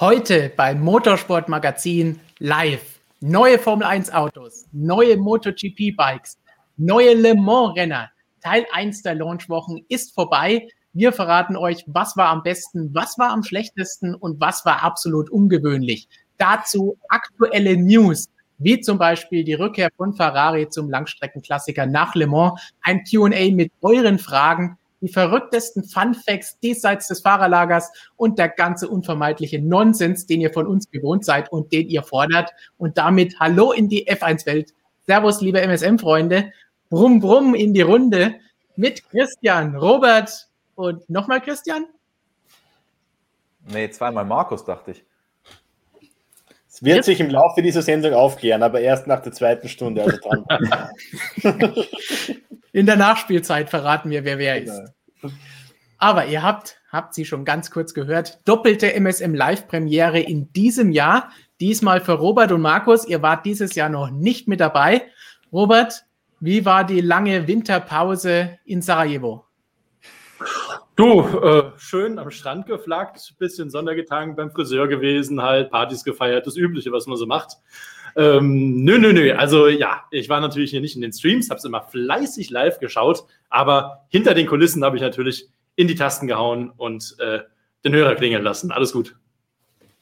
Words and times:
Heute 0.00 0.50
beim 0.56 0.80
Motorsportmagazin 0.80 2.20
live. 2.38 3.00
Neue 3.20 3.58
Formel 3.58 3.86
1 3.86 4.10
Autos, 4.14 4.64
neue 4.72 5.18
MotoGP 5.18 5.94
Bikes, 5.94 6.38
neue 6.78 7.12
Le 7.12 7.34
Mans 7.34 7.76
Renner. 7.76 8.08
Teil 8.42 8.64
1 8.72 9.02
der 9.02 9.16
Launchwochen 9.16 9.84
ist 9.90 10.14
vorbei. 10.14 10.66
Wir 10.94 11.12
verraten 11.12 11.54
euch, 11.54 11.84
was 11.86 12.16
war 12.16 12.30
am 12.30 12.42
besten, 12.42 12.94
was 12.94 13.18
war 13.18 13.28
am 13.28 13.42
schlechtesten 13.42 14.14
und 14.14 14.40
was 14.40 14.64
war 14.64 14.82
absolut 14.82 15.28
ungewöhnlich. 15.28 16.08
Dazu 16.38 16.96
aktuelle 17.10 17.76
News, 17.76 18.30
wie 18.56 18.80
zum 18.80 18.96
Beispiel 18.96 19.44
die 19.44 19.52
Rückkehr 19.52 19.90
von 19.98 20.14
Ferrari 20.14 20.70
zum 20.70 20.88
Langstreckenklassiker 20.88 21.84
nach 21.84 22.14
Le 22.14 22.26
Mans, 22.26 22.58
ein 22.80 23.04
QA 23.04 23.50
mit 23.52 23.70
euren 23.82 24.18
Fragen 24.18 24.78
die 25.00 25.08
verrücktesten 25.08 25.84
Fun 25.84 26.14
Facts 26.14 26.58
diesseits 26.60 27.08
des 27.08 27.20
Fahrerlagers 27.20 27.90
und 28.16 28.38
der 28.38 28.48
ganze 28.48 28.88
unvermeidliche 28.88 29.60
Nonsens, 29.60 30.26
den 30.26 30.40
ihr 30.40 30.52
von 30.52 30.66
uns 30.66 30.90
gewohnt 30.90 31.24
seid 31.24 31.50
und 31.50 31.72
den 31.72 31.88
ihr 31.88 32.02
fordert. 32.02 32.50
Und 32.76 32.98
damit 32.98 33.38
Hallo 33.40 33.72
in 33.72 33.88
die 33.88 34.10
F1-Welt. 34.10 34.74
Servus, 35.06 35.40
liebe 35.40 35.60
MSM-Freunde. 35.60 36.52
Brumm, 36.90 37.20
brumm 37.20 37.54
in 37.54 37.72
die 37.72 37.82
Runde 37.82 38.34
mit 38.76 39.08
Christian, 39.10 39.76
Robert 39.76 40.48
und 40.74 41.08
nochmal 41.08 41.40
Christian? 41.40 41.86
Nee, 43.68 43.90
zweimal 43.90 44.24
Markus, 44.24 44.64
dachte 44.64 44.92
ich. 44.92 45.04
Es 46.68 46.82
wird 46.82 46.96
Jetzt? 46.96 47.06
sich 47.06 47.20
im 47.20 47.30
Laufe 47.30 47.62
dieser 47.62 47.82
Sendung 47.82 48.14
aufklären, 48.14 48.62
aber 48.62 48.80
erst 48.80 49.06
nach 49.06 49.20
der 49.20 49.32
zweiten 49.32 49.68
Stunde. 49.68 50.02
Also 50.02 50.18
dran. 50.18 50.46
In 52.72 52.86
der 52.86 52.96
Nachspielzeit 52.96 53.70
verraten 53.70 54.10
wir, 54.10 54.24
wer 54.24 54.38
wer 54.38 54.60
genau. 54.60 54.72
ist. 54.72 55.34
Aber 55.98 56.26
ihr 56.26 56.42
habt, 56.42 56.80
habt 56.90 57.14
sie 57.14 57.24
schon 57.24 57.44
ganz 57.44 57.70
kurz 57.70 57.92
gehört, 57.92 58.40
doppelte 58.46 58.94
MSM 58.94 59.34
Live-Premiere 59.34 60.20
in 60.20 60.52
diesem 60.52 60.92
Jahr. 60.92 61.30
Diesmal 61.60 62.00
für 62.00 62.12
Robert 62.12 62.52
und 62.52 62.62
Markus. 62.62 63.06
Ihr 63.06 63.20
wart 63.20 63.44
dieses 63.44 63.74
Jahr 63.74 63.90
noch 63.90 64.10
nicht 64.10 64.48
mit 64.48 64.60
dabei. 64.60 65.02
Robert, 65.52 66.04
wie 66.40 66.64
war 66.64 66.84
die 66.84 67.02
lange 67.02 67.46
Winterpause 67.46 68.58
in 68.64 68.80
Sarajevo? 68.80 69.44
Du, 70.96 71.20
äh, 71.20 71.72
schön 71.76 72.18
am 72.18 72.30
Strand 72.30 72.66
geflaggt, 72.66 73.34
bisschen 73.38 73.70
Sonne 73.70 73.94
getankt, 73.94 74.36
beim 74.36 74.50
Friseur 74.50 74.88
gewesen, 74.88 75.42
halt 75.42 75.70
Partys 75.70 76.04
gefeiert, 76.04 76.46
das 76.46 76.56
Übliche, 76.56 76.92
was 76.92 77.06
man 77.06 77.16
so 77.16 77.26
macht. 77.26 77.58
Ähm, 78.16 78.84
nö, 78.84 78.98
nö, 78.98 79.12
nö. 79.12 79.32
Also 79.34 79.68
ja, 79.68 80.04
ich 80.10 80.28
war 80.28 80.40
natürlich 80.40 80.70
hier 80.70 80.80
nicht 80.80 80.96
in 80.96 81.02
den 81.02 81.12
Streams, 81.12 81.50
habe 81.50 81.58
es 81.58 81.64
immer 81.64 81.82
fleißig 81.82 82.50
live 82.50 82.78
geschaut, 82.78 83.24
aber 83.48 84.06
hinter 84.08 84.34
den 84.34 84.46
Kulissen 84.46 84.84
habe 84.84 84.96
ich 84.96 85.02
natürlich 85.02 85.48
in 85.76 85.88
die 85.88 85.94
Tasten 85.94 86.26
gehauen 86.26 86.70
und 86.76 87.16
äh, 87.20 87.40
den 87.84 87.94
Hörer 87.94 88.14
klingeln 88.14 88.42
lassen. 88.42 88.70
Alles 88.70 88.92
gut. 88.92 89.16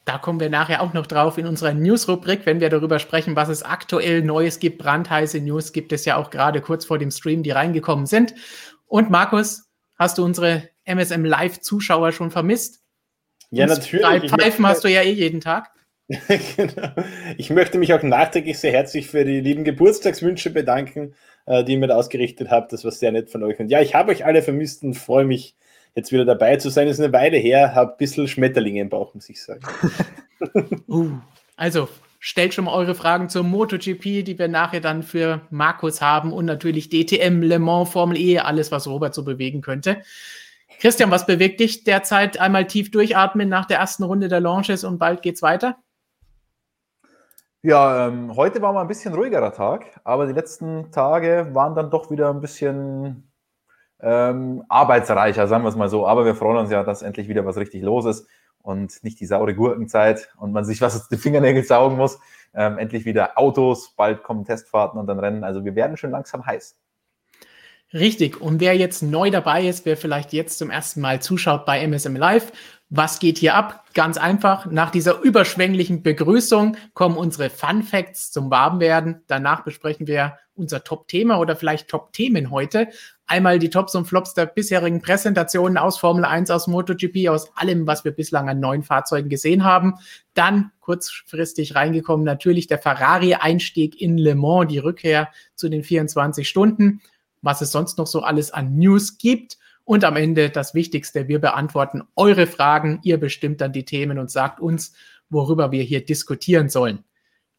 Da 0.05 0.17
kommen 0.17 0.39
wir 0.39 0.49
nachher 0.49 0.81
auch 0.81 0.93
noch 0.93 1.05
drauf 1.05 1.37
in 1.37 1.45
unserer 1.45 1.73
News-Rubrik, 1.73 2.45
wenn 2.45 2.59
wir 2.59 2.69
darüber 2.69 2.97
sprechen, 2.99 3.35
was 3.35 3.47
es 3.47 3.61
aktuell 3.61 4.23
Neues 4.23 4.59
gibt. 4.59 4.79
Brandheiße 4.79 5.39
News 5.39 5.71
gibt 5.71 5.91
es 5.91 6.03
ja 6.05 6.15
auch 6.15 6.31
gerade 6.31 6.61
kurz 6.61 6.85
vor 6.85 6.97
dem 6.97 7.11
Stream, 7.11 7.43
die 7.43 7.51
reingekommen 7.51 8.07
sind. 8.07 8.33
Und 8.87 9.11
Markus, 9.11 9.69
hast 9.97 10.17
du 10.17 10.25
unsere 10.25 10.67
MSM 10.85 11.25
Live-Zuschauer 11.25 12.11
schon 12.11 12.31
vermisst? 12.31 12.81
Ja, 13.51 13.67
natürlich. 13.67 14.03
Drei 14.03 14.27
Pfeifen 14.27 14.65
hast 14.65 14.83
du 14.83 14.89
ja 14.89 15.01
eh 15.01 15.11
jeden 15.11 15.41
Tag. 15.41 15.69
genau. 16.57 16.89
Ich 17.37 17.51
möchte 17.51 17.77
mich 17.77 17.93
auch 17.93 18.01
nachträglich 18.01 18.57
sehr 18.57 18.71
herzlich 18.71 19.07
für 19.07 19.23
die 19.23 19.41
lieben 19.41 19.63
Geburtstagswünsche 19.63 20.49
bedanken, 20.49 21.13
äh, 21.45 21.63
die 21.63 21.73
ihr 21.73 21.77
mir 21.79 21.95
ausgerichtet 21.95 22.49
habt. 22.49 22.73
Das 22.73 22.83
war 22.83 22.91
sehr 22.91 23.11
nett 23.11 23.29
von 23.29 23.43
euch. 23.43 23.59
Und 23.59 23.69
ja, 23.69 23.79
ich 23.81 23.93
habe 23.93 24.11
euch 24.11 24.25
alle 24.25 24.41
vermisst 24.41 24.83
und 24.83 24.95
freue 24.95 25.25
mich, 25.25 25.55
jetzt 25.95 26.11
wieder 26.11 26.25
dabei 26.25 26.57
zu 26.57 26.69
sein. 26.69 26.87
Ist 26.87 26.99
eine 26.99 27.13
Weile 27.13 27.37
her, 27.37 27.75
habe 27.75 27.91
ein 27.91 27.97
bisschen 27.97 28.27
Schmetterlinge 28.27 28.81
im 28.81 28.89
Bauch, 28.89 29.13
muss 29.13 29.29
ich 29.29 29.41
sagen. 29.41 29.61
uh, 30.87 31.11
also, 31.55 31.87
stellt 32.19 32.55
schon 32.55 32.65
mal 32.65 32.73
eure 32.73 32.95
Fragen 32.95 33.29
zur 33.29 33.43
MotoGP, 33.43 34.23
die 34.23 34.39
wir 34.39 34.47
nachher 34.47 34.81
dann 34.81 35.03
für 35.03 35.41
Markus 35.51 36.01
haben 36.01 36.33
und 36.33 36.45
natürlich 36.45 36.89
DTM, 36.89 37.41
Le 37.41 37.59
Mans, 37.59 37.89
Formel 37.89 38.17
E, 38.17 38.39
alles, 38.39 38.71
was 38.71 38.87
Robert 38.87 39.13
so 39.13 39.23
bewegen 39.23 39.61
könnte. 39.61 40.01
Christian, 40.79 41.11
was 41.11 41.25
bewegt 41.25 41.59
dich 41.59 41.83
derzeit? 41.83 42.39
Einmal 42.39 42.65
tief 42.65 42.89
durchatmen 42.89 43.49
nach 43.49 43.65
der 43.65 43.79
ersten 43.79 44.03
Runde 44.03 44.29
der 44.29 44.39
Launches 44.39 44.83
und 44.83 44.97
bald 44.97 45.21
geht's 45.21 45.41
weiter? 45.41 45.77
Ja, 47.61 48.07
ähm, 48.07 48.37
heute 48.37 48.61
war 48.61 48.71
mal 48.71 48.81
ein 48.81 48.87
bisschen 48.87 49.13
ruhigerer 49.13 49.51
Tag, 49.51 49.99
aber 50.05 50.27
die 50.27 50.33
letzten 50.33 50.91
Tage 50.91 51.49
waren 51.51 51.75
dann 51.75 51.89
doch 51.89 52.09
wieder 52.09 52.29
ein 52.29 52.39
bisschen 52.39 53.29
ähm, 53.99 54.63
arbeitsreicher, 54.69 55.45
sagen 55.45 55.65
wir 55.65 55.69
es 55.69 55.75
mal 55.75 55.89
so. 55.89 56.07
Aber 56.07 56.23
wir 56.23 56.35
freuen 56.35 56.57
uns 56.57 56.71
ja, 56.71 56.83
dass 56.83 57.01
endlich 57.01 57.27
wieder 57.27 57.45
was 57.45 57.57
richtig 57.57 57.83
los 57.83 58.05
ist 58.05 58.27
und 58.61 59.03
nicht 59.03 59.19
die 59.19 59.25
saure 59.25 59.53
Gurkenzeit 59.55 60.29
und 60.37 60.53
man 60.53 60.63
sich 60.63 60.79
was 60.79 60.95
aus 60.95 61.09
den 61.09 61.19
Fingernägeln 61.19 61.65
saugen 61.65 61.97
muss. 61.97 62.19
Ähm, 62.53 62.77
endlich 62.77 63.03
wieder 63.03 63.37
Autos, 63.37 63.93
bald 63.93 64.23
kommen 64.23 64.45
Testfahrten 64.45 64.97
und 64.97 65.07
dann 65.07 65.19
Rennen. 65.19 65.43
Also 65.43 65.65
wir 65.65 65.75
werden 65.75 65.97
schon 65.97 66.11
langsam 66.11 66.45
heiß. 66.45 66.77
Richtig. 67.91 68.39
Und 68.39 68.61
wer 68.61 68.77
jetzt 68.77 69.01
neu 69.01 69.31
dabei 69.31 69.67
ist, 69.67 69.85
wer 69.85 69.97
vielleicht 69.97 70.31
jetzt 70.31 70.59
zum 70.59 70.69
ersten 70.69 71.01
Mal 71.01 71.21
zuschaut 71.21 71.65
bei 71.65 71.81
MSM 71.85 72.15
Live, 72.15 72.53
was 72.89 73.19
geht 73.19 73.37
hier 73.37 73.53
ab? 73.53 73.85
Ganz 73.93 74.17
einfach. 74.17 74.65
Nach 74.65 74.89
dieser 74.89 75.21
überschwänglichen 75.21 76.01
Begrüßung 76.01 76.75
kommen 76.93 77.17
unsere 77.17 77.51
Fun 77.51 77.83
Facts 77.83 78.31
zum 78.31 78.49
Warmwerden. 78.49 79.21
Danach 79.27 79.63
besprechen 79.63 80.07
wir 80.07 80.37
unser 80.55 80.83
Top-Thema 80.83 81.37
oder 81.39 81.55
vielleicht 81.55 81.87
Top-Themen 81.87 82.49
heute. 82.49 82.87
Einmal 83.27 83.59
die 83.59 83.69
Tops 83.69 83.93
und 83.93 84.05
Flops 84.05 84.33
der 84.33 84.47
bisherigen 84.47 85.01
Präsentationen 85.01 85.77
aus 85.77 85.99
Formel 85.99 86.25
1, 86.25 86.49
aus 86.49 86.65
MotoGP, 86.65 87.29
aus 87.29 87.55
allem, 87.55 87.85
was 87.85 88.05
wir 88.05 88.11
bislang 88.11 88.49
an 88.49 88.59
neuen 88.59 88.81
Fahrzeugen 88.81 89.29
gesehen 89.29 89.63
haben. 89.63 89.93
Dann 90.33 90.71
kurzfristig 90.79 91.75
reingekommen 91.75 92.25
natürlich 92.25 92.65
der 92.65 92.79
Ferrari-Einstieg 92.79 94.01
in 94.01 94.17
Le 94.17 94.33
Mans, 94.33 94.67
die 94.67 94.79
Rückkehr 94.79 95.29
zu 95.55 95.69
den 95.69 95.83
24 95.83 96.49
Stunden 96.49 97.01
was 97.41 97.61
es 97.61 97.71
sonst 97.71 97.97
noch 97.97 98.07
so 98.07 98.21
alles 98.21 98.51
an 98.51 98.77
News 98.77 99.17
gibt. 99.17 99.57
Und 99.89 100.03
am 100.03 100.17
Ende 100.17 100.51
das 100.51 100.75
Wichtigste, 100.75 101.27
wir 101.27 101.39
beantworten 101.39 102.03
eure 102.15 102.45
Fragen. 102.45 102.99
Ihr 103.01 103.19
bestimmt 103.19 103.59
dann 103.59 103.73
die 103.73 103.85
Themen 103.85 104.19
und 104.19 104.29
sagt 104.29 104.59
uns, 104.59 104.93
worüber 105.31 105.71
wir 105.71 105.81
hier 105.81 106.05
diskutieren 106.05 106.69
sollen. 106.69 107.03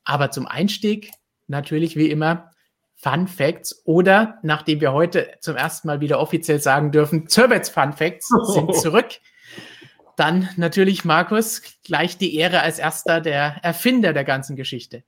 Aber 0.04 0.30
zum 0.30 0.46
Einstieg 0.46 1.10
natürlich 1.48 1.96
wie 1.96 2.08
immer 2.08 2.52
Fun 2.94 3.26
Facts 3.26 3.82
oder 3.84 4.38
nachdem 4.44 4.80
wir 4.80 4.92
heute 4.92 5.32
zum 5.40 5.56
ersten 5.56 5.88
Mal 5.88 6.00
wieder 6.00 6.20
offiziell 6.20 6.60
sagen 6.60 6.92
dürfen, 6.92 7.26
Zörbets 7.26 7.68
Fun 7.68 7.94
Facts 7.94 8.28
sind 8.54 8.76
zurück. 8.76 9.08
Dann 10.16 10.48
natürlich 10.56 11.04
Markus, 11.04 11.62
gleich 11.82 12.16
die 12.16 12.36
Ehre 12.36 12.60
als 12.60 12.78
erster 12.78 13.20
der 13.20 13.56
Erfinder 13.64 14.12
der 14.12 14.22
ganzen 14.22 14.54
Geschichte. 14.54 15.02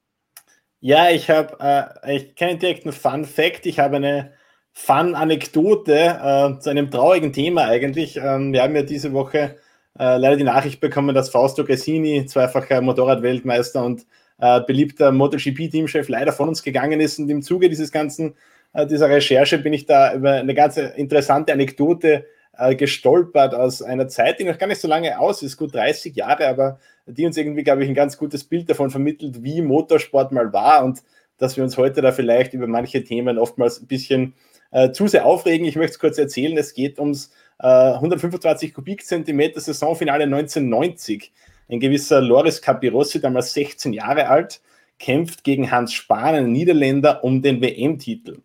Ja, 0.80 1.08
ich 1.08 1.30
habe 1.30 1.56
äh, 2.04 2.16
ich 2.16 2.34
keinen 2.34 2.58
direkten 2.58 2.90
Fun 2.90 3.24
Fact, 3.24 3.66
ich 3.66 3.78
habe 3.78 3.94
eine 3.94 4.32
Fun-Anekdote 4.72 5.94
äh, 5.94 6.58
zu 6.60 6.70
einem 6.70 6.90
traurigen 6.90 7.32
Thema 7.32 7.66
eigentlich. 7.66 8.16
Ähm, 8.16 8.52
wir 8.52 8.62
haben 8.62 8.74
ja 8.74 8.82
diese 8.82 9.12
Woche 9.12 9.56
äh, 9.98 10.16
leider 10.16 10.36
die 10.36 10.44
Nachricht 10.44 10.80
bekommen, 10.80 11.14
dass 11.14 11.30
Fausto 11.30 11.64
Cassini, 11.64 12.26
zweifacher 12.26 12.80
Motorradweltmeister 12.80 13.84
und 13.84 14.06
äh, 14.38 14.60
beliebter 14.62 15.12
MotoGP-Teamchef, 15.12 16.08
leider 16.08 16.32
von 16.32 16.48
uns 16.48 16.62
gegangen 16.62 17.00
ist. 17.00 17.18
Und 17.18 17.28
im 17.28 17.42
Zuge 17.42 17.68
dieses 17.68 17.92
ganzen, 17.92 18.34
äh, 18.72 18.86
dieser 18.86 19.08
Recherche 19.08 19.58
bin 19.58 19.72
ich 19.72 19.86
da 19.86 20.14
über 20.14 20.32
eine 20.32 20.54
ganz 20.54 20.76
interessante 20.76 21.52
Anekdote 21.52 22.24
äh, 22.56 22.74
gestolpert 22.74 23.54
aus 23.54 23.82
einer 23.82 24.08
Zeit, 24.08 24.40
die 24.40 24.44
noch 24.44 24.58
gar 24.58 24.66
nicht 24.66 24.80
so 24.80 24.88
lange 24.88 25.18
aus 25.18 25.42
ist, 25.42 25.56
gut 25.56 25.74
30 25.74 26.16
Jahre, 26.16 26.48
aber 26.48 26.78
die 27.06 27.26
uns 27.26 27.36
irgendwie, 27.36 27.62
glaube 27.62 27.82
ich, 27.82 27.88
ein 27.88 27.94
ganz 27.94 28.16
gutes 28.16 28.44
Bild 28.44 28.70
davon 28.70 28.90
vermittelt, 28.90 29.42
wie 29.42 29.60
Motorsport 29.62 30.32
mal 30.32 30.52
war 30.52 30.84
und 30.84 31.02
dass 31.38 31.56
wir 31.56 31.64
uns 31.64 31.76
heute 31.76 32.00
da 32.00 32.12
vielleicht 32.12 32.54
über 32.54 32.66
manche 32.66 33.02
Themen 33.04 33.38
oftmals 33.38 33.80
ein 33.80 33.86
bisschen 33.86 34.34
äh, 34.72 34.90
zu 34.90 35.06
sehr 35.06 35.24
aufregen. 35.24 35.66
Ich 35.66 35.76
möchte 35.76 35.92
es 35.92 35.98
kurz 35.98 36.18
erzählen. 36.18 36.56
Es 36.58 36.74
geht 36.74 36.98
ums 36.98 37.30
äh, 37.60 37.66
125 37.66 38.74
Kubikzentimeter 38.74 39.60
Saisonfinale 39.60 40.24
1990. 40.24 41.32
Ein 41.70 41.80
gewisser 41.80 42.20
Loris 42.20 42.60
Capirossi, 42.60 43.20
damals 43.20 43.54
16 43.54 43.92
Jahre 43.92 44.28
alt, 44.28 44.60
kämpft 44.98 45.44
gegen 45.44 45.70
Hans 45.70 45.92
Spahn, 45.92 46.34
einen 46.34 46.52
Niederländer, 46.52 47.22
um 47.24 47.40
den 47.40 47.60
WM-Titel. 47.60 48.42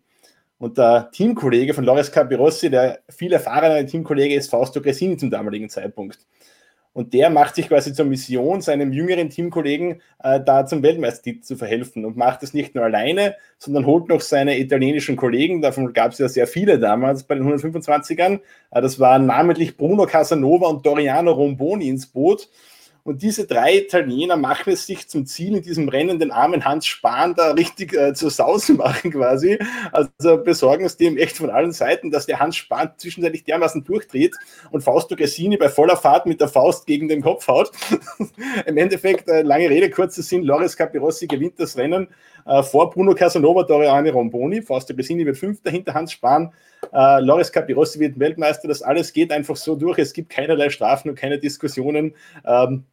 Und 0.58 0.78
der 0.78 1.10
Teamkollege 1.12 1.74
von 1.74 1.84
Loris 1.84 2.10
Capirossi, 2.10 2.70
der 2.70 3.00
viel 3.08 3.32
erfahrene 3.32 3.86
Teamkollege, 3.86 4.34
ist 4.34 4.50
Fausto 4.50 4.80
Gresini 4.80 5.16
zum 5.16 5.30
damaligen 5.30 5.68
Zeitpunkt. 5.68 6.18
Und 6.98 7.14
der 7.14 7.30
macht 7.30 7.54
sich 7.54 7.68
quasi 7.68 7.92
zur 7.92 8.06
Mission, 8.06 8.60
seinem 8.60 8.92
jüngeren 8.92 9.30
Teamkollegen 9.30 10.02
äh, 10.20 10.40
da 10.44 10.66
zum 10.66 10.82
Weltmeistertitel 10.82 11.42
zu 11.42 11.54
verhelfen 11.54 12.04
und 12.04 12.16
macht 12.16 12.42
es 12.42 12.54
nicht 12.54 12.74
nur 12.74 12.82
alleine, 12.82 13.36
sondern 13.56 13.86
holt 13.86 14.08
noch 14.08 14.20
seine 14.20 14.58
italienischen 14.58 15.14
Kollegen, 15.14 15.62
davon 15.62 15.92
gab 15.92 16.10
es 16.10 16.18
ja 16.18 16.28
sehr 16.28 16.48
viele 16.48 16.80
damals 16.80 17.22
bei 17.22 17.36
den 17.36 17.44
125ern. 17.44 18.40
Äh, 18.72 18.82
das 18.82 18.98
waren 18.98 19.26
namentlich 19.26 19.76
Bruno 19.76 20.06
Casanova 20.06 20.66
und 20.66 20.84
Doriano 20.84 21.30
Romboni 21.30 21.88
ins 21.88 22.08
Boot. 22.08 22.48
Und 23.08 23.22
diese 23.22 23.46
drei 23.46 23.78
Italiener 23.78 24.36
machen 24.36 24.70
es 24.70 24.84
sich 24.84 25.08
zum 25.08 25.24
Ziel, 25.24 25.56
in 25.56 25.62
diesem 25.62 25.88
Rennen 25.88 26.18
den 26.18 26.30
armen 26.30 26.66
Hans 26.66 26.84
Spahn 26.84 27.34
da 27.34 27.52
richtig 27.52 27.94
äh, 27.94 28.12
zur 28.12 28.30
Sauce 28.30 28.68
machen 28.68 29.12
quasi. 29.12 29.58
Also 29.92 30.36
besorgen 30.36 30.84
es 30.84 30.98
dem 30.98 31.16
echt 31.16 31.38
von 31.38 31.48
allen 31.48 31.72
Seiten, 31.72 32.10
dass 32.10 32.26
der 32.26 32.38
Hans 32.38 32.56
Spahn 32.56 32.90
zwischenzeitlich 32.98 33.44
dermaßen 33.44 33.82
durchdreht 33.82 34.34
und 34.72 34.82
Fausto 34.82 35.16
Cassini 35.16 35.56
bei 35.56 35.70
voller 35.70 35.96
Fahrt 35.96 36.26
mit 36.26 36.42
der 36.42 36.48
Faust 36.48 36.86
gegen 36.86 37.08
den 37.08 37.22
Kopf 37.22 37.48
haut. 37.48 37.70
Im 38.66 38.76
Endeffekt, 38.76 39.26
äh, 39.30 39.40
lange 39.40 39.70
Rede, 39.70 39.88
kurzer 39.88 40.20
Sinn, 40.20 40.42
Loris 40.42 40.76
Capirossi 40.76 41.26
gewinnt 41.26 41.58
das 41.58 41.78
Rennen 41.78 42.08
äh, 42.44 42.62
vor 42.62 42.90
Bruno 42.90 43.14
Casanova, 43.14 43.62
Doriane 43.62 44.12
Romboni. 44.12 44.60
Fausto 44.60 44.94
Cassini 44.94 45.24
wird 45.24 45.38
Fünfter 45.38 45.70
hinter 45.70 45.94
Hans 45.94 46.12
Spahn. 46.12 46.52
Äh, 46.92 47.20
Loris 47.22 47.50
Capirossi 47.50 48.00
wird 48.00 48.18
Weltmeister. 48.18 48.68
Das 48.68 48.82
alles 48.82 49.14
geht 49.14 49.32
einfach 49.32 49.56
so 49.56 49.76
durch. 49.76 49.98
Es 49.98 50.12
gibt 50.12 50.28
keinerlei 50.28 50.68
Strafen 50.68 51.08
und 51.08 51.14
keine 51.14 51.38
Diskussionen. 51.38 52.14
Ähm, 52.44 52.84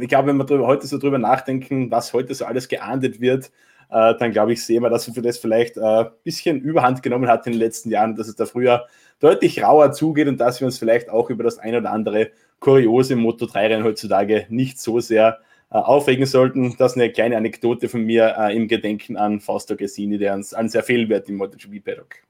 ich 0.00 0.08
glaube, 0.08 0.28
wenn 0.28 0.36
wir 0.36 0.44
drüber, 0.44 0.66
heute 0.66 0.86
so 0.86 0.98
drüber 0.98 1.18
nachdenken, 1.18 1.90
was 1.90 2.12
heute 2.12 2.34
so 2.34 2.44
alles 2.44 2.68
geahndet 2.68 3.20
wird, 3.20 3.50
äh, 3.90 4.14
dann 4.18 4.32
glaube 4.32 4.52
ich, 4.52 4.64
sehen 4.64 4.82
wir, 4.82 4.90
dass 4.90 5.14
wir 5.14 5.22
das 5.22 5.38
vielleicht 5.38 5.78
ein 5.78 6.06
äh, 6.06 6.10
bisschen 6.24 6.60
Überhand 6.60 7.02
genommen 7.02 7.28
hat 7.28 7.46
in 7.46 7.52
den 7.52 7.60
letzten 7.60 7.90
Jahren, 7.90 8.16
dass 8.16 8.28
es 8.28 8.36
da 8.36 8.46
früher 8.46 8.86
deutlich 9.20 9.62
rauer 9.62 9.92
zugeht 9.92 10.28
und 10.28 10.38
dass 10.38 10.60
wir 10.60 10.66
uns 10.66 10.78
vielleicht 10.78 11.08
auch 11.10 11.30
über 11.30 11.44
das 11.44 11.58
ein 11.58 11.74
oder 11.74 11.90
andere 11.90 12.30
kuriose 12.60 13.16
Moto 13.16 13.46
3-Rennen 13.46 13.84
heutzutage 13.84 14.46
nicht 14.48 14.80
so 14.80 15.00
sehr 15.00 15.38
äh, 15.70 15.76
aufregen 15.76 16.26
sollten. 16.26 16.76
Das 16.78 16.92
ist 16.92 16.98
eine 16.98 17.12
kleine 17.12 17.36
Anekdote 17.36 17.88
von 17.88 18.02
mir 18.02 18.34
äh, 18.38 18.56
im 18.56 18.68
Gedenken 18.68 19.16
an 19.16 19.40
Fausto 19.40 19.76
Gassini, 19.76 20.18
der 20.18 20.34
uns 20.34 20.54
an 20.54 20.68
sehr 20.68 20.82
viel 20.82 21.10
im 21.10 21.36
MotoGP-Paddock. 21.36 22.27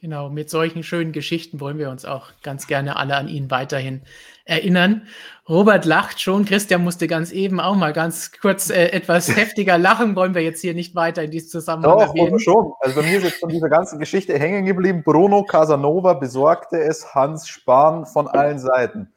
Genau, 0.00 0.30
mit 0.30 0.48
solchen 0.48 0.82
schönen 0.82 1.12
Geschichten 1.12 1.60
wollen 1.60 1.76
wir 1.76 1.90
uns 1.90 2.06
auch 2.06 2.28
ganz 2.42 2.66
gerne 2.66 2.96
alle 2.96 3.16
an 3.16 3.28
ihn 3.28 3.50
weiterhin 3.50 4.00
erinnern. 4.46 5.02
Robert 5.46 5.84
lacht 5.84 6.22
schon, 6.22 6.46
Christian 6.46 6.82
musste 6.82 7.06
ganz 7.06 7.32
eben 7.32 7.60
auch 7.60 7.74
mal 7.74 7.92
ganz 7.92 8.32
kurz 8.32 8.70
äh, 8.70 8.86
etwas 8.92 9.28
heftiger 9.36 9.76
lachen, 9.76 10.16
wollen 10.16 10.34
wir 10.34 10.42
jetzt 10.42 10.62
hier 10.62 10.72
nicht 10.72 10.94
weiter 10.94 11.22
in 11.22 11.30
diesem 11.30 11.50
Zusammenhang 11.50 11.98
Doch, 11.98 12.14
erwähnen. 12.14 12.40
schon. 12.40 12.72
Also 12.80 12.98
bei 12.98 13.06
mir 13.06 13.18
ist 13.18 13.24
jetzt 13.24 13.40
von 13.40 13.50
dieser 13.50 13.68
ganzen 13.68 13.98
Geschichte 13.98 14.38
hängen 14.38 14.64
geblieben. 14.64 15.02
Bruno 15.04 15.44
Casanova 15.44 16.14
besorgte 16.14 16.80
es 16.80 17.14
Hans 17.14 17.46
Spahn 17.46 18.06
von 18.06 18.26
allen 18.26 18.58
Seiten 18.58 19.12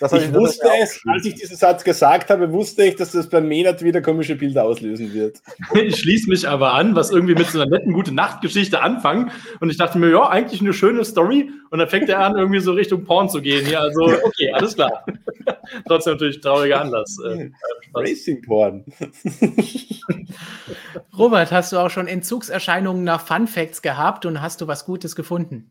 ich, 0.00 0.12
ich 0.12 0.34
wusste 0.34 0.68
es, 0.82 1.00
als 1.06 1.24
ich 1.24 1.34
diesen 1.34 1.56
Satz 1.56 1.82
gesagt 1.82 2.30
habe, 2.30 2.52
wusste 2.52 2.84
ich, 2.84 2.96
dass 2.96 3.12
das 3.12 3.28
beim 3.28 3.48
Menat 3.48 3.82
wieder 3.82 4.02
komische 4.02 4.36
Bilder 4.36 4.64
auslösen 4.64 5.12
wird. 5.12 5.40
Ich 5.74 6.00
schließe 6.00 6.28
mich 6.28 6.48
aber 6.48 6.74
an, 6.74 6.96
was 6.96 7.10
irgendwie 7.10 7.34
mit 7.34 7.48
so 7.48 7.60
einer 7.60 7.70
netten 7.70 7.92
gute 7.92 8.12
Nachtgeschichte 8.12 8.80
anfangen. 8.80 9.30
Und 9.60 9.70
ich 9.70 9.76
dachte 9.76 9.98
mir, 9.98 10.10
ja, 10.10 10.28
eigentlich 10.28 10.60
eine 10.60 10.72
schöne 10.72 11.04
Story. 11.04 11.50
Und 11.70 11.78
dann 11.78 11.88
fängt 11.88 12.08
er 12.08 12.20
an, 12.20 12.36
irgendwie 12.36 12.60
so 12.60 12.72
Richtung 12.72 13.04
Porn 13.04 13.28
zu 13.28 13.40
gehen. 13.40 13.68
Ja, 13.70 13.80
also, 13.80 14.00
okay, 14.00 14.52
alles 14.52 14.74
klar. 14.74 15.04
Trotzdem 15.86 16.14
natürlich 16.14 16.40
trauriger 16.40 16.80
Anlass. 16.80 17.18
Äh, 17.24 17.50
Racing 17.94 18.42
Porn. 18.42 18.84
Robert, 21.18 21.52
hast 21.52 21.72
du 21.72 21.78
auch 21.78 21.90
schon 21.90 22.06
Entzugserscheinungen 22.06 23.04
nach 23.04 23.20
Fun 23.20 23.46
Facts 23.46 23.82
gehabt 23.82 24.26
und 24.26 24.40
hast 24.40 24.60
du 24.60 24.66
was 24.66 24.84
Gutes 24.84 25.16
gefunden? 25.16 25.70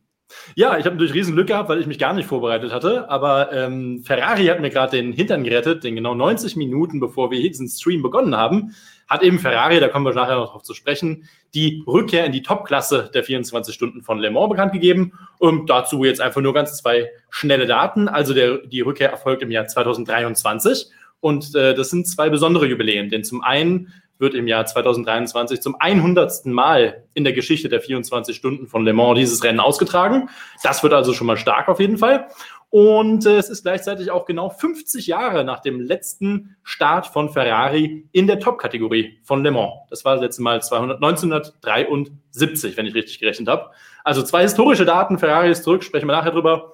Ja, 0.56 0.78
ich 0.78 0.86
habe 0.86 0.96
natürlich 0.96 1.14
riesen 1.14 1.36
Glück 1.36 1.48
gehabt, 1.48 1.70
weil 1.70 1.80
ich 1.80 1.88
mich 1.88 2.00
gar 2.00 2.14
nicht 2.14 2.28
vorbereitet 2.28 2.72
hatte. 2.72 3.10
Aber 3.10 3.52
ähm, 3.52 4.04
Ferrari 4.04 4.46
hat 4.46 4.60
mir 4.60 4.70
gerade 4.70 4.98
den 4.98 5.14
Hintern 5.14 5.44
gerettet, 5.44 5.84
denn 5.84 5.96
genau 5.96 6.16
90 6.16 6.56
Minuten 6.56 7.00
bevor 7.00 7.32
wir 7.32 7.42
diesen 7.42 7.68
Stream 7.68 8.02
begonnen 8.02 8.36
haben, 8.36 8.76
hat 9.08 9.22
eben 9.22 9.40
Ferrari, 9.40 9.80
da 9.80 9.88
kommen 9.88 10.06
wir 10.06 10.14
nachher 10.14 10.36
noch 10.36 10.52
drauf 10.52 10.64
zu 10.64 10.74
sprechen, 10.74 11.28
die 11.54 11.84
Rückkehr 11.86 12.26
in 12.26 12.32
die 12.32 12.42
Topklasse 12.42 13.10
der 13.14 13.24
24 13.24 13.74
Stunden 13.74 14.02
von 14.02 14.20
Le 14.20 14.32
Mans 14.32 14.50
bekannt 14.50 14.74
gegeben. 14.74 15.14
Und 15.38 15.70
dazu 15.70 16.04
jetzt 16.04 16.22
einfach 16.22 16.42
nur 16.42 16.54
ganz 16.54 16.76
zwei 16.78 17.10
schnelle 17.30 17.68
Daten. 17.68 18.08
Also 18.08 18.34
der, 18.34 18.58
die 18.60 18.81
Rückkehr 18.81 19.12
erfolgt 19.12 19.44
im 19.44 19.52
Jahr 19.52 19.68
2023. 19.68 20.88
Und 21.20 21.56
äh, 21.56 21.74
das 21.74 21.90
sind 21.90 22.08
zwei 22.08 22.30
besondere 22.30 22.68
Jubiläen, 22.68 23.10
denn 23.10 23.24
zum 23.24 23.42
einen 23.42 23.94
wird 24.18 24.34
im 24.34 24.48
Jahr 24.48 24.66
2023 24.66 25.62
zum 25.62 25.76
100. 25.80 26.46
Mal 26.46 27.04
in 27.14 27.24
der 27.24 27.34
Geschichte 27.34 27.70
der 27.70 27.82
24 27.82 28.36
Stunden 28.36 28.68
von 28.68 28.86
Le 28.86 28.94
Mans 28.94 29.18
dieses 29.18 29.44
Rennen 29.44 29.60
ausgetragen. 29.60 30.30
Das 30.64 30.84
wird 30.84 30.94
also 30.94 31.14
schon 31.14 31.28
mal 31.28 31.38
stark 31.38 31.68
auf 31.68 31.80
jeden 31.80 31.98
Fall. 31.98 32.28
Und 32.70 33.26
äh, 33.26 33.38
es 33.38 33.50
ist 33.50 33.64
gleichzeitig 33.64 34.12
auch 34.12 34.26
genau 34.26 34.50
50 34.50 35.08
Jahre 35.08 35.46
nach 35.46 35.62
dem 35.62 35.80
letzten 35.80 36.58
Start 36.64 37.08
von 37.08 37.30
Ferrari 37.30 38.08
in 38.12 38.28
der 38.28 38.40
Top-Kategorie 38.40 39.20
von 39.24 39.44
Le 39.44 39.52
Mans. 39.52 39.74
Das 39.90 40.04
war 40.04 40.16
das 40.16 40.22
letzte 40.22 40.42
Mal 40.42 40.62
200, 40.62 40.98
1973, 41.02 42.76
wenn 42.76 42.86
ich 42.86 42.94
richtig 42.94 43.20
gerechnet 43.20 43.48
habe. 43.48 43.72
Also 44.04 44.24
zwei 44.24 44.42
historische 44.42 44.86
Daten. 44.86 45.20
Ferrari 45.20 45.52
ist 45.52 45.64
zurück, 45.64 45.84
sprechen 45.84 46.08
wir 46.08 46.16
nachher 46.16 46.32
drüber. 46.32 46.74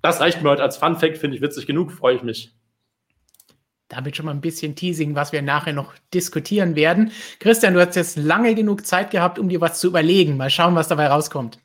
Das 0.00 0.20
reicht 0.20 0.42
mir 0.42 0.50
heute 0.50 0.62
als 0.62 0.76
Fun-Fact, 0.78 1.18
finde 1.18 1.36
ich 1.36 1.42
witzig 1.42 1.66
genug, 1.66 1.92
freue 1.92 2.16
ich 2.16 2.22
mich 2.22 2.52
damit 3.92 4.16
schon 4.16 4.26
mal 4.26 4.32
ein 4.32 4.40
bisschen 4.40 4.74
Teasing, 4.74 5.14
was 5.14 5.32
wir 5.32 5.42
nachher 5.42 5.72
noch 5.72 5.94
diskutieren 6.12 6.74
werden. 6.76 7.12
Christian, 7.38 7.74
du 7.74 7.80
hast 7.80 7.96
jetzt 7.96 8.16
lange 8.16 8.54
genug 8.54 8.86
Zeit 8.86 9.10
gehabt, 9.10 9.38
um 9.38 9.48
dir 9.48 9.60
was 9.60 9.78
zu 9.78 9.88
überlegen. 9.88 10.36
Mal 10.36 10.50
schauen, 10.50 10.74
was 10.74 10.88
dabei 10.88 11.06
rauskommt. 11.08 11.58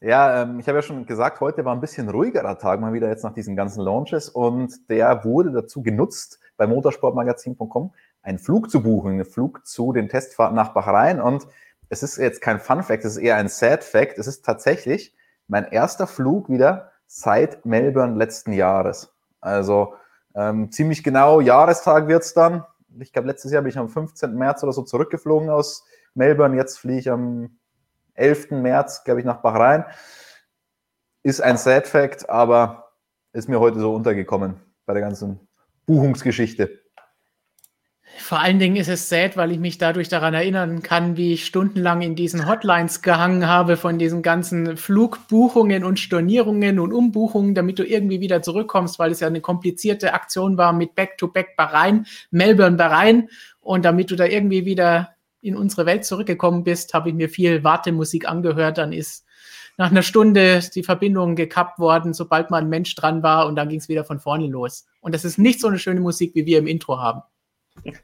Ja, 0.00 0.42
ähm, 0.42 0.60
ich 0.60 0.66
habe 0.66 0.78
ja 0.78 0.82
schon 0.82 1.04
gesagt, 1.04 1.40
heute 1.40 1.64
war 1.64 1.74
ein 1.74 1.80
bisschen 1.80 2.08
ruhigerer 2.08 2.58
Tag 2.58 2.80
mal 2.80 2.94
wieder 2.94 3.08
jetzt 3.08 3.22
nach 3.22 3.34
diesen 3.34 3.54
ganzen 3.54 3.82
Launches 3.82 4.30
und 4.30 4.88
der 4.88 5.24
wurde 5.24 5.52
dazu 5.52 5.82
genutzt, 5.82 6.40
bei 6.56 6.66
motorsportmagazin.com 6.66 7.92
einen 8.22 8.38
Flug 8.38 8.70
zu 8.70 8.82
buchen, 8.82 9.12
einen 9.12 9.24
Flug 9.26 9.66
zu 9.66 9.92
den 9.92 10.08
Testfahrten 10.08 10.56
nach 10.56 10.72
Bahrain 10.72 11.20
und 11.20 11.46
es 11.90 12.02
ist 12.02 12.16
jetzt 12.16 12.40
kein 12.40 12.60
Fun 12.60 12.82
Fact, 12.82 13.04
es 13.04 13.16
ist 13.16 13.22
eher 13.22 13.36
ein 13.36 13.48
Sad 13.48 13.82
Fact. 13.82 14.16
Es 14.16 14.28
ist 14.28 14.44
tatsächlich 14.44 15.12
mein 15.48 15.64
erster 15.64 16.06
Flug 16.06 16.48
wieder 16.48 16.92
seit 17.06 17.66
Melbourne 17.66 18.16
letzten 18.16 18.52
Jahres. 18.52 19.12
Also 19.40 19.94
ähm, 20.34 20.70
ziemlich 20.70 21.02
genau 21.02 21.40
Jahrestag 21.40 22.08
wird 22.08 22.22
es 22.22 22.34
dann. 22.34 22.64
Ich 22.98 23.12
glaube, 23.12 23.28
letztes 23.28 23.52
Jahr 23.52 23.62
bin 23.62 23.70
ich 23.70 23.78
am 23.78 23.88
15. 23.88 24.34
März 24.34 24.62
oder 24.62 24.72
so 24.72 24.82
zurückgeflogen 24.82 25.50
aus 25.50 25.84
Melbourne. 26.14 26.56
Jetzt 26.56 26.78
fliege 26.78 26.98
ich 26.98 27.10
am 27.10 27.58
11. 28.14 28.50
März, 28.50 29.04
glaube 29.04 29.20
ich, 29.20 29.26
nach 29.26 29.42
Bahrain. 29.42 29.84
Ist 31.22 31.40
ein 31.40 31.56
Sad 31.56 31.86
Fact, 31.86 32.28
aber 32.28 32.92
ist 33.32 33.48
mir 33.48 33.60
heute 33.60 33.78
so 33.78 33.94
untergekommen 33.94 34.60
bei 34.86 34.94
der 34.94 35.02
ganzen 35.02 35.40
Buchungsgeschichte. 35.86 36.79
Vor 38.16 38.38
allen 38.38 38.58
Dingen 38.58 38.76
ist 38.76 38.88
es 38.88 39.08
sad, 39.08 39.36
weil 39.36 39.50
ich 39.50 39.58
mich 39.58 39.78
dadurch 39.78 40.08
daran 40.08 40.34
erinnern 40.34 40.82
kann, 40.82 41.16
wie 41.16 41.32
ich 41.32 41.46
stundenlang 41.46 42.02
in 42.02 42.14
diesen 42.14 42.46
Hotlines 42.46 43.02
gehangen 43.02 43.46
habe 43.46 43.76
von 43.76 43.98
diesen 43.98 44.22
ganzen 44.22 44.76
Flugbuchungen 44.76 45.84
und 45.84 45.98
Stornierungen 45.98 46.78
und 46.78 46.92
Umbuchungen, 46.92 47.54
damit 47.54 47.78
du 47.78 47.84
irgendwie 47.84 48.20
wieder 48.20 48.42
zurückkommst, 48.42 48.98
weil 48.98 49.10
es 49.10 49.20
ja 49.20 49.26
eine 49.26 49.40
komplizierte 49.40 50.14
Aktion 50.14 50.58
war 50.58 50.72
mit 50.72 50.94
Back-to-Back 50.94 51.56
Bahrain, 51.56 52.06
Melbourne 52.30 52.76
Bahrain. 52.76 53.28
Und 53.60 53.84
damit 53.84 54.10
du 54.10 54.16
da 54.16 54.26
irgendwie 54.26 54.64
wieder 54.64 55.10
in 55.40 55.56
unsere 55.56 55.86
Welt 55.86 56.04
zurückgekommen 56.04 56.62
bist, 56.62 56.94
habe 56.94 57.08
ich 57.08 57.14
mir 57.14 57.28
viel 57.28 57.64
Wartemusik 57.64 58.28
angehört. 58.28 58.78
Dann 58.78 58.92
ist 58.92 59.24
nach 59.76 59.90
einer 59.90 60.02
Stunde 60.02 60.60
die 60.74 60.82
Verbindung 60.82 61.36
gekappt 61.36 61.78
worden, 61.78 62.12
sobald 62.12 62.50
mal 62.50 62.58
ein 62.58 62.68
Mensch 62.68 62.94
dran 62.94 63.22
war 63.22 63.46
und 63.46 63.56
dann 63.56 63.70
ging 63.70 63.78
es 63.78 63.88
wieder 63.88 64.04
von 64.04 64.20
vorne 64.20 64.46
los. 64.46 64.86
Und 65.00 65.14
das 65.14 65.24
ist 65.24 65.38
nicht 65.38 65.58
so 65.60 65.68
eine 65.68 65.78
schöne 65.78 66.00
Musik, 66.00 66.34
wie 66.34 66.44
wir 66.44 66.58
im 66.58 66.66
Intro 66.66 66.98
haben. 66.98 67.22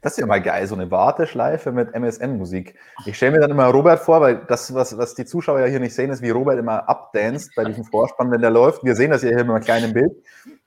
Das 0.01 0.13
ist 0.13 0.19
ja 0.19 0.25
mal 0.25 0.41
geil, 0.41 0.65
so 0.67 0.75
eine 0.75 0.89
Warteschleife 0.89 1.71
mit 1.71 1.93
MSN-Musik. 1.93 2.75
Ich 3.05 3.17
stelle 3.17 3.33
mir 3.33 3.39
dann 3.39 3.51
immer 3.51 3.65
Robert 3.65 3.99
vor, 3.99 4.21
weil 4.21 4.41
das, 4.47 4.73
was, 4.73 4.97
was 4.97 5.15
die 5.15 5.25
Zuschauer 5.25 5.59
ja 5.59 5.65
hier 5.67 5.79
nicht 5.79 5.93
sehen, 5.93 6.09
ist, 6.09 6.21
wie 6.21 6.29
Robert 6.29 6.57
immer 6.57 6.87
abdanzt 6.89 7.51
bei 7.55 7.63
diesem 7.65 7.83
Vorspann, 7.83 8.31
wenn 8.31 8.41
der 8.41 8.49
läuft. 8.49 8.83
Wir 8.83 8.95
sehen 8.95 9.11
das 9.11 9.23
ja 9.23 9.29
hier 9.29 9.39
immer 9.39 9.59
klein 9.59 9.83
im 9.83 9.93
Bild. 9.93 10.11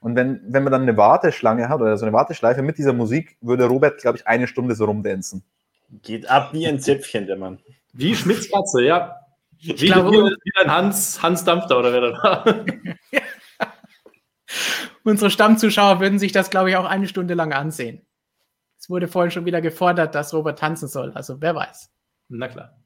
Und 0.00 0.17
wenn, 0.17 0.40
wenn 0.47 0.62
man 0.62 0.73
dann 0.73 0.83
eine 0.83 0.97
Warteschlange 0.97 1.69
hat 1.69 1.81
oder 1.81 1.97
so 1.97 2.07
eine 2.07 2.12
Warteschleife 2.12 2.62
mit 2.62 2.79
dieser 2.79 2.93
Musik, 2.93 3.37
würde 3.40 3.67
Robert, 3.67 4.00
glaube 4.00 4.19
ich, 4.19 4.26
eine 4.26 4.47
Stunde 4.47 4.75
so 4.75 4.85
rumdancen. 4.85 5.43
Geht 6.02 6.29
ab 6.29 6.50
wie 6.52 6.67
ein 6.67 6.81
Zäpfchen, 6.81 7.26
der 7.26 7.37
Mann. 7.37 7.59
Wie 7.93 8.14
Schmitz 8.14 8.50
Katze, 8.50 8.83
ja. 8.83 9.17
Wie, 9.59 9.75
glaube, 9.75 10.11
wie, 10.11 10.37
wie 10.45 10.64
ein 10.64 10.73
Hans, 10.73 11.23
Hans 11.23 11.45
Dampfter 11.45 11.79
oder 11.79 11.93
wer 11.93 12.00
das 12.00 12.23
war. 12.23 12.45
Unsere 15.05 15.31
Stammzuschauer 15.31 16.00
würden 16.00 16.19
sich 16.19 16.33
das, 16.33 16.50
glaube 16.50 16.71
ich, 16.71 16.76
auch 16.76 16.85
eine 16.85 17.09
Stunde 17.09 17.35
lang 17.35 17.52
ansehen 17.52 18.07
wurde 18.91 19.09
vorhin 19.09 19.31
schon 19.31 19.47
wieder 19.47 19.61
gefordert, 19.61 20.15
dass 20.15 20.35
Robert 20.35 20.59
tanzen 20.59 20.89
soll. 20.89 21.13
Also 21.13 21.41
wer 21.41 21.55
weiß. 21.55 21.91
Na 22.29 22.49
klar. 22.49 22.77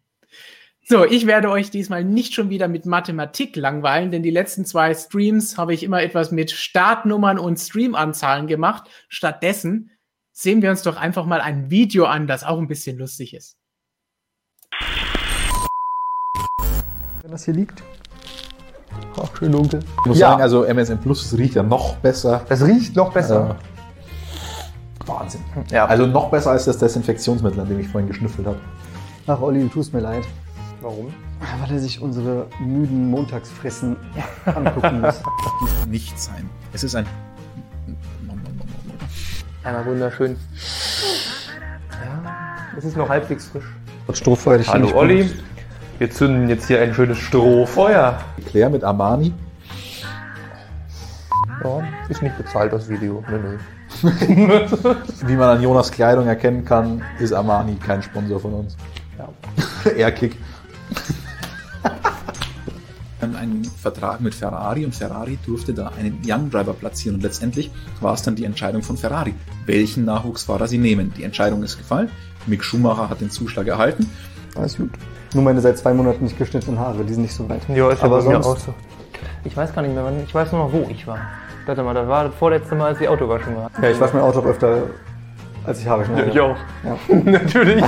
So, 0.87 1.05
ich 1.07 1.27
werde 1.27 1.49
euch 1.51 1.71
diesmal 1.71 2.05
nicht 2.05 2.35
schon 2.35 2.51
wieder 2.51 2.69
mit 2.69 2.85
Mathematik 2.85 3.57
langweilen, 3.57 4.11
denn 4.11 4.23
die 4.23 4.31
letzten 4.31 4.67
zwei 4.67 4.95
Streams 4.95 5.57
habe 5.57 5.73
ich 5.73 5.83
immer 5.83 6.03
etwas 6.03 6.31
mit 6.31 6.51
Startnummern 6.51 7.39
und 7.39 7.59
Streamanzahlen 7.59 8.47
gemacht. 8.47 8.91
Stattdessen 9.09 9.91
sehen 10.33 10.61
wir 10.61 10.71
uns 10.71 10.83
doch 10.83 10.99
einfach 10.99 11.25
mal 11.25 11.41
ein 11.41 11.71
Video 11.71 12.05
an, 12.05 12.27
das 12.27 12.45
auch 12.45 12.59
ein 12.59 12.69
bisschen 12.69 12.99
lustig 12.99 13.33
ist. 13.33 13.57
Wenn 17.23 17.31
das 17.31 17.47
hier 17.47 17.55
liegt. 17.55 17.83
Ach, 19.17 19.35
schön 19.39 19.53
dunkel. 19.53 19.81
Ich 20.01 20.07
muss 20.07 20.19
ja. 20.19 20.31
sagen, 20.31 20.43
also 20.43 20.65
MSN 20.65 21.01
Plus 21.01 21.35
riecht 21.39 21.55
ja 21.55 21.63
noch 21.63 21.97
besser. 21.97 22.45
Das 22.51 22.63
riecht 22.63 22.95
noch 22.95 23.13
besser. 23.13 23.59
Äh, 23.59 23.74
Wahnsinn. 25.07 25.41
Ja. 25.71 25.87
Also 25.87 26.07
noch 26.07 26.31
besser 26.31 26.51
als 26.51 26.65
das 26.65 26.79
Desinfektionsmittel, 26.79 27.61
an 27.61 27.69
dem 27.69 27.81
ich 27.81 27.89
vorhin 27.89 28.09
geschnüffelt 28.09 28.47
habe. 28.47 28.59
Ach, 29.27 29.41
Olli, 29.41 29.61
du 29.61 29.69
tust 29.69 29.93
mir 29.93 30.01
leid. 30.01 30.25
Warum? 30.81 31.13
Weil 31.61 31.73
er 31.73 31.79
sich 31.79 32.01
unsere 32.01 32.47
müden 32.61 33.11
Montagsfressen 33.11 33.97
angucken 34.45 35.01
muss. 35.01 35.21
Nicht 35.89 36.19
sein. 36.19 36.49
Es 36.73 36.85
ist 36.85 36.95
ein. 36.95 37.07
Einmal 39.63 39.87
wunderschön. 39.87 40.37
Ja, 41.91 42.35
es 42.77 42.85
ist 42.85 42.97
noch 42.97 43.09
halbwegs 43.09 43.47
frisch. 43.47 43.65
Das 44.07 44.19
Strohfeuer, 44.19 44.59
das 44.59 44.69
Hallo 44.69 44.95
Olli, 44.95 45.23
benutzt. 45.25 45.43
wir 45.99 46.11
zünden 46.11 46.49
jetzt 46.51 46.67
hier 46.67 46.83
ein 46.83 46.93
schönes 46.93 47.17
Strohfeuer. 47.19 48.19
Claire 48.47 48.69
mit 48.69 48.85
Armani. 48.85 49.33
Ja, 51.63 51.83
ist 52.11 52.21
nicht 52.23 52.37
bezahlt 52.37 52.75
das 52.75 52.91
Video. 52.91 53.25
Nö, 53.31 53.39
nö. 53.39 53.59
Wie 55.27 55.37
man 55.37 55.57
an 55.57 55.63
Jonas 55.63 55.91
Kleidung 55.91 56.27
erkennen 56.27 56.65
kann, 56.65 57.03
ist 57.19 57.33
Armani 57.33 57.77
kein 57.77 58.03
Sponsor 58.03 58.39
von 58.41 58.53
uns. 58.55 58.77
Ja. 59.19 59.29
Airkick. 59.97 60.37
einen 63.21 63.65
Vertrag 63.65 64.21
mit 64.21 64.35
Ferrari 64.35 64.85
und 64.85 64.95
Ferrari 64.95 65.39
durfte 65.47 65.73
da 65.75 65.91
einen 65.99 66.21
Young 66.27 66.51
Driver 66.51 66.73
platzieren 66.73 67.17
und 67.17 67.23
letztendlich 67.23 67.71
war 68.01 68.15
es 68.15 68.23
dann 68.23 68.37
die 68.37 68.45
Entscheidung 68.45 68.83
von 68.83 68.97
Ferrari, 68.97 69.35
welchen 69.67 70.05
Nachwuchsfahrer 70.05 70.69
sie 70.69 70.79
nehmen. 70.79 71.13
Die 71.17 71.25
Entscheidung 71.25 71.63
ist 71.63 71.79
gefallen. 71.79 72.11
Mick 72.47 72.63
Schumacher 72.63 73.09
hat 73.09 73.21
den 73.21 73.31
Zuschlag 73.31 73.67
erhalten. 73.67 74.09
Alles 74.57 74.77
gut. 74.77 74.91
Nur 75.35 75.43
meine 75.43 75.61
seit 75.61 75.79
zwei 75.79 75.95
Monaten 75.95 76.25
nicht 76.25 76.39
geschnittenen 76.39 76.79
Haare, 76.79 77.03
die 77.05 77.13
sind 77.15 77.23
nicht 77.23 77.35
so 77.35 77.49
weit. 77.49 77.63
Ja, 77.69 77.91
ist 77.91 78.03
Aber 78.03 78.21
sonst- 78.23 78.47
auch 78.47 78.59
so. 78.59 78.75
Ich 79.45 79.57
weiß 79.57 79.75
gar 79.75 79.83
nicht 79.83 79.95
mehr, 79.95 80.05
wann. 80.05 80.23
Ich 80.25 80.35
weiß 80.35 80.53
nur 80.53 80.65
noch, 80.67 80.73
wo 80.73 80.89
ich 80.91 81.07
war. 81.07 81.19
Warte 81.66 81.83
mal, 81.83 81.94
das 81.94 82.06
war 82.06 82.25
das 82.25 82.35
vorletzte 82.35 82.75
Mal, 82.75 82.88
als 82.88 82.99
die 82.99 83.09
Autowaschung 83.09 83.56
war. 83.56 83.71
Ja, 83.80 83.90
ich 83.90 83.99
wasche 83.99 84.14
mein 84.14 84.23
Auto 84.23 84.40
auch 84.40 84.44
öfter, 84.44 84.83
als 85.64 85.80
ich 85.80 85.87
Haare 85.87 86.04
schneide. 86.04 86.30
auch. 86.42 86.56
Ja. 86.85 86.99
Natürlich. 87.25 87.83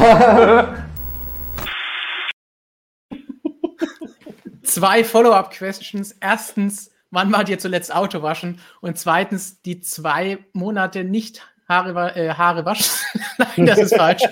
Zwei 4.62 5.04
Follow-up-Questions. 5.04 6.16
Erstens, 6.21 6.90
wann 7.11 7.30
war 7.33 7.45
dir 7.45 7.59
zuletzt 7.59 7.95
Auto 7.95 8.23
waschen? 8.23 8.61
Und 8.80 8.99
zweitens, 8.99 9.61
die 9.61 9.80
zwei 9.80 10.38
Monate 10.54 11.04
nicht 11.04 11.47
Haare, 11.68 12.16
äh, 12.16 12.30
Haare 12.30 12.64
waschen. 12.64 12.90
Nein, 13.38 13.66
das 13.66 13.78
ist 13.78 13.95
falsch. 13.95 14.23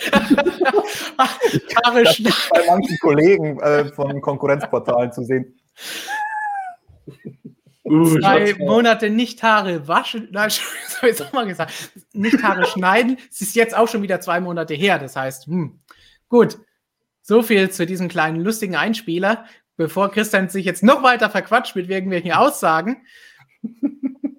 Haare 1.18 2.06
schneiden. 2.06 2.36
Bei 2.50 2.62
manchen 2.66 2.98
Kollegen 2.98 3.60
äh, 3.60 3.84
von 3.92 4.20
Konkurrenzportalen 4.22 5.12
zu 5.12 5.22
sehen. 5.24 5.54
Uh, 7.84 8.18
Zwei. 8.18 8.54
Monate 8.58 9.10
nicht 9.10 9.42
Haare 9.42 9.86
waschen. 9.86 10.28
Nein, 10.32 10.48
das 10.84 11.02
habe 11.02 11.10
ich 11.10 11.22
auch 11.22 11.32
mal 11.32 11.46
gesagt. 11.46 11.72
Nicht 12.12 12.42
Haare 12.42 12.66
schneiden. 12.66 13.18
Es 13.30 13.42
ist 13.42 13.54
jetzt 13.54 13.76
auch 13.76 13.88
schon 13.88 14.02
wieder 14.02 14.20
zwei 14.20 14.40
Monate 14.40 14.74
her. 14.74 14.98
Das 14.98 15.16
heißt, 15.16 15.46
hm, 15.46 15.80
gut. 16.28 16.58
So 17.20 17.42
viel 17.42 17.70
zu 17.70 17.86
diesem 17.86 18.08
kleinen 18.08 18.40
lustigen 18.40 18.76
Einspieler. 18.76 19.46
Bevor 19.76 20.10
Christian 20.10 20.48
sich 20.48 20.64
jetzt 20.64 20.82
noch 20.82 21.02
weiter 21.02 21.30
verquatscht 21.30 21.74
mit 21.74 21.88
irgendwelchen 21.90 22.32
Aussagen, 22.32 23.04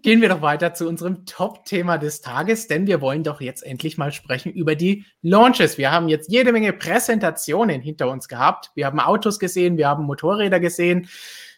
gehen 0.01 0.21
wir 0.21 0.29
doch 0.29 0.41
weiter 0.41 0.73
zu 0.73 0.87
unserem 0.87 1.25
Top-Thema 1.25 1.97
des 1.97 2.21
Tages, 2.21 2.67
denn 2.67 2.85
wir 2.85 3.01
wollen 3.01 3.23
doch 3.23 3.41
jetzt 3.41 3.65
endlich 3.65 3.97
mal 3.97 4.11
sprechen 4.11 4.53
über 4.53 4.75
die 4.75 5.03
Launches. 5.23 5.79
Wir 5.79 5.91
haben 5.91 6.07
jetzt 6.09 6.31
jede 6.31 6.51
Menge 6.51 6.73
Präsentationen 6.73 7.81
hinter 7.81 8.09
uns 8.09 8.27
gehabt. 8.27 8.71
Wir 8.75 8.85
haben 8.85 8.99
Autos 8.99 9.39
gesehen, 9.39 9.77
wir 9.77 9.87
haben 9.87 10.05
Motorräder 10.05 10.59
gesehen, 10.59 11.09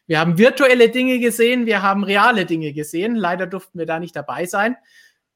wir 0.07 0.19
haben 0.19 0.37
virtuelle 0.37 0.89
Dinge 0.89 1.19
gesehen, 1.19 1.65
wir 1.65 1.81
haben 1.81 2.03
reale 2.03 2.45
Dinge 2.45 2.73
gesehen. 2.73 3.15
Leider 3.15 3.45
durften 3.45 3.77
wir 3.77 3.85
da 3.85 3.99
nicht 3.99 4.15
dabei 4.15 4.45
sein. 4.45 4.77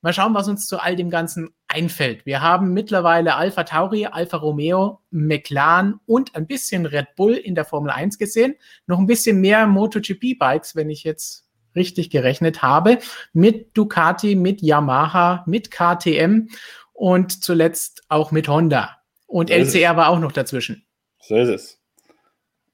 Mal 0.04 0.14
schauen, 0.14 0.34
was 0.34 0.48
uns 0.48 0.66
zu 0.68 0.80
all 0.80 0.96
dem 0.96 1.12
Ganzen 1.12 1.50
einfällt. 1.68 2.26
Wir 2.26 2.42
haben 2.42 2.74
mittlerweile 2.74 3.36
Alpha 3.36 3.64
Tauri, 3.64 4.08
Alfa 4.08 4.38
Romeo, 4.38 5.02
McLaren 5.12 6.00
und 6.08 6.36
ein 6.36 6.48
bisschen 6.48 6.88
Red 6.88 7.16
Bull 7.16 7.34
in 7.34 7.54
der 7.54 7.66
Formel 7.66 7.92
1 7.92 8.18
gesehen. 8.18 8.56
Noch 8.88 8.98
ein 8.98 9.06
bisschen 9.06 9.42
mehr 9.42 9.68
MotoGP-Bikes, 9.68 10.76
wenn 10.76 10.90
ich 10.90 11.04
jetzt 11.04 11.46
richtig 11.76 12.10
gerechnet 12.10 12.64
habe, 12.64 12.98
mit 13.34 13.78
Ducati, 13.78 14.36
mit 14.36 14.62
Yamaha, 14.62 15.44
mit 15.46 15.70
KTM 15.70 16.50
und 16.94 17.44
zuletzt 17.44 18.04
auch 18.10 18.32
mit 18.32 18.48
Honda. 18.48 18.98
Und 19.28 19.50
LCR 19.50 19.96
war 19.98 20.10
auch 20.10 20.20
noch 20.20 20.32
dazwischen. 20.32 20.86
So 21.20 21.36
ist 21.36 21.50
es. 21.50 21.81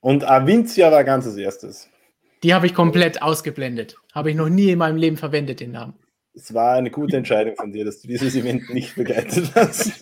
Und 0.07 0.23
Avincia 0.23 0.89
war 0.89 1.03
ganz 1.03 1.27
als 1.27 1.35
erstes. 1.35 1.89
Die 2.41 2.53
habe 2.53 2.65
ich 2.65 2.73
komplett 2.73 3.21
ausgeblendet. 3.21 3.97
Habe 4.13 4.29
ich 4.29 4.37
noch 4.37 4.47
nie 4.47 4.69
in 4.69 4.79
meinem 4.79 4.95
Leben 4.95 5.17
verwendet, 5.17 5.59
den 5.59 5.73
Namen. 5.73 5.95
Es 6.33 6.53
war 6.53 6.75
eine 6.75 6.89
gute 6.89 7.17
Entscheidung 7.17 7.57
von 7.57 7.73
dir, 7.73 7.83
dass 7.83 7.99
du 7.99 8.07
dieses 8.07 8.33
Event 8.37 8.73
nicht 8.73 8.95
begleitet 8.95 9.51
hast. 9.53 9.91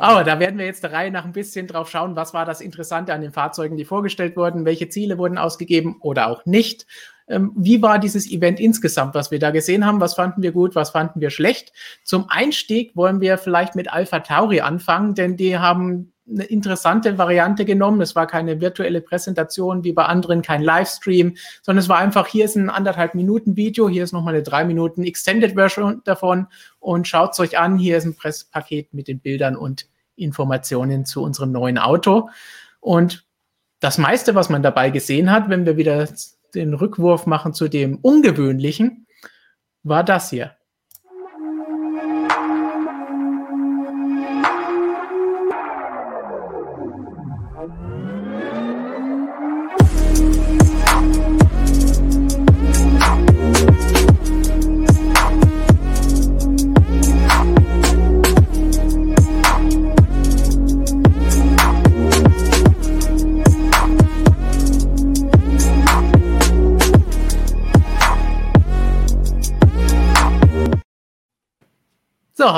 Aber 0.00 0.24
da 0.24 0.40
werden 0.40 0.58
wir 0.58 0.66
jetzt 0.66 0.82
der 0.82 0.92
Reihe 0.92 1.12
nach 1.12 1.24
ein 1.24 1.30
bisschen 1.30 1.68
drauf 1.68 1.88
schauen, 1.88 2.16
was 2.16 2.34
war 2.34 2.44
das 2.44 2.60
Interessante 2.60 3.14
an 3.14 3.20
den 3.20 3.30
Fahrzeugen, 3.30 3.76
die 3.76 3.84
vorgestellt 3.84 4.36
wurden, 4.36 4.64
welche 4.64 4.88
Ziele 4.88 5.16
wurden 5.16 5.38
ausgegeben 5.38 5.98
oder 6.00 6.26
auch 6.26 6.46
nicht. 6.46 6.84
Ähm, 7.28 7.52
wie 7.54 7.80
war 7.80 8.00
dieses 8.00 8.28
Event 8.28 8.58
insgesamt, 8.58 9.14
was 9.14 9.30
wir 9.30 9.38
da 9.38 9.52
gesehen 9.52 9.86
haben? 9.86 10.00
Was 10.00 10.14
fanden 10.14 10.42
wir 10.42 10.50
gut, 10.50 10.74
was 10.74 10.90
fanden 10.90 11.20
wir 11.20 11.30
schlecht? 11.30 11.72
Zum 12.02 12.28
Einstieg 12.28 12.96
wollen 12.96 13.20
wir 13.20 13.38
vielleicht 13.38 13.76
mit 13.76 13.92
Alpha 13.92 14.18
Tauri 14.18 14.62
anfangen, 14.62 15.14
denn 15.14 15.36
die 15.36 15.58
haben 15.58 16.12
eine 16.30 16.44
interessante 16.44 17.18
Variante 17.18 17.64
genommen. 17.64 18.00
Es 18.00 18.14
war 18.14 18.26
keine 18.26 18.60
virtuelle 18.60 19.00
Präsentation 19.00 19.84
wie 19.84 19.92
bei 19.92 20.04
anderen, 20.04 20.42
kein 20.42 20.62
Livestream, 20.62 21.36
sondern 21.62 21.82
es 21.82 21.88
war 21.88 21.98
einfach, 21.98 22.26
hier 22.26 22.44
ist 22.44 22.56
ein 22.56 22.70
anderthalb 22.70 23.14
Minuten 23.14 23.56
Video, 23.56 23.88
hier 23.88 24.04
ist 24.04 24.12
nochmal 24.12 24.34
eine 24.34 24.42
drei 24.42 24.64
Minuten 24.64 25.04
Extended 25.04 25.54
Version 25.54 26.02
davon 26.04 26.46
und 26.78 27.08
schaut 27.08 27.32
es 27.32 27.40
euch 27.40 27.58
an. 27.58 27.78
Hier 27.78 27.96
ist 27.96 28.04
ein 28.04 28.16
Presspaket 28.16 28.92
mit 28.92 29.08
den 29.08 29.20
Bildern 29.20 29.56
und 29.56 29.88
Informationen 30.16 31.04
zu 31.04 31.22
unserem 31.22 31.52
neuen 31.52 31.78
Auto. 31.78 32.28
Und 32.80 33.26
das 33.80 33.98
meiste, 33.98 34.34
was 34.34 34.48
man 34.48 34.62
dabei 34.62 34.90
gesehen 34.90 35.30
hat, 35.30 35.48
wenn 35.48 35.64
wir 35.64 35.76
wieder 35.76 36.08
den 36.54 36.74
Rückwurf 36.74 37.26
machen 37.26 37.54
zu 37.54 37.68
dem 37.68 37.96
Ungewöhnlichen, 37.96 39.06
war 39.82 40.04
das 40.04 40.30
hier. 40.30 40.57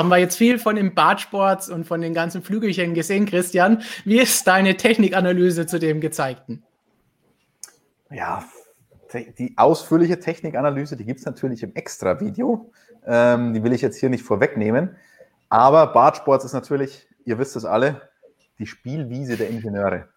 Haben 0.01 0.09
wir 0.09 0.17
jetzt 0.17 0.35
viel 0.35 0.57
von 0.57 0.77
den 0.77 0.95
Bartsports 0.95 1.69
und 1.69 1.85
von 1.85 2.01
den 2.01 2.15
ganzen 2.15 2.41
Flügelchen 2.41 2.95
gesehen, 2.95 3.27
Christian. 3.27 3.83
Wie 4.03 4.19
ist 4.19 4.47
deine 4.47 4.75
Technikanalyse 4.75 5.67
zu 5.67 5.77
dem 5.77 6.01
gezeigten? 6.01 6.63
Ja, 8.09 8.43
die 9.37 9.53
ausführliche 9.57 10.19
Technikanalyse, 10.19 10.97
die 10.97 11.05
gibt 11.05 11.19
es 11.19 11.27
natürlich 11.27 11.61
im 11.61 11.75
Extra-Video. 11.75 12.71
Ähm, 13.05 13.53
die 13.53 13.61
will 13.61 13.73
ich 13.73 13.81
jetzt 13.83 13.99
hier 13.99 14.09
nicht 14.09 14.23
vorwegnehmen. 14.23 14.95
Aber 15.49 15.85
Bartsports 15.93 16.45
ist 16.45 16.53
natürlich, 16.53 17.07
ihr 17.25 17.37
wisst 17.37 17.55
es 17.55 17.63
alle, 17.63 18.01
die 18.57 18.65
Spielwiese 18.65 19.37
der 19.37 19.51
Ingenieure. 19.51 20.09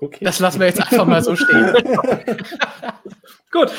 Okay. 0.00 0.24
Das 0.24 0.38
lassen 0.38 0.60
wir 0.60 0.66
jetzt 0.66 0.80
einfach 0.80 1.06
mal 1.06 1.22
so 1.22 1.36
stehen. 1.36 1.72
Gut. 3.50 3.72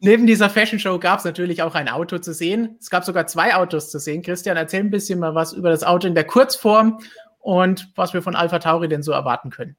Neben 0.00 0.26
dieser 0.26 0.50
Fashion 0.50 0.78
Show 0.78 0.98
gab 0.98 1.18
es 1.18 1.24
natürlich 1.24 1.62
auch 1.62 1.74
ein 1.74 1.88
Auto 1.88 2.18
zu 2.18 2.34
sehen. 2.34 2.76
Es 2.80 2.90
gab 2.90 3.04
sogar 3.04 3.26
zwei 3.26 3.54
Autos 3.54 3.90
zu 3.90 3.98
sehen. 3.98 4.22
Christian, 4.22 4.56
erzähl 4.56 4.80
ein 4.80 4.90
bisschen 4.90 5.18
mal 5.18 5.34
was 5.34 5.52
über 5.52 5.70
das 5.70 5.84
Auto 5.84 6.06
in 6.06 6.14
der 6.14 6.24
Kurzform 6.24 6.98
und 7.38 7.90
was 7.96 8.12
wir 8.12 8.22
von 8.22 8.36
Alpha 8.36 8.58
Tauri 8.58 8.88
denn 8.88 9.02
so 9.02 9.12
erwarten 9.12 9.50
können. 9.50 9.76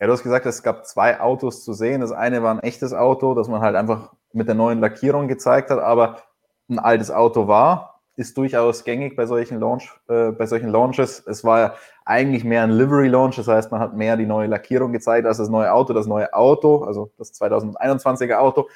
Ja, 0.00 0.06
du 0.06 0.12
hast 0.12 0.22
gesagt, 0.22 0.44
es 0.46 0.62
gab 0.62 0.86
zwei 0.86 1.20
Autos 1.20 1.64
zu 1.64 1.72
sehen. 1.72 2.02
Das 2.02 2.12
eine 2.12 2.42
war 2.42 2.54
ein 2.54 2.60
echtes 2.60 2.92
Auto, 2.92 3.34
das 3.34 3.48
man 3.48 3.60
halt 3.60 3.76
einfach 3.76 4.12
mit 4.32 4.46
der 4.46 4.54
neuen 4.54 4.80
Lackierung 4.80 5.26
gezeigt 5.26 5.70
hat, 5.70 5.78
aber 5.78 6.22
ein 6.68 6.78
altes 6.78 7.10
Auto 7.10 7.48
war. 7.48 7.95
Ist 8.16 8.36
durchaus 8.38 8.84
gängig 8.84 9.14
bei 9.14 9.26
solchen, 9.26 9.60
Launch, 9.60 9.90
äh, 10.08 10.32
bei 10.32 10.46
solchen 10.46 10.70
Launches. 10.70 11.22
Es 11.26 11.44
war 11.44 11.74
eigentlich 12.04 12.44
mehr 12.44 12.62
ein 12.62 12.70
Livery-Launch, 12.70 13.36
das 13.36 13.46
heißt, 13.46 13.70
man 13.70 13.80
hat 13.80 13.94
mehr 13.94 14.16
die 14.16 14.26
neue 14.26 14.46
Lackierung 14.48 14.92
gezeigt 14.92 15.26
als 15.26 15.36
das 15.36 15.50
neue 15.50 15.72
Auto. 15.72 15.92
Das 15.92 16.06
neue 16.06 16.32
Auto, 16.32 16.84
also 16.84 17.10
das 17.18 17.32
2021er 17.34 18.36
Auto, 18.36 18.68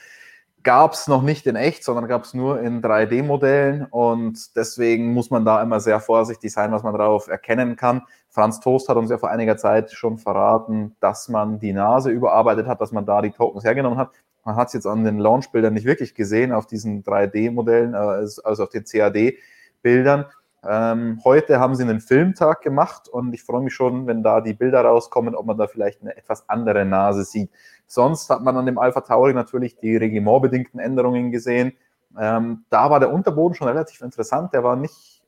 gab 0.63 0.93
es 0.93 1.09
noch 1.09 1.23
nicht 1.23 1.47
in 1.47 1.57
echt, 1.57 1.85
sondern 1.85 2.07
gab 2.07 2.25
es 2.25 2.35
nur 2.35 2.61
in 2.61 2.83
3D-Modellen 2.83 3.87
und 3.87 4.57
deswegen 4.57 5.13
muss 5.13 5.31
man 5.31 5.45
da 5.45 5.63
immer 5.63 5.81
sehr 5.81 6.01
vorsichtig 6.01 6.53
sein, 6.53 6.73
was 6.73 6.83
man 6.83 6.93
darauf 6.93 7.29
erkennen 7.29 7.77
kann. 7.77 8.03
Franz 8.29 8.61
Toast 8.61 8.89
hat 8.89 8.97
uns 8.97 9.11
ja 9.11 9.19
vor 9.19 9.31
einiger 9.31 9.57
Zeit 9.57 9.91
schon 9.93 10.19
verraten, 10.19 10.97
dass 11.01 11.29
man 11.29 11.59
die 11.59 11.73
Nase 11.73 12.11
überarbeitet 12.11 12.67
hat, 12.67 12.81
dass 12.81 12.93
man 12.93 13.07
da 13.07 13.23
die 13.23 13.31
Tokens 13.31 13.65
hergenommen 13.65 13.99
hat. 13.99 14.11
Man 14.45 14.57
hat 14.57 14.69
es 14.69 14.75
jetzt 14.75 14.87
an 14.87 15.05
den 15.05 15.19
Launchbildern 15.19 15.75
nicht 15.75 15.87
wirklich 15.87 16.15
gesehen, 16.15 16.53
auf 16.53 16.67
diesen 16.67 17.03
3D-Modellen, 17.05 17.95
äh, 17.95 17.97
also 17.97 18.63
auf 18.63 18.71
den 18.71 18.85
CAD-Bildern. 18.85 20.27
Ähm, 20.63 21.21
heute 21.25 21.59
haben 21.59 21.75
sie 21.75 21.85
einen 21.85 22.01
Filmtag 22.01 22.61
gemacht 22.61 23.09
und 23.09 23.33
ich 23.33 23.43
freue 23.43 23.63
mich 23.63 23.73
schon, 23.73 24.07
wenn 24.07 24.23
da 24.23 24.43
die 24.43 24.53
Bilder 24.53 24.83
rauskommen, 24.83 25.35
ob 25.35 25.47
man 25.47 25.57
da 25.57 25.67
vielleicht 25.67 26.03
eine 26.03 26.17
etwas 26.17 26.49
andere 26.49 26.85
Nase 26.85 27.25
sieht. 27.25 27.51
Sonst 27.87 28.29
hat 28.29 28.43
man 28.43 28.57
an 28.57 28.67
dem 28.67 28.79
Alpha 28.79 29.01
Tauri 29.01 29.33
natürlich 29.33 29.79
die 29.79 29.97
regimentbedingten 29.97 30.79
Änderungen 30.79 31.31
gesehen. 31.31 31.73
Ähm, 32.19 32.65
da 32.69 32.91
war 32.91 33.01
der 33.01 33.13
Unterboden 33.13 33.55
schon 33.55 33.69
relativ 33.69 34.03
interessant. 34.03 34.53
Der 34.53 34.63
war 34.63 34.77
nicht 34.77 35.20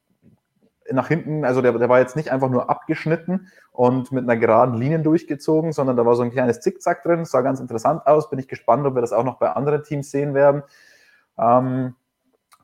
nach 0.92 1.08
hinten, 1.08 1.44
also 1.44 1.62
der, 1.62 1.72
der 1.72 1.88
war 1.88 2.00
jetzt 2.00 2.16
nicht 2.16 2.30
einfach 2.30 2.48
nur 2.48 2.70
abgeschnitten 2.70 3.48
und 3.70 4.12
mit 4.12 4.24
einer 4.24 4.36
geraden 4.36 4.74
Linie 4.74 5.00
durchgezogen, 5.00 5.72
sondern 5.72 5.96
da 5.96 6.06
war 6.06 6.14
so 6.14 6.22
ein 6.22 6.30
kleines 6.30 6.60
Zickzack 6.60 7.02
drin. 7.02 7.24
sah 7.24 7.40
ganz 7.40 7.60
interessant 7.60 8.06
aus. 8.06 8.30
Bin 8.30 8.38
ich 8.38 8.48
gespannt, 8.48 8.86
ob 8.86 8.94
wir 8.94 9.00
das 9.00 9.12
auch 9.12 9.24
noch 9.24 9.38
bei 9.38 9.50
anderen 9.50 9.82
Teams 9.82 10.10
sehen 10.10 10.34
werden. 10.34 10.62
Ähm, 11.38 11.94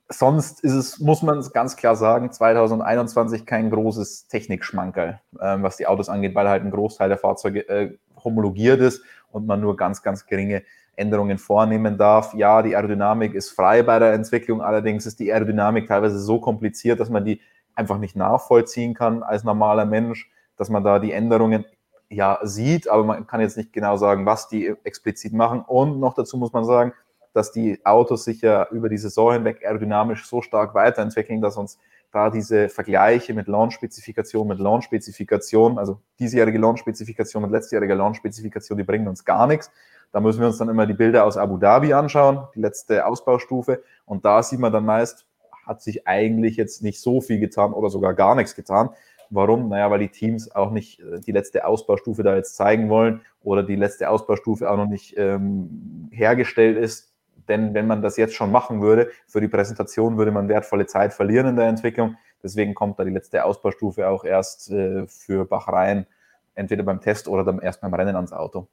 sonst 0.09 0.61
ist 0.65 0.75
es, 0.75 0.99
muss 0.99 1.23
man 1.23 1.39
es 1.39 1.53
ganz 1.53 1.77
klar 1.77 1.97
sagen, 1.97 2.33
2021 2.33 3.47
kein 3.47 3.71
großes 3.71 4.29
Technikschmankerl, 4.29 5.21
ähm, 5.41 5.63
was 5.63 5.77
die 5.77 5.87
Autos 5.87 6.09
angeht, 6.09 6.35
weil 6.35 6.49
halt 6.49 6.65
ein 6.65 6.71
Großteil 6.71 7.09
der 7.09 7.19
Fahrzeuge 7.19 7.69
äh, 7.69 7.99
homologiert 8.25 8.81
ist 8.81 9.03
und 9.31 9.47
man 9.47 9.61
nur 9.61 9.77
ganz, 9.77 10.03
ganz 10.03 10.27
geringe 10.27 10.63
Änderungen 10.97 11.39
vornehmen 11.39 11.97
darf. 11.97 12.35
Ja, 12.35 12.63
die 12.63 12.75
Aerodynamik 12.75 13.35
ist 13.35 13.51
frei 13.51 13.83
bei 13.83 13.99
der 13.99 14.13
Entwicklung, 14.15 14.63
allerdings 14.63 15.07
ist 15.07 15.21
die 15.21 15.33
Aerodynamik 15.33 15.87
teilweise 15.87 16.19
so 16.19 16.41
kompliziert, 16.41 16.99
dass 17.01 17.11
man 17.11 17.25
die 17.25 17.41
einfach 17.79 17.99
nicht 17.99 18.17
nachvollziehen 18.17 18.95
kann 18.95 19.23
als 19.23 19.45
normaler 19.45 19.85
Mensch, 19.85 20.31
dass 20.57 20.69
man 20.69 20.83
da 20.83 20.99
die 20.99 21.13
Änderungen 21.13 21.65
ja 22.11 22.41
sieht, 22.43 22.89
aber 22.89 23.05
man 23.05 23.27
kann 23.27 23.41
jetzt 23.41 23.57
nicht 23.57 23.73
genau 23.73 23.97
sagen, 23.97 24.27
was 24.27 24.49
die 24.49 24.75
explizit 24.83 25.33
machen. 25.33 25.63
Und 25.67 26.01
noch 26.01 26.15
dazu 26.15 26.37
muss 26.37 26.53
man 26.53 26.65
sagen, 26.65 26.93
dass 27.35 27.53
die 27.53 27.85
Autos 27.85 28.25
sich 28.25 28.41
ja 28.41 28.67
über 28.71 28.89
die 28.89 28.99
Saison 28.99 29.33
hinweg 29.33 29.65
aerodynamisch 29.65 30.27
so 30.27 30.43
stark 30.43 30.75
weiterentwickeln, 30.75 31.41
dass 31.41 31.57
uns 31.57 31.79
da 32.11 32.31
diese 32.31 32.69
Vergleiche 32.69 33.35
mit 33.35 33.47
Launch-Spezifikation, 33.47 34.49
mit 34.49 34.59
Launch-Spezifikation, 34.59 35.79
also 35.79 36.01
diesjährige 36.19 36.59
Launch-Spezifikation 36.59 37.45
und 37.45 37.51
letztjährige 37.51 37.95
Launch-Spezifikation, 37.95 38.79
die 38.79 38.85
bringen 38.85 39.07
uns 39.07 39.25
gar 39.25 39.47
nichts. 39.47 39.71
Da 40.11 40.21
müssen 40.21 40.41
wir 40.41 40.49
uns 40.49 40.57
dann 40.57 40.71
immer 40.71 40.87
die 40.87 40.95
Bilder 40.95 41.27
aus 41.27 41.37
Abu 41.37 41.59
Dhabi 41.59 41.93
anschauen, 41.93 42.49
die 42.55 42.61
letzte 42.61 43.07
Ausbaustufe. 43.07 43.83
Und 44.07 44.25
da 44.25 44.43
sieht 44.43 44.59
man 44.59 44.73
dann 44.73 44.87
meist, 44.87 45.28
hat 45.69 45.83
sich 45.83 46.09
eigentlich 46.09 46.57
jetzt 46.57 46.83
nicht 46.83 47.01
so 47.01 47.21
viel 47.21 47.39
getan 47.39 47.73
oder 47.73 47.91
sogar 47.91 48.15
gar 48.15 48.35
nichts 48.35 48.57
getan. 48.57 48.91
Warum? 49.31 49.69
Naja, 49.69 49.91
weil 49.91 49.99
die 49.99 50.09
Teams 50.09 50.51
auch 50.55 50.71
nicht 50.71 51.01
äh, 51.01 51.21
die 51.21 51.33
letzte 51.33 51.67
Ausbaustufe 51.67 52.23
da 52.23 52.35
jetzt 52.35 52.57
zeigen 52.57 52.89
wollen 52.89 53.21
oder 53.43 53.63
die 53.63 53.77
letzte 53.77 54.09
Ausbaustufe 54.09 54.71
auch 54.71 54.77
noch 54.77 54.89
nicht 54.89 55.17
ähm, 55.19 56.09
hergestellt 56.11 56.79
ist. 56.79 57.13
Denn 57.49 57.75
wenn 57.75 57.87
man 57.87 58.03
das 58.03 58.17
jetzt 58.17 58.35
schon 58.35 58.51
machen 58.51 58.81
würde, 58.81 59.11
für 59.27 59.41
die 59.41 59.49
Präsentation 59.49 60.19
würde 60.19 60.33
man 60.33 60.49
wertvolle 60.49 60.87
Zeit 60.87 61.13
verlieren 61.13 61.49
in 61.49 61.57
der 61.57 61.67
Entwicklung. 61.67 62.17
Deswegen 62.43 62.75
kommt 62.75 62.99
da 62.99 63.05
die 63.05 63.11
letzte 63.11 63.45
Ausbaustufe 63.45 64.09
auch 64.09 64.25
erst 64.25 64.71
äh, 64.71 65.07
für 65.07 65.45
Bachrhein, 65.45 66.07
entweder 66.55 66.83
beim 66.83 67.01
Test 67.01 67.29
oder 67.29 67.45
dann 67.45 67.59
erst 67.59 67.81
beim 67.81 67.93
Rennen 67.95 68.17
ans 68.17 68.33
Auto. 68.33 68.69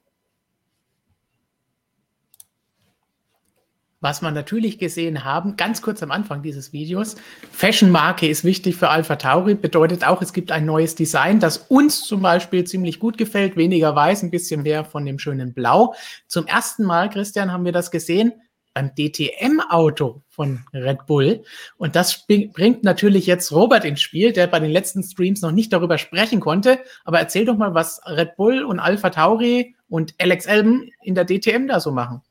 Was 4.05 4.21
wir 4.21 4.29
natürlich 4.29 4.77
gesehen 4.77 5.23
haben, 5.23 5.57
ganz 5.57 5.81
kurz 5.81 6.03
am 6.03 6.11
Anfang 6.11 6.43
dieses 6.43 6.71
Videos, 6.71 7.15
Fashion-Marke 7.51 8.27
ist 8.27 8.43
wichtig 8.43 8.75
für 8.75 8.89
Alpha 8.89 9.15
Tauri, 9.15 9.55
bedeutet 9.55 10.05
auch, 10.05 10.21
es 10.21 10.31
gibt 10.31 10.51
ein 10.51 10.63
neues 10.63 10.93
Design, 10.93 11.39
das 11.39 11.57
uns 11.57 12.03
zum 12.03 12.21
Beispiel 12.21 12.65
ziemlich 12.65 12.99
gut 12.99 13.17
gefällt, 13.17 13.57
weniger 13.57 13.95
weiß, 13.95 14.21
ein 14.21 14.29
bisschen 14.29 14.61
mehr 14.61 14.85
von 14.85 15.07
dem 15.07 15.17
schönen 15.17 15.55
Blau. 15.55 15.95
Zum 16.27 16.45
ersten 16.45 16.83
Mal, 16.83 17.09
Christian, 17.09 17.51
haben 17.51 17.65
wir 17.65 17.71
das 17.71 17.89
gesehen 17.89 18.33
beim 18.75 18.93
DTM-Auto 18.93 20.21
von 20.29 20.59
Red 20.71 21.07
Bull. 21.07 21.43
Und 21.77 21.95
das 21.95 22.27
bringt 22.27 22.83
natürlich 22.83 23.25
jetzt 23.25 23.51
Robert 23.53 23.85
ins 23.85 24.01
Spiel, 24.01 24.33
der 24.33 24.45
bei 24.45 24.59
den 24.59 24.69
letzten 24.69 25.01
Streams 25.01 25.41
noch 25.41 25.51
nicht 25.51 25.73
darüber 25.73 25.97
sprechen 25.97 26.41
konnte. 26.41 26.77
Aber 27.05 27.17
erzähl 27.17 27.45
doch 27.45 27.57
mal, 27.57 27.73
was 27.73 28.01
Red 28.05 28.35
Bull 28.35 28.65
und 28.65 28.77
Alpha 28.77 29.09
Tauri 29.09 29.75
und 29.89 30.13
Alex 30.19 30.45
Elben 30.45 30.91
in 31.01 31.15
der 31.15 31.25
DTM 31.25 31.65
da 31.67 31.79
so 31.79 31.89
machen. 31.89 32.21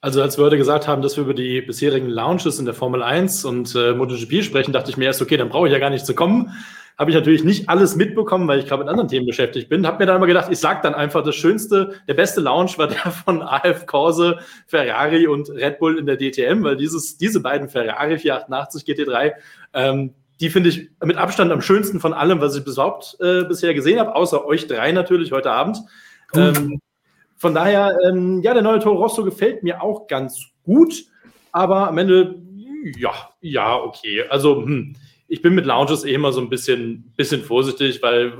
Also 0.00 0.22
als 0.22 0.36
wir 0.38 0.44
heute 0.44 0.58
gesagt 0.58 0.86
haben, 0.86 1.02
dass 1.02 1.16
wir 1.16 1.24
über 1.24 1.34
die 1.34 1.62
bisherigen 1.62 2.08
Launches 2.08 2.58
in 2.58 2.64
der 2.64 2.74
Formel 2.74 3.02
1 3.02 3.44
und 3.44 3.74
äh, 3.74 3.92
MotoGP 3.92 4.44
sprechen, 4.44 4.72
dachte 4.72 4.90
ich 4.90 4.96
mir 4.96 5.06
erst, 5.06 5.22
okay, 5.22 5.36
dann 5.36 5.48
brauche 5.48 5.66
ich 5.66 5.72
ja 5.72 5.78
gar 5.78 5.90
nicht 5.90 6.06
zu 6.06 6.14
kommen. 6.14 6.52
Habe 6.98 7.10
ich 7.10 7.16
natürlich 7.16 7.44
nicht 7.44 7.68
alles 7.68 7.94
mitbekommen, 7.96 8.48
weil 8.48 8.58
ich 8.58 8.66
gerade 8.66 8.82
mit 8.82 8.88
anderen 8.88 9.08
Themen 9.08 9.26
beschäftigt 9.26 9.68
bin. 9.68 9.86
Habe 9.86 9.98
mir 9.98 10.06
dann 10.06 10.16
immer 10.16 10.26
gedacht, 10.26 10.50
ich 10.50 10.58
sage 10.58 10.80
dann 10.82 10.94
einfach, 10.94 11.22
das 11.22 11.34
schönste, 11.34 11.94
der 12.08 12.14
beste 12.14 12.40
Launch 12.40 12.78
war 12.78 12.88
der 12.88 13.10
von 13.10 13.42
AF 13.42 13.86
Corse, 13.86 14.38
Ferrari 14.66 15.26
und 15.26 15.50
Red 15.50 15.78
Bull 15.78 15.98
in 15.98 16.06
der 16.06 16.16
DTM, 16.16 16.62
weil 16.62 16.76
dieses, 16.76 17.18
diese 17.18 17.40
beiden 17.40 17.68
Ferrari 17.68 18.18
488 18.18 18.84
GT3, 18.84 19.32
ähm, 19.74 20.14
die 20.40 20.50
finde 20.50 20.68
ich 20.70 20.90
mit 21.04 21.16
Abstand 21.16 21.50
am 21.52 21.62
schönsten 21.62 22.00
von 22.00 22.12
allem, 22.12 22.40
was 22.40 22.56
ich 22.56 22.66
überhaupt 22.66 23.16
äh, 23.20 23.44
bisher 23.44 23.74
gesehen 23.74 23.98
habe, 23.98 24.14
außer 24.14 24.44
euch 24.44 24.66
drei 24.66 24.92
natürlich 24.92 25.32
heute 25.32 25.50
Abend. 25.50 25.78
Ähm, 26.34 26.80
von 27.36 27.54
daher, 27.54 27.98
ähm, 28.06 28.40
ja, 28.42 28.54
der 28.54 28.62
neue 28.62 28.78
Toro 28.80 28.96
Rosso 28.96 29.24
gefällt 29.24 29.62
mir 29.62 29.82
auch 29.82 30.06
ganz 30.06 30.40
gut, 30.64 31.04
aber 31.52 31.88
am 31.88 31.98
Ende, 31.98 32.36
ja, 32.98 33.12
ja, 33.40 33.76
okay. 33.76 34.24
Also, 34.28 34.62
hm, 34.62 34.96
ich 35.28 35.42
bin 35.42 35.54
mit 35.54 35.66
Lounges 35.66 36.04
eh 36.04 36.14
immer 36.14 36.32
so 36.32 36.40
ein 36.40 36.48
bisschen, 36.48 37.12
bisschen 37.16 37.42
vorsichtig, 37.42 38.02
weil 38.02 38.34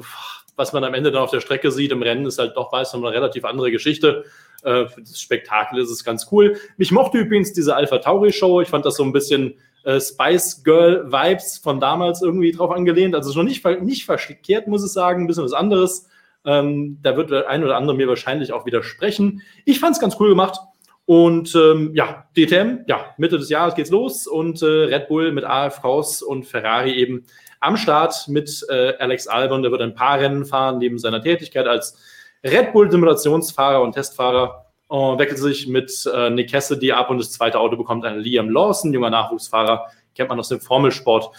was 0.56 0.72
man 0.72 0.84
am 0.84 0.94
Ende 0.94 1.10
dann 1.10 1.22
auf 1.22 1.30
der 1.30 1.40
Strecke 1.40 1.70
sieht 1.70 1.92
im 1.92 2.02
Rennen, 2.02 2.26
ist 2.26 2.38
halt 2.38 2.56
doch 2.56 2.72
weiß 2.72 2.94
noch 2.94 3.02
eine 3.02 3.14
relativ 3.14 3.44
andere 3.44 3.70
Geschichte. 3.70 4.24
Äh, 4.62 4.86
für 4.86 5.02
das 5.02 5.20
Spektakel 5.20 5.78
ist 5.78 5.90
es 5.90 6.02
ganz 6.02 6.28
cool. 6.32 6.56
Mich 6.78 6.92
mochte 6.92 7.18
übrigens 7.18 7.52
diese 7.52 7.76
Alpha 7.76 7.98
Tauri 7.98 8.32
Show. 8.32 8.62
Ich 8.62 8.68
fand 8.68 8.86
das 8.86 8.96
so 8.96 9.04
ein 9.04 9.12
bisschen 9.12 9.54
äh, 9.84 10.00
Spice 10.00 10.64
Girl 10.64 11.12
Vibes 11.12 11.58
von 11.58 11.78
damals 11.78 12.22
irgendwie 12.22 12.52
drauf 12.52 12.70
angelehnt. 12.70 13.14
Also 13.14 13.32
schon 13.32 13.46
nicht, 13.46 13.64
nicht 13.82 14.06
verkehrt, 14.06 14.66
muss 14.66 14.84
ich 14.84 14.92
sagen, 14.92 15.24
ein 15.24 15.26
bisschen 15.26 15.44
was 15.44 15.52
anderes. 15.52 16.08
Ähm, 16.46 16.98
da 17.02 17.16
wird 17.16 17.30
der 17.30 17.48
ein 17.48 17.64
oder 17.64 17.76
andere 17.76 17.96
mir 17.96 18.08
wahrscheinlich 18.08 18.52
auch 18.52 18.64
widersprechen. 18.64 19.42
Ich 19.64 19.80
fand 19.80 19.94
es 19.94 20.00
ganz 20.00 20.16
cool 20.20 20.30
gemacht. 20.30 20.58
Und 21.04 21.54
ähm, 21.54 21.92
ja, 21.94 22.26
DTM, 22.36 22.84
ja, 22.88 23.14
Mitte 23.16 23.38
des 23.38 23.48
Jahres 23.48 23.74
geht's 23.74 23.90
los 23.90 24.26
und 24.26 24.60
äh, 24.62 24.66
Red 24.66 25.08
Bull 25.08 25.30
mit 25.32 25.44
AFVs 25.44 26.22
und 26.22 26.46
Ferrari 26.46 26.94
eben 26.94 27.26
am 27.60 27.76
Start 27.76 28.26
mit 28.28 28.64
äh, 28.68 28.94
Alex 28.98 29.28
Albon. 29.28 29.62
Der 29.62 29.70
wird 29.70 29.82
ein 29.82 29.94
paar 29.94 30.18
Rennen 30.18 30.44
fahren 30.44 30.78
neben 30.78 30.98
seiner 30.98 31.22
Tätigkeit 31.22 31.66
als 31.68 31.96
Red 32.44 32.72
Bull 32.72 32.90
Simulationsfahrer 32.90 33.82
und 33.82 33.92
Testfahrer. 33.92 34.66
Und 34.88 35.18
wechselt 35.18 35.40
sich 35.40 35.66
mit 35.66 36.08
äh, 36.12 36.30
Nick 36.30 36.50
Cassidy 36.50 36.92
ab 36.92 37.10
und 37.10 37.18
das 37.18 37.32
zweite 37.32 37.58
Auto 37.58 37.76
bekommt 37.76 38.04
ein 38.04 38.20
Liam 38.20 38.50
Lawson, 38.50 38.92
junger 38.92 39.10
Nachwuchsfahrer, 39.10 39.86
kennt 40.14 40.28
man 40.28 40.38
aus 40.38 40.48
dem 40.48 40.60
Formelsport. 40.60 41.30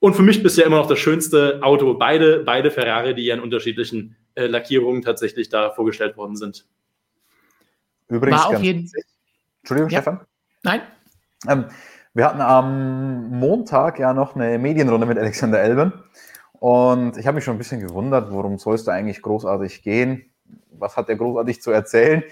Und 0.00 0.14
für 0.14 0.22
mich 0.22 0.42
bisher 0.42 0.66
immer 0.66 0.76
noch 0.76 0.86
das 0.86 0.98
schönste 0.98 1.60
Auto, 1.62 1.94
beide, 1.94 2.40
beide 2.40 2.70
Ferrari, 2.70 3.14
die 3.14 3.30
in 3.30 3.40
unterschiedlichen 3.40 4.16
äh, 4.38 4.46
Lackierungen 4.46 5.02
tatsächlich 5.02 5.48
da 5.48 5.70
vorgestellt 5.70 6.16
worden 6.16 6.36
sind. 6.36 6.64
Übrigens, 8.06 8.40
War 8.40 8.48
auf 8.48 8.62
jeden 8.62 8.90
Entschuldigung, 9.62 9.90
ja. 9.90 10.00
Stefan. 10.00 10.20
Nein. 10.62 10.82
Ähm, 11.48 11.66
wir 12.14 12.24
hatten 12.24 12.40
am 12.40 13.30
Montag 13.30 13.98
ja 13.98 14.14
noch 14.14 14.34
eine 14.34 14.58
Medienrunde 14.58 15.06
mit 15.06 15.18
Alexander 15.18 15.60
Elben. 15.60 15.92
Und 16.52 17.16
ich 17.16 17.26
habe 17.26 17.34
mich 17.34 17.44
schon 17.44 17.56
ein 17.56 17.58
bisschen 17.58 17.80
gewundert, 17.80 18.30
worum 18.30 18.58
soll 18.58 18.76
es 18.76 18.84
da 18.84 18.92
eigentlich 18.92 19.22
großartig 19.22 19.82
gehen? 19.82 20.24
Was 20.70 20.96
hat 20.96 21.08
er 21.08 21.16
großartig 21.16 21.60
zu 21.60 21.70
erzählen? 21.70 22.22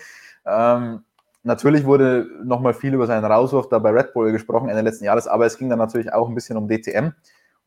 Ähm, 0.47 1.05
natürlich 1.43 1.85
wurde 1.85 2.29
nochmal 2.45 2.75
viel 2.75 2.95
über 2.95 3.07
seinen 3.07 3.25
Rauswurf 3.25 3.69
da 3.69 3.79
bei 3.79 3.91
Red 3.91 4.15
Bull 4.15 4.33
gesprochen 4.33 4.69
Ende 4.69 4.83
letzten 4.83 5.05
Jahres, 5.05 5.27
aber 5.27 5.47
es 5.47 5.59
ging 5.59 5.69
dann 5.69 5.79
natürlich 5.79 6.13
auch 6.13 6.29
ein 6.29 6.35
bisschen 6.35 6.57
um 6.57 6.69
DTM. 6.69 7.11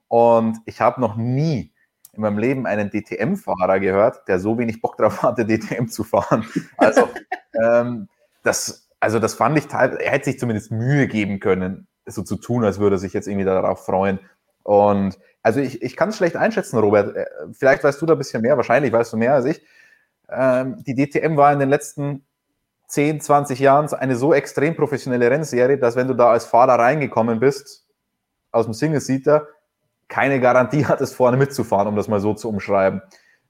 Und 0.07 0.57
ich 0.65 0.81
habe 0.81 0.99
noch 0.99 1.15
nie 1.15 1.71
in 2.19 2.23
meinem 2.23 2.37
Leben 2.37 2.67
einen 2.67 2.91
DTM-Fahrer 2.91 3.79
gehört, 3.79 4.27
der 4.27 4.39
so 4.39 4.57
wenig 4.57 4.81
Bock 4.81 4.97
drauf 4.97 5.23
hatte, 5.23 5.45
DTM 5.45 5.87
zu 5.87 6.03
fahren. 6.03 6.45
Also, 6.77 7.07
ähm, 7.63 8.09
das, 8.43 8.89
also 8.99 9.19
das 9.19 9.33
fand 9.33 9.57
ich 9.57 9.67
teilweise, 9.67 10.01
er 10.01 10.11
hätte 10.11 10.25
sich 10.25 10.39
zumindest 10.39 10.71
Mühe 10.71 11.07
geben 11.07 11.39
können, 11.39 11.87
so 12.05 12.21
zu 12.21 12.35
tun, 12.35 12.63
als 12.65 12.79
würde 12.79 12.97
er 12.97 12.99
sich 12.99 13.13
jetzt 13.13 13.27
irgendwie 13.27 13.45
darauf 13.45 13.85
freuen. 13.85 14.19
Und 14.63 15.17
also 15.41 15.61
ich, 15.61 15.81
ich 15.81 15.95
kann 15.95 16.09
es 16.09 16.17
schlecht 16.17 16.35
einschätzen, 16.35 16.77
Robert. 16.77 17.15
Äh, 17.15 17.25
vielleicht 17.53 17.83
weißt 17.83 18.01
du 18.01 18.05
da 18.05 18.13
ein 18.13 18.17
bisschen 18.17 18.41
mehr, 18.41 18.57
wahrscheinlich 18.57 18.91
weißt 18.91 19.13
du 19.13 19.17
mehr 19.17 19.33
als 19.33 19.45
ich. 19.45 19.61
Ähm, 20.29 20.83
die 20.85 20.93
DTM 20.93 21.37
war 21.37 21.53
in 21.53 21.59
den 21.59 21.69
letzten 21.69 22.25
10, 22.87 23.21
20 23.21 23.59
Jahren 23.59 23.91
eine 23.93 24.15
so 24.15 24.33
extrem 24.33 24.75
professionelle 24.75 25.31
Rennserie, 25.31 25.77
dass 25.77 25.95
wenn 25.95 26.07
du 26.07 26.15
da 26.15 26.31
als 26.31 26.45
Fahrer 26.45 26.79
reingekommen 26.79 27.39
bist, 27.39 27.87
aus 28.51 28.65
dem 28.65 28.73
Single-Seater, 28.73 29.47
keine 30.09 30.41
Garantie 30.41 30.85
hattest, 30.85 31.15
vorne 31.15 31.37
mitzufahren, 31.37 31.87
um 31.87 31.95
das 31.95 32.09
mal 32.09 32.19
so 32.19 32.33
zu 32.33 32.49
umschreiben. 32.49 33.01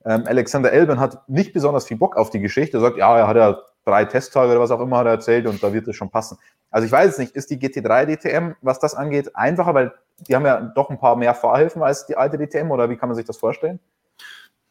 Ähm, 0.05 0.23
Alexander 0.27 0.71
Elben 0.71 0.99
hat 0.99 1.27
nicht 1.27 1.53
besonders 1.53 1.85
viel 1.85 1.97
Bock 1.97 2.15
auf 2.15 2.29
die 2.29 2.39
Geschichte. 2.39 2.77
Er 2.77 2.81
sagt, 2.81 2.97
ja, 2.97 3.17
er 3.17 3.27
hat 3.27 3.35
ja 3.35 3.57
drei 3.85 4.05
Testtage 4.05 4.51
oder 4.51 4.59
was 4.59 4.71
auch 4.71 4.79
immer 4.79 4.97
hat 4.97 5.07
er 5.07 5.13
erzählt 5.13 5.47
und 5.47 5.61
da 5.63 5.73
wird 5.73 5.87
es 5.87 5.95
schon 5.95 6.09
passen. 6.09 6.37
Also 6.69 6.85
ich 6.85 6.91
weiß 6.91 7.13
es 7.13 7.17
nicht, 7.17 7.35
ist 7.35 7.49
die 7.49 7.57
GT3 7.57 8.05
DTM, 8.05 8.55
was 8.61 8.79
das 8.79 8.93
angeht, 8.93 9.35
einfacher, 9.35 9.73
weil 9.73 9.93
die 10.27 10.35
haben 10.35 10.45
ja 10.45 10.61
doch 10.61 10.89
ein 10.89 10.99
paar 10.99 11.15
mehr 11.15 11.33
Fahrhilfen 11.33 11.81
als 11.81 12.05
die 12.05 12.15
alte 12.15 12.37
DTM 12.37 12.71
oder 12.71 12.89
wie 12.89 12.97
kann 12.97 13.09
man 13.09 13.15
sich 13.15 13.25
das 13.25 13.37
vorstellen? 13.37 13.79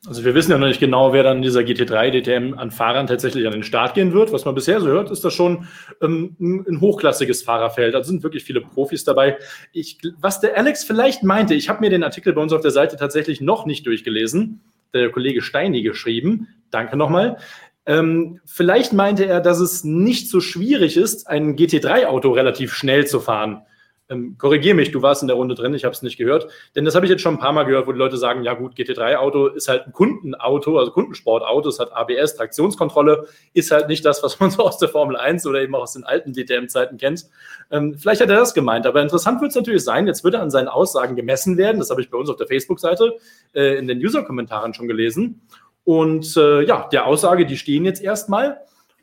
Also 0.07 0.25
wir 0.25 0.35
wissen 0.35 0.53
ja 0.53 0.59
noch 0.59 0.69
nicht 0.69 0.79
genau, 0.79 1.13
wer 1.13 1.25
dann 1.25 1.39
in 1.39 1.43
dieser 1.43 1.61
GT3 1.61 2.13
DTM 2.13 2.55
an 2.57 2.71
Fahrern 2.71 3.09
tatsächlich 3.09 3.47
an 3.47 3.53
den 3.53 3.65
Start 3.65 3.95
gehen 3.95 4.13
wird. 4.13 4.33
Was 4.33 4.45
man 4.45 4.55
bisher 4.55 4.81
so 4.81 4.87
hört, 4.87 5.11
ist 5.11 5.25
das 5.25 5.35
schon 5.35 5.67
ähm, 6.01 6.37
ein 6.39 6.81
hochklassiges 6.81 7.43
Fahrerfeld. 7.43 7.95
Da 7.95 8.05
sind 8.05 8.23
wirklich 8.23 8.45
viele 8.45 8.61
Profis 8.61 9.03
dabei. 9.03 9.39
Ich, 9.73 9.99
was 10.21 10.41
der 10.41 10.57
Alex 10.57 10.85
vielleicht 10.85 11.25
meinte, 11.25 11.55
ich 11.55 11.69
habe 11.69 11.81
mir 11.81 11.91
den 11.91 12.05
Artikel 12.05 12.33
bei 12.33 12.41
uns 12.41 12.53
auf 12.53 12.61
der 12.61 12.71
Seite 12.71 12.97
tatsächlich 12.97 13.41
noch 13.41 13.67
nicht 13.67 13.87
durchgelesen. 13.87 14.61
Der 14.95 15.11
Kollege 15.11 15.43
Steini 15.43 15.83
geschrieben. 15.83 16.47
Danke 16.71 16.97
nochmal. 16.97 17.39
Ähm, 17.85 18.41
vielleicht 18.45 18.93
meinte 18.93 19.25
er, 19.25 19.41
dass 19.41 19.59
es 19.59 19.83
nicht 19.83 20.31
so 20.31 20.41
schwierig 20.41 20.97
ist, 20.97 21.27
ein 21.27 21.57
GT3-Auto 21.57 22.31
relativ 22.31 22.73
schnell 22.73 23.07
zu 23.07 23.19
fahren. 23.19 23.63
Ähm, 24.11 24.37
Korrigiere 24.39 24.75
mich, 24.75 24.91
du 24.91 25.03
warst 25.03 25.23
in 25.23 25.29
der 25.29 25.37
Runde 25.37 25.55
drin, 25.55 25.75
ich 25.75 25.85
habe 25.85 25.93
es 25.93 26.03
nicht 26.03 26.17
gehört. 26.17 26.49
Denn 26.75 26.85
das 26.85 26.95
habe 26.95 27.05
ich 27.07 27.11
jetzt 27.11 27.21
schon 27.21 27.35
ein 27.35 27.41
paar 27.41 27.53
Mal 27.53 27.65
gehört, 27.65 27.87
wo 27.87 27.93
die 27.93 27.99
Leute 27.99 28.17
sagen, 28.17 28.43
ja 28.43 28.55
gut, 28.55 28.75
GT3-Auto 28.75 29.49
ist 29.49 29.69
halt 29.69 29.87
ein 29.87 29.93
Kundenauto, 29.93 30.79
also 30.79 30.93
Kundensportauto, 30.93 31.69
es 31.69 31.79
hat 31.79 31.93
ABS, 31.93 32.37
Traktionskontrolle, 32.37 33.27
ist 33.53 33.71
halt 33.71 33.89
nicht 33.89 34.05
das, 34.05 34.23
was 34.23 34.41
man 34.41 34.51
so 34.53 34.65
aus 34.65 34.79
der 34.79 34.89
Formel 34.89 35.17
1 35.17 35.47
oder 35.47 35.61
eben 35.61 35.75
auch 35.75 35.83
aus 35.83 35.93
den 35.93 36.05
alten 36.05 36.33
DTM-Zeiten 36.33 36.97
kennt. 36.97 37.27
Ähm, 37.71 37.97
vielleicht 37.99 38.21
hat 38.21 38.31
er 38.31 38.37
das 38.37 38.55
gemeint, 38.55 38.87
aber 38.87 39.03
interessant 39.03 39.41
wird 39.41 39.51
es 39.51 39.57
natürlich 39.57 39.85
sein, 39.85 40.07
jetzt 40.07 40.25
wird 40.25 40.35
er 40.35 40.43
an 40.43 40.51
seinen 40.51 40.69
Aussagen 40.69 41.17
gemessen 41.17 41.57
werden, 41.57 41.79
das 41.79 41.91
habe 41.91 42.01
ich 42.01 42.11
bei 42.11 42.19
uns 42.19 42.31
auf 42.31 42.37
der 42.37 42.47
Facebook-Seite 42.47 43.17
äh, 43.55 43.79
in 43.79 43.87
den 43.87 43.99
User-Kommentaren 43.99 44.75
schon 44.75 44.89
gelesen. 44.89 45.43
Und 45.85 46.37
äh, 46.37 46.67
ja, 46.67 46.87
der 46.93 47.07
Aussage, 47.07 47.47
die 47.47 47.57
stehen 47.57 47.87
jetzt 47.87 48.03
erstmal 48.03 48.59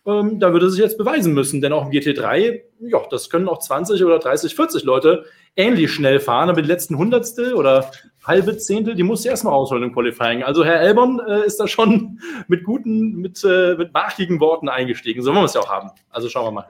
ähm, 0.05 0.39
da 0.39 0.53
würde 0.53 0.69
sich 0.69 0.79
jetzt 0.79 0.97
beweisen 0.97 1.33
müssen, 1.33 1.61
denn 1.61 1.73
auch 1.73 1.85
im 1.85 1.91
GT3, 1.91 2.61
ja, 2.79 2.99
das 3.09 3.29
können 3.29 3.47
auch 3.47 3.59
20 3.59 4.03
oder 4.03 4.19
30, 4.19 4.55
40 4.55 4.83
Leute 4.83 5.25
ähnlich 5.55 5.91
schnell 5.91 6.19
fahren, 6.19 6.49
aber 6.49 6.61
die 6.61 6.67
letzten 6.67 6.97
Hundertstel 6.97 7.53
oder 7.53 7.91
halbe 8.23 8.57
Zehntel, 8.57 8.95
die 8.95 9.03
muss 9.03 9.23
sie 9.23 9.29
erstmal 9.29 9.53
rausholen 9.53 9.83
im 9.83 9.93
Qualifying. 9.93 10.43
Also 10.43 10.65
Herr 10.65 10.79
Elbon 10.81 11.21
äh, 11.27 11.45
ist 11.45 11.59
da 11.59 11.67
schon 11.67 12.19
mit 12.47 12.63
guten, 12.63 13.15
mit, 13.15 13.43
äh, 13.43 13.75
mit 13.75 13.93
markigen 13.93 14.39
Worten 14.39 14.69
eingestiegen. 14.69 15.21
So 15.21 15.31
wollen 15.31 15.41
wir 15.41 15.45
es 15.45 15.53
ja 15.53 15.61
auch 15.61 15.69
haben. 15.69 15.91
Also 16.09 16.29
schauen 16.29 16.45
wir 16.45 16.51
mal 16.51 16.67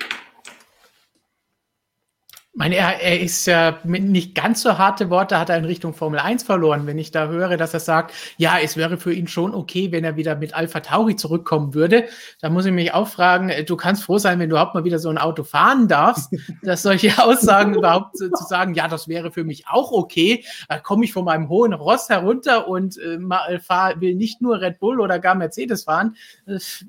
meine, 2.56 2.76
er, 2.76 3.02
er 3.02 3.20
ist 3.20 3.46
ja 3.48 3.80
mit 3.84 4.04
nicht 4.04 4.34
ganz 4.34 4.62
so 4.62 4.78
harte 4.78 5.10
Worte 5.10 5.38
hat 5.38 5.50
er 5.50 5.58
in 5.58 5.66
Richtung 5.66 5.94
Formel 5.94 6.20
1 6.20 6.44
verloren. 6.44 6.88
Wenn 6.88 6.98
ich 6.98 7.12
da 7.12 7.28
höre, 7.28 7.58
dass 7.58 7.74
er 7.74 7.82
sagt, 7.82 8.14
ja, 8.38 8.58
es 8.64 8.78
wäre 8.78 8.98
für 8.98 9.14
ihn 9.14 9.28
schon 9.28 9.54
okay, 9.54 9.92
wenn 9.92 10.06
er 10.06 10.16
wieder 10.16 10.36
mit 10.36 10.54
Alpha 10.54 10.80
Tauri 10.80 11.18
zurückkommen 11.18 11.74
würde, 11.74 12.06
dann 12.40 12.54
muss 12.54 12.66
ich 12.66 12.72
mich 12.72 12.94
auch 12.94 13.10
fragen, 13.10 13.50
äh, 13.50 13.66
du 13.66 13.76
kannst 13.76 14.04
froh 14.04 14.20
sein, 14.20 14.40
wenn 14.40 14.50
du 14.50 14.56
überhaupt 14.56 14.74
mal 14.74 14.86
wieder 14.86 15.00
so 15.00 15.10
ein 15.10 15.18
Auto 15.18 15.44
fahren 15.44 15.90
darfst, 15.90 16.34
dass 16.64 16.82
solche 16.82 17.22
Aussagen 17.22 17.76
überhaupt 17.76 18.18
zu, 18.18 18.32
zu, 18.32 18.46
sagen, 18.46 18.74
ja, 18.74 18.88
das 18.88 19.10
wäre 19.10 19.32
für 19.32 19.44
mich 19.44 19.68
auch 19.68 19.92
okay, 19.92 20.46
da 20.70 20.80
komme 20.80 21.04
ich 21.04 21.12
von 21.12 21.26
meinem 21.26 21.50
hohen 21.50 21.74
Ross 21.74 22.08
herunter 22.08 22.70
und 22.70 22.98
äh, 22.98 23.60
fahr, 23.60 24.00
will 24.00 24.16
nicht 24.16 24.42
nur 24.42 24.62
Red 24.62 24.80
Bull 24.80 25.02
oder 25.02 25.20
gar 25.20 25.36
Mercedes 25.36 25.84
fahren. 25.84 26.16
Ich 26.48 26.86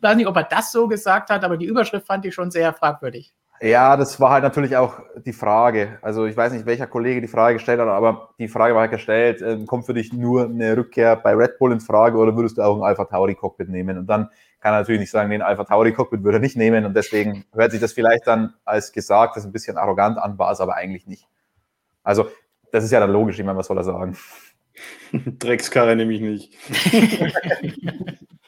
weiß 0.00 0.16
nicht, 0.16 0.26
ob 0.26 0.36
er 0.36 0.42
das 0.42 0.72
so 0.72 0.88
gesagt 0.88 1.30
hat, 1.30 1.44
aber 1.44 1.56
die 1.56 1.66
Überschrift 1.66 2.06
fand 2.06 2.26
ich 2.26 2.34
schon 2.34 2.50
sehr 2.50 2.72
fragwürdig. 2.74 3.32
Ja, 3.64 3.96
das 3.96 4.20
war 4.20 4.30
halt 4.30 4.42
natürlich 4.42 4.76
auch 4.76 5.00
die 5.24 5.32
Frage. 5.32 5.98
Also 6.02 6.26
ich 6.26 6.36
weiß 6.36 6.52
nicht, 6.52 6.66
welcher 6.66 6.86
Kollege 6.86 7.22
die 7.22 7.28
Frage 7.28 7.54
gestellt 7.54 7.80
hat, 7.80 7.88
aber 7.88 8.34
die 8.38 8.48
Frage 8.48 8.74
war 8.74 8.82
halt 8.82 8.90
gestellt, 8.90 9.40
äh, 9.40 9.64
kommt 9.64 9.86
für 9.86 9.94
dich 9.94 10.12
nur 10.12 10.44
eine 10.44 10.76
Rückkehr 10.76 11.16
bei 11.16 11.32
Red 11.32 11.58
Bull 11.58 11.72
in 11.72 11.80
Frage 11.80 12.18
oder 12.18 12.36
würdest 12.36 12.58
du 12.58 12.62
auch 12.62 12.76
ein 12.76 12.82
Alpha 12.82 13.06
Tauri 13.06 13.34
Cockpit 13.34 13.70
nehmen? 13.70 13.96
Und 13.96 14.06
dann 14.06 14.28
kann 14.60 14.74
er 14.74 14.80
natürlich 14.80 15.00
nicht 15.00 15.10
sagen, 15.10 15.30
den 15.30 15.40
Alpha 15.40 15.64
Tauri 15.64 15.94
Cockpit 15.94 16.22
würde 16.22 16.36
er 16.36 16.40
nicht 16.42 16.58
nehmen 16.58 16.84
und 16.84 16.94
deswegen 16.94 17.46
hört 17.54 17.70
sich 17.70 17.80
das 17.80 17.94
vielleicht 17.94 18.26
dann 18.26 18.52
als 18.66 18.92
gesagt, 18.92 19.34
das 19.38 19.46
ein 19.46 19.52
bisschen 19.52 19.78
arrogant 19.78 20.18
an, 20.18 20.38
war 20.38 20.52
es 20.52 20.60
aber 20.60 20.74
eigentlich 20.74 21.06
nicht. 21.06 21.26
Also 22.02 22.28
das 22.70 22.84
ist 22.84 22.90
ja 22.90 23.00
dann 23.00 23.12
logisch, 23.12 23.38
ich 23.38 23.46
meine, 23.46 23.56
was 23.56 23.68
soll 23.68 23.78
er 23.78 23.84
sagen? 23.84 24.14
Dreckskarre 25.38 25.96
nehme 25.96 26.12
ich 26.12 26.20
nicht. 26.20 26.52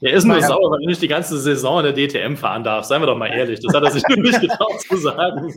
Er 0.00 0.12
ist 0.12 0.24
nur 0.24 0.40
sauer, 0.40 0.70
weil 0.70 0.82
er 0.82 0.86
nicht 0.86 1.02
die 1.02 1.08
ganze 1.08 1.38
Saison 1.38 1.84
in 1.84 1.92
der 1.92 2.08
DTM 2.08 2.36
fahren 2.36 2.62
darf. 2.62 2.84
Seien 2.84 3.02
wir 3.02 3.06
doch 3.06 3.16
mal 3.16 3.28
ehrlich. 3.28 3.60
Das 3.60 3.74
hat 3.74 3.82
er 3.82 3.90
sich 3.90 4.02
nur 4.08 4.18
nicht 4.22 4.40
getraut 4.40 4.80
zu 4.80 4.96
sagen. 4.96 5.52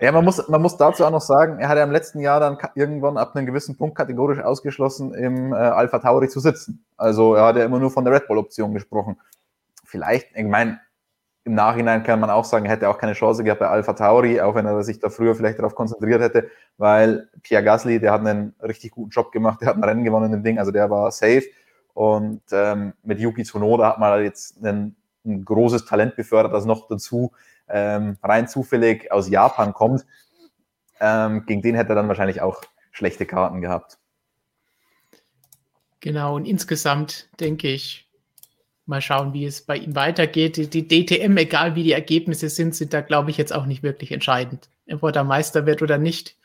Ja, 0.00 0.10
man 0.10 0.24
muss, 0.24 0.48
man 0.48 0.60
muss 0.60 0.76
dazu 0.76 1.04
auch 1.04 1.10
noch 1.10 1.20
sagen, 1.20 1.60
er 1.60 1.68
hat 1.68 1.78
ja 1.78 1.84
im 1.84 1.92
letzten 1.92 2.20
Jahr 2.20 2.40
dann 2.40 2.58
irgendwann 2.74 3.16
ab 3.16 3.36
einem 3.36 3.46
gewissen 3.46 3.76
Punkt 3.76 3.96
kategorisch 3.96 4.40
ausgeschlossen, 4.40 5.14
im 5.14 5.52
äh, 5.52 5.56
Alpha 5.56 6.00
Tauri 6.00 6.28
zu 6.28 6.40
sitzen. 6.40 6.84
Also 6.96 7.34
er 7.34 7.44
hat 7.44 7.56
ja 7.56 7.64
immer 7.64 7.78
nur 7.78 7.90
von 7.90 8.04
der 8.04 8.12
Red 8.14 8.26
Bull-Option 8.26 8.74
gesprochen. 8.74 9.16
Vielleicht, 9.84 10.28
ich 10.34 10.44
meine, 10.44 10.80
im 11.44 11.54
Nachhinein 11.54 12.02
kann 12.02 12.20
man 12.20 12.30
auch 12.30 12.44
sagen, 12.44 12.66
er 12.66 12.72
hätte 12.72 12.88
auch 12.88 12.98
keine 12.98 13.14
Chance 13.14 13.44
gehabt 13.44 13.60
bei 13.60 13.68
Alpha 13.68 13.92
Tauri, 13.92 14.40
auch 14.40 14.54
wenn 14.54 14.66
er 14.66 14.82
sich 14.82 15.00
da 15.00 15.08
früher 15.08 15.34
vielleicht 15.34 15.58
darauf 15.58 15.74
konzentriert 15.74 16.20
hätte, 16.20 16.48
weil 16.78 17.28
Pierre 17.42 17.64
Gasly, 17.64 18.00
der 18.00 18.12
hat 18.12 18.20
einen 18.20 18.54
richtig 18.62 18.92
guten 18.92 19.10
Job 19.10 19.32
gemacht, 19.32 19.60
der 19.60 19.68
hat 19.68 19.76
ein 19.76 19.84
Rennen 19.84 20.04
gewonnen 20.04 20.32
im 20.32 20.42
Ding, 20.42 20.58
also 20.58 20.70
der 20.70 20.88
war 20.90 21.10
safe. 21.10 21.44
Und 21.94 22.42
ähm, 22.52 22.94
mit 23.02 23.20
Yuki 23.20 23.44
Tsunoda 23.44 23.88
hat 23.88 23.98
man 23.98 24.22
jetzt 24.22 24.62
ein, 24.64 24.96
ein 25.24 25.44
großes 25.44 25.84
Talent 25.84 26.16
befördert, 26.16 26.52
das 26.52 26.64
noch 26.64 26.88
dazu 26.88 27.32
ähm, 27.68 28.16
rein 28.22 28.48
zufällig 28.48 29.10
aus 29.12 29.28
Japan 29.28 29.72
kommt. 29.72 30.04
Ähm, 31.00 31.44
gegen 31.46 31.62
den 31.62 31.74
hätte 31.74 31.90
er 31.90 31.96
dann 31.96 32.08
wahrscheinlich 32.08 32.40
auch 32.40 32.62
schlechte 32.92 33.26
Karten 33.26 33.60
gehabt. 33.60 33.98
Genau, 36.00 36.36
und 36.36 36.46
insgesamt 36.46 37.28
denke 37.38 37.68
ich, 37.68 38.08
mal 38.86 39.00
schauen, 39.00 39.32
wie 39.32 39.44
es 39.44 39.62
bei 39.62 39.76
ihm 39.76 39.94
weitergeht. 39.94 40.56
Die, 40.56 40.68
die 40.68 40.88
DTM, 40.88 41.36
egal 41.36 41.74
wie 41.74 41.84
die 41.84 41.92
Ergebnisse 41.92 42.48
sind, 42.48 42.74
sind 42.74 42.92
da, 42.92 43.00
glaube 43.00 43.30
ich, 43.30 43.36
jetzt 43.36 43.52
auch 43.52 43.66
nicht 43.66 43.82
wirklich 43.82 44.12
entscheidend. 44.12 44.68
Ob 44.90 45.02
er 45.04 45.12
da 45.12 45.24
Meister 45.24 45.66
wird 45.66 45.82
oder 45.82 45.98
nicht, 45.98 46.36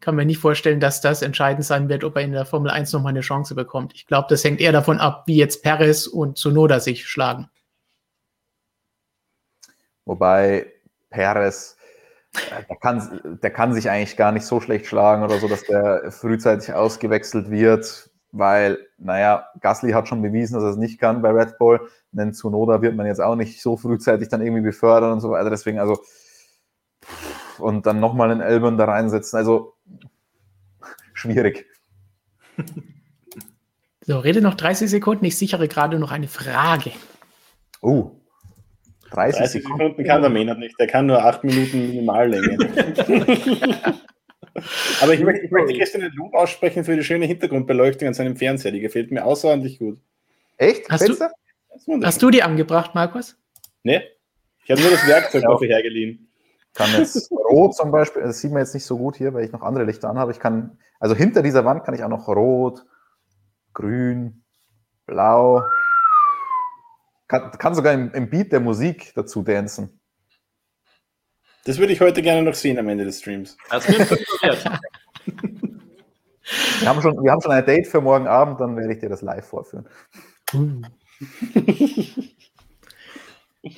kann 0.00 0.14
mir 0.14 0.24
nicht 0.24 0.38
vorstellen, 0.38 0.80
dass 0.80 1.00
das 1.00 1.22
entscheidend 1.22 1.64
sein 1.64 1.88
wird, 1.88 2.04
ob 2.04 2.16
er 2.16 2.22
in 2.22 2.32
der 2.32 2.46
Formel 2.46 2.70
1 2.70 2.92
nochmal 2.92 3.10
eine 3.10 3.20
Chance 3.20 3.54
bekommt. 3.54 3.92
Ich 3.94 4.06
glaube, 4.06 4.26
das 4.30 4.44
hängt 4.44 4.60
eher 4.60 4.72
davon 4.72 4.98
ab, 4.98 5.24
wie 5.26 5.36
jetzt 5.36 5.62
Perez 5.62 6.06
und 6.06 6.38
Zunoda 6.38 6.80
sich 6.80 7.06
schlagen. 7.06 7.48
Wobei 10.04 10.66
Perez, 11.10 11.76
äh, 12.34 12.64
der 12.68 12.76
kann, 12.76 13.38
der 13.42 13.50
kann 13.50 13.74
sich 13.74 13.90
eigentlich 13.90 14.16
gar 14.16 14.32
nicht 14.32 14.46
so 14.46 14.60
schlecht 14.60 14.86
schlagen 14.86 15.22
oder 15.22 15.38
so, 15.38 15.48
dass 15.48 15.64
der 15.64 16.10
frühzeitig 16.10 16.72
ausgewechselt 16.72 17.50
wird, 17.50 18.10
weil, 18.32 18.78
naja, 18.98 19.48
Gasly 19.60 19.92
hat 19.92 20.08
schon 20.08 20.22
bewiesen, 20.22 20.54
dass 20.54 20.62
er 20.62 20.70
es 20.70 20.76
nicht 20.76 21.00
kann 21.00 21.22
bei 21.22 21.30
Red 21.30 21.58
Bull. 21.58 21.88
Denn 22.12 22.32
Zunoda 22.32 22.80
wird 22.82 22.96
man 22.96 23.06
jetzt 23.06 23.20
auch 23.20 23.36
nicht 23.36 23.60
so 23.60 23.76
frühzeitig 23.76 24.28
dann 24.28 24.40
irgendwie 24.40 24.62
befördern 24.62 25.12
und 25.12 25.20
so 25.20 25.30
weiter. 25.30 25.50
Deswegen, 25.50 25.78
also, 25.78 25.98
und 27.58 27.86
dann 27.86 28.00
nochmal 28.00 28.30
einen 28.30 28.40
Elbern 28.40 28.78
da 28.78 28.86
reinsetzen. 28.86 29.36
Also 29.36 29.74
schwierig. 31.18 31.66
So, 34.00 34.20
rede 34.20 34.40
noch 34.40 34.54
30 34.54 34.88
Sekunden. 34.88 35.26
Ich 35.26 35.36
sichere 35.36 35.68
gerade 35.68 35.98
noch 35.98 36.12
eine 36.12 36.28
Frage. 36.28 36.92
Oh. 37.82 38.12
30, 39.10 39.38
30 39.38 39.62
Sekunden. 39.62 39.82
Sekunden 39.82 40.04
kann 40.04 40.22
der 40.22 40.30
Maynard 40.30 40.58
nicht. 40.58 40.80
Der 40.80 40.86
kann 40.86 41.04
nur 41.04 41.22
8 41.22 41.44
Minuten 41.44 41.88
Minimallänge. 41.88 42.56
Aber 45.02 45.12
ich 45.12 45.20
möchte, 45.20 45.44
ich 45.44 45.50
möchte 45.50 45.74
gestern 45.74 46.04
ein 46.04 46.12
Lob 46.14 46.32
aussprechen 46.32 46.84
für 46.84 46.96
die 46.96 47.04
schöne 47.04 47.26
Hintergrundbeleuchtung 47.26 48.08
an 48.08 48.14
seinem 48.14 48.36
Fernseher. 48.36 48.72
Die 48.72 48.80
gefällt 48.80 49.10
mir 49.10 49.26
außerordentlich 49.26 49.78
gut. 49.78 49.98
Echt? 50.56 50.88
Hast, 50.88 51.06
du, 51.06 51.14
hast 52.02 52.22
du 52.22 52.30
die 52.30 52.42
angebracht, 52.42 52.94
Markus? 52.94 53.36
Nee. 53.82 54.00
Ich 54.64 54.70
habe 54.70 54.80
nur 54.80 54.90
das 54.90 55.06
Werkzeug 55.06 55.42
dafür 55.42 55.68
hergeliehen 55.68 56.27
kann 56.78 56.90
jetzt 56.92 57.30
rot 57.50 57.74
zum 57.74 57.90
Beispiel, 57.90 58.22
das 58.22 58.40
sieht 58.40 58.52
man 58.52 58.60
jetzt 58.60 58.72
nicht 58.72 58.86
so 58.86 58.96
gut 58.96 59.16
hier, 59.16 59.34
weil 59.34 59.44
ich 59.44 59.52
noch 59.52 59.62
andere 59.62 59.84
Lichter 59.84 60.08
anhabe. 60.08 60.30
Ich 60.32 60.38
kann, 60.38 60.78
also 61.00 61.14
hinter 61.14 61.42
dieser 61.42 61.64
Wand 61.64 61.84
kann 61.84 61.94
ich 61.94 62.04
auch 62.04 62.08
noch 62.08 62.28
rot, 62.28 62.86
grün, 63.74 64.44
blau. 65.06 65.64
Kann, 67.26 67.50
kann 67.52 67.74
sogar 67.74 67.92
im, 67.92 68.12
im 68.12 68.30
Beat 68.30 68.52
der 68.52 68.60
Musik 68.60 69.12
dazu 69.14 69.42
dancen. 69.42 70.00
Das 71.64 71.78
würde 71.78 71.92
ich 71.92 72.00
heute 72.00 72.22
gerne 72.22 72.42
noch 72.42 72.54
sehen 72.54 72.78
am 72.78 72.88
Ende 72.88 73.04
des 73.04 73.18
Streams. 73.18 73.58
wir, 76.80 76.88
haben 76.88 77.02
schon, 77.02 77.22
wir 77.22 77.32
haben 77.32 77.42
schon 77.42 77.52
ein 77.52 77.66
Date 77.66 77.88
für 77.88 78.00
morgen 78.00 78.26
Abend, 78.28 78.60
dann 78.60 78.76
werde 78.76 78.94
ich 78.94 79.00
dir 79.00 79.08
das 79.08 79.20
live 79.20 79.46
vorführen. 79.46 79.86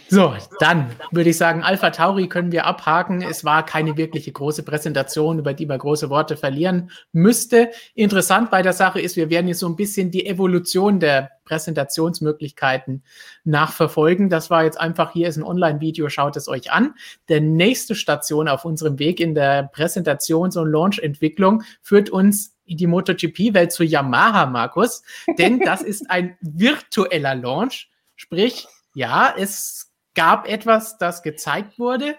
So, 0.09 0.35
dann 0.59 0.91
würde 1.11 1.31
ich 1.31 1.39
sagen, 1.39 1.63
Alpha 1.63 1.89
Tauri 1.89 2.29
können 2.29 2.53
wir 2.53 2.67
abhaken. 2.67 3.23
Es 3.23 3.45
war 3.47 3.65
keine 3.65 3.97
wirkliche 3.97 4.31
große 4.31 4.63
Präsentation, 4.63 5.39
über 5.39 5.55
die 5.55 5.65
man 5.65 5.79
große 5.79 6.11
Worte 6.11 6.37
verlieren 6.37 6.91
müsste. 7.13 7.71
Interessant 7.95 8.51
bei 8.51 8.61
der 8.61 8.75
Sache 8.75 9.01
ist, 9.01 9.17
wir 9.17 9.31
werden 9.31 9.49
jetzt 9.49 9.61
so 9.61 9.67
ein 9.67 9.77
bisschen 9.77 10.11
die 10.11 10.27
Evolution 10.27 11.01
der 11.01 11.31
Präsentationsmöglichkeiten 11.47 13.03
nachverfolgen. 13.45 14.29
Das 14.29 14.51
war 14.51 14.65
jetzt 14.65 14.79
einfach, 14.79 15.13
hier 15.13 15.29
ist 15.29 15.39
ein 15.39 15.45
Online-Video, 15.45 16.11
schaut 16.11 16.37
es 16.37 16.47
euch 16.47 16.71
an. 16.71 16.95
Der 17.31 17.41
nächste 17.41 17.95
Station 17.95 18.49
auf 18.49 18.67
unserem 18.67 18.99
Weg 18.99 19.19
in 19.19 19.35
der 19.35 19.73
Präsentations- 19.73 20.59
und 20.59 20.71
Launch-Entwicklung 20.71 21.63
führt 21.81 22.11
uns 22.11 22.55
die 22.67 22.87
MotoGP-Welt 22.87 23.73
zu 23.73 23.83
Yamaha, 23.83 24.45
Markus, 24.45 25.03
denn 25.39 25.59
das 25.59 25.83
ist 25.83 26.09
ein 26.11 26.37
virtueller 26.43 27.35
Launch, 27.35 27.91
sprich 28.15 28.69
ja, 28.95 29.35
es 29.39 29.93
gab 30.15 30.49
etwas, 30.49 30.99
das 30.99 31.23
gezeigt 31.23 31.79
wurde. 31.79 32.17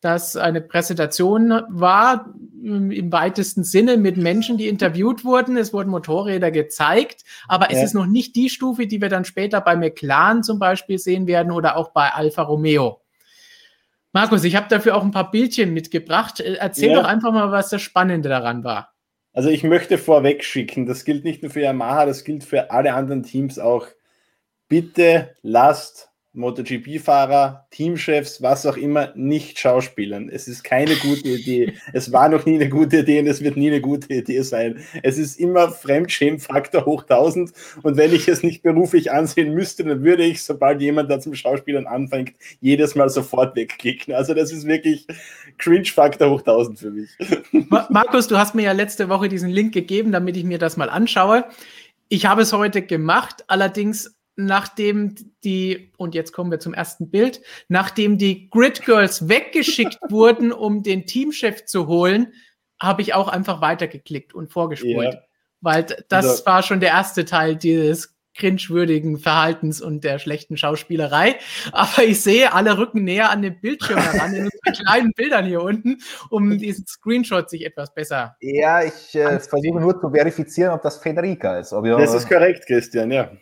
das 0.00 0.36
eine 0.36 0.60
Präsentation 0.60 1.50
war, 1.70 2.32
im 2.62 3.10
weitesten 3.10 3.64
Sinne 3.64 3.96
mit 3.96 4.16
Menschen, 4.16 4.56
die 4.56 4.68
interviewt 4.68 5.24
wurden. 5.24 5.56
Es 5.56 5.72
wurden 5.72 5.90
Motorräder 5.90 6.52
gezeigt, 6.52 7.24
aber 7.48 7.72
es 7.72 7.78
Ja. 7.78 7.82
ist 7.82 7.94
noch 7.94 8.06
nicht 8.06 8.36
die 8.36 8.48
Stufe, 8.48 8.86
die 8.86 9.00
wir 9.00 9.08
dann 9.08 9.24
später 9.24 9.60
bei 9.60 9.74
McLaren 9.74 10.44
zum 10.44 10.60
Beispiel 10.60 10.98
sehen 10.98 11.26
werden 11.26 11.50
oder 11.50 11.76
auch 11.76 11.90
bei 11.90 12.10
Alfa 12.12 12.42
Romeo. 12.42 13.00
Markus, 14.12 14.44
ich 14.44 14.54
habe 14.54 14.68
dafür 14.68 14.96
auch 14.96 15.02
ein 15.02 15.10
paar 15.10 15.32
Bildchen 15.32 15.74
mitgebracht. 15.74 16.38
Äh, 16.38 16.54
Erzähl 16.54 16.90
Ja. 16.90 17.02
doch 17.02 17.08
einfach 17.08 17.32
mal, 17.32 17.50
was 17.50 17.68
das 17.70 17.82
Spannende 17.82 18.28
daran 18.28 18.62
war. 18.62 18.94
Also 19.32 19.48
ich 19.50 19.64
möchte 19.64 19.98
vorweg 19.98 20.44
schicken, 20.44 20.86
das 20.86 21.04
gilt 21.04 21.24
nicht 21.24 21.42
nur 21.42 21.50
für 21.50 21.60
Yamaha, 21.60 22.06
das 22.06 22.22
gilt 22.22 22.44
für 22.44 22.70
alle 22.70 22.94
anderen 22.94 23.24
Teams 23.24 23.58
auch. 23.58 23.88
Bitte 24.68 25.34
lasst 25.42 26.07
MotoGP-Fahrer, 26.34 27.66
Teamchefs, 27.70 28.42
was 28.42 28.64
auch 28.66 28.76
immer, 28.76 29.12
nicht 29.16 29.58
schauspielern. 29.58 30.28
Es 30.28 30.46
ist 30.48 30.62
keine 30.62 30.94
gute 30.96 31.28
Idee. 31.28 31.74
Es 31.92 32.12
war 32.12 32.28
noch 32.28 32.44
nie 32.44 32.56
eine 32.56 32.68
gute 32.68 32.98
Idee 32.98 33.20
und 33.20 33.26
es 33.26 33.42
wird 33.42 33.56
nie 33.56 33.68
eine 33.68 33.80
gute 33.80 34.12
Idee 34.12 34.42
sein. 34.42 34.78
Es 35.02 35.18
ist 35.18 35.40
immer 35.40 35.70
Fremdschämfaktor 35.70 36.84
hoch 36.84 37.02
1000 37.02 37.52
und 37.82 37.96
wenn 37.96 38.12
ich 38.14 38.28
es 38.28 38.42
nicht 38.42 38.62
beruflich 38.62 39.10
ansehen 39.10 39.54
müsste, 39.54 39.84
dann 39.84 40.04
würde 40.04 40.24
ich, 40.24 40.42
sobald 40.44 40.80
jemand 40.80 41.10
da 41.10 41.18
zum 41.18 41.34
Schauspielern 41.34 41.86
anfängt, 41.86 42.32
jedes 42.60 42.94
Mal 42.94 43.08
sofort 43.08 43.56
wegklicken. 43.56 44.14
Also 44.14 44.34
das 44.34 44.52
ist 44.52 44.66
wirklich 44.66 45.06
Cringe-Faktor 45.58 46.30
hoch 46.30 46.40
1000 46.40 46.78
für 46.78 46.90
mich. 46.90 47.10
Ma- 47.52 47.88
Markus, 47.90 48.28
du 48.28 48.36
hast 48.36 48.54
mir 48.54 48.62
ja 48.62 48.72
letzte 48.72 49.08
Woche 49.08 49.28
diesen 49.28 49.50
Link 49.50 49.72
gegeben, 49.72 50.12
damit 50.12 50.36
ich 50.36 50.44
mir 50.44 50.58
das 50.58 50.76
mal 50.76 50.90
anschaue. 50.90 51.44
Ich 52.08 52.26
habe 52.26 52.42
es 52.42 52.52
heute 52.52 52.82
gemacht, 52.82 53.44
allerdings 53.48 54.17
nachdem 54.38 55.14
die, 55.42 55.92
und 55.96 56.14
jetzt 56.14 56.32
kommen 56.32 56.50
wir 56.50 56.60
zum 56.60 56.72
ersten 56.72 57.10
Bild, 57.10 57.42
nachdem 57.68 58.18
die 58.18 58.48
Grid 58.50 58.84
Girls 58.84 59.28
weggeschickt 59.28 59.98
wurden, 60.10 60.52
um 60.52 60.82
den 60.82 61.06
Teamchef 61.06 61.64
zu 61.64 61.88
holen, 61.88 62.32
habe 62.80 63.02
ich 63.02 63.14
auch 63.14 63.28
einfach 63.28 63.60
weitergeklickt 63.60 64.34
und 64.34 64.52
vorgespult. 64.52 65.14
Ja. 65.14 65.20
Weil 65.60 65.86
das 66.08 66.26
Also- 66.26 66.46
war 66.46 66.62
schon 66.62 66.78
der 66.80 66.90
erste 66.90 67.24
Teil 67.24 67.56
dieses 67.56 68.14
cringewürdigen 68.36 69.18
Verhaltens 69.18 69.80
und 69.80 70.04
der 70.04 70.20
schlechten 70.20 70.56
Schauspielerei. 70.56 71.34
Aber 71.72 72.04
ich 72.04 72.20
sehe, 72.20 72.52
alle 72.52 72.78
rücken 72.78 73.02
näher 73.02 73.30
an 73.30 73.42
den 73.42 73.60
Bildschirm 73.60 73.98
heran 73.98 74.32
in 74.32 74.44
unseren 74.44 74.84
kleinen 74.86 75.12
Bildern 75.16 75.46
hier 75.46 75.60
unten, 75.60 75.98
um 76.30 76.56
diesen 76.56 76.86
Screenshot 76.86 77.50
sich 77.50 77.66
etwas 77.66 77.92
besser 77.92 78.36
Ja, 78.40 78.84
ich 78.84 79.16
äh, 79.16 79.40
versuche 79.40 79.80
nur 79.80 80.00
zu 80.00 80.10
verifizieren, 80.10 80.72
ob 80.72 80.82
das 80.82 80.98
Federica 80.98 81.58
ist. 81.58 81.72
Das 81.72 82.14
ist 82.14 82.28
korrekt, 82.28 82.64
Christian, 82.68 83.10
ja. 83.10 83.32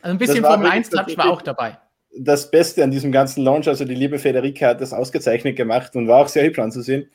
Also 0.00 0.14
ein 0.14 0.18
bisschen 0.18 0.44
Formel 0.44 0.66
wirklich 0.66 0.72
1 0.72 0.90
Touch 0.90 1.16
war 1.16 1.30
auch 1.30 1.42
dabei. 1.42 1.78
das 2.16 2.50
Beste 2.50 2.82
an 2.82 2.90
diesem 2.90 3.12
ganzen 3.12 3.44
Launch, 3.44 3.68
also 3.68 3.84
die 3.84 3.94
liebe 3.94 4.18
Federica 4.18 4.68
hat 4.68 4.80
das 4.80 4.92
ausgezeichnet 4.92 5.56
gemacht 5.56 5.94
und 5.96 6.08
war 6.08 6.22
auch 6.22 6.28
sehr 6.28 6.44
hübsch 6.44 6.58
anzusehen. 6.58 7.10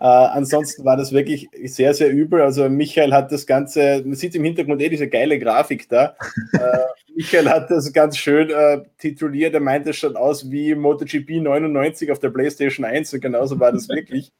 Äh, 0.00 0.04
ansonsten 0.04 0.84
war 0.84 0.96
das 0.96 1.12
wirklich 1.12 1.48
sehr, 1.64 1.92
sehr 1.92 2.10
übel. 2.10 2.40
Also 2.40 2.68
Michael 2.68 3.12
hat 3.12 3.32
das 3.32 3.46
Ganze, 3.46 4.02
man 4.04 4.14
sieht 4.14 4.34
im 4.36 4.44
Hintergrund 4.44 4.80
eh 4.80 4.88
diese 4.88 5.08
geile 5.08 5.38
Grafik 5.40 5.88
da. 5.88 6.16
äh, 6.52 6.78
Michael 7.16 7.48
hat 7.48 7.68
das 7.70 7.92
ganz 7.92 8.16
schön 8.16 8.50
äh, 8.50 8.82
tituliert, 8.98 9.54
er 9.54 9.60
meinte, 9.60 9.90
es 9.90 9.96
schaut 9.96 10.14
aus 10.14 10.52
wie 10.52 10.76
MotoGP 10.76 11.42
99 11.42 12.12
auf 12.12 12.20
der 12.20 12.30
PlayStation 12.30 12.84
1 12.84 13.12
und 13.14 13.20
genauso 13.20 13.58
war 13.58 13.72
das 13.72 13.88
wirklich. 13.88 14.32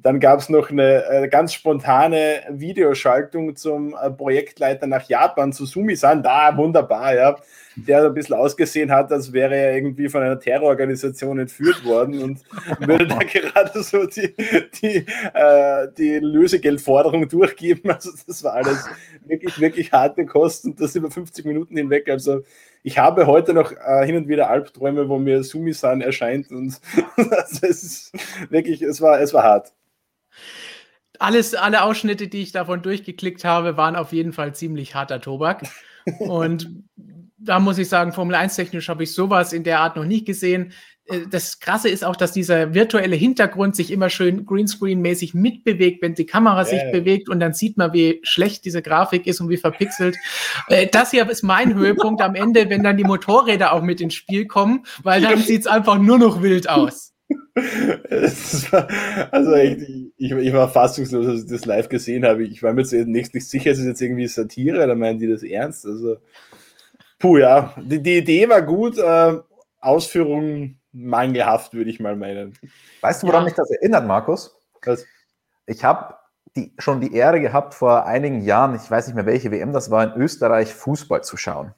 Dann 0.00 0.20
gab 0.20 0.38
es 0.38 0.48
noch 0.48 0.70
eine 0.70 1.04
äh, 1.06 1.28
ganz 1.28 1.52
spontane 1.52 2.42
Videoschaltung 2.50 3.56
zum 3.56 3.96
äh, 4.00 4.10
Projektleiter 4.10 4.86
nach 4.86 5.08
Japan, 5.08 5.52
zu 5.52 5.66
Sumi-san. 5.66 6.22
Da, 6.22 6.56
wunderbar, 6.56 7.14
ja. 7.16 7.36
Der 7.74 8.04
ein 8.04 8.14
bisschen 8.14 8.36
ausgesehen 8.36 8.92
hat, 8.92 9.10
als 9.10 9.32
wäre 9.32 9.56
er 9.56 9.74
irgendwie 9.74 10.08
von 10.08 10.22
einer 10.22 10.38
Terrororganisation 10.38 11.40
entführt 11.40 11.84
worden 11.84 12.22
und 12.22 12.40
würde 12.86 13.08
da 13.08 13.18
gerade 13.18 13.82
so 13.82 14.06
die, 14.06 14.34
die, 14.80 15.04
äh, 15.34 15.88
die 15.96 16.18
Lösegeldforderung 16.20 17.28
durchgeben. 17.28 17.90
Also, 17.90 18.10
das 18.24 18.44
war 18.44 18.54
alles 18.54 18.88
wirklich, 19.26 19.60
wirklich 19.60 19.92
harte 19.92 20.26
Kosten. 20.26 20.76
Das 20.76 20.94
über 20.94 21.10
50 21.10 21.44
Minuten 21.44 21.76
hinweg. 21.76 22.08
Also, 22.08 22.42
ich 22.84 22.98
habe 22.98 23.26
heute 23.26 23.52
noch 23.52 23.72
äh, 23.72 24.06
hin 24.06 24.16
und 24.16 24.28
wieder 24.28 24.48
Albträume, 24.48 25.08
wo 25.08 25.18
mir 25.18 25.42
Sumi-san 25.42 26.00
erscheint 26.00 26.50
und 26.52 26.80
also 27.16 27.66
es 27.66 27.82
ist 27.82 28.12
wirklich, 28.50 28.82
es 28.82 29.00
war, 29.00 29.20
es 29.20 29.34
war 29.34 29.42
hart. 29.42 29.72
Alles, 31.18 31.54
alle 31.54 31.82
Ausschnitte, 31.82 32.28
die 32.28 32.42
ich 32.42 32.52
davon 32.52 32.80
durchgeklickt 32.82 33.44
habe, 33.44 33.76
waren 33.76 33.96
auf 33.96 34.12
jeden 34.12 34.32
Fall 34.32 34.54
ziemlich 34.54 34.94
harter 34.94 35.20
Tobak. 35.20 35.62
Und 36.20 36.70
da 37.38 37.58
muss 37.58 37.78
ich 37.78 37.88
sagen, 37.88 38.12
Formel 38.12 38.36
1 38.36 38.54
technisch 38.56 38.88
habe 38.88 39.02
ich 39.02 39.12
sowas 39.12 39.52
in 39.52 39.64
der 39.64 39.80
Art 39.80 39.96
noch 39.96 40.04
nicht 40.04 40.26
gesehen. 40.26 40.72
Äh, 41.06 41.20
Das 41.30 41.58
Krasse 41.58 41.88
ist 41.88 42.04
auch, 42.04 42.14
dass 42.16 42.32
dieser 42.32 42.72
virtuelle 42.72 43.16
Hintergrund 43.16 43.74
sich 43.74 43.90
immer 43.90 44.10
schön 44.10 44.46
Greenscreen-mäßig 44.46 45.34
mitbewegt, 45.34 46.02
wenn 46.02 46.14
die 46.14 46.26
Kamera 46.26 46.64
sich 46.64 46.80
Ja. 46.82 46.90
bewegt 46.92 47.28
und 47.28 47.40
dann 47.40 47.52
sieht 47.52 47.76
man, 47.78 47.92
wie 47.92 48.20
schlecht 48.22 48.64
diese 48.64 48.80
Grafik 48.82 49.26
ist 49.26 49.40
und 49.40 49.48
wie 49.48 49.56
verpixelt. 49.56 50.16
Äh, 50.68 50.86
Das 50.86 51.10
hier 51.10 51.28
ist 51.28 51.42
mein 51.42 51.74
Höhepunkt 51.74 52.22
am 52.22 52.34
Ende, 52.36 52.70
wenn 52.70 52.82
dann 52.84 52.96
die 52.96 53.04
Motorräder 53.04 53.72
auch 53.72 53.82
mit 53.82 54.00
ins 54.00 54.14
Spiel 54.14 54.46
kommen, 54.46 54.84
weil 55.02 55.20
dann 55.20 55.38
sieht 55.40 55.62
es 55.62 55.66
einfach 55.66 55.98
nur 55.98 56.18
noch 56.18 56.42
wild 56.42 56.68
aus. 56.68 57.12
War, 58.70 58.88
also 59.32 59.52
echt, 59.54 59.80
ich, 60.16 60.32
ich 60.32 60.52
war 60.52 60.68
fassungslos, 60.68 61.26
als 61.26 61.44
ich 61.44 61.50
das 61.50 61.64
live 61.64 61.88
gesehen 61.88 62.24
habe. 62.24 62.44
Ich 62.44 62.62
war 62.62 62.72
mir 62.72 62.84
zunächst 62.84 63.34
nicht 63.34 63.48
sicher, 63.48 63.70
ist 63.70 63.78
es 63.78 63.86
jetzt 63.86 64.00
irgendwie 64.00 64.26
Satire 64.26 64.82
oder 64.82 64.94
meinen 64.94 65.18
die 65.18 65.26
das 65.28 65.42
ernst? 65.42 65.84
Also, 65.86 66.18
puh, 67.18 67.38
ja, 67.38 67.74
die, 67.76 68.02
die 68.02 68.18
Idee 68.18 68.48
war 68.48 68.62
gut, 68.62 68.98
äh, 68.98 69.38
Ausführung 69.80 70.76
mangelhaft, 70.92 71.74
würde 71.74 71.90
ich 71.90 72.00
mal 72.00 72.16
meinen. 72.16 72.54
weißt 73.00 73.22
du, 73.22 73.26
woran 73.26 73.42
Ja. 73.42 73.44
mich 73.46 73.54
das 73.54 73.70
erinnert, 73.70 74.06
Markus? 74.06 74.56
Was? 74.84 75.04
Ich 75.66 75.84
habe 75.84 76.14
die, 76.56 76.72
schon 76.78 77.00
die 77.00 77.14
Ehre 77.14 77.40
gehabt, 77.40 77.74
vor 77.74 78.06
einigen 78.06 78.40
Jahren, 78.42 78.74
ich 78.74 78.90
weiß 78.90 79.06
nicht 79.06 79.16
mehr 79.16 79.26
welche 79.26 79.50
WM 79.50 79.72
das 79.72 79.90
war, 79.90 80.02
in 80.14 80.20
Österreich 80.20 80.72
Fußball 80.74 81.22
zu 81.22 81.36
schauen. 81.36 81.74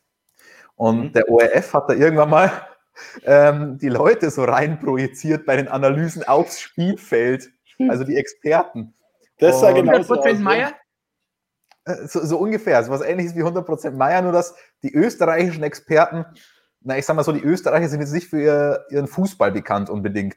Und 0.77 1.01
Mhm. 1.01 1.13
der 1.13 1.29
ORF 1.29 1.75
hat 1.75 1.91
da 1.91 1.95
irgendwann 1.95 2.31
mal 2.31 2.53
ähm, 3.25 3.79
die 3.79 3.89
Leute 3.89 4.31
so 4.31 4.45
rein 4.45 4.81
projiziert 4.81 5.47
bei 5.47 5.57
den 5.57 5.69
Analysen 5.69 6.23
aufs 6.23 6.61
Spielfeld, 6.61 7.51
also 7.89 8.05
die 8.05 8.17
Experten. 8.17 8.95
Das 9.39 9.61
sah 9.61 9.73
genau 9.73 10.03
so 10.03 10.15
100% 10.15 10.33
aus. 10.33 10.39
Meier? 10.39 10.73
Äh, 11.85 12.07
So, 12.07 12.25
so 12.25 12.39
ungefähr, 12.39 12.83
so 12.85 12.91
was 12.91 13.01
ähnliches 13.01 13.35
wie 13.35 13.43
100% 13.43 13.93
Meier, 13.93 14.23
nur 14.23 14.33
dass 14.33 14.55
die 14.83 14.93
österreichischen 14.93 15.63
Experten, 15.63 16.27
na, 16.83 16.97
ich 16.97 17.07
sag 17.07 17.17
mal 17.17 17.25
so, 17.25 17.33
die 17.33 17.43
Österreicher 17.43 17.89
sind 17.89 18.01
jetzt 18.01 18.13
nicht 18.13 18.29
für 18.29 18.41
ihr, 18.41 18.87
ihren 18.91 19.07
Fußball 19.07 19.53
bekannt 19.53 19.91
unbedingt. 19.91 20.37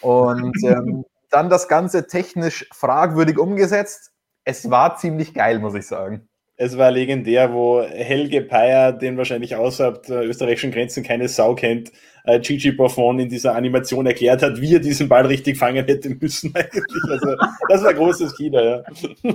Und 0.00 0.56
ähm, 0.64 1.04
dann 1.30 1.50
das 1.50 1.68
Ganze 1.68 2.06
technisch 2.06 2.68
fragwürdig 2.72 3.38
umgesetzt. 3.38 4.12
Es 4.44 4.70
war 4.70 4.96
ziemlich 4.96 5.34
geil, 5.34 5.58
muss 5.58 5.74
ich 5.74 5.86
sagen. 5.86 6.28
Es 6.56 6.78
war 6.78 6.90
legendär, 6.92 7.52
wo 7.52 7.82
Helge 7.82 8.40
Peyer, 8.42 8.92
den 8.92 9.16
wahrscheinlich 9.16 9.56
außerhalb 9.56 10.04
der 10.06 10.24
österreichischen 10.24 10.70
Grenzen 10.70 11.02
keine 11.02 11.26
Sau 11.28 11.54
kennt, 11.56 11.90
äh, 12.24 12.38
Gigi 12.38 12.70
Buffon 12.70 13.18
in 13.18 13.28
dieser 13.28 13.56
Animation 13.56 14.06
erklärt 14.06 14.42
hat, 14.42 14.60
wie 14.60 14.74
er 14.74 14.80
diesen 14.80 15.08
Ball 15.08 15.26
richtig 15.26 15.58
fangen 15.58 15.84
hätte 15.84 16.10
müssen 16.10 16.52
eigentlich. 16.54 17.02
Also, 17.10 17.36
das 17.68 17.82
war 17.82 17.94
großes 17.94 18.36
Kino, 18.36 18.60
ja. 18.60 18.82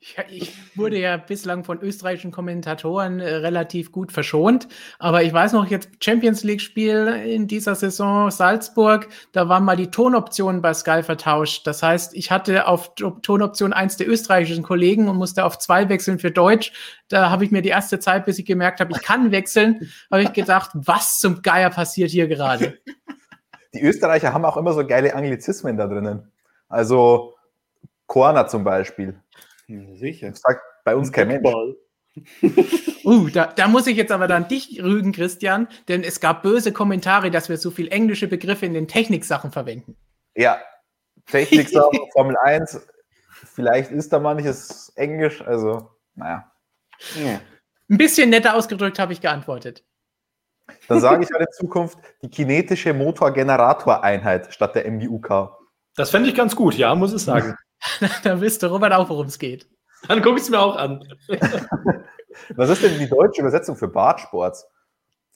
Ich, 0.00 0.16
ich 0.30 0.76
wurde 0.76 0.98
ja 0.98 1.16
bislang 1.16 1.64
von 1.64 1.80
österreichischen 1.80 2.30
Kommentatoren 2.30 3.20
äh, 3.20 3.34
relativ 3.36 3.92
gut 3.92 4.12
verschont, 4.12 4.68
aber 4.98 5.22
ich 5.22 5.32
weiß 5.32 5.52
noch, 5.52 5.66
jetzt 5.66 5.88
Champions 6.02 6.44
League-Spiel 6.44 7.06
in 7.26 7.46
dieser 7.46 7.74
Saison 7.74 8.30
Salzburg, 8.30 9.08
da 9.32 9.48
waren 9.48 9.64
mal 9.64 9.76
die 9.76 9.90
Tonoptionen 9.90 10.62
bei 10.62 10.74
Sky 10.74 11.02
vertauscht. 11.02 11.66
Das 11.66 11.82
heißt, 11.82 12.14
ich 12.14 12.30
hatte 12.30 12.66
auf 12.66 12.94
Tonoption 12.94 13.72
eins 13.72 13.96
der 13.96 14.08
österreichischen 14.08 14.62
Kollegen 14.62 15.08
und 15.08 15.16
musste 15.16 15.44
auf 15.44 15.58
zwei 15.58 15.88
wechseln 15.88 16.18
für 16.18 16.30
Deutsch. 16.30 16.72
Da 17.08 17.30
habe 17.30 17.44
ich 17.44 17.50
mir 17.50 17.62
die 17.62 17.68
erste 17.70 17.98
Zeit, 17.98 18.26
bis 18.26 18.38
ich 18.38 18.46
gemerkt 18.46 18.80
habe, 18.80 18.92
ich 18.92 19.02
kann 19.02 19.30
wechseln, 19.30 19.90
habe 20.10 20.22
ich 20.22 20.32
gedacht, 20.32 20.70
was 20.74 21.18
zum 21.18 21.42
Geier 21.42 21.70
passiert 21.70 22.10
hier 22.10 22.28
gerade? 22.28 22.78
Die 23.74 23.82
Österreicher 23.82 24.32
haben 24.32 24.44
auch 24.44 24.56
immer 24.56 24.72
so 24.72 24.86
geile 24.86 25.16
Anglizismen 25.16 25.76
da 25.76 25.88
drinnen. 25.88 26.30
Also 26.68 27.34
Corner 28.06 28.46
zum 28.46 28.64
Beispiel. 28.64 29.20
Sicher. 29.66 30.30
Das 30.30 30.40
sagt 30.40 30.62
bei 30.84 30.94
uns 30.94 31.12
kein 31.12 31.28
Mensch. 31.28 31.42
Ball. 31.42 31.76
Uh, 33.04 33.28
da, 33.28 33.46
da 33.46 33.68
muss 33.68 33.86
ich 33.86 33.98
jetzt 33.98 34.12
aber 34.12 34.28
dann 34.28 34.48
dich 34.48 34.82
rügen, 34.82 35.12
Christian, 35.12 35.68
denn 35.88 36.02
es 36.02 36.20
gab 36.20 36.42
böse 36.42 36.72
Kommentare, 36.72 37.30
dass 37.30 37.50
wir 37.50 37.58
so 37.58 37.70
viel 37.70 37.88
englische 37.88 38.28
Begriffe 38.28 38.64
in 38.64 38.72
den 38.72 38.88
Techniksachen 38.88 39.52
verwenden. 39.52 39.94
Ja, 40.34 40.58
Technik, 41.26 41.68
Formel 42.14 42.34
1, 42.38 42.80
vielleicht 43.28 43.90
ist 43.90 44.10
da 44.10 44.20
manches 44.20 44.90
Englisch, 44.96 45.42
also 45.42 45.90
naja. 46.14 46.50
Ja. 47.22 47.40
Ein 47.90 47.98
bisschen 47.98 48.30
netter 48.30 48.54
ausgedrückt 48.54 48.98
habe 48.98 49.12
ich 49.12 49.20
geantwortet. 49.20 49.84
Dann 50.88 51.00
sage 51.00 51.24
ich 51.24 51.30
halt 51.32 51.42
in 51.42 51.52
Zukunft 51.52 51.98
die 52.22 52.30
kinetische 52.30 52.94
Motorgeneratoreinheit 52.94 54.54
statt 54.54 54.74
der 54.74 54.90
MGUK. 54.90 55.58
Das 55.96 56.10
fände 56.10 56.28
ich 56.28 56.34
ganz 56.34 56.56
gut, 56.56 56.74
ja, 56.74 56.94
muss 56.94 57.12
ich 57.12 57.22
sagen. 57.22 57.54
da 58.22 58.40
wisst 58.40 58.62
du, 58.62 58.68
Robert, 58.68 58.92
auch, 58.92 59.08
worum 59.08 59.26
es 59.26 59.38
geht. 59.38 59.68
Dann 60.08 60.22
gucke 60.22 60.36
ich 60.36 60.42
es 60.42 60.50
mir 60.50 60.60
auch 60.60 60.76
an. 60.76 61.06
Was 62.56 62.70
ist 62.70 62.82
denn 62.82 62.98
die 62.98 63.08
deutsche 63.08 63.40
Übersetzung 63.40 63.76
für 63.76 63.88
Bartsports? 63.88 64.66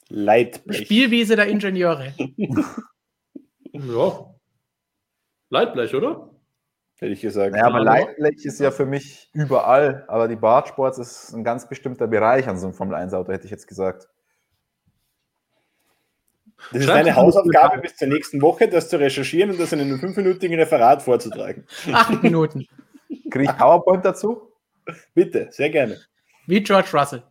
Leitblech. 0.09 0.85
Spielwiese 0.85 1.37
der 1.37 1.47
Ingenieure. 1.47 2.15
Ja, 3.71 4.35
Leitblech, 5.51 5.95
oder? 5.95 6.31
Hätte 6.99 7.13
ich 7.13 7.21
gesagt. 7.21 7.55
Ja, 7.55 7.67
aber 7.67 7.81
Leitblech 7.81 8.45
ist 8.45 8.59
ja 8.59 8.71
für 8.71 8.87
mich 8.87 9.31
überall, 9.33 10.05
aber 10.09 10.27
die 10.27 10.37
Bartsports 10.37 10.99
ist 10.99 11.33
ein 11.33 11.45
ganz 11.45 11.69
bestimmter 11.69 12.09
Bereich 12.09 12.49
an 12.49 12.59
so 12.59 12.67
einem 12.67 12.75
Formel-1-Auto, 12.75 13.31
hätte 13.31 13.45
ich 13.45 13.51
jetzt 13.51 13.69
gesagt. 13.69 14.09
Das 16.73 16.81
ist 16.83 16.89
deine 16.89 17.15
Hausaufgabe 17.15 17.79
bis 17.79 17.97
zur 17.97 18.09
nächsten 18.09 18.43
Woche, 18.43 18.69
das 18.69 18.89
zu 18.89 18.99
recherchieren 18.99 19.51
und 19.51 19.61
das 19.61 19.73
in 19.73 19.81
einem 19.81 19.99
fünfminütigen 19.99 20.59
Referat 20.59 21.03
vorzutragen. 21.03 21.65
Acht 21.93 22.23
Minuten. 22.23 22.67
Kriege 23.31 23.45
ich 23.45 23.57
PowerPoint 23.57 24.05
dazu? 24.05 24.43
Bitte, 25.15 25.49
sehr 25.51 25.71
gerne. 25.71 25.99
Wie 26.47 26.63
George 26.63 26.89
Russell. 26.93 27.23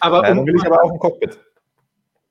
Aber 0.00 0.22
Ja, 0.22 0.30
um, 0.30 0.36
dann 0.38 0.46
will 0.46 0.56
ich 0.56 0.64
aber 0.66 0.82
auch 0.82 0.92
ein 0.92 0.98
Cockpit. 0.98 1.38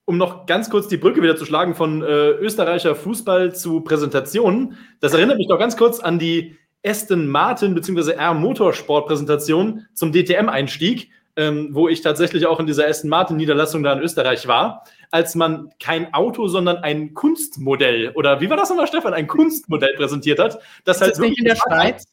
um 0.06 0.18
noch 0.18 0.46
ganz 0.46 0.70
kurz 0.70 0.88
die 0.88 0.98
Brücke 0.98 1.22
wieder 1.22 1.36
zu 1.36 1.46
schlagen 1.46 1.74
von 1.74 2.02
äh, 2.02 2.06
Österreicher 2.32 2.96
Fußball 2.96 3.56
zu 3.56 3.82
Präsentationen, 3.82 4.78
das 5.00 5.14
erinnert 5.14 5.38
mich 5.38 5.48
doch 5.48 5.60
ganz 5.60 5.76
kurz 5.76 6.00
an 6.00 6.20
die 6.20 6.58
Aston 6.86 7.28
Martin 7.28 7.76
bzw. 7.76 8.12
R 8.12 8.34
Motorsport 8.34 9.08
Präsentation 9.08 9.88
zum 9.94 10.12
DTM-Einstieg, 10.12 11.10
ähm, 11.38 11.70
wo 11.72 11.88
ich 11.88 12.02
tatsächlich 12.02 12.48
auch 12.48 12.60
in 12.60 12.66
dieser 12.66 12.88
Aston 12.88 13.10
Martin 13.10 13.38
Niederlassung 13.38 13.84
da 13.84 13.94
in 13.94 14.00
Österreich 14.00 14.48
war, 14.48 14.84
als 15.12 15.36
man 15.36 15.72
kein 15.80 16.14
Auto, 16.14 16.48
sondern 16.48 16.78
ein 16.78 17.14
Kunstmodell 17.14 18.12
oder 18.16 18.42
wie 18.42 18.50
war 18.50 18.58
das 18.58 18.70
nochmal, 18.70 18.88
Stefan, 18.88 19.14
ein 19.14 19.28
Kunstmodell 19.28 19.96
präsentiert 19.96 20.40
hat, 20.40 20.60
das 20.84 20.98
Ist 20.98 21.02
halt 21.02 21.12
das 21.12 21.20
nicht 21.20 21.40
in 21.40 21.46
der 21.46 21.56
Schweiz? 21.56 22.06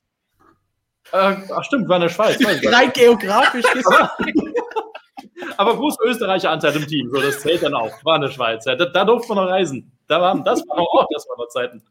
Äh, 1.12 1.36
ach 1.54 1.64
stimmt, 1.64 1.88
war 1.88 1.96
in 1.96 2.02
der 2.02 2.08
Schweiz. 2.10 2.38
Rein 2.66 2.92
geografisch 2.92 3.70
gesagt. 3.72 4.12
Aber 5.56 5.76
großer 5.76 6.04
Österreicher 6.04 6.50
Anteil 6.50 6.76
im 6.76 6.86
Team, 6.86 7.10
so 7.10 7.20
das 7.20 7.40
zählt 7.40 7.62
dann 7.62 7.74
auch. 7.74 7.92
War 8.04 8.16
in 8.16 8.22
der 8.22 8.30
Schweiz. 8.30 8.64
Ja, 8.64 8.76
da, 8.76 8.86
da 8.86 9.04
durfte 9.04 9.34
man 9.34 9.44
noch 9.44 9.50
reisen. 9.50 9.92
Da 10.06 10.20
waren, 10.20 10.44
das 10.44 10.60
war 10.68 10.76
noch 10.76 10.86
auch, 10.92 11.06
das 11.12 11.26
waren 11.28 11.38
noch 11.38 11.48
Zeiten. 11.48 11.82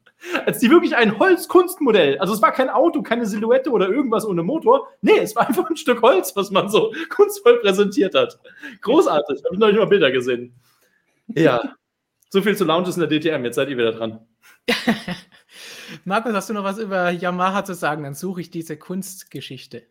Als 0.45 0.59
die 0.59 0.69
wirklich 0.69 0.95
ein 0.95 1.19
Holzkunstmodell, 1.19 2.17
also 2.19 2.33
es 2.33 2.41
war 2.41 2.51
kein 2.51 2.69
Auto, 2.69 3.01
keine 3.01 3.25
Silhouette 3.25 3.69
oder 3.69 3.89
irgendwas 3.89 4.25
ohne 4.25 4.43
Motor. 4.43 4.87
Nee, 5.01 5.19
es 5.19 5.35
war 5.35 5.47
einfach 5.47 5.69
ein 5.69 5.77
Stück 5.77 6.01
Holz, 6.01 6.35
was 6.35 6.51
man 6.51 6.69
so 6.69 6.93
kunstvoll 7.09 7.59
präsentiert 7.59 8.15
hat. 8.15 8.39
Großartig. 8.81 9.43
Habe 9.43 9.55
ich 9.55 9.59
neulich 9.59 9.77
mal 9.77 9.87
Bilder 9.87 10.11
gesehen. 10.11 10.53
Ja. 11.27 11.75
So 12.29 12.41
viel 12.41 12.55
zu 12.55 12.65
Lounges 12.65 12.97
in 12.97 13.07
der 13.07 13.09
DTM. 13.09 13.43
Jetzt 13.45 13.55
seid 13.55 13.69
ihr 13.69 13.77
wieder 13.77 13.91
dran. 13.91 14.25
Markus, 16.05 16.33
hast 16.33 16.49
du 16.49 16.53
noch 16.53 16.63
was 16.63 16.79
über 16.79 17.11
Yamaha 17.11 17.63
zu 17.65 17.75
sagen? 17.75 18.03
Dann 18.03 18.15
suche 18.15 18.41
ich 18.41 18.49
diese 18.49 18.77
Kunstgeschichte. 18.77 19.83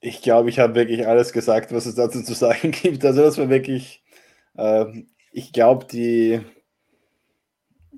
Ich 0.00 0.22
glaube, 0.22 0.48
ich 0.48 0.58
habe 0.58 0.74
wirklich 0.74 1.06
alles 1.06 1.32
gesagt, 1.32 1.72
was 1.72 1.86
es 1.86 1.94
dazu 1.94 2.22
zu 2.22 2.34
sagen 2.34 2.70
gibt. 2.82 3.04
Also 3.04 3.22
das 3.22 3.38
war 3.38 3.48
wirklich, 3.48 4.02
äh, 4.56 4.84
ich 5.32 5.52
glaube, 5.52 5.86
die 5.86 6.40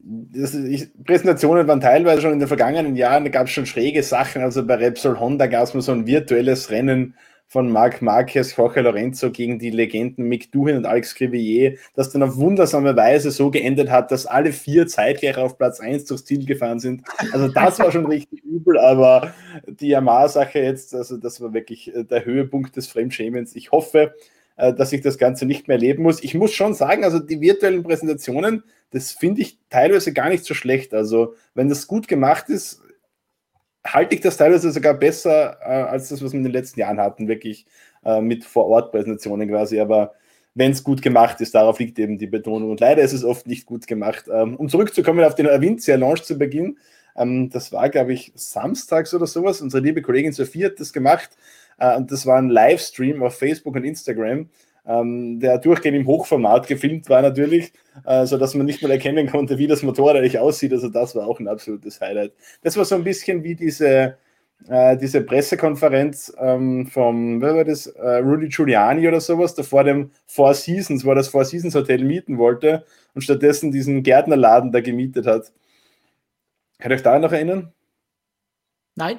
das, 0.02 0.54
ich, 0.54 0.88
Präsentationen 1.04 1.68
waren 1.68 1.80
teilweise 1.80 2.22
schon 2.22 2.32
in 2.32 2.38
den 2.38 2.48
vergangenen 2.48 2.96
Jahren, 2.96 3.24
da 3.24 3.30
gab 3.30 3.46
es 3.46 3.52
schon 3.52 3.66
schräge 3.66 4.02
Sachen. 4.02 4.42
Also 4.42 4.66
bei 4.66 4.76
Repsol 4.76 5.18
Honda 5.18 5.46
gab 5.46 5.64
es 5.64 5.74
mal 5.74 5.80
so 5.80 5.92
ein 5.92 6.06
virtuelles 6.06 6.70
Rennen 6.70 7.14
von 7.46 7.68
Marc 7.68 8.00
Marquez, 8.00 8.54
Jorge 8.56 8.80
Lorenzo 8.80 9.32
gegen 9.32 9.58
die 9.58 9.70
Legenden 9.70 10.28
Mick 10.28 10.52
Duhin 10.52 10.76
und 10.76 10.86
Alex 10.86 11.16
Crivier, 11.16 11.76
das 11.94 12.10
dann 12.10 12.22
auf 12.22 12.36
wundersame 12.36 12.94
Weise 12.94 13.32
so 13.32 13.50
geendet 13.50 13.90
hat, 13.90 14.12
dass 14.12 14.24
alle 14.24 14.52
vier 14.52 14.86
zeitgleich 14.86 15.36
auf 15.36 15.58
Platz 15.58 15.80
1 15.80 16.04
durchs 16.04 16.24
Ziel 16.24 16.46
gefahren 16.46 16.78
sind. 16.78 17.02
Also 17.32 17.48
das 17.48 17.80
war 17.80 17.90
schon 17.90 18.06
richtig 18.06 18.44
übel, 18.44 18.78
aber 18.78 19.34
die 19.66 19.88
Yamaha-Sache 19.88 20.60
jetzt, 20.60 20.94
also 20.94 21.16
das 21.16 21.40
war 21.40 21.52
wirklich 21.52 21.92
äh, 21.92 22.04
der 22.04 22.24
Höhepunkt 22.24 22.76
des 22.76 22.86
Fremdschämens. 22.86 23.56
Ich 23.56 23.72
hoffe, 23.72 24.14
äh, 24.56 24.72
dass 24.72 24.92
ich 24.92 25.00
das 25.00 25.18
Ganze 25.18 25.44
nicht 25.44 25.66
mehr 25.66 25.78
erleben 25.78 26.04
muss. 26.04 26.22
Ich 26.22 26.34
muss 26.34 26.52
schon 26.52 26.74
sagen, 26.74 27.02
also 27.02 27.18
die 27.18 27.40
virtuellen 27.40 27.82
Präsentationen, 27.82 28.62
das 28.90 29.12
finde 29.12 29.42
ich 29.42 29.58
teilweise 29.70 30.12
gar 30.12 30.28
nicht 30.28 30.44
so 30.44 30.54
schlecht. 30.54 30.94
Also 30.94 31.34
wenn 31.54 31.68
das 31.68 31.86
gut 31.86 32.08
gemacht 32.08 32.48
ist, 32.48 32.82
halte 33.84 34.14
ich 34.14 34.20
das 34.20 34.36
teilweise 34.36 34.70
sogar 34.70 34.94
besser 34.94 35.58
äh, 35.62 35.82
als 35.82 36.08
das, 36.08 36.22
was 36.22 36.32
wir 36.32 36.38
in 36.38 36.44
den 36.44 36.52
letzten 36.52 36.80
Jahren 36.80 37.00
hatten, 37.00 37.28
wirklich 37.28 37.66
äh, 38.04 38.20
mit 38.20 38.44
Vor-Ort-Präsentationen 38.44 39.48
quasi. 39.48 39.80
Aber 39.80 40.14
wenn 40.54 40.72
es 40.72 40.84
gut 40.84 41.02
gemacht 41.02 41.40
ist, 41.40 41.54
darauf 41.54 41.78
liegt 41.78 41.98
eben 41.98 42.18
die 42.18 42.26
Betonung. 42.26 42.70
Und 42.70 42.80
leider 42.80 43.02
ist 43.02 43.12
es 43.12 43.24
oft 43.24 43.46
nicht 43.46 43.66
gut 43.66 43.86
gemacht. 43.86 44.24
Ähm, 44.32 44.56
um 44.56 44.68
zurückzukommen 44.68 45.24
auf 45.24 45.34
den 45.34 45.48
Avincia-Launch 45.48 46.24
zu 46.24 46.36
Beginn, 46.36 46.78
ähm, 47.16 47.50
das 47.50 47.72
war, 47.72 47.88
glaube 47.88 48.12
ich, 48.12 48.32
samstags 48.34 49.14
oder 49.14 49.26
sowas. 49.26 49.60
Unsere 49.60 49.82
liebe 49.82 50.02
Kollegin 50.02 50.32
Sophie 50.32 50.64
hat 50.64 50.80
das 50.80 50.92
gemacht. 50.92 51.30
Äh, 51.78 51.96
und 51.96 52.10
das 52.10 52.26
war 52.26 52.38
ein 52.38 52.50
Livestream 52.50 53.22
auf 53.22 53.38
Facebook 53.38 53.76
und 53.76 53.84
Instagram, 53.84 54.48
ähm, 54.86 55.40
der 55.40 55.58
durchgehend 55.58 55.98
im 55.98 56.06
Hochformat 56.06 56.66
gefilmt 56.66 57.08
war 57.08 57.22
natürlich, 57.22 57.72
äh, 58.04 58.26
sodass 58.26 58.54
man 58.54 58.66
nicht 58.66 58.82
mal 58.82 58.90
erkennen 58.90 59.28
konnte, 59.28 59.58
wie 59.58 59.66
das 59.66 59.82
Motorrad 59.82 60.16
eigentlich 60.16 60.38
aussieht. 60.38 60.72
Also 60.72 60.88
das 60.88 61.14
war 61.14 61.26
auch 61.26 61.40
ein 61.40 61.48
absolutes 61.48 62.00
Highlight. 62.00 62.32
Das 62.62 62.76
war 62.76 62.84
so 62.84 62.94
ein 62.94 63.04
bisschen 63.04 63.44
wie 63.44 63.54
diese, 63.54 64.16
äh, 64.68 64.96
diese 64.96 65.22
Pressekonferenz 65.22 66.32
ähm, 66.38 66.86
vom, 66.86 67.40
wer 67.40 67.56
war 67.56 67.64
das, 67.64 67.86
äh, 67.86 68.16
Rudy 68.16 68.48
Giuliani 68.48 69.06
oder 69.08 69.20
sowas, 69.20 69.54
der 69.54 69.64
vor 69.64 69.84
dem 69.84 70.10
Four 70.26 70.54
Seasons, 70.54 71.04
wo 71.04 71.10
er 71.10 71.16
das 71.16 71.28
Four 71.28 71.44
Seasons 71.44 71.74
Hotel 71.74 72.04
mieten 72.04 72.38
wollte 72.38 72.84
und 73.14 73.22
stattdessen 73.22 73.72
diesen 73.72 74.02
Gärtnerladen 74.02 74.72
da 74.72 74.80
gemietet 74.80 75.26
hat. 75.26 75.52
Kann 76.78 76.90
ihr 76.90 76.94
euch 76.94 77.02
da 77.02 77.18
noch 77.18 77.32
erinnern? 77.32 77.72
Nein? 78.96 79.18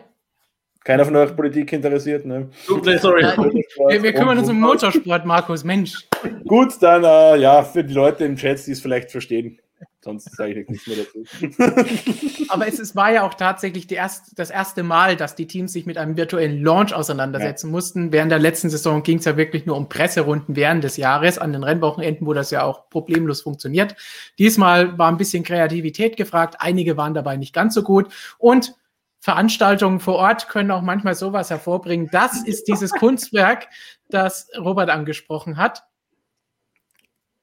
Keiner 0.84 1.06
von 1.06 1.16
euch 1.16 1.36
Politik 1.36 1.72
interessiert, 1.74 2.26
ne? 2.26 2.50
Okay, 2.68 2.98
sorry. 2.98 3.22
Wir, 3.22 4.02
wir 4.02 4.14
kümmern 4.14 4.40
uns 4.40 4.50
um 4.50 4.60
Motorsport, 4.60 5.26
Markus, 5.26 5.64
Mensch. 5.64 6.08
Gut, 6.48 6.74
dann 6.82 7.04
äh, 7.04 7.38
ja, 7.38 7.62
für 7.62 7.84
die 7.84 7.94
Leute 7.94 8.26
im 8.26 8.36
Chat, 8.36 8.66
die 8.66 8.72
es 8.72 8.82
vielleicht 8.82 9.12
verstehen. 9.12 9.60
Sonst 10.04 10.36
sage 10.36 10.62
ich 10.62 10.68
nichts 10.68 10.88
mehr 10.88 10.98
dazu. 10.98 12.46
Aber 12.50 12.68
es, 12.68 12.80
es 12.80 12.96
war 12.96 13.12
ja 13.12 13.22
auch 13.22 13.36
tatsächlich 13.36 13.86
die 13.86 13.94
erst, 13.94 14.40
das 14.40 14.50
erste 14.50 14.82
Mal, 14.82 15.16
dass 15.16 15.36
die 15.36 15.46
Teams 15.46 15.72
sich 15.74 15.86
mit 15.86 16.00
einem 16.00 16.18
virtuellen 16.18 16.64
Launch 16.64 16.92
auseinandersetzen 16.96 17.68
ja. 17.68 17.72
mussten. 17.72 18.12
Während 18.12 18.32
der 18.32 18.40
letzten 18.40 18.72
Saison 18.72 19.04
ging 19.04 19.20
es 19.20 19.26
ja 19.26 19.38
wirklich 19.38 19.68
nur 19.68 19.78
um 19.78 19.90
Presserunden 19.90 20.56
während 20.56 20.84
des 20.84 20.98
Jahres, 20.98 21.38
an 21.38 21.54
den 21.54 21.64
Rennwochenenden, 21.64 22.26
wo 22.26 22.34
das 22.34 22.50
ja 22.50 22.64
auch 22.64 22.90
problemlos 22.90 23.42
funktioniert. 23.42 23.96
Diesmal 24.40 24.98
war 24.98 25.12
ein 25.12 25.18
bisschen 25.18 25.44
Kreativität 25.44 26.18
gefragt. 26.18 26.56
Einige 26.58 26.98
waren 26.98 27.14
dabei 27.14 27.38
nicht 27.38 27.54
ganz 27.54 27.76
so 27.76 27.84
gut. 27.84 28.12
Und 28.40 28.74
Veranstaltungen 29.22 30.00
vor 30.00 30.16
Ort 30.16 30.50
können 30.50 30.72
auch 30.72 30.82
manchmal 30.82 31.14
sowas 31.14 31.52
hervorbringen. 31.52 32.10
Das 32.12 32.44
ist 32.44 32.68
dieses 32.68 32.92
Kunstwerk, 32.92 33.68
das 34.10 34.50
Robert 34.58 34.90
angesprochen 34.90 35.58
hat. 35.58 35.84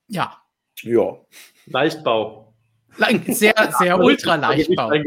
Ja. 0.08 0.42
Ja. 0.82 1.16
Leichtbau. 1.66 2.52
Sehr, 3.28 3.54
sehr 3.78 3.96
ultra 4.00 4.34
Leichtbau. 4.34 4.90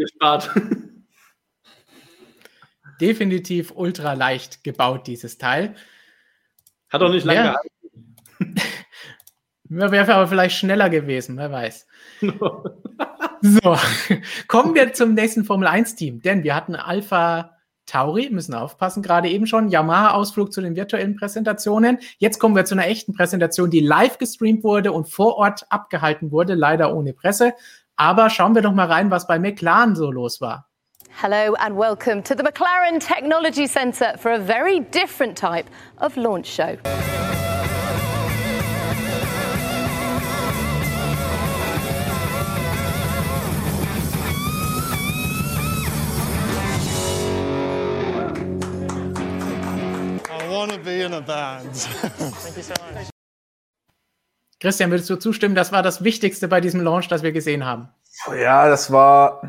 Definitiv 3.02 3.74
ultra 3.76 4.14
leicht 4.14 4.64
gebaut, 4.64 5.08
dieses 5.08 5.38
Teil. 5.38 5.76
Hat 6.90 7.02
auch 7.02 7.10
nicht 7.10 7.26
lange 7.26 7.40
ja. 7.40 7.56
Wäre 9.64 10.14
aber 10.14 10.28
vielleicht 10.28 10.58
schneller 10.58 10.90
gewesen, 10.90 11.38
wer 11.38 11.52
weiß. 11.52 11.86
So, 13.42 13.78
kommen 14.48 14.76
wir 14.76 14.94
zum 14.94 15.14
nächsten 15.14 15.44
Formel 15.44 15.68
1-Team, 15.68 16.22
denn 16.22 16.44
wir 16.44 16.56
hatten 16.56 16.76
Alpha 16.76 17.58
Tauri, 17.86 18.30
müssen 18.30 18.54
aufpassen, 18.54 19.04
gerade 19.04 19.30
eben 19.30 19.48
schon, 19.48 19.70
Yamaha-Ausflug 19.70 20.54
zu 20.54 20.62
den 20.62 20.76
virtuellen 20.76 21.16
Präsentationen. 21.16 22.00
Jetzt 22.20 22.40
kommen 22.40 22.56
wir 22.56 22.66
zu 22.66 22.76
einer 22.76 22.88
echten 22.88 23.14
Präsentation, 23.14 23.70
die 23.70 23.82
live 23.82 24.18
gestreamt 24.18 24.64
wurde 24.64 24.92
und 24.92 25.10
vor 25.10 25.36
Ort 25.36 25.66
abgehalten 25.70 26.32
wurde, 26.32 26.54
leider 26.54 26.96
ohne 26.96 27.14
Presse. 27.14 27.54
Aber 27.98 28.30
schauen 28.30 28.56
wir 28.56 28.62
doch 28.62 28.74
mal 28.74 28.88
rein, 28.88 29.12
was 29.12 29.28
bei 29.28 29.40
McLaren 29.40 29.96
so 29.96 30.12
los 30.12 30.40
war. 30.40 30.68
Hello 31.22 31.56
and 31.56 31.78
welcome 31.78 32.24
to 32.24 32.34
the 32.36 32.44
McLaren 32.44 33.00
Technology 33.00 33.68
Centre 33.68 34.18
for 34.18 34.32
a 34.32 34.40
very 34.40 34.80
different 34.80 35.38
type 35.38 35.66
of 36.00 36.16
launch 36.16 36.48
show. 36.48 36.78
Be 50.84 51.04
in 51.04 51.14
a 51.14 51.20
band. 51.22 51.90
Christian, 54.60 54.92
würdest 54.92 55.10
du 55.10 55.16
zustimmen, 55.16 55.56
das 55.56 55.72
war 55.72 55.82
das 55.82 56.04
Wichtigste 56.04 56.48
bei 56.48 56.62
diesem 56.62 56.82
Launch, 56.82 57.08
das 57.08 57.24
wir 57.24 57.32
gesehen 57.32 57.66
haben? 57.66 57.90
Ja, 58.40 58.70
das 58.70 58.92
war, 58.92 59.42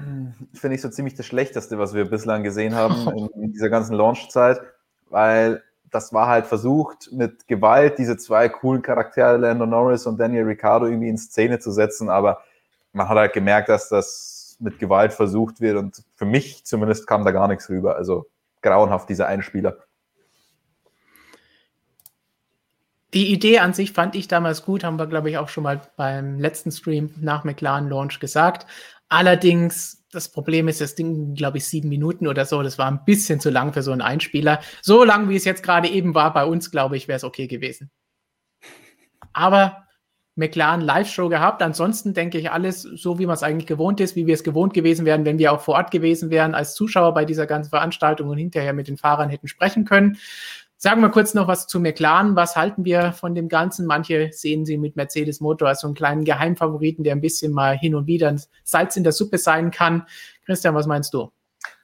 finde 0.54 0.74
ich, 0.74 0.80
so 0.80 0.88
ziemlich 0.88 1.14
das 1.14 1.26
Schlechteste, 1.26 1.78
was 1.78 1.92
wir 1.92 2.06
bislang 2.06 2.42
gesehen 2.42 2.74
haben 2.74 3.08
in, 3.16 3.42
in 3.42 3.52
dieser 3.52 3.68
ganzen 3.68 3.94
Launchzeit, 3.94 4.60
weil 5.10 5.62
das 5.90 6.14
war 6.14 6.28
halt 6.28 6.46
versucht, 6.46 7.12
mit 7.12 7.46
Gewalt 7.48 7.98
diese 7.98 8.16
zwei 8.16 8.48
coolen 8.48 8.80
Charaktere, 8.80 9.36
Lando 9.36 9.66
Norris 9.66 10.06
und 10.06 10.18
Daniel 10.18 10.44
Ricciardo, 10.44 10.86
irgendwie 10.86 11.10
in 11.10 11.18
Szene 11.18 11.58
zu 11.58 11.70
setzen, 11.70 12.08
aber 12.08 12.42
man 12.94 13.08
hat 13.08 13.18
halt 13.18 13.32
gemerkt, 13.34 13.68
dass 13.68 13.90
das 13.90 14.56
mit 14.58 14.78
Gewalt 14.78 15.12
versucht 15.12 15.60
wird 15.60 15.76
und 15.76 16.02
für 16.14 16.24
mich 16.24 16.64
zumindest 16.64 17.06
kam 17.06 17.24
da 17.24 17.32
gar 17.32 17.48
nichts 17.48 17.68
rüber. 17.68 17.96
Also 17.96 18.26
grauenhaft, 18.62 19.08
dieser 19.08 19.26
Einspieler. 19.26 19.76
Die 23.14 23.30
Idee 23.32 23.58
an 23.58 23.74
sich 23.74 23.92
fand 23.92 24.14
ich 24.14 24.26
damals 24.26 24.64
gut, 24.64 24.84
haben 24.84 24.98
wir, 24.98 25.06
glaube 25.06 25.28
ich, 25.28 25.36
auch 25.36 25.48
schon 25.48 25.64
mal 25.64 25.82
beim 25.96 26.38
letzten 26.38 26.70
Stream 26.70 27.10
nach 27.20 27.44
McLaren 27.44 27.88
Launch 27.88 28.20
gesagt. 28.20 28.66
Allerdings, 29.08 30.06
das 30.10 30.30
Problem 30.30 30.68
ist, 30.68 30.80
das 30.80 30.94
Ding, 30.94 31.34
glaube 31.34 31.58
ich, 31.58 31.66
sieben 31.66 31.90
Minuten 31.90 32.26
oder 32.26 32.46
so. 32.46 32.62
Das 32.62 32.78
war 32.78 32.90
ein 32.90 33.04
bisschen 33.04 33.40
zu 33.40 33.50
lang 33.50 33.74
für 33.74 33.82
so 33.82 33.92
einen 33.92 34.00
Einspieler. 34.00 34.60
So 34.80 35.04
lang, 35.04 35.28
wie 35.28 35.36
es 35.36 35.44
jetzt 35.44 35.62
gerade 35.62 35.88
eben 35.88 36.14
war 36.14 36.32
bei 36.32 36.46
uns, 36.46 36.70
glaube 36.70 36.96
ich, 36.96 37.08
wäre 37.08 37.16
es 37.16 37.24
okay 37.24 37.46
gewesen. 37.46 37.90
Aber 39.34 39.86
McLaren 40.34 40.80
Live-Show 40.80 41.28
gehabt. 41.28 41.62
Ansonsten 41.62 42.14
denke 42.14 42.38
ich 42.38 42.50
alles 42.50 42.82
so, 42.82 43.18
wie 43.18 43.26
man 43.26 43.34
es 43.34 43.42
eigentlich 43.42 43.66
gewohnt 43.66 44.00
ist, 44.00 44.16
wie 44.16 44.26
wir 44.26 44.34
es 44.34 44.44
gewohnt 44.44 44.72
gewesen 44.72 45.04
wären, 45.04 45.26
wenn 45.26 45.38
wir 45.38 45.52
auch 45.52 45.60
vor 45.60 45.74
Ort 45.74 45.90
gewesen 45.90 46.30
wären 46.30 46.54
als 46.54 46.74
Zuschauer 46.74 47.12
bei 47.12 47.26
dieser 47.26 47.46
ganzen 47.46 47.70
Veranstaltung 47.70 48.28
und 48.30 48.38
hinterher 48.38 48.72
mit 48.72 48.88
den 48.88 48.96
Fahrern 48.96 49.28
hätten 49.28 49.48
sprechen 49.48 49.84
können. 49.84 50.16
Sagen 50.84 51.00
wir 51.00 51.10
kurz 51.10 51.32
noch 51.32 51.46
was 51.46 51.68
zu 51.68 51.78
McLaren. 51.78 52.34
Was 52.34 52.56
halten 52.56 52.84
wir 52.84 53.12
von 53.12 53.36
dem 53.36 53.48
Ganzen? 53.48 53.86
Manche 53.86 54.30
sehen 54.32 54.66
sie 54.66 54.78
mit 54.78 54.96
Mercedes 54.96 55.40
Motor 55.40 55.68
als 55.68 55.82
so 55.82 55.86
einen 55.86 55.94
kleinen 55.94 56.24
Geheimfavoriten, 56.24 57.04
der 57.04 57.14
ein 57.14 57.20
bisschen 57.20 57.52
mal 57.52 57.78
hin 57.78 57.94
und 57.94 58.08
wieder 58.08 58.26
ein 58.26 58.42
Salz 58.64 58.96
in 58.96 59.04
der 59.04 59.12
Suppe 59.12 59.38
sein 59.38 59.70
kann. 59.70 60.08
Christian, 60.44 60.74
was 60.74 60.88
meinst 60.88 61.14
du? 61.14 61.30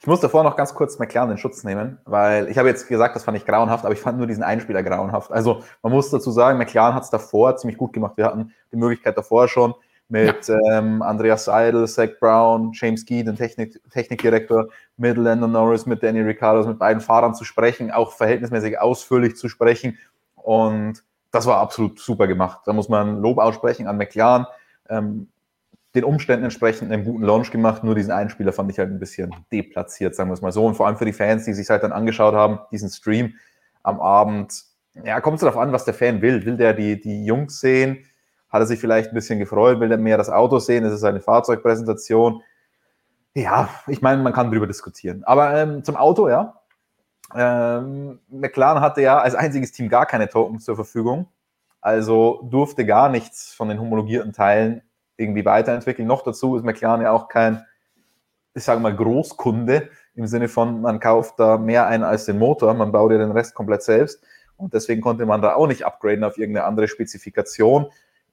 Ich 0.01 0.09
muss 0.09 0.19
davor 0.19 0.43
noch 0.43 0.57
ganz 0.57 0.75
kurz 0.75 0.99
McLaren 0.99 1.31
in 1.31 1.39
Schutz 1.39 1.63
nehmen, 1.63 1.99
weil 2.07 2.49
ich 2.49 2.59
habe 2.59 2.67
jetzt 2.67 2.89
gesagt, 2.89 3.15
das 3.15 3.23
fand 3.23 3.37
ich 3.37 3.47
grauenhaft, 3.47 3.85
aber 3.85 3.95
ich 3.95 4.01
fand 4.01 4.19
nur 4.19 4.27
diesen 4.27 4.43
Einspieler 4.43 4.83
grauenhaft. 4.83 5.31
Also 5.31 5.63
man 5.81 5.93
muss 5.93 6.11
dazu 6.11 6.33
sagen, 6.33 6.59
McLaren 6.59 6.97
hat 6.97 7.05
es 7.05 7.11
davor 7.11 7.57
ziemlich 7.57 7.79
gut 7.79 7.93
gemacht. 7.93 8.17
Wir 8.17 8.25
hatten 8.25 8.53
die 8.73 8.77
Möglichkeit 8.77 9.17
davor 9.17 9.47
schon 9.47 9.75
mit 10.09 10.49
ja. 10.49 10.59
ähm, 10.71 11.03
Andreas 11.03 11.45
Seidel, 11.45 11.87
Zach 11.87 12.11
Brown, 12.19 12.73
James 12.73 13.05
Gee, 13.05 13.23
den 13.23 13.37
Technik 13.37 13.81
Technikdirektor, 13.91 14.69
mit 14.97 15.17
Lando 15.17 15.47
Norris, 15.47 15.87
mit 15.87 16.03
Danny 16.03 16.21
Ricciardo, 16.21 16.67
mit 16.67 16.79
beiden 16.79 17.01
Fahrern 17.01 17.35
zu 17.35 17.45
sprechen, 17.45 17.91
auch 17.91 18.13
verhältnismäßig 18.13 18.79
ausführlich 18.79 19.37
zu 19.37 19.49
sprechen. 19.49 19.99
Und 20.35 21.03
das 21.31 21.47
war 21.47 21.59
absolut 21.59 21.99
super 22.01 22.27
gemacht. 22.27 22.63
Da 22.65 22.73
muss 22.73 22.89
man 22.89 23.21
Lob 23.21 23.39
aussprechen 23.39 23.87
an 23.87 23.99
McLaren. 23.99 24.47
Ähm, 24.89 25.29
den 25.95 26.05
Umständen 26.05 26.45
entsprechend 26.45 26.93
einen 26.93 27.05
guten 27.05 27.25
Launch 27.25 27.51
gemacht. 27.51 27.85
Nur 27.85 27.95
diesen 27.95 28.13
Einspieler 28.13 28.53
fand 28.53 28.71
ich 28.71 28.79
halt 28.79 28.91
ein 28.91 28.99
bisschen 28.99 29.35
deplatziert, 29.53 30.15
sagen 30.15 30.31
wir 30.31 30.35
es 30.35 30.43
mal 30.43 30.53
so. 30.53 30.65
Und 30.65 30.75
vor 30.75 30.87
allem 30.87 30.97
für 30.97 31.05
die 31.05 31.13
Fans, 31.13 31.45
die 31.45 31.53
sich 31.53 31.69
halt 31.69 31.83
dann 31.83 31.93
angeschaut 31.93 32.35
haben, 32.35 32.61
diesen 32.71 32.91
Stream 32.91 33.35
am 33.83 34.01
Abend. 34.01 34.65
Ja, 35.05 35.21
kommt 35.21 35.37
es 35.37 35.41
darauf 35.41 35.57
an, 35.57 35.73
was 35.73 35.85
der 35.85 35.95
Fan 35.95 36.23
will. 36.23 36.45
Will 36.45 36.57
der 36.57 36.75
die, 36.75 37.01
die 37.01 37.25
Jungs 37.25 37.61
sehen? 37.61 38.05
Hat 38.49 38.61
er 38.61 38.67
sich 38.67 38.81
vielleicht 38.81 39.11
ein 39.11 39.15
bisschen 39.15 39.39
gefreut? 39.39 39.81
Will 39.81 39.91
er 39.91 39.99
mehr 39.99 40.17
das 40.17 40.31
Auto 40.31 40.59
sehen? 40.59 40.85
Ist 40.85 40.93
es 40.93 41.05
eine 41.05 41.21
Fahrzeugpräsentation? 41.21 42.43
Ja, 43.35 43.69
ich 43.87 44.03
meine, 44.03 44.23
man 44.23 44.33
kann 44.33 44.51
darüber 44.51 44.67
diskutieren. 44.67 45.23
Aber 45.25 45.55
ähm, 45.55 45.85
zum 45.85 45.97
Auto, 45.97 46.29
ja. 46.29 46.55
Ähm, 47.35 48.21
McLaren 48.29 48.81
hatte 48.81 49.03
ja 49.03 49.19
als 49.19 49.35
einziges 49.35 49.73
Team 49.73 49.89
gar 49.89 50.07
keine 50.07 50.29
Tokens 50.29 50.65
zur 50.65 50.77
Verfügung. 50.77 51.29
Also 51.81 52.41
durfte 52.51 52.87
gar 52.87 53.09
nichts 53.09 53.53
von 53.53 53.69
den 53.69 53.79
homologierten 53.79 54.33
Teilen 54.33 54.83
irgendwie 55.17 55.45
weiterentwickeln. 55.45 56.09
Noch 56.09 56.23
dazu 56.23 56.57
ist 56.57 56.65
McLaren 56.65 57.03
ja 57.03 57.13
auch 57.13 57.29
kein, 57.29 57.65
ich 58.55 58.65
sage 58.65 58.81
mal, 58.81 58.97
Großkunde 58.97 59.91
im 60.15 60.27
Sinne 60.27 60.49
von, 60.49 60.81
man 60.81 60.99
kauft 61.01 61.39
da 61.39 61.59
mehr 61.59 61.87
ein 61.87 62.03
als 62.03 62.25
den 62.25 62.39
Motor, 62.39 62.75
man 62.75 62.91
baut 62.91 63.13
ja 63.13 63.19
den 63.19 63.31
Rest 63.31 63.55
komplett 63.55 63.83
selbst. 63.83 64.23
Und 64.57 64.75
deswegen 64.75 65.01
konnte 65.01 65.27
man 65.27 65.41
da 65.41 65.55
auch 65.55 65.69
nicht 65.69 65.87
upgraden 65.87 66.25
auf 66.25 66.39
irgendeine 66.39 66.67
andere 66.67 66.89
Spezifikation. 66.89 67.87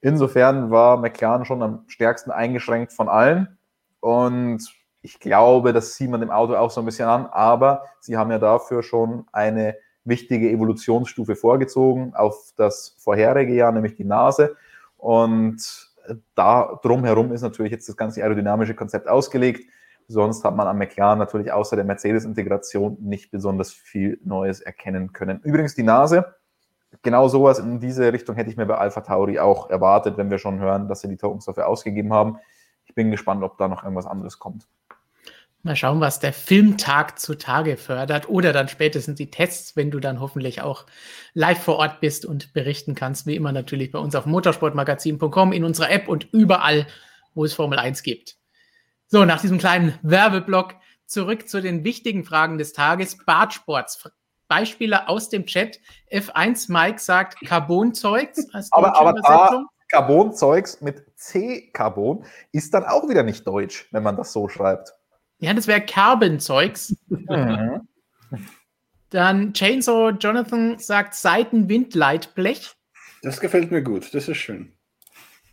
Insofern 0.05 0.69
war 0.69 0.97
McLaren 0.97 1.45
schon 1.45 1.63
am 1.63 1.83
stärksten 1.87 2.29
eingeschränkt 2.29 2.93
von 2.93 3.09
allen. 3.09 3.57
Und 4.01 4.71
ich 5.01 5.19
glaube, 5.19 5.73
das 5.73 5.95
sieht 5.95 6.11
man 6.11 6.19
dem 6.19 6.29
Auto 6.29 6.55
auch 6.55 6.69
so 6.69 6.79
ein 6.79 6.85
bisschen 6.85 7.07
an. 7.07 7.25
Aber 7.25 7.85
sie 8.01 8.15
haben 8.15 8.29
ja 8.29 8.37
dafür 8.37 8.83
schon 8.83 9.25
eine 9.31 9.75
wichtige 10.03 10.51
Evolutionsstufe 10.51 11.35
vorgezogen 11.35 12.13
auf 12.13 12.53
das 12.55 12.95
vorherige 12.99 13.55
Jahr, 13.55 13.71
nämlich 13.71 13.95
die 13.95 14.03
Nase. 14.03 14.55
Und 14.97 15.89
da 16.35 16.79
drumherum 16.83 17.31
ist 17.31 17.41
natürlich 17.41 17.71
jetzt 17.71 17.89
das 17.89 17.97
ganze 17.97 18.21
aerodynamische 18.21 18.75
Konzept 18.75 19.07
ausgelegt. 19.07 19.67
Sonst 20.07 20.43
hat 20.43 20.55
man 20.55 20.67
am 20.67 20.77
McLaren 20.77 21.17
natürlich 21.17 21.51
außer 21.51 21.75
der 21.75 21.85
Mercedes-Integration 21.85 22.97
nicht 23.01 23.31
besonders 23.31 23.73
viel 23.73 24.19
Neues 24.23 24.61
erkennen 24.61 25.13
können. 25.13 25.39
Übrigens 25.41 25.73
die 25.73 25.81
Nase, 25.81 26.35
genau 27.01 27.27
sowas 27.27 27.59
in 27.59 27.79
diese 27.79 28.11
Richtung 28.11 28.35
hätte 28.35 28.49
ich 28.49 28.57
mir 28.57 28.65
bei 28.65 28.77
Alpha 28.77 29.01
Tauri 29.01 29.39
auch 29.39 29.69
erwartet, 29.69 30.17
wenn 30.17 30.29
wir 30.29 30.37
schon 30.37 30.59
hören, 30.59 30.87
dass 30.87 31.01
sie 31.01 31.07
die 31.07 31.17
Tokens 31.17 31.45
dafür 31.45 31.67
ausgegeben 31.67 32.13
haben. 32.13 32.37
Ich 32.85 32.95
bin 32.95 33.11
gespannt, 33.11 33.43
ob 33.43 33.57
da 33.57 33.67
noch 33.67 33.83
irgendwas 33.83 34.05
anderes 34.05 34.39
kommt. 34.39 34.67
Mal 35.63 35.75
schauen, 35.75 35.99
was 35.99 36.19
der 36.19 36.31
Filmtag 36.31 37.17
zutage 37.17 37.75
fördert 37.77 38.29
oder 38.29 38.53
dann 38.53 38.67
spätestens 38.67 39.17
die 39.17 39.31
Tests, 39.31 39.75
wenn 39.75 39.89
du 39.89 39.99
dann 39.99 40.19
hoffentlich 40.19 40.61
auch 40.61 40.85
live 41.33 41.59
vor 41.59 41.77
Ort 41.77 42.01
bist 42.01 42.23
und 42.23 42.53
berichten 42.53 42.93
kannst, 42.93 43.25
wie 43.25 43.35
immer 43.35 43.51
natürlich 43.51 43.91
bei 43.91 43.97
uns 43.97 44.13
auf 44.13 44.27
motorsportmagazin.com, 44.27 45.53
in 45.53 45.63
unserer 45.63 45.89
App 45.89 46.07
und 46.07 46.31
überall, 46.31 46.85
wo 47.33 47.45
es 47.45 47.55
Formel 47.55 47.79
1 47.79 48.03
gibt. 48.03 48.37
So, 49.07 49.25
nach 49.25 49.41
diesem 49.41 49.57
kleinen 49.57 49.97
Werbeblock 50.03 50.75
zurück 51.07 51.49
zu 51.49 51.61
den 51.61 51.83
wichtigen 51.83 52.25
Fragen 52.25 52.59
des 52.59 52.73
Tages. 52.73 53.17
Bartsports. 53.25 54.07
Beispiele 54.47 55.07
aus 55.07 55.29
dem 55.29 55.45
Chat. 55.45 55.79
F1 56.11 56.71
Mike 56.71 56.99
sagt 56.99 57.39
Carbon-Zeugs. 57.45 58.47
Aber, 58.71 58.95
aber 58.99 59.13
da 59.13 59.65
Carbon-Zeugs 59.89 60.81
mit 60.81 61.05
C-Carbon 61.15 62.25
ist 62.51 62.73
dann 62.73 62.83
auch 62.85 63.07
wieder 63.07 63.23
nicht 63.23 63.45
deutsch, 63.45 63.87
wenn 63.91 64.03
man 64.03 64.15
das 64.15 64.33
so 64.33 64.49
schreibt. 64.49 64.93
Ja, 65.39 65.53
das 65.53 65.67
wäre 65.67 65.81
Carbon-Zeugs. 65.81 66.95
Mhm. 67.07 67.87
Dann 69.11 69.53
Chainsaw 69.53 70.09
Jonathan 70.19 70.77
sagt 70.79 71.13
Seitenwindleitblech. 71.13 72.75
Das 73.21 73.39
gefällt 73.39 73.71
mir 73.71 73.81
gut, 73.81 74.13
das 74.13 74.27
ist 74.27 74.37
schön. 74.37 74.73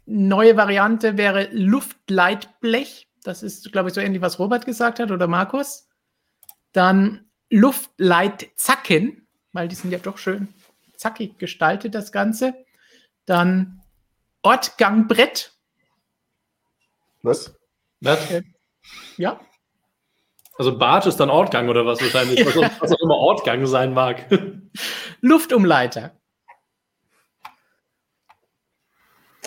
Neue 0.05 0.57
Variante 0.57 1.17
wäre 1.17 1.49
Luftleitblech. 1.53 3.09
Das 3.23 3.43
ist, 3.43 3.71
glaube 3.71 3.89
ich, 3.89 3.95
so 3.95 4.01
ähnlich, 4.01 4.21
was 4.21 4.39
Robert 4.39 4.67
gesagt 4.67 4.99
hat 4.99 5.11
oder 5.11 5.29
Markus. 5.29 5.89
Dann 6.73 7.31
Luftleitzacken, 7.53 9.27
weil 9.53 9.69
die 9.69 9.75
sind 9.75 9.91
ja 9.91 9.99
doch 9.99 10.19
schön 10.19 10.49
zackig 10.97 11.39
gestaltet, 11.39 11.95
das 11.95 12.13
Ganze. 12.13 12.55
Dann 13.27 13.83
Ortgangbrett. 14.43 15.53
Was? 17.23 17.55
Was? 18.01 18.31
Äh, 18.31 18.43
ja, 19.17 19.41
also 20.59 20.77
Bartsch 20.77 21.07
ist 21.07 21.19
dann 21.19 21.31
Ortgang 21.31 21.69
oder 21.69 21.87
was 21.87 22.01
wahrscheinlich, 22.01 22.45
was, 22.45 22.55
was 22.81 22.93
auch 22.93 23.01
immer 23.01 23.17
Ortgang 23.17 23.67
sein 23.67 23.95
mag. 23.95 24.27
Luftumleiter. 25.21 26.13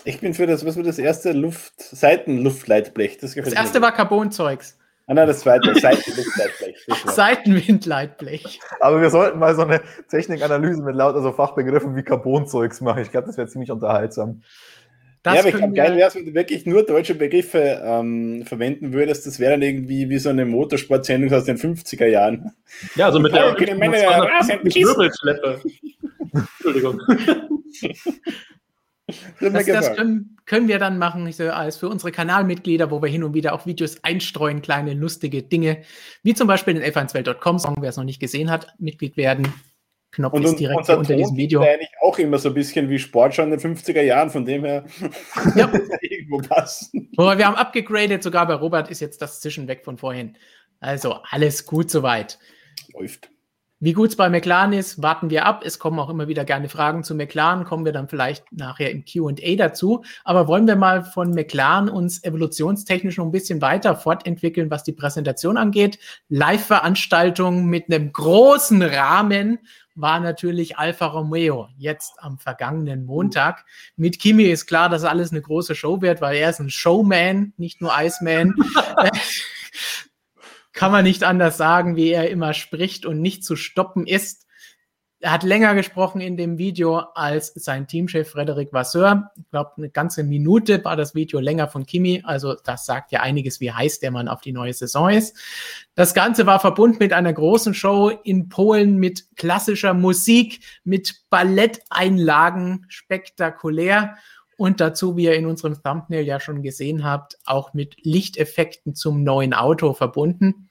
Ich 0.03 0.19
bin 0.19 0.33
für 0.33 0.45
das, 0.45 0.65
was 0.65 0.75
war 0.75 0.83
das 0.83 0.99
erste 0.99 1.31
Luft, 1.31 1.79
Seitenluftleitblech. 1.79 3.17
Das, 3.19 3.33
das 3.33 3.53
erste 3.53 3.81
war 3.81 3.91
Carbonzeugs. 3.91 4.77
Ah 5.07 5.13
nein, 5.13 5.27
das 5.27 5.41
zweite, 5.41 5.73
Seitenluftleitblech. 5.75 6.87
Seitenwindleitblech. 7.05 8.59
Aber 8.79 9.01
wir 9.01 9.11
sollten 9.11 9.37
mal 9.37 9.55
so 9.55 9.61
eine 9.61 9.81
Technikanalyse 10.09 10.81
mit 10.81 10.95
lauter 10.95 11.21
so 11.21 11.31
Fachbegriffen 11.31 11.95
wie 11.95 12.01
Carbonzeugs 12.01 12.81
machen. 12.81 13.03
Ich 13.03 13.11
glaube, 13.11 13.27
das 13.27 13.37
wäre 13.37 13.47
ziemlich 13.47 13.69
unterhaltsam. 13.69 14.41
Das 15.21 15.35
ja, 15.35 15.39
aber 15.39 15.49
ich 15.49 15.55
glaube, 15.55 15.73
geil 15.73 15.95
wäre 15.95 16.07
es, 16.07 16.15
wenn 16.15 16.25
du 16.25 16.33
wirklich 16.33 16.65
nur 16.65 16.85
deutsche 16.85 17.15
Begriffe 17.15 17.81
ähm, 17.83 18.45
verwenden 18.45 18.93
würdest. 18.93 19.25
Das 19.25 19.39
wäre 19.39 19.51
dann 19.51 19.61
irgendwie 19.61 20.09
wie 20.09 20.19
so 20.19 20.29
eine 20.29 20.45
Motorsportsendung 20.45 21.33
aus 21.33 21.45
den 21.45 21.57
50er 21.57 22.05
Jahren. 22.05 22.51
Ja, 22.95 23.11
so 23.11 23.19
mit 23.19 23.33
der 23.33 23.51
okay, 23.51 23.73
meine, 23.75 23.97
Wirbelschleppe. 23.97 25.61
Entschuldigung. 26.31 27.01
Das, 29.39 29.65
das 29.65 29.95
können, 29.95 30.37
können, 30.45 30.67
wir 30.67 30.79
dann 30.79 30.97
machen 30.97 31.31
so, 31.31 31.51
als 31.51 31.77
für 31.77 31.89
unsere 31.89 32.11
Kanalmitglieder, 32.11 32.89
wo 32.89 33.01
wir 33.01 33.09
hin 33.09 33.23
und 33.23 33.33
wieder 33.35 33.53
auch 33.53 33.65
Videos 33.65 34.03
einstreuen, 34.03 34.61
kleine 34.61 34.93
lustige 34.93 35.43
Dinge, 35.43 35.83
wie 36.23 36.33
zum 36.33 36.47
Beispiel 36.47 36.73
den 36.73 36.83
f1welt.com, 36.83 37.75
wer 37.79 37.89
es 37.89 37.97
noch 37.97 38.03
nicht 38.03 38.19
gesehen 38.19 38.49
hat, 38.49 38.73
Mitglied 38.79 39.15
werden. 39.15 39.53
Knopf 40.15 40.33
und, 40.33 40.43
ist 40.43 40.55
direkt 40.55 40.79
unter 40.79 41.03
Ton 41.03 41.17
diesem 41.17 41.35
Video. 41.35 41.61
Ist 41.61 41.67
eigentlich 41.67 41.89
auch 42.01 42.17
immer 42.17 42.37
so 42.37 42.49
ein 42.49 42.55
bisschen 42.55 42.89
wie 42.89 42.97
Sport 42.97 43.35
schon 43.35 43.51
in 43.51 43.59
den 43.59 43.75
50er 43.75 44.01
Jahren, 44.01 44.29
von 44.29 44.45
dem 44.45 44.63
her 44.63 44.85
ja. 45.55 45.71
irgendwo 46.01 46.37
passen. 46.37 47.11
Aber 47.17 47.37
wir 47.37 47.45
haben 47.45 47.55
abgegradet, 47.55 48.23
sogar 48.23 48.47
bei 48.47 48.53
Robert 48.53 48.89
ist 48.89 49.01
jetzt 49.01 49.21
das 49.21 49.41
Zischen 49.41 49.67
weg 49.67 49.83
von 49.83 49.97
vorhin. 49.97 50.37
Also 50.79 51.17
alles 51.29 51.65
gut 51.65 51.91
soweit. 51.91 52.39
Läuft. 52.93 53.29
Wie 53.81 53.91
gut 53.91 54.09
es 54.09 54.15
bei 54.15 54.29
McLaren 54.29 54.71
ist, 54.71 55.01
warten 55.03 55.29
wir 55.29 55.45
ab. 55.45 55.61
Es 55.65 55.79
kommen 55.79 55.99
auch 55.99 56.09
immer 56.09 56.29
wieder 56.29 56.45
gerne 56.45 56.69
Fragen 56.69 57.03
zu 57.03 57.13
McLaren, 57.13 57.65
kommen 57.65 57.83
wir 57.83 57.91
dann 57.91 58.07
vielleicht 58.07 58.49
nachher 58.53 58.89
im 58.89 59.03
QA 59.03 59.55
dazu. 59.57 60.03
Aber 60.23 60.47
wollen 60.47 60.65
wir 60.65 60.77
mal 60.77 61.03
von 61.03 61.31
McLaren 61.31 61.89
uns 61.89 62.23
evolutionstechnisch 62.23 63.17
noch 63.17 63.25
ein 63.25 63.31
bisschen 63.31 63.61
weiter 63.61 63.97
fortentwickeln, 63.97 64.71
was 64.71 64.83
die 64.83 64.93
Präsentation 64.93 65.57
angeht. 65.57 65.99
Live-Veranstaltung 66.29 67.65
mit 67.65 67.91
einem 67.91 68.13
großen 68.13 68.81
Rahmen 68.81 69.59
war 69.93 70.21
natürlich 70.21 70.77
Alfa 70.77 71.07
Romeo 71.07 71.67
jetzt 71.77 72.13
am 72.19 72.37
vergangenen 72.37 73.05
Montag. 73.05 73.65
Mit 73.97 74.19
Kimi 74.19 74.43
ist 74.43 74.67
klar, 74.67 74.87
dass 74.87 75.03
alles 75.03 75.31
eine 75.31 75.41
große 75.41 75.75
Show 75.75 76.01
wird, 76.01 76.21
weil 76.21 76.37
er 76.37 76.49
ist 76.49 76.59
ein 76.59 76.69
Showman, 76.69 77.53
nicht 77.57 77.81
nur 77.81 77.91
Iceman. 77.97 78.55
Kann 80.75 80.91
man 80.91 81.05
nicht 81.05 81.23
anders 81.23 81.55
sagen, 81.55 81.95
wie 81.95 82.11
er 82.11 82.29
immer 82.29 82.53
spricht 82.53 83.05
und 83.05 83.21
nicht 83.21 83.45
zu 83.45 83.55
stoppen 83.55 84.05
ist. 84.05 84.45
Er 85.21 85.31
hat 85.31 85.43
länger 85.43 85.73
gesprochen 85.73 86.19
in 86.19 86.35
dem 86.35 86.57
Video 86.57 86.97
als 87.15 87.53
sein 87.55 87.87
Teamchef 87.87 88.29
Frederik 88.29 88.73
Vasseur. 88.73 89.31
Ich 89.37 89.49
glaube, 89.49 89.71
eine 89.77 89.89
ganze 89.89 90.23
Minute 90.23 90.83
war 90.83 90.97
das 90.97 91.15
Video 91.15 91.39
länger 91.39 91.69
von 91.69 91.85
Kimi. 91.85 92.21
Also 92.25 92.55
das 92.65 92.85
sagt 92.85 93.13
ja 93.13 93.21
einiges, 93.21 93.61
wie 93.61 93.71
heiß 93.71 93.99
der 93.99 94.11
Mann 94.11 94.27
auf 94.27 94.41
die 94.41 94.51
neue 94.51 94.73
Saison 94.73 95.09
ist. 95.09 95.37
Das 95.95 96.13
Ganze 96.13 96.45
war 96.45 96.59
verbunden 96.59 96.97
mit 96.99 97.13
einer 97.13 97.31
großen 97.31 97.73
Show 97.73 98.09
in 98.09 98.49
Polen 98.49 98.97
mit 98.97 99.33
klassischer 99.37 99.93
Musik, 99.93 100.59
mit 100.83 101.21
Balletteinlagen, 101.29 102.85
spektakulär. 102.89 104.17
Und 104.57 104.79
dazu, 104.79 105.17
wie 105.17 105.25
ihr 105.25 105.35
in 105.35 105.45
unserem 105.45 105.81
Thumbnail 105.81 106.25
ja 106.25 106.39
schon 106.39 106.61
gesehen 106.61 107.03
habt, 107.03 107.37
auch 107.45 107.73
mit 107.73 107.97
Lichteffekten 108.03 108.95
zum 108.95 109.23
neuen 109.23 109.53
Auto 109.53 109.93
verbunden. 109.93 110.69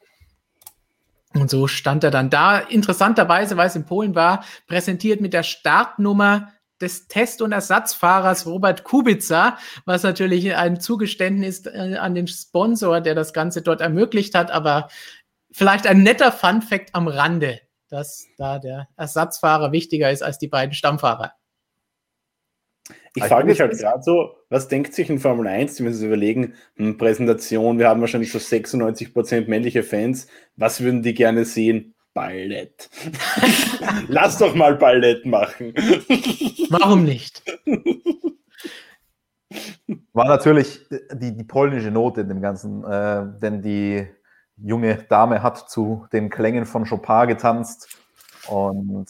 Und 1.34 1.50
so 1.50 1.66
stand 1.66 2.04
er 2.04 2.10
dann 2.10 2.30
da. 2.30 2.58
Interessanterweise, 2.58 3.56
weil 3.56 3.66
es 3.66 3.76
in 3.76 3.84
Polen 3.84 4.14
war, 4.14 4.44
präsentiert 4.66 5.20
mit 5.20 5.32
der 5.32 5.42
Startnummer 5.42 6.52
des 6.80 7.08
Test- 7.08 7.42
und 7.42 7.52
Ersatzfahrers 7.52 8.46
Robert 8.46 8.84
Kubica, 8.84 9.58
was 9.84 10.02
natürlich 10.02 10.54
ein 10.54 10.80
Zugeständnis 10.80 11.66
äh, 11.66 11.96
an 11.98 12.14
den 12.14 12.26
Sponsor, 12.26 13.00
der 13.00 13.14
das 13.14 13.32
Ganze 13.32 13.62
dort 13.62 13.80
ermöglicht 13.80 14.34
hat, 14.34 14.50
aber 14.50 14.88
vielleicht 15.50 15.86
ein 15.86 16.02
netter 16.02 16.32
Fun-Fact 16.32 16.94
am 16.94 17.08
Rande, 17.08 17.60
dass 17.88 18.26
da 18.38 18.58
der 18.58 18.88
Ersatzfahrer 18.96 19.72
wichtiger 19.72 20.10
ist 20.10 20.22
als 20.22 20.38
die 20.38 20.48
beiden 20.48 20.74
Stammfahrer. 20.74 21.32
Ich 23.16 23.24
frage 23.24 23.46
mich 23.46 23.60
halt 23.60 23.78
gerade 23.78 24.02
so, 24.02 24.34
was 24.48 24.66
denkt 24.66 24.92
sich 24.92 25.08
in 25.08 25.20
Formel 25.20 25.46
1, 25.46 25.76
die 25.76 25.84
müssen 25.84 25.98
sich 25.98 26.06
überlegen, 26.06 26.54
hm, 26.76 26.98
Präsentation, 26.98 27.78
wir 27.78 27.88
haben 27.88 28.00
wahrscheinlich 28.00 28.32
so 28.32 28.38
96% 28.38 29.48
männliche 29.48 29.84
Fans, 29.84 30.26
was 30.56 30.80
würden 30.80 31.02
die 31.02 31.14
gerne 31.14 31.44
sehen? 31.44 31.94
Ballett. 32.12 32.90
Lass 34.08 34.38
doch 34.38 34.54
mal 34.54 34.76
Ballett 34.76 35.26
machen. 35.26 35.74
Warum 36.70 37.04
nicht? 37.04 37.42
War 40.12 40.26
natürlich 40.26 40.80
die, 41.12 41.36
die 41.36 41.44
polnische 41.44 41.90
Note 41.90 42.22
in 42.22 42.28
dem 42.28 42.40
Ganzen, 42.40 42.84
äh, 42.84 43.26
denn 43.40 43.62
die 43.62 44.06
junge 44.56 45.04
Dame 45.08 45.42
hat 45.42 45.68
zu 45.68 46.06
den 46.12 46.30
Klängen 46.30 46.66
von 46.66 46.84
Chopin 46.84 47.28
getanzt 47.28 47.98
und 48.48 49.08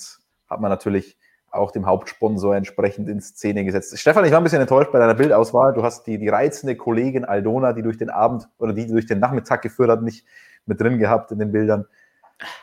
hat 0.49 0.61
man 0.61 0.71
natürlich 0.71 1.19
auch 1.55 1.71
dem 1.71 1.87
Hauptsponsor 1.87 2.57
entsprechend 2.57 3.09
in 3.09 3.21
Szene 3.21 3.65
gesetzt. 3.65 3.99
Stefan, 3.99 4.25
ich 4.25 4.33
war 4.33 4.39
ein 4.41 4.45
bisschen 4.45 4.61
enttäuscht 4.61 4.93
bei 4.93 4.99
deiner 4.99 5.15
Bildauswahl. 5.15 5.73
Du 5.75 5.83
hast 5.83 6.07
die, 6.07 6.19
die 6.19 6.29
reizende 6.29 6.77
Kollegin 6.77 7.25
Aldona, 7.25 7.73
die 7.73 7.83
durch 7.83 7.97
den 7.97 8.11
Abend 8.11 8.49
oder 8.59 8.73
die 8.73 8.87
durch 8.87 9.07
den 9.07 9.21
Nachmittag 9.21 9.63
geführt 9.63 9.91
hat, 9.91 10.03
nicht 10.03 10.27
mit 10.67 10.81
drin 10.81 10.99
gehabt 10.99 11.31
in 11.33 11.39
den 11.39 11.53
Bildern. 11.53 11.87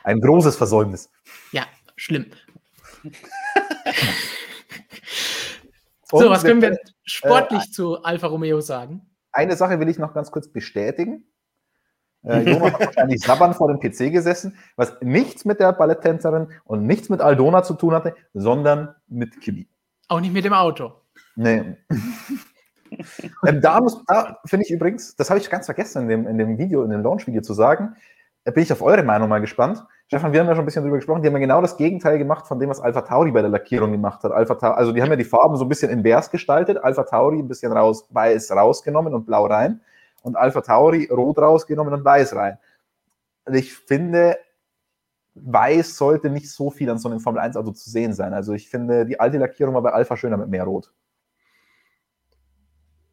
Ein 0.03 0.19
großes 0.19 0.55
Versäumnis. 0.55 1.09
Ja, 1.51 1.63
schlimm. 1.95 2.25
so, 6.11 6.29
was 6.29 6.43
können 6.43 6.61
wir 6.61 6.77
sportlich 7.03 7.63
äh, 7.63 7.71
zu 7.71 8.03
Alfa 8.03 8.27
Romeo 8.27 8.61
sagen? 8.61 9.01
Eine 9.31 9.55
Sache 9.55 9.79
will 9.79 9.89
ich 9.89 9.97
noch 9.97 10.13
ganz 10.13 10.29
kurz 10.31 10.49
bestätigen. 10.49 11.25
Äh, 12.23 12.51
Jonas 12.51 12.73
hat 12.73 12.85
wahrscheinlich 12.87 13.21
sabbernd 13.25 13.55
vor 13.55 13.67
dem 13.67 13.79
PC 13.79 14.11
gesessen, 14.11 14.55
was 14.75 14.95
nichts 15.01 15.45
mit 15.45 15.59
der 15.59 15.73
Balletttänzerin 15.73 16.47
und 16.65 16.85
nichts 16.85 17.09
mit 17.09 17.21
Aldona 17.21 17.63
zu 17.63 17.73
tun 17.73 17.93
hatte, 17.93 18.15
sondern 18.33 18.95
mit 19.07 19.41
Kimi. 19.41 19.67
Auch 20.07 20.19
nicht 20.19 20.33
mit 20.33 20.45
dem 20.45 20.53
Auto. 20.53 20.93
Nee. 21.35 21.77
ähm, 23.47 23.61
da, 23.61 23.79
da 24.07 24.39
finde 24.45 24.65
ich 24.65 24.71
übrigens, 24.71 25.15
das 25.15 25.29
habe 25.29 25.39
ich 25.39 25.49
ganz 25.49 25.65
vergessen 25.65 26.03
in 26.03 26.09
dem, 26.09 26.27
in 26.27 26.37
dem 26.37 26.57
Video, 26.57 26.83
in 26.83 26.91
dem 26.91 27.01
Launch-Video 27.01 27.41
zu 27.41 27.53
sagen, 27.53 27.95
da 28.43 28.51
bin 28.51 28.63
ich 28.63 28.73
auf 28.73 28.81
eure 28.81 29.03
Meinung 29.03 29.29
mal 29.29 29.39
gespannt. 29.39 29.83
Stefan, 30.07 30.33
wir 30.33 30.41
haben 30.41 30.47
ja 30.47 30.55
schon 30.55 30.63
ein 30.63 30.65
bisschen 30.65 30.83
drüber 30.83 30.97
gesprochen, 30.97 31.21
die 31.21 31.27
haben 31.27 31.35
ja 31.35 31.39
genau 31.39 31.61
das 31.61 31.77
Gegenteil 31.77 32.17
gemacht 32.17 32.47
von 32.47 32.59
dem, 32.59 32.69
was 32.69 32.81
Alpha 32.81 33.01
Tauri 33.01 33.31
bei 33.31 33.41
der 33.41 33.49
Lackierung 33.49 33.91
gemacht 33.91 34.23
hat. 34.23 34.31
Alpha 34.31 34.55
Tauri, 34.55 34.75
also 34.75 34.91
die 34.91 35.01
haben 35.01 35.09
ja 35.09 35.15
die 35.15 35.23
Farben 35.23 35.55
so 35.55 35.65
ein 35.65 35.69
bisschen 35.69 35.91
invers 35.91 36.29
gestaltet, 36.29 36.77
Alpha 36.83 37.03
Tauri 37.03 37.39
ein 37.39 37.47
bisschen 37.47 37.71
raus, 37.71 38.07
weiß 38.09 38.51
rausgenommen 38.51 39.13
und 39.13 39.25
blau 39.25 39.45
rein 39.45 39.79
und 40.21 40.35
Alpha 40.35 40.61
Tauri 40.61 41.07
rot 41.11 41.37
rausgenommen 41.37 41.93
und 41.93 42.05
weiß 42.05 42.35
rein. 42.35 42.57
Und 43.45 43.55
ich 43.55 43.73
finde, 43.73 44.37
weiß 45.35 45.97
sollte 45.97 46.29
nicht 46.29 46.49
so 46.49 46.69
viel 46.69 46.89
an 46.89 46.97
so 46.97 47.09
einem 47.09 47.19
Formel 47.19 47.41
1 47.41 47.55
Auto 47.55 47.71
zu 47.71 47.89
sehen 47.89 48.13
sein. 48.13 48.33
Also 48.33 48.53
ich 48.53 48.69
finde, 48.69 49.05
die 49.05 49.19
alte 49.19 49.37
Lackierung 49.37 49.73
war 49.73 49.81
bei 49.81 49.93
Alpha 49.93 50.17
schöner 50.17 50.37
mit 50.37 50.49
mehr 50.49 50.63
Rot. 50.63 50.91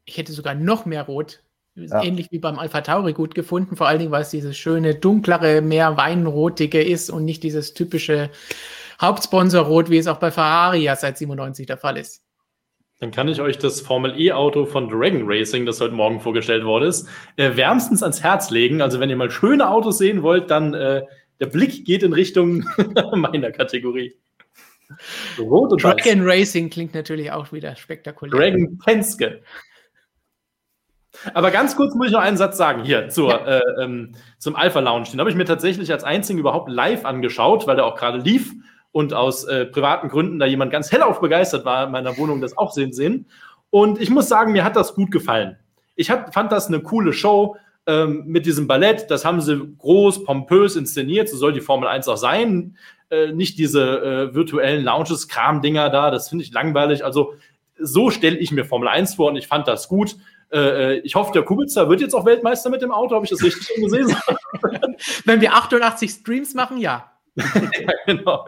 Ich 0.04 0.16
hätte 0.16 0.32
sogar 0.32 0.54
noch 0.54 0.86
mehr 0.86 1.02
Rot, 1.02 1.42
ja. 1.74 2.02
ähnlich 2.02 2.30
wie 2.30 2.38
beim 2.38 2.58
Alpha 2.58 2.80
Tauri 2.80 3.12
gut 3.12 3.34
gefunden, 3.34 3.76
vor 3.76 3.86
allen 3.86 3.98
Dingen, 3.98 4.10
weil 4.10 4.22
es 4.22 4.30
dieses 4.30 4.56
schöne, 4.56 4.94
dunklere, 4.94 5.60
mehr 5.60 5.96
weinrotige 5.96 6.82
ist 6.82 7.10
und 7.10 7.24
nicht 7.24 7.42
dieses 7.42 7.74
typische 7.74 8.30
Hauptsponsorrot, 9.00 9.90
wie 9.90 9.98
es 9.98 10.06
auch 10.06 10.18
bei 10.18 10.30
Ferrari 10.30 10.82
ja 10.82 10.96
seit 10.96 11.18
97 11.18 11.66
der 11.66 11.78
Fall 11.78 11.98
ist. 11.98 12.22
Dann 13.00 13.12
kann 13.12 13.28
ich 13.28 13.40
euch 13.40 13.58
das 13.58 13.80
Formel 13.80 14.18
E-Auto 14.20 14.66
von 14.66 14.88
Dragon 14.88 15.22
Racing, 15.24 15.66
das 15.66 15.80
heute 15.80 15.94
Morgen 15.94 16.20
vorgestellt 16.20 16.64
worden 16.64 16.88
ist, 16.88 17.08
äh, 17.36 17.56
wärmstens 17.56 18.02
ans 18.02 18.22
Herz 18.22 18.50
legen. 18.50 18.82
Also 18.82 18.98
wenn 18.98 19.08
ihr 19.08 19.16
mal 19.16 19.30
schöne 19.30 19.68
Autos 19.68 19.98
sehen 19.98 20.22
wollt, 20.22 20.50
dann 20.50 20.74
äh, 20.74 21.02
der 21.38 21.46
Blick 21.46 21.84
geht 21.84 22.02
in 22.02 22.12
Richtung 22.12 22.64
meiner 23.14 23.52
Kategorie. 23.52 24.14
Rot 25.38 25.72
und 25.72 25.82
Dragon 25.82 26.26
Weiß. 26.26 26.40
Racing 26.40 26.70
klingt 26.70 26.94
natürlich 26.94 27.30
auch 27.30 27.52
wieder 27.52 27.76
spektakulär. 27.76 28.36
Dragon 28.36 28.78
Penske. 28.78 29.42
Aber 31.34 31.50
ganz 31.50 31.76
kurz 31.76 31.94
muss 31.94 32.08
ich 32.08 32.12
noch 32.12 32.20
einen 32.20 32.36
Satz 32.36 32.56
sagen 32.56 32.84
hier 32.84 33.08
zur, 33.08 33.30
ja. 33.30 33.58
äh, 33.58 33.84
ähm, 33.84 34.14
zum 34.38 34.56
Alpha 34.56 34.80
Lounge. 34.80 35.08
Den 35.10 35.20
habe 35.20 35.30
ich 35.30 35.36
mir 35.36 35.44
tatsächlich 35.44 35.90
als 35.92 36.04
einzigen 36.04 36.38
überhaupt 36.38 36.70
live 36.70 37.04
angeschaut, 37.04 37.66
weil 37.66 37.76
der 37.76 37.86
auch 37.86 37.96
gerade 37.96 38.18
lief 38.18 38.52
und 38.92 39.14
aus 39.14 39.44
äh, 39.44 39.66
privaten 39.66 40.08
Gründen 40.08 40.38
da 40.38 40.46
jemand 40.46 40.72
ganz 40.72 40.90
hellauf 40.90 41.20
begeistert 41.20 41.64
war, 41.64 41.86
in 41.86 41.92
meiner 41.92 42.16
Wohnung 42.16 42.40
das 42.40 42.56
auch 42.56 42.72
sehen 42.72 42.92
sehen. 42.92 43.26
Und 43.70 44.00
ich 44.00 44.10
muss 44.10 44.28
sagen, 44.28 44.52
mir 44.52 44.64
hat 44.64 44.76
das 44.76 44.94
gut 44.94 45.10
gefallen. 45.10 45.56
Ich 45.94 46.10
hat, 46.10 46.32
fand 46.32 46.52
das 46.52 46.68
eine 46.68 46.80
coole 46.80 47.12
Show 47.12 47.56
ähm, 47.86 48.24
mit 48.26 48.46
diesem 48.46 48.66
Ballett. 48.66 49.10
Das 49.10 49.24
haben 49.24 49.40
sie 49.40 49.74
groß, 49.78 50.24
pompös 50.24 50.76
inszeniert. 50.76 51.28
So 51.28 51.36
soll 51.36 51.52
die 51.52 51.60
Formel 51.60 51.88
1 51.88 52.08
auch 52.08 52.16
sein. 52.16 52.76
Äh, 53.10 53.32
nicht 53.32 53.58
diese 53.58 53.82
äh, 54.30 54.34
virtuellen 54.34 54.84
Lounges-Kram-Dinger 54.84 55.90
da. 55.90 56.10
Das 56.10 56.28
finde 56.28 56.44
ich 56.44 56.52
langweilig. 56.52 57.04
Also 57.04 57.34
so 57.78 58.10
stelle 58.10 58.36
ich 58.38 58.52
mir 58.52 58.64
Formel 58.64 58.88
1 58.88 59.14
vor 59.14 59.30
und 59.30 59.36
ich 59.36 59.48
fand 59.48 59.68
das 59.68 59.88
gut. 59.88 60.16
Äh, 60.50 60.58
äh, 60.58 60.98
ich 61.00 61.14
hoffe, 61.14 61.32
der 61.32 61.42
Kubica 61.42 61.88
wird 61.88 62.00
jetzt 62.00 62.14
auch 62.14 62.24
Weltmeister 62.24 62.70
mit 62.70 62.82
dem 62.82 62.92
Auto. 62.92 63.14
Habe 63.14 63.24
ich 63.24 63.30
das 63.30 63.42
richtig 63.42 63.68
gesehen? 63.76 64.14
Wenn 65.24 65.40
wir 65.40 65.54
88 65.54 66.10
Streams 66.10 66.54
machen, 66.54 66.78
ja. 66.78 67.10
ja, 67.54 67.92
genau. 68.06 68.46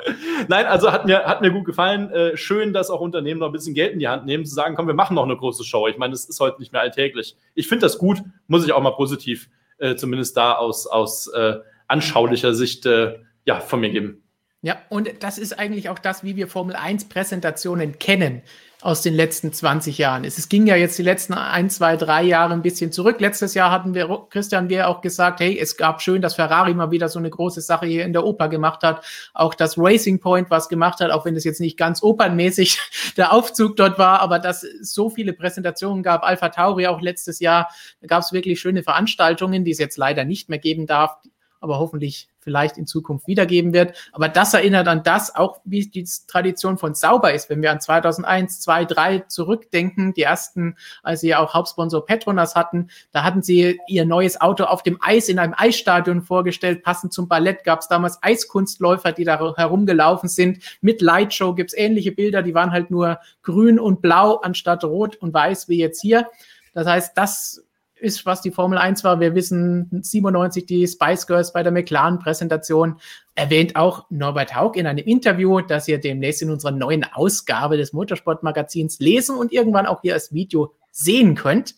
Nein, 0.49 0.67
also 0.67 0.93
hat 0.93 1.07
mir, 1.07 1.25
hat 1.25 1.41
mir 1.41 1.51
gut 1.51 1.65
gefallen. 1.65 2.11
Äh, 2.11 2.37
schön, 2.37 2.73
dass 2.73 2.91
auch 2.91 3.01
Unternehmen 3.01 3.41
noch 3.41 3.47
ein 3.47 3.53
bisschen 3.53 3.75
Geld 3.75 3.93
in 3.93 3.99
die 3.99 4.09
Hand 4.09 4.27
nehmen, 4.27 4.45
zu 4.45 4.55
sagen, 4.55 4.75
komm, 4.75 4.87
wir 4.87 4.95
machen 4.95 5.15
noch 5.15 5.25
eine 5.25 5.37
große 5.37 5.65
Show. 5.65 5.87
Ich 5.87 5.99
meine, 5.99 6.13
das 6.13 6.25
ist 6.25 6.41
heute 6.41 6.61
nicht 6.61 6.73
mehr 6.73 6.83
alltäglich. 6.83 7.37
Ich 7.55 7.69
finde 7.69 7.83
das 7.83 7.99
gut, 7.99 8.23
muss 8.49 8.65
ich 8.65 8.73
auch 8.73 8.83
mal 8.83 8.91
positiv, 8.91 9.49
äh, 9.79 9.95
zumindest 9.95 10.37
da 10.37 10.55
aus, 10.55 10.87
aus 10.87 11.29
äh, 11.29 11.59
anschaulicher 11.87 12.55
Sicht, 12.55 12.87
äh, 12.87 13.19
ja, 13.45 13.61
von 13.61 13.81
mir 13.81 13.91
geben. 13.91 14.23
Ja, 14.63 14.77
und 14.91 15.09
das 15.21 15.39
ist 15.39 15.59
eigentlich 15.59 15.89
auch 15.89 15.99
das, 15.99 16.23
wie 16.23 16.37
wir 16.37 16.49
Formel 16.49 16.77
1 16.77 17.09
Präsentationen 17.09 17.99
kennen 17.99 18.43
aus 18.83 19.03
den 19.03 19.15
letzten 19.15 19.53
20 19.53 19.99
Jahren 19.99 20.25
ist. 20.25 20.39
Es 20.39 20.49
ging 20.49 20.67
ja 20.67 20.75
jetzt 20.75 20.99
die 20.99 21.03
letzten 21.03 21.35
ein, 21.35 21.69
zwei, 21.69 21.97
drei 21.97 22.23
Jahre 22.23 22.55
ein 22.55 22.63
bisschen 22.63 22.93
zurück. 22.93 23.21
Letztes 23.21 23.53
Jahr 23.55 23.71
hatten 23.71 23.95
wir, 23.95 24.27
Christian, 24.31 24.69
wir 24.71 24.89
auch 24.89 25.03
gesagt, 25.03 25.41
hey, 25.41 25.59
es 25.59 25.77
gab 25.77 26.01
schön, 26.01 26.23
dass 26.23 26.35
Ferrari 26.35 26.73
mal 26.73 26.91
wieder 26.91 27.09
so 27.09 27.19
eine 27.19 27.29
große 27.29 27.61
Sache 27.61 27.87
hier 27.87 28.05
in 28.05 28.13
der 28.13 28.25
Oper 28.25 28.49
gemacht 28.49 28.83
hat. 28.83 29.05
Auch 29.35 29.55
das 29.55 29.77
Racing 29.77 30.21
Point 30.21 30.51
was 30.51 30.69
gemacht 30.69 31.01
hat, 31.01 31.11
auch 31.11 31.25
wenn 31.27 31.37
es 31.37 31.45
jetzt 31.45 31.61
nicht 31.61 31.77
ganz 31.77 32.03
opernmäßig 32.03 32.79
der 33.17 33.33
Aufzug 33.33 33.77
dort 33.77 33.99
war, 33.99 34.21
aber 34.21 34.39
dass 34.39 34.65
so 34.81 35.11
viele 35.11 35.35
Präsentationen 35.35 36.03
gab. 36.03 36.23
Alpha 36.23 36.49
Tauri 36.49 36.87
auch 36.87 37.03
letztes 37.03 37.39
Jahr. 37.41 37.69
Da 38.01 38.07
gab 38.07 38.23
es 38.23 38.33
wirklich 38.33 38.61
schöne 38.61 38.83
Veranstaltungen, 38.83 39.65
die 39.65 39.73
es 39.73 39.79
jetzt 39.79 39.99
leider 39.99 40.25
nicht 40.25 40.49
mehr 40.49 40.59
geben 40.59 40.87
darf, 40.87 41.17
aber 41.61 41.79
hoffentlich 41.79 42.29
vielleicht 42.41 42.79
in 42.79 42.87
Zukunft 42.87 43.27
wiedergeben 43.27 43.73
wird. 43.73 43.97
Aber 44.13 44.29
das 44.29 44.55
erinnert 44.55 44.89
an 44.89 45.03
das, 45.03 45.35
auch 45.35 45.61
wie 45.65 45.87
die 45.87 46.09
Tradition 46.27 46.79
von 46.79 46.95
Sauber 46.95 47.33
ist. 47.35 47.51
Wenn 47.51 47.63
wir 47.63 47.71
an 47.71 47.81
2001, 47.81 48.61
2, 48.61 48.85
3 48.87 49.19
zurückdenken, 49.29 50.15
die 50.15 50.23
ersten, 50.23 50.77
als 51.03 51.21
sie 51.21 51.29
ja 51.29 51.39
auch 51.39 51.55
Hauptsponsor 51.55 52.07
Petronas 52.07 52.55
hatten, 52.55 52.89
da 53.13 53.25
hatten 53.25 53.43
sie 53.43 53.79
ihr 53.89 54.07
neues 54.07 54.41
Auto 54.41 54.65
auf 54.65 54.83
dem 54.83 54.99
Eis 55.03 55.29
in 55.29 55.39
einem 55.39 55.55
Eisstadion 55.57 56.23
vorgestellt. 56.23 56.83
Passend 56.83 57.13
zum 57.13 57.29
Ballett 57.29 57.63
gab 57.65 57.81
es 57.81 57.89
damals 57.89 58.23
Eiskunstläufer, 58.23 59.13
die 59.13 59.25
da 59.25 59.55
herumgelaufen 59.57 60.29
sind. 60.29 60.63
Mit 60.81 61.03
Lightshow 61.03 61.55
gibt 61.55 61.73
es 61.73 61.79
ähnliche 61.79 62.13
Bilder, 62.13 62.43
die 62.43 62.55
waren 62.55 62.73
halt 62.73 62.91
nur 62.91 63.21
grün 63.43 63.79
und 63.79 64.01
blau 64.01 64.37
anstatt 64.37 64.83
rot 64.85 65.17
und 65.17 65.35
weiß 65.35 65.69
wie 65.69 65.79
jetzt 65.79 66.01
hier. 66.01 66.27
Das 66.73 66.87
heißt, 66.87 67.19
das 67.19 67.65
ist, 68.01 68.27
was 68.27 68.43
die 68.43 68.51
Formel 68.51 68.79
1 68.79 69.05
war. 69.05 69.21
Wir 69.21 69.35
wissen 69.35 69.89
97 70.03 70.67
die 70.67 70.87
Spice 70.87 71.27
Girls 71.27 71.53
bei 71.53 71.63
der 71.63 71.73
McLaren-Präsentation. 71.73 72.99
Erwähnt 73.35 73.77
auch 73.77 74.07
Norbert 74.11 74.57
Haug 74.57 74.73
in 74.77 74.87
einem 74.87 75.05
Interview, 75.05 75.61
das 75.61 75.89
ihr 75.89 75.99
demnächst 75.99 76.43
in 76.43 76.51
unserer 76.51 76.73
neuen 76.73 77.05
Ausgabe 77.05 77.77
des 77.77 77.93
Motorsportmagazins 77.93 78.99
lesen 78.99 79.37
und 79.37 79.53
irgendwann 79.53 79.87
auch 79.87 80.03
hier 80.03 80.15
als 80.15 80.33
Video 80.33 80.75
sehen 80.91 81.35
könnt. 81.35 81.75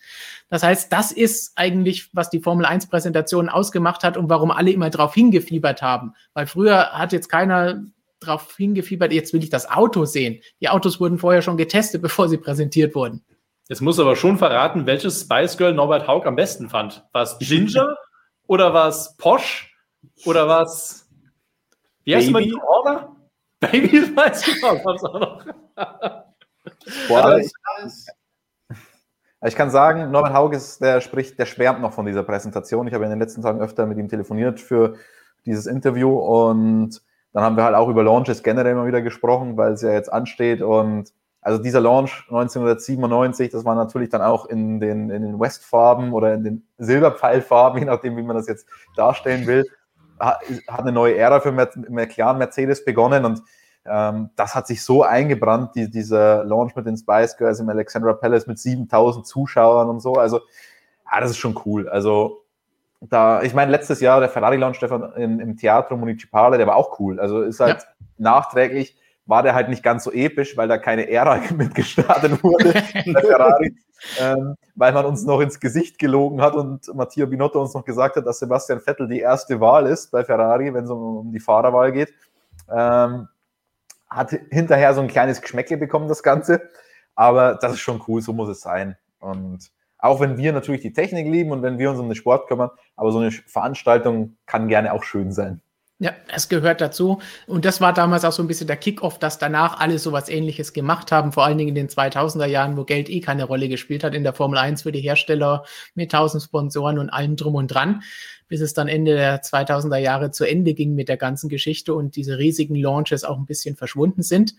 Das 0.49 0.63
heißt, 0.63 0.93
das 0.93 1.13
ist 1.13 1.53
eigentlich, 1.57 2.11
was 2.13 2.31
die 2.31 2.41
Formel 2.41 2.67
1 2.67 2.89
Präsentation 2.89 3.49
ausgemacht 3.49 4.05
hat 4.05 4.17
und 4.17 4.29
warum 4.29 4.51
alle 4.51 4.71
immer 4.71 4.91
drauf 4.91 5.15
hingefiebert 5.15 5.83
haben. 5.83 6.15
Weil 6.35 6.47
früher 6.47 6.93
hat 6.93 7.13
jetzt 7.13 7.29
keiner 7.29 7.85
drauf 8.21 8.55
hingefiebert, 8.57 9.13
jetzt 9.13 9.33
will 9.33 9.43
ich 9.43 9.51
das 9.51 9.71
Auto 9.71 10.05
sehen. 10.05 10.41
Die 10.61 10.69
Autos 10.69 11.01
wurden 11.01 11.19
vorher 11.19 11.43
schon 11.43 11.57
getestet, 11.57 12.03
bevor 12.03 12.29
sie 12.29 12.39
präsentiert 12.39 12.95
wurden. 12.95 13.23
Jetzt 13.73 13.81
muss 13.81 13.99
aber 13.99 14.17
schon 14.17 14.37
verraten, 14.37 14.85
welches 14.85 15.23
Spice 15.23 15.57
Girl 15.57 15.73
Norbert 15.73 16.07
Haug 16.07 16.27
am 16.27 16.37
besten 16.37 16.69
fand. 16.69 17.09
War 17.13 17.23
es 17.23 17.39
Ginger 17.39 17.97
oder 18.47 18.75
war 18.75 18.89
es 18.89 19.17
Posh 19.17 19.75
oder 20.27 20.47
war 20.47 20.65
es 20.65 21.09
wie 22.05 22.15
heißt 22.15 22.31
man 22.33 22.43
die 22.43 22.55
Order? 22.55 23.17
Baby 23.61 24.15
weiß 24.15 24.47
ich 24.47 24.63
auch, 24.63 24.85
auch 24.85 25.03
noch. 25.15 25.47
Boah, 27.09 27.39
ich, 27.39 27.51
ich 29.47 29.57
kann 29.57 29.71
sagen, 29.71 30.11
Norbert 30.11 30.35
Haug 30.35 30.53
ist, 30.53 30.83
der 30.83 31.01
spricht, 31.01 31.39
der 31.39 31.47
schwärmt 31.47 31.81
noch 31.81 31.95
von 31.95 32.05
dieser 32.05 32.25
Präsentation. 32.25 32.87
Ich 32.89 32.93
habe 32.93 33.05
in 33.05 33.11
den 33.11 33.21
letzten 33.21 33.41
Tagen 33.41 33.63
öfter 33.63 33.87
mit 33.87 33.97
ihm 33.97 34.09
telefoniert 34.11 34.61
für 34.61 34.97
dieses 35.47 35.65
Interview 35.65 36.11
und 36.19 37.01
dann 37.33 37.43
haben 37.43 37.57
wir 37.57 37.65
halt 37.65 37.75
auch 37.75 37.89
über 37.89 38.03
Launches 38.03 38.43
generell 38.43 38.75
mal 38.75 38.87
wieder 38.87 39.01
gesprochen, 39.01 39.57
weil 39.57 39.73
es 39.73 39.81
ja 39.81 39.93
jetzt 39.93 40.13
ansteht 40.13 40.61
und 40.61 41.15
also 41.43 41.61
dieser 41.61 41.81
Launch 41.81 42.25
1997, 42.29 43.51
das 43.51 43.65
war 43.65 43.75
natürlich 43.75 44.09
dann 44.09 44.23
auch 44.23 44.47
in 44.47 44.79
den, 44.79 45.11
in 45.11 45.23
den 45.23 45.41
Westfarben 45.41 46.13
oder 46.13 46.33
in 46.35 46.45
den 46.45 46.67
Silberpfeilfarben, 46.79 47.79
je 47.81 47.85
nachdem, 47.85 48.17
wie 48.17 48.23
man 48.23 48.37
das 48.37 48.47
jetzt 48.47 48.67
darstellen 48.97 49.47
will, 49.47 49.67
hat, 50.19 50.41
eine 50.69 50.93
neue 50.93 51.17
Ära 51.17 51.41
für 51.41 51.51
McLaren 51.51 52.39
Mercedes 52.39 52.85
begonnen 52.85 53.25
und 53.25 53.43
ähm, 53.85 54.31
das 54.37 54.55
hat 54.55 54.69
sich 54.69 54.85
so 54.85 55.03
eingebrannt, 55.03 55.75
die, 55.75 55.91
dieser 55.91 56.45
Launch 56.45 56.77
mit 56.77 56.87
den 56.87 56.97
Spice 56.97 57.37
Girls 57.37 57.59
im 57.59 57.69
Alexandra 57.69 58.13
Palace 58.13 58.47
mit 58.47 58.61
7000 58.61 59.27
Zuschauern 59.27 59.89
und 59.89 59.99
so. 59.99 60.13
Also, 60.15 60.39
ja, 61.11 61.21
das 61.21 61.31
ist 61.31 61.39
schon 61.39 61.61
cool. 61.67 61.89
Also, 61.89 62.45
da, 63.01 63.43
ich 63.43 63.53
meine, 63.53 63.73
letztes 63.73 64.01
Jahr 64.01 64.21
der 64.21 64.29
Ferrari-Launch 64.29 64.77
Stefan 64.77 65.13
im 65.15 65.57
Teatro 65.57 65.97
Municipale, 65.97 66.57
der 66.57 66.69
war 66.69 66.77
auch 66.77 67.01
cool. 67.01 67.19
Also 67.19 67.43
ist 67.43 67.59
halt 67.59 67.81
ja. 67.81 67.89
nachträglich 68.19 68.97
war 69.27 69.43
der 69.43 69.55
halt 69.55 69.69
nicht 69.69 69.83
ganz 69.83 70.05
so 70.05 70.13
episch, 70.13 70.57
weil 70.57 70.69
da 70.69 70.79
keine 70.79 71.09
Ära 71.09 71.41
mitgestartet 71.57 72.43
wurde 72.43 72.73
bei 72.73 73.21
Ferrari, 73.21 73.77
ähm, 74.21 74.57
weil 74.75 74.93
man 74.93 75.05
uns 75.05 75.25
noch 75.25 75.41
ins 75.41 75.61
Gesicht 75.61 75.99
gelogen 75.99 76.41
hat 76.41 76.55
und 76.55 76.93
Mattia 76.95 77.27
Binotto 77.27 77.61
uns 77.61 77.75
noch 77.75 77.85
gesagt 77.85 78.17
hat, 78.17 78.27
dass 78.27 78.41
Sebastian 78.41 78.81
Vettel 78.81 79.09
die 79.09 79.21
erste 79.21 79.61
Wahl 79.61 79.87
ist 79.87 80.11
bei 80.11 80.25
Ferrari, 80.25 80.75
wenn 80.75 80.85
es 80.85 80.91
um, 80.91 81.19
um 81.19 81.33
die 81.33 81.41
Fahrerwahl 81.41 81.93
geht. 81.93 82.13
Ähm, 82.69 83.29
hat 84.11 84.31
hinterher 84.51 84.95
so 84.95 85.01
ein 85.01 85.09
kleines 85.09 85.41
Geschmäckle 85.41 85.77
bekommen, 85.77 86.09
das 86.09 86.23
Ganze. 86.23 86.69
Aber 87.15 87.55
das 87.55 87.75
ist 87.75 87.81
schon 87.81 88.03
cool, 88.09 88.21
so 88.21 88.33
muss 88.33 88.49
es 88.49 88.61
sein. 88.61 88.97
Und 89.21 89.71
auch 89.99 90.21
wenn 90.21 90.37
wir 90.37 90.53
natürlich 90.53 90.81
die 90.83 90.93
Technik 90.93 91.27
lieben 91.27 91.53
und 91.53 91.63
wenn 91.63 91.79
wir 91.79 91.91
uns 91.91 92.01
um 92.01 92.09
den 92.09 92.15
Sport 92.17 92.49
kümmern, 92.49 92.71
aber 92.97 93.13
so 93.13 93.19
eine 93.19 93.31
Veranstaltung 93.31 94.37
kann 94.47 94.69
gerne 94.69 94.93
auch 94.93 95.05
schön 95.05 95.33
sein. 95.33 95.63
Ja, 96.03 96.11
es 96.27 96.49
gehört 96.49 96.81
dazu. 96.81 97.21
Und 97.47 97.65
das 97.65 97.81
war 97.81 97.93
damals 97.93 98.25
auch 98.25 98.33
so 98.33 98.43
ein 98.43 98.49
bisschen 98.49 98.67
der 98.67 98.77
Kickoff, 98.77 99.21
dass 99.21 99.39
danach 99.39 99.79
alle 99.79 100.01
sowas 100.01 100.29
ähnliches 100.29 100.73
gemacht 100.73 101.13
haben, 101.13 101.31
vor 101.31 101.45
allen 101.45 101.59
Dingen 101.59 101.69
in 101.69 101.75
den 101.77 101.89
2000er 101.89 102.47
Jahren, 102.47 102.77
wo 102.77 102.83
Geld 102.83 103.09
eh 103.09 103.21
keine 103.21 103.45
Rolle 103.45 103.69
gespielt 103.69 104.03
hat 104.03 104.13
in 104.13 104.25
der 104.25 104.33
Formel 104.33 104.59
1 104.59 104.83
für 104.83 104.91
die 104.91 105.01
Hersteller 105.01 105.65
mit 105.95 106.11
tausend 106.11 106.43
Sponsoren 106.43 106.99
und 106.99 107.09
allem 107.09 107.37
drum 107.37 107.55
und 107.55 107.69
dran, 107.69 108.03
bis 108.49 108.61
es 108.61 108.75
dann 108.75 108.89
Ende 108.89 109.15
der 109.15 109.43
2000er 109.45 109.99
Jahre 109.99 110.33
zu 110.33 110.45
Ende 110.45 110.75
ging 110.75 110.97
mit 110.97 111.09
der 111.09 111.19
ganzen 111.19 111.49
Geschichte 111.49 111.95
und 111.95 112.17
diese 112.17 112.37
riesigen 112.37 112.75
Launches 112.75 113.23
auch 113.23 113.39
ein 113.39 113.47
bisschen 113.47 113.77
verschwunden 113.77 114.25
sind. 114.25 114.57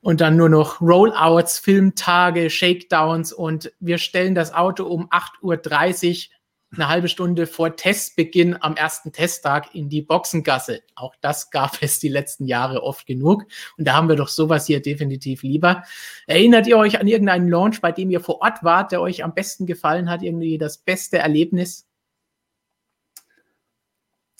Und 0.00 0.22
dann 0.22 0.38
nur 0.38 0.48
noch 0.48 0.80
Rollouts, 0.80 1.58
Filmtage, 1.58 2.48
Shakedowns 2.48 3.34
und 3.34 3.70
wir 3.78 3.98
stellen 3.98 4.34
das 4.34 4.54
Auto 4.54 4.84
um 4.86 5.10
8.30 5.10 6.28
Uhr 6.30 6.34
eine 6.74 6.88
halbe 6.88 7.08
Stunde 7.08 7.46
vor 7.46 7.76
Testbeginn 7.76 8.56
am 8.60 8.76
ersten 8.76 9.12
Testtag 9.12 9.74
in 9.74 9.88
die 9.88 10.02
Boxengasse. 10.02 10.82
Auch 10.94 11.14
das 11.20 11.50
gab 11.50 11.82
es 11.82 11.98
die 11.98 12.08
letzten 12.08 12.46
Jahre 12.46 12.82
oft 12.82 13.06
genug. 13.06 13.44
Und 13.76 13.86
da 13.86 13.94
haben 13.94 14.08
wir 14.08 14.16
doch 14.16 14.28
sowas 14.28 14.66
hier 14.66 14.80
definitiv 14.80 15.42
lieber. 15.42 15.84
Erinnert 16.26 16.66
ihr 16.66 16.78
euch 16.78 16.98
an 16.98 17.06
irgendeinen 17.06 17.48
Launch, 17.48 17.80
bei 17.80 17.92
dem 17.92 18.10
ihr 18.10 18.20
vor 18.20 18.40
Ort 18.40 18.62
wart, 18.62 18.92
der 18.92 19.00
euch 19.00 19.22
am 19.24 19.34
besten 19.34 19.66
gefallen 19.66 20.08
hat? 20.08 20.22
Irgendwie 20.22 20.58
das 20.58 20.78
beste 20.78 21.18
Erlebnis? 21.18 21.86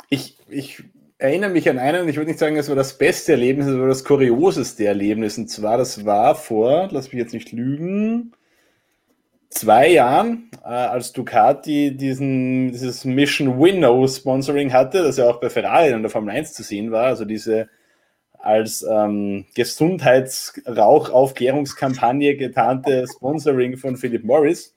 Ich, 0.09 0.39
ich 0.49 0.83
erinnere 1.18 1.51
mich 1.51 1.68
an 1.68 1.78
einen, 1.78 2.09
ich 2.09 2.16
würde 2.16 2.30
nicht 2.30 2.41
sagen, 2.41 2.57
es 2.57 2.68
war 2.68 2.76
das 2.76 2.99
beste 2.99 3.33
Erlebnis, 3.33 3.66
es 3.66 3.78
war 3.78 3.89
das 3.89 4.05
kurioseste 4.05 4.85
Erlebnis. 4.85 5.39
Und 5.39 5.49
zwar, 5.49 5.78
das 5.78 6.05
war 6.05 6.35
vor, 6.35 6.89
lass 6.91 7.12
mich 7.12 7.20
jetzt 7.20 7.35
nicht 7.35 7.53
lügen, 7.53 8.33
zwei 9.53 9.88
Jahren, 9.88 10.50
äh, 10.64 10.68
als 10.68 11.12
Ducati 11.12 11.96
diesen, 11.96 12.72
dieses 12.72 13.05
Mission 13.05 13.61
Winnow 13.61 14.09
Sponsoring 14.09 14.72
hatte, 14.72 15.03
das 15.03 15.18
ja 15.18 15.28
auch 15.28 15.40
bei 15.40 15.50
Ferrari 15.50 15.90
in 15.90 16.03
der 16.03 16.11
Formel 16.11 16.34
1 16.34 16.55
zu 16.55 16.62
sehen 16.62 16.90
war, 16.90 17.07
also 17.07 17.24
diese 17.24 17.68
als 18.38 18.82
ähm, 18.82 19.46
Gesundheitsrauchaufklärungskampagne 19.55 22.36
getarnte 22.36 23.07
Sponsoring 23.07 23.76
von 23.76 23.96
Philip 23.96 24.24
Morris. 24.24 24.74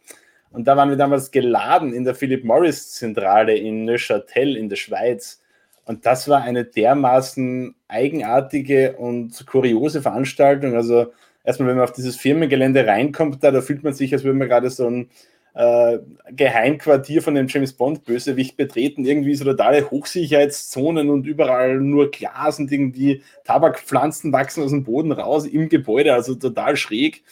Und 0.52 0.68
da 0.68 0.78
waren 0.78 0.90
wir 0.90 0.98
damals 0.98 1.32
geladen 1.32 1.92
in 1.92 2.04
der 2.04 2.14
Philip 2.14 2.44
Morris 2.44 2.92
Zentrale 2.92 3.56
in 3.56 3.86
Neuchâtel 3.86 4.56
in 4.56 4.70
der 4.70 4.76
Schweiz. 4.76 5.42
Und 5.86 6.06
das 6.06 6.30
war 6.30 6.44
eine 6.44 6.64
dermaßen 6.64 7.74
eigenartige 7.88 8.98
und 8.98 9.48
kuriose 9.48 10.02
Veranstaltung. 10.02 10.76
Also 10.76 11.12
erstmal, 11.46 11.70
wenn 11.70 11.78
man 11.78 11.86
auf 11.86 11.94
dieses 11.94 12.16
Firmengelände 12.16 12.86
reinkommt, 12.86 13.44
da, 13.44 13.52
da 13.52 13.62
fühlt 13.62 13.84
man 13.84 13.94
sich, 13.94 14.14
als 14.14 14.24
würde 14.24 14.38
man 14.38 14.50
gerade 14.50 14.70
so 14.70 14.88
ein 14.88 15.10
äh, 15.56 16.00
Geheimquartier 16.32 17.22
von 17.22 17.36
dem 17.36 17.48
James 17.48 17.74
Bond-Bösewicht 17.74 18.58
betreten, 18.58 19.06
irgendwie 19.06 19.36
so 19.36 19.46
totale 19.46 19.90
Hochsicherheitszonen 19.90 21.10
und 21.10 21.26
überall 21.26 21.80
nur 21.80 22.12
Glas 22.12 22.60
und 22.60 22.72
irgendwie 22.72 23.24
Tabakpflanzen 23.46 24.34
wachsen 24.34 24.64
aus 24.64 24.72
dem 24.72 24.84
Boden 24.84 25.14
raus 25.14 25.46
im 25.46 25.70
Gebäude, 25.70 26.14
also 26.14 26.36
total 26.36 26.76
schräg. 26.76 27.24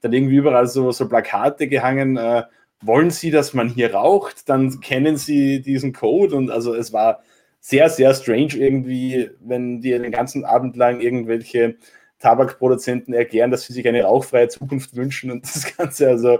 Dann 0.00 0.12
irgendwie 0.12 0.36
überall 0.36 0.66
so, 0.68 0.92
so 0.92 1.08
Plakate 1.08 1.66
gehangen, 1.66 2.16
äh, 2.16 2.44
wollen 2.80 3.10
Sie, 3.10 3.30
dass 3.30 3.54
man 3.54 3.68
hier 3.68 3.94
raucht, 3.94 4.48
dann 4.48 4.80
kennen 4.80 5.16
Sie 5.16 5.60
diesen 5.60 5.92
Code 5.92 6.36
und 6.36 6.50
also 6.50 6.74
es 6.74 6.92
war 6.92 7.22
sehr, 7.60 7.88
sehr 7.88 8.12
strange 8.14 8.54
irgendwie, 8.56 9.30
wenn 9.40 9.80
die 9.80 9.90
den 9.90 10.10
ganzen 10.10 10.44
Abend 10.44 10.76
lang 10.76 11.00
irgendwelche 11.00 11.76
Tabakproduzenten 12.22 13.12
erklären, 13.14 13.50
dass 13.50 13.64
sie 13.64 13.72
sich 13.72 13.86
eine 13.86 14.04
rauchfreie 14.04 14.48
Zukunft 14.48 14.94
wünschen 14.96 15.30
und 15.30 15.44
das 15.44 15.76
Ganze. 15.76 16.08
Also 16.08 16.38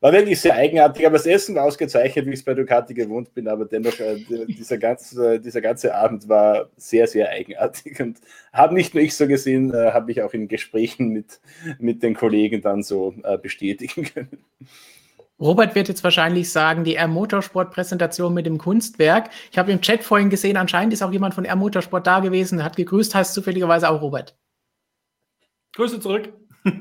war 0.00 0.12
wirklich 0.12 0.40
sehr 0.40 0.54
eigenartig, 0.54 1.04
aber 1.04 1.16
das 1.16 1.26
Essen 1.26 1.56
war 1.56 1.64
ausgezeichnet, 1.64 2.24
wie 2.26 2.30
ich 2.30 2.38
es 2.38 2.44
bei 2.44 2.54
Ducati 2.54 2.94
gewohnt 2.94 3.34
bin, 3.34 3.48
aber 3.48 3.64
dennoch, 3.64 3.98
äh, 3.98 4.24
dieser, 4.46 4.78
ganze, 4.78 5.40
dieser 5.40 5.60
ganze 5.60 5.94
Abend 5.94 6.28
war 6.28 6.70
sehr, 6.76 7.08
sehr 7.08 7.30
eigenartig 7.30 8.00
und 8.00 8.18
habe 8.52 8.74
nicht 8.74 8.94
nur 8.94 9.02
ich 9.02 9.16
so 9.16 9.26
gesehen, 9.26 9.74
äh, 9.74 9.90
habe 9.90 10.12
ich 10.12 10.22
auch 10.22 10.32
in 10.32 10.46
Gesprächen 10.46 11.08
mit, 11.08 11.40
mit 11.80 12.02
den 12.02 12.14
Kollegen 12.14 12.62
dann 12.62 12.82
so 12.82 13.12
äh, 13.24 13.38
bestätigen 13.38 14.04
können. 14.04 14.44
Robert 15.40 15.74
wird 15.74 15.88
jetzt 15.88 16.02
wahrscheinlich 16.02 16.50
sagen, 16.50 16.84
die 16.84 16.96
R 16.96 17.08
Motorsport 17.08 17.72
Präsentation 17.72 18.34
mit 18.34 18.46
dem 18.46 18.58
Kunstwerk. 18.58 19.30
Ich 19.52 19.58
habe 19.58 19.70
im 19.70 19.80
Chat 19.80 20.02
vorhin 20.02 20.30
gesehen, 20.30 20.56
anscheinend 20.56 20.92
ist 20.92 21.02
auch 21.02 21.12
jemand 21.12 21.34
von 21.34 21.44
R 21.44 21.56
Motorsport 21.56 22.06
da 22.06 22.20
gewesen, 22.20 22.64
hat 22.64 22.76
gegrüßt, 22.76 23.14
heißt 23.14 23.34
zufälligerweise 23.34 23.88
auch 23.88 24.00
Robert. 24.00 24.36
Grüße 25.74 26.00
zurück. 26.00 26.32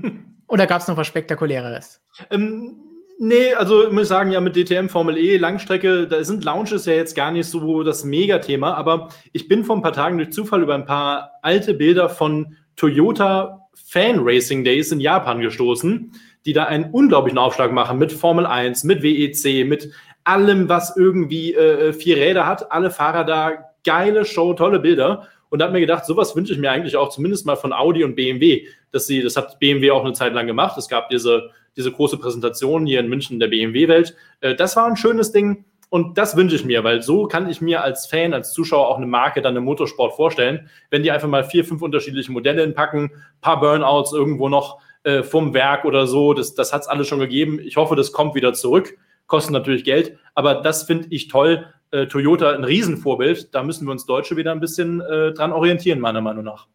Oder 0.48 0.66
gab 0.66 0.82
es 0.82 0.88
noch 0.88 0.98
was 0.98 1.08
Spektakuläres? 1.08 2.02
Ähm, 2.32 2.78
nee, 3.20 3.54
also 3.54 3.88
ich 3.88 3.92
muss 3.92 4.08
sagen, 4.08 4.32
ja, 4.32 4.40
mit 4.40 4.56
DTM 4.56 4.88
Formel 4.88 5.18
E, 5.18 5.38
Langstrecke, 5.38 6.08
da 6.08 6.24
sind 6.24 6.44
Launches 6.44 6.86
ja 6.86 6.94
jetzt 6.94 7.16
gar 7.16 7.32
nicht 7.32 7.48
so 7.48 7.84
das 7.84 8.06
Megathema, 8.06 8.74
aber 8.74 9.10
ich 9.34 9.48
bin 9.48 9.64
vor 9.66 9.76
ein 9.76 9.82
paar 9.82 9.94
Tagen 9.94 10.18
durch 10.18 10.32
Zufall 10.32 10.64
über 10.64 10.76
ein 10.76 10.86
paar 10.86 11.34
alte 11.42 11.74
Bilder 11.74 12.10
von 12.10 12.56
Toyota 12.76 13.68
Fan 13.74 14.20
Racing 14.20 14.64
Days 14.64 14.92
in 14.92 15.00
Japan 15.00 15.42
gestoßen, 15.42 16.12
die 16.46 16.54
da 16.54 16.66
einen 16.66 16.92
unglaublichen 16.92 17.38
Aufschlag 17.38 17.72
machen 17.72 17.98
mit 17.98 18.12
Formel 18.12 18.46
1, 18.46 18.84
mit 18.86 19.04
WEC, 19.04 19.68
mit 19.68 19.92
allem, 20.24 20.70
was 20.70 20.96
irgendwie 20.96 21.54
äh, 21.54 21.94
vier 21.94 22.18
Räder 22.18 22.46
hat, 22.46 22.72
alle 22.72 22.92
Fahrer 22.92 23.24
da, 23.24 23.52
geile 23.86 24.26
Show, 24.26 24.54
tolle 24.54 24.80
Bilder 24.80 25.28
und 25.50 25.62
habe 25.62 25.74
mir 25.74 25.80
gedacht, 25.80 26.06
sowas 26.06 26.36
wünsche 26.36 26.54
ich 26.54 26.60
mir 26.60 26.72
eigentlich 26.72 26.98
auch 26.98 27.10
zumindest 27.10 27.46
mal 27.46 27.56
von 27.56 27.74
Audi 27.74 28.04
und 28.04 28.16
BMW, 28.16 28.68
dass 28.92 29.08
sie, 29.08 29.22
das 29.22 29.38
hat 29.38 29.60
BMW 29.60 29.92
auch 29.92 30.04
eine 30.04 30.14
Zeit 30.14 30.34
lang 30.34 30.48
gemacht. 30.48 30.78
Es 30.78 30.88
gab 30.88 31.10
diese, 31.10 31.52
diese 31.76 31.92
große 31.92 32.18
Präsentation 32.18 32.86
hier 32.86 33.00
in 33.00 33.08
München 33.08 33.40
der 33.40 33.48
BMW-Welt. 33.48 34.16
Äh, 34.42 34.56
das 34.56 34.76
war 34.76 34.86
ein 34.86 34.98
schönes 34.98 35.32
Ding. 35.32 35.66
Und 35.90 36.18
das 36.18 36.36
wünsche 36.36 36.56
ich 36.56 36.66
mir, 36.66 36.84
weil 36.84 37.02
so 37.02 37.28
kann 37.28 37.50
ich 37.50 37.62
mir 37.62 37.82
als 37.82 38.08
Fan, 38.08 38.34
als 38.34 38.52
Zuschauer 38.52 38.90
auch 38.90 38.98
eine 38.98 39.06
Marke 39.06 39.42
dann 39.42 39.56
im 39.56 39.64
Motorsport 39.64 40.14
vorstellen, 40.16 40.70
wenn 40.90 41.02
die 41.02 41.12
einfach 41.12 41.30
mal 41.30 41.46
vier, 41.46 41.64
fünf 41.64 41.82
unterschiedliche 41.82 42.32
Modelle 42.32 42.62
hinpacken, 42.62 43.12
paar 43.40 43.62
Burnouts 43.62 44.12
irgendwo 44.12 44.50
noch 44.50 44.82
äh, 45.04 45.24
vom 45.24 45.54
Werk 45.54 45.86
oder 45.86 46.06
so, 46.06 46.34
das, 46.34 46.56
das 46.56 46.74
hat 46.74 46.82
es 46.82 46.88
alles 46.90 47.08
schon 47.08 47.20
gegeben. 47.20 47.60
Ich 47.64 47.78
hoffe, 47.78 47.96
das 47.96 48.12
kommt 48.12 48.36
wieder 48.36 48.54
zurück. 48.54 48.98
Kostet 49.28 49.54
natürlich 49.54 49.86
Geld, 49.86 50.18
aber 50.36 50.56
das 50.56 50.84
finde 50.84 51.08
ich 51.10 51.28
toll, 51.28 51.66
äh, 51.92 52.08
Toyota 52.08 52.52
ein 52.52 52.64
Riesenvorbild. 52.64 53.54
Da 53.54 53.64
müssen 53.64 53.88
wir 53.88 53.92
uns 53.92 54.06
Deutsche 54.06 54.38
wieder 54.38 54.52
ein 54.52 54.60
bisschen 54.60 55.02
äh, 55.02 55.34
dran 55.34 55.52
orientieren, 55.52 56.00
meiner 56.00 56.22
Meinung 56.22 56.44
nach. 56.44 56.68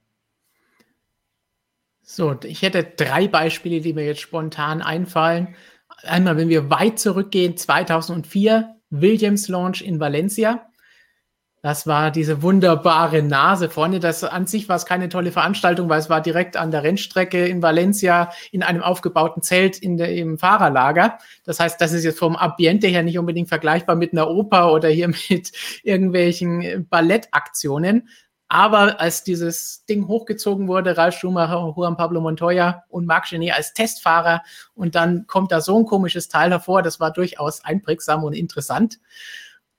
So, 2.03 2.37
ich 2.45 2.63
hätte 2.63 2.85
drei 2.85 3.29
Beispiele, 3.29 3.81
die 3.81 3.93
mir 3.93 4.05
jetzt 4.05 4.21
spontan 4.21 4.83
einfallen. 4.83 5.55
Einmal, 6.03 6.37
wenn 6.37 6.49
wir 6.49 6.69
weit 6.69 6.99
zurückgehen, 6.99 7.57
2004, 7.57 8.77
Williams 8.91 9.49
Launch 9.49 9.83
in 9.83 10.01
Valencia. 10.01 10.67
Das 11.65 11.87
war 11.87 12.11
diese 12.11 12.43
wunderbare 12.43 13.23
Nase 13.23 13.71
vorne. 13.71 14.01
Das 14.01 14.25
an 14.25 14.49
sich 14.49 14.69
war 14.69 14.75
es 14.75 14.85
keine 14.85 15.09
tolle 15.09 15.31
Veranstaltung, 15.31 15.89
weil 15.89 16.01
es 16.01 16.11
war 16.11 16.21
direkt 16.21 16.57
an 16.57 16.73
der 16.73 16.83
Rennstrecke 16.83 17.47
in 17.47 17.63
Valencia 17.63 18.33
in 18.51 18.65
einem 18.65 18.83
aufgebauten 18.83 19.45
Zelt 19.45 19.79
in 19.79 19.97
der, 19.97 20.13
im 20.13 20.39
Fahrerlager. 20.39 21.19
Das 21.45 21.61
heißt, 21.61 21.81
das 21.81 21.93
ist 21.93 22.03
jetzt 22.03 22.19
vom 22.19 22.35
Ambiente 22.35 22.89
her 22.89 23.05
nicht 23.05 23.17
unbedingt 23.17 23.49
vergleichbar 23.49 23.95
mit 23.95 24.13
einer 24.13 24.29
Oper 24.29 24.73
oder 24.73 24.89
hier 24.89 25.07
mit 25.31 25.53
irgendwelchen 25.85 26.89
Ballettaktionen. 26.91 28.09
Aber 28.49 29.01
als 29.01 29.23
dieses 29.23 29.85
Ding 29.87 30.09
hochgezogen 30.09 30.67
wurde, 30.67 30.97
Ralf 30.97 31.17
Schumacher, 31.17 31.75
Juan 31.77 31.97
Pablo 31.97 32.21
Montoya 32.21 32.83
und 32.89 33.07
Marc 33.07 33.31
Genet 33.31 33.57
als 33.57 33.73
Testfahrer 33.73 34.43
und 34.75 34.97
dann 34.97 35.29
kommt 35.29 35.53
da 35.53 35.61
so 35.61 35.79
ein 35.79 35.87
komisches 35.87 36.29
Teil 36.29 36.51
hervor, 36.51 36.83
das 36.83 36.99
war 36.99 37.13
durchaus 37.13 37.65
einprägsam 37.65 38.25
und 38.25 38.33
interessant. 38.33 38.99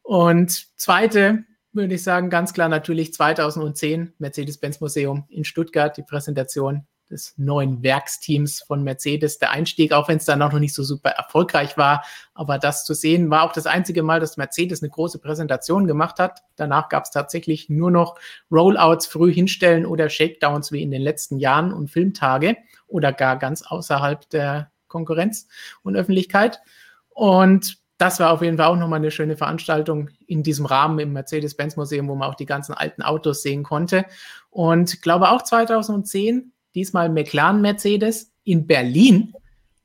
Und 0.01 0.79
zweite 0.79 1.43
würde 1.73 1.95
ich 1.95 2.03
sagen, 2.03 2.29
ganz 2.29 2.53
klar 2.53 2.69
natürlich 2.69 3.13
2010 3.13 4.13
Mercedes-Benz 4.17 4.79
Museum 4.79 5.25
in 5.29 5.43
Stuttgart, 5.43 5.95
die 5.97 6.03
Präsentation 6.03 6.85
des 7.09 7.33
neuen 7.37 7.83
Werksteams 7.83 8.61
von 8.61 8.83
Mercedes, 8.83 9.37
der 9.37 9.51
Einstieg, 9.51 9.91
auch 9.93 10.07
wenn 10.07 10.17
es 10.17 10.25
dann 10.25 10.39
noch 10.39 10.51
nicht 10.53 10.73
so 10.73 10.83
super 10.83 11.11
erfolgreich 11.11 11.77
war. 11.77 12.03
Aber 12.33 12.57
das 12.57 12.85
zu 12.85 12.93
sehen, 12.93 13.29
war 13.29 13.43
auch 13.43 13.53
das 13.53 13.65
einzige 13.65 14.03
Mal, 14.03 14.19
dass 14.19 14.37
Mercedes 14.37 14.81
eine 14.81 14.89
große 14.89 15.19
Präsentation 15.19 15.85
gemacht 15.85 16.19
hat. 16.19 16.41
Danach 16.55 16.89
gab 16.89 17.03
es 17.03 17.11
tatsächlich 17.11 17.69
nur 17.69 17.91
noch 17.91 18.17
Rollouts 18.51 19.07
früh 19.07 19.33
hinstellen 19.33 19.85
oder 19.85 20.09
Shakedowns 20.09 20.71
wie 20.71 20.81
in 20.81 20.91
den 20.91 21.01
letzten 21.01 21.39
Jahren 21.39 21.73
und 21.73 21.89
Filmtage 21.89 22.57
oder 22.87 23.13
gar 23.13 23.37
ganz 23.37 23.63
außerhalb 23.63 24.29
der 24.29 24.71
Konkurrenz 24.87 25.47
und 25.83 25.95
Öffentlichkeit. 25.95 26.61
Und 27.09 27.82
das 27.97 28.19
war 28.19 28.31
auf 28.31 28.41
jeden 28.41 28.57
Fall 28.57 28.67
auch 28.67 28.75
nochmal 28.75 28.99
eine 28.99 29.11
schöne 29.11 29.37
Veranstaltung 29.37 30.09
in 30.27 30.43
diesem 30.43 30.65
Rahmen 30.65 30.99
im 30.99 31.13
Mercedes-Benz-Museum, 31.13 32.07
wo 32.07 32.15
man 32.15 32.29
auch 32.29 32.35
die 32.35 32.45
ganzen 32.45 32.73
alten 32.73 33.01
Autos 33.01 33.41
sehen 33.43 33.63
konnte. 33.63 34.05
Und 34.49 35.01
glaube 35.01 35.29
auch 35.29 35.41
2010, 35.41 36.51
diesmal 36.75 37.09
McLaren 37.09 37.61
Mercedes 37.61 38.31
in 38.43 38.67
Berlin 38.67 39.33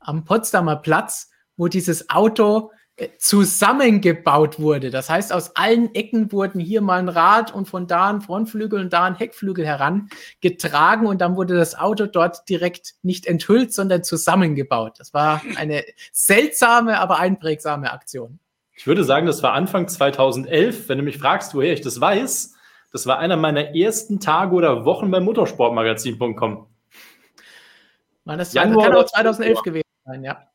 am 0.01 0.25
Potsdamer 0.25 0.77
Platz, 0.77 1.31
wo 1.57 1.69
dieses 1.69 2.09
Auto 2.09 2.71
zusammengebaut 3.19 4.59
wurde. 4.59 4.91
Das 4.91 5.09
heißt, 5.09 5.33
aus 5.33 5.55
allen 5.57 5.95
Ecken 5.95 6.33
wurden 6.33 6.61
hier 6.61 6.81
mal 6.81 6.99
ein 6.99 7.09
Rad 7.09 7.55
und 7.55 7.69
von 7.69 7.87
da 7.87 8.11
ein 8.11 8.21
Frontflügel 8.21 8.81
und 8.81 8.93
da 8.93 9.05
ein 9.05 9.15
Heckflügel 9.15 9.65
herangetragen 9.65 11.07
und 11.07 11.21
dann 11.21 11.37
wurde 11.37 11.57
das 11.57 11.79
Auto 11.79 12.07
dort 12.07 12.49
direkt 12.49 12.95
nicht 13.03 13.27
enthüllt, 13.27 13.73
sondern 13.73 14.03
zusammengebaut. 14.03 14.95
Das 14.99 15.15
war 15.15 15.43
eine 15.57 15.85
seltsame, 16.13 16.99
aber 16.99 17.19
einprägsame 17.19 17.93
Aktion. 17.93 18.41
Ich 18.75 18.87
würde 18.87 19.05
sagen, 19.05 19.27
das 19.27 19.43
war 19.43 19.53
Anfang 19.53 19.89
2011. 19.89 20.89
Wenn 20.89 20.99
du 20.99 21.05
mich 21.05 21.19
fragst, 21.19 21.55
woher 21.55 21.73
ich 21.73 21.81
das 21.81 22.01
weiß, 22.01 22.55
das 22.93 23.07
war 23.07 23.19
einer 23.19 23.37
meiner 23.37 23.77
ersten 23.77 24.19
Tage 24.19 24.55
oder 24.55 24.85
Wochen 24.85 25.11
beim 25.11 25.25
Motorsportmagazin.com. 25.25 26.67
das 28.25 28.53
Januar 28.53 28.87
kann 28.87 28.97
auch 28.97 29.05
2011 29.05 29.63
gewesen 29.63 29.89
sein, 30.05 30.25
ja. 30.25 30.49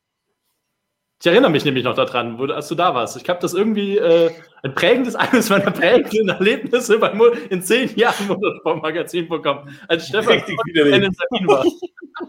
Ich 1.24 1.28
erinnere 1.28 1.51
mich 1.51 1.63
nämlich 1.63 1.86
noch 1.86 1.95
daran, 1.95 2.38
wo, 2.38 2.43
als 2.51 2.67
du 2.67 2.76
da 2.76 2.93
warst. 2.93 3.15
Ich 3.15 3.30
habe 3.30 3.39
das 3.39 3.53
irgendwie 3.53 3.97
äh, 3.97 4.30
ein 4.61 4.76
prägendes, 4.76 5.15
eines 5.15 5.49
meiner 5.49 5.71
prägenden 5.71 6.28
Erlebnisse 6.28 6.99
beim, 6.99 7.21
in 7.49 7.61
zehn 7.61 7.95
Jahren 7.95 8.28
Motorsportmagazin 8.28 9.30
bekommen, 9.30 9.74
als 9.88 10.09
Stefan 10.09 10.39
in 10.39 11.47
war. 11.47 11.63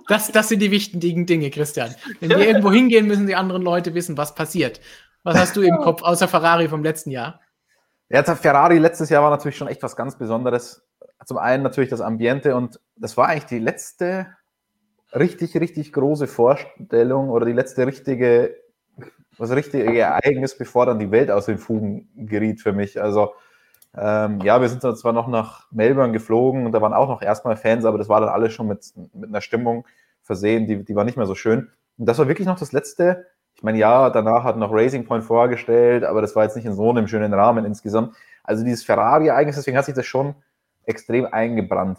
Das, 0.08 0.30
das 0.30 0.48
sind 0.48 0.60
die 0.60 0.70
wichtigen 0.70 1.26
Dinge, 1.26 1.50
Christian. 1.50 1.94
Wenn 2.20 2.30
wir 2.30 2.38
irgendwo 2.46 2.70
hingehen, 2.70 3.06
müssen 3.08 3.26
die 3.26 3.34
anderen 3.34 3.62
Leute 3.62 3.94
wissen, 3.94 4.16
was 4.16 4.34
passiert. 4.34 4.80
Was 5.24 5.36
hast 5.36 5.56
du 5.56 5.62
im 5.62 5.76
Kopf, 5.78 6.02
außer 6.02 6.28
Ferrari 6.28 6.68
vom 6.68 6.84
letzten 6.84 7.10
Jahr? 7.10 7.40
Ja, 8.10 8.22
Ferrari 8.22 8.78
letztes 8.78 9.10
Jahr 9.10 9.24
war 9.24 9.30
natürlich 9.30 9.56
schon 9.56 9.68
echt 9.68 9.82
was 9.82 9.96
ganz 9.96 10.16
Besonderes. 10.16 10.86
Zum 11.26 11.38
einen 11.38 11.64
natürlich 11.64 11.90
das 11.90 12.00
Ambiente 12.00 12.54
und 12.54 12.78
das 12.96 13.16
war 13.16 13.26
eigentlich 13.28 13.46
die 13.46 13.58
letzte 13.58 14.28
richtig, 15.12 15.56
richtig 15.56 15.92
große 15.92 16.28
Vorstellung 16.28 17.30
oder 17.30 17.44
die 17.44 17.52
letzte 17.52 17.86
richtige 17.86 18.63
was 19.38 19.50
richtige 19.50 19.98
Ereignis, 19.98 20.56
bevor 20.56 20.86
dann 20.86 20.98
die 20.98 21.10
Welt 21.10 21.30
aus 21.30 21.46
den 21.46 21.58
Fugen 21.58 22.08
geriet 22.16 22.60
für 22.60 22.72
mich. 22.72 23.00
Also 23.00 23.32
ähm, 23.96 24.40
ja, 24.40 24.60
wir 24.60 24.68
sind 24.68 24.82
dann 24.82 24.96
zwar 24.96 25.12
noch 25.12 25.28
nach 25.28 25.70
Melbourne 25.70 26.12
geflogen 26.12 26.66
und 26.66 26.72
da 26.72 26.80
waren 26.80 26.92
auch 26.92 27.08
noch 27.08 27.22
erstmal 27.22 27.56
Fans, 27.56 27.84
aber 27.84 27.98
das 27.98 28.08
war 28.08 28.20
dann 28.20 28.30
alles 28.30 28.52
schon 28.52 28.66
mit, 28.66 28.92
mit 29.12 29.28
einer 29.28 29.40
Stimmung 29.40 29.86
versehen, 30.22 30.66
die, 30.66 30.84
die 30.84 30.96
war 30.96 31.04
nicht 31.04 31.16
mehr 31.16 31.26
so 31.26 31.34
schön. 31.34 31.70
Und 31.96 32.06
das 32.06 32.18
war 32.18 32.26
wirklich 32.26 32.48
noch 32.48 32.58
das 32.58 32.72
letzte. 32.72 33.26
Ich 33.54 33.62
meine, 33.62 33.78
ja, 33.78 34.10
danach 34.10 34.42
hat 34.42 34.56
noch 34.56 34.72
Racing 34.72 35.04
Point 35.04 35.22
vorgestellt, 35.22 36.02
aber 36.02 36.20
das 36.20 36.34
war 36.34 36.42
jetzt 36.42 36.56
nicht 36.56 36.64
in 36.64 36.74
so 36.74 36.90
einem 36.90 37.06
schönen 37.06 37.32
Rahmen 37.32 37.64
insgesamt. 37.64 38.16
Also 38.42 38.64
dieses 38.64 38.84
Ferrari-Ereignis, 38.84 39.56
deswegen 39.56 39.76
hat 39.76 39.84
sich 39.84 39.94
das 39.94 40.06
schon 40.06 40.34
extrem 40.86 41.26
eingebrannt. 41.26 41.98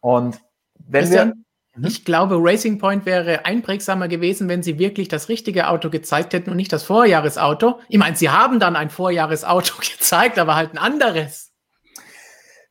Und 0.00 0.40
wenn 0.78 1.02
Christian, 1.02 1.28
wir 1.28 1.34
Mhm. 1.76 1.86
Ich 1.86 2.04
glaube, 2.04 2.36
Racing 2.38 2.78
Point 2.78 3.06
wäre 3.06 3.44
einprägsamer 3.44 4.08
gewesen, 4.08 4.48
wenn 4.48 4.62
sie 4.62 4.78
wirklich 4.78 5.08
das 5.08 5.28
richtige 5.28 5.68
Auto 5.68 5.90
gezeigt 5.90 6.32
hätten 6.32 6.50
und 6.50 6.56
nicht 6.56 6.72
das 6.72 6.84
Vorjahresauto. 6.84 7.80
Ich 7.88 7.98
meine, 7.98 8.16
sie 8.16 8.30
haben 8.30 8.60
dann 8.60 8.76
ein 8.76 8.90
Vorjahresauto 8.90 9.74
gezeigt, 9.80 10.38
aber 10.38 10.54
halt 10.54 10.72
ein 10.74 10.78
anderes. 10.78 11.52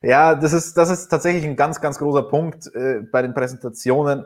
Ja, 0.02 0.36
das 0.36 0.52
ist, 0.52 0.76
das 0.78 0.90
ist 0.90 1.08
tatsächlich 1.08 1.46
ein 1.46 1.56
ganz, 1.56 1.80
ganz 1.80 1.98
großer 1.98 2.24
Punkt 2.24 2.74
äh, 2.76 3.02
bei 3.10 3.22
den 3.22 3.34
Präsentationen. 3.34 4.26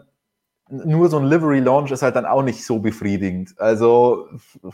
Nur 0.70 1.10
so 1.10 1.18
ein 1.18 1.26
Livery 1.26 1.60
Launch 1.60 1.92
ist 1.92 2.02
halt 2.02 2.16
dann 2.16 2.26
auch 2.26 2.42
nicht 2.42 2.66
so 2.66 2.80
befriedigend. 2.80 3.54
Also 3.58 4.28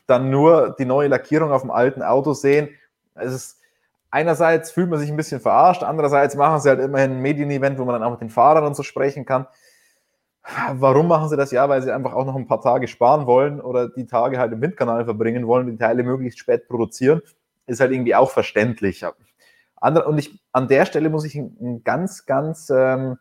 dann 0.07 0.29
nur 0.29 0.75
die 0.79 0.85
neue 0.85 1.09
Lackierung 1.09 1.51
auf 1.51 1.61
dem 1.61 1.71
alten 1.71 2.01
Auto 2.01 2.33
sehen. 2.33 2.69
Es 3.15 3.33
ist, 3.33 3.57
einerseits 4.09 4.71
fühlt 4.71 4.89
man 4.89 4.97
sich 4.97 5.09
ein 5.09 5.17
bisschen 5.17 5.41
verarscht, 5.41 5.83
andererseits 5.83 6.35
machen 6.35 6.61
sie 6.61 6.69
halt 6.69 6.79
immerhin 6.79 7.11
ein 7.11 7.21
Medien-Event, 7.21 7.77
wo 7.77 7.85
man 7.85 7.93
dann 7.93 8.03
auch 8.03 8.11
mit 8.11 8.21
den 8.21 8.29
Fahrern 8.29 8.65
und 8.65 8.75
so 8.75 8.81
sprechen 8.81 9.25
kann. 9.25 9.45
Warum 10.73 11.07
machen 11.07 11.29
sie 11.29 11.37
das? 11.37 11.51
Ja, 11.51 11.69
weil 11.69 11.81
sie 11.81 11.93
einfach 11.93 12.13
auch 12.13 12.25
noch 12.25 12.35
ein 12.35 12.47
paar 12.47 12.61
Tage 12.61 12.87
sparen 12.87 13.25
wollen 13.25 13.61
oder 13.61 13.89
die 13.89 14.05
Tage 14.05 14.39
halt 14.39 14.51
im 14.51 14.61
Windkanal 14.61 15.05
verbringen 15.05 15.47
wollen, 15.47 15.67
die 15.67 15.77
Teile 15.77 16.03
möglichst 16.03 16.39
spät 16.39 16.67
produzieren. 16.67 17.21
Ist 17.65 17.79
halt 17.79 17.91
irgendwie 17.91 18.15
auch 18.15 18.29
verständlich. 18.29 19.05
Und 19.79 20.17
ich, 20.17 20.41
an 20.51 20.67
der 20.67 20.85
Stelle 20.85 21.09
muss 21.09 21.23
ich 21.23 21.35
ein, 21.35 21.81
ganz, 21.85 22.25
ganz 22.25 22.69
ähm, 22.69 23.17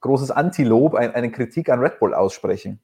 großes 0.00 0.30
Antilob, 0.30 0.94
ein, 0.94 1.14
eine 1.14 1.30
Kritik 1.30 1.68
an 1.68 1.80
Red 1.80 1.98
Bull 1.98 2.14
aussprechen. 2.14 2.80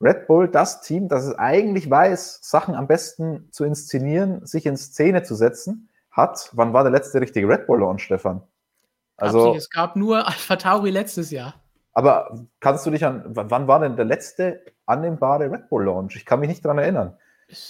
Red 0.00 0.26
Bull, 0.28 0.48
das 0.48 0.80
Team, 0.82 1.08
das 1.08 1.24
es 1.24 1.34
eigentlich 1.36 1.90
weiß, 1.90 2.40
Sachen 2.42 2.74
am 2.74 2.86
besten 2.86 3.48
zu 3.50 3.64
inszenieren, 3.64 4.46
sich 4.46 4.66
in 4.66 4.76
Szene 4.76 5.22
zu 5.22 5.34
setzen, 5.34 5.88
hat, 6.10 6.50
wann 6.52 6.72
war 6.72 6.84
der 6.84 6.92
letzte 6.92 7.20
richtige 7.20 7.48
Red 7.48 7.66
Bull 7.66 7.80
Launch, 7.80 8.02
Stefan? 8.02 8.42
Also, 9.16 9.54
es 9.54 9.70
gab 9.70 9.96
nur 9.96 10.26
Alpha 10.26 10.56
Tauri 10.56 10.90
letztes 10.90 11.30
Jahr. 11.30 11.54
Aber 11.94 12.46
kannst 12.60 12.84
du 12.84 12.90
dich 12.90 13.04
an, 13.04 13.22
wann 13.24 13.68
war 13.68 13.80
denn 13.80 13.96
der 13.96 14.04
letzte 14.04 14.62
annehmbare 14.84 15.50
Red 15.50 15.68
Bull 15.68 15.84
Launch? 15.84 16.16
Ich 16.16 16.26
kann 16.26 16.40
mich 16.40 16.48
nicht 16.48 16.64
daran 16.64 16.78
erinnern, 16.78 17.16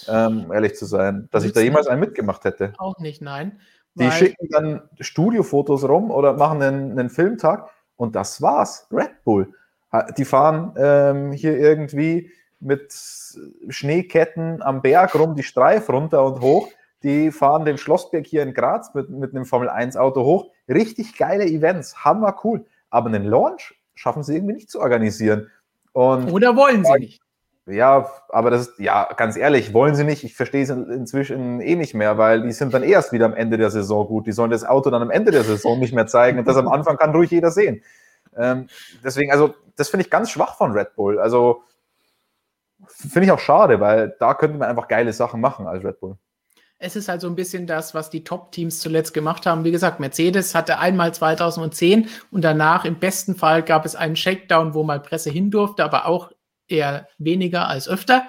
ähm, 0.07 0.51
ehrlich 0.51 0.75
zu 0.75 0.85
sein, 0.85 1.29
dass 1.31 1.43
ich 1.43 1.53
da 1.53 1.61
jemals 1.61 1.87
einen 1.87 1.99
mitgemacht 1.99 2.43
hätte. 2.43 2.73
Auch 2.77 2.97
nicht, 2.97 3.21
nein. 3.21 3.59
Die 3.93 4.11
schicken 4.11 4.49
dann 4.49 4.81
Studiofotos 4.99 5.87
rum 5.87 6.11
oder 6.11 6.33
machen 6.33 6.61
einen, 6.61 6.91
einen, 6.99 7.09
Filmtag 7.09 7.69
und 7.95 8.15
das 8.15 8.41
war's. 8.41 8.87
Red 8.91 9.23
Bull. 9.23 9.53
Die 10.17 10.25
fahren 10.25 10.73
ähm, 10.75 11.31
hier 11.31 11.57
irgendwie 11.57 12.29
mit 12.59 12.93
Schneeketten 13.69 14.61
am 14.61 14.81
Berg 14.81 15.15
rum, 15.15 15.35
die 15.35 15.43
Streif 15.43 15.87
runter 15.89 16.25
und 16.25 16.41
hoch. 16.41 16.67
Die 17.03 17.31
fahren 17.31 17.63
den 17.63 17.77
Schlossberg 17.77 18.25
hier 18.25 18.43
in 18.43 18.53
Graz 18.53 18.93
mit, 18.93 19.09
mit 19.09 19.33
einem 19.33 19.45
Formel 19.45 19.69
1 19.69 19.95
Auto 19.95 20.25
hoch. 20.25 20.47
Richtig 20.67 21.17
geile 21.17 21.45
Events, 21.45 22.03
hammer 22.03 22.35
cool. 22.43 22.65
Aber 22.89 23.07
einen 23.07 23.23
Launch 23.23 23.75
schaffen 23.95 24.23
sie 24.23 24.35
irgendwie 24.35 24.53
nicht 24.53 24.69
zu 24.69 24.79
organisieren. 24.79 25.49
Und 25.93 26.31
Oder 26.31 26.55
wollen 26.55 26.83
sie 26.85 26.99
nicht? 26.99 27.21
Ja, 27.67 28.11
aber 28.29 28.51
das 28.51 28.67
ist, 28.67 28.79
ja, 28.79 29.11
ganz 29.17 29.37
ehrlich, 29.37 29.73
wollen 29.73 29.95
sie 29.95 30.03
nicht. 30.03 30.23
Ich 30.23 30.35
verstehe 30.35 30.61
es 30.61 30.69
inzwischen 30.69 31.61
eh 31.61 31.75
nicht 31.75 31.95
mehr, 31.95 32.17
weil 32.17 32.43
die 32.43 32.51
sind 32.51 32.73
dann 32.73 32.83
erst 32.83 33.11
wieder 33.11 33.25
am 33.25 33.33
Ende 33.33 33.57
der 33.57 33.71
Saison 33.71 34.05
gut. 34.05 34.27
Die 34.27 34.33
sollen 34.33 34.51
das 34.51 34.63
Auto 34.63 34.91
dann 34.91 35.01
am 35.01 35.09
Ende 35.09 35.31
der 35.31 35.43
Saison 35.43 35.79
nicht 35.79 35.93
mehr 35.93 36.05
zeigen 36.05 36.37
und 36.37 36.47
das 36.47 36.57
am 36.57 36.67
Anfang 36.67 36.97
kann 36.97 37.15
ruhig 37.15 37.31
jeder 37.31 37.49
sehen. 37.49 37.81
Ähm, 38.37 38.67
deswegen, 39.03 39.31
also, 39.31 39.55
das 39.77 39.89
finde 39.89 40.03
ich 40.05 40.11
ganz 40.11 40.29
schwach 40.29 40.57
von 40.57 40.73
Red 40.73 40.95
Bull. 40.95 41.19
Also, 41.19 41.63
finde 42.87 43.25
ich 43.25 43.31
auch 43.31 43.39
schade, 43.39 43.79
weil 43.79 44.15
da 44.19 44.35
könnte 44.35 44.59
man 44.59 44.69
einfach 44.69 44.87
geile 44.87 45.11
Sachen 45.11 45.41
machen 45.41 45.65
als 45.65 45.83
Red 45.83 45.99
Bull 45.99 46.17
es 46.77 46.95
ist 46.95 47.07
halt 47.07 47.21
so 47.21 47.27
ein 47.27 47.35
bisschen 47.35 47.67
das, 47.67 47.93
was 47.93 48.09
die 48.09 48.23
Top-Teams 48.23 48.79
zuletzt 48.79 49.13
gemacht 49.13 49.45
haben. 49.45 49.63
Wie 49.63 49.71
gesagt, 49.71 49.99
Mercedes 49.99 50.53
hatte 50.55 50.79
einmal 50.79 51.13
2010 51.13 52.09
und 52.31 52.43
danach 52.43 52.85
im 52.85 52.99
besten 52.99 53.35
Fall 53.35 53.63
gab 53.63 53.85
es 53.85 53.95
einen 53.95 54.15
Shakedown, 54.15 54.73
wo 54.73 54.83
mal 54.83 54.99
Presse 54.99 55.29
hin 55.29 55.51
durfte, 55.51 55.83
aber 55.83 56.05
auch 56.05 56.31
eher 56.67 57.07
weniger 57.17 57.67
als 57.67 57.87
öfter. 57.87 58.23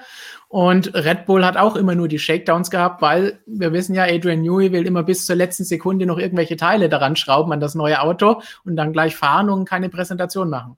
Und 0.49 0.94
Red 0.94 1.26
Bull 1.26 1.44
hat 1.44 1.57
auch 1.57 1.74
immer 1.74 1.94
nur 1.94 2.07
die 2.07 2.20
Shakedowns 2.20 2.70
gehabt, 2.70 3.03
weil 3.03 3.40
wir 3.47 3.72
wissen 3.72 3.94
ja, 3.94 4.05
Adrian 4.05 4.42
Newey 4.42 4.70
will 4.70 4.86
immer 4.86 5.03
bis 5.03 5.26
zur 5.26 5.34
letzten 5.34 5.64
Sekunde 5.64 6.07
noch 6.07 6.18
irgendwelche 6.18 6.57
Teile 6.57 6.88
daran 6.88 7.16
schrauben 7.16 7.53
an 7.53 7.61
das 7.61 7.74
neue 7.74 8.01
Auto 8.01 8.42
und 8.64 8.76
dann 8.76 8.92
gleich 8.92 9.16
fahren 9.16 9.51
und 9.51 9.64
keine 9.64 9.88
Präsentation 9.88 10.49
machen. 10.49 10.76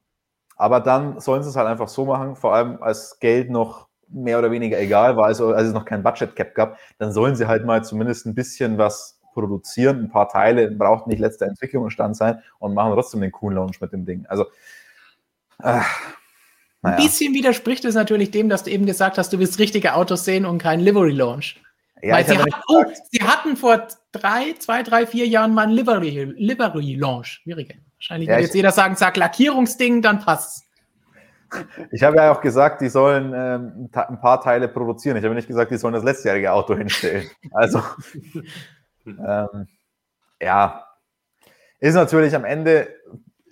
Aber 0.56 0.80
dann 0.80 1.20
sollen 1.20 1.42
sie 1.42 1.50
es 1.50 1.56
halt 1.56 1.68
einfach 1.68 1.88
so 1.88 2.06
machen, 2.06 2.34
vor 2.34 2.54
allem 2.54 2.82
als 2.82 3.18
Geld 3.20 3.50
noch 3.50 3.87
mehr 4.10 4.38
oder 4.38 4.50
weniger 4.50 4.78
egal 4.78 5.16
war, 5.16 5.26
also 5.26 5.52
als 5.52 5.68
es 5.68 5.74
noch 5.74 5.84
kein 5.84 6.02
Budget 6.02 6.34
Cap 6.36 6.54
gab, 6.54 6.78
dann 6.98 7.12
sollen 7.12 7.36
sie 7.36 7.46
halt 7.46 7.64
mal 7.64 7.84
zumindest 7.84 8.26
ein 8.26 8.34
bisschen 8.34 8.78
was 8.78 9.18
produzieren 9.32 10.04
ein 10.04 10.08
paar 10.08 10.28
Teile, 10.28 10.70
braucht 10.70 11.06
nicht 11.06 11.20
letzter 11.20 11.46
Entwicklungsstand 11.46 12.16
sein 12.16 12.42
und 12.58 12.74
machen 12.74 12.92
trotzdem 12.92 13.20
den 13.20 13.32
coolen 13.32 13.56
Launch 13.56 13.80
mit 13.80 13.92
dem 13.92 14.04
Ding. 14.04 14.26
Also, 14.28 14.46
äh, 15.62 15.80
naja. 16.82 16.96
Ein 16.96 16.96
bisschen 16.96 17.34
widerspricht 17.34 17.84
es 17.84 17.94
natürlich 17.94 18.30
dem, 18.30 18.48
dass 18.48 18.64
du 18.64 18.70
eben 18.70 18.86
gesagt 18.86 19.18
hast, 19.18 19.32
du 19.32 19.38
willst 19.38 19.58
richtige 19.58 19.94
Autos 19.94 20.24
sehen 20.24 20.44
und 20.46 20.58
keinen 20.58 20.80
Livery-Launch. 20.80 21.60
Ja, 22.02 22.14
Weil 22.14 22.26
sie, 22.26 22.38
hat, 22.38 22.48
oh, 22.68 22.84
sie 23.10 23.22
hatten 23.22 23.56
vor 23.56 23.88
drei, 24.12 24.54
zwei, 24.60 24.84
drei, 24.84 25.04
vier 25.06 25.26
Jahren 25.26 25.52
mal 25.54 25.64
einen 25.64 25.72
Livery-Launch. 25.72 26.36
Livery 26.38 27.24
Schwierige. 27.24 27.74
Wahrscheinlich 27.96 28.28
ja, 28.28 28.36
wird 28.36 28.46
jetzt 28.46 28.54
jeder 28.54 28.70
sagen, 28.70 28.94
sag 28.94 29.16
Lackierungsding, 29.16 30.02
dann 30.02 30.20
passt's. 30.20 30.67
Ich 31.90 32.02
habe 32.02 32.16
ja 32.16 32.32
auch 32.32 32.40
gesagt, 32.40 32.80
die 32.80 32.88
sollen 32.88 33.32
ähm, 33.34 33.90
ein 33.92 34.20
paar 34.20 34.40
Teile 34.40 34.68
produzieren. 34.68 35.16
Ich 35.16 35.24
habe 35.24 35.34
nicht 35.34 35.48
gesagt, 35.48 35.70
die 35.70 35.76
sollen 35.76 35.94
das 35.94 36.04
letztjährige 36.04 36.52
Auto 36.52 36.76
hinstellen. 36.76 37.28
Also, 37.52 37.82
ähm, 39.06 39.68
ja, 40.40 40.84
ist 41.80 41.94
natürlich 41.94 42.34
am 42.34 42.44
Ende, 42.44 42.88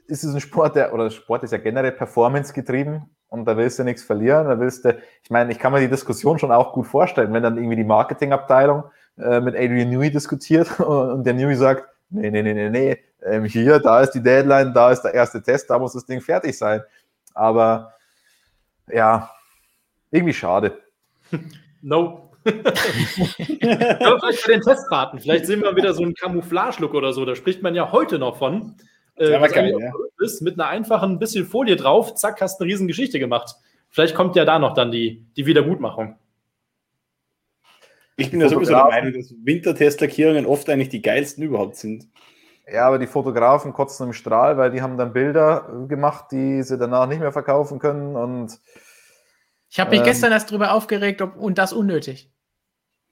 ist 0.06 0.24
es 0.24 0.34
ein 0.34 0.40
Sport, 0.40 0.76
der, 0.76 0.92
oder 0.92 1.10
Sport 1.10 1.44
ist 1.44 1.52
ja 1.52 1.58
generell 1.58 1.92
Performance 1.92 2.52
getrieben 2.52 3.10
und 3.28 3.44
da 3.46 3.56
willst 3.56 3.78
du 3.78 3.84
nichts 3.84 4.02
verlieren. 4.02 4.46
Da 4.46 4.58
willst 4.58 4.84
du, 4.84 4.96
ich 5.22 5.30
meine, 5.30 5.52
ich 5.52 5.58
kann 5.58 5.72
mir 5.72 5.80
die 5.80 5.88
Diskussion 5.88 6.38
schon 6.38 6.52
auch 6.52 6.72
gut 6.72 6.86
vorstellen, 6.86 7.32
wenn 7.32 7.42
dann 7.42 7.56
irgendwie 7.56 7.76
die 7.76 7.84
Marketingabteilung 7.84 8.84
äh, 9.18 9.40
mit 9.40 9.54
Adrian 9.54 9.90
Newey 9.90 10.10
diskutiert 10.10 10.80
und 10.80 11.24
der 11.24 11.34
Newey 11.34 11.56
sagt, 11.56 11.84
nee, 12.10 12.30
nee, 12.30 12.42
nee, 12.42 12.54
nee, 12.54 12.70
nee, 12.70 12.98
ähm, 13.24 13.44
hier, 13.44 13.78
da 13.80 14.00
ist 14.00 14.12
die 14.12 14.22
Deadline, 14.22 14.72
da 14.72 14.92
ist 14.92 15.02
der 15.02 15.14
erste 15.14 15.42
Test, 15.42 15.70
da 15.70 15.78
muss 15.78 15.94
das 15.94 16.06
Ding 16.06 16.20
fertig 16.20 16.56
sein. 16.56 16.82
Aber 17.36 17.92
ja, 18.88 19.30
irgendwie 20.10 20.34
schade. 20.34 20.82
No. 21.82 22.32
ja, 22.44 22.52
vielleicht 24.18 24.44
bei 24.44 24.52
den 24.54 24.62
Testfahrten. 24.62 25.20
Vielleicht 25.20 25.46
sehen 25.46 25.60
wir 25.60 25.76
wieder 25.76 25.94
so 25.94 26.02
einen 26.02 26.14
Camouflage-Look 26.14 26.94
oder 26.94 27.12
so. 27.12 27.24
Da 27.24 27.36
spricht 27.36 27.62
man 27.62 27.76
ja 27.76 27.92
heute 27.92 28.18
noch 28.18 28.38
von. 28.38 28.74
Äh, 29.16 29.30
ja, 29.30 29.46
geil, 29.46 29.76
ja. 29.78 29.92
ist, 30.18 30.42
mit 30.42 30.54
einer 30.58 30.68
einfachen 30.68 31.20
bisschen 31.20 31.46
Folie 31.46 31.76
drauf, 31.76 32.14
zack, 32.14 32.40
hast 32.40 32.60
eine 32.60 32.68
riesen 32.68 32.88
Geschichte 32.88 33.20
gemacht. 33.20 33.54
Vielleicht 33.88 34.16
kommt 34.16 34.34
ja 34.34 34.44
da 34.44 34.58
noch 34.58 34.74
dann 34.74 34.90
die, 34.90 35.24
die 35.36 35.46
Wiedergutmachung. 35.46 36.16
Ich 38.16 38.30
bin 38.32 38.40
ja 38.40 38.48
sowieso 38.48 38.72
der 38.72 38.84
Meinung, 38.84 39.12
dass 39.12 39.32
Wintertestlackierungen 39.44 40.46
oft 40.46 40.68
eigentlich 40.68 40.88
die 40.88 41.02
geilsten 41.02 41.44
überhaupt 41.44 41.76
sind. 41.76 42.08
Ja, 42.68 42.88
aber 42.88 42.98
die 42.98 43.06
Fotografen 43.06 43.72
kotzen 43.72 44.08
im 44.08 44.12
Strahl, 44.12 44.56
weil 44.56 44.72
die 44.72 44.82
haben 44.82 44.96
dann 44.96 45.12
Bilder 45.12 45.86
gemacht, 45.88 46.26
die 46.32 46.62
sie 46.64 46.76
danach 46.76 47.06
nicht 47.06 47.20
mehr 47.20 47.32
verkaufen 47.32 47.78
können. 47.78 48.16
Und 48.16 48.58
ich 49.70 49.78
habe 49.78 49.90
mich 49.90 50.00
ähm, 50.00 50.06
gestern 50.06 50.32
erst 50.32 50.50
darüber 50.50 50.72
aufgeregt 50.72 51.22
ob, 51.22 51.36
und 51.36 51.58
das 51.58 51.72
unnötig. 51.72 52.32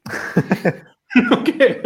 okay. 1.31 1.83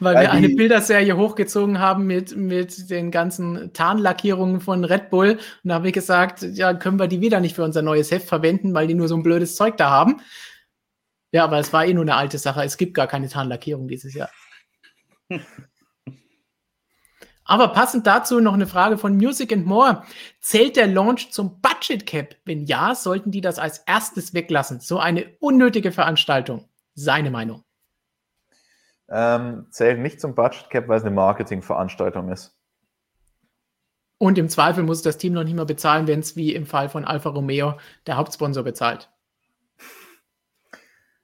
Weil, 0.00 0.14
Weil 0.14 0.20
wir 0.22 0.32
eine 0.32 0.48
Bilderserie 0.48 1.18
hochgezogen 1.18 1.78
haben 1.78 2.06
mit, 2.06 2.34
mit 2.34 2.88
den 2.88 3.10
ganzen 3.10 3.74
Tarnlackierungen 3.74 4.62
von 4.62 4.84
Red 4.84 5.10
Bull. 5.10 5.32
Und 5.32 5.68
da 5.68 5.74
habe 5.74 5.88
ich 5.88 5.92
gesagt, 5.92 6.40
ja, 6.42 6.72
können 6.72 6.98
wir 6.98 7.08
die 7.08 7.20
wieder 7.20 7.40
nicht 7.40 7.54
für 7.54 7.62
unser 7.62 7.82
neues 7.82 8.10
Heft 8.10 8.26
verwenden, 8.26 8.72
weil 8.72 8.86
die 8.86 8.94
nur 8.94 9.08
so 9.08 9.16
ein 9.16 9.22
blödes 9.22 9.54
Zeug 9.54 9.76
da 9.76 9.90
haben. 9.90 10.22
Ja, 11.30 11.44
aber 11.44 11.58
es 11.58 11.74
war 11.74 11.84
eh 11.84 11.92
nur 11.92 12.04
eine 12.04 12.16
alte 12.16 12.38
Sache. 12.38 12.64
Es 12.64 12.78
gibt 12.78 12.94
gar 12.94 13.06
keine 13.06 13.28
Tarnlackierung 13.28 13.86
dieses 13.86 14.14
Jahr. 14.14 14.30
Aber 17.44 17.68
passend 17.68 18.06
dazu 18.06 18.40
noch 18.40 18.54
eine 18.54 18.66
Frage 18.66 18.98
von 18.98 19.16
Music 19.16 19.52
and 19.52 19.66
More. 19.66 20.02
Zählt 20.40 20.76
der 20.76 20.88
Launch 20.88 21.30
zum 21.30 21.60
Budget 21.60 22.06
Cap? 22.06 22.34
Wenn 22.44 22.64
ja, 22.64 22.94
sollten 22.94 23.30
die 23.30 23.40
das 23.40 23.58
als 23.58 23.78
erstes 23.86 24.34
weglassen. 24.34 24.80
So 24.80 24.98
eine 24.98 25.26
unnötige 25.38 25.92
Veranstaltung. 25.92 26.68
Seine 26.94 27.30
Meinung 27.30 27.66
ähm, 29.08 29.66
zählt 29.70 30.00
nicht 30.00 30.20
zum 30.20 30.34
Budget 30.34 30.70
Cap, 30.70 30.88
weil 30.88 30.98
es 30.98 31.04
eine 31.04 31.14
Marketingveranstaltung 31.14 32.30
ist. 32.30 32.56
Und 34.18 34.38
im 34.38 34.48
Zweifel 34.48 34.82
muss 34.82 35.02
das 35.02 35.18
Team 35.18 35.34
noch 35.34 35.44
nicht 35.44 35.54
mehr 35.54 35.66
bezahlen, 35.66 36.06
wenn 36.06 36.20
es 36.20 36.36
wie 36.36 36.54
im 36.54 36.66
Fall 36.66 36.88
von 36.88 37.04
Alfa 37.04 37.28
Romeo 37.28 37.74
der 38.06 38.16
Hauptsponsor 38.16 38.64
bezahlt. 38.64 39.10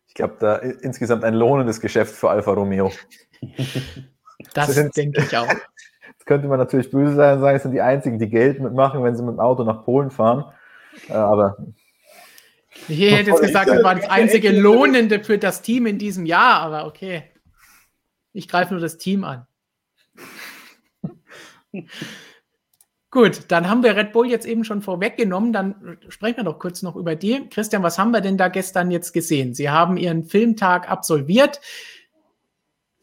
Ich 0.07 0.15
glaube, 0.15 0.37
da 0.41 0.57
insgesamt 0.57 1.25
ein 1.25 1.33
lohnendes 1.33 1.81
Geschäft 1.81 2.15
für 2.15 2.29
Alfa 2.29 2.53
Romeo. 2.53 2.93
das 4.55 4.75
denke 4.93 5.23
ich 5.23 5.37
auch. 5.37 5.49
Jetzt 6.09 6.27
könnte 6.27 6.47
man 6.49 6.59
natürlich 6.59 6.91
böse 6.91 7.15
sein 7.15 7.35
und 7.37 7.41
sagen, 7.41 7.57
es 7.57 7.63
sind 7.63 7.73
die 7.73 7.81
einzigen, 7.81 8.19
die 8.19 8.29
Geld 8.29 8.61
mitmachen, 8.61 9.03
wenn 9.03 9.17
sie 9.17 9.23
mit 9.23 9.35
dem 9.35 9.41
Auto 9.41 9.65
nach 9.65 9.85
Polen 9.85 10.11
fahren. 10.11 10.45
Äh, 11.09 11.15
aber 11.15 11.57
ich 12.89 13.01
hätte 13.01 13.31
jetzt 13.31 13.43
gesagt, 13.43 13.69
das 13.69 13.83
war 13.83 13.95
das 13.95 14.09
einzige 14.09 14.51
Lohnende 14.51 15.23
für 15.23 15.39
das 15.39 15.63
Team 15.63 15.87
in 15.87 15.99
diesem 15.99 16.27
Jahr, 16.27 16.61
aber 16.61 16.87
okay. 16.87 17.25
Ich 18.33 18.49
greife 18.49 18.73
nur 18.73 18.81
das 18.81 18.99
Team 18.99 19.25
an. 19.25 19.47
Gut, 23.11 23.43
dann 23.49 23.69
haben 23.69 23.83
wir 23.83 23.95
Red 23.95 24.13
Bull 24.13 24.27
jetzt 24.27 24.47
eben 24.47 24.65
schon 24.65 24.81
vorweggenommen. 24.81 25.53
Dann 25.53 25.99
sprechen 26.09 26.39
wir 26.39 26.45
doch 26.45 26.59
kurz 26.59 26.81
noch 26.81 26.97
über 26.97 27.15
die. 27.15 27.47
Christian, 27.51 27.83
was 27.83 27.99
haben 27.99 28.11
wir 28.11 28.23
denn 28.23 28.39
da 28.39 28.49
gestern 28.49 28.91
jetzt 28.91 29.13
gesehen? 29.13 29.53
Sie 29.53 29.69
haben 29.69 29.99
Ihren 29.99 30.25
Filmtag 30.25 30.91
absolviert. 30.91 31.61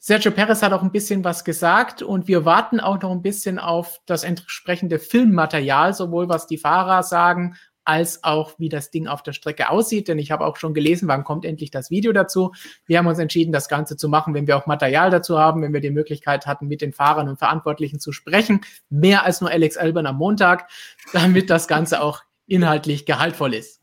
Sergio 0.01 0.31
Perez 0.31 0.61
hat 0.61 0.71
auch 0.71 0.81
ein 0.81 0.93
bisschen 0.93 1.25
was 1.25 1.43
gesagt 1.43 2.01
und 2.01 2.29
wir 2.29 2.45
warten 2.45 2.79
auch 2.79 3.01
noch 3.01 3.11
ein 3.11 3.21
bisschen 3.21 3.59
auf 3.59 3.99
das 4.05 4.23
entsprechende 4.23 4.97
Filmmaterial, 4.97 5.93
sowohl 5.93 6.29
was 6.29 6.47
die 6.47 6.57
Fahrer 6.57 7.03
sagen, 7.03 7.55
als 7.83 8.23
auch 8.23 8.53
wie 8.59 8.69
das 8.69 8.91
Ding 8.91 9.07
auf 9.07 9.23
der 9.23 9.33
Strecke 9.33 9.69
aussieht. 9.69 10.07
Denn 10.07 10.19
ich 10.19 10.31
habe 10.31 10.45
auch 10.45 10.55
schon 10.55 10.73
gelesen, 10.73 11.07
wann 11.09 11.23
kommt 11.23 11.43
endlich 11.43 11.69
das 11.69 11.89
Video 11.89 12.13
dazu. 12.13 12.53
Wir 12.85 12.99
haben 12.99 13.07
uns 13.07 13.19
entschieden, 13.19 13.51
das 13.51 13.67
Ganze 13.67 13.97
zu 13.97 14.07
machen, 14.07 14.33
wenn 14.33 14.47
wir 14.47 14.55
auch 14.55 14.67
Material 14.67 15.09
dazu 15.09 15.37
haben, 15.37 15.63
wenn 15.63 15.73
wir 15.73 15.81
die 15.81 15.89
Möglichkeit 15.89 16.45
hatten, 16.45 16.67
mit 16.67 16.81
den 16.81 16.93
Fahrern 16.93 17.27
und 17.27 17.37
Verantwortlichen 17.37 17.99
zu 17.99 18.11
sprechen. 18.11 18.61
Mehr 18.89 19.25
als 19.25 19.41
nur 19.41 19.49
Alex 19.49 19.75
Albern 19.75 20.05
am 20.05 20.17
Montag, 20.17 20.69
damit 21.13 21.49
das 21.49 21.67
Ganze 21.67 22.01
auch 22.01 22.21
inhaltlich 22.47 23.05
gehaltvoll 23.05 23.53
ist. 23.53 23.81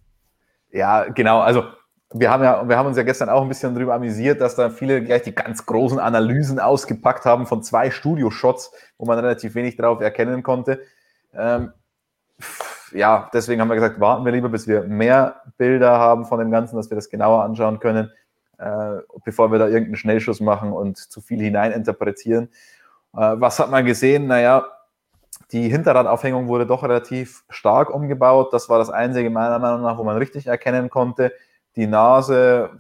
Ja, 0.71 1.05
genau. 1.09 1.41
Also 1.41 1.65
wir 2.13 2.31
haben 2.31 2.45
ja, 2.45 2.69
wir 2.69 2.77
haben 2.77 2.87
uns 2.87 2.97
ja 2.97 3.03
gestern 3.03 3.29
auch 3.29 3.43
ein 3.43 3.49
bisschen 3.49 3.75
darüber 3.75 3.95
amüsiert, 3.95 4.41
dass 4.41 4.55
da 4.55 4.71
viele 4.71 5.03
gleich 5.03 5.23
die 5.23 5.35
ganz 5.35 5.67
großen 5.67 5.99
Analysen 5.99 6.61
ausgepackt 6.61 7.25
haben 7.25 7.47
von 7.47 7.63
zwei 7.63 7.91
Studio-Shots, 7.91 8.73
wo 8.99 9.07
man 9.07 9.19
relativ 9.19 9.55
wenig 9.55 9.77
drauf 9.77 10.01
erkennen 10.01 10.43
konnte. 10.43 10.81
Ähm, 11.35 11.73
ja, 12.93 13.29
deswegen 13.33 13.61
haben 13.61 13.69
wir 13.69 13.75
gesagt, 13.75 13.99
warten 13.99 14.25
wir 14.25 14.33
lieber, 14.33 14.49
bis 14.49 14.69
wir 14.69 14.85
mehr 14.85 15.43
Bilder 15.59 15.99
haben 15.99 16.25
von 16.27 16.39
dem 16.39 16.51
Ganzen, 16.51 16.77
dass 16.77 16.91
wir 16.91 16.95
das 16.95 17.11
genauer 17.11 17.43
anschauen 17.43 17.81
können, 17.81 18.13
äh, 18.59 18.99
bevor 19.25 19.51
wir 19.51 19.59
da 19.59 19.67
irgendeinen 19.67 19.97
Schnellschuss 19.97 20.41
machen 20.41 20.73
und 20.73 20.97
zu 20.97 21.21
viel 21.21 21.41
hineininterpretieren. 21.41 22.51
Äh, 23.15 23.35
was 23.35 23.59
hat 23.59 23.71
man 23.71 23.85
gesehen? 23.85 24.29
Naja, 24.29 24.65
die 25.53 25.69
Hinterradaufhängung 25.69 26.49
wurde 26.49 26.67
doch 26.67 26.83
relativ 26.83 27.45
stark 27.49 27.91
umgebaut. 27.91 28.53
Das 28.53 28.69
war 28.69 28.79
das 28.79 28.91
einzige 28.91 29.31
meiner 29.31 29.59
Meinung 29.59 29.83
nach, 29.83 29.99
wo 29.99 30.05
man 30.05 30.17
richtig 30.17 30.47
erkennen 30.47 30.89
konnte. 30.89 31.33
Die 31.77 31.87
Nase, 31.87 32.71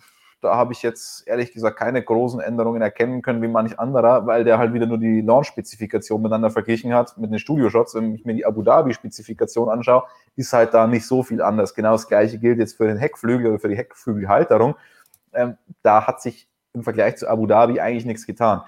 da 0.40 0.57
habe 0.57 0.72
ich 0.72 0.82
jetzt 0.82 1.26
ehrlich 1.26 1.53
gesagt 1.53 1.78
keine 1.78 2.03
großen 2.03 2.40
Änderungen 2.40 2.80
erkennen 2.80 3.22
können 3.22 3.42
wie 3.42 3.49
manch 3.49 3.78
anderer, 3.78 4.26
weil 4.26 4.44
der 4.44 4.59
halt 4.59 4.72
wieder 4.72 4.86
nur 4.86 4.99
die 4.99 5.20
Launch-Spezifikation 5.20 6.22
miteinander 6.22 6.51
verglichen 6.51 6.94
hat 6.94 7.16
mit 7.18 7.30
den 7.30 7.38
Studio-Shots. 7.38 7.94
Wenn 7.94 8.14
ich 8.14 8.24
mir 8.24 8.34
die 8.34 8.47
Abu 8.47 8.62
Dhabi-Spezifikation 8.62 9.68
anschaue, 9.68 10.05
ist 10.36 10.53
halt 10.53 10.72
da 10.72 10.86
nicht 10.86 11.07
so 11.07 11.22
viel 11.22 11.42
anders. 11.42 11.74
Genau 11.74 11.92
das 11.92 12.09
gleiche 12.09 12.38
gilt 12.38 12.59
jetzt 12.59 12.76
für 12.76 12.86
den 12.86 12.97
Heckflügel 12.97 13.49
oder 13.49 13.59
für 13.59 13.68
die 13.68 13.76
Heckflügelhalterung. 13.76 14.76
Ähm, 15.34 15.57
da 15.82 16.07
hat 16.07 16.22
sich 16.22 16.49
im 16.72 16.82
Vergleich 16.82 17.16
zu 17.16 17.28
Abu 17.28 17.47
Dhabi 17.47 17.80
eigentlich 17.80 18.07
nichts 18.07 18.26
getan. 18.26 18.62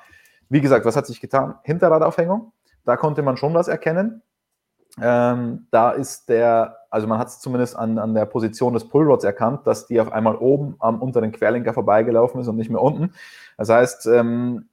Wie 0.49 0.61
gesagt, 0.61 0.85
was 0.85 0.97
hat 0.97 1.07
sich 1.07 1.21
getan? 1.21 1.55
Hinterradaufhängung, 1.63 2.53
da 2.85 2.97
konnte 2.97 3.23
man 3.23 3.37
schon 3.37 3.55
was 3.55 3.69
erkennen. 3.69 4.23
Ähm, 5.03 5.67
da 5.71 5.91
ist 5.91 6.29
der, 6.29 6.79
also 6.91 7.07
man 7.07 7.19
hat 7.19 7.29
es 7.29 7.41
zumindest 7.41 7.77
an, 7.77 7.99
an 7.99 8.15
der 8.15 8.27
Position 8.27 8.75
des 8.75 8.89
Pullrods 8.89 9.25
erkannt, 9.25 9.67
dass 9.67 9.87
die 9.87 10.01
auf 10.01 10.13
einmal 10.13 10.37
oben 10.37 10.77
am 10.79 11.01
unteren 11.01 11.33
Querlenker 11.33 11.73
vorbeigelaufen 11.73 12.41
ist 12.41 12.49
und 12.49 12.57
nicht 12.57 12.71
mehr 12.71 12.83
unten. 12.83 13.13
Das 13.57 13.69
heißt, 13.69 14.07
ähm, 14.07 14.69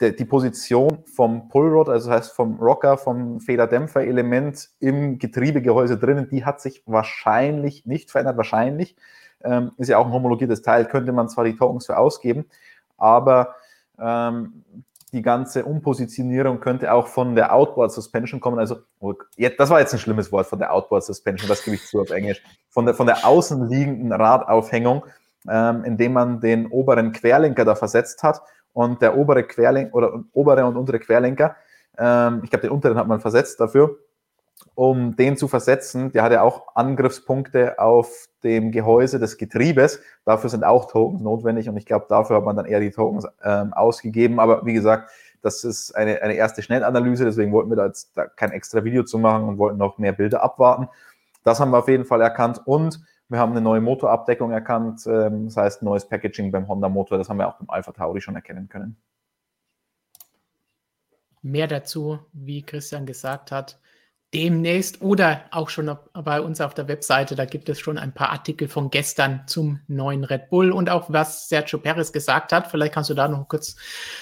der, 0.00 0.12
die 0.12 0.24
Position 0.24 1.02
vom 1.04 1.48
Pullrod, 1.48 1.88
also 1.88 2.08
das 2.08 2.16
heißt 2.18 2.32
vom 2.32 2.58
Rocker, 2.60 2.96
vom 2.98 3.40
Federdämpfer-Element 3.40 4.70
im 4.78 5.18
Getriebegehäuse 5.18 5.98
drinnen, 5.98 6.28
die 6.28 6.44
hat 6.44 6.60
sich 6.60 6.82
wahrscheinlich 6.86 7.84
nicht 7.84 8.10
verändert. 8.10 8.36
Wahrscheinlich 8.36 8.96
ähm, 9.42 9.72
ist 9.76 9.88
ja 9.88 9.98
auch 9.98 10.06
ein 10.06 10.12
homologiertes 10.12 10.62
Teil, 10.62 10.86
könnte 10.86 11.12
man 11.12 11.28
zwar 11.28 11.44
die 11.44 11.56
Tokens 11.56 11.86
für 11.86 11.96
ausgeben, 11.98 12.46
aber 12.96 13.54
ähm, 13.98 14.64
die 15.10 15.22
ganze 15.22 15.64
Umpositionierung 15.64 16.60
könnte 16.60 16.92
auch 16.92 17.06
von 17.06 17.34
der 17.34 17.54
Outboard 17.54 17.92
Suspension 17.92 18.40
kommen. 18.40 18.58
Also, 18.58 18.76
oh, 19.00 19.14
das 19.56 19.70
war 19.70 19.80
jetzt 19.80 19.92
ein 19.92 19.98
schlimmes 19.98 20.30
Wort 20.32 20.46
von 20.46 20.58
der 20.58 20.72
Outboard 20.72 21.04
Suspension, 21.04 21.48
das 21.48 21.64
gebe 21.64 21.76
ich 21.76 21.86
zu 21.86 22.00
auf 22.00 22.10
Englisch. 22.10 22.42
Von 22.68 22.86
der, 22.86 22.94
von 22.94 23.06
der 23.06 23.26
außenliegenden 23.26 24.12
Radaufhängung, 24.12 25.04
ähm, 25.48 25.84
indem 25.84 26.12
man 26.12 26.40
den 26.40 26.66
oberen 26.66 27.12
Querlenker 27.12 27.64
da 27.64 27.74
versetzt 27.74 28.22
hat 28.22 28.42
und 28.72 29.00
der 29.02 29.16
obere 29.16 29.44
Querlenker 29.44 29.94
oder 29.94 30.24
obere 30.32 30.66
und 30.66 30.76
untere 30.76 30.98
Querlenker, 30.98 31.56
ähm, 31.96 32.42
ich 32.44 32.50
glaube, 32.50 32.62
den 32.62 32.70
unteren 32.70 32.96
hat 32.96 33.06
man 33.06 33.20
versetzt 33.20 33.60
dafür, 33.60 33.98
um 34.74 35.16
den 35.16 35.36
zu 35.36 35.48
versetzen. 35.48 36.12
Der 36.12 36.22
hat 36.22 36.32
ja 36.32 36.42
auch 36.42 36.76
Angriffspunkte 36.76 37.78
auf 37.78 38.28
dem 38.42 38.70
Gehäuse 38.70 39.18
des 39.18 39.36
Getriebes. 39.36 40.00
Dafür 40.24 40.50
sind 40.50 40.64
auch 40.64 40.90
Tokens 40.90 41.20
notwendig 41.20 41.68
und 41.68 41.76
ich 41.76 41.86
glaube, 41.86 42.06
dafür 42.08 42.36
hat 42.36 42.44
man 42.44 42.56
dann 42.56 42.66
eher 42.66 42.80
die 42.80 42.90
Tokens 42.90 43.26
ähm, 43.42 43.72
ausgegeben. 43.72 44.38
Aber 44.40 44.64
wie 44.64 44.74
gesagt, 44.74 45.10
das 45.42 45.64
ist 45.64 45.92
eine, 45.94 46.22
eine 46.22 46.34
erste 46.34 46.62
Schnellanalyse, 46.62 47.24
deswegen 47.24 47.52
wollten 47.52 47.70
wir 47.70 47.76
da 47.76 47.86
jetzt 47.86 48.16
da 48.16 48.26
kein 48.26 48.52
extra 48.52 48.84
Video 48.84 49.04
zu 49.04 49.18
machen 49.18 49.44
und 49.44 49.58
wollten 49.58 49.78
noch 49.78 49.98
mehr 49.98 50.12
Bilder 50.12 50.42
abwarten. 50.42 50.88
Das 51.44 51.60
haben 51.60 51.70
wir 51.70 51.78
auf 51.78 51.88
jeden 51.88 52.04
Fall 52.04 52.20
erkannt 52.20 52.60
und 52.64 53.00
wir 53.28 53.38
haben 53.38 53.52
eine 53.52 53.60
neue 53.60 53.80
Motorabdeckung 53.80 54.52
erkannt, 54.52 55.06
ähm, 55.06 55.46
das 55.46 55.56
heißt 55.56 55.82
neues 55.82 56.08
Packaging 56.08 56.50
beim 56.50 56.66
Honda 56.66 56.88
Motor, 56.88 57.18
das 57.18 57.28
haben 57.28 57.38
wir 57.38 57.48
auch 57.48 57.58
beim 57.58 57.70
Alpha 57.70 57.92
Tauri 57.92 58.20
schon 58.20 58.34
erkennen 58.34 58.68
können. 58.68 58.96
Mehr 61.42 61.66
dazu, 61.68 62.18
wie 62.32 62.62
Christian 62.62 63.06
gesagt 63.06 63.52
hat, 63.52 63.78
demnächst 64.34 65.00
oder 65.00 65.42
auch 65.50 65.70
schon 65.70 65.96
bei 66.12 66.40
uns 66.40 66.60
auf 66.60 66.74
der 66.74 66.88
Webseite. 66.88 67.34
Da 67.34 67.46
gibt 67.46 67.68
es 67.68 67.80
schon 67.80 67.98
ein 67.98 68.12
paar 68.12 68.30
Artikel 68.30 68.68
von 68.68 68.90
gestern 68.90 69.42
zum 69.46 69.80
neuen 69.88 70.24
Red 70.24 70.50
Bull 70.50 70.70
und 70.70 70.90
auch 70.90 71.10
was 71.10 71.48
Sergio 71.48 71.78
Perez 71.78 72.12
gesagt 72.12 72.52
hat. 72.52 72.66
Vielleicht 72.66 72.92
kannst 72.92 73.10
du 73.10 73.14
da 73.14 73.28
noch 73.28 73.48
kurz 73.48 73.76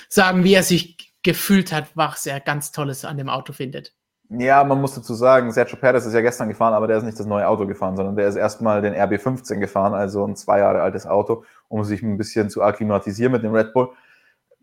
sagen, 0.08 0.44
wie 0.44 0.54
er 0.54 0.62
sich 0.62 1.14
gefühlt 1.22 1.72
hat, 1.72 1.88
was 1.94 2.24
er 2.26 2.38
ganz 2.40 2.70
Tolles 2.70 3.04
an 3.04 3.16
dem 3.16 3.28
Auto 3.28 3.52
findet. 3.52 3.94
Ja, 4.28 4.64
man 4.64 4.80
muss 4.80 4.94
dazu 4.94 5.14
sagen, 5.14 5.52
Sergio 5.52 5.76
Perez 5.76 6.04
ist 6.04 6.14
ja 6.14 6.20
gestern 6.20 6.48
gefahren, 6.48 6.74
aber 6.74 6.88
der 6.88 6.98
ist 6.98 7.04
nicht 7.04 7.18
das 7.18 7.26
neue 7.26 7.46
Auto 7.46 7.66
gefahren, 7.66 7.96
sondern 7.96 8.16
der 8.16 8.28
ist 8.28 8.34
erstmal 8.34 8.82
den 8.82 8.94
RB15 8.94 9.58
gefahren, 9.58 9.94
also 9.94 10.26
ein 10.26 10.34
zwei 10.34 10.58
Jahre 10.58 10.82
altes 10.82 11.06
Auto, 11.06 11.44
um 11.68 11.84
sich 11.84 12.02
ein 12.02 12.16
bisschen 12.16 12.50
zu 12.50 12.62
akklimatisieren 12.62 13.32
mit 13.32 13.44
dem 13.44 13.54
Red 13.54 13.72
Bull. 13.72 13.90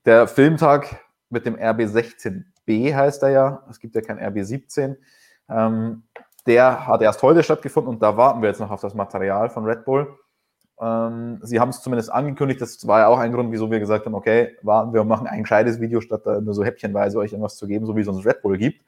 Der 0.06 0.28
Filmtag 0.28 1.00
mit 1.30 1.46
dem 1.46 1.56
RB16B 1.56 2.94
heißt 2.94 3.24
er 3.24 3.30
ja, 3.30 3.64
es 3.70 3.80
gibt 3.80 3.96
ja 3.96 4.02
kein 4.02 4.20
RB17. 4.20 4.98
Ähm, 5.50 6.04
der 6.46 6.88
hat 6.88 7.02
erst 7.02 7.22
heute 7.22 7.44
stattgefunden 7.44 7.94
und 7.94 8.02
da 8.02 8.18
warten 8.18 8.42
wir 8.42 8.50
jetzt 8.50 8.60
noch 8.60 8.72
auf 8.72 8.82
das 8.82 8.94
Material 8.94 9.50
von 9.50 9.66
Red 9.66 9.86
Bull. 9.86 10.18
Ähm, 10.82 11.40
sie 11.42 11.60
haben 11.60 11.70
es 11.70 11.82
zumindest 11.82 12.12
angekündigt, 12.12 12.60
das 12.60 12.86
war 12.88 13.00
ja 13.00 13.08
auch 13.08 13.20
ein 13.20 13.32
Grund, 13.32 13.52
wieso 13.52 13.72
wir 13.72 13.80
gesagt 13.80 14.06
haben, 14.06 14.16
okay, 14.16 14.58
warten 14.62 14.94
wir 14.94 15.02
und 15.02 15.08
machen 15.08 15.28
ein 15.28 15.44
gescheites 15.44 15.80
Video, 15.80 16.02
statt 16.02 16.22
da 16.26 16.42
nur 16.42 16.54
so 16.54 16.64
häppchenweise 16.64 17.18
euch 17.20 17.32
irgendwas 17.32 17.56
zu 17.56 17.68
geben, 17.68 17.86
so 17.86 17.96
wie 17.96 18.02
es 18.02 18.08
uns 18.08 18.26
Red 18.26 18.42
Bull 18.42 18.58
gibt 18.58 18.82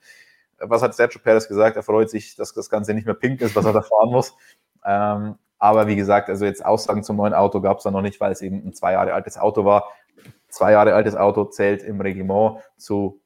was 0.59 0.81
hat 0.81 0.93
Sergio 0.95 1.19
Perez 1.21 1.47
gesagt? 1.47 1.75
Er 1.75 1.83
freut 1.83 2.09
sich, 2.09 2.35
dass 2.35 2.53
das 2.53 2.69
Ganze 2.69 2.93
nicht 2.93 3.05
mehr 3.05 3.15
pink 3.15 3.41
ist, 3.41 3.55
was 3.55 3.65
er 3.65 3.73
da 3.73 3.81
fahren 3.81 4.11
muss. 4.11 4.33
Ähm, 4.85 5.35
aber 5.57 5.87
wie 5.87 5.95
gesagt, 5.95 6.29
also 6.29 6.45
jetzt 6.45 6.65
Aussagen 6.65 7.03
zum 7.03 7.17
neuen 7.17 7.33
Auto 7.33 7.61
gab 7.61 7.77
es 7.77 7.83
da 7.83 7.91
noch 7.91 8.01
nicht, 8.01 8.19
weil 8.19 8.31
es 8.31 8.41
eben 8.41 8.65
ein 8.65 8.73
zwei 8.73 8.93
Jahre 8.93 9.13
altes 9.13 9.37
Auto 9.37 9.65
war. 9.65 9.85
Zwei 10.49 10.71
Jahre 10.71 10.93
altes 10.93 11.15
Auto 11.15 11.45
zählt 11.45 11.83
im 11.83 11.99
Reglement 12.01 12.59
zu 12.77 13.21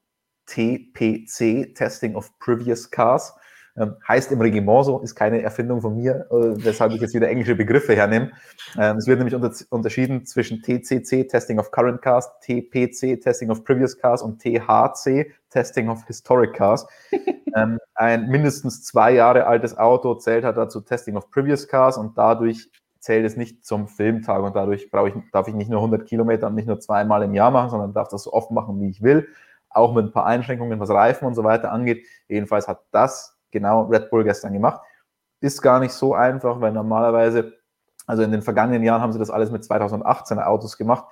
TPC, 0.50 1.76
Testing 1.76 2.16
of 2.16 2.38
Previous 2.39 2.89
Cars. 2.89 3.34
Ähm, 3.78 3.95
heißt 4.06 4.32
im 4.32 4.41
Regiment 4.41 4.84
so, 4.84 5.00
ist 5.00 5.16
keine 5.16 5.41
Erfindung 5.41 5.80
von 5.82 5.95
mir, 5.95 6.28
äh, 6.32 6.66
weshalb 6.66 6.91
ich 6.91 7.00
jetzt 7.00 7.14
wieder 7.14 7.30
englische 7.30 7.56
Begriffe 7.56 7.95
hernehme. 7.95 8.32
Ähm, 8.78 8.97
es 8.97 9.08
wird 9.08 9.20
nämlich 9.20 9.36
unter, 9.36 9.54
unterschieden 9.70 10.26
zwischen 10.26 10.62
TCC, 10.62 11.28
Testing 11.28 11.60
of 11.60 11.72
Current 11.72 12.02
Cars, 12.02 12.30
TPC, 12.41 13.22
Testing 13.22 13.50
of 13.52 13.64
Previous 13.64 13.97
Cars 13.97 14.22
und 14.22 14.41
THC, 14.41 15.32
Testing 15.50 15.88
of 15.88 16.04
Historic 16.08 16.54
Cars. 16.56 16.86
ähm, 17.56 17.80
ein 17.95 18.28
mindestens 18.28 18.84
zwei 18.84 19.14
Jahre 19.14 19.45
altes 19.45 19.78
Auto 19.78 20.16
zählt 20.16 20.43
halt 20.43 20.58
dazu 20.58 20.82
Testing 20.82 21.16
of 21.16 21.30
Previous 21.30 21.68
Cars 21.68 21.97
und 21.97 22.18
dadurch 22.18 22.70
zählt 23.00 23.26
es 23.26 23.38
nicht 23.38 23.66
zum 23.66 23.88
Filmtag 23.88 24.43
und 24.43 24.56
dadurch 24.56 24.89
ich, 24.91 25.32
darf 25.32 25.47
ich 25.47 25.54
nicht 25.54 25.70
nur 25.70 25.80
100 25.80 26.06
Kilometer 26.06 26.47
und 26.47 26.56
nicht 26.56 26.68
nur 26.68 26.80
zweimal 26.80 27.24
im 27.24 27.34
Jahr 27.34 27.52
machen, 27.52 27.70
sondern 27.70 27.93
darf 27.93 28.10
das 28.10 28.24
so 28.24 28.34
oft 28.34 28.52
machen, 28.52 28.82
wie 28.82 28.89
ich 28.89 29.02
will. 29.02 29.28
Auch 29.70 29.94
mit 29.94 30.06
ein 30.06 30.12
paar 30.12 30.26
Einschränkungen, 30.26 30.80
was 30.80 30.90
Reifen 30.90 31.26
und 31.26 31.36
so 31.36 31.44
weiter 31.44 31.72
angeht. 31.72 32.06
Jedenfalls 32.28 32.68
hat 32.68 32.82
das 32.92 33.38
genau 33.52 33.84
Red 33.84 34.10
Bull 34.10 34.24
gestern 34.24 34.54
gemacht. 34.54 34.82
Ist 35.42 35.62
gar 35.62 35.80
nicht 35.80 35.94
so 35.94 36.14
einfach, 36.14 36.60
weil 36.60 36.72
normalerweise, 36.72 37.54
also 38.06 38.24
in 38.24 38.32
den 38.32 38.42
vergangenen 38.42 38.84
Jahren 38.84 39.02
haben 39.02 39.14
sie 39.14 39.20
das 39.20 39.30
alles 39.30 39.52
mit 39.52 39.64
2018er 39.64 40.46
Autos 40.46 40.78
gemacht. 40.78 41.06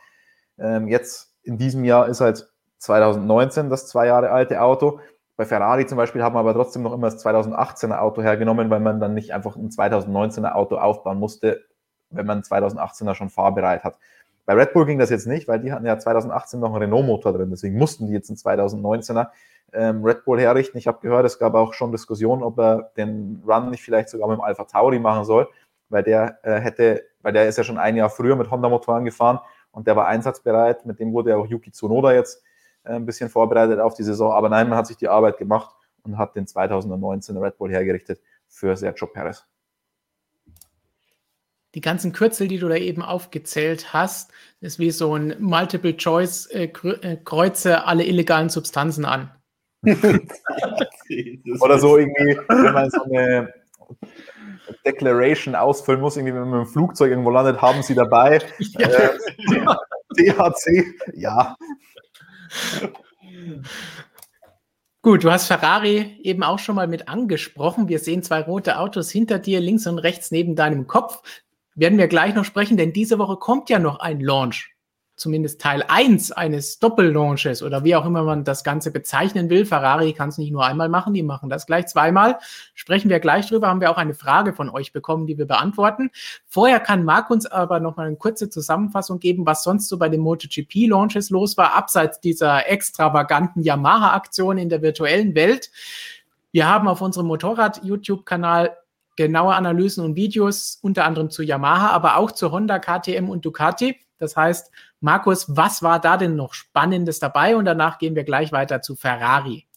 Ähm, 0.58 0.88
jetzt 0.88 1.34
in 1.44 1.58
diesem 1.58 1.84
Jahr 1.84 2.08
ist 2.08 2.22
halt 2.22 2.52
2019 2.80 3.70
das 3.70 3.88
zwei 3.88 4.08
Jahre 4.08 4.32
alte 4.32 4.62
Auto. 4.62 5.00
Bei 5.36 5.46
Ferrari 5.46 5.86
zum 5.86 5.98
Beispiel 5.98 6.24
haben 6.24 6.36
wir 6.36 6.40
aber 6.40 6.54
trotzdem 6.54 6.82
noch 6.82 6.94
immer 6.94 7.10
das 7.10 7.24
2018er 7.24 8.00
Auto 8.00 8.22
hergenommen, 8.22 8.70
weil 8.70 8.80
man 8.80 9.00
dann 9.00 9.14
nicht 9.14 9.34
einfach 9.34 9.56
ein 9.56 9.70
2019er 9.70 10.54
Auto 10.54 10.78
aufbauen 10.78 11.20
musste, 11.20 11.64
wenn 12.10 12.26
man 12.26 12.42
2018er 12.42 13.14
schon 13.14 13.30
fahrbereit 13.30 13.84
hat. 13.84 13.98
Bei 14.48 14.54
Red 14.54 14.72
Bull 14.72 14.86
ging 14.86 14.98
das 14.98 15.10
jetzt 15.10 15.28
nicht, 15.28 15.50
weil 15.50 15.60
die 15.60 15.74
hatten 15.74 15.86
ja 15.86 16.00
2018 16.00 16.62
noch 16.62 16.70
einen 16.70 16.84
Renault-Motor 16.84 17.34
drin, 17.34 17.50
deswegen 17.50 17.78
mussten 17.78 18.08
die 18.08 18.14
jetzt 18.14 18.30
einen 18.30 18.38
2019er 18.38 19.28
ähm, 19.74 20.06
Red 20.06 20.24
Bull 20.24 20.40
herrichten. 20.40 20.78
Ich 20.78 20.88
habe 20.88 21.00
gehört, 21.02 21.26
es 21.26 21.38
gab 21.38 21.54
auch 21.54 21.74
schon 21.74 21.92
Diskussionen, 21.92 22.44
ob 22.44 22.58
er 22.58 22.92
den 22.96 23.44
Run 23.46 23.70
nicht 23.72 23.84
vielleicht 23.84 24.08
sogar 24.08 24.30
mit 24.30 24.38
dem 24.38 24.42
Alpha 24.42 24.64
Tauri 24.64 25.00
machen 25.00 25.26
soll, 25.26 25.50
weil 25.90 26.02
der 26.02 26.40
äh, 26.44 26.62
hätte, 26.62 27.04
weil 27.22 27.34
der 27.34 27.50
ist 27.50 27.58
ja 27.58 27.66
schon 27.66 27.78
ein 27.78 27.98
Jahr 27.98 28.10
früher 28.10 28.38
mit 28.38 28.50
Honda-Motoren 28.50 29.04
gefahren 29.04 29.42
und 29.72 29.86
der 29.86 29.98
war 29.98 30.08
einsatzbereit. 30.08 30.86
Mit 30.86 31.02
dem 31.02 31.12
wurde 31.12 31.32
ja 31.32 31.36
auch 31.36 31.48
Yuki 31.48 31.72
Tsunoda 31.74 32.14
jetzt 32.14 32.42
äh, 32.86 32.94
ein 32.94 33.06
bisschen 33.06 33.28
vorbereitet 33.28 33.82
auf 33.82 33.96
die 33.96 34.04
Saison. 34.04 34.32
Aber 34.32 34.48
nein, 34.48 34.70
man 34.70 34.78
hat 34.78 34.88
sich 34.88 34.96
die 34.96 35.10
Arbeit 35.10 35.38
gemacht 35.40 35.76
und 36.04 36.18
hat 36.18 36.38
den 36.38 36.48
2019 36.48 37.36
Red 37.36 37.58
Bull 37.58 37.70
hergerichtet 37.70 38.22
für 38.48 38.78
Sergio 38.78 39.08
Perez. 39.08 39.46
Die 41.78 41.82
ganzen 41.82 42.12
Kürzel, 42.12 42.48
die 42.48 42.58
du 42.58 42.68
da 42.68 42.76
eben 42.76 43.04
aufgezählt 43.04 43.94
hast, 43.94 44.32
ist 44.62 44.80
wie 44.80 44.90
so 44.90 45.16
ein 45.16 45.36
Multiple 45.38 45.96
Choice 45.96 46.48
äh, 46.48 46.72
äh 47.04 47.18
Kreuze 47.24 47.86
alle 47.86 48.04
illegalen 48.04 48.50
Substanzen 48.50 49.06
an. 49.06 49.30
Oder 49.86 51.78
so 51.78 52.00
irgendwie, 52.00 52.36
wenn 52.48 52.74
man 52.74 52.90
so 52.90 53.04
eine 53.04 53.54
Declaration 54.88 55.54
ausfüllen 55.54 56.02
muss, 56.02 56.18
irgendwie, 56.18 56.34
wenn 56.34 56.50
man 56.50 56.62
im 56.62 56.66
Flugzeug 56.66 57.12
irgendwo 57.12 57.30
landet, 57.30 57.62
haben 57.62 57.84
sie 57.84 57.94
dabei. 57.94 58.40
Ja. 58.80 58.88
Äh, 58.90 59.20
THC, 60.16 60.84
ja. 61.14 61.56
Gut, 65.04 65.24
du 65.24 65.32
hast 65.32 65.46
Ferrari 65.46 66.18
eben 66.24 66.42
auch 66.42 66.58
schon 66.58 66.74
mal 66.74 66.88
mit 66.88 67.08
angesprochen. 67.08 67.88
Wir 67.88 68.00
sehen 68.00 68.24
zwei 68.24 68.42
rote 68.42 68.80
Autos 68.80 69.12
hinter 69.12 69.38
dir, 69.38 69.60
links 69.60 69.86
und 69.86 70.00
rechts 70.00 70.32
neben 70.32 70.56
deinem 70.56 70.88
Kopf. 70.88 71.22
Werden 71.78 71.98
wir 71.98 72.08
gleich 72.08 72.36
noch 72.36 72.44
sprechen, 72.44 72.76
denn 72.76 72.92
diese 72.92 73.20
Woche 73.20 73.38
kommt 73.38 73.70
ja 73.70 73.80
noch 73.80 74.00
ein 74.00 74.20
Launch 74.20 74.76
zumindest 75.18 75.60
Teil 75.60 75.84
1 75.88 76.32
eines 76.32 76.80
Doppellaunches 76.80 77.64
oder 77.64 77.84
wie 77.84 77.96
auch 77.96 78.06
immer 78.06 78.24
man 78.24 78.44
das 78.44 78.64
Ganze 78.64 78.92
bezeichnen 78.92 79.50
will. 79.50 79.66
Ferrari 79.66 80.14
kann 80.14 80.30
es 80.30 80.38
nicht 80.38 80.52
nur 80.52 80.64
einmal 80.64 80.90
machen, 80.90 81.14
die 81.14 81.24
machen 81.24 81.50
das 81.50 81.66
gleich 81.66 81.88
zweimal. 81.88 82.38
Sprechen 82.76 83.10
wir 83.10 83.20
gleich 83.20 83.48
drüber, 83.48 83.68
haben 83.68 83.82
wir 83.82 83.92
auch 83.92 83.98
eine 83.98 84.14
Frage 84.14 84.54
von 84.54 84.70
euch 84.70 84.94
bekommen, 84.94 85.26
die 85.26 85.38
wir 85.38 85.48
beantworten. 85.48 86.12
Vorher 86.46 86.80
kann 86.80 87.04
Marc 87.04 87.32
uns 87.32 87.48
aber 87.48 87.80
noch 87.80 87.98
mal 87.98 88.08
eine 88.08 88.16
kurze 88.16 88.50
Zusammenfassung 88.50 89.20
geben, 89.20 89.46
was 89.46 89.64
sonst 89.64 89.90
so 89.90 89.98
bei 89.98 90.08
den 90.08 90.22
MotoGP-Launches 90.22 91.32
los 91.32 91.58
war, 91.58 91.74
abseits 91.74 92.20
dieser 92.20 92.70
extravaganten 92.70 93.64
Yamaha-Aktion 93.64 94.60
in 94.60 94.70
der 94.70 94.84
virtuellen 94.84 95.34
Welt. 95.34 95.72
Wir 96.52 96.68
haben 96.68 96.88
auf 96.88 97.02
unserem 97.02 97.28
Motorrad-YouTube-Kanal 97.28 98.78
genaue 99.18 99.56
Analysen 99.56 100.06
und 100.06 100.16
Videos, 100.16 100.80
unter 100.82 101.04
anderem 101.04 101.30
zu 101.30 101.44
Yamaha, 101.44 101.90
aber 101.90 102.18
auch 102.18 102.32
zu 102.32 102.52
Honda, 102.52 102.80
KTM 102.80 103.30
und 103.30 103.46
Ducati. 103.46 103.98
Das 104.20 104.38
heißt, 104.38 104.72
Markus, 105.02 105.46
was 105.50 105.84
war 105.84 106.00
da 106.00 106.18
denn 106.18 106.36
noch 106.36 106.54
Spannendes 106.54 107.20
dabei? 107.20 107.56
Und 107.56 107.66
danach 107.66 108.00
gehen 108.00 108.16
wir 108.16 108.24
gleich 108.24 108.52
weiter 108.52 108.82
zu 108.82 108.96
Ferrari. 108.96 109.68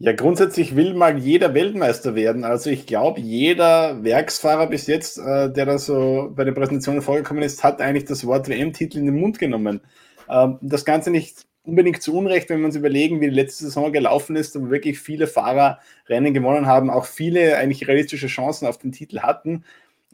Ja, 0.00 0.12
grundsätzlich 0.12 0.76
will 0.76 0.94
mal 0.94 1.18
jeder 1.18 1.54
Weltmeister 1.54 2.14
werden. 2.14 2.44
Also 2.44 2.70
ich 2.70 2.86
glaube, 2.86 3.20
jeder 3.20 4.04
Werksfahrer 4.04 4.68
bis 4.68 4.86
jetzt, 4.86 5.18
äh, 5.18 5.52
der 5.52 5.66
da 5.66 5.76
so 5.76 6.30
bei 6.36 6.44
den 6.44 6.54
Präsentationen 6.54 7.02
vorgekommen 7.02 7.42
ist, 7.42 7.64
hat 7.64 7.80
eigentlich 7.80 8.04
das 8.04 8.24
Wort 8.24 8.48
WM-Titel 8.48 8.98
in 8.98 9.06
den 9.06 9.18
Mund 9.18 9.40
genommen. 9.40 9.80
Ähm, 10.28 10.58
das 10.60 10.84
Ganze 10.84 11.10
nicht 11.10 11.47
unbedingt 11.68 12.02
zu 12.02 12.16
Unrecht, 12.16 12.48
wenn 12.48 12.60
wir 12.60 12.66
uns 12.66 12.76
überlegen, 12.76 13.20
wie 13.20 13.28
die 13.28 13.34
letzte 13.34 13.64
Saison 13.64 13.92
gelaufen 13.92 14.36
ist, 14.36 14.56
aber 14.56 14.70
wirklich 14.70 14.98
viele 14.98 15.26
Fahrer 15.26 15.78
Rennen 16.08 16.32
gewonnen 16.32 16.66
haben, 16.66 16.88
auch 16.88 17.04
viele 17.04 17.56
eigentlich 17.58 17.86
realistische 17.86 18.26
Chancen 18.26 18.66
auf 18.66 18.78
den 18.78 18.90
Titel 18.90 19.20
hatten. 19.20 19.64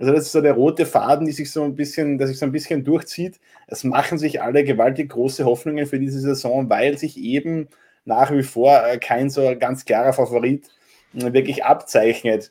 Also 0.01 0.13
das 0.13 0.25
ist 0.25 0.33
so 0.33 0.41
der 0.41 0.55
rote 0.55 0.85
Faden, 0.85 1.27
die 1.27 1.33
sich 1.33 1.53
so 1.53 1.63
ein 1.63 1.77
bisschen, 1.77 2.19
der 2.19 2.27
sich 2.27 2.39
so 2.39 2.47
ein 2.47 2.53
bisschen 2.53 2.83
durchzieht. 2.83 3.39
Es 3.69 3.85
machen 3.85 4.19
sich 4.19 4.43
alle 4.43 4.65
gewaltig 4.65 5.11
große 5.11 5.45
Hoffnungen 5.45 5.87
für 5.87 6.01
diese 6.01 6.19
Saison, 6.19 6.69
weil 6.69 6.99
sich 6.99 7.17
eben 7.17 7.69
nach 8.05 8.33
wie 8.33 8.43
vor 8.43 8.85
äh, 8.85 8.99
kein 8.99 9.31
so 9.31 9.55
ganz 9.57 9.85
klarer 9.85 10.13
Favorit 10.13 10.69
äh, 11.15 11.33
wirklich 11.33 11.65
abzeichnet. 11.65 12.51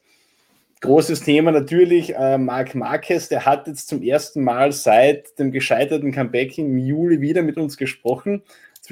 Großes 0.80 1.22
Thema 1.22 1.51
natürlich, 1.51 2.16
äh, 2.16 2.38
Marc 2.38 2.76
Marquez, 2.76 3.30
der 3.30 3.45
hat 3.45 3.68
jetzt 3.68 3.88
zum 3.89 4.01
ersten 4.01 4.43
Mal 4.43 4.72
seit 4.72 5.38
dem 5.39 5.51
gescheiterten 5.51 6.12
Comeback 6.12 6.58
im 6.58 6.78
Juli 6.78 7.22
wieder 7.22 7.41
mit 7.41 7.58
uns 7.58 7.78
gesprochen. 7.78 8.41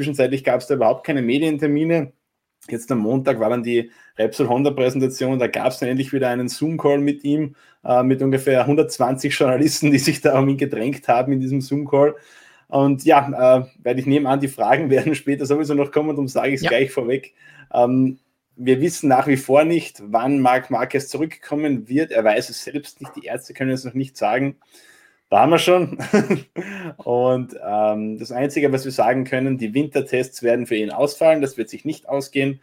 Zwischenzeitlich 0.02 0.44
gab 0.44 0.62
es 0.62 0.66
da 0.66 0.74
überhaupt 0.74 1.06
keine 1.06 1.22
Medientermine. 1.22 2.12
Jetzt 2.68 2.92
am 2.92 2.98
Montag 2.98 3.40
war 3.40 3.52
dann 3.52 3.62
die 3.62 3.92
Repsol 4.18 4.50
Honda 4.50 4.72
Präsentation, 4.72 5.38
da 5.38 5.46
gab 5.46 5.68
es 5.68 5.78
dann 5.78 5.90
endlich 5.90 6.12
wieder 6.12 6.30
einen 6.30 6.50
Zoom-Call 6.50 6.98
mit 6.98 7.24
ihm, 7.24 7.56
äh, 7.84 8.02
mit 8.02 8.20
ungefähr 8.24 8.62
120 8.62 9.38
Journalisten, 9.38 9.92
die 9.92 10.00
sich 10.00 10.22
da 10.22 10.40
um 10.40 10.50
ihn 10.50 10.58
gedrängt 10.58 11.08
haben 11.08 11.34
in 11.34 11.40
diesem 11.40 11.62
Zoom-Call. 11.62 12.16
Und 12.68 13.06
ja, 13.06 13.60
äh, 13.60 13.66
weil 13.84 14.00
ich 14.00 14.08
nehme 14.08 14.28
an, 14.28 14.40
die 14.40 14.48
Fragen 14.48 14.90
werden 14.90 15.14
später 15.14 15.46
sowieso 15.46 15.76
noch 15.76 15.92
kommen, 15.92 16.10
darum 16.10 16.28
sage 16.28 16.50
ich 16.50 16.56
es 16.56 16.62
ja. 16.64 16.70
gleich 16.70 16.90
vorweg. 16.90 17.36
Ähm, 17.72 18.18
wir 18.56 18.82
wissen 18.82 19.08
nach 19.08 19.28
wie 19.28 19.38
vor 19.38 19.66
nicht, 19.66 20.02
wann 20.04 20.40
Marc 20.40 20.72
Marquez 20.72 21.10
zurückkommen 21.10 21.88
wird. 21.88 22.12
Er 22.12 22.24
weiß 22.24 22.50
es 22.50 22.64
selbst 22.64 23.02
nicht. 23.02 23.16
Die 23.16 23.26
Ärzte 23.26 23.54
können 23.54 23.70
es 23.70 23.86
noch 23.86 23.94
nicht 23.94 24.18
sagen. 24.18 24.56
Da 25.32 25.40
haben 25.40 25.52
wir 25.52 25.60
schon. 25.60 25.98
Und 26.98 27.56
ähm, 27.66 28.18
das 28.20 28.34
Einzige, 28.34 28.74
was 28.74 28.84
wir 28.84 28.92
sagen 28.92 29.24
können, 29.24 29.58
die 29.58 29.74
Wintertests 29.74 30.44
werden 30.44 30.66
für 30.66 30.76
ihn 30.76 30.92
ausfallen. 30.92 31.42
Das 31.42 31.58
wird 31.58 31.70
sich 31.70 31.86
nicht 31.86 32.10
ausgehen. 32.10 32.60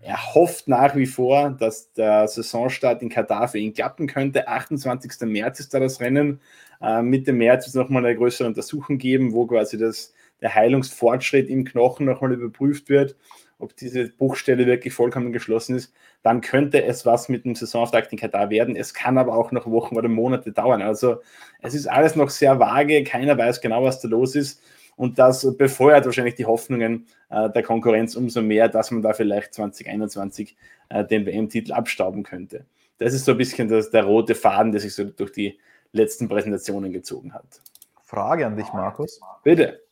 Er 0.00 0.32
hofft 0.32 0.68
nach 0.68 0.94
wie 0.94 1.06
vor, 1.06 1.50
dass 1.50 1.92
der 1.94 2.28
Saisonstart 2.28 3.02
in 3.02 3.08
Katar 3.08 3.48
für 3.48 3.58
ihn 3.58 3.74
klappen 3.74 4.06
könnte. 4.06 4.46
28. 4.46 5.22
März 5.22 5.58
ist 5.58 5.74
da 5.74 5.80
das 5.80 6.00
Rennen. 6.00 6.40
Äh, 6.80 7.02
Mitte 7.02 7.32
März 7.32 7.64
wird 7.64 7.68
es 7.70 7.74
nochmal 7.74 8.06
eine 8.06 8.16
größere 8.16 8.46
Untersuchung 8.46 8.98
geben, 8.98 9.32
wo 9.32 9.46
quasi 9.46 9.76
das, 9.76 10.14
der 10.40 10.54
Heilungsfortschritt 10.54 11.50
im 11.50 11.64
Knochen 11.64 12.06
nochmal 12.06 12.34
überprüft 12.34 12.88
wird 12.88 13.16
ob 13.62 13.76
diese 13.76 14.08
Buchstelle 14.08 14.66
wirklich 14.66 14.92
vollkommen 14.92 15.32
geschlossen 15.32 15.76
ist, 15.76 15.92
dann 16.22 16.40
könnte 16.40 16.84
es 16.84 17.06
was 17.06 17.28
mit 17.28 17.44
dem 17.44 17.54
Saisonauftakt 17.54 18.12
in 18.12 18.18
Katar 18.18 18.50
werden. 18.50 18.76
Es 18.76 18.92
kann 18.92 19.18
aber 19.18 19.34
auch 19.34 19.52
noch 19.52 19.66
Wochen 19.66 19.96
oder 19.96 20.08
Monate 20.08 20.52
dauern. 20.52 20.82
Also 20.82 21.20
es 21.60 21.74
ist 21.74 21.86
alles 21.86 22.16
noch 22.16 22.30
sehr 22.30 22.58
vage, 22.58 23.04
keiner 23.04 23.38
weiß 23.38 23.60
genau, 23.60 23.84
was 23.84 24.00
da 24.00 24.08
los 24.08 24.34
ist. 24.34 24.60
Und 24.96 25.18
das 25.18 25.56
befeuert 25.56 26.04
wahrscheinlich 26.04 26.34
die 26.34 26.46
Hoffnungen 26.46 27.06
äh, 27.30 27.50
der 27.50 27.62
Konkurrenz 27.62 28.14
umso 28.14 28.42
mehr, 28.42 28.68
dass 28.68 28.90
man 28.90 29.02
da 29.02 29.12
vielleicht 29.14 29.54
2021 29.54 30.56
äh, 30.90 31.04
den 31.04 31.24
WM-Titel 31.24 31.72
abstauben 31.72 32.22
könnte. 32.22 32.66
Das 32.98 33.14
ist 33.14 33.24
so 33.24 33.32
ein 33.32 33.38
bisschen 33.38 33.68
das, 33.68 33.90
der 33.90 34.04
rote 34.04 34.34
Faden, 34.34 34.72
der 34.72 34.80
sich 34.80 34.94
so 34.94 35.04
durch 35.04 35.32
die 35.32 35.58
letzten 35.92 36.28
Präsentationen 36.28 36.92
gezogen 36.92 37.32
hat. 37.32 37.60
Frage 38.04 38.46
an 38.46 38.56
dich, 38.56 38.72
Markus. 38.72 39.20
Bitte. 39.42 39.82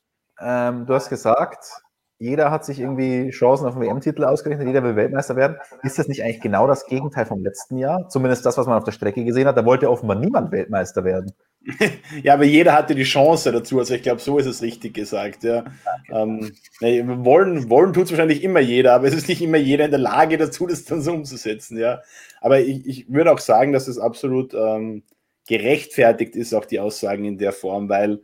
Ähm, 0.41 0.87
du 0.87 0.95
hast 0.95 1.09
gesagt, 1.09 1.83
jeder 2.21 2.51
hat 2.51 2.67
sich 2.67 2.79
irgendwie 2.79 3.31
Chancen 3.31 3.67
auf 3.67 3.75
den 3.75 3.83
WM-Titel 3.83 4.25
ausgerechnet, 4.25 4.67
jeder 4.67 4.83
will 4.83 4.95
Weltmeister 4.95 5.37
werden. 5.37 5.57
Ist 5.83 5.99
das 5.99 6.07
nicht 6.07 6.23
eigentlich 6.23 6.43
genau 6.43 6.67
das 6.67 6.85
Gegenteil 6.85 7.25
vom 7.25 7.43
letzten 7.43 7.79
Jahr? 7.79 8.11
Zumindest 8.11 8.45
das, 8.45 8.59
was 8.59 8.67
man 8.67 8.77
auf 8.77 8.85
der 8.85 8.93
Strecke 8.93 9.25
gesehen 9.25 9.47
hat. 9.47 9.57
Da 9.57 9.65
wollte 9.65 9.91
offenbar 9.91 10.19
niemand 10.19 10.53
Weltmeister 10.53 11.03
werden. 11.03 11.33
ja, 12.23 12.35
aber 12.35 12.45
jeder 12.45 12.75
hatte 12.75 12.95
die 12.95 13.05
Chance 13.05 13.53
dazu. 13.53 13.79
Also 13.79 13.95
ich 13.95 14.03
glaube, 14.03 14.21
so 14.21 14.37
ist 14.37 14.45
es 14.45 14.61
richtig 14.61 14.93
gesagt. 14.93 15.45
Ja. 15.45 15.65
Ähm, 16.13 16.53
nee, 16.83 17.03
wollen 17.07 17.71
wollen 17.71 17.95
tut 17.95 18.05
es 18.05 18.11
wahrscheinlich 18.11 18.45
immer 18.45 18.61
jeder, 18.61 18.93
aber 18.93 19.09
es 19.09 19.15
ist 19.15 19.29
nicht 19.29 19.41
immer 19.41 19.59
jeder 19.59 19.87
in 19.87 19.91
der 19.91 20.01
Lage 20.01 20.37
dazu, 20.37 20.67
das 20.67 20.85
dann 20.85 21.01
so 21.01 21.13
umzusetzen. 21.13 21.79
Ja. 21.79 22.03
Aber 22.43 22.61
ich, 22.61 22.87
ich 22.87 23.11
würde 23.11 23.33
auch 23.33 23.39
sagen, 23.39 23.73
dass 23.73 23.89
es 23.89 23.99
absolut 23.99 24.53
ähm, 24.53 25.05
gerechtfertigt 25.49 26.37
ist, 26.37 26.53
auch 26.53 26.67
die 26.67 26.81
Aussagen 26.81 27.25
in 27.25 27.39
der 27.39 27.53
Form, 27.53 27.89
weil 27.89 28.21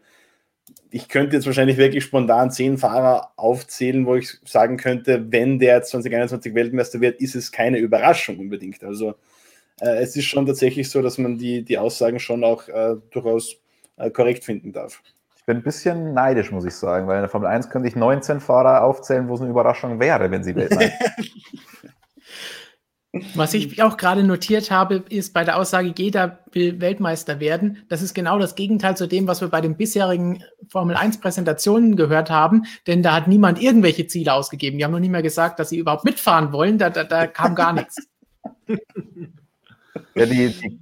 ich 0.97 1.11
könnte 1.11 1.37
jetzt 1.37 1.45
wahrscheinlich 1.45 1.77
wirklich 1.77 2.05
spontan 2.05 2.51
zehn 2.51 2.79
Fahrer 2.79 3.33
aufzählen, 3.37 4.07
wo 4.07 4.15
ich 4.15 4.39
sagen 4.47 4.79
könnte, 4.79 5.31
wenn 5.31 5.59
der 5.59 5.83
2021 5.83 6.55
Weltmeister 6.55 7.03
wird, 7.03 7.21
ist 7.21 7.35
es 7.35 7.53
keine 7.53 7.77
Überraschung 7.77 8.39
unbedingt. 8.39 8.83
Also 8.83 9.15
äh, 9.79 9.99
es 9.99 10.17
ist 10.17 10.25
schon 10.25 10.47
tatsächlich 10.47 10.89
so, 10.89 11.03
dass 11.03 11.19
man 11.19 11.37
die, 11.37 11.63
die 11.63 11.77
Aussagen 11.77 12.19
schon 12.19 12.43
auch 12.45 12.67
äh, 12.69 12.95
durchaus 13.11 13.57
äh, 13.99 14.09
korrekt 14.09 14.45
finden 14.45 14.73
darf. 14.73 15.03
Ich 15.37 15.45
bin 15.45 15.59
ein 15.59 15.63
bisschen 15.63 16.15
neidisch, 16.15 16.51
muss 16.51 16.65
ich 16.65 16.75
sagen, 16.75 17.07
weil 17.07 17.17
in 17.17 17.23
der 17.23 17.29
Formel 17.29 17.49
1 17.49 17.69
könnte 17.69 17.89
ich 17.89 17.95
19 17.95 18.41
Fahrer 18.41 18.83
aufzählen, 18.83 19.29
wo 19.29 19.35
es 19.35 19.43
eine 19.43 19.51
Überraschung 19.51 20.01
wäre, 20.01 20.31
wenn 20.31 20.43
sie 20.43 20.57
Weltmeister 20.57 20.95
Was 23.35 23.55
ich 23.55 23.83
auch 23.83 23.97
gerade 23.97 24.23
notiert 24.23 24.71
habe, 24.71 25.05
ist 25.09 25.33
bei 25.35 25.45
der 25.45 25.57
Aussage, 25.57 25.93
jeder 25.97 26.41
will 26.53 26.81
Weltmeister 26.81 27.41
werden. 27.41 27.85
Das 27.89 28.03
ist 28.03 28.15
genau 28.15 28.39
das 28.39 28.55
Gegenteil 28.55 28.97
zu 28.97 29.07
dem, 29.07 29.27
was 29.27 29.41
wir 29.41 29.49
bei 29.49 29.61
den 29.61 29.77
bisherigen 29.77 30.43
Formel 30.69 30.97
1 30.97 31.21
Präsentationen 31.21 31.97
gehört 31.97 32.31
haben, 32.31 32.65
denn 32.87 33.03
da 33.03 33.15
hat 33.15 33.29
niemand 33.29 33.61
irgendwelche 33.61 34.07
Ziele 34.07 34.33
ausgegeben. 34.33 34.79
Die 34.79 34.85
haben 34.85 34.93
noch 34.93 35.01
nie 35.01 35.09
mehr 35.09 35.23
gesagt, 35.23 35.59
dass 35.59 35.69
sie 35.69 35.79
überhaupt 35.79 36.05
mitfahren 36.05 36.53
wollen. 36.53 36.79
Da, 36.79 36.91
da, 36.91 37.05
da 37.05 37.27
kam 37.27 37.55
gar 37.55 37.73
nichts. 37.73 37.97
Ja, 40.15 40.27
die, 40.27 40.49
die 40.49 40.81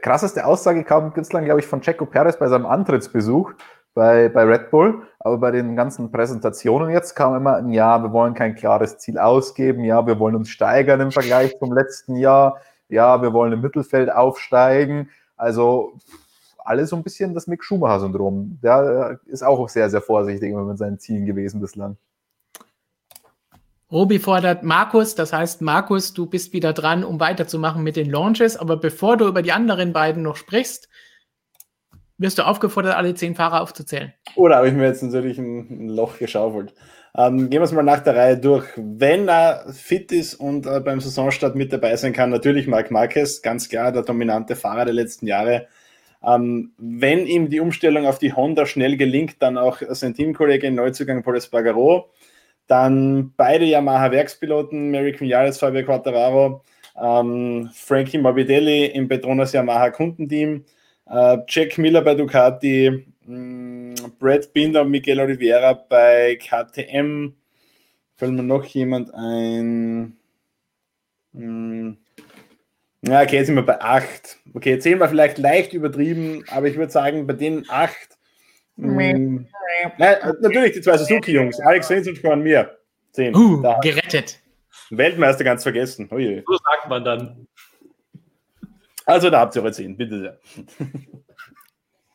krasseste 0.00 0.44
Aussage 0.44 0.84
kam 0.84 1.12
bislang, 1.12 1.44
glaube 1.44 1.60
ich, 1.60 1.66
von 1.66 1.80
Checo 1.80 2.06
Perez 2.06 2.38
bei 2.38 2.48
seinem 2.48 2.66
Antrittsbesuch 2.66 3.52
bei, 3.96 4.28
bei 4.28 4.44
Red 4.44 4.70
Bull. 4.70 5.02
Aber 5.18 5.38
bei 5.38 5.50
den 5.50 5.74
ganzen 5.74 6.12
Präsentationen 6.12 6.90
jetzt 6.90 7.16
kam 7.16 7.34
immer, 7.34 7.66
ja, 7.68 8.00
wir 8.00 8.12
wollen 8.12 8.34
kein 8.34 8.54
klares 8.54 8.98
Ziel 8.98 9.18
ausgeben, 9.18 9.82
ja, 9.82 10.06
wir 10.06 10.20
wollen 10.20 10.36
uns 10.36 10.50
steigern 10.50 11.00
im 11.00 11.10
Vergleich 11.10 11.58
zum 11.58 11.72
letzten 11.72 12.14
Jahr, 12.14 12.60
ja, 12.88 13.20
wir 13.22 13.32
wollen 13.32 13.54
im 13.54 13.62
Mittelfeld 13.62 14.12
aufsteigen. 14.12 15.08
Also 15.36 15.94
alles 16.58 16.90
so 16.90 16.96
ein 16.96 17.02
bisschen 17.02 17.34
das 17.34 17.46
Mick 17.46 17.64
Schumacher-Syndrom. 17.64 18.58
Der 18.62 19.18
ist 19.26 19.42
auch 19.42 19.68
sehr, 19.68 19.88
sehr 19.88 20.02
vorsichtig 20.02 20.50
immer 20.50 20.64
mit 20.64 20.78
seinen 20.78 20.98
Zielen 20.98 21.24
gewesen 21.24 21.60
bislang. 21.60 21.96
Robi 23.90 24.18
fordert 24.18 24.62
Markus, 24.62 25.14
das 25.14 25.32
heißt, 25.32 25.62
Markus, 25.62 26.12
du 26.12 26.26
bist 26.26 26.52
wieder 26.52 26.72
dran, 26.72 27.02
um 27.02 27.18
weiterzumachen 27.18 27.82
mit 27.82 27.96
den 27.96 28.10
Launches. 28.10 28.56
Aber 28.56 28.76
bevor 28.76 29.16
du 29.16 29.26
über 29.26 29.42
die 29.42 29.52
anderen 29.52 29.92
beiden 29.92 30.22
noch 30.22 30.36
sprichst, 30.36 30.88
wirst 32.18 32.38
du 32.38 32.46
aufgefordert, 32.46 32.96
alle 32.96 33.14
zehn 33.14 33.34
Fahrer 33.34 33.60
aufzuzählen. 33.60 34.12
Oder 34.34 34.56
habe 34.56 34.68
ich 34.68 34.74
mir 34.74 34.86
jetzt 34.86 35.02
natürlich 35.02 35.38
ein, 35.38 35.88
Loch 35.88 36.18
geschaufelt. 36.18 36.74
Ähm, 37.16 37.48
gehen 37.50 37.60
wir 37.60 37.62
es 37.62 37.72
mal 37.72 37.82
nach 37.82 38.00
der 38.00 38.16
Reihe 38.16 38.36
durch. 38.36 38.66
Wenn 38.76 39.28
er 39.28 39.66
fit 39.72 40.12
ist 40.12 40.34
und 40.34 40.66
äh, 40.66 40.80
beim 40.80 41.00
Saisonstart 41.00 41.54
mit 41.54 41.72
dabei 41.72 41.96
sein 41.96 42.12
kann, 42.12 42.30
natürlich 42.30 42.66
Marc 42.66 42.90
Marquez, 42.90 43.40
ganz 43.42 43.68
klar 43.68 43.92
der 43.92 44.02
dominante 44.02 44.56
Fahrer 44.56 44.84
der 44.84 44.94
letzten 44.94 45.26
Jahre. 45.26 45.66
Ähm, 46.22 46.72
wenn 46.78 47.26
ihm 47.26 47.48
die 47.48 47.60
Umstellung 47.60 48.06
auf 48.06 48.18
die 48.18 48.32
Honda 48.32 48.66
schnell 48.66 48.96
gelingt, 48.96 49.36
dann 49.40 49.56
auch 49.56 49.80
sein 49.90 50.14
Teamkollege 50.14 50.70
Neuzugang 50.70 51.22
Paul 51.22 51.36
Espargaro, 51.36 52.10
dann 52.66 53.32
beide 53.36 53.64
Yamaha-Werkspiloten, 53.64 54.90
Mary 54.90 55.12
Quinales, 55.12 55.58
Fabio 55.58 55.84
Quattararo, 55.84 56.62
ähm, 57.00 57.70
Frankie 57.72 58.18
Morbidelli 58.18 58.86
im 58.86 59.08
Petronas 59.08 59.52
Yamaha 59.52 59.90
Kundenteam, 59.90 60.56
äh, 60.56 60.75
Jack 61.08 61.78
Miller 61.78 62.02
bei 62.02 62.14
Ducati, 62.14 63.06
mh, 63.26 63.36
mm, 63.36 63.94
Brad 64.18 64.52
Binder 64.52 64.82
und 64.82 64.90
Miguel 64.90 65.20
Oliveira 65.20 65.72
bei 65.72 66.36
KTM. 66.36 67.32
Fällt 68.16 68.32
mir 68.32 68.42
noch 68.42 68.64
jemand 68.64 69.14
ein? 69.14 70.16
Mh, 71.32 71.44
mm, 71.44 71.96
ja, 73.02 73.22
okay, 73.22 73.36
jetzt 73.36 73.46
sind 73.46 73.54
wir 73.54 73.62
bei 73.62 73.80
8. 73.80 74.38
Okay, 74.54 74.78
10 74.78 74.98
war 74.98 75.08
vielleicht 75.08 75.38
leicht 75.38 75.72
übertrieben, 75.72 76.44
aber 76.50 76.66
ich 76.66 76.76
würde 76.76 76.90
sagen, 76.90 77.26
bei 77.26 77.34
den 77.34 77.64
8. 77.68 77.94
Nein, 78.76 79.48
natürlich 79.98 80.72
die 80.72 80.80
zwei 80.80 80.96
Suzuki-Jungs, 80.96 81.60
Alex 81.60 81.90
Rins 81.90 82.08
und 82.08 82.20
Juan 82.20 82.42
Mir. 82.42 82.78
10. 83.12 83.34
Uh, 83.34 83.62
gerettet. 83.80 84.40
Weltmeister 84.90 85.44
ganz 85.44 85.62
vergessen. 85.62 86.08
Oje. 86.10 86.44
So 86.46 86.56
sagt 86.56 86.88
man 86.88 87.04
dann. 87.04 87.46
Also 89.06 89.30
da 89.30 89.40
habt 89.40 89.56
ihr 89.56 89.62
eure 89.62 89.72
10, 89.72 89.96
bitte 89.96 90.18
sehr. 90.18 90.38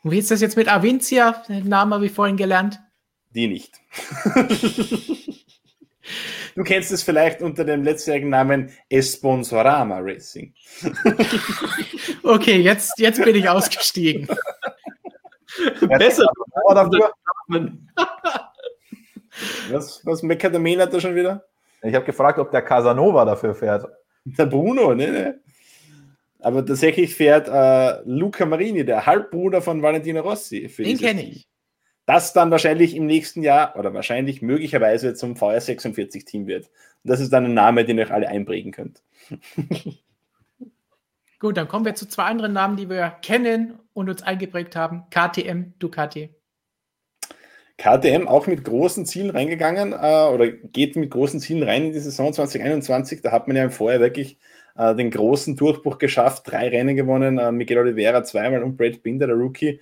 Wie 0.04 0.20
ist 0.20 0.30
das 0.30 0.42
jetzt 0.42 0.58
mit 0.58 0.68
Avincia? 0.68 1.44
Den 1.48 1.70
Namen 1.70 1.94
habe 1.94 2.06
ich 2.06 2.12
vorhin 2.12 2.38
gelernt. 2.38 2.80
Die 3.30 3.48
nicht. 3.48 3.80
du 6.56 6.64
kennst 6.64 6.92
es 6.92 7.02
vielleicht 7.02 7.42
unter 7.42 7.64
dem 7.64 7.84
letztjährigen 7.84 8.30
Namen 8.30 8.72
Esponsorama 8.89 10.00
Racing. 10.01 10.54
okay, 12.24 12.58
jetzt, 12.58 13.00
jetzt 13.00 13.24
bin 13.24 13.36
ich 13.36 13.47
ausgestiegen. 13.47 14.28
Besser. 15.97 16.26
Dafür. 16.68 17.13
was, 19.72 20.05
was 20.05 20.24
meckert 20.24 20.54
der 20.54 20.59
Maynard 20.59 20.93
da 20.93 21.00
schon 21.00 21.16
wieder? 21.16 21.46
Ich 21.84 21.96
habe 21.96 22.05
gefragt, 22.05 22.38
ob 22.38 22.51
der 22.51 22.62
Casanova 22.63 23.24
dafür 23.24 23.55
fährt. 23.55 23.86
Der 24.26 24.46
Bruno, 24.46 24.93
ne, 24.93 25.08
ne. 25.08 25.39
Aber 26.42 26.66
tatsächlich 26.66 27.16
fährt 27.16 27.47
äh, 27.47 28.01
Luca 28.05 28.46
Marini, 28.46 28.84
der 28.84 29.05
Halbbruder 29.05 29.62
von 29.62 29.82
Valentino 29.82 30.22
Rossi. 30.22 30.68
Den 30.78 30.97
kenne 30.97 31.24
ich. 31.24 31.47
Das 32.08 32.34
dann 32.34 32.50
wahrscheinlich 32.50 32.96
im 32.96 33.05
nächsten 33.05 33.43
Jahr 33.43 33.76
oder 33.78 33.93
wahrscheinlich 33.93 34.42
möglicherweise 34.42 35.13
zum 35.13 35.36
VR46-Team 35.36 36.47
wird. 36.47 36.66
Und 37.04 37.09
das 37.12 37.20
ist 37.20 37.32
dann 37.32 37.46
ein 37.46 37.54
Name, 37.54 37.86
den 37.86 38.00
ihr 38.00 38.05
euch 38.05 38.12
alle 38.12 38.28
einprägen 38.28 38.72
könnt. 38.72 39.04
Gut, 41.39 41.58
dann 41.58 41.68
kommen 41.68 41.86
wir 41.86 41.96
zu 41.96 42.08
zwei 42.08 42.24
anderen 42.24 42.54
Namen, 42.54 42.76
die 42.76 42.89
wir 42.89 43.18
kennen 43.22 43.80
und 43.93 44.09
uns 44.09 44.24
eingeprägt 44.24 44.76
haben. 44.76 45.04
KTM, 45.09 45.74
Ducati. 45.80 46.30
KTM 47.78 48.28
auch 48.28 48.46
mit 48.46 48.63
großen 48.63 49.05
Zielen 49.05 49.32
reingegangen 49.32 49.93
äh, 49.93 50.28
oder 50.32 50.51
geht 50.51 50.96
mit 50.96 51.09
großen 51.09 51.39
Zielen 51.39 51.63
rein 51.63 51.86
in 51.86 51.93
die 51.93 52.00
Saison 52.00 52.32
2021. 52.34 53.22
Da 53.22 53.32
hat 53.32 53.47
man 53.47 53.58
ja 53.58 53.70
vorher 53.70 54.00
wirklich 54.00 54.38
äh, 54.82 54.95
den 54.95 55.12
großen 55.12 55.55
Durchbruch 55.55 55.97
geschafft, 55.97 56.43
drei 56.45 56.70
Rennen 56.70 56.95
gewonnen, 56.95 57.37
äh, 57.37 57.51
Miguel 57.51 57.79
Oliveira 57.79 58.24
zweimal 58.24 58.63
und 58.63 58.78
Brad 58.78 59.03
Binder, 59.03 59.28
der 59.28 59.36
Rookie. 59.36 59.79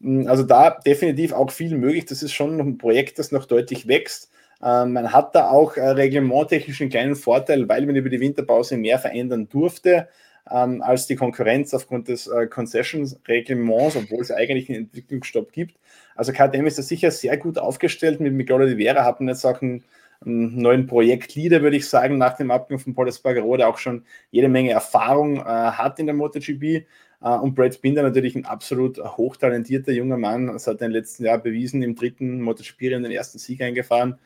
Mm, 0.00 0.26
also 0.26 0.42
da 0.42 0.70
definitiv 0.70 1.32
auch 1.32 1.50
viel 1.50 1.76
möglich. 1.76 2.06
Das 2.06 2.22
ist 2.22 2.32
schon 2.32 2.58
ein 2.58 2.78
Projekt, 2.78 3.18
das 3.18 3.32
noch 3.32 3.44
deutlich 3.44 3.88
wächst. 3.88 4.30
Äh, 4.62 4.86
man 4.86 5.12
hat 5.12 5.34
da 5.34 5.50
auch 5.50 5.76
äh, 5.76 5.88
reglementtechnisch 5.88 6.80
einen 6.80 6.90
kleinen 6.90 7.16
Vorteil, 7.16 7.68
weil 7.68 7.84
man 7.86 7.96
über 7.96 8.08
die 8.08 8.20
Winterpause 8.20 8.76
mehr 8.76 8.98
verändern 8.98 9.48
durfte 9.48 10.08
ähm, 10.50 10.82
als 10.82 11.06
die 11.06 11.16
Konkurrenz 11.16 11.74
aufgrund 11.74 12.08
des 12.08 12.26
äh, 12.26 12.46
Concessions-Reglements, 12.46 13.96
obwohl 13.96 14.20
es 14.20 14.30
eigentlich 14.30 14.68
einen 14.68 14.84
Entwicklungsstopp 14.84 15.52
gibt. 15.52 15.76
Also 16.14 16.32
KTM 16.32 16.66
ist 16.66 16.78
da 16.78 16.82
sicher 16.82 17.10
sehr 17.10 17.36
gut 17.36 17.58
aufgestellt. 17.58 18.20
Mit 18.20 18.32
Miguel 18.32 18.62
Oliveira 18.62 19.04
hat 19.04 19.20
man 19.20 19.28
jetzt 19.28 19.44
auch 19.44 19.60
einen 19.60 19.74
ähm, 19.74 19.82
neuen 20.24 20.86
Projektleader, 20.86 21.62
würde 21.62 21.76
ich 21.76 21.88
sagen, 21.88 22.18
nach 22.18 22.36
dem 22.36 22.50
Abgang 22.50 22.78
von 22.78 22.94
Paul 22.94 23.08
Espargaro, 23.08 23.56
der 23.56 23.68
auch 23.68 23.78
schon 23.78 24.04
jede 24.30 24.48
Menge 24.48 24.70
Erfahrung 24.70 25.38
äh, 25.38 25.42
hat 25.42 25.98
in 25.98 26.06
der 26.06 26.14
MotoGP. 26.14 26.62
Äh, 26.62 26.84
und 27.20 27.54
Brad 27.54 27.80
Binder 27.80 28.02
natürlich 28.02 28.34
ein 28.34 28.44
absolut 28.44 28.98
hochtalentierter 28.98 29.92
junger 29.92 30.16
Mann. 30.16 30.48
Das 30.48 30.66
hat 30.66 30.80
er 30.80 30.86
im 30.86 30.92
letzten 30.92 31.24
Jahr 31.24 31.38
bewiesen, 31.38 31.82
im 31.82 31.94
dritten 31.94 32.40
MotoGP 32.42 32.80
den 32.80 33.04
ersten 33.06 33.38
Sieg 33.38 33.62
eingefahren. 33.62 34.18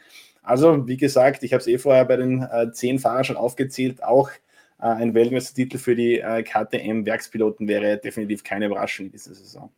Also, 0.42 0.88
wie 0.88 0.96
gesagt, 0.96 1.42
ich 1.44 1.52
habe 1.52 1.60
es 1.60 1.68
eh 1.68 1.78
vorher 1.78 2.04
bei 2.04 2.16
den 2.16 2.42
äh, 2.42 2.72
zehn 2.72 2.98
Fahrern 2.98 3.24
schon 3.24 3.36
aufgezählt, 3.36 4.02
auch 4.02 4.30
äh, 4.30 4.86
ein 4.86 5.14
Weltmeistertitel 5.14 5.78
für 5.78 5.94
die 5.94 6.18
äh, 6.18 6.42
KTM-Werkspiloten 6.42 7.68
wäre 7.68 7.98
definitiv 7.98 8.42
keine 8.42 8.66
Überraschung 8.66 9.06
in 9.06 9.12
dieser 9.12 9.34
Saison. 9.34 9.70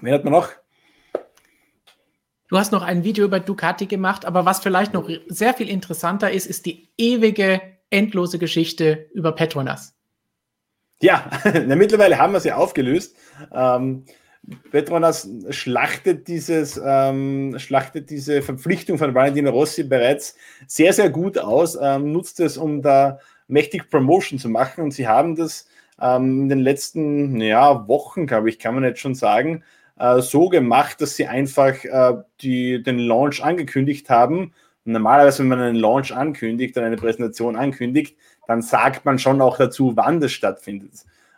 Wen 0.00 0.14
hat 0.14 0.24
man 0.24 0.32
noch? 0.32 0.61
Du 2.52 2.58
hast 2.58 2.70
noch 2.70 2.82
ein 2.82 3.02
Video 3.02 3.24
über 3.24 3.40
Ducati 3.40 3.86
gemacht, 3.86 4.26
aber 4.26 4.44
was 4.44 4.60
vielleicht 4.60 4.92
noch 4.92 5.08
sehr 5.26 5.54
viel 5.54 5.70
interessanter 5.70 6.30
ist, 6.30 6.44
ist 6.44 6.66
die 6.66 6.90
ewige, 6.98 7.62
endlose 7.88 8.38
Geschichte 8.38 9.06
über 9.14 9.32
Petronas. 9.32 9.94
Ja, 11.00 11.30
na, 11.66 11.76
mittlerweile 11.76 12.18
haben 12.18 12.34
wir 12.34 12.40
sie 12.40 12.52
aufgelöst. 12.52 13.16
Ähm, 13.54 14.04
Petronas 14.70 15.30
schlachtet, 15.48 16.28
dieses, 16.28 16.78
ähm, 16.84 17.54
schlachtet 17.56 18.10
diese 18.10 18.42
Verpflichtung 18.42 18.98
von 18.98 19.14
Valentino 19.14 19.48
Rossi 19.48 19.84
bereits 19.84 20.36
sehr, 20.66 20.92
sehr 20.92 21.08
gut 21.08 21.38
aus, 21.38 21.78
ähm, 21.80 22.12
nutzt 22.12 22.38
es, 22.38 22.58
um 22.58 22.82
da 22.82 23.18
mächtig 23.48 23.88
Promotion 23.88 24.38
zu 24.38 24.50
machen. 24.50 24.84
Und 24.84 24.90
sie 24.90 25.08
haben 25.08 25.36
das 25.36 25.68
ähm, 25.98 26.42
in 26.42 26.48
den 26.50 26.60
letzten 26.60 27.40
ja, 27.40 27.88
Wochen, 27.88 28.26
glaube 28.26 28.50
ich, 28.50 28.58
kann 28.58 28.74
man 28.74 28.84
jetzt 28.84 29.00
schon 29.00 29.14
sagen, 29.14 29.64
äh, 30.02 30.20
so 30.20 30.48
gemacht, 30.48 31.00
dass 31.00 31.14
sie 31.14 31.28
einfach 31.28 31.84
äh, 31.84 32.14
die, 32.40 32.82
den 32.82 32.98
Launch 32.98 33.42
angekündigt 33.42 34.10
haben. 34.10 34.52
Und 34.84 34.92
normalerweise, 34.92 35.38
wenn 35.40 35.48
man 35.48 35.60
einen 35.60 35.76
Launch 35.76 36.12
ankündigt 36.12 36.76
oder 36.76 36.86
eine 36.86 36.96
Präsentation 36.96 37.54
ankündigt, 37.54 38.16
dann 38.48 38.62
sagt 38.62 39.04
man 39.04 39.20
schon 39.20 39.40
auch 39.40 39.58
dazu, 39.58 39.92
wann 39.94 40.20
das 40.20 40.32
stattfindet. 40.32 40.90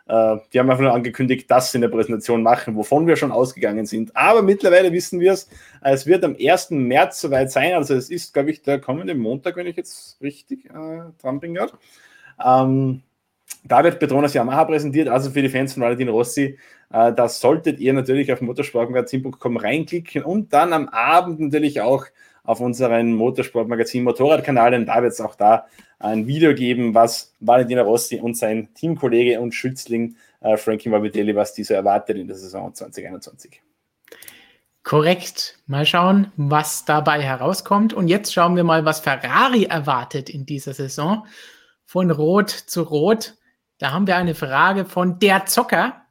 Äh, 0.07 0.37
die 0.51 0.59
haben 0.59 0.71
einfach 0.71 0.81
nur 0.81 0.95
angekündigt, 0.95 1.49
dass 1.51 1.71
sie 1.71 1.77
eine 1.77 1.89
Präsentation 1.89 2.41
machen, 2.41 2.75
wovon 2.75 3.05
wir 3.05 3.17
schon 3.17 3.31
ausgegangen 3.31 3.85
sind. 3.85 4.15
Aber 4.17 4.41
mittlerweile 4.41 4.91
wissen 4.91 5.19
wir 5.19 5.33
es, 5.33 5.47
es 5.81 6.07
wird 6.07 6.23
am 6.23 6.35
1. 6.35 6.71
März 6.71 7.21
soweit 7.21 7.51
sein. 7.51 7.73
Also 7.73 7.93
es 7.93 8.09
ist, 8.09 8.33
glaube 8.33 8.49
ich, 8.49 8.63
der 8.63 8.81
kommende 8.81 9.13
Montag, 9.13 9.57
wenn 9.57 9.67
ich 9.67 9.75
jetzt 9.75 10.19
richtig 10.21 10.65
äh, 10.65 11.01
dran 11.21 11.39
bin 11.39 11.53
gerade. 11.53 11.73
Ähm, 12.43 13.03
da 13.67 13.83
wird 13.83 13.99
Petronas 13.99 14.33
Yamaha 14.33 14.65
präsentiert, 14.65 15.07
also 15.07 15.31
für 15.31 15.41
die 15.41 15.49
Fans 15.49 15.73
von 15.73 15.83
Valentino 15.83 16.11
Rossi. 16.11 16.57
Äh, 16.91 17.13
das 17.13 17.39
solltet 17.39 17.79
ihr 17.79 17.93
natürlich 17.93 18.31
auf 18.31 18.41
motorsportmagazin.com 18.41 19.57
reinklicken 19.57 20.23
und 20.23 20.53
dann 20.53 20.73
am 20.73 20.87
Abend 20.89 21.39
natürlich 21.39 21.81
auch 21.81 22.05
auf 22.43 22.59
unseren 22.59 23.13
Motorsportmagazin 23.13 24.03
Motorradkanal, 24.03 24.71
denn 24.71 24.85
da 24.85 25.01
wird 25.01 25.13
es 25.13 25.21
auch 25.21 25.35
da 25.35 25.65
ein 25.97 26.27
Video 26.27 26.53
geben, 26.53 26.93
was 26.93 27.33
Valentino 27.39 27.81
Rossi 27.81 28.19
und 28.19 28.37
sein 28.37 28.69
Teamkollege 28.75 29.39
und 29.39 29.53
Schützling 29.53 30.15
äh, 30.41 30.57
Frankie 30.57 30.89
Morbidelli, 30.89 31.35
was 31.35 31.53
diese 31.53 31.73
erwartet 31.73 32.17
in 32.17 32.27
der 32.27 32.35
Saison 32.37 32.73
2021. 32.73 33.61
Korrekt. 34.83 35.57
Mal 35.65 35.87
schauen, 35.87 36.31
was 36.37 36.85
dabei 36.85 37.19
herauskommt. 37.19 37.93
Und 37.93 38.07
jetzt 38.07 38.31
schauen 38.31 38.55
wir 38.55 38.63
mal, 38.63 38.85
was 38.85 38.99
Ferrari 38.99 39.63
erwartet 39.63 40.29
in 40.29 40.45
dieser 40.45 40.75
Saison. 40.75 41.25
Von 41.85 42.11
Rot 42.11 42.51
zu 42.51 42.83
Rot. 42.83 43.33
Da 43.77 43.91
haben 43.91 44.07
wir 44.07 44.15
eine 44.15 44.35
Frage 44.35 44.85
von 44.85 45.19
der 45.19 45.45
Zocker. 45.45 46.01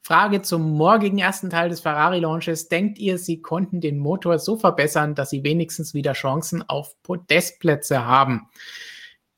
Frage 0.00 0.42
zum 0.42 0.72
morgigen 0.72 1.18
ersten 1.18 1.48
Teil 1.50 1.68
des 1.68 1.80
Ferrari-Launches. 1.80 2.68
Denkt 2.68 2.98
ihr, 2.98 3.18
sie 3.18 3.40
konnten 3.40 3.80
den 3.80 3.98
Motor 3.98 4.38
so 4.38 4.56
verbessern, 4.56 5.14
dass 5.14 5.30
sie 5.30 5.44
wenigstens 5.44 5.94
wieder 5.94 6.12
Chancen 6.12 6.68
auf 6.68 7.00
Podestplätze 7.02 8.04
haben? 8.04 8.48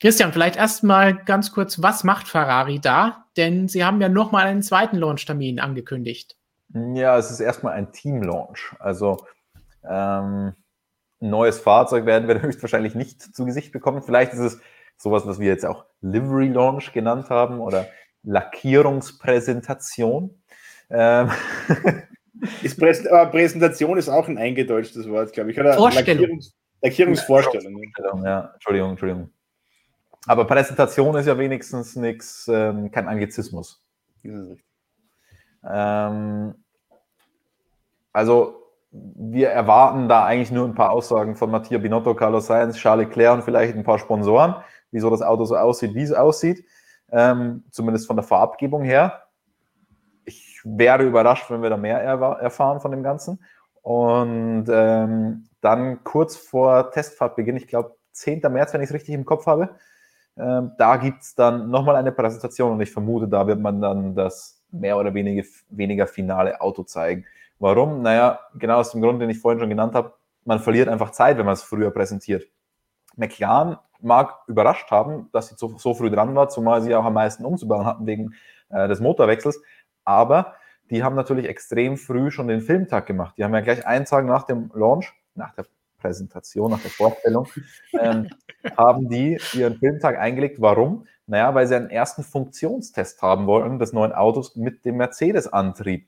Christian, 0.01 0.33
vielleicht 0.33 0.57
erstmal 0.57 1.15
ganz 1.15 1.53
kurz, 1.53 1.83
was 1.83 2.05
macht 2.05 2.29
Ferrari 2.29 2.81
da? 2.81 3.27
Denn 3.37 3.69
sie 3.69 3.85
haben 3.85 4.01
ja 4.01 4.09
nochmal 4.09 4.47
einen 4.47 4.63
zweiten 4.63 4.97
Launchtermin 4.97 5.61
angekündigt. 5.61 6.37
Ja, 6.73 7.19
es 7.19 7.31
ist 7.31 7.41
erstmal 7.41 7.75
ein 7.75 7.93
Team-Launch. 7.93 8.75
Also 8.79 9.27
ähm, 9.83 10.55
ein 11.21 11.31
neues 11.31 11.59
Fahrzeug 11.59 12.07
werden 12.07 12.29
wir 12.29 12.41
höchstwahrscheinlich 12.43 12.95
nicht 12.95 13.21
zu 13.21 13.45
Gesicht 13.45 13.73
bekommen. 13.73 14.03
Vielleicht 14.03 14.33
ist 14.33 14.41
es 14.41 14.61
sowas, 14.97 15.27
was 15.27 15.39
wir 15.39 15.49
jetzt 15.49 15.67
auch 15.67 15.85
Livery 16.01 16.49
Launch 16.49 16.93
genannt 16.93 17.29
haben 17.31 17.61
oder 17.61 17.87
Lackierungspräsentation. 18.23 20.43
Ähm. 20.91 21.31
Ist 22.63 22.79
Präs 22.79 23.07
aber 23.07 23.31
Präsentation 23.31 23.97
ist 23.97 24.11
auch 24.11 24.29
ein 24.29 24.37
eingedeutschtes 24.37 25.09
Wort, 25.09 25.33
glaube 25.33 25.53
ich. 25.53 25.59
Oder 25.59 25.73
Vorstellung. 25.75 26.21
Lackierungs 26.21 26.55
Lackierungsvorstellung. 26.83 27.81
Ja, 28.25 28.51
Entschuldigung, 28.53 28.91
Entschuldigung. 28.91 29.31
Aber 30.27 30.47
Präsentation 30.47 31.15
ist 31.17 31.27
ja 31.27 31.39
wenigstens 31.39 31.97
nichts, 31.97 32.49
ähm, 32.49 32.91
kein 32.91 33.09
Anglizismus. 33.09 33.83
Ähm, 35.65 36.55
also 38.13 38.61
wir 38.91 39.49
erwarten 39.49 40.09
da 40.09 40.25
eigentlich 40.25 40.53
nur 40.53 40.67
ein 40.67 40.75
paar 40.75 40.91
Aussagen 40.91 41.37
von 41.37 41.51
Mattia 41.51 41.79
Binotto, 41.79 42.15
Carlos 42.15 42.47
Sainz, 42.47 42.77
Charles 42.77 43.09
Leclerc 43.09 43.35
und 43.35 43.43
vielleicht 43.43 43.75
ein 43.75 43.85
paar 43.85 43.99
Sponsoren, 43.99 44.55
wieso 44.95 45.11
das 45.11 45.21
Auto 45.21 45.45
so 45.45 45.57
aussieht, 45.57 45.95
wie 45.95 46.03
es 46.03 46.13
aussieht. 46.13 46.65
Ähm, 47.13 47.65
zumindest 47.71 48.07
von 48.07 48.17
der 48.17 48.25
Farbgebung 48.25 48.83
her 48.83 49.25
wäre 50.65 51.03
überrascht, 51.03 51.51
wenn 51.51 51.63
wir 51.63 51.71
da 51.71 51.77
mehr 51.77 52.01
erfahren 52.01 52.81
von 52.81 52.91
dem 52.91 53.03
Ganzen. 53.03 53.39
Und 53.83 54.65
ähm, 54.71 55.47
dann 55.61 56.03
kurz 56.05 56.37
vor 56.37 56.91
Testfahrtbeginn, 56.91 57.57
ich 57.57 57.67
glaube 57.67 57.97
10. 58.13 58.41
März, 58.51 58.73
wenn 58.73 58.81
ich 58.81 58.89
es 58.89 58.95
richtig 58.95 59.15
im 59.15 59.27
Kopf 59.27 59.47
habe, 59.47 59.77
ähm, 60.39 60.73
da 60.79 60.97
gibt 60.97 61.23
es 61.23 61.35
dann 61.35 61.71
nochmal 61.71 61.97
eine 61.97 62.13
Präsentation 62.13 62.73
und 62.73 62.81
ich 62.81 62.91
vermute, 62.91 63.29
da 63.29 63.47
wird 63.47 63.61
man 63.61 63.81
dann 63.81 64.15
das 64.15 64.63
mehr 64.71 64.97
oder 64.97 65.13
weniger, 65.15 65.47
weniger 65.69 66.07
finale 66.07 66.61
Auto 66.61 66.83
zeigen. 66.83 67.27
Warum? 67.59 68.03
Naja, 68.03 68.41
genau 68.55 68.79
aus 68.79 68.93
dem 68.93 69.03
Grund, 69.03 69.21
den 69.21 69.31
ich 69.31 69.39
vorhin 69.39 69.61
schon 69.61 69.69
genannt 69.69 69.95
habe, 69.95 70.15
man 70.45 70.59
verliert 70.59 70.89
einfach 70.89 71.11
Zeit, 71.11 71.39
wenn 71.39 71.47
man 71.47 71.55
es 71.55 71.63
früher 71.63 71.91
präsentiert. 71.91 72.45
McLaren 73.17 73.79
mag 74.01 74.41
überrascht 74.47 74.91
haben, 74.91 75.29
dass 75.33 75.49
sie 75.49 75.55
so, 75.57 75.79
so 75.79 75.95
früh 75.95 76.11
dran 76.11 76.35
war, 76.35 76.49
zumal 76.49 76.83
sie 76.83 76.95
auch 76.95 77.05
am 77.05 77.15
meisten 77.15 77.45
umzubauen 77.45 77.87
hatten 77.87 78.07
wegen 78.07 78.35
äh, 78.71 78.89
des 78.89 79.01
Motorwechsels 79.01 79.61
aber 80.05 80.55
die 80.91 81.03
haben 81.03 81.17
natürlich 81.17 81.49
extrem 81.49 81.97
früh 81.97 82.31
schon 82.31 82.49
den 82.49 82.61
Filmtag 82.61 83.07
gemacht. 83.07 83.35
Die 83.39 83.45
haben 83.45 83.55
ja 83.55 83.61
gleich 83.61 83.87
einen 83.87 84.05
Tag 84.05 84.27
nach 84.27 84.45
dem 84.45 84.71
Launch, 84.75 85.13
nach 85.35 85.55
der 85.55 85.67
Präsentation, 85.99 86.71
nach 86.71 86.83
der 86.83 86.91
Vorstellung, 86.91 87.49
ähm, 87.99 88.29
haben 88.77 89.09
die 89.09 89.39
ihren 89.55 89.79
Filmtag 89.79 90.19
eingelegt. 90.19 90.61
Warum? 90.61 91.07
Naja, 91.27 91.55
weil 91.55 91.67
sie 91.67 91.75
einen 91.75 91.89
ersten 91.89 92.23
Funktionstest 92.23 93.23
haben 93.23 93.47
wollten 93.47 93.79
des 93.79 93.95
neuen 93.95 94.13
Autos 94.13 94.57
mit 94.57 94.85
dem 94.85 94.99
Mercedes-Antrieb. 94.99 96.07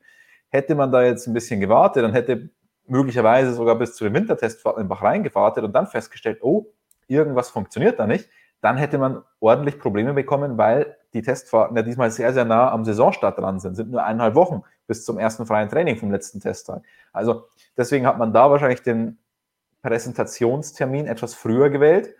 Hätte 0.51 0.75
man 0.75 0.93
da 0.93 1.03
jetzt 1.03 1.27
ein 1.27 1.33
bisschen 1.33 1.61
gewartet, 1.61 2.05
dann 2.05 2.13
hätte 2.13 2.51
möglicherweise 2.87 3.55
sogar 3.55 3.77
bis 3.77 3.97
zu 3.97 4.05
dem 4.05 4.15
Wintertest 4.15 4.65
in 4.77 4.89
Bahrain 4.89 5.23
gewartet 5.23 5.65
und 5.65 5.73
dann 5.73 5.87
festgestellt, 5.87 6.39
oh, 6.43 6.67
irgendwas 7.09 7.51
funktioniert 7.51 7.99
da 7.99 8.07
nicht, 8.07 8.29
dann 8.61 8.77
hätte 8.77 8.99
man 8.99 9.23
ordentlich 9.41 9.79
Probleme 9.79 10.15
bekommen, 10.15 10.59
weil 10.59 10.97
die 11.13 11.23
Testfahrten 11.23 11.77
ja 11.77 11.83
diesmal 11.83 12.11
sehr, 12.11 12.33
sehr 12.33 12.45
nah 12.45 12.71
am 12.71 12.85
Saisonstart 12.85 13.39
dran 13.39 13.61
sind. 13.61 13.75
Sind 13.75 13.91
nur 13.91 14.03
eineinhalb 14.03 14.35
Wochen 14.35 14.63
bis 14.87 15.05
zum 15.05 15.19
ersten 15.19 15.47
freien 15.47 15.69
Training 15.69 15.97
vom 15.97 16.11
letzten 16.11 16.41
Testtag. 16.41 16.83
Also 17.13 17.45
deswegen 17.77 18.07
hat 18.07 18.19
man 18.19 18.33
da 18.33 18.51
wahrscheinlich 18.51 18.83
den 18.83 19.19
Präsentationstermin 19.83 21.07
etwas 21.07 21.35
früher 21.35 21.71
gewählt. 21.71 22.15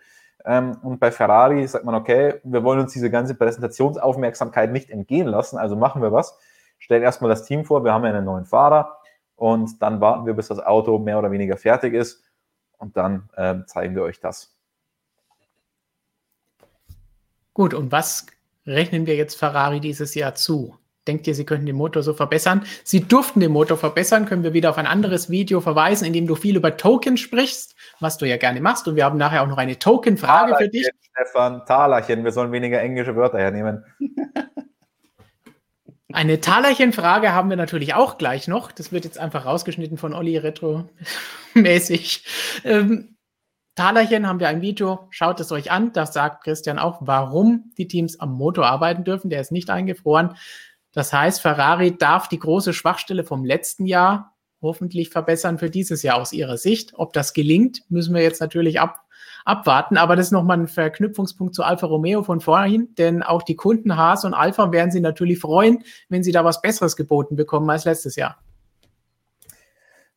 Ähm, 0.45 0.77
und 0.81 0.99
bei 0.99 1.11
Ferrari 1.11 1.67
sagt 1.67 1.85
man, 1.85 1.95
okay, 1.95 2.39
wir 2.43 2.63
wollen 2.63 2.79
uns 2.79 2.93
diese 2.93 3.09
ganze 3.09 3.35
Präsentationsaufmerksamkeit 3.35 4.71
nicht 4.71 4.89
entgehen 4.89 5.27
lassen, 5.27 5.57
also 5.57 5.75
machen 5.75 6.01
wir 6.01 6.11
was. 6.11 6.37
Stellen 6.79 7.03
erstmal 7.03 7.29
das 7.29 7.43
Team 7.43 7.65
vor, 7.65 7.83
wir 7.83 7.93
haben 7.93 8.03
ja 8.05 8.11
einen 8.11 8.25
neuen 8.25 8.45
Fahrer 8.45 8.99
und 9.35 9.81
dann 9.81 9.99
warten 9.99 10.25
wir, 10.25 10.33
bis 10.33 10.47
das 10.47 10.59
Auto 10.59 10.99
mehr 10.99 11.19
oder 11.19 11.31
weniger 11.31 11.57
fertig 11.57 11.93
ist 11.93 12.23
und 12.77 12.95
dann 12.95 13.29
ähm, 13.35 13.65
zeigen 13.67 13.95
wir 13.95 14.03
euch 14.03 14.19
das. 14.19 14.56
Gut, 17.57 17.73
und 17.73 17.91
was 17.91 18.27
rechnen 18.67 19.07
wir 19.07 19.15
jetzt 19.15 19.33
Ferrari 19.33 19.79
dieses 19.79 20.13
Jahr 20.13 20.35
zu? 20.35 20.77
Denkt 21.07 21.25
ihr, 21.25 21.33
sie 21.33 21.43
könnten 21.43 21.65
den 21.65 21.75
Motor 21.75 22.03
so 22.03 22.13
verbessern? 22.13 22.63
Sie 22.83 22.99
durften 22.99 23.39
den 23.39 23.51
Motor 23.51 23.77
verbessern, 23.77 24.27
können 24.27 24.43
wir 24.43 24.53
wieder 24.53 24.69
auf 24.69 24.77
ein 24.77 24.85
anderes 24.85 25.31
Video 25.31 25.59
verweisen, 25.59 26.05
in 26.05 26.13
dem 26.13 26.27
du 26.27 26.35
viel 26.35 26.55
über 26.55 26.77
Token 26.77 27.17
sprichst, 27.17 27.75
was 27.99 28.19
du 28.19 28.27
ja 28.27 28.37
gerne 28.37 28.61
machst. 28.61 28.87
Und 28.87 28.95
wir 28.95 29.05
haben 29.05 29.17
nachher 29.17 29.41
auch 29.41 29.47
noch 29.47 29.57
eine 29.57 29.79
Token-Frage 29.79 30.55
für 30.55 30.69
dich. 30.69 30.87
Stefan, 31.01 31.65
Talerchen, 31.65 32.23
wir 32.23 32.31
sollen 32.31 32.51
weniger 32.51 32.79
englische 32.79 33.15
Wörter 33.15 33.39
hernehmen. 33.39 33.83
Eine 36.13 36.39
Talerchen-Frage 36.39 37.33
haben 37.33 37.49
wir 37.49 37.57
natürlich 37.57 37.95
auch 37.95 38.17
gleich 38.19 38.47
noch. 38.47 38.71
Das 38.71 38.91
wird 38.91 39.03
jetzt 39.03 39.17
einfach 39.17 39.45
rausgeschnitten 39.45 39.97
von 39.97 40.13
Olli 40.13 40.37
Retro-mäßig. 40.37 42.23
Ähm, 42.63 43.16
Talerchen 43.77 44.27
haben 44.27 44.39
wir 44.39 44.47
ein 44.47 44.61
Video, 44.61 45.07
schaut 45.11 45.39
es 45.39 45.51
euch 45.51 45.69
an. 45.69 45.93
Da 45.93 46.07
sagt 46.07 46.43
Christian 46.43 46.79
auch, 46.79 46.97
warum 47.01 47.71
die 47.77 47.87
Teams 47.87 48.19
am 48.19 48.33
Motor 48.33 48.65
arbeiten 48.65 49.03
dürfen. 49.03 49.29
Der 49.29 49.39
ist 49.39 49.51
nicht 49.51 49.69
eingefroren. 49.69 50.35
Das 50.93 51.13
heißt, 51.13 51.41
Ferrari 51.41 51.95
darf 51.95 52.27
die 52.27 52.39
große 52.39 52.73
Schwachstelle 52.73 53.23
vom 53.23 53.45
letzten 53.45 53.85
Jahr 53.85 54.35
hoffentlich 54.63 55.09
verbessern 55.09 55.59
für 55.59 55.69
dieses 55.69 56.01
Jahr 56.01 56.19
aus 56.19 56.33
Ihrer 56.33 56.57
Sicht. 56.57 56.93
Ob 56.95 57.13
das 57.13 57.33
gelingt, 57.33 57.83
müssen 57.89 58.15
wir 58.15 58.23
jetzt 58.23 58.41
natürlich 58.41 58.79
ab, 58.79 59.01
abwarten. 59.45 59.97
Aber 59.97 60.15
das 60.15 60.27
ist 60.27 60.31
nochmal 60.31 60.57
ein 60.57 60.67
Verknüpfungspunkt 60.67 61.53
zu 61.53 61.61
Alfa 61.61 61.85
Romeo 61.85 62.23
von 62.23 62.41
vorhin, 62.41 62.95
denn 62.97 63.21
auch 63.21 63.43
die 63.43 63.55
Kunden 63.55 63.95
Haas 63.95 64.25
und 64.25 64.33
Alfa 64.33 64.71
werden 64.71 64.89
sich 64.89 65.03
natürlich 65.03 65.37
freuen, 65.37 65.83
wenn 66.09 66.23
sie 66.23 66.31
da 66.31 66.43
was 66.43 66.63
Besseres 66.63 66.95
geboten 66.95 67.35
bekommen 67.35 67.69
als 67.69 67.85
letztes 67.85 68.15
Jahr. 68.15 68.37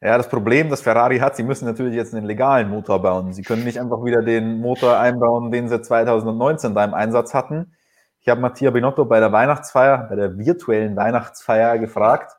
Ja, 0.02 0.16
das 0.16 0.31
Problem, 0.31 0.70
das 0.70 0.81
Ferrari 0.81 1.18
hat, 1.18 1.36
sie 1.36 1.43
müssen 1.43 1.66
natürlich 1.66 1.94
jetzt 1.94 2.14
einen 2.14 2.24
legalen 2.24 2.70
Motor 2.70 3.02
bauen. 3.02 3.35
Sie 3.35 3.43
können 3.43 3.64
nicht 3.64 3.78
einfach 3.78 4.02
wieder 4.02 4.22
den 4.22 4.59
Motor 4.59 4.98
einbauen, 4.98 5.51
den 5.51 5.68
sie 5.68 5.82
2019 5.82 6.74
da 6.74 6.85
im 6.85 6.94
Einsatz 6.94 7.35
hatten. 7.35 7.74
Ich 8.20 8.28
habe 8.31 8.40
Mattia 8.40 8.70
Binotto 8.70 9.05
bei 9.05 9.20
der 9.20 9.31
Weihnachtsfeier, 9.31 10.06
bei 10.09 10.16
der 10.16 10.39
virtuellen 10.39 10.97
Weihnachtsfeier 10.97 11.78
gefragt. 11.78 12.32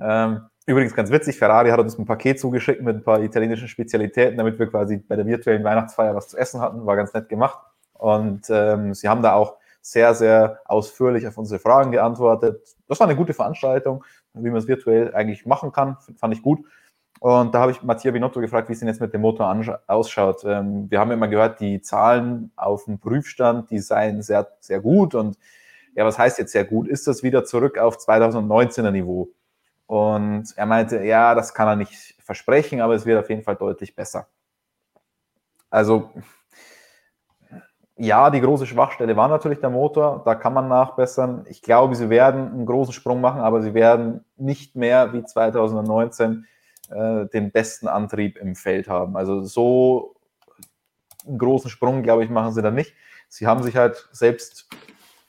Ähm, 0.00 0.40
übrigens 0.66 0.96
ganz 0.96 1.12
witzig, 1.12 1.38
Ferrari 1.38 1.70
hat 1.70 1.78
uns 1.78 1.96
ein 1.96 2.04
Paket 2.04 2.40
zugeschickt 2.40 2.82
mit 2.82 2.96
ein 2.96 3.04
paar 3.04 3.20
italienischen 3.22 3.68
Spezialitäten, 3.68 4.36
damit 4.36 4.58
wir 4.58 4.66
quasi 4.66 4.96
bei 4.96 5.14
der 5.14 5.26
virtuellen 5.26 5.62
Weihnachtsfeier 5.62 6.16
was 6.16 6.28
zu 6.28 6.36
essen 6.36 6.60
hatten. 6.60 6.84
War 6.84 6.96
ganz 6.96 7.14
nett 7.14 7.28
gemacht. 7.28 7.60
Und 7.92 8.46
ähm, 8.50 8.92
sie 8.92 9.08
haben 9.08 9.22
da 9.22 9.34
auch 9.34 9.56
sehr, 9.82 10.14
sehr 10.14 10.60
ausführlich 10.64 11.28
auf 11.28 11.38
unsere 11.38 11.60
Fragen 11.60 11.92
geantwortet. 11.92 12.74
Das 12.88 12.98
war 12.98 13.06
eine 13.06 13.16
gute 13.16 13.34
Veranstaltung, 13.34 14.04
wie 14.32 14.50
man 14.50 14.58
es 14.58 14.66
virtuell 14.66 15.14
eigentlich 15.14 15.46
machen 15.46 15.70
kann. 15.70 15.96
Fand 16.16 16.34
ich 16.34 16.42
gut. 16.42 16.64
Und 17.20 17.54
da 17.54 17.60
habe 17.60 17.72
ich 17.72 17.82
Mattia 17.82 18.10
Binotto 18.10 18.40
gefragt, 18.40 18.68
wie 18.68 18.72
es 18.74 18.80
denn 18.80 18.88
jetzt 18.88 19.00
mit 19.00 19.14
dem 19.14 19.22
Motor 19.22 19.56
ausschaut. 19.86 20.44
Ähm, 20.44 20.90
wir 20.90 21.00
haben 21.00 21.10
immer 21.10 21.28
gehört, 21.28 21.60
die 21.60 21.80
Zahlen 21.80 22.52
auf 22.56 22.84
dem 22.84 22.98
Prüfstand, 22.98 23.70
die 23.70 23.78
seien 23.78 24.20
sehr, 24.22 24.48
sehr 24.60 24.80
gut. 24.80 25.14
Und 25.14 25.38
ja, 25.94 26.04
was 26.04 26.18
heißt 26.18 26.38
jetzt 26.38 26.52
sehr 26.52 26.64
gut? 26.64 26.88
Ist 26.88 27.06
das 27.06 27.22
wieder 27.22 27.44
zurück 27.44 27.78
auf 27.78 27.96
2019er 27.96 28.90
Niveau? 28.90 29.30
Und 29.86 30.52
er 30.56 30.66
meinte, 30.66 31.04
ja, 31.04 31.34
das 31.34 31.54
kann 31.54 31.68
er 31.68 31.76
nicht 31.76 32.14
versprechen, 32.18 32.80
aber 32.80 32.94
es 32.94 33.06
wird 33.06 33.20
auf 33.20 33.30
jeden 33.30 33.42
Fall 33.42 33.56
deutlich 33.56 33.94
besser. 33.94 34.26
Also, 35.70 36.10
ja, 37.96 38.30
die 38.30 38.40
große 38.40 38.66
Schwachstelle 38.66 39.16
war 39.16 39.28
natürlich 39.28 39.60
der 39.60 39.70
Motor, 39.70 40.22
da 40.24 40.34
kann 40.34 40.52
man 40.52 40.68
nachbessern. 40.68 41.46
Ich 41.48 41.62
glaube, 41.62 41.94
sie 41.94 42.10
werden 42.10 42.52
einen 42.52 42.66
großen 42.66 42.92
Sprung 42.92 43.20
machen, 43.20 43.40
aber 43.40 43.62
sie 43.62 43.74
werden 43.74 44.24
nicht 44.36 44.74
mehr 44.74 45.12
wie 45.12 45.24
2019 45.24 46.46
äh, 46.90 47.26
den 47.26 47.50
besten 47.50 47.88
Antrieb 47.88 48.36
im 48.36 48.54
Feld 48.54 48.88
haben. 48.88 49.16
Also 49.16 49.42
so 49.42 50.16
einen 51.26 51.38
großen 51.38 51.70
Sprung, 51.70 52.02
glaube 52.02 52.24
ich, 52.24 52.30
machen 52.30 52.52
sie 52.52 52.62
da 52.62 52.70
nicht. 52.70 52.94
Sie 53.28 53.46
haben 53.46 53.62
sich 53.62 53.76
halt 53.76 54.08
selbst 54.12 54.68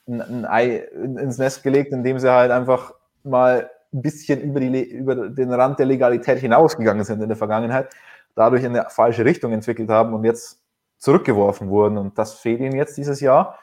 ein, 0.06 0.20
ein 0.20 0.44
Ei 0.44 0.76
ins 0.76 1.38
Nest 1.38 1.62
gelegt, 1.62 1.92
indem 1.92 2.18
sie 2.18 2.32
halt 2.32 2.50
einfach 2.50 2.94
mal 3.24 3.70
ein 3.92 4.02
bisschen 4.02 4.40
über, 4.40 4.60
die, 4.60 4.82
über 4.82 5.28
den 5.28 5.52
Rand 5.52 5.78
der 5.78 5.86
Legalität 5.86 6.38
hinausgegangen 6.38 7.04
sind 7.04 7.22
in 7.22 7.28
der 7.28 7.36
Vergangenheit, 7.36 7.88
dadurch 8.34 8.62
in 8.62 8.76
eine 8.76 8.90
falsche 8.90 9.24
Richtung 9.24 9.52
entwickelt 9.52 9.88
haben 9.88 10.14
und 10.14 10.24
jetzt 10.24 10.60
zurückgeworfen 10.98 11.68
wurden. 11.68 11.98
Und 11.98 12.18
das 12.18 12.34
fehlt 12.34 12.60
ihnen 12.60 12.76
jetzt 12.76 12.96
dieses 12.96 13.20
Jahr. 13.20 13.58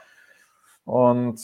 Und 0.85 1.41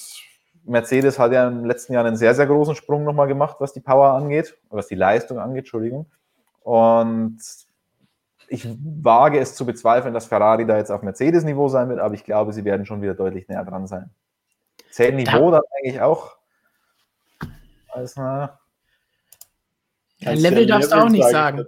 Mercedes 0.65 1.17
hat 1.19 1.31
ja 1.31 1.47
im 1.47 1.65
letzten 1.65 1.93
Jahr 1.93 2.05
einen 2.05 2.17
sehr, 2.17 2.35
sehr 2.35 2.47
großen 2.47 2.75
Sprung 2.75 3.03
nochmal 3.03 3.27
gemacht, 3.27 3.57
was 3.59 3.73
die 3.73 3.79
Power 3.79 4.13
angeht, 4.13 4.57
was 4.69 4.87
die 4.87 4.95
Leistung 4.95 5.39
angeht, 5.39 5.59
Entschuldigung. 5.59 6.07
Und 6.69 7.39
ich 8.47 8.67
wage 9.01 9.39
es 9.39 9.55
zu 9.55 9.65
bezweifeln, 9.65 10.13
dass 10.13 10.27
Ferrari 10.27 10.67
da 10.67 10.77
jetzt 10.77 10.91
auf 10.91 11.01
Mercedes-Niveau 11.01 11.67
sein 11.67 11.89
wird, 11.89 11.99
aber 11.99 12.13
ich 12.13 12.23
glaube, 12.23 12.53
sie 12.53 12.63
werden 12.63 12.85
schon 12.85 13.01
wieder 13.01 13.15
deutlich 13.15 13.47
näher 13.47 13.65
dran 13.65 13.87
sein. 13.87 14.11
Zählt 14.91 15.15
Niveau 15.15 15.49
dann 15.49 15.63
eigentlich 15.75 15.99
auch 15.99 16.37
als 17.87 18.15
eine. 18.17 18.59
Ja, 20.19 20.33
Level 20.33 20.67
darfst 20.67 20.91
du 20.91 20.95
auch 20.97 21.09
nicht 21.09 21.27
sagen. 21.27 21.65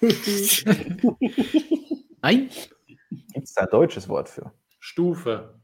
Nein. 2.22 2.50
Gibt 3.32 3.48
es 3.48 3.54
da 3.54 3.62
ein 3.62 3.68
deutsches 3.68 4.08
Wort 4.08 4.28
für? 4.28 4.52
Stufe. 4.78 5.58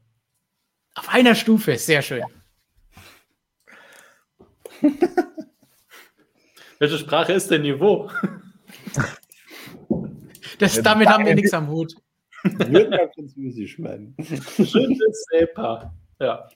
Auf 0.95 1.07
einer 1.07 1.35
Stufe, 1.35 1.77
sehr 1.77 2.01
schön. 2.01 2.25
Welche 6.79 6.97
Sprache 6.97 7.31
ist 7.31 7.49
denn 7.49 7.61
Niveau? 7.61 8.09
Das, 10.61 10.81
damit 10.81 11.09
haben 11.09 11.25
wir 11.25 11.35
nichts 11.35 11.53
am 11.53 11.67
Hut. 11.67 11.95
Wird 12.43 12.93
ja 12.93 13.07
französisch, 13.13 13.79
Mann. 13.79 14.15
Schönes 14.19 15.25
Sepa. 15.29 15.93
Ja. 16.19 16.47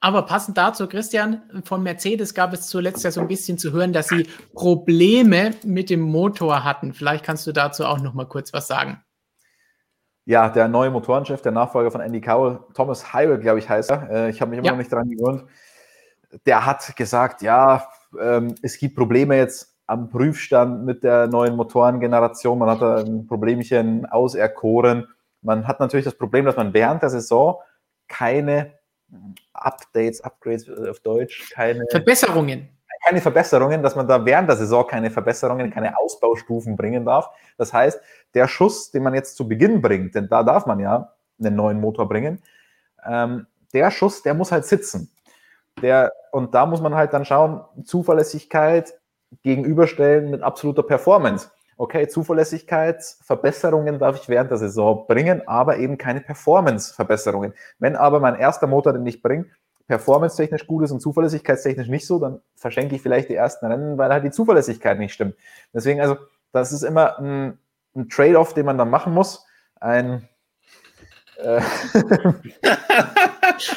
Aber 0.00 0.22
passend 0.22 0.58
dazu, 0.58 0.86
Christian, 0.88 1.42
von 1.64 1.82
Mercedes 1.82 2.34
gab 2.34 2.52
es 2.52 2.68
zuletzt 2.68 3.04
ja 3.04 3.10
so 3.10 3.20
ein 3.20 3.28
bisschen 3.28 3.58
zu 3.58 3.72
hören, 3.72 3.92
dass 3.92 4.08
sie 4.08 4.28
Probleme 4.54 5.52
mit 5.64 5.90
dem 5.90 6.00
Motor 6.00 6.64
hatten. 6.64 6.94
Vielleicht 6.94 7.24
kannst 7.24 7.46
du 7.46 7.52
dazu 7.52 7.84
auch 7.84 8.00
noch 8.00 8.14
mal 8.14 8.26
kurz 8.26 8.52
was 8.52 8.68
sagen. 8.68 9.02
Ja, 10.24 10.48
der 10.48 10.68
neue 10.68 10.90
Motorenchef, 10.90 11.42
der 11.42 11.52
Nachfolger 11.52 11.90
von 11.90 12.00
Andy 12.00 12.20
Cowell, 12.20 12.58
Thomas 12.74 13.12
Heil, 13.12 13.38
glaube 13.38 13.60
ich, 13.60 13.68
heißt 13.68 13.90
er. 13.90 14.10
Äh, 14.10 14.30
ich 14.30 14.40
habe 14.40 14.50
mich 14.50 14.58
immer 14.58 14.66
ja. 14.66 14.72
noch 14.72 14.78
nicht 14.78 14.92
daran 14.92 15.08
gewöhnt 15.08 15.44
der 16.46 16.66
hat 16.66 16.96
gesagt, 16.96 17.42
ja, 17.42 17.88
ähm, 18.20 18.54
es 18.62 18.78
gibt 18.78 18.96
Probleme 18.96 19.36
jetzt 19.36 19.67
am 19.88 20.10
Prüfstand 20.10 20.84
mit 20.84 21.02
der 21.02 21.26
neuen 21.26 21.56
Motorengeneration. 21.56 22.58
Man 22.58 22.68
hat 22.68 22.82
da 22.82 22.98
ein 22.98 23.26
Problemchen 23.26 24.04
auserkoren. 24.06 25.08
Man 25.40 25.66
hat 25.66 25.80
natürlich 25.80 26.04
das 26.04 26.14
Problem, 26.14 26.44
dass 26.44 26.56
man 26.56 26.74
während 26.74 27.02
der 27.02 27.10
Saison 27.10 27.58
keine 28.06 28.74
Updates, 29.54 30.20
Upgrades 30.20 30.68
auf 30.68 31.00
Deutsch, 31.00 31.50
keine 31.54 31.86
Verbesserungen. 31.90 32.68
Keine 33.06 33.20
Verbesserungen, 33.22 33.82
dass 33.82 33.96
man 33.96 34.06
da 34.06 34.22
während 34.22 34.50
der 34.50 34.56
Saison 34.56 34.86
keine 34.86 35.10
Verbesserungen, 35.10 35.70
keine 35.70 35.96
Ausbaustufen 35.96 36.76
bringen 36.76 37.06
darf. 37.06 37.30
Das 37.56 37.72
heißt, 37.72 37.98
der 38.34 38.46
Schuss, 38.46 38.90
den 38.90 39.02
man 39.02 39.14
jetzt 39.14 39.36
zu 39.36 39.48
Beginn 39.48 39.80
bringt, 39.80 40.14
denn 40.14 40.28
da 40.28 40.42
darf 40.42 40.66
man 40.66 40.80
ja 40.80 41.14
einen 41.40 41.56
neuen 41.56 41.80
Motor 41.80 42.08
bringen, 42.08 42.42
ähm, 43.06 43.46
der 43.72 43.90
Schuss, 43.90 44.22
der 44.22 44.34
muss 44.34 44.52
halt 44.52 44.66
sitzen. 44.66 45.10
Der, 45.80 46.12
und 46.32 46.54
da 46.54 46.66
muss 46.66 46.82
man 46.82 46.94
halt 46.94 47.14
dann 47.14 47.24
schauen, 47.24 47.62
Zuverlässigkeit 47.84 48.97
gegenüberstellen 49.42 50.30
mit 50.30 50.42
absoluter 50.42 50.82
Performance. 50.82 51.50
Okay, 51.76 52.08
Zuverlässigkeitsverbesserungen 52.08 54.00
darf 54.00 54.20
ich 54.20 54.28
während 54.28 54.50
der 54.50 54.58
Saison 54.58 55.06
bringen, 55.06 55.46
aber 55.46 55.78
eben 55.78 55.96
keine 55.96 56.20
Performance-Verbesserungen. 56.20 57.54
Wenn 57.78 57.94
aber 57.94 58.18
mein 58.18 58.34
erster 58.34 58.66
Motor, 58.66 58.94
den 58.94 59.06
ich 59.06 59.22
bringe, 59.22 59.46
performance-technisch 59.86 60.66
gut 60.66 60.84
ist 60.84 60.90
und 60.90 61.00
zuverlässigkeitstechnisch 61.00 61.88
nicht 61.88 62.06
so, 62.06 62.18
dann 62.18 62.40
verschenke 62.56 62.96
ich 62.96 63.02
vielleicht 63.02 63.28
die 63.28 63.36
ersten 63.36 63.66
Rennen, 63.66 63.96
weil 63.96 64.10
halt 64.10 64.24
die 64.24 64.32
Zuverlässigkeit 64.32 64.98
nicht 64.98 65.14
stimmt. 65.14 65.36
Deswegen, 65.72 66.00
also, 66.00 66.16
das 66.52 66.72
ist 66.72 66.82
immer 66.82 67.18
ein, 67.20 67.58
ein 67.94 68.08
Trade-off, 68.08 68.54
den 68.54 68.66
man 68.66 68.76
dann 68.76 68.90
machen 68.90 69.14
muss. 69.14 69.46
Ein, 69.80 70.28
äh 71.36 71.60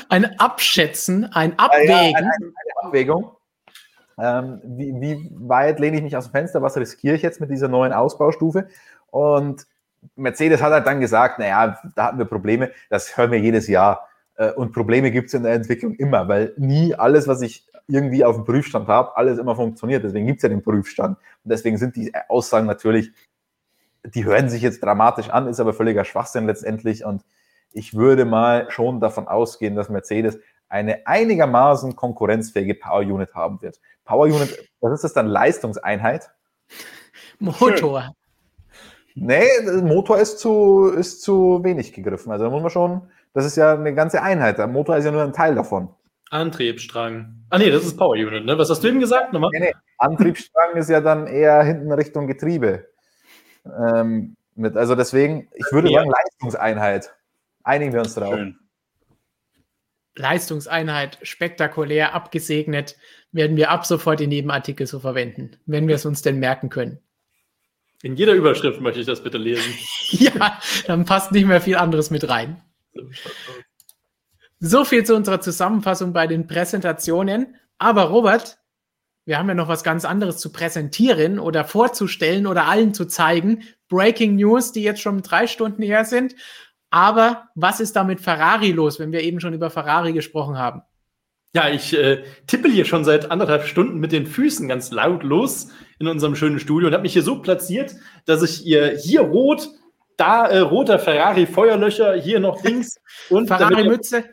ein 0.10 0.40
Abschätzen, 0.40 1.26
ein 1.34 1.58
Abwägen. 1.60 1.88
Ja, 1.88 2.18
eine, 2.18 2.32
eine 2.32 2.54
Abwägung. 2.82 3.36
Ähm, 4.22 4.62
wie, 4.64 4.94
wie, 5.02 5.32
weit 5.34 5.80
lehne 5.80 5.98
ich 5.98 6.04
mich 6.04 6.16
aus 6.16 6.26
dem 6.26 6.32
Fenster? 6.32 6.62
Was 6.62 6.78
riskiere 6.78 7.16
ich 7.16 7.24
jetzt 7.24 7.42
mit 7.42 7.50
dieser 7.50 7.68
neuen 7.68 7.92
Ausbaustufe? 7.92 8.68
Und 9.10 9.66
Mercedes 10.16 10.62
hat 10.62 10.72
halt 10.72 10.86
dann 10.86 11.00
gesagt, 11.00 11.40
naja, 11.40 11.80
da 11.96 12.06
hatten 12.06 12.20
wir 12.20 12.26
Probleme. 12.26 12.72
Das 12.92 13.18
hören 13.18 13.32
wir 13.32 13.40
jedes 13.40 13.68
Jahr. 13.68 14.08
Äh, 14.36 14.52
und 14.52 14.74
Probleme 14.74 15.10
gibt 15.10 15.30
es 15.30 15.34
in 15.34 15.42
der 15.42 15.54
Entwicklung 15.54 15.96
immer, 15.96 16.28
weil 16.28 16.54
nie 16.58 16.94
alles, 16.94 17.28
was 17.28 17.42
ich 17.42 17.66
irgendwie 17.88 18.24
auf 18.24 18.36
dem 18.36 18.46
Prüfstand 18.46 18.88
habe, 18.88 19.18
alles 19.18 19.40
immer 19.40 19.56
funktioniert. 19.56 20.04
Deswegen 20.04 20.28
gibt 20.28 20.38
es 20.38 20.44
ja 20.44 20.50
den 20.50 20.62
Prüfstand. 20.62 21.18
Und 21.44 21.50
deswegen 21.50 21.78
sind 21.78 21.96
die 21.96 22.14
Aussagen 22.30 22.68
natürlich, 22.68 23.12
die 24.04 24.24
hören 24.24 24.50
sich 24.50 24.62
jetzt 24.62 24.84
dramatisch 24.84 25.30
an, 25.30 25.48
ist 25.48 25.60
aber 25.60 25.74
völliger 25.74 26.06
Schwachsinn 26.06 26.46
letztendlich. 26.46 27.06
Und 27.06 27.24
ich 27.72 27.96
würde 27.96 28.26
mal 28.26 28.70
schon 28.70 29.00
davon 29.00 29.28
ausgehen, 29.28 29.76
dass 29.76 29.90
Mercedes 29.90 30.40
eine 30.70 31.06
einigermaßen 31.06 31.96
konkurrenzfähige 31.96 32.76
Power 32.76 33.02
Unit 33.02 33.36
haben 33.36 33.62
wird. 33.62 33.80
Power 34.06 34.26
Unit, 34.26 34.70
was 34.80 34.94
ist 34.94 35.04
das 35.04 35.14
dann? 35.14 35.28
Leistungseinheit? 35.28 36.30
Motor. 37.40 38.02
Schön. 38.02 38.12
Nee, 39.16 39.46
Motor 39.82 40.20
ist 40.20 40.40
zu, 40.40 40.88
ist 40.88 41.22
zu 41.22 41.64
wenig 41.64 41.94
gegriffen. 41.94 42.32
Also 42.32 42.46
da 42.46 42.50
muss 42.50 42.62
man 42.62 42.72
schon, 42.72 43.02
das 43.34 43.46
ist 43.46 43.58
ja 43.58 43.74
eine 43.74 43.94
ganze 43.94 44.22
Einheit. 44.22 44.58
Der 44.58 44.68
Motor 44.68 44.98
ist 44.98 45.06
ja 45.06 45.12
nur 45.12 45.24
ein 45.24 45.34
Teil 45.34 45.56
davon. 45.56 45.90
Antriebsstrang. 46.30 47.44
Ah 47.50 47.58
nee, 47.58 47.70
das 47.70 47.84
ist 47.84 47.98
Power 47.98 48.14
Unit, 48.14 48.46
ne? 48.46 48.58
Was 48.58 48.70
hast 48.70 48.84
du 48.84 48.88
eben 48.88 49.02
gesagt 49.02 49.34
nochmal? 49.34 49.50
Nee, 49.54 49.60
nee. 49.60 49.74
Antriebsstrang 49.98 50.78
ist 50.78 50.90
ja 50.90 51.02
dann 51.02 51.28
eher 51.28 51.62
hinten 51.64 51.92
Richtung 51.92 52.26
Getriebe. 52.26 52.88
Ähm, 53.66 54.38
mit, 54.56 54.78
also 54.78 54.96
deswegen, 54.96 55.50
ich 55.54 55.66
würde 55.72 55.92
ja. 55.92 56.00
sagen 56.00 56.12
Leistungseinheit. 56.12 57.14
Einigen 57.64 57.94
wir 57.94 58.00
uns 58.00 58.14
darauf. 58.14 58.34
Schön. 58.34 58.58
Leistungseinheit 60.16 61.20
spektakulär 61.22 62.14
abgesegnet, 62.14 62.98
werden 63.32 63.58
wir 63.58 63.72
ab 63.72 63.86
sofort 63.86 64.20
die 64.20 64.28
Nebenartikel 64.28 64.88
so 64.88 65.00
verwenden, 65.00 65.58
wenn 65.66 65.88
wir 65.88 65.96
es 65.96 66.06
uns 66.06 66.22
denn 66.22 66.40
merken 66.40 66.70
können. 66.70 67.00
In 68.04 68.16
jeder 68.16 68.34
Überschrift 68.34 68.82
möchte 68.82 69.00
ich 69.00 69.06
das 69.06 69.24
bitte 69.24 69.38
lesen. 69.38 69.74
ja, 70.10 70.60
dann 70.88 71.06
passt 71.06 71.32
nicht 71.32 71.46
mehr 71.46 71.62
viel 71.62 71.76
anderes 71.76 72.10
mit 72.10 72.28
rein. 72.28 72.62
So 74.60 74.86
viel 74.86 75.04
zu 75.04 75.16
unserer 75.16 75.40
Zusammenfassung 75.40 76.14
bei 76.14 76.28
den 76.28 76.48
Präsentationen. 76.48 77.56
Aber 77.78 78.04
Robert, 78.04 78.60
wir 79.26 79.38
haben 79.38 79.50
ja 79.50 79.56
noch 79.56 79.68
was 79.68 79.84
ganz 79.84 80.04
anderes 80.04 80.38
zu 80.38 80.52
präsentieren 80.52 81.40
oder 81.40 81.64
vorzustellen 81.64 82.48
oder 82.48 82.66
allen 82.68 82.94
zu 82.94 83.06
zeigen. 83.06 83.64
Breaking 83.88 84.36
News, 84.36 84.72
die 84.72 84.84
jetzt 84.84 85.02
schon 85.02 85.22
drei 85.22 85.46
Stunden 85.46 85.84
her 85.84 86.06
sind. 86.06 86.36
Aber 86.90 87.50
was 87.56 87.80
ist 87.80 87.96
da 87.96 88.04
mit 88.04 88.20
Ferrari 88.20 88.72
los, 88.72 89.00
wenn 89.00 89.12
wir 89.12 89.22
eben 89.22 89.40
schon 89.40 89.54
über 89.54 89.70
Ferrari 89.70 90.12
gesprochen 90.12 90.58
haben? 90.58 90.82
Ja, 91.54 91.70
ich 91.70 91.94
äh, 91.94 92.24
tippe 92.48 92.70
hier 92.70 92.86
schon 92.86 93.04
seit 93.04 93.30
anderthalb 93.30 93.66
Stunden 93.66 94.00
mit 94.00 94.14
den 94.14 94.26
Füßen 94.26 94.70
ganz 94.70 94.92
laut 94.92 95.24
los 95.24 95.68
in 96.00 96.08
unserem 96.08 96.36
schönen 96.36 96.60
Studio 96.60 96.88
und 96.88 96.94
habe 96.94 97.04
mich 97.04 97.14
hier 97.14 97.24
so 97.24 97.42
platziert, 97.42 97.94
dass 98.26 98.42
ich 98.42 98.66
ihr 98.66 98.98
hier 98.98 99.22
rot, 99.22 99.68
da 100.16 100.48
äh, 100.48 100.60
roter 100.60 100.98
Ferrari 100.98 101.46
Feuerlöcher, 101.46 102.14
hier 102.14 102.40
noch 102.40 102.64
links 102.64 102.96
und 103.30 103.48
Ferrari 103.48 103.84
Mütze. 103.84 104.24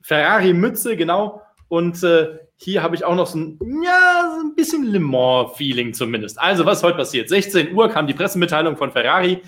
Ferrari 0.00 0.54
Mütze, 0.54 0.96
genau. 0.96 1.42
Und 1.68 2.02
äh, 2.02 2.38
hier 2.56 2.82
habe 2.82 2.94
ich 2.94 3.04
auch 3.04 3.16
noch 3.16 3.26
so 3.26 3.38
ein, 3.38 3.58
ja, 3.84 4.34
so 4.34 4.46
ein 4.46 4.54
bisschen 4.54 4.84
Le 4.84 5.00
Mans-Feeling 5.00 5.92
zumindest. 5.92 6.38
Also, 6.40 6.64
was 6.64 6.82
heute 6.82 6.96
passiert? 6.96 7.28
16 7.28 7.74
Uhr 7.74 7.90
kam 7.90 8.06
die 8.06 8.14
Pressemitteilung 8.14 8.78
von 8.78 8.92
Ferrari. 8.92 9.42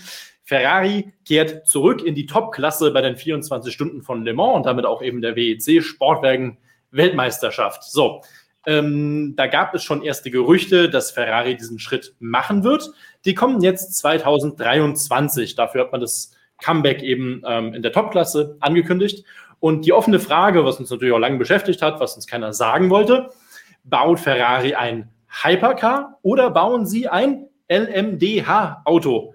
Ferrari 0.45 1.13
kehrt 1.27 1.67
zurück 1.67 2.03
in 2.05 2.15
die 2.15 2.27
Top-Klasse 2.27 2.91
bei 2.91 3.01
den 3.01 3.17
24 3.17 3.73
Stunden 3.73 4.03
von 4.03 4.25
Le 4.25 4.35
Mans 4.35 4.57
und 4.57 4.67
damit 4.67 4.85
auch 4.85 5.01
eben 5.01 5.23
der 5.23 5.37
WEC 5.37 5.83
Sportwagen 5.83 6.59
Weltmeisterschaft. 6.91 7.85
So, 7.85 8.23
ähm, 8.67 9.35
da 9.37 9.47
gab 9.47 9.75
es 9.75 9.83
schon 9.83 10.03
erste 10.03 10.31
Gerüchte, 10.31 10.91
dass 10.91 11.11
Ferrari 11.11 11.57
diesen 11.57 11.79
Schritt 11.79 12.15
machen 12.19 12.65
wird. 12.65 12.91
Die 13.25 13.35
kommen 13.35 13.61
jetzt 13.63 13.97
2023. 13.99 15.55
Dafür 15.55 15.83
hat 15.83 15.93
man 15.93 16.01
das 16.01 16.33
Comeback 16.63 17.03
eben 17.03 17.43
ähm, 17.47 17.73
in 17.73 17.83
der 17.83 17.93
Top-Klasse 17.93 18.57
angekündigt. 18.61 19.25
Und 19.61 19.87
die 19.87 19.93
offene 19.93 20.21
Frage, 20.21 20.65
was 20.65 20.79
uns 20.79 20.91
natürlich 20.91 21.15
auch 21.15 21.19
lange 21.19 21.39
beschäftigt 21.39 21.83
hat, 21.83 22.01
was 22.01 22.15
uns 22.15 22.27
keiner 22.27 22.53
sagen 22.53 22.91
wollte, 22.91 23.31
baut 23.85 24.21
Ferrari 24.21 24.75
ein 24.75 25.11
Hypercar 25.43 26.19
oder 26.23 26.51
bauen 26.51 26.87
sie 26.87 27.09
ein 27.09 27.47
LMDH-Auto? 27.69 29.35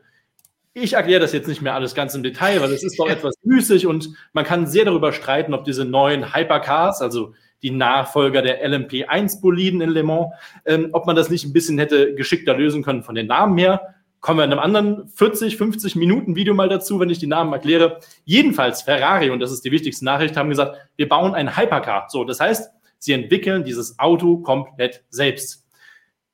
Ich 0.75 0.93
erkläre 0.93 1.19
das 1.19 1.33
jetzt 1.33 1.47
nicht 1.47 1.61
mehr 1.61 1.75
alles 1.75 1.93
ganz 1.93 2.15
im 2.15 2.23
Detail, 2.23 2.59
weil 2.59 2.71
es 2.71 2.83
ist 2.83 2.97
doch 2.97 3.07
etwas 3.07 3.35
müßig 3.43 3.85
und 3.85 4.09
man 4.33 4.43
kann 4.43 4.65
sehr 4.65 4.85
darüber 4.85 5.13
streiten, 5.13 5.53
ob 5.53 5.65
diese 5.65 5.85
neuen 5.85 6.33
Hypercars, 6.33 6.99
also 7.01 7.33
die 7.61 7.69
Nachfolger 7.69 8.41
der 8.41 8.67
LMP1-Boliden 8.67 9.81
in 9.81 9.91
Le 9.91 10.01
Mans, 10.01 10.33
ähm, 10.65 10.89
ob 10.93 11.05
man 11.05 11.15
das 11.15 11.29
nicht 11.29 11.45
ein 11.45 11.53
bisschen 11.53 11.77
hätte 11.77 12.15
geschickter 12.15 12.57
lösen 12.57 12.81
können 12.81 13.03
von 13.03 13.13
den 13.13 13.27
Namen 13.27 13.55
her. 13.59 13.93
Kommen 14.19 14.39
wir 14.39 14.45
in 14.45 14.51
einem 14.51 14.61
anderen 14.61 15.07
40, 15.09 15.57
50 15.57 15.95
Minuten 15.95 16.35
Video 16.35 16.55
mal 16.55 16.69
dazu, 16.69 16.99
wenn 16.99 17.09
ich 17.09 17.19
die 17.19 17.27
Namen 17.27 17.53
erkläre. 17.53 17.99
Jedenfalls 18.25 18.81
Ferrari, 18.81 19.29
und 19.29 19.41
das 19.41 19.51
ist 19.51 19.63
die 19.65 19.71
wichtigste 19.71 20.05
Nachricht, 20.05 20.35
haben 20.37 20.49
gesagt, 20.49 20.77
wir 20.95 21.07
bauen 21.07 21.35
ein 21.35 21.55
Hypercar. 21.55 22.07
So, 22.09 22.23
das 22.23 22.39
heißt, 22.39 22.71
sie 22.97 23.13
entwickeln 23.13 23.63
dieses 23.63 23.99
Auto 23.99 24.37
komplett 24.37 25.03
selbst. 25.09 25.62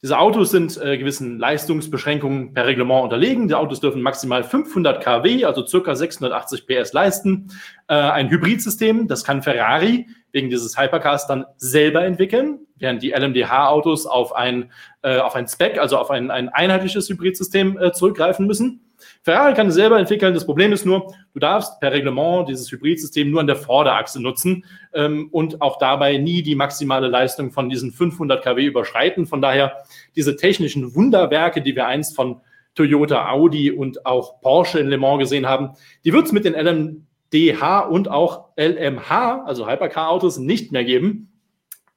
Diese 0.02 0.18
Autos 0.18 0.52
sind 0.52 0.82
äh, 0.82 0.98
gewissen 0.98 1.40
Leistungsbeschränkungen 1.40 2.54
per 2.54 2.66
Reglement 2.66 3.04
unterlegen. 3.04 3.50
Die 3.50 3.56
Autos 3.56 3.82
dürfen 3.82 4.02
maximal 4.02 4.46
500 4.46 5.04
kW, 5.04 5.44
also 5.44 5.66
circa 5.66 5.94
680 5.94 6.66
PS 6.66 6.94
leisten. 6.94 7.52
Äh, 7.88 7.96
ein 7.96 8.30
Hybridsystem, 8.30 9.10
das 9.10 9.26
kann 9.26 9.42
Ferrari 9.42 10.08
wegen 10.32 10.50
dieses 10.50 10.78
Hypercars 10.78 11.28
dann 11.28 11.46
selber 11.58 12.06
entwickeln, 12.06 12.60
während 12.78 13.04
die 13.04 13.12
LMDH-Autos 13.12 14.06
auf 14.06 14.34
ein, 14.34 14.72
äh, 15.02 15.18
auf 15.18 15.36
ein 15.36 15.50
Spec, 15.50 15.78
also 15.78 15.98
auf 15.98 16.12
ein, 16.12 16.32
ein 16.32 16.48
einheitliches 16.48 17.10
Hybridsystem 17.10 17.78
äh, 17.78 17.92
zurückgreifen 17.92 18.48
müssen. 18.48 18.89
Ferrari 19.24 19.54
kann 19.54 19.68
es 19.68 19.76
selber 19.76 20.00
entwickeln. 20.00 20.34
Das 20.34 20.46
Problem 20.46 20.72
ist 20.74 20.86
nur, 20.86 21.14
du 21.34 21.40
darfst 21.40 21.80
per 21.80 21.92
Reglement 21.92 22.48
dieses 22.50 22.72
Hybridsystem 22.72 23.30
nur 23.30 23.42
an 23.42 23.48
der 23.48 23.56
Vorderachse 23.56 24.22
nutzen 24.22 24.66
ähm, 24.94 25.30
und 25.32 25.62
auch 25.62 25.78
dabei 25.78 26.18
nie 26.18 26.42
die 26.44 26.56
maximale 26.56 27.08
Leistung 27.08 27.52
von 27.52 27.70
diesen 27.70 27.92
500 27.92 28.44
kW 28.44 28.66
überschreiten. 28.66 29.28
Von 29.28 29.42
daher 29.42 29.84
diese 30.16 30.36
technischen 30.36 30.96
Wunderwerke, 30.96 31.62
die 31.62 31.76
wir 31.76 31.88
einst 31.88 32.16
von 32.16 32.42
Toyota, 32.76 33.30
Audi 33.30 33.72
und 33.72 34.06
auch 34.06 34.42
Porsche 34.42 34.80
in 34.80 34.88
Le 34.88 34.98
Mans 34.98 35.20
gesehen 35.20 35.48
haben, 35.48 35.72
die 36.06 36.14
wird 36.14 36.28
es 36.28 36.32
mit 36.32 36.46
den 36.46 36.54
LM 36.54 37.08
DH 37.34 37.82
und 37.82 38.10
auch 38.10 38.50
LMH, 38.58 39.44
also 39.46 39.68
Hypercar-Autos, 39.68 40.38
nicht 40.38 40.72
mehr 40.72 40.84
geben. 40.84 41.32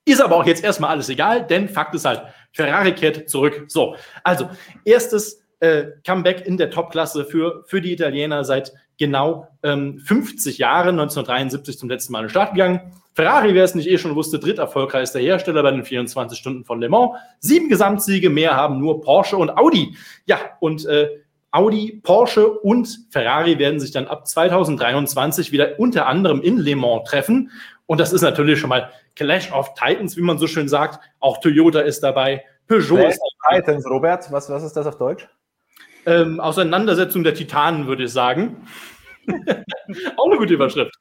Ist 0.04 0.20
aber 0.20 0.36
auch 0.36 0.46
jetzt 0.46 0.64
erstmal 0.64 0.90
alles 0.90 1.08
egal, 1.08 1.46
denn 1.46 1.68
Fakt 1.68 1.94
ist 1.94 2.04
halt, 2.04 2.22
Ferrari 2.52 2.92
kehrt 2.92 3.30
zurück. 3.30 3.66
So, 3.68 3.94
also 4.24 4.50
erstes 4.84 5.41
äh, 5.62 5.92
Comeback 6.04 6.44
in 6.44 6.56
der 6.56 6.70
Top-Klasse 6.70 7.24
für, 7.24 7.62
für 7.66 7.80
die 7.80 7.92
Italiener 7.92 8.42
seit 8.42 8.72
genau 8.98 9.46
ähm, 9.62 10.00
50 10.00 10.58
Jahren, 10.58 10.98
1973 10.98 11.78
zum 11.78 11.88
letzten 11.88 12.12
Mal 12.12 12.20
in 12.20 12.24
den 12.24 12.30
Start 12.30 12.52
gegangen. 12.52 12.80
Ferrari, 13.14 13.54
wer 13.54 13.62
es 13.62 13.76
nicht 13.76 13.88
eh 13.88 13.96
schon 13.96 14.16
wusste, 14.16 14.40
dritterfolgreichster 14.40 15.20
Hersteller 15.20 15.62
bei 15.62 15.70
den 15.70 15.84
24 15.84 16.36
Stunden 16.36 16.64
von 16.64 16.80
Le 16.80 16.88
Mans. 16.88 17.12
Sieben 17.38 17.68
Gesamtsiege 17.68 18.28
mehr 18.28 18.56
haben 18.56 18.80
nur 18.80 19.02
Porsche 19.02 19.36
und 19.36 19.56
Audi. 19.56 19.96
Ja, 20.26 20.38
und 20.58 20.84
äh, 20.86 21.08
Audi, 21.52 22.00
Porsche 22.02 22.50
und 22.50 23.06
Ferrari 23.10 23.58
werden 23.60 23.78
sich 23.78 23.92
dann 23.92 24.08
ab 24.08 24.26
2023 24.26 25.52
wieder 25.52 25.78
unter 25.78 26.08
anderem 26.08 26.40
in 26.40 26.58
Le 26.58 26.74
Mans 26.74 27.08
treffen. 27.08 27.52
Und 27.86 28.00
das 28.00 28.12
ist 28.12 28.22
natürlich 28.22 28.58
schon 28.58 28.70
mal 28.70 28.90
Clash 29.14 29.52
of 29.52 29.74
Titans, 29.74 30.16
wie 30.16 30.22
man 30.22 30.38
so 30.38 30.48
schön 30.48 30.68
sagt. 30.68 30.98
Auch 31.20 31.38
Toyota 31.38 31.80
ist 31.80 32.02
dabei, 32.02 32.42
Peugeot 32.66 32.96
Clash 32.96 33.14
ist 33.14 33.20
of 33.22 33.32
Titans, 33.52 33.86
Robert, 33.86 34.32
was, 34.32 34.50
was 34.50 34.64
ist 34.64 34.76
das 34.76 34.86
auf 34.86 34.96
Deutsch? 34.96 35.28
Ähm, 36.06 36.40
Auseinandersetzung 36.40 37.24
der 37.24 37.34
Titanen, 37.34 37.86
würde 37.86 38.04
ich 38.04 38.12
sagen. 38.12 38.66
Auch 40.16 40.26
eine 40.26 40.38
gute 40.38 40.54
Überschrift. 40.54 40.94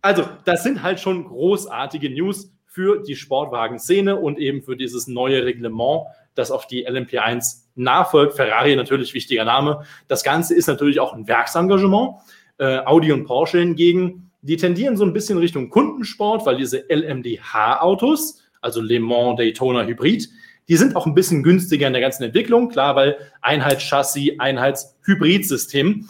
Also, 0.00 0.28
das 0.44 0.62
sind 0.62 0.82
halt 0.82 1.00
schon 1.00 1.24
großartige 1.24 2.10
News 2.10 2.52
für 2.66 3.02
die 3.02 3.16
Sportwagen-Szene 3.16 4.16
und 4.16 4.38
eben 4.38 4.62
für 4.62 4.76
dieses 4.76 5.06
neue 5.06 5.44
Reglement, 5.44 6.06
das 6.34 6.50
auf 6.50 6.66
die 6.66 6.88
LMP1 6.88 7.64
nachfolgt. 7.74 8.34
Ferrari 8.34 8.74
natürlich 8.74 9.12
wichtiger 9.12 9.44
Name. 9.44 9.84
Das 10.08 10.24
Ganze 10.24 10.54
ist 10.54 10.66
natürlich 10.66 10.98
auch 10.98 11.12
ein 11.12 11.28
Werksengagement. 11.28 12.16
Äh, 12.58 12.78
Audi 12.78 13.12
und 13.12 13.24
Porsche 13.24 13.58
hingegen, 13.58 14.30
die 14.40 14.56
tendieren 14.56 14.96
so 14.96 15.04
ein 15.04 15.12
bisschen 15.12 15.38
Richtung 15.38 15.68
Kundensport, 15.68 16.46
weil 16.46 16.56
diese 16.56 16.84
LMDH-Autos, 16.88 18.42
also 18.60 18.80
Le 18.80 19.00
Mans 19.00 19.36
Daytona 19.36 19.84
Hybrid, 19.84 20.28
die 20.72 20.78
sind 20.78 20.96
auch 20.96 21.04
ein 21.04 21.14
bisschen 21.14 21.42
günstiger 21.42 21.86
in 21.86 21.92
der 21.92 22.00
ganzen 22.00 22.22
Entwicklung, 22.22 22.70
klar, 22.70 22.96
weil 22.96 23.18
Einheitschassis, 23.42 24.38
Einheitshybridsystem. 24.38 26.08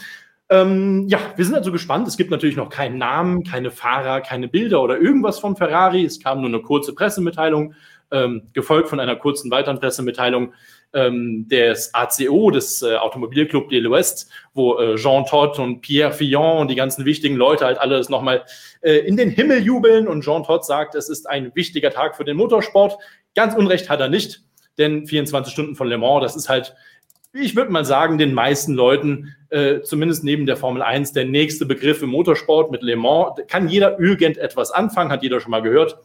Ähm, 0.51 1.09
ja, 1.09 1.19
wir 1.35 1.45
sind 1.45 1.57
also 1.57 1.73
gespannt. 1.73 2.07
Es 2.07 2.17
gibt 2.17 2.31
natürlich 2.31 2.55
noch 2.55 2.69
keinen 2.71 2.97
Namen, 2.97 3.43
keine 3.43 3.73
Fahrer, 3.73 4.21
keine 4.21 4.47
Bilder 4.47 4.81
oder 4.81 5.01
irgendwas 5.01 5.41
von 5.41 5.57
Ferrari. 5.57 6.05
Es 6.05 6.21
kam 6.21 6.43
nur 6.43 6.49
eine 6.49 6.61
kurze 6.61 6.95
Pressemitteilung, 6.95 7.75
ähm, 8.13 8.51
gefolgt 8.53 8.89
von 8.89 9.01
einer 9.01 9.17
kurzen 9.17 9.51
weiteren 9.51 9.81
Pressemitteilung 9.81 10.53
ähm, 10.93 11.49
des 11.49 11.93
ACO, 11.93 12.53
des 12.53 12.83
äh, 12.83 12.95
Automobilclub 12.95 13.69
de 13.69 13.81
l'Ouest, 13.81 14.29
wo 14.55 14.79
äh, 14.79 14.95
Jean 14.95 15.27
Todt 15.27 15.59
und 15.59 15.81
Pierre 15.81 16.13
Fillon 16.13 16.59
und 16.59 16.71
die 16.71 16.77
ganzen 16.77 17.05
wichtigen 17.05 17.35
Leute 17.35 17.65
halt 17.65 17.79
alles 17.79 18.09
nochmal 18.11 18.45
äh, 18.83 18.99
in 18.99 19.17
den 19.17 19.31
Himmel 19.31 19.61
jubeln. 19.61 20.07
Und 20.07 20.23
Jean 20.23 20.45
Todt 20.45 20.65
sagt, 20.65 20.95
es 20.95 21.09
ist 21.09 21.29
ein 21.29 21.51
wichtiger 21.57 21.91
Tag 21.91 22.17
für 22.17 22.23
den 22.23 22.37
Motorsport. 22.37 22.97
Ganz 23.35 23.57
Unrecht 23.57 23.91
hat 23.91 23.99
er 24.01 24.09
nicht, 24.09 24.45
denn 24.79 25.07
24 25.07 25.53
Stunden 25.53 25.75
von 25.75 25.89
Le 25.89 25.99
Mans, 25.99 26.23
das 26.23 26.37
ist 26.37 26.49
halt 26.49 26.75
ich 27.35 27.57
würde 27.57 27.73
mal 27.73 27.85
sagen, 27.85 28.19
den 28.19 28.35
meisten 28.35 28.75
Leuten, 28.75 29.35
äh, 29.49 29.81
zumindest 29.81 30.23
neben 30.23 30.45
der 30.45 30.57
Formel 30.57 30.83
1, 30.83 31.13
der 31.13 31.25
nächste 31.25 31.65
Begriff 31.65 32.03
im 32.03 32.11
Motorsport 32.11 32.71
mit 32.71 32.83
Le 32.83 32.97
Mans. 32.97 33.41
Kann 33.49 33.69
jeder 33.69 33.99
irgendetwas 33.99 34.71
anfangen, 34.71 35.11
hat 35.11 35.23
jeder 35.23 35.41
schon 35.41 35.51
mal 35.51 35.63
gehört. 35.63 35.99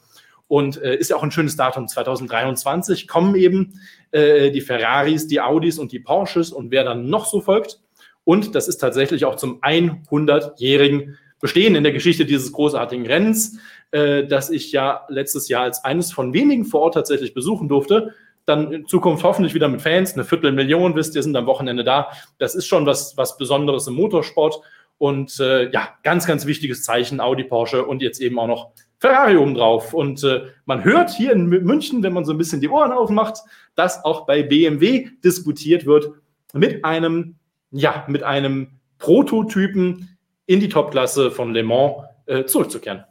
Und 0.48 0.82
äh, 0.82 0.96
ist 0.96 1.10
ja 1.10 1.18
auch 1.18 1.24
ein 1.24 1.32
schönes 1.32 1.58
Datum. 1.58 1.90
2023 1.90 3.10
kommen 3.10 3.36
eben 3.36 3.82
äh, 4.12 4.50
die 4.52 4.62
Ferraris, 4.62 5.28
die 5.28 5.42
Audis 5.42 5.78
und 5.78 5.92
die 5.92 6.00
Porsches 6.00 6.54
und 6.54 6.72
wer 6.72 6.86
dann 6.86 7.10
noch 7.10 7.26
so 7.26 7.42
folgt. 7.42 7.82
Und 8.24 8.56
das 8.56 8.70
ist 8.70 8.78
tatsächlich 8.78 9.26
auch 9.26 9.36
zum 9.36 9.62
100-jährigen 9.62 11.18
Bestehen 11.40 11.76
in 11.76 11.84
der 11.84 11.92
Geschichte 11.92 12.26
dieses 12.26 12.52
großartigen 12.54 13.06
Rennens, 13.06 13.60
äh, 13.92 14.26
das 14.26 14.50
ich 14.50 14.72
ja 14.72 15.02
letztes 15.10 15.50
Jahr 15.50 15.64
als 15.64 15.84
eines 15.84 16.14
von 16.14 16.34
wenigen 16.34 16.64
vor 16.64 16.82
Ort 16.82 16.94
tatsächlich 16.94 17.34
besuchen 17.34 17.68
durfte 17.68 18.14
dann 18.48 18.72
in 18.72 18.88
Zukunft 18.88 19.24
hoffentlich 19.24 19.54
wieder 19.54 19.68
mit 19.68 19.82
Fans, 19.82 20.14
eine 20.14 20.24
Viertelmillion, 20.24 20.96
wisst 20.96 21.16
ihr, 21.16 21.22
sind 21.22 21.36
am 21.36 21.46
Wochenende 21.46 21.84
da. 21.84 22.08
Das 22.40 22.56
ist 22.56 22.66
schon 22.66 22.86
was, 22.86 23.18
was 23.18 23.38
Besonderes 23.38 23.88
im 23.88 23.96
Motorsport. 23.96 24.62
Und 24.98 25.40
äh, 25.40 25.70
ja, 25.70 25.90
ganz, 26.02 26.26
ganz 26.26 26.46
wichtiges 26.46 26.84
Zeichen, 26.84 27.20
Audi, 27.20 27.44
Porsche 27.44 27.86
und 27.86 28.02
jetzt 28.02 28.20
eben 28.20 28.40
auch 28.40 28.48
noch 28.48 28.72
Ferrari 29.00 29.36
obendrauf. 29.36 29.94
Und 29.94 30.24
äh, 30.24 30.46
man 30.66 30.84
hört 30.86 31.10
hier 31.10 31.34
in 31.34 31.48
München, 31.48 32.02
wenn 32.04 32.14
man 32.14 32.24
so 32.24 32.32
ein 32.32 32.38
bisschen 32.38 32.62
die 32.62 32.70
Ohren 32.70 32.94
aufmacht, 32.94 33.40
dass 33.76 34.04
auch 34.06 34.26
bei 34.26 34.44
BMW 34.44 35.10
diskutiert 35.24 35.86
wird, 35.86 36.10
mit 36.54 36.86
einem, 36.86 37.36
ja, 37.72 38.06
mit 38.08 38.24
einem 38.24 38.80
Prototypen 38.98 40.18
in 40.46 40.62
die 40.62 40.70
Topklasse 40.70 41.32
von 41.32 41.54
Le 41.54 41.64
Mans 41.64 41.96
äh, 42.26 42.46
zurückzukehren. 42.46 43.04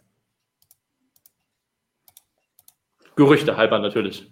Gerüchte 3.16 3.56
halber 3.56 3.78
natürlich. 3.78 4.30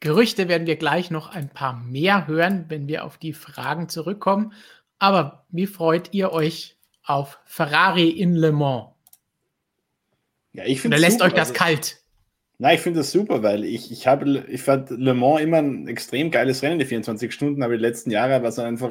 Gerüchte 0.00 0.48
werden 0.48 0.66
wir 0.66 0.76
gleich 0.76 1.10
noch 1.10 1.34
ein 1.34 1.48
paar 1.48 1.74
mehr 1.74 2.26
hören, 2.26 2.66
wenn 2.68 2.86
wir 2.86 3.04
auf 3.04 3.18
die 3.18 3.32
Fragen 3.32 3.88
zurückkommen. 3.88 4.52
Aber 4.98 5.44
wie 5.50 5.66
freut 5.66 6.14
ihr 6.14 6.32
euch 6.32 6.76
auf 7.04 7.38
Ferrari 7.44 8.08
in 8.08 8.34
Le 8.34 8.52
Mans? 8.52 8.86
Ja, 10.52 10.64
ich 10.64 10.80
finde 10.80 10.96
Oder 10.96 11.00
lässt 11.00 11.18
super. 11.18 11.26
euch 11.26 11.34
das 11.34 11.48
also, 11.48 11.58
kalt? 11.58 11.98
Nein, 12.58 12.74
ich 12.74 12.80
finde 12.80 13.00
das 13.00 13.12
super, 13.12 13.42
weil 13.42 13.64
ich, 13.64 13.92
ich 13.92 14.06
habe, 14.06 14.44
ich 14.48 14.62
fand 14.62 14.90
Le 14.90 15.14
Mans 15.14 15.40
immer 15.40 15.58
ein 15.58 15.88
extrem 15.88 16.30
geiles 16.30 16.62
Rennen, 16.62 16.78
die 16.78 16.84
24 16.84 17.32
Stunden, 17.32 17.62
aber 17.62 17.76
die 17.76 17.82
letzten 17.82 18.10
Jahre 18.10 18.42
war 18.42 18.48
es 18.48 18.58
einfach 18.58 18.90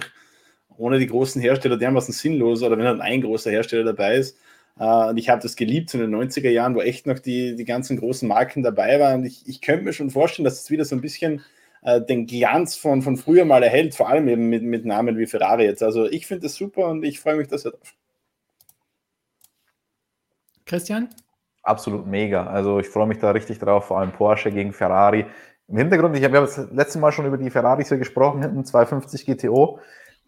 ohne 0.77 0.99
die 0.99 1.07
großen 1.07 1.41
Hersteller 1.41 1.77
dermaßen 1.77 2.13
sinnlos 2.13 2.63
oder 2.63 2.77
wenn 2.77 2.85
dann 2.85 3.01
ein 3.01 3.21
großer 3.21 3.51
Hersteller 3.51 3.84
dabei 3.84 4.17
ist. 4.17 4.38
Uh, 4.79 5.09
und 5.09 5.17
ich 5.17 5.29
habe 5.29 5.41
das 5.41 5.55
geliebt 5.55 5.93
in 5.95 6.01
den 6.01 6.15
90er 6.15 6.49
Jahren, 6.49 6.75
wo 6.75 6.81
echt 6.81 7.07
noch 7.07 7.17
die, 7.17 7.55
die 7.55 7.65
ganzen 7.65 7.97
großen 7.97 8.27
Marken 8.27 8.61
dabei 8.61 8.99
waren. 8.99 9.21
Und 9.21 9.25
ich, 9.25 9.47
ich 9.47 9.61
könnte 9.61 9.83
mir 9.83 9.93
schon 9.93 10.11
vorstellen, 10.11 10.43
dass 10.43 10.61
es 10.61 10.69
wieder 10.69 10.85
so 10.85 10.95
ein 10.95 11.01
bisschen 11.01 11.41
uh, 11.83 11.99
den 11.99 12.27
Glanz 12.27 12.75
von, 12.75 13.01
von 13.01 13.17
früher 13.17 13.45
mal 13.45 13.63
erhält, 13.63 13.95
vor 13.95 14.07
allem 14.07 14.27
eben 14.27 14.49
mit, 14.49 14.61
mit 14.61 14.85
Namen 14.85 15.17
wie 15.17 15.25
Ferrari 15.25 15.65
jetzt. 15.65 15.81
Also 15.81 16.05
ich 16.05 16.27
finde 16.27 16.43
das 16.43 16.55
super 16.55 16.87
und 16.89 17.03
ich 17.03 17.19
freue 17.19 17.37
mich 17.37 17.47
da 17.47 17.57
sehr 17.57 17.71
drauf. 17.71 17.95
Christian? 20.65 21.09
Absolut 21.63 22.05
mega. 22.05 22.45
Also 22.45 22.79
ich 22.79 22.87
freue 22.87 23.07
mich 23.07 23.17
da 23.17 23.31
richtig 23.31 23.59
drauf, 23.59 23.85
vor 23.85 23.99
allem 23.99 24.11
Porsche 24.11 24.51
gegen 24.51 24.73
Ferrari. 24.73 25.25
Im 25.67 25.77
Hintergrund, 25.77 26.15
ich 26.15 26.23
habe 26.23 26.35
ja 26.35 26.41
das 26.41 26.71
letzte 26.71 26.99
Mal 26.99 27.11
schon 27.11 27.25
über 27.25 27.37
die 27.37 27.49
Ferraris 27.49 27.89
hier 27.89 27.97
gesprochen, 27.97 28.41
hinten 28.41 28.63
250 28.63 29.25
GTO. 29.25 29.79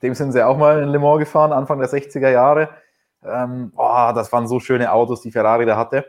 Dem 0.02 0.14
sind 0.14 0.32
sie 0.32 0.46
auch 0.46 0.58
mal 0.58 0.82
in 0.82 0.90
Le 0.90 1.00
Mans 1.00 1.20
gefahren, 1.20 1.54
Anfang 1.54 1.80
der 1.80 1.90
60er 1.90 2.30
Jahre. 2.30 2.70
Ähm, 3.24 3.74
oh, 3.76 4.12
das 4.14 4.32
waren 4.32 4.48
so 4.48 4.60
schöne 4.60 4.92
Autos, 4.92 5.22
die 5.22 5.32
Ferrari 5.32 5.66
da 5.66 5.78
hatte. 5.78 6.06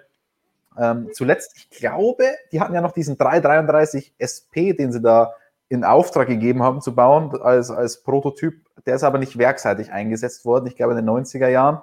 Ähm, 0.79 1.09
zuletzt, 1.13 1.57
ich 1.57 1.71
glaube, 1.71 2.25
die 2.53 2.61
hatten 2.61 2.75
ja 2.75 2.81
noch 2.81 2.93
diesen 2.93 3.19
333 3.19 4.15
SP, 4.19 4.73
den 4.73 4.93
sie 4.93 5.01
da 5.01 5.33
in 5.69 5.85
Auftrag 5.85 6.29
gegeben 6.29 6.63
haben 6.63 6.81
zu 6.81 6.95
bauen 6.95 7.41
als, 7.41 7.71
als 7.71 8.03
Prototyp. 8.03 8.67
Der 8.87 8.97
ist 8.97 9.05
aber 9.05 9.19
nicht 9.19 9.39
werkseitig 9.39 9.93
eingesetzt 9.93 10.45
worden, 10.45 10.67
ich 10.67 10.77
glaube 10.77 10.93
in 10.93 11.05
den 11.05 11.09
90er 11.09 11.49
Jahren. 11.49 11.81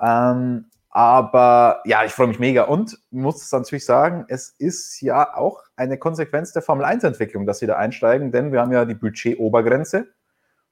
Ähm, 0.00 0.66
aber 0.90 1.82
ja, 1.84 2.04
ich 2.04 2.12
freue 2.12 2.28
mich 2.28 2.38
mega 2.38 2.64
und 2.64 2.98
muss 3.10 3.50
natürlich 3.52 3.84
sagen, 3.84 4.24
es 4.28 4.50
ist 4.58 5.00
ja 5.00 5.36
auch 5.36 5.62
eine 5.76 5.98
Konsequenz 5.98 6.52
der 6.52 6.62
Formel 6.62 6.86
1-Entwicklung, 6.86 7.46
dass 7.46 7.58
sie 7.58 7.66
da 7.66 7.76
einsteigen, 7.76 8.32
denn 8.32 8.52
wir 8.52 8.60
haben 8.60 8.72
ja 8.72 8.84
die 8.84 8.94
Budget-Obergrenze 8.94 10.08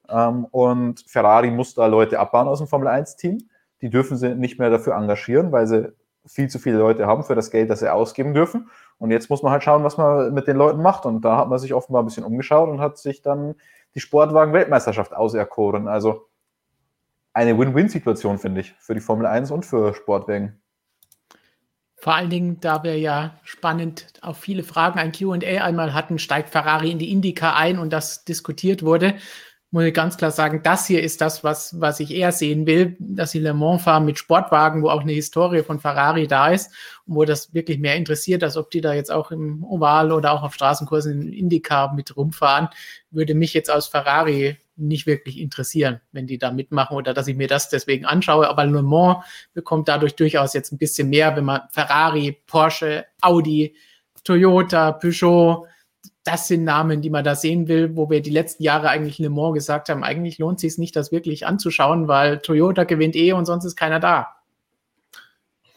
ähm, 0.09 0.47
und 0.47 1.05
Ferrari 1.07 1.51
muss 1.51 1.75
da 1.75 1.87
Leute 1.87 2.19
abbauen 2.19 2.49
aus 2.49 2.59
dem 2.59 2.67
Formel 2.67 2.89
1-Team. 2.89 3.39
Die 3.83 3.91
dürfen 3.91 4.17
sie 4.17 4.35
nicht 4.35 4.59
mehr 4.59 4.71
dafür 4.71 4.95
engagieren, 4.95 5.53
weil 5.53 5.67
sie 5.67 5.93
viel 6.27 6.49
zu 6.49 6.59
viele 6.59 6.79
Leute 6.79 7.07
haben 7.07 7.23
für 7.23 7.35
das 7.35 7.51
Geld, 7.51 7.71
das 7.71 7.81
sie 7.81 7.93
ausgeben 7.93 8.35
dürfen. 8.35 8.69
Und 8.99 9.11
jetzt 9.11 9.31
muss 9.31 9.43
man 9.43 9.53
halt 9.53 9.63
schauen, 9.63 9.85
was 9.85 9.97
man 9.97 10.33
mit 10.35 10.49
den 10.49 10.57
Leuten 10.57 10.83
macht. 10.83 11.07
Und 11.07 11.23
da 11.25 11.37
hat 11.37 11.49
man 11.49 11.59
sich 11.59 11.73
offenbar 11.73 12.03
ein 12.03 12.07
bisschen 12.07 12.25
umgeschaut 12.25 12.69
und 12.69 12.81
hat 12.81 12.99
sich 12.99 13.23
dann 13.23 13.55
die 13.95 14.01
Sportwagen-Weltmeisterschaft 14.01 15.15
auserkoren. 15.15 15.89
Also 15.89 16.29
eine 17.33 17.59
Win-Win-Situation, 17.59 18.39
finde 18.39 18.63
ich, 18.63 18.73
für 18.79 18.95
die 18.95 19.01
Formel 19.01 19.27
1 19.27 19.51
und 19.51 19.65
für 19.65 19.95
Sportwagen. 19.95 20.61
Vor 21.97 22.15
allen 22.15 22.31
Dingen, 22.31 22.61
da 22.61 22.83
wir 22.83 22.99
ja 22.99 23.39
spannend 23.43 24.13
auf 24.21 24.39
viele 24.39 24.63
Fragen 24.63 24.99
ein 24.99 25.13
QA 25.13 25.35
einmal 25.65 25.95
hatten, 25.95 26.19
steigt 26.19 26.51
Ferrari 26.51 26.91
in 26.91 26.99
die 26.99 27.11
Indica 27.11 27.55
ein 27.55 27.79
und 27.79 27.93
das 27.93 28.25
diskutiert 28.25 28.83
wurde 28.83 29.15
muss 29.77 29.85
ich 29.85 29.93
ganz 29.93 30.17
klar 30.17 30.31
sagen, 30.31 30.63
das 30.63 30.87
hier 30.87 31.03
ist 31.03 31.21
das, 31.21 31.45
was, 31.45 31.79
was 31.79 32.01
ich 32.01 32.11
eher 32.11 32.33
sehen 32.33 32.67
will, 32.67 32.97
dass 32.99 33.33
sie 33.33 33.41
Le 33.41 33.53
Mans 33.53 33.83
fahren 33.83 34.07
mit 34.07 34.17
Sportwagen, 34.17 34.83
wo 34.83 34.89
auch 34.89 35.03
eine 35.03 35.13
Historie 35.13 35.63
von 35.63 35.81
Ferrari 35.81 36.27
da 36.27 36.49
ist 36.49 36.73
und 37.05 37.17
wo 37.17 37.27
das 37.27 37.53
wirklich 37.53 37.79
mehr 37.79 37.95
interessiert, 37.95 38.43
als 38.43 38.57
ob 38.57 38.71
die 38.71 38.81
da 38.81 38.95
jetzt 38.95 39.13
auch 39.13 39.31
im 39.31 39.63
Oval 39.65 40.13
oder 40.13 40.33
auch 40.33 40.43
auf 40.43 40.55
Straßenkursen 40.55 41.21
in 41.21 41.31
Indycar 41.31 41.93
mit 41.93 42.17
rumfahren, 42.17 42.71
würde 43.11 43.35
mich 43.35 43.53
jetzt 43.53 43.71
aus 43.71 43.87
Ferrari 43.87 44.57
nicht 44.77 45.07
wirklich 45.07 45.39
interessieren, 45.39 46.01
wenn 46.11 46.27
die 46.27 46.39
da 46.39 46.53
mitmachen 46.53 46.97
oder 46.97 47.13
dass 47.13 47.29
ich 47.29 47.37
mir 47.37 47.47
das 47.47 47.69
deswegen 47.69 48.07
anschaue. 48.07 48.49
Aber 48.49 48.65
Le 48.65 48.81
Mans 48.81 49.27
bekommt 49.53 49.89
dadurch 49.89 50.17
durchaus 50.17 50.55
jetzt 50.55 50.73
ein 50.73 50.79
bisschen 50.79 51.11
mehr, 51.11 51.37
wenn 51.37 51.45
man 51.45 51.61
Ferrari, 51.71 52.41
Porsche, 52.47 53.05
Audi, 53.21 53.77
Toyota, 54.25 54.93
Peugeot, 54.93 55.67
das 56.27 56.49
sind 56.49 56.65
Namen, 56.65 57.03
die 57.03 57.11
man 57.11 57.25
da 57.25 57.35
sehen 57.35 57.69
will, 57.69 57.97
wo 57.97 58.11
wir 58.11 58.21
die 58.21 58.31
letzten 58.31 58.63
Jahre 58.63 58.89
eigentlich 58.89 59.19
Le 59.19 59.31
Mans 59.31 59.55
gesagt 59.55 59.89
haben, 59.89 60.03
eigentlich 60.03 60.39
lohnt 60.39 60.57
es 60.57 60.61
sich 60.63 60.79
nicht, 60.79 60.97
das 60.97 61.13
wirklich 61.13 61.47
anzuschauen, 61.47 62.09
weil 62.09 62.39
Toyota 62.39 62.85
gewinnt 62.85 63.17
eh 63.17 63.33
und 63.33 63.47
sonst 63.47 63.65
ist 63.65 63.77
keiner 63.77 64.01
da. 64.01 64.37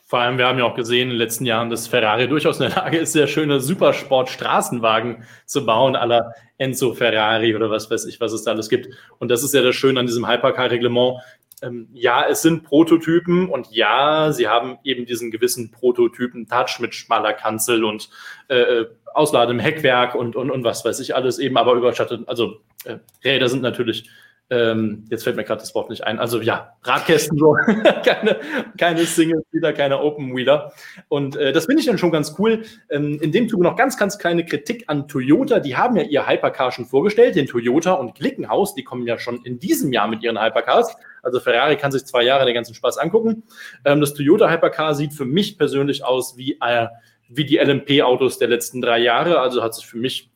Vor 0.09 0.17
allem, 0.17 0.39
wir 0.39 0.47
haben 0.47 0.57
ja 0.57 0.65
auch 0.65 0.73
gesehen 0.73 1.03
in 1.03 1.09
den 1.09 1.17
letzten 1.19 1.45
Jahren, 1.45 1.69
dass 1.69 1.87
Ferrari 1.87 2.27
durchaus 2.27 2.59
in 2.59 2.67
der 2.67 2.75
Lage 2.77 2.97
ist, 2.97 3.13
sehr 3.13 3.27
schöne 3.27 3.59
Supersport-Straßenwagen 3.59 5.23
zu 5.45 5.67
bauen, 5.67 5.95
aller 5.95 6.33
Enzo 6.57 6.95
Ferrari 6.95 7.55
oder 7.55 7.69
was 7.69 7.91
weiß 7.91 8.05
ich, 8.05 8.19
was 8.19 8.33
es 8.33 8.43
da 8.43 8.49
alles 8.49 8.69
gibt. 8.69 8.87
Und 9.19 9.29
das 9.29 9.43
ist 9.43 9.53
ja 9.53 9.61
das 9.61 9.75
Schöne 9.75 9.99
an 9.99 10.07
diesem 10.07 10.27
Hypercar-Reglement. 10.27 11.19
Ähm, 11.61 11.89
ja, 11.93 12.25
es 12.27 12.41
sind 12.41 12.63
Prototypen 12.63 13.49
und 13.49 13.71
ja, 13.71 14.31
sie 14.31 14.47
haben 14.47 14.77
eben 14.83 15.05
diesen 15.05 15.31
gewissen 15.31 15.71
Prototypen-Touch 15.71 16.79
mit 16.79 16.95
schmaler 16.95 17.33
Kanzel 17.33 17.83
und 17.83 18.09
äh, 18.47 18.59
äh 18.59 18.85
Ausladen 19.13 19.57
im 19.57 19.59
Heckwerk 19.59 20.15
und, 20.15 20.35
und, 20.35 20.51
und 20.51 20.63
was 20.63 20.85
weiß 20.85 20.99
ich 20.99 21.15
alles 21.15 21.39
eben, 21.39 21.57
aber 21.57 21.73
überschattet. 21.73 22.27
Also 22.27 22.61
äh, 22.85 22.97
Räder 23.23 23.49
sind 23.49 23.61
natürlich, 23.61 24.09
ähm, 24.49 25.05
jetzt 25.09 25.23
fällt 25.23 25.35
mir 25.35 25.43
gerade 25.43 25.61
das 25.61 25.75
Wort 25.75 25.89
nicht 25.89 26.03
ein, 26.03 26.19
also 26.19 26.41
ja, 26.41 26.75
Radkästen 26.83 27.37
so, 27.37 27.53
keine, 28.05 28.39
keine 28.77 29.05
Singles 29.05 29.43
wieder, 29.51 29.73
keine 29.73 29.99
Open 29.99 30.35
Wheeler. 30.35 30.71
Und 31.07 31.35
äh, 31.35 31.51
das 31.53 31.65
finde 31.65 31.81
ich 31.81 31.87
dann 31.87 31.97
schon 31.97 32.11
ganz 32.11 32.35
cool. 32.39 32.63
Ähm, 32.89 33.19
in 33.21 33.31
dem 33.31 33.49
Zuge 33.49 33.63
noch 33.63 33.75
ganz, 33.75 33.97
ganz 33.97 34.17
kleine 34.17 34.45
Kritik 34.45 34.85
an 34.87 35.07
Toyota. 35.07 35.59
Die 35.59 35.75
haben 35.75 35.95
ja 35.97 36.03
ihr 36.03 36.27
Hypercar 36.27 36.71
schon 36.71 36.85
vorgestellt, 36.85 37.35
den 37.35 37.47
Toyota 37.47 37.93
und 37.93 38.15
Glickenhaus, 38.15 38.75
die 38.75 38.83
kommen 38.83 39.05
ja 39.05 39.17
schon 39.17 39.43
in 39.43 39.59
diesem 39.59 39.91
Jahr 39.91 40.07
mit 40.07 40.23
ihren 40.23 40.41
Hypercars. 40.41 40.95
Also 41.23 41.39
Ferrari 41.39 41.77
kann 41.77 41.91
sich 41.91 42.05
zwei 42.05 42.23
Jahre 42.23 42.45
den 42.45 42.55
ganzen 42.55 42.73
Spaß 42.73 42.97
angucken. 42.97 43.43
Ähm, 43.85 44.01
das 44.01 44.13
Toyota 44.13 44.49
Hypercar 44.49 44.95
sieht 44.95 45.13
für 45.13 45.25
mich 45.25 45.57
persönlich 45.57 46.03
aus 46.03 46.37
wie 46.37 46.57
äh, 46.61 46.87
wie 47.29 47.45
die 47.45 47.57
LMP-Autos 47.57 48.39
der 48.39 48.47
letzten 48.47 48.81
drei 48.81 48.99
Jahre. 48.99 49.39
Also 49.39 49.63
hat 49.63 49.75
sich 49.75 49.85
für 49.85 49.97
mich 49.97 50.31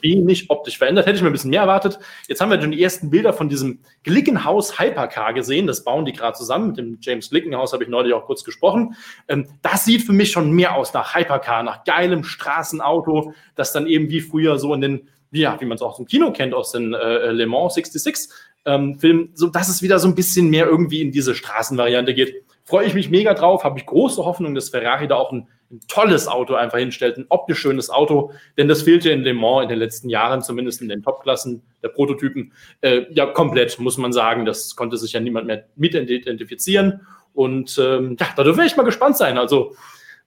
wenig 0.00 0.50
optisch 0.50 0.78
verändert. 0.78 1.06
Hätte 1.06 1.16
ich 1.16 1.22
mir 1.22 1.28
ein 1.28 1.32
bisschen 1.32 1.50
mehr 1.50 1.62
erwartet. 1.62 1.98
Jetzt 2.28 2.40
haben 2.40 2.50
wir 2.50 2.60
schon 2.60 2.70
die 2.70 2.82
ersten 2.82 3.10
Bilder 3.10 3.32
von 3.32 3.48
diesem 3.48 3.80
Glickenhaus 4.04 4.78
Hypercar 4.78 5.34
gesehen. 5.34 5.66
Das 5.66 5.84
bauen 5.84 6.04
die 6.04 6.12
gerade 6.12 6.36
zusammen. 6.36 6.68
Mit 6.68 6.78
dem 6.78 6.98
James 7.00 7.30
Glickenhaus 7.30 7.72
habe 7.72 7.84
ich 7.84 7.90
neulich 7.90 8.14
auch 8.14 8.26
kurz 8.26 8.44
gesprochen. 8.44 8.94
Ähm, 9.28 9.48
das 9.62 9.84
sieht 9.84 10.02
für 10.02 10.12
mich 10.12 10.30
schon 10.30 10.52
mehr 10.52 10.76
aus 10.76 10.92
nach 10.94 11.14
Hypercar, 11.14 11.62
nach 11.62 11.84
geilem 11.84 12.24
Straßenauto, 12.24 13.34
das 13.54 13.72
dann 13.72 13.86
eben 13.86 14.08
wie 14.08 14.20
früher 14.20 14.58
so 14.58 14.72
in 14.74 14.80
den, 14.80 15.08
ja, 15.32 15.60
wie 15.60 15.66
man 15.66 15.76
es 15.76 15.82
auch 15.82 15.98
im 15.98 16.06
Kino 16.06 16.32
kennt, 16.32 16.54
aus 16.54 16.72
den 16.72 16.94
äh, 16.94 17.32
Le 17.32 17.46
Mans 17.46 17.74
66 17.74 18.28
ähm, 18.66 18.98
Film, 18.98 19.30
so 19.34 19.48
dass 19.48 19.68
es 19.68 19.82
wieder 19.82 19.98
so 19.98 20.08
ein 20.08 20.14
bisschen 20.14 20.50
mehr 20.50 20.66
irgendwie 20.66 21.00
in 21.00 21.12
diese 21.12 21.34
Straßenvariante 21.34 22.14
geht. 22.14 22.44
Freue 22.64 22.86
ich 22.86 22.94
mich 22.94 23.10
mega 23.10 23.32
drauf, 23.34 23.64
habe 23.64 23.78
ich 23.78 23.86
große 23.86 24.24
Hoffnung, 24.24 24.54
dass 24.54 24.70
Ferrari 24.70 25.08
da 25.08 25.14
auch 25.16 25.32
ein 25.32 25.48
ein 25.70 25.80
tolles 25.88 26.28
Auto 26.28 26.54
einfach 26.54 26.78
hinstellt, 26.78 27.18
ein 27.18 27.26
optisch 27.28 27.58
schönes 27.58 27.90
Auto, 27.90 28.32
denn 28.56 28.68
das 28.68 28.82
fehlte 28.82 29.10
in 29.10 29.22
Le 29.22 29.34
Mans 29.34 29.64
in 29.64 29.68
den 29.68 29.78
letzten 29.78 30.08
Jahren, 30.08 30.42
zumindest 30.42 30.80
in 30.80 30.88
den 30.88 31.02
Topklassen 31.02 31.62
der 31.82 31.88
Prototypen, 31.88 32.52
äh, 32.82 33.02
ja 33.10 33.26
komplett, 33.26 33.78
muss 33.80 33.98
man 33.98 34.12
sagen. 34.12 34.44
Das 34.44 34.76
konnte 34.76 34.96
sich 34.96 35.12
ja 35.12 35.20
niemand 35.20 35.46
mehr 35.46 35.66
mit 35.74 35.94
identifizieren. 35.94 37.00
Und 37.34 37.78
ähm, 37.78 38.16
ja, 38.18 38.28
da 38.36 38.44
dürfen 38.44 38.58
wir 38.58 38.64
echt 38.64 38.76
mal 38.76 38.84
gespannt 38.84 39.16
sein. 39.16 39.38
Also 39.38 39.74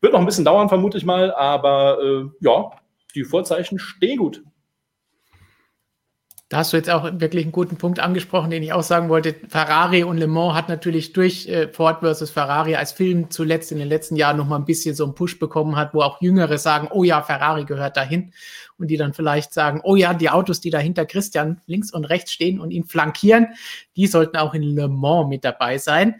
wird 0.01 0.13
noch 0.13 0.19
ein 0.19 0.25
bisschen 0.25 0.45
dauern, 0.45 0.69
vermute 0.69 0.97
ich 0.97 1.05
mal, 1.05 1.33
aber 1.33 1.99
äh, 2.01 2.25
ja, 2.41 2.71
die 3.15 3.23
Vorzeichen 3.23 3.79
stehen 3.79 4.17
gut. 4.17 4.43
Da 6.49 6.57
hast 6.57 6.73
du 6.73 6.77
jetzt 6.77 6.89
auch 6.89 7.03
wirklich 7.19 7.43
einen 7.43 7.51
guten 7.51 7.77
Punkt 7.77 7.99
angesprochen, 7.99 8.49
den 8.49 8.63
ich 8.63 8.73
auch 8.73 8.81
sagen 8.81 9.07
wollte. 9.07 9.35
Ferrari 9.47 10.03
und 10.03 10.17
Le 10.17 10.25
Mans 10.25 10.55
hat 10.55 10.67
natürlich 10.67 11.13
durch 11.13 11.47
äh, 11.47 11.67
Ford 11.67 11.99
versus 11.99 12.31
Ferrari 12.31 12.75
als 12.75 12.91
Film 12.91 13.29
zuletzt 13.29 13.71
in 13.71 13.77
den 13.77 13.87
letzten 13.87 14.15
Jahren 14.15 14.37
noch 14.37 14.47
mal 14.47 14.55
ein 14.55 14.65
bisschen 14.65 14.95
so 14.95 15.03
einen 15.03 15.13
Push 15.13 15.37
bekommen 15.37 15.75
hat, 15.75 15.93
wo 15.93 16.01
auch 16.01 16.19
Jüngere 16.21 16.57
sagen, 16.57 16.87
oh 16.91 17.03
ja, 17.03 17.21
Ferrari 17.21 17.65
gehört 17.65 17.97
dahin. 17.97 18.33
Und 18.79 18.87
die 18.87 18.97
dann 18.97 19.13
vielleicht 19.13 19.53
sagen, 19.53 19.81
oh 19.83 19.95
ja, 19.95 20.15
die 20.15 20.31
Autos, 20.31 20.59
die 20.59 20.71
da 20.71 20.79
hinter 20.79 21.05
Christian 21.05 21.61
links 21.67 21.93
und 21.93 22.05
rechts 22.05 22.31
stehen 22.31 22.59
und 22.59 22.71
ihn 22.71 22.85
flankieren, 22.85 23.49
die 23.95 24.07
sollten 24.07 24.37
auch 24.37 24.55
in 24.55 24.63
Le 24.63 24.87
Mans 24.87 25.29
mit 25.29 25.45
dabei 25.45 25.77
sein. 25.77 26.15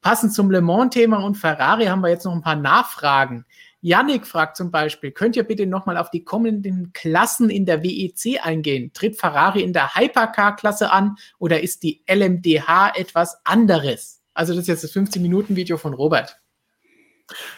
Passend 0.00 0.32
zum 0.32 0.52
Le 0.52 0.60
Mans-Thema 0.60 1.24
und 1.24 1.34
Ferrari 1.34 1.86
haben 1.86 2.02
wir 2.02 2.08
jetzt 2.08 2.24
noch 2.24 2.34
ein 2.34 2.42
paar 2.42 2.54
Nachfragen. 2.54 3.46
Yannick 3.84 4.28
fragt 4.28 4.56
zum 4.56 4.70
Beispiel, 4.70 5.10
könnt 5.10 5.34
ihr 5.34 5.42
bitte 5.42 5.66
nochmal 5.66 5.96
auf 5.96 6.10
die 6.10 6.24
kommenden 6.24 6.92
Klassen 6.92 7.50
in 7.50 7.66
der 7.66 7.82
WEC 7.82 8.40
eingehen? 8.40 8.92
Tritt 8.92 9.18
Ferrari 9.18 9.60
in 9.60 9.72
der 9.72 9.96
Hypercar-Klasse 9.96 10.92
an 10.92 11.16
oder 11.38 11.60
ist 11.60 11.82
die 11.82 12.04
LMDH 12.08 12.92
etwas 12.94 13.44
anderes? 13.44 14.22
Also 14.34 14.54
das 14.54 14.62
ist 14.62 14.68
jetzt 14.68 14.84
das 14.84 14.94
15-Minuten-Video 14.94 15.76
von 15.78 15.94
Robert. 15.94 16.41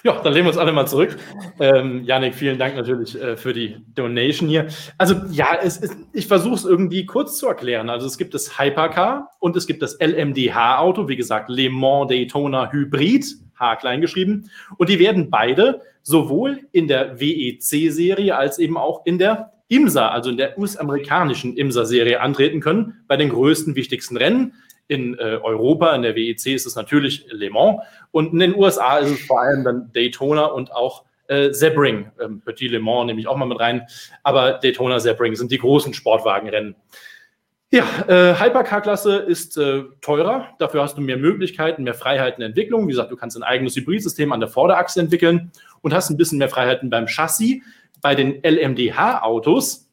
Ja, 0.02 0.20
dann 0.22 0.32
lehnen 0.32 0.46
wir 0.46 0.50
uns 0.50 0.58
alle 0.58 0.72
mal 0.72 0.86
zurück. 0.86 1.16
Ähm, 1.60 2.04
Janik, 2.04 2.34
vielen 2.34 2.58
Dank 2.58 2.76
natürlich 2.76 3.20
äh, 3.20 3.36
für 3.36 3.52
die 3.52 3.76
Donation 3.94 4.48
hier. 4.48 4.68
Also 4.98 5.14
ja, 5.30 5.58
es, 5.62 5.80
es, 5.80 5.96
ich 6.12 6.26
versuche 6.26 6.54
es 6.54 6.64
irgendwie 6.64 7.06
kurz 7.06 7.38
zu 7.38 7.46
erklären. 7.46 7.88
Also 7.88 8.06
es 8.06 8.18
gibt 8.18 8.34
das 8.34 8.58
Hypercar 8.58 9.30
und 9.38 9.56
es 9.56 9.66
gibt 9.66 9.82
das 9.82 9.98
LMDH-Auto, 10.00 11.08
wie 11.08 11.16
gesagt, 11.16 11.48
Le 11.48 11.70
Mans 11.70 12.08
Daytona 12.08 12.70
Hybrid, 12.70 13.24
H 13.58 13.76
klein 13.76 14.00
geschrieben. 14.00 14.50
Und 14.76 14.88
die 14.88 14.98
werden 14.98 15.30
beide 15.30 15.80
sowohl 16.02 16.60
in 16.72 16.88
der 16.88 17.18
WEC-Serie 17.20 18.36
als 18.36 18.58
eben 18.58 18.76
auch 18.76 19.06
in 19.06 19.18
der 19.18 19.52
IMSA, 19.68 20.08
also 20.08 20.30
in 20.30 20.36
der 20.36 20.58
US-amerikanischen 20.58 21.56
IMSA-Serie 21.56 22.20
antreten 22.20 22.60
können, 22.60 23.04
bei 23.08 23.16
den 23.16 23.30
größten, 23.30 23.74
wichtigsten 23.74 24.16
Rennen. 24.16 24.52
In 24.86 25.18
äh, 25.18 25.38
Europa, 25.42 25.94
in 25.94 26.02
der 26.02 26.14
WEC 26.14 26.46
ist 26.48 26.66
es 26.66 26.76
natürlich 26.76 27.26
Le 27.30 27.50
Mans 27.50 27.80
und 28.10 28.32
in 28.32 28.38
den 28.38 28.54
USA 28.54 28.98
ist 28.98 29.10
es 29.10 29.20
vor 29.24 29.40
allem 29.40 29.64
dann 29.64 29.90
Daytona 29.94 30.44
und 30.44 30.72
auch 30.72 31.04
äh, 31.28 31.52
Sebring, 31.52 32.10
ähm, 32.20 32.42
Petit 32.42 32.70
Le 32.70 32.80
Mans 32.80 33.06
nehme 33.06 33.18
ich 33.18 33.26
auch 33.26 33.36
mal 33.36 33.46
mit 33.46 33.58
rein, 33.58 33.86
aber 34.22 34.54
Daytona 34.54 35.00
Sebring 35.00 35.34
sind 35.36 35.50
die 35.50 35.58
großen 35.58 35.94
Sportwagenrennen. 35.94 36.76
Ja, 37.74 37.84
äh, 38.06 38.38
Hypercar-Klasse 38.38 39.16
ist 39.16 39.56
äh, 39.56 39.82
teurer. 40.00 40.50
Dafür 40.60 40.82
hast 40.82 40.96
du 40.96 41.00
mehr 41.00 41.16
Möglichkeiten, 41.16 41.82
mehr 41.82 41.94
Freiheiten 41.94 42.40
in 42.40 42.50
Entwicklung. 42.50 42.86
Wie 42.86 42.92
gesagt, 42.92 43.10
du 43.10 43.16
kannst 43.16 43.36
ein 43.36 43.42
eigenes 43.42 43.74
Hybridsystem 43.74 44.30
an 44.30 44.38
der 44.38 44.48
Vorderachse 44.48 45.00
entwickeln 45.00 45.50
und 45.80 45.92
hast 45.92 46.08
ein 46.08 46.16
bisschen 46.16 46.38
mehr 46.38 46.48
Freiheiten 46.48 46.88
beim 46.88 47.08
Chassis. 47.08 47.62
Bei 48.00 48.14
den 48.14 48.40
LMDH-Autos, 48.44 49.83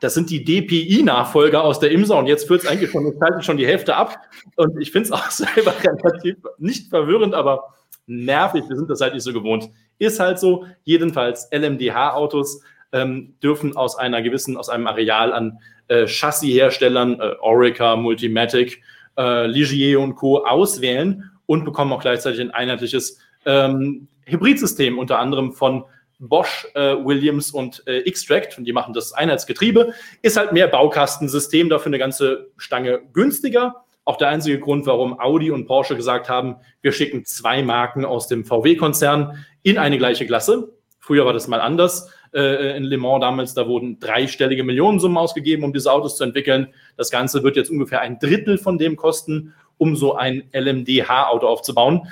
das 0.00 0.14
sind 0.14 0.30
die 0.30 0.44
DPI-Nachfolger 0.44 1.62
aus 1.62 1.80
der 1.80 1.90
IMSA 1.90 2.18
und 2.18 2.26
jetzt 2.26 2.46
führt 2.46 2.62
es 2.62 2.68
eigentlich 2.68 2.90
schon, 2.90 3.14
schon 3.40 3.56
die 3.56 3.66
Hälfte 3.66 3.96
ab. 3.96 4.18
Und 4.56 4.80
ich 4.80 4.92
finde 4.92 5.06
es 5.06 5.12
auch 5.12 5.30
selber 5.30 5.74
relativ 5.82 6.36
nicht 6.58 6.88
verwirrend, 6.88 7.34
aber 7.34 7.74
nervig. 8.06 8.64
Wir 8.68 8.76
sind 8.76 8.90
das 8.90 9.00
halt 9.00 9.14
nicht 9.14 9.22
so 9.22 9.32
gewohnt. 9.32 9.70
Ist 9.98 10.20
halt 10.20 10.38
so. 10.38 10.66
Jedenfalls 10.84 11.48
LMDH-Autos 11.52 12.62
ähm, 12.92 13.34
dürfen 13.42 13.76
aus 13.76 13.96
einer 13.96 14.22
gewissen, 14.22 14.56
aus 14.56 14.68
einem 14.68 14.86
Areal 14.86 15.32
an 15.32 15.58
äh, 15.88 16.06
Chassisherstellern, 16.06 17.20
äh, 17.20 17.34
Orica, 17.40 17.96
Multimatic, 17.96 18.82
äh, 19.16 19.46
Ligier 19.46 20.00
und 20.00 20.14
Co. 20.14 20.44
auswählen 20.44 21.30
und 21.46 21.64
bekommen 21.64 21.92
auch 21.92 22.00
gleichzeitig 22.00 22.40
ein 22.40 22.50
einheitliches 22.50 23.18
ähm, 23.44 24.08
Hybridsystem, 24.24 24.98
unter 24.98 25.18
anderem 25.18 25.52
von 25.52 25.84
Bosch, 26.18 26.66
äh, 26.74 26.96
Williams 27.04 27.50
und 27.50 27.82
äh, 27.86 28.10
Xtract, 28.10 28.58
und 28.58 28.64
die 28.64 28.72
machen 28.72 28.94
das 28.94 29.12
Einheitsgetriebe, 29.12 29.92
ist 30.22 30.36
halt 30.36 30.52
mehr 30.52 30.68
Baukastensystem, 30.68 31.68
dafür 31.68 31.90
eine 31.90 31.98
ganze 31.98 32.50
Stange 32.56 33.02
günstiger. 33.12 33.84
Auch 34.04 34.16
der 34.16 34.28
einzige 34.28 34.60
Grund, 34.60 34.86
warum 34.86 35.18
Audi 35.18 35.50
und 35.50 35.66
Porsche 35.66 35.96
gesagt 35.96 36.28
haben, 36.28 36.56
wir 36.80 36.92
schicken 36.92 37.24
zwei 37.24 37.62
Marken 37.62 38.04
aus 38.04 38.28
dem 38.28 38.44
VW-Konzern 38.44 39.44
in 39.62 39.78
eine 39.78 39.98
gleiche 39.98 40.26
Klasse. 40.26 40.72
Früher 41.00 41.26
war 41.26 41.32
das 41.32 41.48
mal 41.48 41.60
anders. 41.60 42.10
Äh, 42.32 42.76
in 42.76 42.84
Le 42.84 42.98
Mans 42.98 43.20
damals, 43.20 43.54
da 43.54 43.66
wurden 43.66 43.98
dreistellige 43.98 44.64
Millionensummen 44.64 45.16
ausgegeben, 45.18 45.64
um 45.64 45.72
diese 45.72 45.92
Autos 45.92 46.16
zu 46.16 46.24
entwickeln. 46.24 46.68
Das 46.96 47.10
Ganze 47.10 47.42
wird 47.42 47.56
jetzt 47.56 47.70
ungefähr 47.70 48.00
ein 48.00 48.18
Drittel 48.18 48.58
von 48.58 48.78
dem 48.78 48.96
kosten, 48.96 49.54
um 49.78 49.96
so 49.96 50.14
ein 50.14 50.48
LMDH-Auto 50.52 51.46
aufzubauen. 51.46 52.08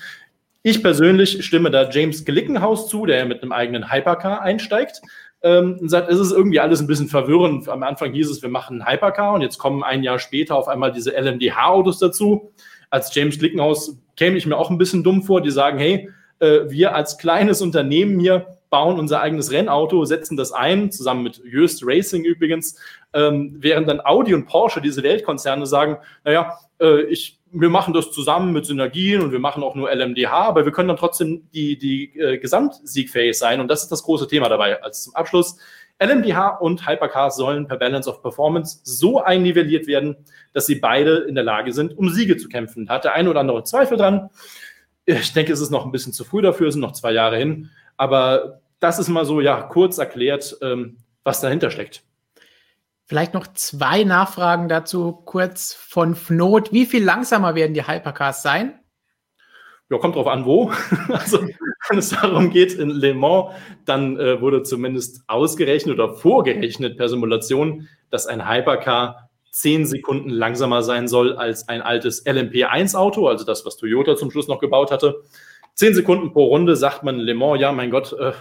Ich 0.66 0.82
persönlich 0.82 1.44
stimme 1.44 1.70
da 1.70 1.90
James 1.90 2.24
Glickenhaus 2.24 2.88
zu, 2.88 3.04
der 3.04 3.26
mit 3.26 3.42
einem 3.42 3.52
eigenen 3.52 3.92
Hypercar 3.92 4.40
einsteigt. 4.40 5.02
Ähm, 5.42 5.76
und 5.78 5.90
sagt, 5.90 6.10
es 6.10 6.18
ist 6.18 6.32
irgendwie 6.32 6.58
alles 6.58 6.80
ein 6.80 6.86
bisschen 6.86 7.08
verwirrend. 7.08 7.68
Am 7.68 7.82
Anfang 7.82 8.14
hieß 8.14 8.30
es, 8.30 8.40
wir 8.40 8.48
machen 8.48 8.80
einen 8.80 8.90
Hypercar 8.90 9.34
und 9.34 9.42
jetzt 9.42 9.58
kommen 9.58 9.82
ein 9.82 10.02
Jahr 10.02 10.18
später 10.18 10.56
auf 10.56 10.66
einmal 10.66 10.90
diese 10.90 11.10
LMDH-Autos 11.10 11.98
dazu. 11.98 12.50
Als 12.88 13.14
James 13.14 13.38
Glickenhaus 13.38 13.98
käme 14.16 14.38
ich 14.38 14.46
mir 14.46 14.56
auch 14.56 14.70
ein 14.70 14.78
bisschen 14.78 15.04
dumm 15.04 15.22
vor, 15.22 15.42
die 15.42 15.50
sagen, 15.50 15.78
hey, 15.78 16.08
äh, 16.38 16.60
wir 16.68 16.94
als 16.94 17.18
kleines 17.18 17.60
Unternehmen 17.60 18.18
hier 18.18 18.46
bauen 18.70 18.98
unser 18.98 19.20
eigenes 19.20 19.52
Rennauto, 19.52 20.06
setzen 20.06 20.38
das 20.38 20.52
ein, 20.52 20.90
zusammen 20.90 21.24
mit 21.24 21.42
Just 21.44 21.82
Racing 21.84 22.24
übrigens, 22.24 22.80
ähm, 23.12 23.54
während 23.58 23.86
dann 23.86 24.00
Audi 24.02 24.32
und 24.32 24.46
Porsche, 24.46 24.80
diese 24.80 25.02
Weltkonzerne, 25.02 25.66
sagen, 25.66 25.98
naja, 26.24 26.58
äh, 26.84 27.02
ich, 27.02 27.40
wir 27.50 27.70
machen 27.70 27.94
das 27.94 28.12
zusammen 28.12 28.52
mit 28.52 28.66
Synergien 28.66 29.22
und 29.22 29.32
wir 29.32 29.38
machen 29.38 29.62
auch 29.62 29.74
nur 29.74 29.90
LMDH, 29.90 30.32
aber 30.32 30.64
wir 30.64 30.72
können 30.72 30.88
dann 30.88 30.96
trotzdem 30.96 31.48
die, 31.52 31.78
die 31.78 32.18
äh, 32.18 32.38
gesamtsiegfähig 32.38 33.36
sein 33.36 33.60
und 33.60 33.68
das 33.68 33.82
ist 33.82 33.92
das 33.92 34.02
große 34.02 34.28
Thema 34.28 34.48
dabei. 34.48 34.82
Als 34.82 35.04
zum 35.04 35.14
Abschluss, 35.14 35.56
LMDH 36.02 36.58
und 36.58 36.86
Hypercars 36.86 37.36
sollen 37.36 37.66
per 37.66 37.78
Balance 37.78 38.10
of 38.10 38.20
Performance 38.20 38.80
so 38.82 39.22
einnivelliert 39.22 39.86
werden, 39.86 40.16
dass 40.52 40.66
sie 40.66 40.74
beide 40.76 41.18
in 41.18 41.34
der 41.34 41.44
Lage 41.44 41.72
sind, 41.72 41.96
um 41.96 42.10
Siege 42.10 42.36
zu 42.36 42.48
kämpfen. 42.48 42.88
Hat 42.88 43.04
der 43.04 43.14
ein 43.14 43.28
oder 43.28 43.40
andere 43.40 43.64
Zweifel 43.64 43.96
dran. 43.96 44.28
Ich 45.06 45.32
denke, 45.32 45.52
es 45.52 45.60
ist 45.60 45.70
noch 45.70 45.84
ein 45.84 45.92
bisschen 45.92 46.12
zu 46.12 46.24
früh 46.24 46.42
dafür, 46.42 46.68
es 46.68 46.74
sind 46.74 46.80
noch 46.80 46.92
zwei 46.92 47.12
Jahre 47.12 47.36
hin. 47.36 47.70
Aber 47.96 48.60
das 48.80 48.98
ist 48.98 49.08
mal 49.08 49.24
so, 49.24 49.40
ja, 49.40 49.62
kurz 49.62 49.98
erklärt, 49.98 50.56
ähm, 50.62 50.96
was 51.22 51.40
dahinter 51.40 51.70
steckt. 51.70 52.02
Vielleicht 53.06 53.34
noch 53.34 53.46
zwei 53.48 54.04
Nachfragen 54.04 54.68
dazu, 54.68 55.12
kurz 55.12 55.74
von 55.74 56.14
Fnot. 56.14 56.72
Wie 56.72 56.86
viel 56.86 57.04
langsamer 57.04 57.54
werden 57.54 57.74
die 57.74 57.86
Hypercars 57.86 58.42
sein? 58.42 58.80
Ja, 59.90 59.98
kommt 59.98 60.16
drauf 60.16 60.26
an, 60.26 60.46
wo. 60.46 60.72
also, 61.08 61.40
wenn 61.88 61.98
es 61.98 62.08
darum 62.08 62.50
geht, 62.50 62.72
in 62.72 62.88
Le 62.88 63.12
Mans, 63.12 63.52
dann 63.84 64.18
äh, 64.18 64.40
wurde 64.40 64.62
zumindest 64.62 65.22
ausgerechnet 65.26 65.94
oder 65.94 66.14
vorgerechnet 66.14 66.96
per 66.96 67.10
Simulation, 67.10 67.88
dass 68.10 68.26
ein 68.26 68.48
Hypercar 68.48 69.28
zehn 69.50 69.84
Sekunden 69.84 70.30
langsamer 70.30 70.82
sein 70.82 71.06
soll 71.06 71.36
als 71.36 71.68
ein 71.68 71.82
altes 71.82 72.24
LMP1-Auto, 72.26 73.28
also 73.28 73.44
das, 73.44 73.66
was 73.66 73.76
Toyota 73.76 74.16
zum 74.16 74.30
Schluss 74.30 74.48
noch 74.48 74.58
gebaut 74.58 74.90
hatte. 74.90 75.22
Zehn 75.74 75.94
Sekunden 75.94 76.32
pro 76.32 76.46
Runde 76.46 76.74
sagt 76.74 77.02
man 77.02 77.18
Le 77.18 77.34
Mans, 77.34 77.60
ja, 77.60 77.70
mein 77.70 77.90
Gott, 77.90 78.14
äh, 78.18 78.32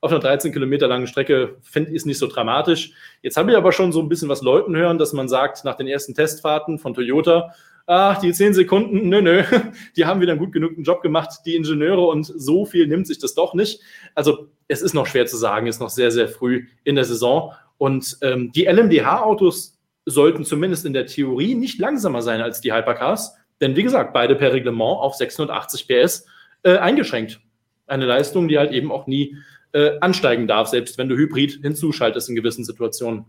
auf 0.00 0.10
einer 0.10 0.20
13 0.20 0.52
Kilometer 0.52 0.86
langen 0.86 1.06
Strecke 1.06 1.56
finde 1.62 1.90
ich 1.90 1.96
es 1.96 2.06
nicht 2.06 2.18
so 2.18 2.26
dramatisch. 2.26 2.92
Jetzt 3.22 3.36
habe 3.36 3.50
ich 3.50 3.56
aber 3.56 3.72
schon 3.72 3.92
so 3.92 4.00
ein 4.00 4.08
bisschen 4.08 4.28
was 4.28 4.42
Leuten 4.42 4.76
hören, 4.76 4.98
dass 4.98 5.12
man 5.12 5.28
sagt, 5.28 5.64
nach 5.64 5.76
den 5.76 5.88
ersten 5.88 6.14
Testfahrten 6.14 6.78
von 6.78 6.94
Toyota, 6.94 7.52
ach, 7.86 8.18
die 8.20 8.32
10 8.32 8.54
Sekunden, 8.54 9.08
nö, 9.08 9.20
nö, 9.22 9.42
die 9.96 10.04
haben 10.04 10.20
wieder 10.20 10.32
einen 10.32 10.40
gut 10.40 10.52
genug 10.52 10.72
Job 10.78 11.02
gemacht, 11.02 11.40
die 11.46 11.56
Ingenieure 11.56 12.06
und 12.06 12.24
so 12.24 12.64
viel 12.64 12.86
nimmt 12.86 13.06
sich 13.06 13.18
das 13.18 13.34
doch 13.34 13.54
nicht. 13.54 13.80
Also 14.14 14.48
es 14.68 14.82
ist 14.82 14.94
noch 14.94 15.06
schwer 15.06 15.26
zu 15.26 15.36
sagen, 15.36 15.66
ist 15.66 15.80
noch 15.80 15.90
sehr, 15.90 16.10
sehr 16.10 16.28
früh 16.28 16.66
in 16.84 16.94
der 16.94 17.04
Saison. 17.04 17.52
Und 17.78 18.18
ähm, 18.22 18.52
die 18.52 18.66
LMDH-Autos 18.66 19.78
sollten 20.04 20.44
zumindest 20.44 20.86
in 20.86 20.92
der 20.92 21.06
Theorie 21.06 21.54
nicht 21.54 21.78
langsamer 21.78 22.22
sein 22.22 22.40
als 22.40 22.60
die 22.60 22.72
Hypercars, 22.72 23.36
denn 23.60 23.74
wie 23.74 23.82
gesagt, 23.82 24.12
beide 24.12 24.36
per 24.36 24.52
Reglement 24.52 24.98
auf 25.00 25.14
680 25.14 25.88
PS 25.88 26.26
äh, 26.62 26.76
eingeschränkt. 26.76 27.40
Eine 27.86 28.06
Leistung, 28.06 28.48
die 28.48 28.58
halt 28.58 28.72
eben 28.72 28.92
auch 28.92 29.06
nie 29.06 29.36
äh, 29.72 29.98
ansteigen 30.00 30.46
darf, 30.46 30.68
selbst 30.68 30.98
wenn 30.98 31.08
du 31.08 31.16
Hybrid 31.16 31.60
hinzuschaltest 31.62 32.28
in 32.28 32.36
gewissen 32.36 32.64
Situationen. 32.64 33.24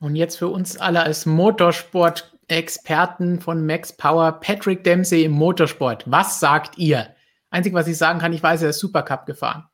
Und 0.00 0.16
jetzt 0.16 0.36
für 0.36 0.48
uns 0.48 0.78
alle 0.78 1.02
als 1.02 1.26
Motorsport-Experten 1.26 3.40
von 3.40 3.66
Max 3.66 3.94
Power, 3.96 4.40
Patrick 4.40 4.84
Dempsey 4.84 5.24
im 5.24 5.32
Motorsport. 5.32 6.04
Was 6.06 6.40
sagt 6.40 6.78
ihr? 6.78 7.08
Einzig, 7.50 7.74
was 7.74 7.86
ich 7.86 7.98
sagen 7.98 8.18
kann, 8.18 8.32
ich 8.32 8.42
weiß, 8.42 8.62
er 8.62 8.70
ist 8.70 8.78
Supercup 8.78 9.26
gefahren. 9.26 9.66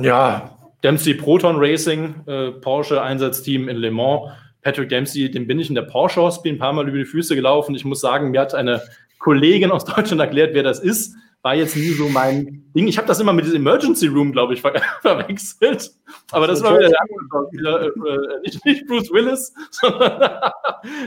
Ja, 0.00 0.56
Dempsey 0.82 1.14
Proton 1.14 1.56
Racing, 1.58 2.14
äh, 2.26 2.52
Porsche 2.52 3.02
Einsatzteam 3.02 3.68
in 3.68 3.78
Le 3.78 3.90
Mans. 3.90 4.30
Patrick 4.62 4.88
Dempsey, 4.88 5.30
dem 5.30 5.46
bin 5.46 5.60
ich 5.60 5.68
in 5.68 5.74
der 5.74 5.82
Porsche 5.82 6.22
Hospital 6.22 6.56
ein 6.56 6.58
paar 6.58 6.72
Mal 6.72 6.88
über 6.88 6.96
die 6.96 7.04
Füße 7.04 7.34
gelaufen. 7.34 7.74
Ich 7.74 7.84
muss 7.84 8.00
sagen, 8.00 8.30
mir 8.30 8.40
hat 8.40 8.54
eine 8.54 8.80
Kollegin 9.18 9.70
aus 9.70 9.84
Deutschland 9.84 10.20
erklärt, 10.20 10.54
wer 10.54 10.62
das 10.62 10.80
ist 10.80 11.14
war 11.44 11.54
jetzt 11.54 11.76
nie 11.76 11.90
so 11.90 12.08
mein 12.08 12.64
Ding. 12.74 12.88
Ich 12.88 12.96
habe 12.96 13.06
das 13.06 13.20
immer 13.20 13.34
mit 13.34 13.44
diesem 13.44 13.60
Emergency 13.60 14.06
Room, 14.06 14.32
glaube 14.32 14.54
ich, 14.54 14.62
ver 14.62 14.72
verwechselt. 15.02 15.92
Aber 16.32 16.46
das, 16.46 16.60
das 16.60 16.70
war 16.70 16.78
wieder 16.78 16.88
der 16.88 17.00
andere, 17.02 17.86
äh, 17.86 18.40
nicht, 18.40 18.64
nicht, 18.64 18.86
Bruce 18.86 19.12
Willis, 19.12 19.54
sondern 19.70 20.50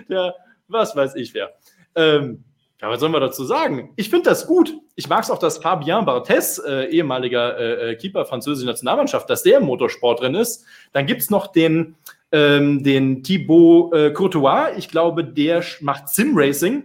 der, 0.08 0.36
was 0.68 0.96
weiß 0.96 1.16
ich 1.16 1.34
wer. 1.34 1.54
Ähm, 1.96 2.44
ja, 2.80 2.90
was 2.92 3.00
sollen 3.00 3.14
wir 3.14 3.20
dazu 3.20 3.46
sagen? 3.46 3.94
Ich 3.96 4.12
finde 4.12 4.30
das 4.30 4.46
gut. 4.46 4.76
Ich 4.96 5.10
mag 5.10 5.24
es 5.24 5.32
auch, 5.32 5.40
dass 5.40 5.58
Fabien 5.58 6.06
Barthez, 6.06 6.60
äh, 6.60 6.86
ehemaliger 6.92 7.58
äh, 7.58 7.92
äh, 7.92 7.96
Keeper 7.96 8.24
französischer 8.24 8.70
Nationalmannschaft, 8.70 9.28
dass 9.32 9.42
der 9.42 9.58
im 9.58 9.66
Motorsport 9.66 10.22
drin 10.22 10.36
ist. 10.36 10.66
Dann 10.94 11.08
gibt 11.08 11.22
es 11.22 11.32
noch 11.32 11.48
den, 11.48 11.96
ähm, 12.32 12.84
den 12.84 13.24
Thibaut 13.24 13.96
äh, 13.96 14.12
Courtois. 14.12 14.78
Ich 14.78 14.90
glaube, 14.90 15.24
der 15.24 15.64
macht 15.82 16.10
Sim 16.10 16.34
Racing 16.36 16.84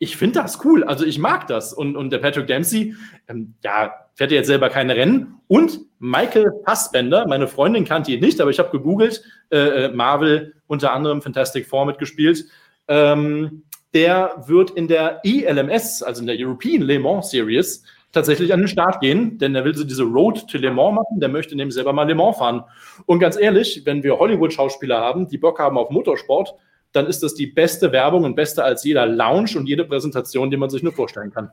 ich 0.00 0.16
finde 0.16 0.40
das 0.40 0.64
cool. 0.64 0.82
Also 0.82 1.04
ich 1.04 1.18
mag 1.18 1.46
das. 1.46 1.72
Und, 1.74 1.94
und 1.94 2.10
der 2.10 2.18
Patrick 2.18 2.46
Dempsey, 2.46 2.94
ähm, 3.28 3.54
ja, 3.62 3.92
fährt 4.14 4.32
jetzt 4.32 4.46
selber 4.46 4.70
keine 4.70 4.96
Rennen. 4.96 5.40
Und 5.46 5.80
Michael 5.98 6.50
Fassbender, 6.64 7.28
meine 7.28 7.46
Freundin 7.46 7.84
kannte 7.84 8.10
ihn 8.10 8.20
nicht, 8.20 8.40
aber 8.40 8.50
ich 8.50 8.58
habe 8.58 8.70
gegoogelt, 8.70 9.22
äh, 9.50 9.58
äh, 9.58 9.92
Marvel 9.92 10.54
unter 10.66 10.92
anderem 10.92 11.20
Fantastic 11.20 11.66
Four 11.66 11.84
mitgespielt. 11.84 12.46
Ähm, 12.88 13.62
der 13.92 14.42
wird 14.46 14.70
in 14.70 14.88
der 14.88 15.20
ELMS, 15.22 16.02
also 16.02 16.22
in 16.22 16.26
der 16.26 16.36
European 16.38 16.80
Le 16.80 16.98
Mans 16.98 17.30
Series, 17.30 17.84
tatsächlich 18.10 18.54
an 18.54 18.60
den 18.60 18.68
Start 18.68 19.00
gehen, 19.00 19.36
denn 19.36 19.54
er 19.54 19.64
will 19.64 19.74
so 19.74 19.84
diese 19.84 20.04
Road 20.04 20.48
to 20.48 20.56
Le 20.56 20.70
Mans 20.70 20.94
machen, 20.94 21.20
der 21.20 21.28
möchte 21.28 21.54
nämlich 21.54 21.74
selber 21.74 21.92
mal 21.92 22.08
Le 22.08 22.14
Mans 22.14 22.38
fahren. 22.38 22.64
Und 23.04 23.18
ganz 23.18 23.36
ehrlich, 23.36 23.82
wenn 23.84 24.02
wir 24.02 24.18
Hollywood-Schauspieler 24.18 24.98
haben, 24.98 25.28
die 25.28 25.38
Bock 25.38 25.58
haben 25.58 25.76
auf 25.76 25.90
Motorsport, 25.90 26.54
dann 26.92 27.06
ist 27.06 27.22
das 27.22 27.34
die 27.34 27.46
beste 27.46 27.92
Werbung 27.92 28.24
und 28.24 28.34
beste 28.34 28.64
als 28.64 28.84
jeder 28.84 29.06
Lounge 29.06 29.56
und 29.56 29.66
jede 29.66 29.84
Präsentation, 29.84 30.50
die 30.50 30.56
man 30.56 30.70
sich 30.70 30.82
nur 30.82 30.92
vorstellen 30.92 31.32
kann. 31.32 31.50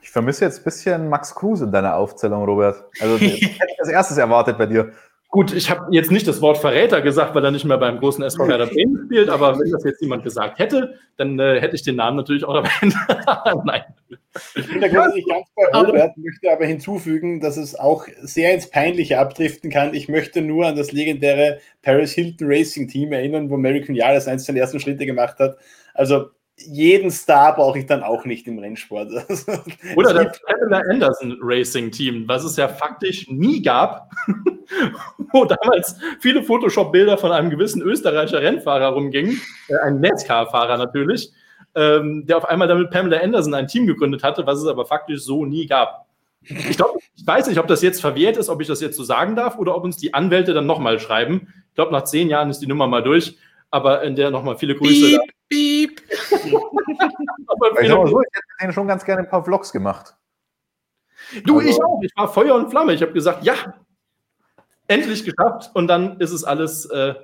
Ich 0.00 0.10
vermisse 0.10 0.44
jetzt 0.44 0.60
ein 0.60 0.64
bisschen 0.64 1.08
Max 1.08 1.34
Kruse 1.34 1.64
in 1.64 1.72
deiner 1.72 1.96
Aufzählung, 1.96 2.44
Robert. 2.44 2.84
Also 3.00 3.16
hätte 3.18 3.36
ich 3.36 3.80
als 3.80 3.88
erstes 3.88 4.16
erwartet 4.16 4.56
bei 4.56 4.66
dir. 4.66 4.92
Gut, 5.30 5.52
ich 5.52 5.68
habe 5.68 5.88
jetzt 5.90 6.10
nicht 6.10 6.26
das 6.26 6.40
Wort 6.40 6.56
Verräter 6.56 7.02
gesagt, 7.02 7.34
weil 7.34 7.44
er 7.44 7.50
nicht 7.50 7.66
mehr 7.66 7.76
beim 7.76 7.98
großen 7.98 8.24
SV 8.24 8.48
Werder 8.48 8.66
Bremen 8.72 9.04
spielt, 9.04 9.28
aber 9.28 9.58
wenn 9.58 9.70
das 9.70 9.84
jetzt 9.84 10.00
jemand 10.00 10.24
gesagt 10.24 10.58
hätte, 10.58 10.94
dann 11.18 11.38
äh, 11.38 11.60
hätte 11.60 11.76
ich 11.76 11.82
den 11.82 11.96
Namen 11.96 12.16
natürlich 12.16 12.44
auch 12.44 12.54
erwähnt. 12.54 12.94
Nein. 13.64 13.82
Ich 14.54 14.66
bin 14.66 14.80
da 14.80 14.88
grundsätzlich 14.88 15.26
ganz 15.26 15.46
bei 15.54 15.78
Robert, 15.78 16.16
möchte 16.16 16.50
aber 16.50 16.64
hinzufügen, 16.64 17.40
dass 17.40 17.58
es 17.58 17.78
auch 17.78 18.06
sehr 18.22 18.54
ins 18.54 18.70
Peinliche 18.70 19.18
abdriften 19.18 19.70
kann. 19.70 19.92
Ich 19.92 20.08
möchte 20.08 20.40
nur 20.40 20.66
an 20.66 20.76
das 20.76 20.92
legendäre 20.92 21.60
Paris 21.82 22.12
Hilton 22.12 22.50
Racing 22.50 22.88
Team 22.88 23.12
erinnern, 23.12 23.50
wo 23.50 23.56
American 23.56 23.94
Yaris 23.94 24.28
eins 24.28 24.46
seine 24.46 24.60
ersten 24.60 24.80
Schritte 24.80 25.04
gemacht 25.04 25.38
hat. 25.40 25.58
Also 25.92 26.30
jeden 26.66 27.10
Star 27.10 27.54
brauche 27.54 27.78
ich 27.78 27.86
dann 27.86 28.02
auch 28.02 28.24
nicht 28.24 28.46
im 28.46 28.58
Rennsport. 28.58 29.10
Oder 29.96 30.14
das 30.14 30.40
Pamela 30.46 30.82
Anderson 30.90 31.38
Racing 31.40 31.90
Team, 31.90 32.24
was 32.26 32.44
es 32.44 32.56
ja 32.56 32.68
faktisch 32.68 33.28
nie 33.28 33.62
gab, 33.62 34.10
wo 35.32 35.44
damals 35.44 35.96
viele 36.20 36.42
Photoshop-Bilder 36.42 37.18
von 37.18 37.32
einem 37.32 37.50
gewissen 37.50 37.82
Österreicher 37.82 38.42
Rennfahrer 38.42 38.88
rumgingen, 38.88 39.40
äh, 39.68 39.76
ein 39.76 40.00
NASCAR-Fahrer 40.00 40.76
natürlich, 40.76 41.32
ähm, 41.74 42.26
der 42.26 42.38
auf 42.38 42.44
einmal 42.44 42.68
damit 42.68 42.90
Pamela 42.90 43.18
Anderson 43.18 43.54
ein 43.54 43.68
Team 43.68 43.86
gegründet 43.86 44.22
hatte, 44.22 44.46
was 44.46 44.58
es 44.58 44.66
aber 44.66 44.86
faktisch 44.86 45.22
so 45.22 45.44
nie 45.44 45.66
gab. 45.66 46.06
Ich 46.40 46.76
glaube, 46.76 46.98
ich 47.14 47.26
weiß 47.26 47.48
nicht, 47.48 47.58
ob 47.58 47.66
das 47.66 47.82
jetzt 47.82 48.00
verwehrt 48.00 48.36
ist, 48.36 48.48
ob 48.48 48.60
ich 48.60 48.68
das 48.68 48.80
jetzt 48.80 48.96
so 48.96 49.04
sagen 49.04 49.36
darf 49.36 49.58
oder 49.58 49.76
ob 49.76 49.84
uns 49.84 49.96
die 49.96 50.14
Anwälte 50.14 50.54
dann 50.54 50.66
nochmal 50.66 50.98
schreiben. 50.98 51.52
Ich 51.68 51.74
glaube, 51.74 51.92
nach 51.92 52.04
zehn 52.04 52.28
Jahren 52.28 52.48
ist 52.48 52.60
die 52.60 52.66
Nummer 52.66 52.86
mal 52.86 53.02
durch, 53.02 53.36
aber 53.70 54.02
in 54.02 54.16
der 54.16 54.30
nochmal 54.30 54.56
viele 54.56 54.74
Grüße. 54.74 55.20
Piep, 55.48 56.00
piep. 56.00 56.02
aber 57.46 57.82
ich, 57.82 57.88
so, 57.88 58.04
ich 58.04 58.28
hätte 58.32 58.46
denen 58.60 58.72
schon 58.72 58.88
ganz 58.88 59.04
gerne 59.04 59.22
ein 59.22 59.28
paar 59.28 59.44
Vlogs 59.44 59.72
gemacht. 59.72 60.14
Du, 61.44 61.58
also, 61.58 61.68
ich 61.68 61.82
auch. 61.82 62.00
Ich 62.02 62.12
war 62.16 62.32
Feuer 62.32 62.54
und 62.54 62.70
Flamme. 62.70 62.94
Ich 62.94 63.02
habe 63.02 63.12
gesagt, 63.12 63.44
ja, 63.44 63.54
endlich 64.86 65.24
geschafft. 65.24 65.70
Und 65.74 65.88
dann 65.88 66.18
ist 66.20 66.32
es 66.32 66.44
alles 66.44 66.86
äh, 66.86 67.14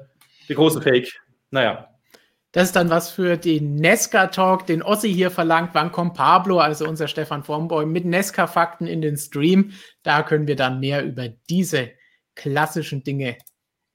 der 0.48 0.56
große 0.56 0.82
Fake. 0.82 1.20
Naja. 1.50 1.88
Das 2.52 2.64
ist 2.68 2.76
dann 2.76 2.88
was 2.88 3.10
für 3.10 3.36
den 3.36 3.74
Nesca-Talk, 3.74 4.66
den 4.66 4.82
Ossi 4.82 5.12
hier 5.12 5.32
verlangt. 5.32 5.70
Wann 5.72 5.90
kommt 5.90 6.14
Pablo, 6.14 6.60
also 6.60 6.86
unser 6.86 7.08
Stefan 7.08 7.42
Formboy, 7.42 7.84
mit 7.84 8.04
Nesca-Fakten 8.04 8.86
in 8.86 9.02
den 9.02 9.16
Stream? 9.16 9.72
Da 10.04 10.22
können 10.22 10.46
wir 10.46 10.54
dann 10.54 10.78
mehr 10.78 11.04
über 11.04 11.28
diese 11.50 11.90
klassischen 12.36 13.02
Dinge 13.02 13.36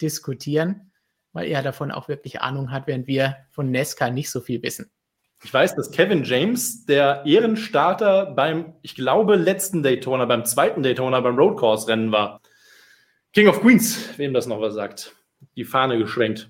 diskutieren, 0.02 0.89
weil 1.34 1.48
er 1.48 1.62
davon 1.62 1.92
auch 1.92 2.08
wirklich 2.08 2.42
Ahnung 2.42 2.72
hat, 2.72 2.88
während 2.88 3.08
wir 3.08 3.38
von 3.50 3.72
Nesca 3.72 4.10
nicht 4.10 4.30
so 4.30 4.42
viel 4.42 4.62
wissen. 4.64 4.92
Ich 5.44 5.54
weiß, 5.54 5.76
dass 5.76 5.92
Kevin 5.92 6.24
James 6.24 6.86
der 6.86 7.24
Ehrenstarter 7.26 8.26
beim, 8.26 8.74
ich 8.82 8.96
glaube, 8.96 9.36
letzten 9.36 9.84
Daytona, 9.84 10.26
beim 10.26 10.44
zweiten 10.44 10.84
Daytona, 10.84 11.22
beim 11.22 11.38
Roadcourse-Rennen 11.38 12.12
war. 12.12 12.42
King 13.32 13.48
of 13.48 13.62
Queens, 13.62 14.18
wem 14.18 14.34
das 14.34 14.48
noch 14.48 14.60
was 14.60 14.74
sagt. 14.74 15.16
Die 15.56 15.64
Fahne 15.64 15.98
geschwenkt. 15.98 16.50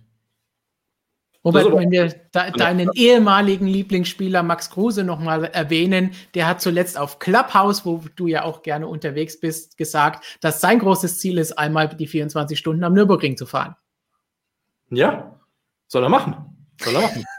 Robert, 1.45 1.71
wenn 1.73 1.91
wir 1.91 2.13
da, 2.31 2.51
deinen 2.51 2.89
ehemaligen 2.93 3.65
Lieblingsspieler 3.65 4.43
Max 4.43 4.71
Kruse 4.71 5.05
nochmal 5.05 5.45
erwähnen, 5.45 6.11
der 6.33 6.47
hat 6.47 6.61
zuletzt 6.61 6.97
auf 6.97 7.19
Clubhouse, 7.19 7.85
wo 7.85 8.03
du 8.15 8.27
ja 8.27 8.43
auch 8.43 8.61
gerne 8.61 8.87
unterwegs 8.87 9.39
bist, 9.39 9.77
gesagt, 9.77 10.25
dass 10.41 10.59
sein 10.59 10.79
großes 10.79 11.19
Ziel 11.19 11.37
ist, 11.37 11.53
einmal 11.53 11.87
die 11.89 12.07
24 12.07 12.59
Stunden 12.59 12.83
am 12.83 12.93
Nürburgring 12.93 13.37
zu 13.37 13.45
fahren. 13.45 13.75
Ja, 14.89 15.39
soll 15.87 16.03
er 16.03 16.09
machen. 16.09 16.35
Soll 16.79 16.95
er 16.95 17.01
machen. 17.01 17.25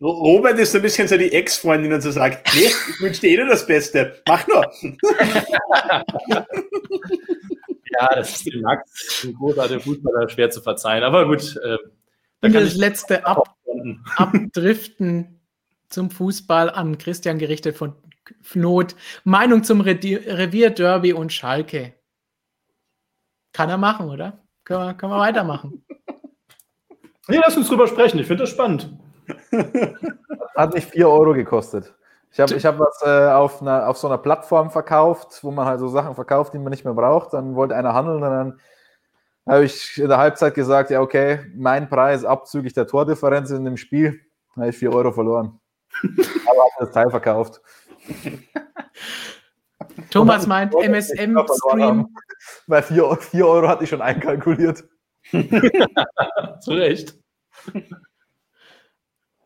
Robert 0.00 0.58
ist 0.58 0.74
ein 0.74 0.82
bisschen 0.82 1.08
so 1.08 1.16
die 1.16 1.32
Ex-Freundin 1.32 1.92
und 1.92 2.00
so 2.00 2.10
sagt, 2.10 2.54
nee, 2.54 2.66
ich 2.66 3.00
wünsche 3.00 3.20
dir 3.20 3.30
eh 3.30 3.36
nur 3.38 3.46
das 3.46 3.66
Beste. 3.66 4.22
Mach 4.28 4.46
nur. 4.46 4.70
Ja, 7.92 8.08
das 8.14 8.36
ist 8.36 8.46
dem 8.46 8.62
Max, 8.62 9.24
ein 9.24 9.34
großartiger 9.34 9.80
Fußballer, 9.80 10.28
schwer 10.28 10.50
zu 10.50 10.60
verzeihen. 10.60 11.04
Aber 11.04 11.26
gut. 11.26 11.56
Äh, 11.62 11.76
da 12.40 12.48
Und 12.48 12.54
das 12.54 12.74
letzte 12.74 13.24
Ab 13.26 13.56
Abdriften 14.16 15.40
zum 15.88 16.10
Fußball 16.10 16.70
an 16.70 16.98
Christian 16.98 17.38
gerichtet 17.38 17.76
von 17.76 17.94
Not. 18.54 18.94
Meinung 19.24 19.62
zum 19.62 19.80
Revierderby 19.80 21.12
und 21.12 21.32
Schalke. 21.32 21.94
Kann 23.52 23.68
er 23.68 23.78
machen, 23.78 24.08
oder? 24.08 24.38
Können 24.64 24.86
wir, 24.86 24.94
können 24.94 25.12
wir 25.12 25.18
weitermachen. 25.18 25.84
Nee, 27.28 27.38
lass 27.40 27.56
uns 27.56 27.68
drüber 27.68 27.86
sprechen. 27.86 28.18
Ich 28.18 28.26
finde 28.26 28.42
das 28.42 28.50
spannend. 28.50 28.92
Hat 30.56 30.74
nicht 30.74 30.90
4 30.90 31.08
Euro 31.08 31.32
gekostet. 31.34 31.94
Ich 32.32 32.40
habe 32.40 32.54
ich 32.54 32.66
hab 32.66 32.78
was 32.78 33.00
äh, 33.04 33.30
auf, 33.30 33.62
einer, 33.62 33.88
auf 33.88 33.96
so 33.96 34.08
einer 34.08 34.18
Plattform 34.18 34.70
verkauft, 34.70 35.38
wo 35.44 35.50
man 35.50 35.66
halt 35.66 35.80
so 35.80 35.88
Sachen 35.88 36.14
verkauft, 36.14 36.52
die 36.52 36.58
man 36.58 36.70
nicht 36.70 36.84
mehr 36.84 36.94
braucht. 36.94 37.32
Dann 37.32 37.54
wollte 37.54 37.76
einer 37.76 37.94
handeln 37.94 38.16
und 38.16 38.22
dann 38.22 38.60
habe 39.46 39.64
ich 39.64 39.98
in 39.98 40.08
der 40.08 40.18
Halbzeit 40.18 40.54
gesagt, 40.54 40.90
ja 40.90 41.00
okay, 41.00 41.40
mein 41.54 41.88
Preis 41.88 42.24
abzüglich 42.24 42.72
der 42.72 42.86
Tordifferenz 42.86 43.50
in 43.50 43.64
dem 43.64 43.76
Spiel, 43.76 44.20
habe 44.56 44.70
ich 44.70 44.76
4 44.76 44.92
Euro 44.92 45.12
verloren. 45.12 45.60
Aber 46.02 46.62
habe 46.62 46.70
das 46.80 46.90
Teil 46.90 47.10
verkauft. 47.10 47.60
Thomas 50.10 50.46
meint 50.46 50.74
MSM-Stream. 50.74 52.08
Bei 52.66 52.82
4, 52.82 53.16
4 53.16 53.46
Euro 53.46 53.68
hatte 53.68 53.84
ich 53.84 53.90
schon 53.90 54.02
einkalkuliert. 54.02 54.84
Zu 56.60 56.72
Recht. 56.72 57.14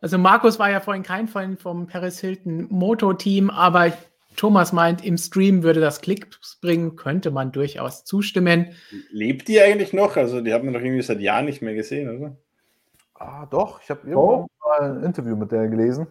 Also 0.01 0.19
Markus 0.19 0.59
war 0.59 0.71
ja 0.71 0.81
vorhin 0.81 1.03
kein 1.03 1.29
Fan 1.29 1.57
vom 1.57 1.87
Paris 1.87 2.21
Hilton 2.21 2.67
Moto-Team, 2.71 3.51
aber 3.51 3.93
Thomas 4.37 4.73
meint, 4.73 5.05
im 5.05 5.17
Stream 5.17 5.63
würde 5.63 5.81
das 5.81 6.01
Klicks 6.01 6.59
bringen, 6.61 6.97
könnte 6.97 7.31
man 7.31 7.53
durchaus 7.53 8.05
zustimmen. 8.05 8.75
Lebt 9.11 9.49
die 9.49 9.61
eigentlich 9.61 9.93
noch? 9.93 10.17
Also 10.17 10.41
die 10.41 10.53
haben 10.53 10.67
wir 10.67 10.73
doch 10.73 10.85
irgendwie 10.85 11.03
seit 11.03 11.21
Jahren 11.21 11.47
nicht 11.47 11.63
mehr 11.63 11.75
gesehen, 11.75 12.17
oder? 12.17 12.37
Ah, 13.15 13.47
doch. 13.47 13.81
Ich 13.83 13.91
habe 13.91 14.09
irgendwann 14.09 14.45
oh. 14.45 14.49
mal 14.61 14.91
ein 14.91 15.03
Interview 15.03 15.37
mit 15.37 15.51
der 15.53 15.69
gelesen. 15.69 16.07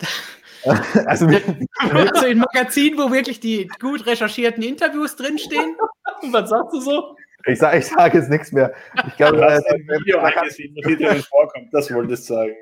also, 1.06 1.26
also 1.26 2.26
ein 2.26 2.38
Magazin, 2.38 2.96
wo 2.96 3.10
wirklich 3.10 3.40
die 3.40 3.68
gut 3.80 4.06
recherchierten 4.06 4.62
Interviews 4.62 5.16
drinstehen. 5.16 5.76
Was 6.30 6.50
sagst 6.50 6.74
du 6.74 6.80
so? 6.80 7.16
Ich 7.46 7.58
sage 7.58 7.78
ich 7.78 7.86
sag 7.86 8.14
jetzt 8.14 8.30
nichts 8.30 8.52
mehr. 8.52 8.72
Ich 9.08 9.16
glaube, 9.16 9.38
das 9.38 9.58
ist 9.58 9.66
ein 9.66 9.80
Video 9.80 10.20
angesehen, 10.20 10.76
was 10.76 10.96
hier 10.96 11.24
vorkommt. 11.24 11.74
Das 11.74 11.92
wolltest 11.92 12.30
du 12.30 12.34
sagen. 12.34 12.54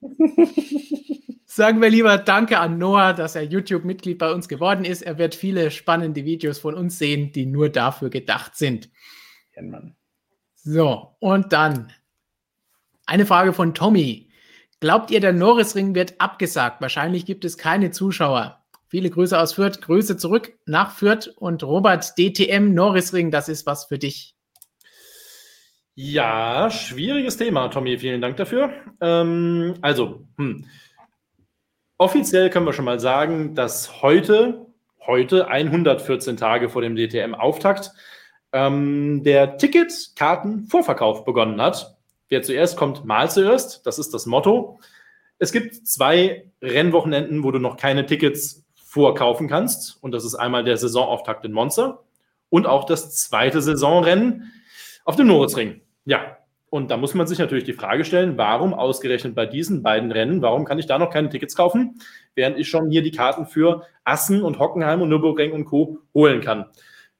Sagen 1.44 1.80
wir 1.80 1.88
lieber 1.88 2.18
Danke 2.18 2.58
an 2.58 2.76
Noah, 2.76 3.14
dass 3.14 3.34
er 3.34 3.42
YouTube-Mitglied 3.42 4.18
bei 4.18 4.30
uns 4.30 4.48
geworden 4.48 4.84
ist. 4.84 5.00
Er 5.02 5.16
wird 5.16 5.34
viele 5.34 5.70
spannende 5.70 6.24
Videos 6.24 6.58
von 6.58 6.74
uns 6.74 6.98
sehen, 6.98 7.32
die 7.32 7.46
nur 7.46 7.70
dafür 7.70 8.10
gedacht 8.10 8.56
sind. 8.56 8.90
Ja, 9.54 9.62
so, 10.54 11.16
und 11.18 11.52
dann 11.52 11.92
eine 13.06 13.24
Frage 13.24 13.52
von 13.52 13.72
Tommy. 13.72 14.25
Glaubt 14.80 15.10
ihr, 15.10 15.20
der 15.20 15.32
Norrisring 15.32 15.94
wird 15.94 16.20
abgesagt? 16.20 16.82
Wahrscheinlich 16.82 17.24
gibt 17.24 17.44
es 17.44 17.56
keine 17.56 17.90
Zuschauer. 17.90 18.62
Viele 18.88 19.10
Grüße 19.10 19.38
aus 19.38 19.54
Fürth, 19.54 19.80
Grüße 19.80 20.16
zurück 20.16 20.52
nach 20.66 20.92
Fürth 20.92 21.28
und 21.36 21.64
Robert 21.64 22.14
DTM 22.18 22.72
Norrisring, 22.74 23.30
das 23.30 23.48
ist 23.48 23.66
was 23.66 23.86
für 23.86 23.98
dich. 23.98 24.36
Ja, 25.94 26.70
schwieriges 26.70 27.38
Thema, 27.38 27.68
Tommy. 27.68 27.98
Vielen 27.98 28.20
Dank 28.20 28.36
dafür. 28.36 28.70
Ähm, 29.00 29.76
also, 29.80 30.26
hm. 30.36 30.66
offiziell 31.96 32.50
können 32.50 32.66
wir 32.66 32.74
schon 32.74 32.84
mal 32.84 33.00
sagen, 33.00 33.54
dass 33.54 34.02
heute, 34.02 34.66
heute 35.06 35.48
114 35.48 36.36
Tage 36.36 36.68
vor 36.68 36.82
dem 36.82 36.96
DTM-Auftakt, 36.96 37.92
ähm, 38.52 39.22
der 39.24 39.56
Ticket-Karten-Vorverkauf 39.56 41.24
begonnen 41.24 41.62
hat. 41.62 41.95
Wer 42.28 42.42
zuerst 42.42 42.76
kommt, 42.76 43.04
mal 43.04 43.30
zuerst. 43.30 43.86
Das 43.86 43.98
ist 43.98 44.12
das 44.12 44.26
Motto. 44.26 44.80
Es 45.38 45.52
gibt 45.52 45.74
zwei 45.86 46.50
Rennwochenenden, 46.62 47.44
wo 47.44 47.50
du 47.50 47.58
noch 47.58 47.76
keine 47.76 48.06
Tickets 48.06 48.64
vorkaufen 48.74 49.48
kannst. 49.48 50.02
Und 50.02 50.12
das 50.12 50.24
ist 50.24 50.34
einmal 50.34 50.64
der 50.64 50.76
Saisonauftakt 50.76 51.44
in 51.44 51.52
Monza 51.52 52.00
und 52.48 52.66
auch 52.66 52.84
das 52.84 53.14
zweite 53.16 53.60
Saisonrennen 53.60 54.52
auf 55.04 55.16
dem 55.16 55.26
Noritzring. 55.26 55.82
Ja, 56.04 56.38
und 56.70 56.90
da 56.90 56.96
muss 56.96 57.14
man 57.14 57.26
sich 57.26 57.38
natürlich 57.38 57.64
die 57.64 57.72
Frage 57.72 58.04
stellen, 58.04 58.36
warum 58.36 58.74
ausgerechnet 58.74 59.34
bei 59.34 59.46
diesen 59.46 59.82
beiden 59.82 60.10
Rennen, 60.10 60.42
warum 60.42 60.64
kann 60.64 60.78
ich 60.78 60.86
da 60.86 60.98
noch 60.98 61.10
keine 61.10 61.28
Tickets 61.28 61.54
kaufen, 61.54 62.00
während 62.34 62.58
ich 62.58 62.68
schon 62.68 62.90
hier 62.90 63.02
die 63.02 63.12
Karten 63.12 63.46
für 63.46 63.82
Assen 64.04 64.42
und 64.42 64.58
Hockenheim 64.58 65.00
und 65.00 65.08
Nürburgring 65.08 65.52
und 65.52 65.64
Co. 65.64 65.98
holen 66.12 66.40
kann. 66.40 66.66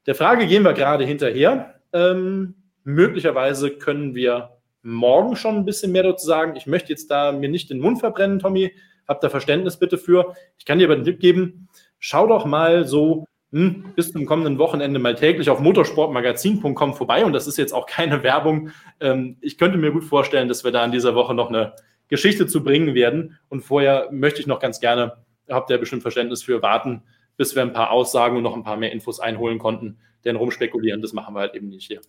Der 0.07 0.15
Frage 0.15 0.47
gehen 0.47 0.63
wir 0.63 0.73
gerade 0.73 1.05
hinterher. 1.05 1.81
Ähm, 1.93 2.55
möglicherweise 2.85 3.71
können 3.71 4.15
wir 4.15 4.56
morgen 4.87 5.37
schon 5.37 5.57
ein 5.57 5.65
bisschen 5.65 5.93
mehr 5.93 6.05
dazu 6.05 6.27
sagen. 6.27 6.57
Ich 6.57 6.67
möchte 6.67 6.91
jetzt 6.91 7.11
da 7.11 7.33
mir 7.33 7.49
nicht 7.49 7.71
den 7.71 7.81
Mund 7.81 7.99
verbrennen, 7.99 8.39
Tommy. 8.39 8.73
Habt 9.07 9.23
da 9.23 9.29
Verständnis 9.29 9.79
bitte 9.79 9.99
für. 9.99 10.35
Ich 10.59 10.65
kann 10.65 10.79
dir 10.79 10.87
aber 10.87 10.97
den 10.97 11.05
Tipp 11.05 11.21
geben, 11.21 11.69
schau 11.99 12.27
doch 12.27 12.45
mal 12.45 12.87
so 12.87 13.27
hm, 13.53 13.93
bis 13.95 14.13
zum 14.13 14.27
kommenden 14.27 14.59
Wochenende 14.59 14.99
mal 14.99 15.15
täglich 15.15 15.51
auf 15.51 15.61
motorsportmagazin.com 15.61 16.95
vorbei. 16.95 17.25
Und 17.25 17.33
das 17.33 17.47
ist 17.47 17.59
jetzt 17.59 17.73
auch 17.73 17.87
keine 17.87 18.23
Werbung. 18.23 18.71
Ähm, 19.01 19.37
ich 19.41 19.59
könnte 19.59 19.79
mir 19.79 19.93
gut 19.93 20.05
vorstellen, 20.05 20.49
dass 20.49 20.65
wir 20.65 20.73
da 20.73 20.85
in 20.85 20.93
dieser 20.93 21.15
Woche 21.15 21.35
noch 21.35 21.49
eine 21.49 21.75
Geschichte 22.09 22.47
zu 22.47 22.63
bringen 22.63 22.95
werden. 22.95 23.39
Und 23.49 23.63
vorher 23.63 24.09
möchte 24.13 24.41
ich 24.41 24.47
noch 24.47 24.61
ganz 24.61 24.81
gerne, 24.81 25.25
habt 25.49 25.71
ihr 25.71 25.79
bestimmt 25.79 26.03
Verständnis 26.03 26.43
für, 26.43 26.63
warten, 26.63 27.03
bis 27.37 27.55
wir 27.55 27.63
ein 27.63 27.73
paar 27.73 27.91
Aussagen 27.91 28.37
und 28.37 28.43
noch 28.45 28.55
ein 28.55 28.65
paar 28.65 28.77
mehr 28.77 28.93
Infos 28.93 29.21
einholen 29.21 29.59
konnten. 29.59 29.99
Denn 30.25 30.37
rumspekulieren, 30.37 31.03
das 31.03 31.13
machen 31.13 31.35
wir 31.35 31.41
halt 31.41 31.55
eben 31.55 31.69
nicht 31.69 31.87
hier. 31.87 32.01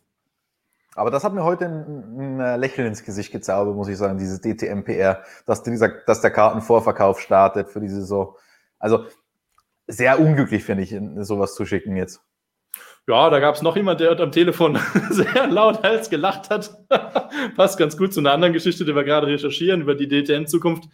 Aber 0.98 1.12
das 1.12 1.24
hat 1.24 1.34
mir 1.34 1.44
heute 1.44 1.66
ein, 1.66 2.42
ein 2.42 2.60
Lächeln 2.60 2.88
ins 2.88 3.04
Gesicht 3.04 3.32
gezaubert, 3.32 3.76
muss 3.76 3.88
ich 3.88 3.98
sagen, 3.98 4.18
dieses 4.18 4.42
DTMPR, 4.42 5.22
dass, 5.46 5.62
dieser, 5.62 5.90
dass 5.90 6.22
der 6.22 6.32
Kartenvorverkauf 6.32 7.22
startet 7.22 7.70
für 7.70 7.80
die 7.80 7.88
Saison. 7.88 8.36
Also 8.80 9.06
sehr 9.86 10.20
unglücklich, 10.20 10.64
finde 10.64 10.84
ich, 10.84 10.96
sowas 11.26 11.54
zu 11.54 11.68
schicken 11.68 11.96
jetzt. 11.96 12.22
ja, 13.08 13.30
da 13.30 13.40
gab 13.40 13.54
es 13.54 13.62
noch 13.62 13.76
jemand, 13.76 14.00
der 14.00 14.20
am 14.20 14.32
Telefon 14.32 14.80
sehr 15.12 15.46
laut 15.46 15.86
als 15.86 16.10
gelacht 16.10 16.50
hat. 16.50 16.76
Passt 17.56 17.78
ganz 17.78 17.96
gut 17.96 18.12
zu 18.12 18.20
einer 18.20 18.32
anderen 18.32 18.54
Geschichte, 18.54 18.84
die 18.84 18.96
wir 18.96 19.04
gerade 19.04 19.28
recherchieren 19.28 19.82
über 19.82 19.94
die 19.94 20.08
DTN-Zukunft. 20.08 20.86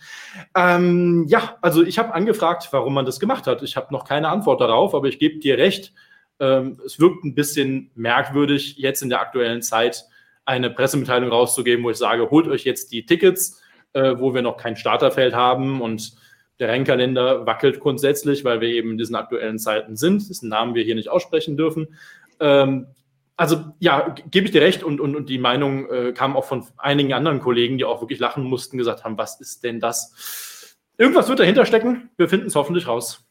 Ähm, 0.54 1.26
ja, 1.30 1.58
also 1.62 1.82
ich 1.82 1.98
habe 1.98 2.14
angefragt, 2.14 2.68
warum 2.72 2.94
man 2.94 3.06
das 3.06 3.22
gemacht 3.22 3.48
hat. 3.48 3.64
Ich 3.64 3.78
habe 3.78 3.94
noch 3.94 4.04
keine 4.04 4.28
Antwort 4.28 4.60
darauf, 4.60 4.94
aber 4.96 5.08
ich 5.08 5.18
gebe 5.18 5.40
dir 5.40 5.58
recht. 5.58 5.94
Ähm, 6.40 6.80
es 6.86 7.00
wirkt 7.00 7.24
ein 7.24 7.36
bisschen 7.36 7.92
merkwürdig, 7.96 8.78
jetzt 8.78 9.02
in 9.02 9.10
der 9.10 9.22
aktuellen 9.22 9.62
Zeit 9.62 10.06
eine 10.46 10.70
Pressemitteilung 10.70 11.30
rauszugeben, 11.30 11.84
wo 11.84 11.90
ich 11.90 11.98
sage, 11.98 12.30
holt 12.30 12.48
euch 12.48 12.64
jetzt 12.64 12.92
die 12.92 13.06
Tickets, 13.06 13.62
äh, 13.94 14.16
wo 14.18 14.34
wir 14.34 14.42
noch 14.42 14.58
kein 14.58 14.76
Starterfeld 14.76 15.34
haben 15.34 15.82
und 15.82 16.14
der 16.60 16.70
Rennkalender 16.70 17.46
wackelt 17.46 17.80
grundsätzlich, 17.80 18.44
weil 18.44 18.62
wir 18.62 18.70
eben 18.70 18.92
in 18.92 18.98
diesen 18.98 19.16
aktuellen 19.16 19.60
Zeiten 19.60 19.96
sind, 19.96 20.30
dessen 20.30 20.50
Namen 20.50 20.76
wir 20.76 20.84
hier 20.84 20.96
nicht 20.96 21.10
aussprechen 21.10 21.58
dürfen. 21.58 21.96
Ähm, 22.40 22.88
also 23.36 23.64
ja, 23.80 24.16
gebe 24.30 24.46
ich 24.46 24.52
dir 24.52 24.62
recht 24.62 24.84
und, 24.84 25.02
und, 25.02 25.16
und 25.16 25.30
die 25.30 25.40
Meinung 25.40 25.90
äh, 25.90 26.14
kam 26.14 26.38
auch 26.38 26.46
von 26.46 26.66
einigen 26.78 27.14
anderen 27.14 27.40
Kollegen, 27.40 27.78
die 27.78 27.86
auch 27.86 28.02
wirklich 28.02 28.20
lachen 28.20 28.44
mussten, 28.44 28.78
gesagt 28.78 29.04
haben, 29.04 29.18
was 29.18 29.42
ist 29.42 29.64
denn 29.64 29.80
das? 29.80 30.78
Irgendwas 30.98 31.28
wird 31.30 31.40
dahinter 31.40 31.66
stecken, 31.66 32.10
wir 32.18 32.30
finden 32.30 32.48
es 32.48 32.56
hoffentlich 32.56 32.88
raus. 32.88 33.26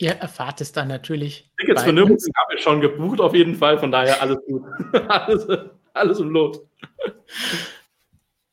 Ihr 0.00 0.12
erfahrt 0.12 0.62
es 0.62 0.72
dann 0.72 0.88
natürlich. 0.88 1.50
Tickets 1.58 1.82
für 1.82 1.92
Nürburgring 1.92 2.32
habe 2.34 2.54
ich 2.54 2.62
schon 2.62 2.80
gebucht, 2.80 3.20
auf 3.20 3.34
jeden 3.34 3.54
Fall. 3.54 3.78
Von 3.78 3.92
daher 3.92 4.22
alles 4.22 4.38
gut. 4.46 4.64
alles, 5.08 5.46
alles 5.92 6.18
im 6.18 6.30
Lot. 6.30 6.66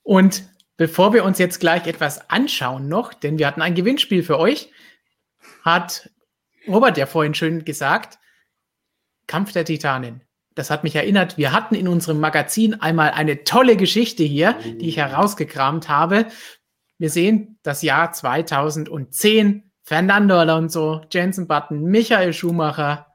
Und 0.03 0.44
bevor 0.76 1.14
wir 1.14 1.24
uns 1.24 1.40
jetzt 1.40 1.60
gleich 1.61 1.88
etwas 1.88 2.30
anschauen 2.30 2.90
noch, 2.90 3.14
denn 3.14 3.40
wir 3.40 3.48
hatten 3.48 3.61
ein 3.61 3.76
Gewinnspiel 3.76 4.24
für 4.24 4.38
euch, 4.38 4.74
hat 5.64 6.10
Robert 6.68 6.98
ja 6.98 7.06
vorhin 7.06 7.34
schön 7.34 7.64
gesagt, 7.64 8.19
Kampf 9.26 9.53
der 9.53 9.64
Titanen. 9.64 10.24
Das 10.53 10.69
hat 10.69 10.84
mich 10.84 10.98
erinnert, 10.98 11.38
wir 11.38 11.53
hatten 11.53 11.76
in 11.76 11.88
unserem 11.88 12.19
Magazin 12.19 12.74
einmal 12.82 13.11
eine 13.11 13.45
tolle 13.45 13.78
Geschichte 13.78 14.24
hier, 14.24 14.60
die 14.65 14.90
ich 14.90 14.98
herausgekramt 14.98 15.88
habe. 15.88 16.26
Wir 16.98 17.10
sehen 17.10 17.57
das 17.64 17.84
Jahr 17.84 18.11
2010 18.11 19.66
Fernando 19.88 20.38
Alonso, 20.38 21.05
Jensen 21.09 21.47
Button, 21.47 21.81
Michael 21.81 22.34
Schumacher, 22.34 23.07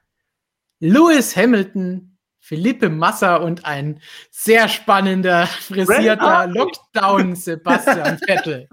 Lewis 0.80 1.36
Hamilton, 1.36 2.16
Philippe 2.40 2.88
Massa 2.88 3.36
und 3.36 3.66
ein 3.66 4.00
sehr 4.30 4.68
spannender, 4.68 5.46
frisierter 5.46 6.46
Lockdown 6.46 7.34
Sebastian 7.36 8.16
Vettel. 8.26 8.70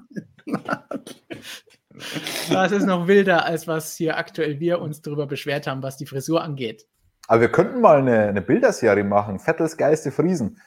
Das 2.49 2.71
ist 2.71 2.85
noch 2.85 3.05
wilder, 3.05 3.45
als 3.45 3.67
was 3.67 3.97
hier 3.97 4.17
aktuell 4.17 4.61
wir 4.61 4.79
uns 4.79 5.01
darüber 5.01 5.27
beschwert 5.27 5.67
haben, 5.67 5.83
was 5.83 5.97
die 5.97 6.05
Frisur 6.05 6.41
angeht. 6.41 6.87
Aber 7.27 7.41
wir 7.41 7.51
könnten 7.51 7.81
mal 7.81 7.97
eine, 7.97 8.29
eine 8.29 8.41
Bilderserie 8.41 9.03
machen. 9.03 9.39
Vettels 9.39 9.75
geilste 9.75 10.13
Friesen. 10.13 10.61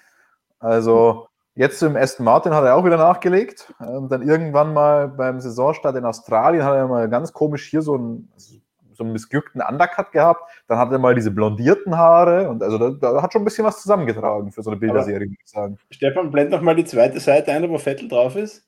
Also 0.59 1.29
Jetzt 1.55 1.83
im 1.83 1.97
Aston 1.97 2.25
Martin 2.25 2.55
hat 2.55 2.65
er 2.65 2.77
auch 2.77 2.85
wieder 2.85 2.97
nachgelegt. 2.97 3.75
Ähm, 3.81 4.09
dann 4.09 4.27
irgendwann 4.27 4.73
mal 4.73 5.09
beim 5.09 5.39
Saisonstart 5.41 5.97
in 5.97 6.05
Australien 6.05 6.65
hat 6.65 6.77
er 6.77 6.89
mal 6.89 7.09
ganz 7.11 7.33
komisch 7.33 7.69
hier 7.69 7.83
so 7.83 7.95
einen, 7.95 8.33
so 8.37 9.05
einen 9.05 9.13
missglückten 9.13 9.61
Undercut 9.61 10.13
gehabt. 10.13 10.51
Dann 10.67 10.79
hat 10.79 10.91
er 10.93 10.99
mal 10.99 11.15
diese 11.15 11.31
blondierten 11.31 11.97
Haare 11.97 12.49
und 12.49 12.63
also 12.63 12.79
da, 12.79 12.91
da 12.91 13.23
hat 13.23 13.33
schon 13.35 13.43
ein 13.43 13.45
bisschen 13.45 13.67
was 13.67 13.83
zusammengetragen 13.83 14.51
für 14.51 14.63
so 14.63 14.71
eine 14.71 14.81
Bilderserie, 14.81 15.27
würde 15.27 15.37
ich 15.45 15.51
sagen. 15.51 15.79
Stefan, 15.91 16.31
blend 16.31 16.51
noch 16.51 16.63
mal 16.63 16.75
die 16.75 16.87
zweite 16.87 17.21
Seite 17.21 17.53
ein, 17.53 17.69
wo 17.69 17.77
Vettel 17.77 18.09
drauf 18.09 18.35
ist. 18.35 18.67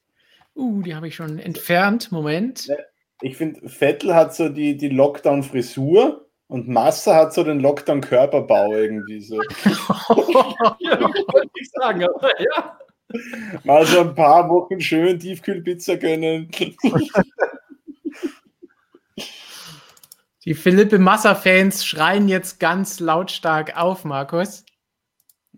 Uh, 0.55 0.83
die 0.83 0.95
habe 0.95 1.09
ich 1.09 1.17
schon 1.17 1.39
entfernt. 1.39 2.13
Moment. 2.13 2.69
Ich 3.23 3.39
finde, 3.39 3.67
Vettel 3.69 4.15
hat 4.15 4.35
so 4.35 4.51
die, 4.51 4.77
die 4.77 4.91
Lockdown-Frisur 4.91 6.27
und 6.49 6.69
Massa 6.69 7.15
hat 7.15 7.35
so 7.35 7.43
den 7.43 7.61
Lockdown-Körperbau 7.61 8.75
irgendwie 8.75 9.21
so. 9.21 9.41
ja, 10.79 11.01
wollte 11.01 11.51
ich 11.61 11.71
sagen, 11.71 12.05
aber 12.05 12.41
ja. 12.41 12.79
Mal 13.65 13.87
so 13.87 14.01
ein 14.01 14.15
paar 14.15 14.49
Wochen 14.49 14.81
schön 14.81 15.19
Tiefkühlpizza 15.19 15.97
gönnen. 15.97 16.51
Die 20.45 20.55
Philippe 20.55 20.99
Massa-Fans 20.99 21.87
schreien 21.87 22.29
jetzt 22.29 22.61
ganz 22.61 23.01
lautstark 23.01 23.77
auf, 23.77 24.05
Markus. 24.05 24.65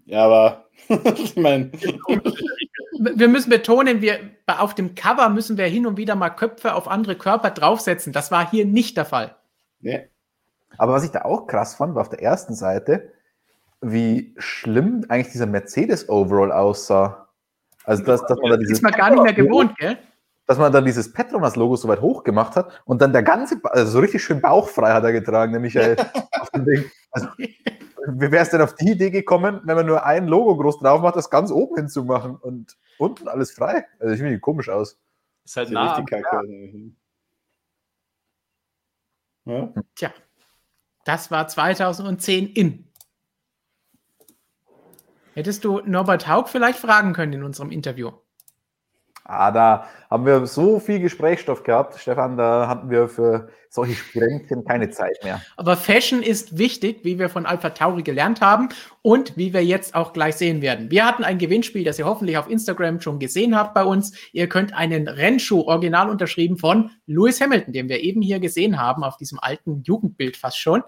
Ja, 0.04 0.24
aber 0.24 0.68
ich 1.16 1.36
meine. 1.36 1.72
Wir 2.98 3.28
müssen 3.28 3.50
betonen, 3.50 4.00
wir 4.00 4.20
auf 4.46 4.74
dem 4.74 4.94
Cover 4.94 5.28
müssen 5.28 5.58
wir 5.58 5.66
hin 5.66 5.86
und 5.86 5.96
wieder 5.96 6.14
mal 6.14 6.30
Köpfe 6.30 6.74
auf 6.74 6.88
andere 6.88 7.16
Körper 7.16 7.50
draufsetzen. 7.50 8.12
Das 8.12 8.30
war 8.30 8.48
hier 8.48 8.64
nicht 8.64 8.96
der 8.96 9.04
Fall. 9.04 9.36
Nee. 9.80 10.08
Aber 10.78 10.92
was 10.92 11.04
ich 11.04 11.10
da 11.10 11.22
auch 11.22 11.46
krass 11.46 11.74
fand, 11.74 11.94
war 11.94 12.02
auf 12.02 12.08
der 12.08 12.22
ersten 12.22 12.54
Seite, 12.54 13.12
wie 13.80 14.34
schlimm 14.38 15.04
eigentlich 15.08 15.32
dieser 15.32 15.46
Mercedes-Overall 15.46 16.52
aussah. 16.52 17.28
Also, 17.84 18.02
dass, 18.02 18.24
dass 18.26 18.38
man 18.40 18.50
da 18.50 18.56
dieses. 18.56 18.78
Ist 18.78 18.82
man 18.82 18.92
gar 18.92 19.10
nicht 19.10 19.22
mehr 19.22 19.32
gewohnt, 19.32 19.76
gell? 19.78 19.98
Dass 20.46 20.58
man 20.58 20.72
dann 20.72 20.84
dieses 20.84 21.12
Petronas-Logo 21.12 21.76
so 21.76 21.88
weit 21.88 22.00
hoch 22.00 22.22
gemacht 22.22 22.56
hat 22.56 22.82
und 22.84 23.02
dann 23.02 23.12
der 23.12 23.22
ganze, 23.22 23.60
also 23.64 23.92
so 23.92 23.98
richtig 23.98 24.22
schön 24.22 24.40
bauchfrei 24.40 24.92
hat 24.92 25.04
er 25.04 25.12
getragen, 25.12 25.52
der 25.52 25.60
Michael. 25.60 25.96
auf 26.40 26.50
dem 26.50 26.64
Ding. 26.64 26.84
Also, 27.10 27.28
wie 27.38 28.30
wäre 28.30 28.42
es 28.42 28.50
denn 28.50 28.60
auf 28.60 28.74
die 28.74 28.92
Idee 28.92 29.10
gekommen, 29.10 29.60
wenn 29.64 29.76
man 29.76 29.86
nur 29.86 30.04
ein 30.04 30.28
Logo 30.28 30.56
groß 30.56 30.78
drauf 30.78 31.00
macht, 31.00 31.16
das 31.16 31.30
ganz 31.30 31.50
oben 31.50 31.76
hinzumachen 31.76 32.36
und 32.36 32.76
unten 32.98 33.28
alles 33.28 33.50
frei? 33.50 33.86
Also, 33.98 34.14
ich 34.14 34.20
finde 34.20 34.38
komisch 34.38 34.68
aus. 34.68 34.98
Ist 35.44 35.56
halt 35.56 35.70
nah. 35.70 35.94
Richtig 35.96 36.22
kacke. 36.22 36.42
Ja. 39.44 39.72
Tja. 39.94 40.10
Das 41.06 41.30
war 41.30 41.46
2010 41.46 42.48
in. 42.48 42.92
Hättest 45.34 45.64
du 45.64 45.80
Norbert 45.84 46.26
Haug 46.26 46.48
vielleicht 46.48 46.80
fragen 46.80 47.12
können 47.12 47.32
in 47.32 47.44
unserem 47.44 47.70
Interview? 47.70 48.10
Ah, 49.28 49.50
da 49.50 49.88
haben 50.08 50.24
wir 50.24 50.46
so 50.46 50.78
viel 50.78 51.00
Gesprächsstoff 51.00 51.64
gehabt, 51.64 51.98
Stefan, 51.98 52.36
da 52.36 52.68
hatten 52.68 52.90
wir 52.90 53.08
für 53.08 53.48
solche 53.70 53.94
Sprengchen 53.94 54.64
keine 54.64 54.88
Zeit 54.90 55.18
mehr. 55.24 55.42
Aber 55.56 55.76
Fashion 55.76 56.22
ist 56.22 56.58
wichtig, 56.58 57.00
wie 57.02 57.18
wir 57.18 57.28
von 57.28 57.44
Alpha 57.44 57.70
Tauri 57.70 58.04
gelernt 58.04 58.40
haben 58.40 58.68
und 59.02 59.36
wie 59.36 59.52
wir 59.52 59.64
jetzt 59.64 59.96
auch 59.96 60.12
gleich 60.12 60.36
sehen 60.36 60.62
werden. 60.62 60.92
Wir 60.92 61.04
hatten 61.04 61.24
ein 61.24 61.38
Gewinnspiel, 61.38 61.82
das 61.82 61.98
ihr 61.98 62.06
hoffentlich 62.06 62.38
auf 62.38 62.48
Instagram 62.48 63.00
schon 63.00 63.18
gesehen 63.18 63.56
habt 63.56 63.74
bei 63.74 63.82
uns. 63.84 64.16
Ihr 64.32 64.48
könnt 64.48 64.72
einen 64.72 65.08
Rennschuh 65.08 65.62
original 65.62 66.08
unterschrieben 66.08 66.56
von 66.56 66.92
Lewis 67.06 67.40
Hamilton, 67.40 67.72
den 67.72 67.88
wir 67.88 68.00
eben 68.00 68.22
hier 68.22 68.38
gesehen 68.38 68.80
haben, 68.80 69.02
auf 69.02 69.16
diesem 69.16 69.40
alten 69.40 69.82
Jugendbild 69.82 70.36
fast 70.36 70.60
schon, 70.60 70.84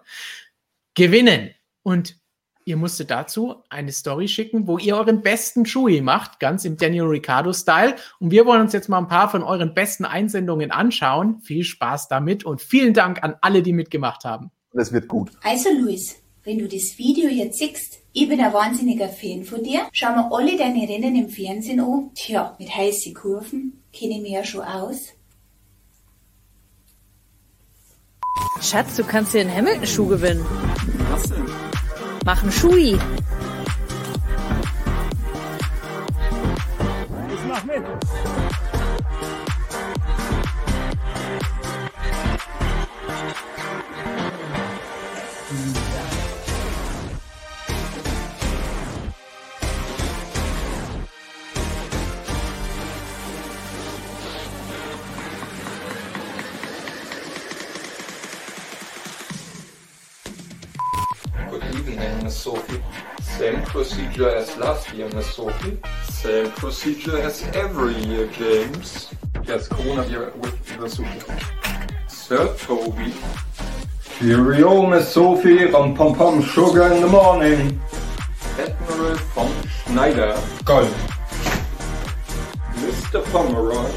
gewinnen. 0.95 1.51
Und 1.83 2.17
Ihr 2.69 2.77
musstet 2.77 3.11
dazu 3.11 3.63
eine 3.71 3.93
Story 3.93 4.29
schicken, 4.29 4.67
wo 4.67 4.77
ihr 4.77 4.95
euren 4.95 5.23
besten 5.23 5.65
Chewie 5.65 6.03
macht, 6.03 6.39
ganz 6.39 6.67
im 6.67 6.77
Daniel 6.77 7.05
Ricciardo-Style. 7.05 7.97
Und 8.21 8.31
wir 8.31 8.45
wollen 8.45 8.61
uns 8.61 8.75
jetzt 8.75 8.91
mal 8.91 8.99
ein 8.99 9.09
paar 9.09 9.31
von 9.31 9.43
euren 9.43 9.73
besten 9.73 10.05
Einsendungen 10.05 10.71
anschauen. 10.71 11.41
Viel 11.41 11.65
Spaß 11.65 12.09
damit 12.09 12.45
und 12.45 12.61
vielen 12.61 12.93
Dank 12.93 13.25
an 13.25 13.37
alle, 13.41 13.63
die 13.63 13.73
mitgemacht 13.73 14.27
haben. 14.27 14.51
Das 14.75 14.93
wird 14.93 15.09
gut. 15.09 15.31
Also 15.43 15.71
Luis, 15.71 16.17
wenn 16.45 16.59
du 16.59 16.69
das 16.69 16.99
Video 16.99 17.31
jetzt 17.31 17.59
siehst, 17.59 18.01
ich 18.13 18.29
bin 18.29 18.39
ein 18.39 18.53
wahnsinniger 18.53 19.09
Fan 19.09 19.45
von 19.45 19.63
dir. 19.63 19.89
Schau 19.93 20.11
mir 20.11 20.31
alle 20.31 20.59
deine 20.59 20.87
Rennen 20.87 21.17
im 21.17 21.31
Fernsehen 21.31 21.81
an. 21.81 22.11
Tja, 22.15 22.55
mit 22.59 22.69
heißen 22.69 23.15
Kurven 23.15 23.83
kenne 23.95 24.17
ich 24.17 24.21
mich 24.21 24.33
ja 24.33 24.45
schon 24.45 24.61
aus. 24.61 25.15
Schatz, 28.61 28.95
du 28.97 29.05
kannst 29.05 29.33
dir 29.33 29.41
einen 29.41 29.57
Hamilton-Schuh 29.57 30.09
gewinnen. 30.09 30.45
Was 31.11 31.23
denn? 31.31 31.68
Machen 32.29 32.53
Schui. 32.53 32.93
Ich 37.33 37.41
mach 37.49 37.65
mit. 37.65 37.83
Sophie. 62.49 62.83
Same 63.21 63.63
procedure 63.65 64.31
as 64.31 64.57
last 64.57 64.91
year, 64.95 65.07
Miss 65.15 65.27
Sophie. 65.35 65.77
Same 66.05 66.51
procedure 66.53 67.19
as 67.19 67.43
every 67.53 67.95
year, 68.07 68.27
James. 68.29 69.13
Yes, 69.45 69.69
Corona 69.69 70.03
here 70.05 70.33
with 70.37 70.57
the 70.81 70.89
Sophie. 70.89 71.45
Sir 72.07 72.57
Toby. 72.57 73.13
Cheerio, 74.03 74.87
Miss 74.87 75.13
Sophie. 75.13 75.67
Rum 75.67 75.95
pom 75.95 76.15
pom 76.15 76.41
sugar 76.41 76.91
in 76.91 77.03
the 77.03 77.09
morning. 77.09 77.79
Admiral 78.59 79.17
von 79.35 79.53
Schneider. 79.69 80.33
Gold. 80.65 80.95
Mr. 82.81 83.23
Pomeroy. 83.31 83.93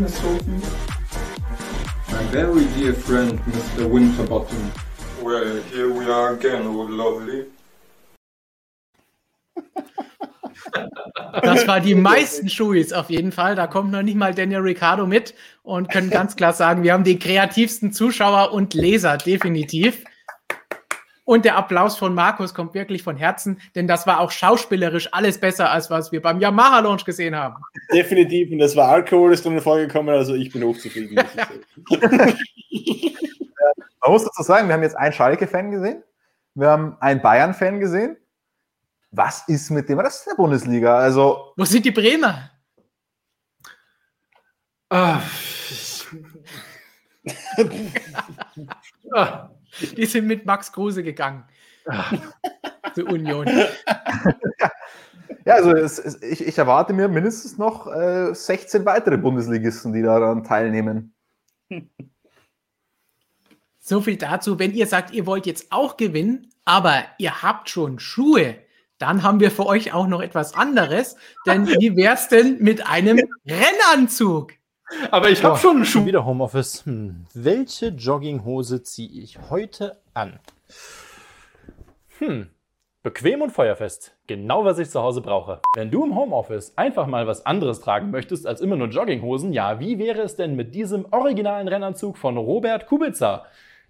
Miss 0.00 0.14
Sophie. 0.16 0.64
My 2.10 2.22
very 2.32 2.64
dear 2.76 2.94
friend, 2.94 3.38
Mr. 3.40 3.86
Winterbottom. 3.86 4.72
Well, 5.24 5.62
here 5.72 5.88
we 5.88 6.04
are 6.04 6.34
again, 6.34 6.66
oh 6.66 6.82
lovely. 6.82 7.46
Das 11.42 11.66
war 11.66 11.80
die 11.80 11.94
meisten 11.94 12.50
Schuis 12.50 12.92
auf 12.92 13.08
jeden 13.08 13.32
Fall. 13.32 13.54
Da 13.54 13.66
kommt 13.66 13.90
noch 13.90 14.02
nicht 14.02 14.16
mal 14.16 14.34
Daniel 14.34 14.60
Ricciardo 14.60 15.06
mit 15.06 15.34
und 15.62 15.90
können 15.90 16.10
ganz 16.10 16.36
klar 16.36 16.52
sagen, 16.52 16.82
wir 16.82 16.92
haben 16.92 17.04
die 17.04 17.18
kreativsten 17.18 17.90
Zuschauer 17.90 18.52
und 18.52 18.74
Leser, 18.74 19.16
definitiv. 19.16 20.04
Und 21.24 21.46
der 21.46 21.56
Applaus 21.56 21.96
von 21.96 22.14
Markus 22.14 22.52
kommt 22.52 22.74
wirklich 22.74 23.02
von 23.02 23.16
Herzen, 23.16 23.58
denn 23.74 23.88
das 23.88 24.06
war 24.06 24.20
auch 24.20 24.30
schauspielerisch 24.30 25.08
alles 25.12 25.38
besser, 25.38 25.70
als 25.70 25.88
was 25.88 26.12
wir 26.12 26.20
beim 26.20 26.38
Yamaha 26.38 26.80
Launch 26.80 27.06
gesehen 27.06 27.34
haben. 27.34 27.62
Definitiv. 27.90 28.52
Und 28.52 28.58
das 28.58 28.76
war 28.76 28.90
Alkohol, 28.90 29.32
ist 29.32 29.46
drin 29.46 29.58
vorgekommen, 29.58 30.14
also 30.14 30.34
ich 30.34 30.52
bin 30.52 30.62
hochzufrieden. 30.62 31.18
Man 34.04 34.12
muss 34.12 34.24
dazu 34.24 34.42
sagen, 34.42 34.68
wir 34.68 34.74
haben 34.74 34.82
jetzt 34.82 34.98
einen 34.98 35.14
Schalke-Fan 35.14 35.70
gesehen, 35.70 36.04
wir 36.54 36.68
haben 36.68 36.98
einen 37.00 37.22
Bayern-Fan 37.22 37.80
gesehen. 37.80 38.18
Was 39.10 39.48
ist 39.48 39.70
mit 39.70 39.88
dem 39.88 39.98
Rest 39.98 40.26
der 40.26 40.34
Bundesliga? 40.34 40.98
Also, 40.98 41.54
Wo 41.56 41.64
sind 41.64 41.86
die 41.86 41.90
Bremer? 41.90 42.50
Ah, 44.90 45.22
ah, 49.12 49.50
Die 49.96 50.04
sind 50.04 50.26
mit 50.26 50.44
Max 50.44 50.70
Kruse 50.70 51.02
gegangen. 51.02 51.44
Zur 52.94 53.08
Union. 53.08 53.46
ja, 55.46 55.54
also 55.54 55.72
es, 55.72 55.98
es, 55.98 56.22
ich, 56.22 56.46
ich 56.46 56.58
erwarte 56.58 56.92
mir 56.92 57.08
mindestens 57.08 57.56
noch 57.56 57.86
äh, 57.86 58.34
16 58.34 58.84
weitere 58.84 59.16
Bundesligisten, 59.16 59.94
die 59.94 60.02
daran 60.02 60.44
teilnehmen. 60.44 61.14
So 63.86 64.00
viel 64.00 64.16
dazu. 64.16 64.58
Wenn 64.58 64.72
ihr 64.72 64.86
sagt, 64.86 65.12
ihr 65.12 65.26
wollt 65.26 65.44
jetzt 65.44 65.66
auch 65.70 65.98
gewinnen, 65.98 66.48
aber 66.64 67.04
ihr 67.18 67.42
habt 67.42 67.68
schon 67.68 67.98
Schuhe, 67.98 68.54
dann 68.96 69.22
haben 69.22 69.40
wir 69.40 69.50
für 69.50 69.66
euch 69.66 69.92
auch 69.92 70.06
noch 70.06 70.22
etwas 70.22 70.54
anderes. 70.54 71.16
Denn 71.46 71.66
wie 71.80 71.94
wär's 71.94 72.28
denn 72.28 72.56
mit 72.60 72.86
einem 72.86 73.20
Rennanzug? 73.46 74.52
aber 75.10 75.28
ich 75.28 75.44
habe 75.44 75.54
Oh, 75.54 75.58
schon 75.58 75.76
einen 75.76 75.84
Schuh. 75.84 76.06
Wieder 76.06 76.24
Homeoffice. 76.24 76.86
Hm. 76.86 77.26
Welche 77.34 77.88
Jogginghose 77.88 78.82
ziehe 78.82 79.22
ich 79.22 79.38
heute 79.50 80.00
an? 80.14 80.38
Hm. 82.20 82.48
Bequem 83.02 83.42
und 83.42 83.50
feuerfest. 83.50 84.16
Genau, 84.26 84.64
was 84.64 84.78
ich 84.78 84.88
zu 84.88 85.02
Hause 85.02 85.20
brauche. 85.20 85.60
Wenn 85.74 85.90
du 85.90 86.04
im 86.04 86.16
Homeoffice 86.16 86.72
einfach 86.78 87.06
mal 87.06 87.26
was 87.26 87.44
anderes 87.44 87.80
tragen 87.80 88.10
möchtest 88.10 88.46
als 88.46 88.62
immer 88.62 88.76
nur 88.76 88.88
Jogginghosen, 88.88 89.52
ja, 89.52 89.78
wie 89.78 89.98
wäre 89.98 90.22
es 90.22 90.36
denn 90.36 90.56
mit 90.56 90.74
diesem 90.74 91.04
originalen 91.10 91.68
Rennanzug 91.68 92.16
von 92.16 92.38
Robert 92.38 92.86
Kubica? 92.86 93.44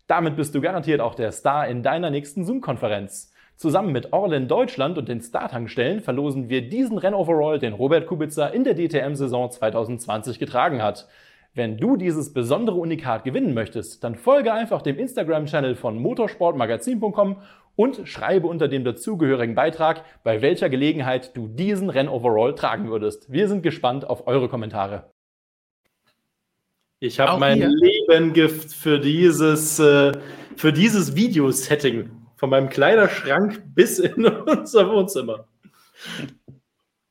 Damit 0.06 0.36
bist 0.36 0.55
du 0.55 0.60
garantiert 0.60 1.01
auch 1.01 1.14
der 1.14 1.32
Star 1.32 1.66
in 1.66 1.82
deiner 1.82 2.10
nächsten 2.10 2.44
Zoom-Konferenz. 2.44 3.32
Zusammen 3.56 3.93
mit 3.93 4.12
Orlen 4.12 4.48
Deutschland 4.48 4.98
und 4.98 5.09
den 5.09 5.22
Startankstellen 5.22 6.01
verlosen 6.01 6.48
wir 6.51 6.68
diesen 6.68 6.98
Rennoverall, 6.98 7.59
den 7.59 7.72
Robert 7.72 8.06
Kubica 8.06 8.48
in 8.48 8.64
der 8.64 8.74
DTM-Saison 8.74 9.51
2020 9.51 10.39
getragen 10.39 10.82
hat. 10.82 11.09
Wenn 11.55 11.78
du 11.78 11.97
dieses 11.97 12.35
besondere 12.35 12.76
Unikat 12.76 13.24
gewinnen 13.24 13.55
möchtest, 13.55 14.02
dann 14.02 14.16
folge 14.16 14.52
einfach 14.52 14.82
dem 14.82 14.98
Instagram-Channel 14.98 15.76
von 15.76 15.97
motorsportmagazin.com 15.98 17.36
und 17.76 18.06
schreibe 18.06 18.48
unter 18.48 18.68
dem 18.68 18.85
dazugehörigen 18.85 19.55
Beitrag, 19.55 20.05
bei 20.22 20.43
welcher 20.43 20.68
Gelegenheit 20.68 21.36
du 21.36 21.47
diesen 21.47 21.90
Rennoverall 21.90 22.55
tragen 22.56 22.90
würdest. 22.90 23.32
Wir 23.32 23.48
sind 23.48 23.62
gespannt 23.62 24.06
auf 24.06 24.26
eure 24.26 24.48
Kommentare. 24.48 25.10
Ich 27.05 27.20
habe 27.20 27.39
mein 27.39 27.59
hier? 27.59 27.68
Leben 27.68 28.32
Gift 28.32 28.72
für 28.72 28.98
dieses, 28.98 29.78
äh, 29.78 30.12
für 30.56 30.72
dieses 30.72 31.14
Videosetting. 31.14 32.10
Von 32.36 32.48
meinem 32.51 32.70
Kleiderschrank 32.70 33.62
bis 33.74 33.98
in 33.98 34.24
unser 34.47 34.89
Wohnzimmer. 34.90 35.47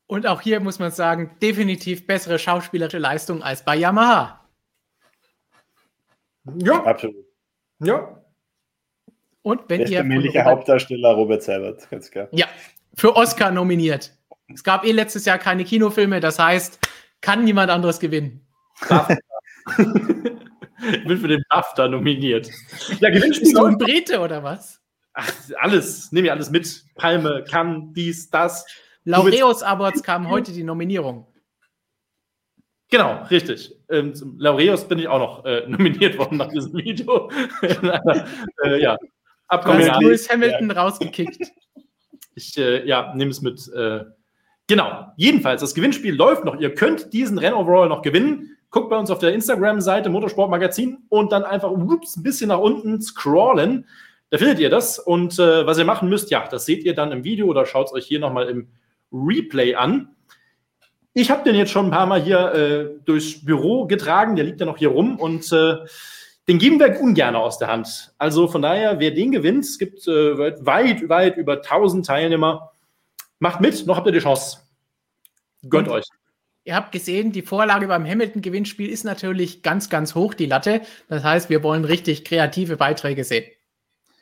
Und 0.08 0.26
auch 0.26 0.42
hier 0.42 0.60
muss 0.60 0.80
man 0.80 0.92
sagen, 0.92 1.38
definitiv 1.44 2.08
bessere 2.08 2.40
schauspielerische 2.40 2.98
Leistung 2.98 3.44
als 3.44 3.64
bei 3.64 3.76
Yamaha. 3.76 4.44
Ja, 6.58 6.84
Absolut. 6.84 7.26
ja. 7.80 8.20
Und 9.44 9.62
wenn 9.70 9.82
ihr 9.82 9.86
Bester 9.86 10.00
von 10.00 10.08
männlicher 10.08 10.40
Robert- 10.40 10.46
Hauptdarsteller 10.58 11.10
Robert 11.14 11.44
Seibert, 11.44 11.90
ganz 11.92 12.10
klar. 12.10 12.28
Ja, 12.32 12.48
für 12.96 13.16
Oscar 13.16 13.52
nominiert. 13.52 14.12
Es 14.54 14.64
gab 14.64 14.86
eh 14.86 14.92
letztes 14.92 15.26
Jahr 15.26 15.38
keine 15.38 15.64
Kinofilme, 15.64 16.20
das 16.20 16.40
heißt, 16.40 16.80
kann 17.22 17.44
niemand 17.44 17.70
anderes 17.70 18.00
gewinnen. 18.00 18.46
Ich 20.92 21.06
bin 21.06 21.18
für 21.18 21.28
den 21.28 21.44
BAFTA 21.50 21.88
nominiert. 21.88 22.50
Ja, 23.00 23.10
Gewinnspiel. 23.10 23.46
Bist 23.46 23.58
du 23.58 23.66
ein 23.66 23.78
Brite 23.78 24.20
oder 24.20 24.44
was? 24.44 24.82
Ach, 25.14 25.32
alles. 25.60 26.12
Nehme 26.12 26.28
ich 26.28 26.32
alles 26.32 26.50
mit. 26.50 26.84
Palme, 26.96 27.46
kann, 27.50 27.94
dies, 27.94 28.30
das. 28.30 28.66
Laureus 29.06 29.64
Awards 29.64 30.04
kam 30.04 30.30
heute 30.30 30.52
die 30.52 30.64
Nominierung. 30.64 31.28
Genau, 32.90 33.24
richtig. 33.24 33.76
Ähm, 33.90 34.14
zum 34.14 34.40
Laureus 34.40 34.88
bin 34.88 35.00
ich 35.00 35.08
auch 35.08 35.20
noch 35.20 35.46
äh, 35.46 35.66
nominiert 35.68 36.18
worden 36.18 36.38
nach 36.38 36.50
diesem 36.50 36.74
Video. 36.74 37.30
Äh, 38.64 38.82
ja. 38.82 38.98
Du 38.98 39.08
Abkommen. 39.48 39.90
hast 39.90 40.02
Lewis 40.02 40.30
Hamilton 40.30 40.72
rausgekickt. 40.72 41.52
Ich 42.36 42.58
äh, 42.58 42.88
ja, 42.88 43.14
nehme 43.16 43.32
es 43.32 43.42
mit. 43.42 43.68
Äh, 43.74 44.06
genau. 44.68 45.08
Jedenfalls, 45.18 45.62
das 45.62 45.76
Gewinnspiel 45.76 46.16
läuft 46.16 46.46
noch. 46.46 46.60
Ihr 46.60 46.74
könnt 46.74 47.14
diesen 47.14 47.38
Rennoverall 47.38 47.90
noch 47.90 48.02
gewinnen. 48.02 48.53
Guckt 48.74 48.90
bei 48.90 48.98
uns 48.98 49.12
auf 49.12 49.20
der 49.20 49.34
Instagram-Seite 49.36 50.10
Motorsportmagazin 50.10 51.04
und 51.10 51.32
dann 51.32 51.44
einfach 51.44 51.70
ups, 51.70 52.18
ein 52.18 52.24
bisschen 52.24 52.48
nach 52.48 52.58
unten 52.58 53.00
scrollen. 53.04 53.88
Da 54.32 54.40
findet 54.40 54.58
ihr 54.58 54.72
das. 54.72 54.98
Und 54.98 55.38
äh, 55.38 55.68
was 55.68 55.78
ihr 55.78 55.86
machen 55.86 56.10
müsst, 56.10 56.32
ja, 56.32 56.48
das 56.48 56.66
seht 56.66 56.84
ihr 56.84 56.96
dann 56.96 57.12
im 57.12 57.24
Video 57.24 57.46
oder 57.46 57.68
schaut 57.68 57.86
es 57.86 57.94
euch 57.94 58.08
hier 58.08 58.20
nochmal 58.20 58.50
im 58.50 58.68
Replay 59.12 59.76
an. 59.76 60.16
Ich 61.14 61.30
habe 61.30 61.44
den 61.44 61.54
jetzt 61.56 61.70
schon 61.70 61.86
ein 61.86 61.92
paar 61.92 62.08
Mal 62.08 62.20
hier 62.24 62.54
äh, 62.56 62.90
durchs 63.06 63.46
Büro 63.46 63.86
getragen. 63.86 64.36
Der 64.36 64.46
liegt 64.46 64.60
ja 64.60 64.66
noch 64.66 64.78
hier 64.78 64.90
rum 64.90 65.20
und 65.20 65.52
äh, 65.52 65.76
den 66.48 66.58
geben 66.58 66.80
wir 66.80 67.00
ungern 67.00 67.36
aus 67.36 67.60
der 67.60 67.68
Hand. 67.68 68.16
Also 68.18 68.48
von 68.48 68.64
daher, 68.64 69.00
wer 69.00 69.12
den 69.12 69.32
gewinnt, 69.32 69.66
es 69.66 69.78
gibt 69.78 70.08
äh, 70.08 70.66
weit, 70.66 71.08
weit 71.10 71.38
über 71.38 71.58
1000 71.58 72.08
Teilnehmer. 72.08 72.72
Macht 73.38 73.62
mit, 73.62 73.86
noch 73.86 73.98
habt 73.98 74.08
ihr 74.08 74.14
die 74.14 74.18
Chance. 74.20 74.62
Gönnt 75.70 75.90
Und- 75.90 75.94
euch. 75.94 76.06
Ihr 76.66 76.76
habt 76.76 76.94
gesehen, 76.94 77.34
die 77.34 77.42
Vorlage 77.42 77.88
beim 77.88 78.06
Hamilton-Gewinnspiel 78.06 78.90
ist 78.90 79.04
natürlich 79.04 79.64
ganz, 79.64 79.90
ganz 79.90 80.16
hoch, 80.16 80.34
die 80.34 80.46
Latte. 80.46 80.82
Das 81.10 81.24
heißt, 81.24 81.50
wir 81.50 81.62
wollen 81.62 81.84
richtig 81.84 82.24
kreative 82.24 82.78
Beiträge 82.78 83.26
sehen. 83.26 83.44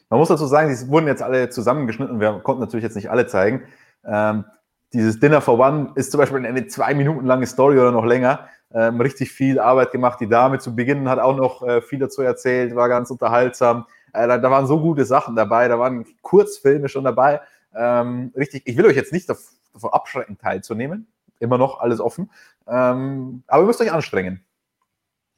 Man 0.09 0.19
muss 0.19 0.30
dazu 0.30 0.47
sagen, 0.47 0.76
die 0.76 0.88
wurden 0.89 1.05
jetzt 1.05 1.22
alle 1.22 1.49
zusammengeschnitten. 1.49 2.19
Wir 2.19 2.39
konnten 2.43 2.61
natürlich 2.61 2.84
jetzt 2.84 2.95
nicht 2.95 3.11
alle 3.11 3.27
zeigen. 3.27 3.61
Ähm, 4.03 4.45
dieses 4.91 5.19
Dinner 5.19 5.39
for 5.39 5.59
One 5.59 5.91
ist 5.95 6.11
zum 6.11 6.18
Beispiel 6.18 6.43
eine 6.43 6.65
zwei 6.65 6.95
Minuten 6.95 7.27
lange 7.27 7.45
Story 7.45 7.80
oder 7.80 7.91
noch 7.91 8.05
länger. 8.05 8.49
Ähm, 8.73 8.99
richtig 8.99 9.31
viel 9.31 9.59
Arbeit 9.59 9.91
gemacht. 9.91 10.19
Die 10.19 10.27
Dame 10.27 10.57
zu 10.57 10.76
Beginn 10.76 11.07
hat 11.09 11.19
auch 11.19 11.38
noch 11.38 11.61
äh, 11.61 11.81
viel 11.81 11.99
dazu 11.99 12.23
erzählt, 12.23 12.76
war 12.76 12.89
ganz 12.89 13.11
unterhaltsam. 13.11 13.85
Äh, 14.13 14.27
da, 14.27 14.39
da 14.39 14.49
waren 14.49 14.65
so 14.65 14.81
gute 14.81 15.05
Sachen 15.05 15.35
dabei, 15.35 15.68
da 15.68 15.77
waren 15.77 16.05
Kurzfilme 16.23 16.89
schon 16.89 17.03
dabei. 17.03 17.39
Ähm, 17.76 18.34
richtig, 18.35 18.63
ich 18.65 18.76
will 18.76 18.88
euch 18.88 18.95
jetzt 18.95 19.13
nicht 19.13 19.30
dav- 19.30 19.53
davon 19.73 19.93
abschrecken, 19.93 20.38
teilzunehmen. 20.38 21.07
Immer 21.41 21.57
noch 21.57 21.80
alles 21.80 21.99
offen. 21.99 22.31
Ähm, 22.68 23.43
aber 23.47 23.63
ihr 23.63 23.68
müsst 23.68 23.81
euch 23.81 23.91
anstrengen. 23.91 24.45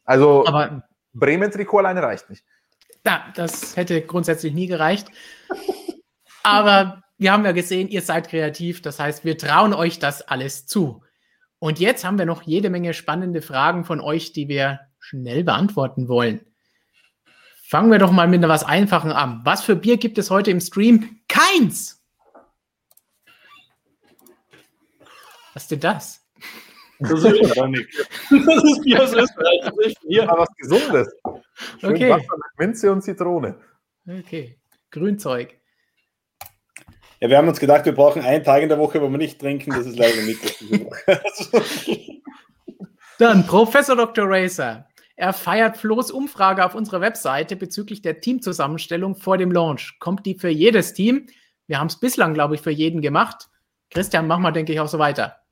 Also 0.05 0.45
Aber 0.45 0.83
Bremen-Trikot 1.13 1.79
alleine 1.79 2.03
reicht 2.03 2.29
nicht. 2.29 2.43
ja, 3.05 3.25
das 3.35 3.75
hätte 3.77 4.01
grundsätzlich 4.01 4.53
nie 4.53 4.67
gereicht. 4.67 5.07
Aber 6.43 7.03
wir 7.17 7.31
haben 7.31 7.45
ja 7.45 7.53
gesehen, 7.53 7.87
ihr 7.87 8.01
seid 8.01 8.27
kreativ. 8.27 8.81
Das 8.81 8.99
heißt, 8.99 9.23
wir 9.23 9.37
trauen 9.37 9.73
euch 9.73 9.99
das 9.99 10.21
alles 10.21 10.65
zu. 10.65 11.03
Und 11.59 11.79
jetzt 11.79 12.03
haben 12.03 12.17
wir 12.17 12.25
noch 12.25 12.41
jede 12.41 12.69
Menge 12.69 12.93
spannende 12.93 13.41
Fragen 13.41 13.85
von 13.85 14.01
euch, 14.01 14.33
die 14.33 14.49
wir 14.49 14.81
schnell 14.99 15.45
beantworten 15.45 16.09
wollen. 16.09 16.41
Fangen 17.65 17.91
wir 17.91 17.99
doch 17.99 18.11
mal 18.11 18.27
mit 18.27 18.43
etwas 18.43 18.65
Einfachen 18.65 19.13
an. 19.13 19.39
Was 19.45 19.63
für 19.63 19.77
Bier 19.77 19.95
gibt 19.97 20.17
es 20.17 20.29
heute 20.29 20.51
im 20.51 20.59
Stream? 20.59 21.21
Keins! 21.29 22.02
Was 25.53 25.63
ist 25.63 25.71
denn 25.71 25.79
das? 25.79 26.21
Das 26.99 27.23
ist, 27.23 27.25
das 27.25 28.63
ist 28.63 28.81
Bier 28.83 29.03
aus 29.03 29.13
Österreich. 29.13 29.59
Das 29.63 29.85
ist 29.85 30.01
Bier. 30.07 30.29
Aber 30.29 30.41
was 30.41 30.55
Gesundes. 30.57 31.13
Schön 31.79 31.91
Okay. 31.91 32.09
Wasser 32.09 32.37
mit 32.37 32.59
Minze 32.59 32.91
und 32.91 33.01
Zitrone. 33.01 33.59
Okay, 34.07 34.59
Grünzeug. 34.91 35.59
Ja, 37.19 37.29
wir 37.29 37.37
haben 37.37 37.47
uns 37.47 37.59
gedacht, 37.59 37.85
wir 37.85 37.93
brauchen 37.93 38.21
einen 38.21 38.43
Tag 38.43 38.63
in 38.63 38.69
der 38.69 38.79
Woche, 38.79 39.01
wo 39.01 39.09
wir 39.09 39.17
nicht 39.17 39.39
trinken. 39.39 39.71
Das 39.71 39.85
ist 39.85 39.97
leider 39.97 40.17
Woche. 40.17 41.21
Dann 43.19 43.45
Professor 43.45 43.95
Dr. 43.95 44.25
Racer. 44.27 44.87
Er 45.15 45.31
feiert 45.31 45.77
Flo's 45.77 46.11
Umfrage 46.11 46.65
auf 46.65 46.75
unserer 46.75 46.99
Webseite 46.99 47.55
bezüglich 47.55 48.01
der 48.01 48.19
Teamzusammenstellung 48.19 49.15
vor 49.15 49.37
dem 49.37 49.51
Launch. 49.51 49.97
Kommt 49.99 50.25
die 50.25 50.35
für 50.35 50.49
jedes 50.49 50.93
Team? 50.93 51.27
Wir 51.67 51.79
haben 51.79 51.87
es 51.87 51.99
bislang, 51.99 52.33
glaube 52.33 52.55
ich, 52.55 52.61
für 52.61 52.71
jeden 52.71 53.01
gemacht. 53.01 53.49
Christian, 53.89 54.27
mach 54.27 54.39
mal, 54.39 54.51
denke 54.51 54.73
ich, 54.73 54.79
auch 54.79 54.87
so 54.87 54.99
weiter. 54.99 55.42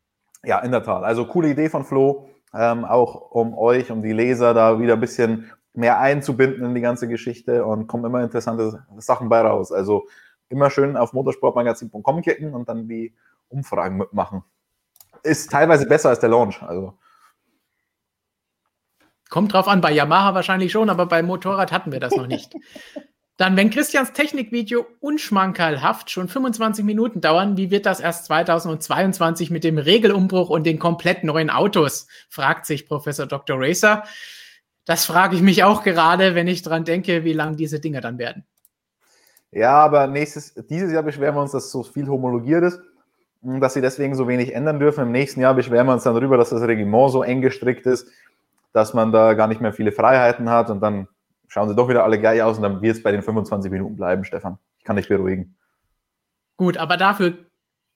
Ja, 0.44 0.60
in 0.60 0.72
der 0.72 0.84
Tat. 0.84 1.04
Also 1.04 1.26
coole 1.26 1.50
Idee 1.50 1.70
von 1.70 1.86
Flo. 1.86 2.30
Ähm, 2.54 2.84
auch 2.84 3.32
um 3.32 3.58
euch, 3.58 3.92
um 3.92 4.02
die 4.02 4.12
Leser 4.12 4.54
da 4.54 4.80
wieder 4.80 4.94
ein 4.94 5.00
bisschen 5.00 5.52
mehr 5.74 6.00
einzubinden 6.00 6.66
in 6.66 6.76
die 6.76 6.82
ganze 6.82 7.08
Geschichte 7.08 7.66
und 7.66 7.88
kommen 7.88 8.04
immer 8.06 8.22
interessante 8.22 8.84
Sachen 8.98 9.30
bei 9.30 9.42
raus. 9.42 9.72
Also 9.72 10.08
immer 10.50 10.70
schön 10.70 10.98
auf 10.98 11.14
motorsportmagazin.com 11.14 12.22
klicken 12.22 12.54
und 12.54 12.68
dann 12.68 12.88
die 12.88 13.14
Umfragen 13.48 13.98
mitmachen. 13.98 14.44
Ist 15.24 15.52
teilweise 15.52 15.88
besser 15.88 16.10
als 16.10 16.20
der 16.20 16.30
Launch. 16.30 16.62
Also 16.62 16.98
Kommt 19.30 19.54
drauf 19.54 19.70
an, 19.70 19.80
bei 19.80 19.94
Yamaha 19.94 20.36
wahrscheinlich 20.36 20.74
schon, 20.74 20.90
aber 20.90 21.06
beim 21.06 21.26
Motorrad 21.26 21.72
hatten 21.72 21.94
wir 21.94 22.02
das 22.02 22.16
noch 22.16 22.28
nicht. 22.28 22.54
Dann, 23.38 23.58
wenn 23.58 23.70
Christians 23.70 24.14
Technikvideo 24.14 24.86
unschmankerlhaft 25.00 26.12
schon 26.12 26.28
25 26.28 26.86
Minuten 26.86 27.22
dauern, 27.22 27.58
wie 27.58 27.72
wird 27.72 27.86
das 27.86 28.00
erst 28.00 28.26
2022 28.26 29.50
mit 29.50 29.64
dem 29.64 29.78
Regelumbruch 29.78 30.50
und 30.50 30.66
den 30.66 30.80
komplett 30.80 31.24
neuen 31.24 31.50
Autos? 31.50 32.08
fragt 32.30 32.66
sich 32.66 32.88
Professor 32.88 33.26
Dr. 33.26 33.58
Racer. 33.60 34.04
Das 34.86 35.06
frage 35.06 35.36
ich 35.36 35.42
mich 35.42 35.64
auch 35.64 35.84
gerade, 35.84 36.36
wenn 36.36 36.48
ich 36.48 36.62
dran 36.62 36.86
denke, 36.86 37.24
wie 37.24 37.34
lang 37.34 37.56
diese 37.56 37.80
Dinger 37.80 38.02
dann 38.02 38.18
werden. 38.18 38.46
Ja, 39.52 39.74
aber 39.74 40.08
nächstes, 40.08 40.54
dieses 40.70 40.92
Jahr 40.92 41.04
beschweren 41.04 41.36
wir 41.36 41.42
uns, 41.42 41.52
dass 41.52 41.72
so 41.72 41.84
viel 41.84 42.08
homologiert 42.08 42.64
ist, 42.64 42.80
dass 43.42 43.74
sie 43.74 43.82
deswegen 43.82 44.16
so 44.16 44.28
wenig 44.28 44.54
ändern 44.54 44.80
dürfen. 44.80 45.04
Im 45.04 45.12
nächsten 45.12 45.42
Jahr 45.42 45.54
beschweren 45.54 45.88
wir 45.88 45.94
uns 45.94 46.04
dann 46.04 46.16
darüber, 46.16 46.38
dass 46.38 46.52
das 46.52 46.62
Reglement 46.62 47.12
so 47.12 47.24
eng 47.24 47.42
gestrickt 47.42 47.86
ist, 47.86 48.08
dass 48.72 48.94
man 48.94 49.12
da 49.12 49.34
gar 49.34 49.48
nicht 49.48 49.62
mehr 49.62 49.74
viele 49.74 49.92
Freiheiten 49.92 50.50
hat 50.50 50.70
und 50.70 50.80
dann 50.80 51.08
schauen 51.52 51.68
sie 51.68 51.76
doch 51.76 51.90
wieder 51.90 52.06
alle 52.06 52.18
gleich 52.18 52.42
aus 52.42 52.56
und 52.56 52.64
dann 52.64 52.82
wird 52.82 52.96
es 52.96 53.04
bei 53.04 53.12
den 53.12 53.22
25 53.22 53.70
Minuten 53.70 53.98
bleiben, 53.98 54.24
Stefan. 54.24 54.58
Ich 54.78 54.86
kann 54.86 54.96
dich 54.96 55.10
beruhigen. 55.10 55.58
Gut, 56.56 56.78
aber 56.78 56.96
dafür 56.96 57.40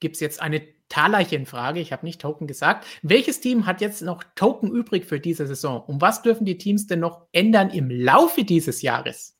gibt 0.02 0.16
es 0.16 0.20
jetzt 0.20 0.42
eine 0.42 0.62
Talerchen-Frage. 0.90 1.80
Ich 1.80 1.94
habe 1.94 2.06
nicht 2.06 2.20
Token 2.20 2.48
gesagt. 2.48 2.86
Welches 3.02 3.40
Team 3.40 3.66
hat 3.66 3.80
jetzt 3.80 4.02
noch 4.02 4.26
Token 4.36 4.70
übrig 4.70 5.06
für 5.06 5.22
diese 5.22 5.48
Saison? 5.48 5.82
Und 5.82 6.02
was 6.02 6.22
dürfen 6.22 6.44
die 6.44 6.58
Teams 6.58 6.88
denn 6.88 7.00
noch 7.00 7.28
ändern 7.32 7.70
im 7.70 7.90
Laufe 7.90 8.44
dieses 8.44 8.82
Jahres? 8.82 9.38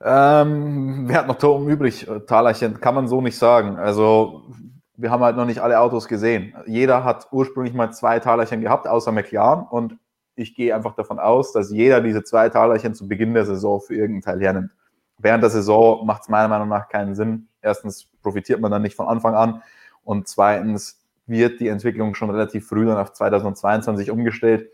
Ähm, 0.00 1.08
wer 1.08 1.18
hat 1.18 1.26
noch 1.26 1.38
Token 1.38 1.68
übrig? 1.68 2.06
Talerchen 2.28 2.80
kann 2.80 2.94
man 2.94 3.08
so 3.08 3.20
nicht 3.20 3.38
sagen. 3.38 3.76
Also 3.76 4.54
wir 4.96 5.10
haben 5.10 5.24
halt 5.24 5.36
noch 5.36 5.46
nicht 5.46 5.60
alle 5.60 5.80
Autos 5.80 6.06
gesehen. 6.06 6.54
Jeder 6.66 7.02
hat 7.02 7.26
ursprünglich 7.32 7.74
mal 7.74 7.90
zwei 7.90 8.20
Talerchen 8.20 8.60
gehabt, 8.60 8.86
außer 8.86 9.10
McLaren. 9.10 9.66
Und 9.66 9.98
ich 10.40 10.54
gehe 10.54 10.74
einfach 10.74 10.94
davon 10.94 11.18
aus, 11.18 11.52
dass 11.52 11.70
jeder 11.70 12.00
diese 12.00 12.24
zwei 12.24 12.48
Talerchen 12.48 12.94
zu 12.94 13.06
Beginn 13.06 13.34
der 13.34 13.44
Saison 13.44 13.80
für 13.80 13.94
irgendeinen 13.94 14.22
Teil 14.22 14.40
hernimmt. 14.40 14.70
Während 15.18 15.42
der 15.42 15.50
Saison 15.50 16.06
macht 16.06 16.22
es 16.22 16.28
meiner 16.28 16.48
Meinung 16.48 16.68
nach 16.68 16.88
keinen 16.88 17.14
Sinn. 17.14 17.48
Erstens 17.60 18.10
profitiert 18.22 18.60
man 18.60 18.70
dann 18.70 18.82
nicht 18.82 18.96
von 18.96 19.06
Anfang 19.06 19.34
an 19.34 19.62
und 20.02 20.28
zweitens 20.28 21.04
wird 21.26 21.60
die 21.60 21.68
Entwicklung 21.68 22.14
schon 22.14 22.30
relativ 22.30 22.66
früh 22.66 22.86
dann 22.86 22.96
auf 22.96 23.12
2022 23.12 24.10
umgestellt. 24.10 24.70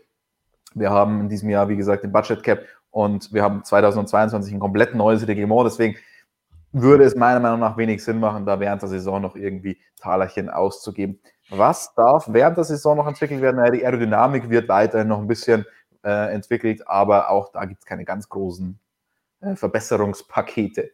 Wir 0.73 0.89
haben 0.89 1.21
in 1.21 1.29
diesem 1.29 1.49
Jahr, 1.49 1.67
wie 1.69 1.75
gesagt, 1.75 2.03
den 2.03 2.11
Budget 2.11 2.43
Cap 2.43 2.65
und 2.89 3.33
wir 3.33 3.43
haben 3.43 3.63
2022 3.63 4.53
ein 4.53 4.59
komplett 4.59 4.95
neues 4.95 5.27
Reglement. 5.27 5.65
Deswegen 5.65 5.97
würde 6.71 7.03
es 7.03 7.15
meiner 7.15 7.39
Meinung 7.39 7.59
nach 7.59 7.77
wenig 7.77 8.03
Sinn 8.03 8.19
machen, 8.19 8.45
da 8.45 8.59
während 8.59 8.81
der 8.81 8.89
Saison 8.89 9.21
noch 9.21 9.35
irgendwie 9.35 9.79
Talerchen 9.99 10.49
auszugeben. 10.49 11.19
Was 11.49 11.93
darf 11.95 12.25
während 12.27 12.57
der 12.57 12.65
Saison 12.65 12.97
noch 12.97 13.07
entwickelt 13.07 13.41
werden? 13.41 13.63
Ja, 13.63 13.71
die 13.71 13.85
Aerodynamik 13.85 14.49
wird 14.49 14.67
weiterhin 14.67 15.07
noch 15.07 15.19
ein 15.19 15.27
bisschen 15.27 15.65
äh, 16.03 16.33
entwickelt, 16.33 16.87
aber 16.87 17.29
auch 17.29 17.51
da 17.51 17.65
gibt 17.65 17.81
es 17.81 17.85
keine 17.85 18.03
ganz 18.05 18.27
großen 18.27 18.77
äh, 19.41 19.55
Verbesserungspakete. 19.55 20.91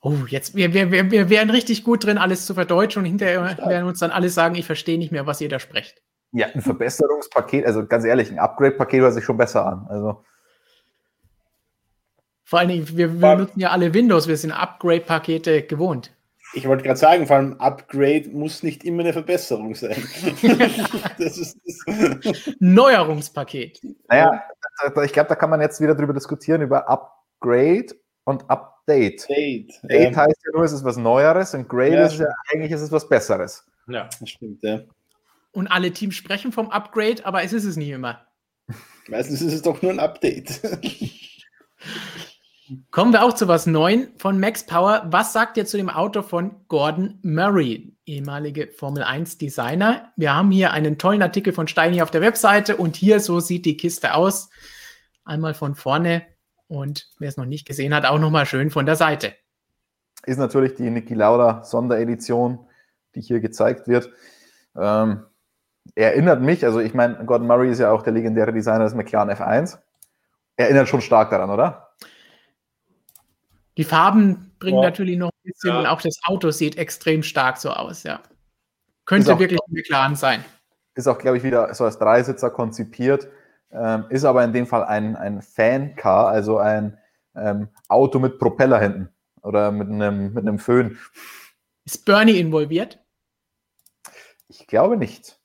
Oh, 0.00 0.16
jetzt, 0.28 0.54
wir, 0.54 0.74
wir, 0.74 0.90
wir, 0.90 1.10
wir 1.10 1.30
wären 1.30 1.48
richtig 1.48 1.82
gut 1.82 2.04
drin, 2.04 2.18
alles 2.18 2.44
zu 2.44 2.52
verdeutschen 2.52 3.00
und 3.00 3.06
hinterher 3.06 3.56
werden 3.56 3.88
uns 3.88 4.00
dann 4.00 4.10
alle 4.10 4.28
sagen, 4.28 4.54
ich 4.54 4.66
verstehe 4.66 4.98
nicht 4.98 5.12
mehr, 5.12 5.26
was 5.26 5.40
ihr 5.40 5.48
da 5.48 5.58
sprecht. 5.58 6.02
Ja, 6.32 6.48
ein 6.48 6.60
Verbesserungspaket, 6.60 7.64
also 7.64 7.86
ganz 7.86 8.04
ehrlich, 8.04 8.30
ein 8.30 8.38
Upgrade-Paket 8.38 9.00
hört 9.00 9.14
sich 9.14 9.24
schon 9.24 9.38
besser 9.38 9.64
an. 9.64 9.86
Also. 9.88 10.24
Vor 12.44 12.58
allen 12.58 12.68
Dingen, 12.68 12.88
wir, 12.96 13.20
wir 13.20 13.36
nutzen 13.36 13.60
ja 13.60 13.70
alle 13.70 13.94
Windows, 13.94 14.28
wir 14.28 14.36
sind 14.36 14.52
Upgrade-Pakete 14.52 15.62
gewohnt. 15.62 16.10
Ich 16.52 16.68
wollte 16.68 16.84
gerade 16.84 16.98
sagen, 16.98 17.26
vor 17.26 17.36
allem 17.36 17.54
Upgrade 17.54 18.28
muss 18.28 18.62
nicht 18.62 18.84
immer 18.84 19.02
eine 19.02 19.12
Verbesserung 19.12 19.74
sein. 19.74 19.96
das 21.18 21.38
ist 21.38 21.58
das 21.66 22.54
Neuerungspaket. 22.60 23.80
Naja, 24.08 24.42
ich 25.04 25.12
glaube, 25.12 25.28
da 25.28 25.34
kann 25.34 25.50
man 25.50 25.60
jetzt 25.60 25.80
wieder 25.80 25.94
drüber 25.94 26.12
diskutieren, 26.12 26.62
über 26.62 26.88
Upgrade 26.88 27.86
und 28.24 28.48
Update. 28.50 28.74
Update, 28.86 29.24
Update 29.82 30.14
ja. 30.14 30.16
heißt 30.16 30.42
ja 30.44 30.52
nur, 30.52 30.64
es 30.64 30.72
ist 30.72 30.84
was 30.84 30.98
Neueres 30.98 31.54
und 31.54 31.68
Grade 31.68 31.94
ja, 31.94 32.06
ist 32.06 32.18
ja 32.18 32.26
eigentlich 32.52 32.70
ist 32.70 32.82
es 32.82 32.92
was 32.92 33.08
Besseres. 33.08 33.64
Ja, 33.86 34.08
das 34.20 34.28
stimmt, 34.28 34.62
ja. 34.62 34.80
Und 35.52 35.68
alle 35.68 35.90
Teams 35.90 36.14
sprechen 36.14 36.52
vom 36.52 36.70
Upgrade, 36.70 37.24
aber 37.24 37.42
es 37.42 37.52
ist 37.54 37.64
es 37.64 37.76
nie 37.76 37.92
immer. 37.92 38.26
Meistens 39.08 39.40
ist 39.40 39.54
es 39.54 39.62
doch 39.62 39.80
nur 39.80 39.92
ein 39.92 40.00
Update. 40.00 40.60
Kommen 42.90 43.12
wir 43.12 43.22
auch 43.22 43.34
zu 43.34 43.46
was 43.46 43.66
Neuem 43.66 44.08
von 44.16 44.40
Max 44.40 44.64
Power. 44.64 45.02
Was 45.10 45.34
sagt 45.34 45.58
ihr 45.58 45.66
zu 45.66 45.76
dem 45.76 45.90
Auto 45.90 46.22
von 46.22 46.66
Gordon 46.68 47.18
Murray, 47.22 47.94
ehemalige 48.06 48.68
Formel 48.68 49.02
1 49.02 49.36
Designer? 49.36 50.12
Wir 50.16 50.34
haben 50.34 50.50
hier 50.50 50.72
einen 50.72 50.96
tollen 50.96 51.20
Artikel 51.20 51.52
von 51.52 51.68
Steini 51.68 52.00
auf 52.00 52.10
der 52.10 52.22
Webseite 52.22 52.78
und 52.78 52.96
hier 52.96 53.20
so 53.20 53.38
sieht 53.38 53.66
die 53.66 53.76
Kiste 53.76 54.14
aus. 54.14 54.48
Einmal 55.26 55.52
von 55.52 55.74
vorne 55.74 56.22
und 56.66 57.10
wer 57.18 57.28
es 57.28 57.36
noch 57.36 57.44
nicht 57.44 57.66
gesehen 57.66 57.94
hat, 57.94 58.06
auch 58.06 58.18
nochmal 58.18 58.46
schön 58.46 58.70
von 58.70 58.86
der 58.86 58.96
Seite. 58.96 59.34
Ist 60.24 60.38
natürlich 60.38 60.74
die 60.74 60.88
Niki 60.88 61.12
Lauda 61.12 61.64
Sonderedition, 61.64 62.66
die 63.14 63.20
hier 63.20 63.40
gezeigt 63.40 63.88
wird. 63.88 64.10
Ähm, 64.74 65.24
erinnert 65.94 66.40
mich, 66.40 66.64
also 66.64 66.80
ich 66.80 66.94
meine, 66.94 67.26
Gordon 67.26 67.46
Murray 67.46 67.70
ist 67.70 67.80
ja 67.80 67.90
auch 67.90 68.02
der 68.02 68.14
legendäre 68.14 68.54
Designer 68.54 68.84
des 68.84 68.94
McLaren 68.94 69.28
F1. 69.28 69.78
Erinnert 70.56 70.88
schon 70.88 71.02
stark 71.02 71.28
daran, 71.28 71.50
oder? 71.50 71.83
Die 73.76 73.84
Farben 73.84 74.52
bringen 74.58 74.78
ja. 74.78 74.84
natürlich 74.84 75.18
noch 75.18 75.30
ein 75.30 75.50
bisschen 75.50 75.70
ja. 75.70 75.78
und 75.80 75.86
auch 75.86 76.00
das 76.00 76.18
Auto 76.24 76.50
sieht 76.50 76.78
extrem 76.78 77.22
stark 77.22 77.56
so 77.56 77.70
aus, 77.70 78.02
ja. 78.04 78.20
Könnte 79.04 79.34
auch, 79.34 79.38
wirklich 79.38 79.60
ein 79.60 79.74
McLaren 79.74 80.16
sein. 80.16 80.44
Ist 80.94 81.08
auch, 81.08 81.18
glaube 81.18 81.36
ich, 81.36 81.42
wieder 81.42 81.74
so 81.74 81.84
als 81.84 81.98
Dreisitzer 81.98 82.50
konzipiert, 82.50 83.28
ähm, 83.72 84.04
ist 84.08 84.24
aber 84.24 84.44
in 84.44 84.52
dem 84.52 84.66
Fall 84.66 84.84
ein, 84.84 85.16
ein 85.16 85.42
Fan-Car, 85.42 86.28
also 86.28 86.58
ein 86.58 86.98
ähm, 87.34 87.68
Auto 87.88 88.18
mit 88.18 88.38
Propeller 88.38 88.78
hinten 88.80 89.08
oder 89.42 89.72
mit 89.72 89.88
einem, 89.88 90.32
mit 90.32 90.46
einem 90.46 90.58
Föhn. 90.58 90.98
Ist 91.84 92.04
Bernie 92.04 92.38
involviert? 92.38 93.00
Ich 94.48 94.66
glaube 94.66 94.96
nicht. 94.96 95.38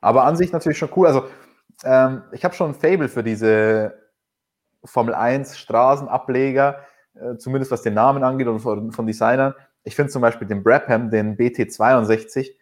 Aber 0.00 0.24
an 0.24 0.36
sich 0.36 0.52
natürlich 0.52 0.78
schon 0.78 0.90
cool. 0.96 1.06
Also, 1.06 1.28
ähm, 1.84 2.22
ich 2.32 2.44
habe 2.44 2.54
schon 2.54 2.72
ein 2.72 2.74
Fable 2.74 3.08
für 3.08 3.22
diese 3.22 3.96
Formel 4.84 5.14
1 5.14 5.58
Straßenableger 5.58 6.84
äh, 7.20 7.36
zumindest 7.38 7.70
was 7.70 7.82
den 7.82 7.94
Namen 7.94 8.22
angeht 8.22 8.46
und 8.46 8.60
von, 8.60 8.92
von 8.92 9.06
Designern. 9.06 9.54
Ich 9.84 9.96
finde 9.96 10.12
zum 10.12 10.22
Beispiel 10.22 10.46
den 10.46 10.62
Brabham, 10.62 11.10
den 11.10 11.36
BT62, 11.36 12.52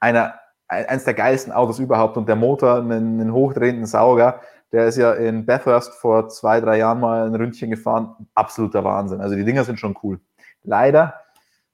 einer, 0.00 0.34
eines 0.68 1.04
der 1.04 1.14
geilsten 1.14 1.52
Autos 1.52 1.78
überhaupt 1.78 2.16
und 2.16 2.28
der 2.28 2.36
Motor, 2.36 2.76
einen, 2.76 3.20
einen 3.20 3.32
hochdrehenden 3.32 3.86
Sauger, 3.86 4.40
der 4.72 4.86
ist 4.86 4.96
ja 4.96 5.12
in 5.14 5.46
Bathurst 5.46 5.94
vor 5.94 6.28
zwei, 6.28 6.60
drei 6.60 6.78
Jahren 6.78 7.00
mal 7.00 7.26
ein 7.26 7.34
Ründchen 7.34 7.70
gefahren. 7.70 8.28
Absoluter 8.34 8.84
Wahnsinn. 8.84 9.20
Also 9.20 9.36
die 9.36 9.44
Dinger 9.44 9.64
sind 9.64 9.78
schon 9.78 9.96
cool. 10.02 10.20
Leider 10.64 11.14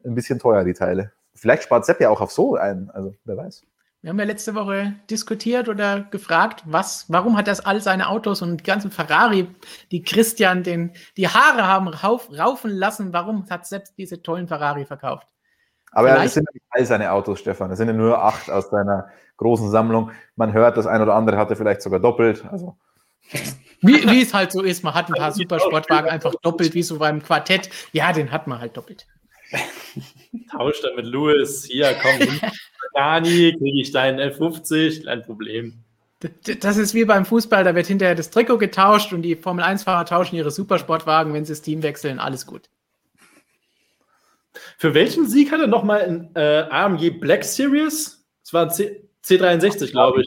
ein 0.04 0.14
bisschen 0.14 0.38
teuer, 0.38 0.62
die 0.64 0.74
Teile. 0.74 1.12
Vielleicht 1.34 1.62
spart 1.62 1.86
Sepp 1.86 2.00
ja 2.00 2.10
auch 2.10 2.20
auf 2.20 2.30
so 2.30 2.56
ein, 2.56 2.90
also 2.92 3.14
wer 3.24 3.36
weiß. 3.36 3.64
Wir 4.02 4.10
haben 4.10 4.18
ja 4.18 4.24
letzte 4.24 4.56
Woche 4.56 4.94
diskutiert 5.08 5.68
oder 5.68 6.00
gefragt, 6.00 6.64
was, 6.66 7.06
warum 7.08 7.36
hat 7.36 7.46
das 7.46 7.64
all 7.64 7.80
seine 7.80 8.08
Autos 8.08 8.42
und 8.42 8.56
die 8.56 8.64
ganzen 8.64 8.90
Ferrari, 8.90 9.46
die 9.92 10.02
Christian 10.02 10.64
den, 10.64 10.92
die 11.16 11.28
Haare 11.28 11.68
haben 11.68 11.86
rauf, 11.86 12.28
raufen 12.36 12.72
lassen, 12.72 13.12
warum 13.12 13.48
hat 13.48 13.64
selbst 13.64 13.96
diese 13.96 14.20
tollen 14.20 14.48
Ferrari 14.48 14.86
verkauft? 14.86 15.28
Aber 15.92 16.08
Vielleicht, 16.08 16.26
es 16.26 16.34
sind 16.34 16.48
nicht 16.52 16.64
all 16.70 16.84
seine 16.84 17.12
Autos, 17.12 17.38
Stefan. 17.38 17.70
Es 17.70 17.78
sind 17.78 17.86
ja 17.86 17.94
nur 17.94 18.20
acht 18.20 18.50
aus 18.50 18.70
seiner 18.70 19.08
großen 19.36 19.70
Sammlung. 19.70 20.10
Man 20.34 20.52
hört, 20.52 20.76
das 20.76 20.88
ein 20.88 21.00
oder 21.00 21.14
andere 21.14 21.36
hatte 21.36 21.54
vielleicht 21.54 21.82
sogar 21.82 22.00
doppelt. 22.00 22.44
Also. 22.50 22.76
Wie, 23.82 24.08
wie 24.10 24.22
es 24.22 24.34
halt 24.34 24.50
so 24.50 24.62
ist, 24.62 24.82
man 24.82 24.94
hat 24.94 25.08
ein 25.08 25.14
paar 25.14 25.30
Supersportwagen 25.30 26.10
einfach 26.10 26.34
doppelt, 26.42 26.74
wie 26.74 26.82
so 26.82 26.98
beim 26.98 27.22
Quartett. 27.22 27.70
Ja, 27.92 28.12
den 28.12 28.32
hat 28.32 28.48
man 28.48 28.60
halt 28.60 28.76
doppelt. 28.76 29.06
Tausch 30.50 30.80
dann 30.82 30.96
mit 30.96 31.06
Louis. 31.06 31.64
Hier, 31.64 31.94
komm, 32.00 32.40
Dani, 32.94 33.54
kriege 33.58 33.80
ich 33.80 33.92
deinen 33.92 34.18
F50, 34.18 35.04
kein 35.04 35.22
Problem. 35.22 35.74
Das 36.60 36.76
ist 36.76 36.94
wie 36.94 37.04
beim 37.04 37.24
Fußball, 37.24 37.64
da 37.64 37.74
wird 37.74 37.86
hinterher 37.86 38.14
das 38.14 38.30
Trikot 38.30 38.58
getauscht 38.58 39.12
und 39.12 39.22
die 39.22 39.34
Formel 39.34 39.64
1-Fahrer 39.64 40.04
tauschen 40.04 40.36
ihre 40.36 40.52
Supersportwagen, 40.52 41.34
wenn 41.34 41.44
sie 41.44 41.52
das 41.52 41.62
Team 41.62 41.82
wechseln, 41.82 42.20
alles 42.20 42.46
gut. 42.46 42.68
Für 44.78 44.94
welchen 44.94 45.28
Sieg 45.28 45.50
hat 45.50 45.60
er 45.60 45.66
nochmal 45.66 46.02
ein 46.02 46.30
äh, 46.36 46.66
AMG 46.70 47.18
Black 47.18 47.44
Series? 47.44 48.24
Das 48.42 48.52
war 48.52 48.68
C 48.68 49.08
C63, 49.24 49.92
glaube 49.92 50.22
ich. 50.22 50.26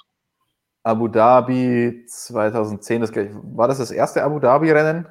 Abu 0.83 1.07
Dhabi 1.07 2.05
2010, 2.07 3.01
das, 3.01 3.11
war 3.15 3.67
das 3.67 3.79
das 3.79 3.91
erste 3.91 4.23
Abu 4.23 4.39
Dhabi-Rennen 4.39 5.07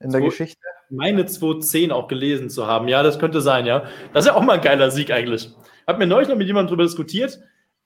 in 0.00 0.10
der 0.10 0.20
Zwei, 0.20 0.26
Geschichte? 0.26 0.60
Meine 0.90 1.26
2010 1.26 1.92
auch 1.92 2.08
gelesen 2.08 2.50
zu 2.50 2.66
haben. 2.66 2.88
Ja, 2.88 3.02
das 3.02 3.18
könnte 3.18 3.40
sein, 3.40 3.66
ja. 3.66 3.84
Das 4.12 4.24
ist 4.24 4.28
ja 4.30 4.36
auch 4.36 4.42
mal 4.42 4.54
ein 4.54 4.60
geiler 4.60 4.90
Sieg 4.90 5.10
eigentlich. 5.10 5.50
Hab 5.86 5.98
mir 5.98 6.06
neulich 6.06 6.28
noch 6.28 6.36
mit 6.36 6.46
jemandem 6.46 6.68
darüber 6.68 6.84
diskutiert. 6.84 7.40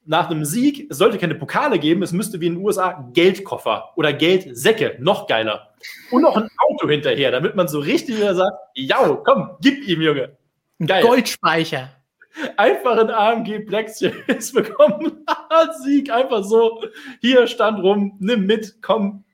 nach 0.07 0.31
einem 0.31 0.45
Sieg, 0.45 0.91
es 0.91 0.99
sollte 0.99 1.19
keine 1.19 1.35
Pokale 1.35 1.79
geben, 1.79 2.03
es 2.03 2.13
müsste 2.13 2.41
wie 2.41 2.47
in 2.47 2.55
den 2.57 2.65
USA 2.65 3.09
Geldkoffer 3.13 3.93
oder 3.97 4.13
Geldsäcke, 4.13 4.97
noch 4.99 5.27
geiler. 5.27 5.75
Und 6.11 6.23
noch 6.23 6.37
ein 6.37 6.49
Auto 6.59 6.89
hinterher, 6.89 7.31
damit 7.31 7.55
man 7.55 7.69
so 7.69 7.79
richtig 7.79 8.17
wieder 8.17 8.35
sagt, 8.35 8.57
ja, 8.75 8.97
komm, 9.25 9.51
gib 9.61 9.87
ihm, 9.87 10.01
Junge. 10.01 10.37
Geil. 10.85 11.03
Goldspeicher. 11.05 11.91
Einfach 12.57 12.99
ein 12.99 13.11
AMG 13.11 13.67
Black 13.67 13.89
Series 13.89 14.53
bekommen. 14.53 15.25
Sieg, 15.83 16.11
einfach 16.11 16.45
so. 16.45 16.83
Hier 17.21 17.47
stand 17.47 17.83
rum, 17.83 18.17
nimm 18.21 18.47
mit, 18.47 18.77
komm. 18.83 19.25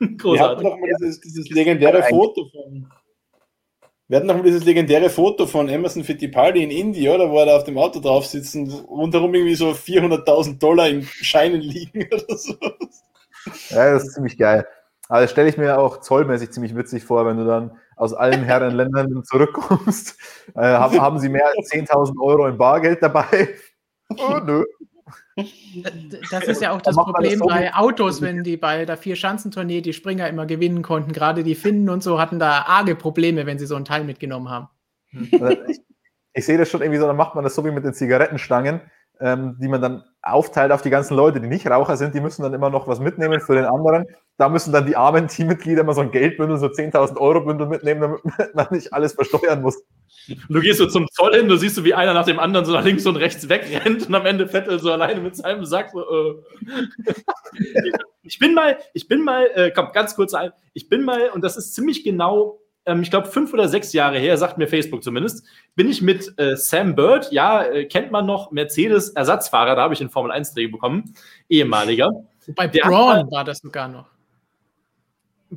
Großartig. 0.00 0.24
Wir 0.32 0.42
hatten 0.42 0.62
noch 0.62 0.78
mal 0.78 0.90
dieses, 1.00 1.20
dieses 1.20 1.50
legendäre 1.50 2.02
Foto 2.04 2.48
von. 2.50 2.88
Wir 4.08 4.18
hatten 4.18 4.28
noch 4.28 4.40
dieses 4.42 4.64
legendäre 4.64 5.10
Foto 5.10 5.46
von 5.46 5.68
Emerson 5.68 6.04
Fittipaldi 6.04 6.62
in 6.62 6.70
Indie, 6.70 7.08
oder? 7.08 7.28
Wo 7.28 7.40
er 7.40 7.46
da 7.46 7.56
auf 7.56 7.64
dem 7.64 7.76
Auto 7.76 7.98
drauf 7.98 8.26
sitzt 8.26 8.54
und 8.54 8.70
rundherum 8.88 9.34
irgendwie 9.34 9.56
so 9.56 9.70
400.000 9.70 10.58
Dollar 10.58 10.88
in 10.88 11.02
Scheinen 11.02 11.60
liegen 11.60 12.08
oder 12.12 12.36
so. 12.36 12.54
Ja, 13.70 13.92
das 13.92 14.04
ist 14.04 14.14
ziemlich 14.14 14.38
geil. 14.38 14.66
Aber 15.08 15.20
das 15.20 15.30
stelle 15.30 15.48
ich 15.48 15.56
mir 15.56 15.78
auch 15.78 16.00
zollmäßig 16.00 16.52
ziemlich 16.52 16.76
witzig 16.76 17.04
vor, 17.04 17.26
wenn 17.26 17.36
du 17.36 17.44
dann 17.44 17.78
aus 17.96 18.12
allen 18.12 18.44
Herrenländern 18.44 19.24
zurückkommst. 19.24 20.16
Äh, 20.54 20.62
haben, 20.62 21.00
haben 21.00 21.18
sie 21.18 21.28
mehr 21.28 21.46
als 21.46 21.70
10.000 21.70 22.20
Euro 22.20 22.46
in 22.46 22.58
Bargeld 22.58 23.02
dabei? 23.02 23.48
Oh, 24.18 24.38
nö. 24.38 24.62
Das 26.30 26.44
ist 26.44 26.62
ja 26.62 26.72
auch 26.72 26.80
das 26.80 26.96
Problem 26.96 27.40
das 27.40 27.48
bei 27.48 27.74
Autos, 27.74 28.22
wenn 28.22 28.42
die 28.42 28.56
bei 28.56 28.84
der 28.84 28.96
Vier-Schanzentournee 28.96 29.82
die 29.82 29.92
Springer 29.92 30.28
immer 30.28 30.46
gewinnen 30.46 30.82
konnten. 30.82 31.12
Gerade 31.12 31.44
die 31.44 31.54
Finnen 31.54 31.90
und 31.90 32.02
so 32.02 32.18
hatten 32.18 32.38
da 32.38 32.62
arge 32.62 32.94
Probleme, 32.94 33.46
wenn 33.46 33.58
sie 33.58 33.66
so 33.66 33.76
ein 33.76 33.84
Teil 33.84 34.04
mitgenommen 34.04 34.48
haben. 34.48 34.68
Also 35.32 35.56
ich, 35.68 35.80
ich 36.32 36.46
sehe 36.46 36.58
das 36.58 36.68
schon 36.68 36.80
irgendwie 36.80 37.00
so, 37.00 37.06
dann 37.06 37.16
macht 37.16 37.34
man 37.34 37.44
das 37.44 37.54
so 37.54 37.64
wie 37.64 37.70
mit 37.70 37.84
den 37.84 37.94
Zigarettenstangen, 37.94 38.80
ähm, 39.20 39.56
die 39.60 39.68
man 39.68 39.80
dann 39.80 40.04
aufteilt 40.22 40.72
auf 40.72 40.82
die 40.82 40.90
ganzen 40.90 41.14
Leute, 41.14 41.40
die 41.40 41.48
nicht 41.48 41.66
Raucher 41.66 41.96
sind, 41.96 42.14
die 42.14 42.20
müssen 42.20 42.42
dann 42.42 42.54
immer 42.54 42.70
noch 42.70 42.88
was 42.88 43.00
mitnehmen 43.00 43.40
für 43.40 43.54
den 43.54 43.64
anderen. 43.64 44.06
Da 44.38 44.48
müssen 44.48 44.72
dann 44.72 44.86
die 44.86 44.96
armen 44.96 45.28
Teammitglieder 45.28 45.82
immer 45.82 45.94
so 45.94 46.02
ein 46.02 46.10
Geldbündel, 46.10 46.58
so 46.58 46.66
10.000 46.66 47.18
Euro 47.18 47.40
Bündel 47.42 47.66
mitnehmen, 47.66 48.00
damit 48.00 48.20
man 48.54 48.66
nicht 48.70 48.92
alles 48.92 49.12
versteuern 49.12 49.62
muss. 49.62 49.82
Du 50.48 50.60
gehst 50.60 50.78
so 50.78 50.86
zum 50.86 51.08
Zoll 51.12 51.34
hin, 51.34 51.48
du 51.48 51.56
siehst 51.56 51.76
so, 51.76 51.84
wie 51.84 51.94
einer 51.94 52.14
nach 52.14 52.26
dem 52.26 52.38
anderen 52.38 52.66
so 52.66 52.72
nach 52.72 52.84
links 52.84 53.06
und 53.06 53.16
rechts 53.16 53.48
wegrennt 53.48 54.06
und 54.06 54.14
am 54.14 54.26
Ende 54.26 54.48
Vettel 54.48 54.78
so 54.78 54.92
alleine 54.92 55.20
mit 55.20 55.36
seinem 55.36 55.64
Sack 55.64 55.90
so, 55.92 56.00
äh. 56.00 56.34
Ich 58.22 58.38
bin 58.38 58.54
mal, 58.54 58.78
ich 58.92 59.06
bin 59.06 59.22
mal, 59.22 59.46
äh, 59.54 59.70
komm, 59.70 59.92
ganz 59.92 60.16
kurz 60.16 60.34
ein, 60.34 60.52
ich 60.72 60.88
bin 60.88 61.04
mal, 61.04 61.30
und 61.30 61.42
das 61.42 61.56
ist 61.56 61.74
ziemlich 61.74 62.02
genau 62.02 62.60
ähm, 62.86 63.02
ich 63.02 63.10
glaube, 63.10 63.26
fünf 63.26 63.52
oder 63.52 63.68
sechs 63.68 63.92
Jahre 63.92 64.18
her, 64.18 64.38
sagt 64.38 64.58
mir 64.58 64.68
Facebook 64.68 65.02
zumindest, 65.02 65.44
bin 65.74 65.90
ich 65.90 66.00
mit 66.00 66.32
äh, 66.38 66.56
Sam 66.56 66.94
Bird, 66.94 67.30
ja, 67.32 67.64
äh, 67.64 67.84
kennt 67.84 68.12
man 68.12 68.24
noch, 68.24 68.52
Mercedes-Ersatzfahrer, 68.52 69.74
da 69.74 69.82
habe 69.82 69.94
ich 69.94 69.98
den 69.98 70.08
Formel 70.08 70.30
1-Dreh 70.32 70.68
bekommen, 70.68 71.14
ehemaliger. 71.48 72.10
Bei 72.54 72.68
Braun 72.68 73.30
war 73.30 73.44
das 73.44 73.58
sogar 73.58 73.88
noch. 73.88 74.06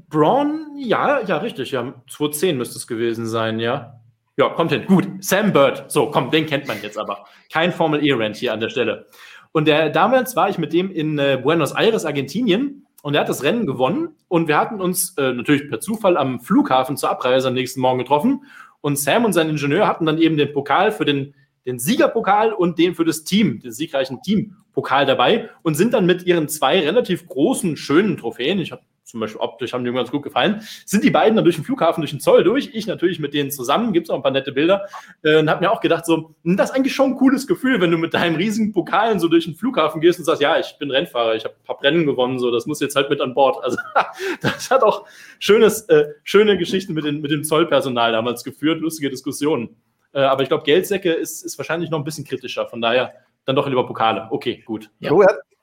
Braun, 0.09 0.75
ja, 0.77 1.21
ja, 1.21 1.37
richtig, 1.37 1.71
ja, 1.71 1.93
2010 2.09 2.57
müsste 2.57 2.77
es 2.77 2.87
gewesen 2.87 3.27
sein, 3.27 3.59
ja. 3.59 3.98
Ja, 4.39 4.47
kommt 4.47 4.71
hin. 4.71 4.85
Gut, 4.87 5.05
Sam 5.19 5.51
Bird, 5.51 5.91
so, 5.91 6.09
komm, 6.11 6.31
den 6.31 6.45
kennt 6.45 6.65
man 6.65 6.77
jetzt 6.81 6.97
aber. 6.97 7.25
Kein 7.51 7.73
Formel 7.73 8.01
E-Rant 8.01 8.37
hier 8.37 8.53
an 8.53 8.61
der 8.61 8.69
Stelle. 8.69 9.07
Und 9.51 9.67
der, 9.67 9.89
damals 9.89 10.37
war 10.37 10.49
ich 10.49 10.57
mit 10.57 10.71
dem 10.71 10.89
in 10.89 11.19
äh, 11.19 11.41
Buenos 11.43 11.73
Aires, 11.73 12.05
Argentinien 12.05 12.87
und 13.01 13.15
er 13.15 13.19
hat 13.19 13.27
das 13.27 13.43
Rennen 13.43 13.67
gewonnen 13.67 14.15
und 14.29 14.47
wir 14.47 14.57
hatten 14.57 14.79
uns 14.79 15.13
äh, 15.17 15.33
natürlich 15.33 15.67
per 15.67 15.81
Zufall 15.81 16.15
am 16.15 16.39
Flughafen 16.39 16.95
zur 16.95 17.09
Abreise 17.09 17.49
am 17.49 17.53
nächsten 17.53 17.81
Morgen 17.81 17.99
getroffen 17.99 18.45
und 18.79 18.97
Sam 18.97 19.25
und 19.25 19.33
sein 19.33 19.49
Ingenieur 19.49 19.85
hatten 19.85 20.05
dann 20.05 20.19
eben 20.19 20.37
den 20.37 20.53
Pokal 20.53 20.93
für 20.93 21.03
den, 21.03 21.35
den 21.65 21.77
Siegerpokal 21.77 22.53
und 22.53 22.79
den 22.79 22.95
für 22.95 23.03
das 23.03 23.25
Team, 23.25 23.59
den 23.59 23.73
siegreichen 23.73 24.21
Teampokal 24.21 25.05
dabei 25.05 25.49
und 25.63 25.75
sind 25.75 25.93
dann 25.93 26.05
mit 26.05 26.23
ihren 26.23 26.47
zwei 26.47 26.79
relativ 26.79 27.27
großen, 27.27 27.75
schönen 27.75 28.15
Trophäen, 28.15 28.59
ich 28.59 28.71
habe 28.71 28.83
zum 29.09 29.19
Beispiel 29.19 29.41
optisch 29.41 29.73
haben 29.73 29.83
die 29.83 29.91
mir 29.91 29.97
ganz 29.97 30.11
gut 30.11 30.23
gefallen, 30.23 30.61
sind 30.85 31.03
die 31.03 31.09
beiden 31.09 31.35
dann 31.35 31.43
durch 31.43 31.55
den 31.55 31.65
Flughafen, 31.65 32.01
durch 32.01 32.11
den 32.11 32.19
Zoll 32.19 32.43
durch. 32.43 32.69
Ich 32.73 32.87
natürlich 32.87 33.19
mit 33.19 33.33
denen 33.33 33.51
zusammen, 33.51 33.91
gibt 33.91 34.07
es 34.07 34.09
auch 34.11 34.15
ein 34.15 34.21
paar 34.21 34.31
nette 34.31 34.51
Bilder. 34.51 34.85
Äh, 35.23 35.37
und 35.39 35.49
habe 35.49 35.61
mir 35.61 35.71
auch 35.71 35.81
gedacht, 35.81 36.05
so, 36.05 36.35
hm, 36.43 36.57
das 36.57 36.69
ist 36.69 36.75
eigentlich 36.75 36.93
schon 36.93 37.11
ein 37.11 37.15
cooles 37.15 37.47
Gefühl, 37.47 37.81
wenn 37.81 37.91
du 37.91 37.97
mit 37.97 38.13
deinem 38.13 38.35
riesigen 38.35 38.71
Pokalen 38.71 39.19
so 39.19 39.27
durch 39.27 39.45
den 39.45 39.55
Flughafen 39.55 39.99
gehst 40.01 40.19
und 40.19 40.25
sagst, 40.25 40.41
ja, 40.41 40.59
ich 40.59 40.77
bin 40.79 40.91
Rennfahrer, 40.91 41.35
ich 41.35 41.43
habe 41.43 41.55
hab 41.67 41.83
Rennen 41.83 42.05
gewonnen, 42.05 42.39
so, 42.39 42.51
das 42.51 42.65
muss 42.65 42.79
jetzt 42.79 42.95
halt 42.95 43.09
mit 43.09 43.19
an 43.21 43.33
Bord. 43.33 43.63
Also 43.63 43.77
das 44.41 44.69
hat 44.69 44.83
auch 44.83 45.05
schönes, 45.39 45.81
äh, 45.89 46.05
schöne 46.23 46.57
Geschichten 46.57 46.93
mit, 46.93 47.05
den, 47.05 47.21
mit 47.21 47.31
dem 47.31 47.43
Zollpersonal 47.43 48.11
damals 48.11 48.43
geführt, 48.43 48.81
lustige 48.81 49.09
Diskussionen. 49.09 49.75
Äh, 50.13 50.21
aber 50.21 50.43
ich 50.43 50.49
glaube, 50.49 50.63
Geldsäcke 50.63 51.11
ist, 51.13 51.43
ist 51.43 51.57
wahrscheinlich 51.57 51.89
noch 51.89 51.99
ein 51.99 52.03
bisschen 52.05 52.25
kritischer. 52.25 52.67
Von 52.67 52.81
daher 52.81 53.13
dann 53.45 53.55
doch 53.55 53.67
lieber 53.67 53.85
Pokale. 53.85 54.27
Okay, 54.29 54.61
gut. 54.65 54.91
Ja. 54.99 55.11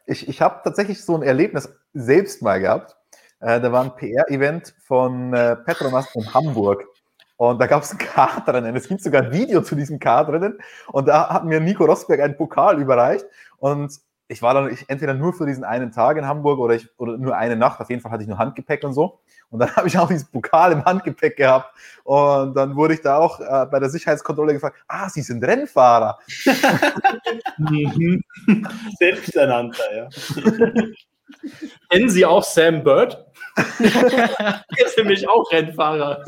Ich, 0.07 0.29
ich 0.29 0.41
habe 0.41 0.61
tatsächlich 0.63 1.05
so 1.05 1.17
ein 1.17 1.23
Erlebnis 1.23 1.69
selbst 1.93 2.41
mal 2.41 2.61
gehabt. 2.61 2.96
Äh, 3.47 3.61
da 3.61 3.71
war 3.71 3.85
ein 3.85 3.95
PR-Event 3.95 4.75
von 4.83 5.33
äh, 5.33 5.55
Petronas 5.55 6.13
in 6.17 6.35
Hamburg. 6.35 6.85
Und 7.37 7.61
da 7.61 7.69
gab 7.69 7.85
es 7.85 7.93
ein 7.93 7.99
Kartrennen. 7.99 8.75
Es 8.75 8.89
gibt 8.89 9.03
sogar 9.03 9.23
ein 9.23 9.33
Video 9.33 9.63
zu 9.63 9.77
diesem 9.77 10.01
Kartrennen. 10.01 10.59
Und 10.89 11.07
da 11.07 11.29
hat 11.29 11.45
mir 11.45 11.61
Nico 11.61 11.85
Rosberg 11.85 12.21
einen 12.21 12.37
Pokal 12.37 12.81
überreicht. 12.81 13.25
Und 13.59 13.93
ich 14.27 14.43
war 14.43 14.53
dann 14.55 14.73
ich, 14.73 14.91
entweder 14.91 15.15
nur 15.15 15.33
für 15.33 15.47
diesen 15.47 15.63
einen 15.63 15.93
Tag 15.93 16.17
in 16.17 16.27
Hamburg 16.27 16.59
oder, 16.59 16.75
ich, 16.75 16.89
oder 16.99 17.19
nur 17.19 17.37
eine 17.37 17.55
Nacht. 17.55 17.79
Auf 17.81 17.89
jeden 17.89 18.03
Fall 18.03 18.11
hatte 18.11 18.25
ich 18.25 18.29
nur 18.29 18.39
Handgepäck 18.39 18.83
und 18.83 18.95
so. 18.95 19.21
Und 19.51 19.61
dann 19.61 19.71
habe 19.77 19.87
ich 19.87 19.97
auch 19.97 20.09
diesen 20.09 20.29
Pokal 20.33 20.73
im 20.73 20.85
Handgepäck 20.85 21.37
gehabt. 21.37 21.73
Und 22.03 22.55
dann 22.55 22.75
wurde 22.75 22.95
ich 22.95 23.01
da 23.01 23.19
auch 23.19 23.39
äh, 23.39 23.67
bei 23.71 23.79
der 23.79 23.91
Sicherheitskontrolle 23.91 24.55
gefragt: 24.55 24.77
Ah, 24.89 25.09
Sie 25.09 25.23
sind 25.23 25.45
Rennfahrer. 25.45 26.19
Mhm. 27.59 28.25
Selbsternannter, 28.99 29.85
ja. 29.95 30.09
Kennen 31.91 32.11
Sie 32.11 32.25
auch 32.27 32.43
Sam 32.43 32.83
Bird? 32.83 33.26
er 33.79 34.65
ist 34.77 34.95
für 34.95 35.05
mich 35.05 35.29
auch 35.29 35.51
Rennfahrer. 35.51 36.25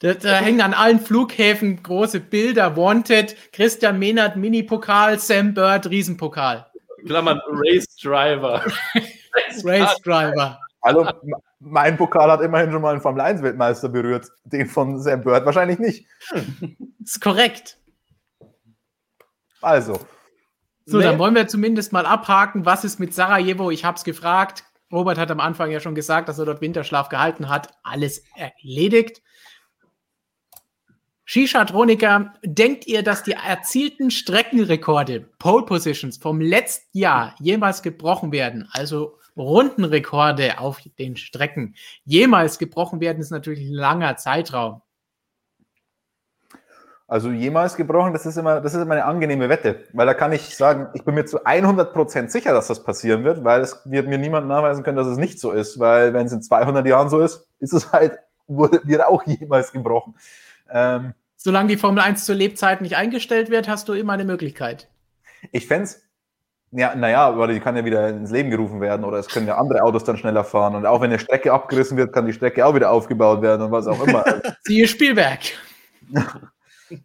Da, 0.00 0.14
da, 0.14 0.34
hängen 0.36 0.60
an 0.60 0.74
allen 0.74 1.00
Flughäfen 1.00 1.82
große 1.82 2.20
Bilder. 2.20 2.76
Wanted, 2.76 3.36
Christian 3.52 3.98
Mehnert, 3.98 4.36
Mini-Pokal, 4.36 5.18
Sam 5.18 5.54
Bird, 5.54 5.88
Riesenpokal. 5.88 6.66
Klammern, 7.06 7.40
Race 7.48 7.96
Driver. 7.96 8.64
Race 9.64 9.96
Driver. 10.02 10.58
Hallo, 10.84 11.08
mein 11.58 11.96
Pokal 11.96 12.30
hat 12.30 12.42
immerhin 12.42 12.70
schon 12.70 12.82
mal 12.82 12.92
einen 12.92 13.00
Formel 13.00 13.22
1-Weltmeister 13.22 13.88
berührt. 13.88 14.28
Den 14.44 14.66
von 14.66 15.00
Sam 15.00 15.22
Bird 15.22 15.44
wahrscheinlich 15.46 15.78
nicht. 15.78 16.06
Ist 17.02 17.20
korrekt. 17.20 17.78
Also, 19.62 19.98
so, 20.88 20.98
nee. 20.98 21.02
dann 21.02 21.18
wollen 21.18 21.34
wir 21.34 21.48
zumindest 21.48 21.92
mal 21.92 22.06
abhaken, 22.06 22.64
was 22.64 22.84
ist 22.84 23.00
mit 23.00 23.12
Sarajevo? 23.12 23.72
Ich 23.72 23.84
habe 23.84 23.96
es 23.96 24.04
gefragt. 24.04 24.64
Robert 24.92 25.18
hat 25.18 25.30
am 25.30 25.40
Anfang 25.40 25.70
ja 25.70 25.80
schon 25.80 25.94
gesagt, 25.94 26.28
dass 26.28 26.38
er 26.38 26.44
dort 26.44 26.60
Winterschlaf 26.60 27.08
gehalten 27.08 27.48
hat. 27.48 27.74
Alles 27.82 28.22
erledigt. 28.34 29.22
Shisha-Troniker, 31.24 32.34
denkt 32.44 32.86
ihr, 32.86 33.02
dass 33.02 33.24
die 33.24 33.32
erzielten 33.32 34.12
Streckenrekorde, 34.12 35.28
Pole 35.40 35.64
Positions 35.64 36.18
vom 36.18 36.40
letzten 36.40 36.96
Jahr 36.96 37.34
jemals 37.40 37.82
gebrochen 37.82 38.30
werden? 38.30 38.68
Also 38.70 39.18
Rundenrekorde 39.36 40.60
auf 40.60 40.80
den 41.00 41.16
Strecken 41.16 41.74
jemals 42.04 42.58
gebrochen 42.58 43.00
werden, 43.00 43.20
ist 43.20 43.30
natürlich 43.30 43.60
ein 43.60 43.72
langer 43.72 44.16
Zeitraum. 44.16 44.82
Also 47.08 47.30
jemals 47.30 47.76
gebrochen, 47.76 48.12
das 48.12 48.26
ist 48.26 48.36
immer, 48.36 48.60
das 48.60 48.74
ist 48.74 48.82
immer 48.82 48.94
eine 48.94 49.04
angenehme 49.04 49.48
Wette, 49.48 49.84
weil 49.92 50.06
da 50.06 50.14
kann 50.14 50.32
ich 50.32 50.56
sagen, 50.56 50.88
ich 50.92 51.04
bin 51.04 51.14
mir 51.14 51.24
zu 51.24 51.44
100% 51.44 52.28
sicher, 52.30 52.52
dass 52.52 52.66
das 52.66 52.82
passieren 52.82 53.22
wird, 53.22 53.44
weil 53.44 53.60
es 53.60 53.80
wird 53.84 54.08
mir 54.08 54.18
niemand 54.18 54.48
nachweisen 54.48 54.82
können, 54.82 54.96
dass 54.96 55.06
es 55.06 55.16
nicht 55.16 55.38
so 55.38 55.52
ist, 55.52 55.78
weil 55.78 56.14
wenn 56.14 56.26
es 56.26 56.32
in 56.32 56.42
200 56.42 56.84
Jahren 56.84 57.08
so 57.08 57.20
ist, 57.20 57.46
ist 57.60 57.72
es 57.72 57.92
halt, 57.92 58.18
wurde, 58.48 58.80
wird 58.82 59.04
auch 59.04 59.24
jemals 59.24 59.70
gebrochen. 59.70 60.16
Ähm, 60.68 61.14
Solange 61.36 61.68
die 61.68 61.76
Formel 61.76 62.02
1 62.02 62.24
zur 62.24 62.34
Lebzeit 62.34 62.80
nicht 62.80 62.96
eingestellt 62.96 63.50
wird, 63.50 63.68
hast 63.68 63.88
du 63.88 63.92
immer 63.92 64.14
eine 64.14 64.24
Möglichkeit. 64.24 64.88
Ich 65.52 65.68
fände 65.68 65.84
es, 65.84 66.02
ja, 66.72 66.96
naja, 66.96 67.38
weil 67.38 67.54
die 67.54 67.60
kann 67.60 67.76
ja 67.76 67.84
wieder 67.84 68.08
ins 68.08 68.32
Leben 68.32 68.50
gerufen 68.50 68.80
werden 68.80 69.04
oder 69.04 69.18
es 69.18 69.28
können 69.28 69.46
ja 69.46 69.58
andere 69.58 69.82
Autos 69.82 70.02
dann 70.02 70.16
schneller 70.16 70.42
fahren 70.42 70.74
und 70.74 70.86
auch 70.86 71.00
wenn 71.00 71.10
eine 71.10 71.20
Strecke 71.20 71.52
abgerissen 71.52 71.96
wird, 71.96 72.12
kann 72.12 72.26
die 72.26 72.32
Strecke 72.32 72.66
auch 72.66 72.74
wieder 72.74 72.90
aufgebaut 72.90 73.42
werden 73.42 73.62
und 73.62 73.70
was 73.70 73.86
auch 73.86 74.04
immer. 74.04 74.24
Siehe 74.64 74.88
Spielwerk. 74.88 75.40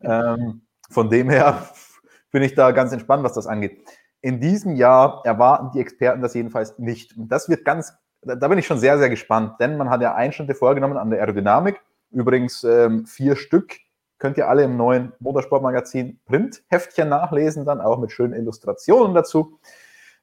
ähm, 0.02 0.62
von 0.90 1.10
dem 1.10 1.30
her 1.30 1.70
bin 2.32 2.44
ich 2.44 2.56
da 2.56 2.72
ganz 2.72 2.91
entspannt, 2.91 3.24
was 3.24 3.34
das 3.34 3.48
angeht. 3.48 3.84
In 4.22 4.40
diesem 4.40 4.76
Jahr 4.76 5.22
erwarten 5.26 5.72
die 5.74 5.80
Experten 5.80 6.22
das 6.22 6.34
jedenfalls 6.34 6.78
nicht. 6.78 7.18
Und 7.18 7.30
das 7.30 7.49
wird 7.49 7.66
ganz, 7.66 7.94
da 8.22 8.48
bin 8.48 8.58
ich 8.58 8.68
schon 8.68 8.80
sehr, 8.80 8.98
sehr 8.99 9.10
gespannt, 9.10 9.56
denn 9.60 9.78
man 9.78 9.90
hat 9.90 10.02
ja 10.02 10.14
Einschnitte 10.14 10.53
vorgenommen 10.53 10.98
an 10.98 11.10
der 11.10 11.20
Aerodynamik. 11.20 11.82
Übrigens 12.12 12.64
ähm, 12.64 13.06
vier 13.06 13.36
Stück 13.36 13.78
könnt 14.20 14.38
ihr 14.38 14.48
alle 14.48 14.64
im 14.64 14.78
neuen 14.78 15.14
Motorsportmagazin 15.20 16.20
Print-Heftchen 16.26 17.10
nachlesen, 17.10 17.66
dann 17.66 17.82
auch 17.82 17.98
mit 17.98 18.12
schönen 18.12 18.34
Illustrationen 18.34 19.16
dazu 19.16 19.60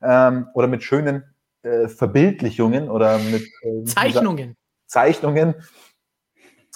ähm, 0.00 0.48
oder 0.54 0.68
mit 0.68 0.84
schönen 0.84 1.24
äh, 1.62 1.88
Verbildlichungen 1.88 2.88
oder 2.88 3.18
mit 3.18 3.48
äh, 3.62 3.84
Zeichnungen. 3.84 4.56
Zeichnungen 4.86 5.56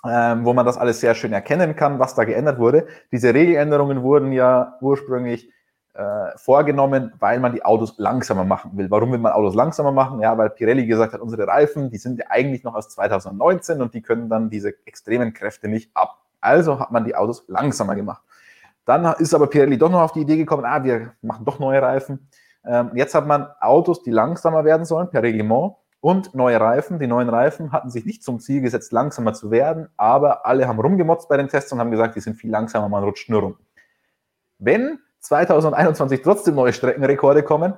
ähm, 0.08 0.44
wo 0.44 0.52
man 0.52 0.66
das 0.66 0.78
alles 0.78 1.00
sehr 1.00 1.14
schön 1.14 1.32
erkennen 1.32 1.76
kann, 1.76 1.98
was 1.98 2.14
da 2.14 2.24
geändert 2.24 2.58
wurde. 2.58 2.86
Diese 3.12 3.32
Regeländerungen 3.32 4.02
wurden 4.02 4.32
ja 4.32 4.76
ursprünglich 4.80 5.48
äh, 5.94 6.36
vorgenommen, 6.36 7.12
weil 7.18 7.38
man 7.38 7.52
die 7.52 7.64
Autos 7.64 7.98
langsamer 7.98 8.44
machen 8.44 8.76
will. 8.76 8.90
Warum 8.90 9.12
will 9.12 9.18
man 9.18 9.32
Autos 9.32 9.54
langsamer 9.54 9.92
machen? 9.92 10.20
Ja, 10.20 10.36
weil 10.38 10.50
Pirelli 10.50 10.86
gesagt 10.86 11.12
hat, 11.12 11.20
unsere 11.20 11.46
Reifen, 11.46 11.90
die 11.90 11.98
sind 11.98 12.18
ja 12.18 12.26
eigentlich 12.30 12.64
noch 12.64 12.74
aus 12.74 12.88
2019 12.88 13.82
und 13.82 13.94
die 13.94 14.02
können 14.02 14.28
dann 14.28 14.50
diese 14.50 14.74
extremen 14.86 15.32
Kräfte 15.34 15.68
nicht 15.68 15.90
ab. 15.94 16.18
Also 16.40 16.80
hat 16.80 16.90
man 16.90 17.04
die 17.04 17.14
Autos 17.14 17.44
langsamer 17.46 17.94
gemacht. 17.94 18.22
Dann 18.84 19.04
ist 19.18 19.34
aber 19.34 19.46
Pirelli 19.46 19.78
doch 19.78 19.90
noch 19.90 20.00
auf 20.00 20.12
die 20.12 20.22
Idee 20.22 20.36
gekommen, 20.36 20.64
ah, 20.64 20.82
wir 20.82 21.12
machen 21.22 21.44
doch 21.44 21.58
neue 21.58 21.80
Reifen. 21.80 22.28
Ähm, 22.64 22.90
jetzt 22.94 23.14
hat 23.14 23.26
man 23.26 23.46
Autos, 23.60 24.02
die 24.02 24.10
langsamer 24.10 24.64
werden 24.64 24.84
sollen, 24.84 25.08
per 25.10 25.22
Reglement, 25.22 25.76
und 26.02 26.34
neue 26.34 26.60
Reifen. 26.60 26.98
Die 26.98 27.06
neuen 27.06 27.28
Reifen 27.28 27.70
hatten 27.70 27.88
sich 27.88 28.04
nicht 28.04 28.24
zum 28.24 28.40
Ziel 28.40 28.60
gesetzt, 28.60 28.92
langsamer 28.92 29.32
zu 29.34 29.50
werden, 29.50 29.88
aber 29.96 30.44
alle 30.44 30.66
haben 30.66 30.80
rumgemotzt 30.80 31.28
bei 31.28 31.36
den 31.36 31.48
Tests 31.48 31.72
und 31.72 31.78
haben 31.78 31.92
gesagt, 31.92 32.16
die 32.16 32.20
sind 32.20 32.34
viel 32.34 32.50
langsamer, 32.50 32.88
man 32.88 33.04
rutscht 33.04 33.30
nur 33.30 33.40
rum. 33.40 33.56
Wenn 34.58 34.98
2021 35.20 36.20
trotzdem 36.22 36.56
neue 36.56 36.72
Streckenrekorde 36.72 37.44
kommen, 37.44 37.74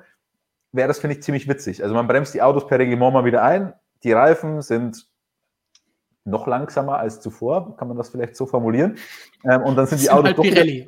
wäre 0.73 0.89
das, 0.89 0.99
finde 0.99 1.17
ich, 1.17 1.23
ziemlich 1.23 1.47
witzig. 1.49 1.83
Also 1.83 1.95
man 1.95 2.09
bremst 2.09 2.33
die 2.33 2.41
Autos 2.41 2.67
per 2.67 2.79
Reglement 2.79 3.13
mal 3.13 3.27
wieder 3.27 3.43
ein, 3.43 3.75
die 4.03 4.13
Reifen 4.13 4.63
sind 4.63 5.07
noch 6.25 6.47
langsamer 6.47 6.99
als 6.99 7.21
zuvor, 7.21 7.77
kann 7.77 7.89
man 7.89 7.99
das 7.99 8.09
vielleicht 8.09 8.37
so 8.37 8.47
formulieren. 8.47 8.97
Ähm, 9.45 9.63
und 9.65 9.77
dann 9.77 9.87
sind 9.87 10.01
die 10.01 10.11
Autos 10.11 10.35
halt 10.39 10.87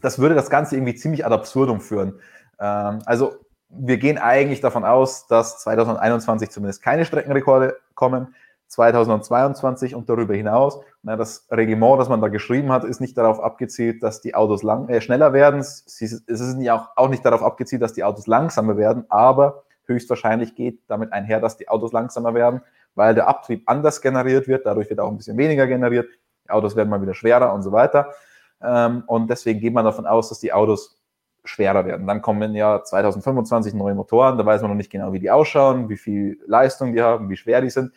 Das 0.00 0.18
würde 0.18 0.34
das 0.34 0.50
Ganze 0.50 0.74
irgendwie 0.74 0.96
ziemlich 0.96 1.24
ad 1.24 1.32
absurdum 1.32 1.80
führen. 1.80 2.18
Ähm, 2.58 2.98
also 3.06 3.36
wir 3.74 3.96
gehen 3.96 4.18
eigentlich 4.18 4.60
davon 4.60 4.84
aus, 4.84 5.26
dass 5.26 5.60
2021 5.62 6.50
zumindest 6.50 6.82
keine 6.82 7.04
Streckenrekorde 7.04 7.76
kommen. 7.94 8.34
2022 8.68 9.94
und 9.94 10.08
darüber 10.08 10.34
hinaus. 10.34 10.80
Na, 11.02 11.16
das 11.16 11.46
Reglement, 11.50 12.00
das 12.00 12.08
man 12.08 12.22
da 12.22 12.28
geschrieben 12.28 12.72
hat, 12.72 12.84
ist 12.84 13.00
nicht 13.00 13.18
darauf 13.18 13.38
abgezielt, 13.38 14.02
dass 14.02 14.22
die 14.22 14.34
Autos 14.34 14.62
lang, 14.62 14.88
äh, 14.88 15.02
schneller 15.02 15.34
werden. 15.34 15.60
es 15.60 16.00
ist 16.00 16.58
ja 16.60 16.76
auch, 16.76 16.88
auch 16.96 17.08
nicht 17.10 17.24
darauf 17.24 17.42
abgezielt, 17.42 17.82
dass 17.82 17.92
die 17.92 18.02
Autos 18.02 18.26
langsamer 18.26 18.78
werden, 18.78 19.04
aber 19.10 19.64
höchstwahrscheinlich 19.84 20.54
geht 20.54 20.80
damit 20.88 21.12
einher, 21.12 21.38
dass 21.40 21.58
die 21.58 21.68
Autos 21.68 21.92
langsamer 21.92 22.32
werden, 22.32 22.62
weil 22.94 23.14
der 23.14 23.28
Abtrieb 23.28 23.62
anders 23.66 24.00
generiert 24.00 24.48
wird, 24.48 24.64
dadurch 24.64 24.88
wird 24.88 25.00
auch 25.00 25.10
ein 25.10 25.18
bisschen 25.18 25.36
weniger 25.36 25.66
generiert, 25.66 26.08
die 26.46 26.50
Autos 26.50 26.74
werden 26.74 26.88
mal 26.88 27.02
wieder 27.02 27.14
schwerer 27.14 27.52
und 27.52 27.62
so 27.62 27.72
weiter. 27.72 28.14
Ähm, 28.62 29.04
und 29.06 29.28
deswegen 29.28 29.60
geht 29.60 29.74
man 29.74 29.84
davon 29.84 30.06
aus, 30.06 30.30
dass 30.30 30.38
die 30.38 30.52
Autos 30.52 31.01
schwerer 31.44 31.84
werden. 31.84 32.06
Dann 32.06 32.22
kommen 32.22 32.54
ja 32.54 32.82
2025 32.82 33.74
neue 33.74 33.94
Motoren, 33.94 34.38
da 34.38 34.46
weiß 34.46 34.62
man 34.62 34.70
noch 34.70 34.76
nicht 34.76 34.90
genau, 34.90 35.12
wie 35.12 35.18
die 35.18 35.30
ausschauen, 35.30 35.88
wie 35.88 35.96
viel 35.96 36.38
Leistung 36.46 36.92
die 36.92 37.02
haben, 37.02 37.28
wie 37.30 37.36
schwer 37.36 37.60
die 37.60 37.70
sind. 37.70 37.92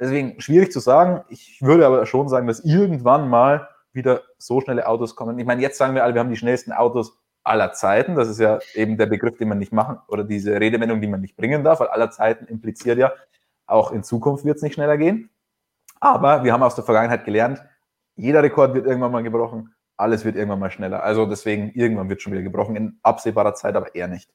Deswegen 0.00 0.40
schwierig 0.40 0.72
zu 0.72 0.80
sagen. 0.80 1.24
Ich 1.28 1.60
würde 1.62 1.86
aber 1.86 2.06
schon 2.06 2.28
sagen, 2.28 2.46
dass 2.46 2.60
irgendwann 2.60 3.28
mal 3.28 3.68
wieder 3.92 4.22
so 4.38 4.60
schnelle 4.60 4.86
Autos 4.86 5.14
kommen. 5.14 5.38
Ich 5.38 5.46
meine, 5.46 5.62
jetzt 5.62 5.78
sagen 5.78 5.94
wir 5.94 6.04
alle, 6.04 6.14
wir 6.14 6.20
haben 6.20 6.30
die 6.30 6.36
schnellsten 6.36 6.72
Autos 6.72 7.18
aller 7.42 7.72
Zeiten. 7.72 8.14
Das 8.14 8.28
ist 8.28 8.40
ja 8.40 8.58
eben 8.74 8.96
der 8.96 9.06
Begriff, 9.06 9.36
den 9.36 9.48
man 9.48 9.58
nicht 9.58 9.72
machen 9.72 9.98
oder 10.08 10.24
diese 10.24 10.58
Redewendung, 10.60 11.00
die 11.00 11.08
man 11.08 11.20
nicht 11.20 11.36
bringen 11.36 11.64
darf, 11.64 11.80
weil 11.80 11.88
aller 11.88 12.10
Zeiten 12.10 12.46
impliziert 12.46 12.98
ja, 12.98 13.12
auch 13.66 13.92
in 13.92 14.02
Zukunft 14.02 14.44
wird 14.44 14.56
es 14.56 14.62
nicht 14.62 14.74
schneller 14.74 14.96
gehen. 14.96 15.30
Aber 16.00 16.44
wir 16.44 16.52
haben 16.52 16.62
aus 16.62 16.74
der 16.74 16.84
Vergangenheit 16.84 17.24
gelernt, 17.24 17.62
jeder 18.16 18.42
Rekord 18.42 18.74
wird 18.74 18.86
irgendwann 18.86 19.12
mal 19.12 19.22
gebrochen, 19.22 19.74
alles 20.00 20.24
wird 20.24 20.36
irgendwann 20.36 20.58
mal 20.58 20.70
schneller. 20.70 21.02
Also 21.02 21.26
deswegen, 21.26 21.70
irgendwann 21.74 22.08
wird 22.08 22.22
schon 22.22 22.32
wieder 22.32 22.42
gebrochen, 22.42 22.76
in 22.76 22.98
absehbarer 23.02 23.54
Zeit 23.54 23.76
aber 23.76 23.94
eher 23.94 24.08
nicht. 24.08 24.30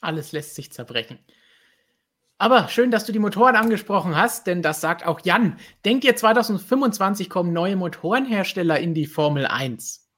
Alles 0.00 0.32
lässt 0.32 0.54
sich 0.54 0.72
zerbrechen. 0.72 1.18
Aber 2.38 2.68
schön, 2.68 2.90
dass 2.90 3.04
du 3.04 3.12
die 3.12 3.18
Motoren 3.18 3.54
angesprochen 3.54 4.16
hast, 4.16 4.46
denn 4.46 4.62
das 4.62 4.80
sagt 4.80 5.06
auch 5.06 5.20
Jan. 5.24 5.58
Denkt 5.84 6.04
ihr, 6.04 6.16
2025 6.16 7.28
kommen 7.28 7.52
neue 7.52 7.76
Motorenhersteller 7.76 8.80
in 8.80 8.94
die 8.94 9.06
Formel 9.06 9.46
1? 9.46 10.08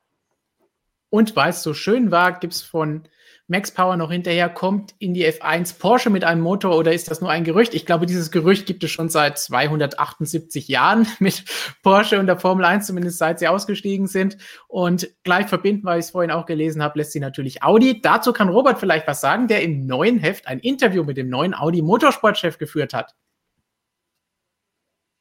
Und 1.11 1.35
weil 1.35 1.51
es 1.51 1.65
so 1.65 1.75
schön 1.75 2.13
war, 2.13 2.39
gibt 2.39 2.55
es 2.55 2.63
von 2.63 3.09
Max 3.49 3.73
Power 3.73 3.97
noch 3.97 4.11
hinterher 4.11 4.49
kommt 4.49 4.95
in 4.99 5.15
die 5.15 5.27
F1 5.27 5.79
Porsche 5.79 6.11
mit 6.11 6.25
einem 6.25 6.41
Motor 6.41 6.77
oder 6.77 6.93
ist 6.93 7.11
das 7.11 7.21
nur 7.21 7.31
ein 7.31 7.45
Gerücht? 7.45 7.75
Ich 7.75 7.85
glaube, 7.85 8.07
dieses 8.07 8.31
Gerücht 8.31 8.67
gibt 8.67 8.85
es 8.85 8.91
schon 8.91 9.09
seit 9.09 9.39
278 9.39 10.69
Jahren 10.69 11.07
mit 11.19 11.45
Porsche 11.83 12.19
und 12.19 12.27
der 12.27 12.39
Formel 12.39 12.65
1, 12.65 12.87
zumindest 12.87 13.19
seit 13.19 13.41
sie 13.41 13.49
ausgestiegen 13.49 14.07
sind. 14.07 14.39
Und 14.69 15.09
gleich 15.25 15.49
verbinden, 15.49 15.85
weil 15.85 15.99
ich 15.99 16.07
es 16.07 16.11
vorhin 16.13 16.31
auch 16.31 16.47
gelesen 16.47 16.83
habe, 16.83 16.99
lässt 16.99 17.13
sie 17.13 17.21
natürlich 17.21 17.63
Audi. 17.63 18.01
Dazu 18.01 18.33
kann 18.33 18.49
Robert 18.49 18.79
vielleicht 18.79 19.07
was 19.07 19.21
sagen, 19.21 19.49
der 19.49 19.63
im 19.63 19.87
neuen 19.87 20.19
Heft 20.19 20.47
ein 20.47 20.61
Interview 20.61 21.03
mit 21.03 21.17
dem 21.17 21.29
neuen 21.29 21.55
Audi 21.55 21.83
Motorsportchef 21.83 22.59
geführt 22.59 22.95
hat. 22.95 23.15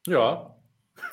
Ja. 0.06 0.56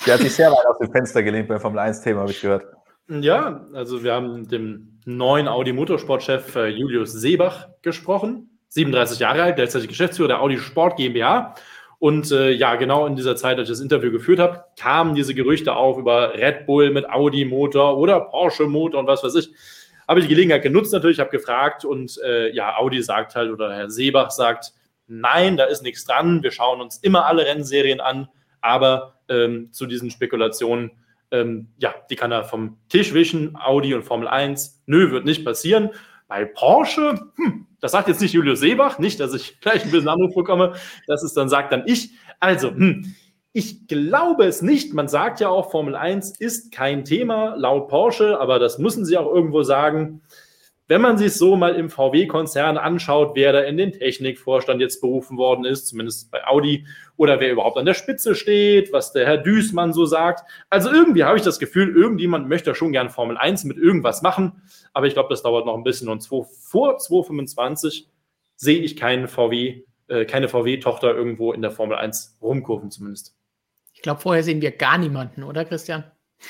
Der 0.05 0.13
hat 0.13 0.21
sich 0.21 0.33
sehr 0.33 0.51
weit 0.51 0.65
aus 0.65 0.77
dem 0.77 0.91
Fenster 0.91 1.23
gelehnt 1.23 1.47
beim 1.47 1.59
Formel 1.59 1.79
1-Thema, 1.79 2.21
habe 2.21 2.31
ich 2.31 2.41
gehört. 2.41 2.78
Ja, 3.09 3.65
also 3.73 4.03
wir 4.03 4.13
haben 4.13 4.47
dem 4.47 4.99
neuen 5.05 5.47
Audi 5.47 5.73
Motorsportchef 5.73 6.55
äh, 6.55 6.67
Julius 6.67 7.11
Seebach 7.11 7.67
gesprochen, 7.81 8.59
37 8.67 9.17
Jahre 9.17 9.41
alt, 9.41 9.55
gleichzeitig 9.55 9.87
Geschäftsführer 9.87 10.27
der 10.27 10.41
Audi 10.41 10.59
Sport 10.59 10.97
GmbH. 10.97 11.55
Und 11.97 12.31
äh, 12.31 12.51
ja, 12.51 12.75
genau 12.75 13.07
in 13.07 13.15
dieser 13.15 13.35
Zeit, 13.35 13.57
als 13.57 13.67
ich 13.67 13.73
das 13.73 13.81
Interview 13.81 14.11
geführt 14.11 14.39
habe, 14.39 14.63
kamen 14.79 15.15
diese 15.15 15.33
Gerüchte 15.33 15.75
auf 15.75 15.97
über 15.97 16.35
Red 16.35 16.67
Bull 16.67 16.91
mit 16.91 17.09
Audi-Motor 17.09 17.97
oder 17.97 18.21
Porsche-Motor 18.21 18.99
und 18.99 19.07
was 19.07 19.23
weiß 19.23 19.35
ich. 19.35 19.49
Habe 20.07 20.19
ich 20.19 20.27
die 20.27 20.33
Gelegenheit 20.33 20.61
genutzt 20.61 20.93
natürlich, 20.93 21.19
habe 21.19 21.31
gefragt 21.31 21.85
und 21.85 22.19
äh, 22.23 22.53
ja, 22.53 22.77
Audi 22.77 23.01
sagt 23.01 23.35
halt 23.35 23.51
oder 23.51 23.73
Herr 23.73 23.89
Seebach 23.89 24.29
sagt, 24.29 24.73
nein, 25.07 25.57
da 25.57 25.65
ist 25.65 25.81
nichts 25.81 26.05
dran. 26.05 26.43
Wir 26.43 26.51
schauen 26.51 26.79
uns 26.79 26.97
immer 26.99 27.25
alle 27.25 27.45
Rennserien 27.45 28.01
an, 28.01 28.29
aber 28.61 29.15
ähm, 29.29 29.69
zu 29.71 29.87
diesen 29.87 30.11
Spekulationen 30.11 30.91
ähm, 31.31 31.69
ja, 31.77 31.93
die 32.09 32.15
kann 32.15 32.31
er 32.31 32.43
vom 32.43 32.77
Tisch 32.89 33.13
wischen, 33.13 33.55
Audi 33.55 33.93
und 33.93 34.03
Formel 34.03 34.27
1. 34.27 34.83
Nö, 34.85 35.11
wird 35.11 35.25
nicht 35.25 35.45
passieren. 35.45 35.89
Bei 36.27 36.45
Porsche, 36.45 37.19
hm, 37.35 37.67
das 37.79 37.91
sagt 37.91 38.07
jetzt 38.07 38.21
nicht 38.21 38.33
Julius 38.33 38.59
Seebach, 38.59 38.99
nicht, 38.99 39.19
dass 39.19 39.33
ich 39.33 39.59
gleich 39.61 39.83
ein 39.83 39.91
bisschen 39.91 40.09
Anruf 40.09 40.35
bekomme, 40.35 40.73
das 41.07 41.23
ist 41.23 41.35
dann, 41.35 41.49
sagt 41.49 41.71
dann 41.71 41.83
ich. 41.85 42.11
Also, 42.39 42.69
hm, 42.69 43.15
ich 43.51 43.87
glaube 43.87 44.45
es 44.45 44.61
nicht. 44.61 44.93
Man 44.93 45.07
sagt 45.07 45.39
ja 45.39 45.49
auch, 45.49 45.71
Formel 45.71 45.95
1 45.95 46.39
ist 46.39 46.71
kein 46.71 47.03
Thema 47.03 47.55
laut 47.55 47.87
Porsche, 47.87 48.39
aber 48.39 48.59
das 48.59 48.77
müssen 48.77 49.05
sie 49.05 49.17
auch 49.17 49.33
irgendwo 49.33 49.63
sagen 49.63 50.21
wenn 50.89 51.01
man 51.01 51.19
sich 51.19 51.35
so 51.35 51.55
mal 51.55 51.75
im 51.75 51.91
VW-Konzern 51.91 52.77
anschaut, 52.77 53.33
wer 53.35 53.53
da 53.53 53.59
in 53.61 53.77
den 53.77 53.91
Technikvorstand 53.91 54.81
jetzt 54.81 55.01
berufen 55.01 55.37
worden 55.37 55.63
ist, 55.63 55.87
zumindest 55.87 56.31
bei 56.31 56.45
Audi, 56.47 56.87
oder 57.15 57.39
wer 57.39 57.51
überhaupt 57.51 57.77
an 57.77 57.85
der 57.85 57.93
Spitze 57.93 58.33
steht, 58.33 58.91
was 58.91 59.13
der 59.13 59.27
Herr 59.27 59.37
Düßmann 59.37 59.93
so 59.93 60.05
sagt. 60.05 60.49
Also 60.69 60.89
irgendwie 60.89 61.23
habe 61.23 61.37
ich 61.37 61.43
das 61.43 61.59
Gefühl, 61.59 61.95
irgendjemand 61.95 62.49
möchte 62.49 62.73
schon 62.73 62.91
gern 62.91 63.11
Formel 63.11 63.37
1 63.37 63.65
mit 63.65 63.77
irgendwas 63.77 64.23
machen, 64.23 64.63
aber 64.91 65.05
ich 65.05 65.13
glaube, 65.13 65.29
das 65.29 65.43
dauert 65.43 65.67
noch 65.67 65.75
ein 65.75 65.83
bisschen 65.83 66.09
und 66.09 66.25
vor 66.25 66.97
2025 66.97 68.09
sehe 68.55 68.79
ich 68.79 68.95
keinen 68.95 69.27
VW, 69.27 69.83
äh, 70.07 70.25
keine 70.25 70.47
VW-Tochter 70.47 71.13
irgendwo 71.13 71.53
in 71.53 71.61
der 71.61 71.71
Formel 71.71 71.97
1 71.97 72.39
rumkurven 72.41 72.89
zumindest. 72.89 73.35
Ich 73.93 74.01
glaube, 74.01 74.21
vorher 74.21 74.41
sehen 74.41 74.61
wir 74.61 74.71
gar 74.71 74.97
niemanden, 74.97 75.43
oder 75.43 75.65
Christian? 75.65 76.03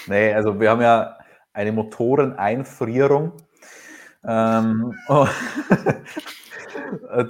Nee, 0.07 0.34
also 0.34 0.57
wir 0.61 0.70
haben 0.70 0.82
ja 0.82 1.18
eine 1.52 1.74
Motoreneinfrierung 1.74 3.34
ähm, 4.26 4.94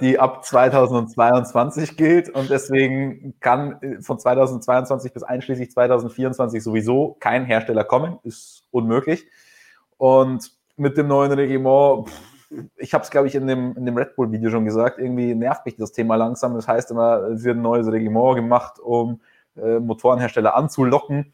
die 0.00 0.18
ab 0.18 0.44
2022 0.44 1.96
gilt 1.96 2.30
und 2.30 2.50
deswegen 2.50 3.34
kann 3.40 3.78
von 4.00 4.18
2022 4.18 5.12
bis 5.12 5.22
einschließlich 5.22 5.70
2024 5.70 6.62
sowieso 6.62 7.16
kein 7.20 7.44
Hersteller 7.44 7.84
kommen, 7.84 8.18
ist 8.22 8.64
unmöglich. 8.70 9.26
Und 9.98 10.52
mit 10.76 10.96
dem 10.96 11.08
neuen 11.08 11.32
Reglement, 11.32 12.08
ich 12.76 12.94
habe 12.94 13.04
es 13.04 13.10
glaube 13.10 13.28
ich 13.28 13.34
in 13.34 13.46
dem, 13.46 13.76
in 13.76 13.86
dem 13.86 13.96
Red 13.96 14.16
Bull 14.16 14.32
Video 14.32 14.50
schon 14.50 14.64
gesagt, 14.64 14.98
irgendwie 14.98 15.34
nervt 15.34 15.66
mich 15.66 15.76
das 15.76 15.92
Thema 15.92 16.16
langsam. 16.16 16.54
Das 16.54 16.66
heißt 16.66 16.90
immer, 16.90 17.22
es 17.28 17.44
wird 17.44 17.56
ein 17.56 17.62
neues 17.62 17.86
Reglement 17.86 18.36
gemacht, 18.36 18.80
um 18.80 19.20
äh, 19.56 19.78
Motorenhersteller 19.78 20.56
anzulocken 20.56 21.32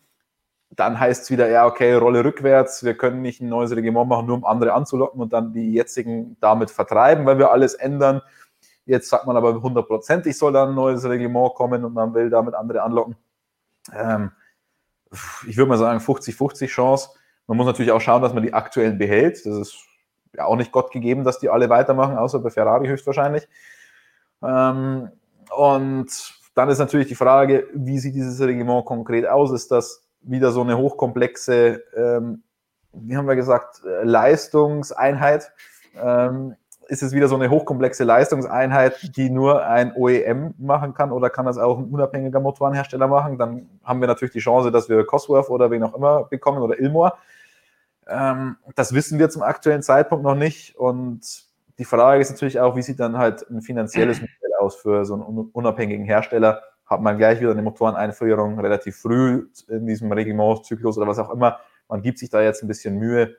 dann 0.71 0.99
heißt 0.99 1.25
es 1.25 1.31
wieder, 1.31 1.49
ja, 1.49 1.67
okay, 1.67 1.95
Rolle 1.95 2.25
rückwärts, 2.25 2.85
wir 2.85 2.97
können 2.97 3.23
nicht 3.23 3.41
ein 3.41 3.49
neues 3.49 3.71
Regiment 3.71 4.09
machen, 4.09 4.27
nur 4.27 4.37
um 4.37 4.45
andere 4.45 4.73
anzulocken 4.73 5.21
und 5.21 5.33
dann 5.33 5.53
die 5.53 5.73
jetzigen 5.73 6.37
damit 6.41 6.71
vertreiben, 6.71 7.25
weil 7.25 7.39
wir 7.39 7.51
alles 7.51 7.75
ändern. 7.75 8.21
Jetzt 8.85 9.09
sagt 9.09 9.27
man 9.27 9.37
aber 9.37 9.61
hundertprozentig 9.63 10.37
soll 10.37 10.53
da 10.53 10.67
ein 10.67 10.75
neues 10.75 11.05
Reglement 11.05 11.55
kommen 11.55 11.85
und 11.85 11.95
man 11.95 12.15
will 12.15 12.31
damit 12.31 12.55
andere 12.55 12.83
anlocken. 12.83 13.17
Ähm, 13.93 14.33
ich 15.47 15.57
würde 15.57 15.69
mal 15.69 15.79
sagen, 15.79 16.01
50-50 16.01 16.67
Chance. 16.67 17.11
Man 17.47 17.57
muss 17.57 17.67
natürlich 17.67 17.93
auch 17.93 18.01
schauen, 18.01 18.23
dass 18.23 18.35
man 18.35 18.43
die 18.43 18.55
aktuellen 18.55 18.99
behält. 18.99 19.45
Das 19.47 19.55
ist 19.57 19.77
ja 20.35 20.45
auch 20.45 20.57
nicht 20.57 20.73
Gott 20.73 20.91
gegeben, 20.91 21.25
dass 21.25 21.39
die 21.39 21.49
alle 21.49 21.69
weitermachen, 21.69 22.19
außer 22.19 22.41
bei 22.41 22.51
Ferrari 22.51 22.89
höchstwahrscheinlich. 22.89 23.49
Ähm, 24.43 25.11
und 25.57 26.35
dann 26.55 26.69
ist 26.69 26.79
natürlich 26.79 27.09
die 27.09 27.15
Frage, 27.15 27.69
wie 27.75 27.99
sieht 27.99 28.15
dieses 28.15 28.41
Reglement 28.41 28.85
konkret 28.85 29.27
aus? 29.27 29.53
Ist 29.53 29.71
das 29.71 30.06
wieder 30.23 30.53
so 30.53 30.63
eine 30.63 30.77
hochkomplexe, 30.77 31.83
ähm, 31.97 32.43
wie 32.93 33.17
haben 33.17 33.29
wir 33.29 33.37
gesagt, 33.37 33.83
Leistungseinheit. 34.03 35.53
Ähm, 35.97 36.57
ist 36.89 37.03
es 37.03 37.13
wieder 37.13 37.29
so 37.29 37.35
eine 37.35 37.51
hochkomplexe 37.51 38.05
Leistungseinheit, 38.05 39.17
die 39.17 39.29
nur 39.29 39.65
ein 39.67 39.93
OEM 39.97 40.55
machen 40.59 40.95
kann 40.95 41.11
oder 41.11 41.31
kann 41.31 41.47
das 41.47 41.59
auch 41.59 41.79
ein 41.79 41.87
unabhängiger 41.87 42.41
Motorenhersteller 42.41 43.09
machen? 43.09 43.39
Dann 43.39 43.69
haben 43.83 44.01
wir 44.01 44.07
natürlich 44.07 44.33
die 44.33 44.41
Chance, 44.41 44.71
dass 44.71 44.89
wir 44.89 45.05
Cosworth 45.05 45.51
oder 45.51 45.71
wen 45.71 45.83
auch 45.83 45.95
immer 45.95 46.25
bekommen 46.25 46.63
oder 46.63 46.79
Ilmor. 46.79 47.19
Ähm, 48.07 48.57
das 48.77 48.93
wissen 48.93 49.19
wir 49.19 49.31
zum 49.31 49.43
aktuellen 49.43 49.83
Zeitpunkt 49.83 50.25
noch 50.25 50.37
nicht. 50.37 50.77
Und 50.77 51.45
die 51.79 51.85
Frage 51.85 52.21
ist 52.21 52.31
natürlich 52.31 52.61
auch, 52.61 52.77
wie 52.77 52.83
sieht 52.83 53.01
dann 53.01 53.19
halt 53.19 53.49
ein 53.51 53.63
finanzielles 53.63 54.21
Modell 54.21 54.55
aus 54.61 54.77
für 54.77 55.05
so 55.05 55.15
einen 55.15 55.51
unabhängigen 55.53 56.05
Hersteller? 56.05 56.63
Hat 56.87 57.01
man 57.01 57.19
gleich 57.19 57.41
wieder 57.41 57.51
eine 57.51 57.63
Motoreneinführung 57.63 58.61
relativ 58.61 58.97
früh 58.97 59.49
in 59.69 59.87
diesem 59.87 60.13
Reglementzyklus 60.13 60.97
oder 60.97 61.07
was 61.07 61.19
auch 61.19 61.31
immer? 61.31 61.59
Man 61.89 62.03
gibt 62.03 62.19
sich 62.19 62.31
da 62.31 62.43
jetzt 62.43 62.63
ein 62.63 62.69
bisschen 62.69 62.99
Mühe, 62.99 63.37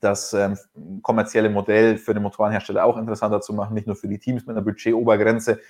das 0.00 0.32
ähm, 0.34 0.56
kommerzielle 1.02 1.50
Modell 1.50 1.96
für 1.96 2.14
den 2.14 2.22
Motorenhersteller 2.22 2.84
auch 2.84 2.96
interessanter 2.96 3.40
zu 3.40 3.52
machen, 3.54 3.74
nicht 3.74 3.86
nur 3.86 3.96
für 3.96 4.08
die 4.08 4.18
Teams 4.18 4.46
mit 4.46 4.56
einer 4.56 4.64
Budgetobergrenze. 4.64 5.60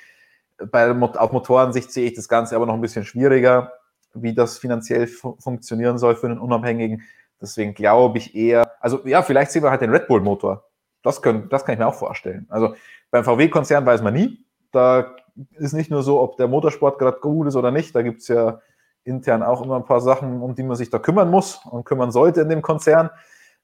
Bei, 0.71 0.91
auf 0.91 1.33
Motorensicht 1.33 1.93
sehe 1.93 2.07
ich 2.07 2.15
das 2.15 2.29
Ganze 2.29 2.57
aber 2.57 2.67
noch 2.67 2.75
ein 2.75 2.81
bisschen 2.81 3.05
schwieriger, 3.05 3.73
wie 4.15 4.35
das 4.35 4.59
finanziell 4.59 5.07
fu 5.07 5.37
funktionieren 5.39 5.99
soll 5.99 6.17
für 6.17 6.27
einen 6.27 6.39
Unabhängigen. 6.39 7.03
Deswegen 7.41 7.75
glaube 7.75 8.19
ich 8.19 8.35
eher, 8.35 8.73
also 8.81 9.07
ja, 9.07 9.23
vielleicht 9.23 9.51
sehen 9.51 9.63
wir 9.63 9.71
halt 9.71 9.83
den 9.83 9.91
Red 9.91 10.09
Bull-Motor. 10.09 10.65
Das, 11.03 11.21
das 11.21 11.65
kann 11.65 11.73
ich 11.75 11.79
mir 11.79 11.87
auch 11.87 11.95
vorstellen. 11.95 12.47
Also 12.49 12.75
beim 13.11 13.25
VW-Konzern 13.25 13.85
weiß 13.85 14.03
man 14.03 14.15
nie. 14.15 14.45
Da 14.73 15.15
ist 15.59 15.73
nicht 15.73 15.91
nur 15.91 16.03
so, 16.03 16.21
ob 16.21 16.37
der 16.37 16.49
Motorsport 16.49 16.99
gerade 16.99 17.19
gut 17.21 17.47
ist 17.47 17.57
oder 17.57 17.71
nicht. 17.71 17.95
Da 17.95 18.03
gibt 18.03 18.21
es 18.21 18.29
ja 18.29 18.61
intern 19.05 19.43
auch 19.43 19.63
immer 19.63 19.77
ein 19.77 19.85
paar 19.85 20.01
Sachen, 20.01 20.43
um 20.43 20.55
die 20.55 20.63
man 20.63 20.77
sich 20.77 20.91
da 20.91 20.99
kümmern 20.99 21.31
muss 21.31 21.61
und 21.65 21.85
kümmern 21.85 22.11
sollte 22.11 22.41
in 22.41 22.49
dem 22.49 22.63
Konzern. 22.63 23.11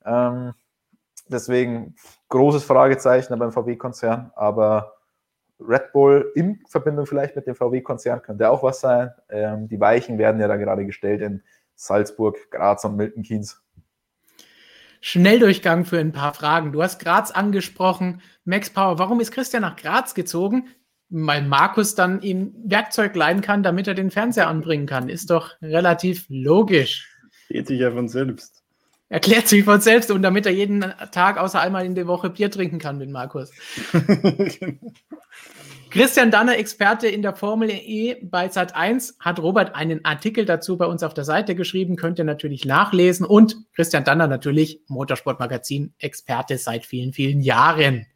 Ähm, 0.05 0.55
deswegen 1.28 1.97
großes 2.28 2.65
Fragezeichen 2.65 3.39
beim 3.39 3.53
VW-Konzern, 3.53 4.31
aber 4.35 4.94
Red 5.61 5.93
Bull 5.93 6.32
in 6.35 6.61
Verbindung 6.69 7.07
vielleicht 7.07 7.36
mit 7.36 7.47
dem 7.47 7.55
VW-Konzern 7.55 8.23
könnte 8.23 8.51
auch 8.51 8.62
was 8.62 8.81
sein. 8.81 9.11
Ähm, 9.28 9.69
die 9.69 9.81
Weichen 9.81 10.19
werden 10.19 10.40
ja 10.40 10.49
da 10.49 10.57
gerade 10.57 10.85
gestellt 10.86 11.20
in 11.20 11.43
Salzburg, 11.74 12.36
Graz 12.51 12.85
und 12.85 12.97
Milton 12.97 13.23
Keynes. 13.23 13.62
Schnelldurchgang 15.01 15.85
für 15.85 15.99
ein 15.99 16.12
paar 16.12 16.32
Fragen. 16.32 16.70
Du 16.70 16.82
hast 16.82 17.01
Graz 17.01 17.32
angesprochen. 17.32 18.23
Max 18.44 18.70
Power, 18.70 19.01
warum 19.01 19.20
ist 19.20 19.32
Christian 19.32 19.62
nach 19.62 19.77
Graz 19.77 20.15
gezogen? 20.15 20.69
Weil 21.14 21.43
Markus 21.43 21.94
dann 21.94 22.22
ihm 22.22 22.55
Werkzeug 22.64 23.14
leihen 23.14 23.43
kann, 23.43 23.62
damit 23.62 23.86
er 23.86 23.93
den 23.93 24.10
Fernseher 24.10 24.48
anbringen 24.48 24.86
kann. 24.86 25.10
Ist 25.10 25.28
doch 25.28 25.51
relativ 25.60 26.24
logisch. 26.30 27.06
Geht 27.48 27.66
sich 27.66 27.80
ja 27.80 27.90
von 27.90 28.09
selbst. 28.09 28.62
Erklärt 29.10 29.47
sich 29.47 29.64
von 29.64 29.78
selbst 29.82 30.10
und 30.10 30.22
damit 30.22 30.47
er 30.47 30.52
jeden 30.52 30.80
Tag 31.12 31.36
außer 31.36 31.60
einmal 31.60 31.84
in 31.84 31.94
der 31.94 32.06
Woche 32.06 32.30
Bier 32.30 32.51
trinken 32.51 32.78
kann 32.78 32.97
mit 32.97 33.10
Markus. 33.10 33.51
Christian 35.90 36.30
Danner, 36.30 36.56
Experte 36.56 37.09
in 37.09 37.20
der 37.20 37.34
Formel 37.34 37.68
E 37.68 38.16
bei 38.22 38.47
Sat1, 38.47 39.16
hat 39.20 39.39
Robert 39.39 39.74
einen 39.74 40.02
Artikel 40.06 40.47
dazu 40.47 40.78
bei 40.78 40.86
uns 40.86 41.02
auf 41.02 41.12
der 41.12 41.24
Seite 41.24 41.55
geschrieben, 41.55 41.97
könnt 41.97 42.18
ihr 42.18 42.24
natürlich 42.24 42.64
nachlesen. 42.64 43.26
Und 43.26 43.59
Christian 43.74 44.02
Danner 44.02 44.28
natürlich 44.28 44.80
Motorsportmagazin, 44.89 45.93
Experte 45.98 46.56
seit 46.56 46.86
vielen, 46.86 47.12
vielen 47.12 47.43
Jahren. 47.43 48.06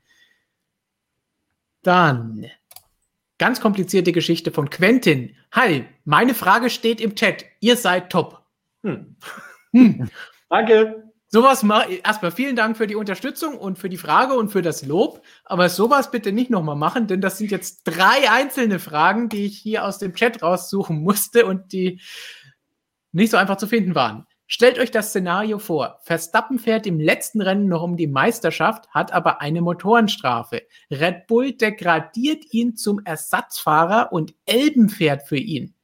Dann 1.83 2.47
ganz 3.39 3.61
komplizierte 3.61 4.13
Geschichte 4.13 4.51
von 4.51 4.71
Quentin. 4.71 5.37
Hi, 5.53 5.85
meine 6.05 6.35
Frage 6.35 6.71
steht 6.71 7.01
im 7.01 7.15
Chat. 7.15 7.45
Ihr 7.61 7.77
seid 7.77 8.11
top. 8.11 8.43
Hm. 8.83 9.17
Hm. 9.73 10.11
Danke. 10.49 11.03
Sowas 11.29 11.65
mal 11.65 11.87
erstmal 12.05 12.31
vielen 12.31 12.55
Dank 12.55 12.77
für 12.77 12.87
die 12.87 12.95
Unterstützung 12.95 13.59
und 13.59 13.79
für 13.79 13.89
die 13.89 13.97
Frage 13.97 14.35
und 14.35 14.51
für 14.51 14.63
das 14.63 14.87
Lob. 14.87 15.23
Aber 15.45 15.69
sowas 15.69 16.11
bitte 16.11 16.31
nicht 16.33 16.51
nochmal 16.51 16.77
machen, 16.77 17.09
denn 17.09 17.21
das 17.21 17.39
sind 17.39 17.51
jetzt 17.51 17.83
drei 17.85 18.31
einzelne 18.31 18.79
Fragen, 18.79 19.29
die 19.29 19.45
ich 19.45 19.59
hier 19.59 19.85
aus 19.85 19.99
dem 19.99 20.15
Chat 20.15 20.43
raussuchen 20.43 21.03
musste 21.03 21.45
und 21.45 21.73
die 21.73 22.01
nicht 23.11 23.31
so 23.31 23.37
einfach 23.37 23.57
zu 23.57 23.67
finden 23.67 23.95
waren. 23.95 24.27
Stellt 24.49 24.79
euch 24.79 24.93
das 24.93 25.09
Szenario 25.09 25.59
vor. 25.59 25.99
Verstappen 26.03 26.61
fährt 26.61 26.87
im 26.87 27.01
letzten 27.01 27.41
Rennen 27.41 27.67
noch 27.67 27.83
um 27.83 27.97
die 27.97 28.07
Meisterschaft, 28.07 28.89
hat 28.91 29.13
aber 29.13 29.41
eine 29.41 29.61
Motorenstrafe. 29.61 30.63
Red 30.89 31.27
Bull 31.27 31.53
degradiert 31.53 32.45
ihn 32.53 32.77
zum 32.77 33.01
Ersatzfahrer 33.05 34.13
und 34.13 34.35
Elben 34.45 34.89
fährt 34.89 35.27
für 35.27 35.37
ihn. 35.37 35.75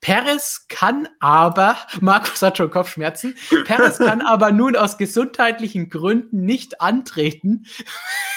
Perez 0.00 0.66
kann 0.68 1.08
aber, 1.18 1.76
Markus 2.00 2.42
hat 2.42 2.58
schon 2.58 2.70
Kopfschmerzen, 2.70 3.34
Perez 3.64 3.98
kann 3.98 4.20
aber 4.20 4.52
nun 4.52 4.76
aus 4.76 4.98
gesundheitlichen 4.98 5.88
Gründen 5.88 6.44
nicht 6.44 6.80
antreten, 6.80 7.66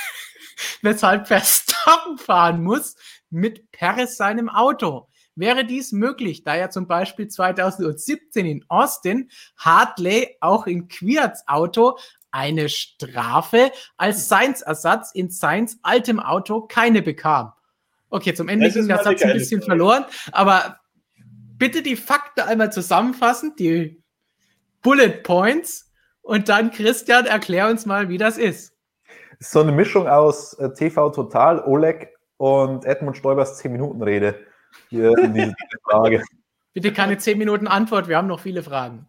weshalb 0.81 1.27
Verstappen 1.27 2.17
fahren 2.17 2.63
muss 2.63 2.95
mit 3.29 3.71
Perez 3.71 4.17
seinem 4.17 4.49
Auto. 4.49 5.09
Wäre 5.35 5.65
dies 5.65 5.91
möglich, 5.91 6.43
da 6.43 6.55
ja 6.55 6.69
zum 6.69 6.87
Beispiel 6.87 7.27
2017 7.27 8.45
in 8.45 8.65
Austin 8.69 9.29
Hartley 9.57 10.37
auch 10.39 10.65
in 10.65 10.87
Queerts 10.87 11.45
Auto 11.47 11.97
eine 12.31 12.69
Strafe 12.69 13.71
als 13.97 14.29
Sainz-Ersatz 14.29 15.11
in 15.13 15.29
Sainz 15.29 15.77
altem 15.83 16.19
Auto 16.19 16.61
keine 16.61 17.01
bekam? 17.01 17.51
Okay, 18.09 18.33
zum 18.33 18.47
Ende 18.47 18.71
ging 18.71 18.87
der 18.87 19.03
Satz 19.03 19.21
ein 19.23 19.33
bisschen 19.33 19.61
verloren, 19.61 20.05
aber 20.31 20.79
bitte 21.57 21.81
die 21.81 21.97
Fakten 21.97 22.41
einmal 22.41 22.71
zusammenfassen, 22.71 23.55
die 23.57 24.01
Bullet 24.81 25.23
Points 25.23 25.91
und 26.21 26.47
dann 26.47 26.71
Christian, 26.71 27.25
erklär 27.25 27.69
uns 27.69 27.85
mal, 27.85 28.07
wie 28.07 28.17
das 28.17 28.37
ist. 28.37 28.73
So 29.39 29.59
eine 29.59 29.71
Mischung 29.71 30.07
aus 30.07 30.53
äh, 30.53 30.73
TV 30.73 31.09
Total, 31.09 31.61
Oleg 31.65 32.09
und 32.37 32.85
Edmund 32.85 33.17
Stoibers 33.17 33.61
10-Minuten-Rede 33.61 34.44
hier 34.89 35.17
in 35.17 35.33
dieser 35.33 35.53
Frage. 35.83 36.23
Bitte 36.73 36.93
keine 36.93 37.17
10 37.17 37.37
Minuten 37.37 37.67
Antwort, 37.67 38.07
wir 38.07 38.17
haben 38.17 38.27
noch 38.27 38.39
viele 38.39 38.63
Fragen. 38.63 39.07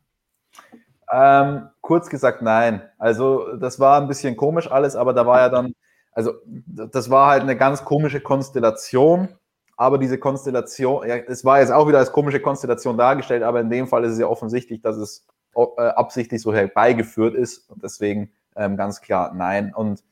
Ähm, 1.12 1.68
kurz 1.80 2.08
gesagt, 2.08 2.42
nein. 2.42 2.82
Also, 2.98 3.56
das 3.56 3.78
war 3.78 4.00
ein 4.00 4.08
bisschen 4.08 4.36
komisch 4.36 4.70
alles, 4.70 4.96
aber 4.96 5.12
da 5.12 5.26
war 5.26 5.40
ja 5.40 5.48
dann, 5.48 5.74
also, 6.12 6.34
das 6.44 7.10
war 7.10 7.30
halt 7.30 7.42
eine 7.42 7.56
ganz 7.56 7.84
komische 7.84 8.20
Konstellation 8.20 9.28
aber 9.76 9.98
diese 9.98 10.18
Konstellation, 10.18 11.06
ja, 11.06 11.16
es 11.16 11.44
war 11.44 11.60
jetzt 11.60 11.70
auch 11.70 11.86
wieder 11.86 11.98
als 11.98 12.12
komische 12.12 12.40
Konstellation 12.40 12.96
dargestellt, 12.96 13.42
aber 13.42 13.60
in 13.60 13.70
dem 13.70 13.86
Fall 13.86 14.04
ist 14.04 14.12
es 14.12 14.18
ja 14.18 14.26
offensichtlich, 14.26 14.80
dass 14.80 14.96
es 14.96 15.26
äh, 15.54 15.82
absichtlich 15.82 16.40
so 16.40 16.54
herbeigeführt 16.54 17.34
ist 17.34 17.70
und 17.70 17.82
deswegen 17.82 18.32
ähm, 18.56 18.76
ganz 18.76 19.02
klar 19.02 19.34
nein 19.34 19.74
und 19.74 20.02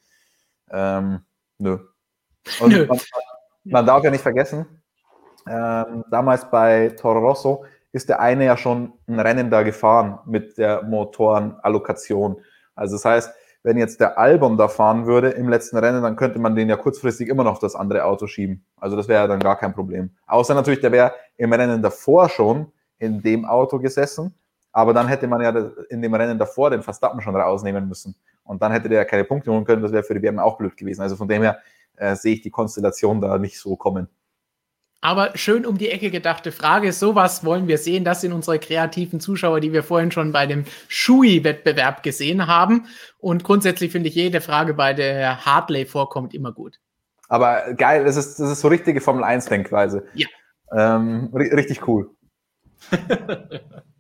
ähm, 0.71 1.21
nö. 1.59 1.79
Und 2.61 2.73
nö. 2.73 2.87
Man, 2.87 3.01
man, 3.65 3.87
darf 3.87 4.05
ja 4.05 4.11
nicht 4.11 4.21
vergessen, 4.21 4.67
ähm, 5.49 6.05
damals 6.11 6.51
bei 6.51 6.89
Toro 6.91 7.19
Rosso 7.21 7.65
ist 7.93 8.09
der 8.09 8.21
eine 8.21 8.45
ja 8.45 8.57
schon 8.57 8.93
ein 9.07 9.21
Rennen 9.21 9.51
da 9.51 9.63
gefahren 9.63 10.19
mit 10.27 10.59
der 10.59 10.83
Motorenallokation. 10.83 12.37
Also 12.75 12.97
das 12.97 13.05
heißt, 13.05 13.35
wenn 13.63 13.79
jetzt 13.79 14.01
der 14.01 14.19
Albon 14.19 14.59
da 14.59 14.69
fahren 14.69 15.07
würde 15.07 15.31
im 15.31 15.49
letzten 15.49 15.79
Rennen, 15.79 16.03
dann 16.03 16.17
könnte 16.17 16.39
man 16.39 16.55
den 16.55 16.69
ja 16.69 16.77
kurzfristig 16.77 17.29
immer 17.29 17.45
noch 17.45 17.53
auf 17.53 17.59
das 17.61 17.75
andere 17.75 18.05
Auto 18.05 18.27
schieben. 18.27 18.65
Also 18.77 18.97
das 18.97 19.09
wäre 19.09 19.23
ja 19.23 19.27
dann 19.27 19.41
gar 19.41 19.57
kein 19.57 19.73
Problem. 19.73 20.11
Außer 20.27 20.55
natürlich, 20.55 20.81
der 20.81 20.93
wäre 20.93 21.15
im 21.37 21.53
Rennen 21.53 21.81
davor 21.81 22.29
schon 22.29 22.71
in 22.99 23.23
dem 23.23 23.45
Auto 23.45 23.79
gesessen, 23.79 24.35
aber 24.73 24.93
dann 24.93 25.09
hätte 25.09 25.27
man 25.27 25.41
ja 25.41 25.51
in 25.89 26.03
dem 26.03 26.15
Rennen 26.15 26.39
davor 26.39 26.71
den 26.71 26.83
Verstappen 26.83 27.21
schon 27.23 27.37
rausnehmen 27.37 27.89
müssen. 27.89 28.15
Und 28.43 28.61
dann 28.61 28.73
hätte 28.73 28.89
der 28.89 28.99
ja 28.99 29.05
keine 29.05 29.25
Punkte 29.25 29.51
holen 29.51 29.65
können, 29.65 29.83
das 29.83 29.93
wäre 29.93 30.03
für 30.03 30.15
die 30.15 30.23
WM 30.23 30.39
auch 30.39 30.59
blöd 30.59 30.77
gewesen. 30.77 31.01
Also 31.01 31.17
von 31.17 31.29
dem 31.29 31.43
her 31.43 31.59
äh, 31.97 32.17
sehe 32.17 32.35
ich 32.35 32.43
die 32.43 32.51
Konstellation 32.51 33.21
da 33.21 33.39
nicht 33.39 33.59
so 33.59 33.77
kommen. 33.77 34.09
Aber 35.05 35.33
schön 35.35 35.67
um 35.67 35.77
die 35.77 35.91
Ecke 35.91 36.11
gedachte 36.11 36.51
Frage. 36.51 36.91
Sowas 36.91 37.45
wollen 37.45 37.69
wir 37.69 37.77
sehen. 37.77 38.05
Das 38.05 38.23
sind 38.23 38.33
unsere 38.33 38.59
kreativen 38.59 39.21
Zuschauer, 39.21 39.61
die 39.61 39.71
wir 39.71 39.83
vorhin 39.83 40.11
schon 40.11 40.33
bei 40.33 40.47
dem 40.47 40.65
Shui-Wettbewerb 40.89 42.03
gesehen 42.03 42.47
haben. 42.47 42.87
Und 43.19 43.45
grundsätzlich 43.45 43.93
finde 43.93 44.09
ich 44.09 44.15
jede 44.15 44.41
Frage, 44.41 44.73
bei 44.73 44.95
der 44.95 45.45
Hartley 45.45 45.85
vorkommt, 45.85 46.33
immer 46.33 46.53
gut. 46.53 46.81
Aber 47.29 47.75
geil, 47.75 48.05
das 48.05 48.17
ist, 48.17 48.41
das 48.41 48.51
ist 48.51 48.61
so 48.63 48.69
richtige 48.69 49.03
Formel 49.03 49.25
1-Denkweise. 49.25 50.05
Ja. 50.15 50.27
Ähm, 50.73 51.29
richtig 51.35 51.87
cool. 51.87 52.09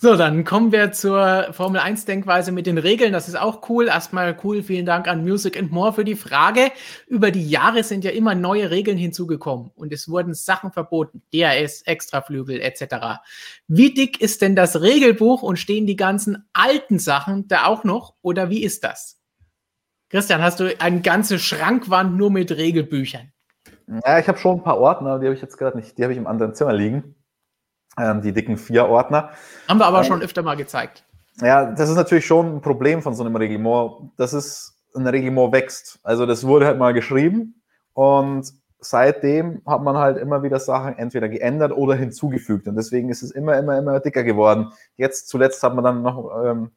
So, 0.00 0.14
dann 0.14 0.44
kommen 0.44 0.70
wir 0.70 0.92
zur 0.92 1.48
Formel 1.50 1.80
1 1.80 2.04
Denkweise 2.04 2.52
mit 2.52 2.68
den 2.68 2.78
Regeln. 2.78 3.12
Das 3.12 3.26
ist 3.26 3.34
auch 3.34 3.68
cool. 3.68 3.88
Erstmal 3.88 4.38
cool. 4.44 4.62
Vielen 4.62 4.86
Dank 4.86 5.08
an 5.08 5.24
Music 5.24 5.58
and 5.58 5.72
More 5.72 5.92
für 5.92 6.04
die 6.04 6.14
Frage. 6.14 6.70
Über 7.08 7.32
die 7.32 7.50
Jahre 7.50 7.82
sind 7.82 8.04
ja 8.04 8.12
immer 8.12 8.36
neue 8.36 8.70
Regeln 8.70 8.96
hinzugekommen 8.96 9.72
und 9.74 9.92
es 9.92 10.08
wurden 10.08 10.34
Sachen 10.34 10.70
verboten. 10.70 11.22
DRS, 11.34 11.82
Extraflügel 11.82 12.60
etc. 12.60 13.18
Wie 13.66 13.92
dick 13.92 14.20
ist 14.20 14.40
denn 14.40 14.54
das 14.54 14.80
Regelbuch 14.80 15.42
und 15.42 15.58
stehen 15.58 15.84
die 15.84 15.96
ganzen 15.96 16.48
alten 16.52 17.00
Sachen 17.00 17.48
da 17.48 17.64
auch 17.64 17.82
noch 17.82 18.14
oder 18.22 18.50
wie 18.50 18.62
ist 18.62 18.84
das? 18.84 19.18
Christian, 20.10 20.42
hast 20.42 20.60
du 20.60 20.80
eine 20.80 21.00
ganze 21.00 21.40
Schrankwand 21.40 22.16
nur 22.16 22.30
mit 22.30 22.52
Regelbüchern? 22.52 23.32
Ja, 24.06 24.20
ich 24.20 24.28
habe 24.28 24.38
schon 24.38 24.58
ein 24.58 24.62
paar 24.62 24.78
Ordner, 24.78 25.18
die 25.18 25.26
habe 25.26 25.34
ich 25.34 25.42
jetzt 25.42 25.56
gerade 25.56 25.76
nicht, 25.76 25.98
die 25.98 26.04
habe 26.04 26.12
ich 26.12 26.18
im 26.20 26.28
anderen 26.28 26.54
Zimmer 26.54 26.72
liegen 26.72 27.16
ähm, 28.00 28.22
die 28.22 28.32
dicken 28.32 28.56
Vier-Ordner. 28.56 29.30
Haben 29.68 29.78
wir 29.78 29.86
aber 29.86 29.98
ähm, 29.98 30.04
schon 30.04 30.22
öfter 30.22 30.42
mal 30.42 30.56
gezeigt. 30.56 31.04
Ja, 31.40 31.70
das 31.70 31.88
ist 31.88 31.96
natürlich 31.96 32.26
schon 32.26 32.56
ein 32.56 32.60
Problem 32.60 33.02
von 33.02 33.14
so 33.14 33.24
einem 33.24 33.36
Reglement. 33.36 34.10
Das 34.16 34.32
ist, 34.32 34.78
ein 34.94 35.06
Reglement 35.06 35.52
wächst. 35.52 35.98
Also 36.02 36.26
das 36.26 36.46
wurde 36.46 36.66
halt 36.66 36.78
mal 36.78 36.92
geschrieben 36.92 37.62
und 37.94 38.52
seitdem 38.80 39.62
hat 39.66 39.82
man 39.82 39.96
halt 39.96 40.18
immer 40.18 40.42
wieder 40.42 40.60
Sachen 40.60 40.96
entweder 40.98 41.28
geändert 41.28 41.72
oder 41.72 41.94
hinzugefügt 41.94 42.68
und 42.68 42.76
deswegen 42.76 43.08
ist 43.08 43.22
es 43.22 43.30
immer, 43.30 43.58
immer, 43.58 43.78
immer 43.78 44.00
dicker 44.00 44.22
geworden. 44.22 44.72
Jetzt 44.96 45.28
zuletzt 45.28 45.62
hat 45.62 45.74
man 45.74 45.84
dann 45.84 46.02
noch 46.02 46.30
ähm, 46.44 46.70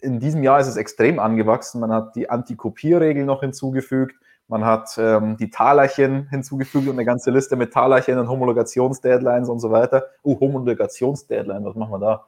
in 0.00 0.20
diesem 0.20 0.42
Jahr 0.42 0.60
ist 0.60 0.68
es 0.68 0.76
extrem 0.76 1.18
angewachsen. 1.18 1.80
Man 1.80 1.92
hat 1.92 2.14
die 2.14 2.30
Antikopierregel 2.30 3.24
noch 3.24 3.40
hinzugefügt. 3.40 4.14
Man 4.48 4.64
hat 4.64 4.96
ähm, 4.96 5.36
die 5.36 5.50
Talerchen 5.50 6.28
hinzugefügt 6.30 6.86
und 6.88 6.94
eine 6.94 7.04
ganze 7.04 7.30
Liste 7.30 7.54
mit 7.54 7.72
Talerchen 7.72 8.18
und 8.18 8.28
Homologationsdeadlines 8.28 9.50
und 9.50 9.60
so 9.60 9.70
weiter. 9.70 10.06
Uh, 10.24 10.40
Homologationsdeadline, 10.40 11.64
was 11.64 11.74
machen 11.74 11.92
wir 11.92 11.98
da? 11.98 12.26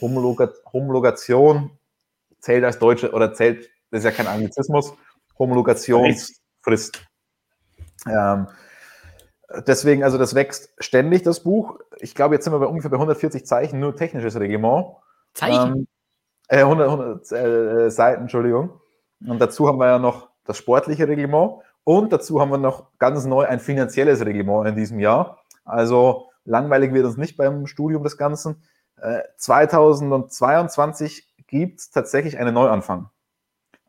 Homologa 0.00 0.50
Homologation 0.72 1.70
zählt 2.40 2.64
als 2.64 2.78
deutsche 2.78 3.12
oder 3.12 3.34
zählt, 3.34 3.70
das 3.90 4.00
ist 4.00 4.04
ja 4.04 4.10
kein 4.10 4.26
Anglizismus, 4.26 4.92
Homologationsfrist. 5.38 7.04
Ähm, 8.08 8.48
deswegen, 9.66 10.02
also 10.02 10.18
das 10.18 10.34
wächst 10.34 10.70
ständig, 10.78 11.22
das 11.22 11.40
Buch. 11.44 11.78
Ich 11.98 12.16
glaube, 12.16 12.34
jetzt 12.34 12.44
sind 12.44 12.52
wir 12.52 12.58
bei 12.58 12.66
ungefähr 12.66 12.90
bei 12.90 12.96
140 12.96 13.46
Zeichen, 13.46 13.78
nur 13.78 13.94
technisches 13.94 14.38
Reglement. 14.38 14.86
Zeichen? 15.34 15.86
Ähm, 16.48 16.58
äh, 16.58 16.62
100, 16.62 16.88
100 16.88 17.32
äh, 17.32 17.90
Seiten, 17.90 18.22
Entschuldigung. 18.22 18.80
Und 19.26 19.40
dazu 19.40 19.68
haben 19.68 19.78
wir 19.78 19.86
ja 19.86 19.98
noch 19.98 20.27
das 20.48 20.56
sportliche 20.56 21.06
Reglement 21.06 21.60
und 21.84 22.12
dazu 22.12 22.40
haben 22.40 22.50
wir 22.50 22.58
noch 22.58 22.86
ganz 22.98 23.24
neu 23.26 23.46
ein 23.46 23.60
finanzielles 23.60 24.24
Reglement 24.24 24.66
in 24.66 24.76
diesem 24.76 24.98
Jahr. 24.98 25.38
Also 25.64 26.26
langweilig 26.44 26.94
wird 26.94 27.04
uns 27.04 27.18
nicht 27.18 27.36
beim 27.36 27.66
Studium 27.66 28.02
des 28.02 28.16
Ganzen. 28.16 28.62
Äh, 29.00 29.20
2022 29.36 31.28
gibt 31.46 31.80
es 31.80 31.90
tatsächlich 31.90 32.38
einen 32.38 32.54
Neuanfang. 32.54 33.10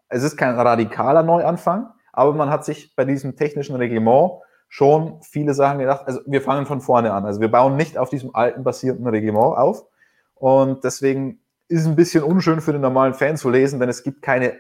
Es 0.10 0.24
ist 0.24 0.36
kein 0.36 0.56
radikaler 0.56 1.24
Neuanfang, 1.24 1.90
aber 2.12 2.34
man 2.34 2.50
hat 2.50 2.66
sich 2.66 2.94
bei 2.96 3.06
diesem 3.06 3.38
technischen 3.38 3.76
Reglement 3.78 4.42
schon 4.68 5.22
viele 5.22 5.54
Sachen 5.54 5.80
gedacht. 5.80 6.06
Also 6.06 6.20
wir 6.26 6.42
fangen 6.42 6.66
von 6.66 6.82
vorne 6.82 7.14
an. 7.14 7.26
Also 7.26 7.40
wir 7.40 7.50
bauen 7.50 7.78
nicht 7.78 7.98
auf 7.98 8.10
diesem 8.10 8.36
alten 8.36 8.64
basierten 8.64 9.08
Reglement 9.08 9.58
auf. 9.58 9.86
Und 10.36 10.84
deswegen 10.84 11.42
ist 11.70 11.82
es 11.82 11.88
ein 11.88 11.96
bisschen 11.96 12.24
unschön 12.24 12.60
für 12.60 12.74
den 12.74 12.82
normalen 12.82 13.14
Fan 13.14 13.38
zu 13.38 13.50
lesen, 13.50 13.80
denn 13.80 13.90
es 13.90 14.04
gibt 14.04 14.22
keine 14.22 14.58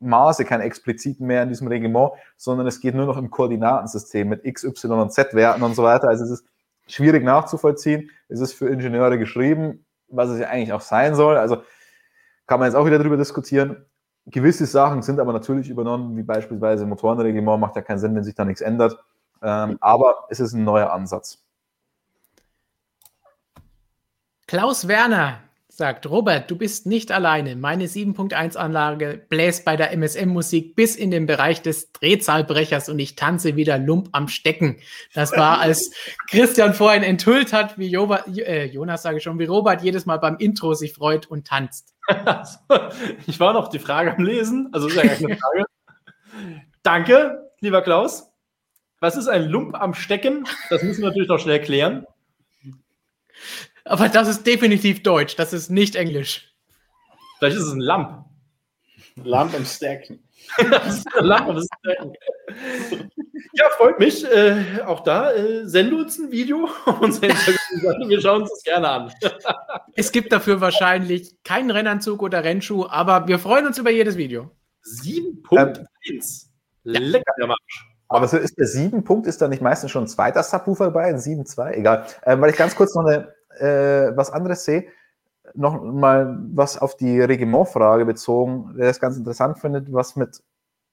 Maße, 0.00 0.44
keine 0.44 0.64
expliziten 0.64 1.26
mehr 1.26 1.42
in 1.42 1.48
diesem 1.48 1.68
Reglement, 1.68 2.12
sondern 2.36 2.66
es 2.66 2.80
geht 2.80 2.94
nur 2.94 3.06
noch 3.06 3.16
im 3.16 3.30
Koordinatensystem 3.30 4.28
mit 4.28 4.44
X, 4.44 4.64
Y 4.64 5.00
und 5.00 5.12
Z-Werten 5.12 5.62
und 5.62 5.74
so 5.74 5.82
weiter. 5.82 6.08
Also 6.08 6.24
es 6.24 6.30
ist 6.30 6.46
schwierig 6.86 7.24
nachzuvollziehen. 7.24 8.10
Es 8.28 8.40
ist 8.40 8.52
für 8.52 8.68
Ingenieure 8.68 9.18
geschrieben, 9.18 9.84
was 10.08 10.28
es 10.28 10.40
ja 10.40 10.48
eigentlich 10.48 10.72
auch 10.72 10.80
sein 10.80 11.14
soll. 11.14 11.36
Also 11.36 11.62
kann 12.46 12.60
man 12.60 12.68
jetzt 12.68 12.76
auch 12.76 12.86
wieder 12.86 12.98
darüber 12.98 13.16
diskutieren. 13.16 13.86
Gewisse 14.26 14.66
Sachen 14.66 15.02
sind 15.02 15.20
aber 15.20 15.32
natürlich 15.32 15.70
übernommen, 15.70 16.16
wie 16.16 16.22
beispielsweise 16.22 16.84
Motorenreglement, 16.84 17.60
macht 17.60 17.76
ja 17.76 17.82
keinen 17.82 17.98
Sinn, 17.98 18.14
wenn 18.14 18.24
sich 18.24 18.34
da 18.34 18.44
nichts 18.44 18.60
ändert. 18.60 18.98
Ähm, 19.42 19.78
aber 19.80 20.26
es 20.30 20.40
ist 20.40 20.52
ein 20.52 20.64
neuer 20.64 20.92
Ansatz. 20.92 21.42
Klaus 24.46 24.86
Werner 24.86 25.40
sagt, 25.76 26.08
Robert, 26.08 26.50
du 26.50 26.56
bist 26.56 26.86
nicht 26.86 27.12
alleine. 27.12 27.54
Meine 27.54 27.84
7.1-Anlage 27.84 29.26
bläst 29.28 29.66
bei 29.66 29.76
der 29.76 29.92
MSM-Musik 29.92 30.74
bis 30.74 30.96
in 30.96 31.10
den 31.10 31.26
Bereich 31.26 31.60
des 31.60 31.92
Drehzahlbrechers 31.92 32.88
und 32.88 32.98
ich 32.98 33.14
tanze 33.14 33.56
wieder 33.56 33.76
Lump 33.76 34.08
am 34.12 34.28
Stecken. 34.28 34.78
Das 35.12 35.32
war, 35.32 35.60
als 35.60 35.90
Christian 36.30 36.72
vorhin 36.72 37.02
enthüllt 37.02 37.52
hat, 37.52 37.76
wie 37.78 37.88
Joba, 37.88 38.24
äh, 38.26 38.64
Jonas 38.64 39.02
sage 39.02 39.18
ich 39.18 39.22
schon, 39.22 39.38
wie 39.38 39.44
Robert 39.44 39.82
jedes 39.82 40.06
Mal 40.06 40.16
beim 40.16 40.38
Intro 40.38 40.72
sich 40.72 40.94
freut 40.94 41.26
und 41.26 41.46
tanzt. 41.46 41.94
ich 43.26 43.38
war 43.38 43.52
noch 43.52 43.68
die 43.68 43.78
Frage 43.78 44.16
am 44.16 44.24
Lesen, 44.24 44.70
also 44.72 44.88
ist 44.88 44.96
ja 44.96 45.02
gar 45.02 45.16
keine 45.16 45.36
Frage. 45.38 45.64
Danke, 46.82 47.50
lieber 47.60 47.82
Klaus. 47.82 48.30
Was 49.00 49.16
ist 49.16 49.28
ein 49.28 49.44
Lump 49.44 49.74
am 49.74 49.92
Stecken? 49.92 50.46
Das 50.70 50.82
müssen 50.82 51.02
wir 51.02 51.08
natürlich 51.08 51.28
noch 51.28 51.38
schnell 51.38 51.60
klären. 51.60 52.06
Aber 53.86 54.08
das 54.08 54.28
ist 54.28 54.46
definitiv 54.46 55.02
Deutsch, 55.02 55.36
das 55.36 55.52
ist 55.52 55.70
nicht 55.70 55.94
Englisch. 55.94 56.52
Vielleicht 57.38 57.56
ist 57.56 57.64
es 57.64 57.72
ein 57.72 57.80
Lamp. 57.80 58.24
Lamp 59.22 59.54
im 59.54 59.64
Stacken. 59.64 60.22
Lamp 61.20 61.48
im 61.48 61.62
Stacken. 61.62 62.12
Ja, 63.52 63.70
freut 63.76 63.98
mich. 63.98 64.24
Äh, 64.24 64.82
auch 64.84 65.00
da, 65.00 65.32
äh, 65.32 65.66
send 65.66 65.92
uns 65.92 66.18
ein 66.18 66.30
Video. 66.30 66.68
Wir 66.86 68.20
schauen 68.20 68.42
uns 68.42 68.50
das 68.50 68.62
gerne 68.62 68.88
an. 68.88 69.12
es 69.94 70.12
gibt 70.12 70.32
dafür 70.32 70.60
wahrscheinlich 70.60 71.42
keinen 71.42 71.70
Rennanzug 71.70 72.22
oder 72.22 72.44
Rennschuh, 72.44 72.86
aber 72.86 73.26
wir 73.28 73.38
freuen 73.38 73.66
uns 73.66 73.78
über 73.78 73.90
jedes 73.90 74.16
Video. 74.16 74.50
7.1. 74.84 75.86
Ähm, 76.84 76.92
Lecker, 76.92 77.32
der 77.38 77.46
Marsch. 77.46 77.86
Aber 78.08 78.28
so 78.28 78.36
ist 78.36 78.58
der 78.58 78.66
7 78.66 79.04
Punkt, 79.04 79.26
ist 79.26 79.40
da 79.40 79.48
nicht 79.48 79.62
meistens 79.62 79.90
schon 79.90 80.04
ein 80.04 80.08
zweiter 80.08 80.42
Subwoofer 80.42 80.86
dabei, 80.86 81.04
ein 81.06 81.16
7.2? 81.16 81.72
Egal. 81.72 82.06
Ähm, 82.24 82.40
weil 82.40 82.50
ich 82.50 82.56
ganz 82.56 82.76
kurz 82.76 82.94
noch 82.94 83.04
eine 83.04 83.35
äh, 83.60 84.16
was 84.16 84.30
anderes 84.30 84.64
sehe, 84.64 84.86
noch 85.54 85.82
mal 85.82 86.38
was 86.52 86.78
auf 86.78 86.96
die 86.96 87.20
Regimentfrage 87.20 88.04
bezogen, 88.04 88.74
der 88.76 88.90
es 88.90 89.00
ganz 89.00 89.16
interessant 89.16 89.58
findet, 89.58 89.92
was 89.92 90.16
mit 90.16 90.42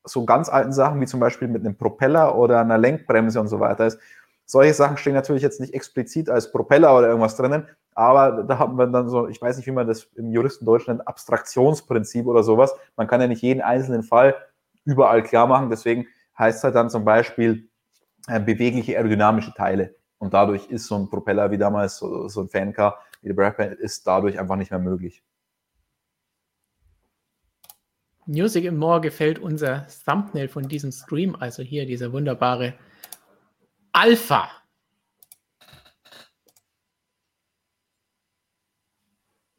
so 0.03 0.26
ganz 0.26 0.49
alten 0.49 0.73
Sachen 0.73 0.99
wie 1.02 1.06
zum 1.06 1.19
Beispiel 1.19 1.48
mit 1.48 1.65
einem 1.65 1.77
Propeller 1.77 2.38
oder 2.38 2.60
einer 2.60 2.77
Lenkbremse 2.77 3.40
und 3.40 3.48
so 3.48 3.60
weiter 3.60 3.88
ist. 3.88 3.99
Solche 4.45 4.73
Sachen 4.73 4.98
stehen 4.98 5.14
natürlich 5.14 5.41
jetzt 5.41 5.61
nicht 5.61 5.73
explizit 5.73 6.30
als 6.30 6.52
Propeller 6.52 6.98
oder 6.98 7.07
irgendwas 7.07 7.38
drinnen, 7.38 7.68
aber 7.95 8.44
da 8.44 8.60
haben 8.60 8.77
wir 8.77 8.88
dann 8.88 9.07
so, 9.07 9.27
ich 9.27 9.41
weiß 9.41 9.57
nicht, 9.57 9.68
wie 9.68 9.72
man 9.72 9.88
das 9.88 10.03
im 10.15 10.31
Juristendeutsch 10.31 10.88
nennt, 10.88 11.07
Abstraktionsprinzip 11.07 12.27
oder 12.27 12.44
sowas. 12.44 12.73
Man 12.98 13.07
kann 13.07 13.22
ja 13.22 13.27
nicht 13.27 13.41
jeden 13.41 13.61
einzelnen 13.61 14.03
Fall 14.03 14.35
überall 14.84 15.23
klar 15.23 15.48
machen, 15.48 15.69
deswegen 15.69 16.07
heißt 16.38 16.57
es 16.57 16.64
halt 16.64 16.76
dann 16.76 16.90
zum 16.90 17.06
Beispiel 17.06 17.69
äh, 18.27 18.40
bewegliche 18.40 18.98
aerodynamische 18.98 19.53
Teile. 19.53 19.95
Und 20.23 20.33
dadurch 20.33 20.67
ist 20.67 20.87
so 20.87 20.95
ein 20.95 21.09
Propeller 21.09 21.51
wie 21.51 21.57
damals, 21.57 21.97
so, 21.97 22.29
so 22.29 22.39
ein 22.39 22.47
Fancar 22.47 22.97
wie 23.21 23.27
der 23.27 23.35
Bradman, 23.35 23.73
ist 23.73 24.07
dadurch 24.07 24.39
einfach 24.39 24.55
nicht 24.55 24.71
mehr 24.71 24.79
möglich. 24.79 25.21
Music 28.25 28.63
im 28.63 28.77
More 28.77 29.01
gefällt 29.01 29.37
unser 29.37 29.85
Thumbnail 30.05 30.47
von 30.47 30.69
diesem 30.69 30.93
Stream, 30.93 31.35
also 31.37 31.61
hier 31.61 31.85
dieser 31.85 32.13
wunderbare 32.13 32.75
Alpha. 33.91 34.49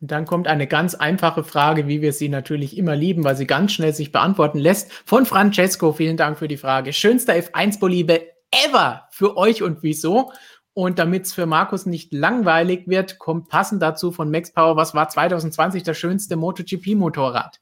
Und 0.00 0.10
dann 0.10 0.24
kommt 0.24 0.48
eine 0.48 0.66
ganz 0.66 0.94
einfache 0.94 1.44
Frage, 1.44 1.88
wie 1.88 2.00
wir 2.00 2.14
sie 2.14 2.30
natürlich 2.30 2.78
immer 2.78 2.96
lieben, 2.96 3.22
weil 3.22 3.36
sie 3.36 3.46
ganz 3.46 3.72
schnell 3.72 3.92
sich 3.92 4.12
beantworten 4.12 4.58
lässt. 4.58 4.90
Von 5.04 5.26
Francesco, 5.26 5.92
vielen 5.92 6.16
Dank 6.16 6.38
für 6.38 6.48
die 6.48 6.56
Frage. 6.56 6.94
Schönster 6.94 7.34
F1-Poliebe 7.34 8.34
ever 8.54 9.08
für 9.10 9.36
euch 9.36 9.62
und 9.62 9.82
wieso? 9.82 10.32
Und 10.74 10.98
damit 10.98 11.26
es 11.26 11.32
für 11.32 11.46
Markus 11.46 11.86
nicht 11.86 12.12
langweilig 12.12 12.88
wird, 12.88 13.20
kommt 13.20 13.48
passend 13.48 13.80
dazu 13.80 14.10
von 14.10 14.30
Max 14.30 14.52
Power, 14.52 14.76
was 14.76 14.92
war 14.92 15.08
2020 15.08 15.84
das 15.84 15.96
schönste 15.96 16.34
MotoGP-Motorrad? 16.34 17.60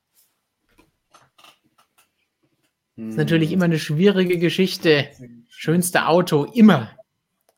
Hm. 2.97 3.11
Ist 3.11 3.19
natürlich 3.19 3.53
immer 3.53 3.67
eine 3.67 3.79
schwierige 3.79 4.39
Geschichte. 4.39 5.11
Schönste 5.49 6.07
Auto, 6.07 6.45
immer. 6.45 6.91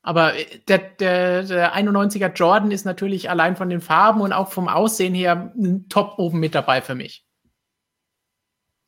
Aber 0.02 0.32
der, 0.68 0.78
der, 0.78 1.44
der 1.44 1.74
91er 1.74 2.32
Jordan 2.34 2.72
ist 2.72 2.84
natürlich 2.84 3.30
allein 3.30 3.56
von 3.56 3.70
den 3.70 3.80
Farben 3.80 4.20
und 4.20 4.32
auch 4.32 4.50
vom 4.50 4.68
Aussehen 4.68 5.14
her 5.14 5.54
ein 5.56 5.88
Top 5.88 6.18
oben 6.18 6.40
mit 6.40 6.54
dabei 6.54 6.82
für 6.82 6.94
mich. 6.94 7.24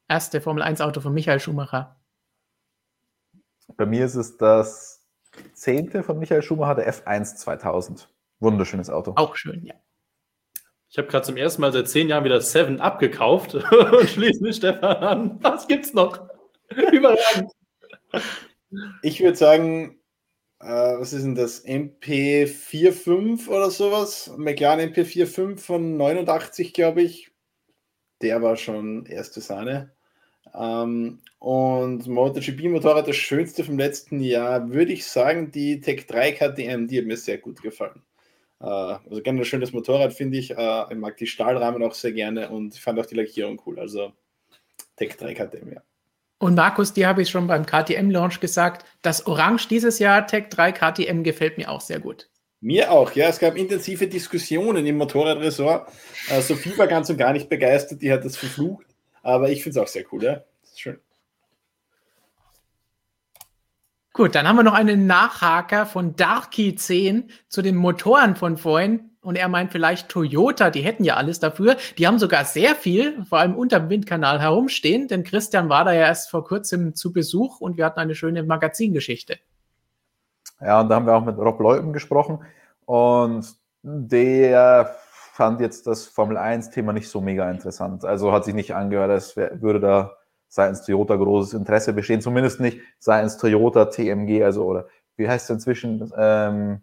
Erste 0.08 0.40
Formel 0.40 0.62
1 0.62 0.80
Auto 0.80 1.00
von 1.00 1.14
Michael 1.14 1.40
Schumacher. 1.40 1.96
Bei 3.76 3.86
mir 3.86 4.04
ist 4.04 4.14
es 4.14 4.36
das 4.36 4.95
Zehnte 5.54 6.02
von 6.02 6.18
Michael 6.18 6.42
Schumacher, 6.42 6.76
der 6.76 6.92
F1 6.92 7.36
2000. 7.36 8.08
Wunderschönes 8.40 8.90
Auto. 8.90 9.12
Auch 9.16 9.36
schön, 9.36 9.64
ja. 9.64 9.74
Ich 10.88 10.98
habe 10.98 11.08
gerade 11.08 11.26
zum 11.26 11.36
ersten 11.36 11.62
Mal 11.62 11.72
seit 11.72 11.88
zehn 11.88 12.08
Jahren 12.08 12.24
wieder 12.24 12.40
Seven 12.40 12.80
abgekauft 12.80 13.54
und 13.92 14.08
schließe 14.08 14.42
mich 14.42 14.56
Stefan 14.56 14.96
an. 14.96 15.38
Was 15.42 15.66
gibt's 15.66 15.92
noch? 15.92 16.28
Überragend. 16.70 17.50
Ich 19.02 19.20
würde 19.20 19.36
sagen, 19.36 19.98
äh, 20.60 20.66
was 20.98 21.12
ist 21.12 21.24
denn 21.24 21.34
das? 21.34 21.64
MP45 21.64 23.48
oder 23.48 23.70
sowas? 23.70 24.32
McLaren 24.36 24.80
MP45 24.80 25.58
von 25.58 25.96
89, 25.96 26.72
glaube 26.72 27.02
ich. 27.02 27.30
Der 28.22 28.42
war 28.42 28.56
schon 28.56 29.06
erste 29.06 29.40
Sahne. 29.40 29.92
Ähm, 30.54 31.20
und 31.38 32.06
MotoGP-Motorrad, 32.06 33.08
das 33.08 33.16
schönste 33.16 33.62
vom 33.62 33.78
letzten 33.78 34.20
Jahr, 34.20 34.70
würde 34.70 34.92
ich 34.92 35.06
sagen, 35.06 35.50
die 35.50 35.80
Tech 35.80 36.06
3 36.06 36.32
KTM, 36.32 36.86
die 36.86 36.98
hat 36.98 37.06
mir 37.06 37.16
sehr 37.16 37.38
gut 37.38 37.62
gefallen. 37.62 38.02
Äh, 38.60 38.64
also 38.64 39.22
gerne 39.22 39.40
ein 39.40 39.44
schönes 39.44 39.72
Motorrad, 39.72 40.14
finde 40.14 40.38
ich. 40.38 40.50
Äh, 40.50 40.84
ich 40.90 40.96
mag 40.96 41.16
die 41.16 41.26
Stahlrahmen 41.26 41.82
auch 41.82 41.94
sehr 41.94 42.12
gerne 42.12 42.48
und 42.48 42.74
ich 42.74 42.80
fand 42.80 42.98
auch 42.98 43.06
die 43.06 43.16
Lackierung 43.16 43.60
cool. 43.66 43.78
Also 43.78 44.12
Tech 44.96 45.16
3 45.16 45.34
KTM, 45.34 45.72
ja. 45.74 45.82
Und 46.38 46.54
Markus, 46.54 46.92
dir 46.92 47.08
habe 47.08 47.22
ich 47.22 47.30
schon 47.30 47.46
beim 47.46 47.64
KTM-Launch 47.64 48.40
gesagt, 48.40 48.84
das 49.00 49.26
Orange 49.26 49.68
dieses 49.68 49.98
Jahr, 49.98 50.26
Tech 50.26 50.48
3 50.50 50.72
KTM, 50.72 51.22
gefällt 51.22 51.56
mir 51.56 51.70
auch 51.70 51.80
sehr 51.80 51.98
gut. 51.98 52.28
Mir 52.60 52.90
auch, 52.90 53.12
ja. 53.12 53.28
Es 53.28 53.38
gab 53.38 53.56
intensive 53.56 54.06
Diskussionen 54.06 54.86
im 54.86 54.96
Motorradressort. 54.96 55.90
Äh, 56.30 56.40
Sophie 56.40 56.76
war 56.76 56.86
ganz 56.86 57.10
und 57.10 57.18
gar 57.18 57.32
nicht 57.32 57.48
begeistert, 57.48 58.02
die 58.02 58.12
hat 58.12 58.24
das 58.24 58.36
verflucht. 58.36 58.86
Aber 59.22 59.50
ich 59.50 59.62
finde 59.62 59.80
es 59.80 59.84
auch 59.84 59.88
sehr 59.88 60.04
cool, 60.12 60.22
ja. 60.22 60.44
Das 60.62 60.72
ist 60.72 60.80
schön. 60.80 60.98
Gut, 64.16 64.34
dann 64.34 64.48
haben 64.48 64.56
wir 64.56 64.62
noch 64.62 64.72
einen 64.72 65.06
Nachhaker 65.06 65.84
von 65.84 66.16
Darky10 66.16 67.24
zu 67.50 67.60
den 67.60 67.76
Motoren 67.76 68.34
von 68.34 68.56
vorhin. 68.56 69.10
Und 69.20 69.36
er 69.36 69.48
meint 69.48 69.72
vielleicht 69.72 70.08
Toyota, 70.08 70.70
die 70.70 70.80
hätten 70.80 71.04
ja 71.04 71.16
alles 71.16 71.38
dafür. 71.38 71.76
Die 71.98 72.06
haben 72.06 72.18
sogar 72.18 72.46
sehr 72.46 72.74
viel, 72.76 73.22
vor 73.26 73.40
allem 73.40 73.54
unter 73.54 73.78
dem 73.78 73.90
Windkanal 73.90 74.40
herumstehen, 74.40 75.06
denn 75.06 75.22
Christian 75.22 75.68
war 75.68 75.84
da 75.84 75.92
ja 75.92 76.06
erst 76.06 76.30
vor 76.30 76.44
kurzem 76.44 76.94
zu 76.94 77.12
Besuch 77.12 77.60
und 77.60 77.76
wir 77.76 77.84
hatten 77.84 78.00
eine 78.00 78.14
schöne 78.14 78.42
Magazingeschichte. 78.42 79.36
Ja, 80.62 80.80
und 80.80 80.88
da 80.88 80.94
haben 80.94 81.04
wir 81.04 81.14
auch 81.14 81.24
mit 81.24 81.36
Rob 81.36 81.60
Leupen 81.60 81.92
gesprochen 81.92 82.38
und 82.86 83.46
der 83.82 84.96
fand 85.34 85.60
jetzt 85.60 85.86
das 85.86 86.06
Formel 86.06 86.38
1-Thema 86.38 86.94
nicht 86.94 87.10
so 87.10 87.20
mega 87.20 87.50
interessant. 87.50 88.06
Also 88.06 88.32
hat 88.32 88.46
sich 88.46 88.54
nicht 88.54 88.74
angehört, 88.74 89.10
als 89.10 89.36
würde 89.36 89.80
da 89.80 90.16
seitens 90.56 90.82
Toyota 90.82 91.16
großes 91.16 91.52
Interesse 91.52 91.92
bestehen, 91.92 92.22
zumindest 92.22 92.60
nicht 92.60 92.80
seitens 92.98 93.36
Toyota 93.36 93.84
TMG, 93.84 94.42
also 94.42 94.64
oder 94.64 94.86
wie 95.16 95.28
heißt 95.28 95.44
es 95.44 95.50
inzwischen? 95.50 96.10
Ähm, 96.16 96.80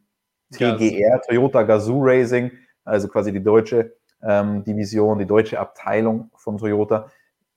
TGR, 0.51 1.19
Toyota 1.27 1.63
Gazoo 1.63 1.99
Racing, 2.03 2.51
also 2.85 3.07
quasi 3.07 3.33
die 3.33 3.43
deutsche 3.43 3.95
ähm, 4.21 4.63
Division, 4.63 5.17
die 5.17 5.25
deutsche 5.25 5.59
Abteilung 5.59 6.29
von 6.35 6.59
Toyota. 6.59 7.09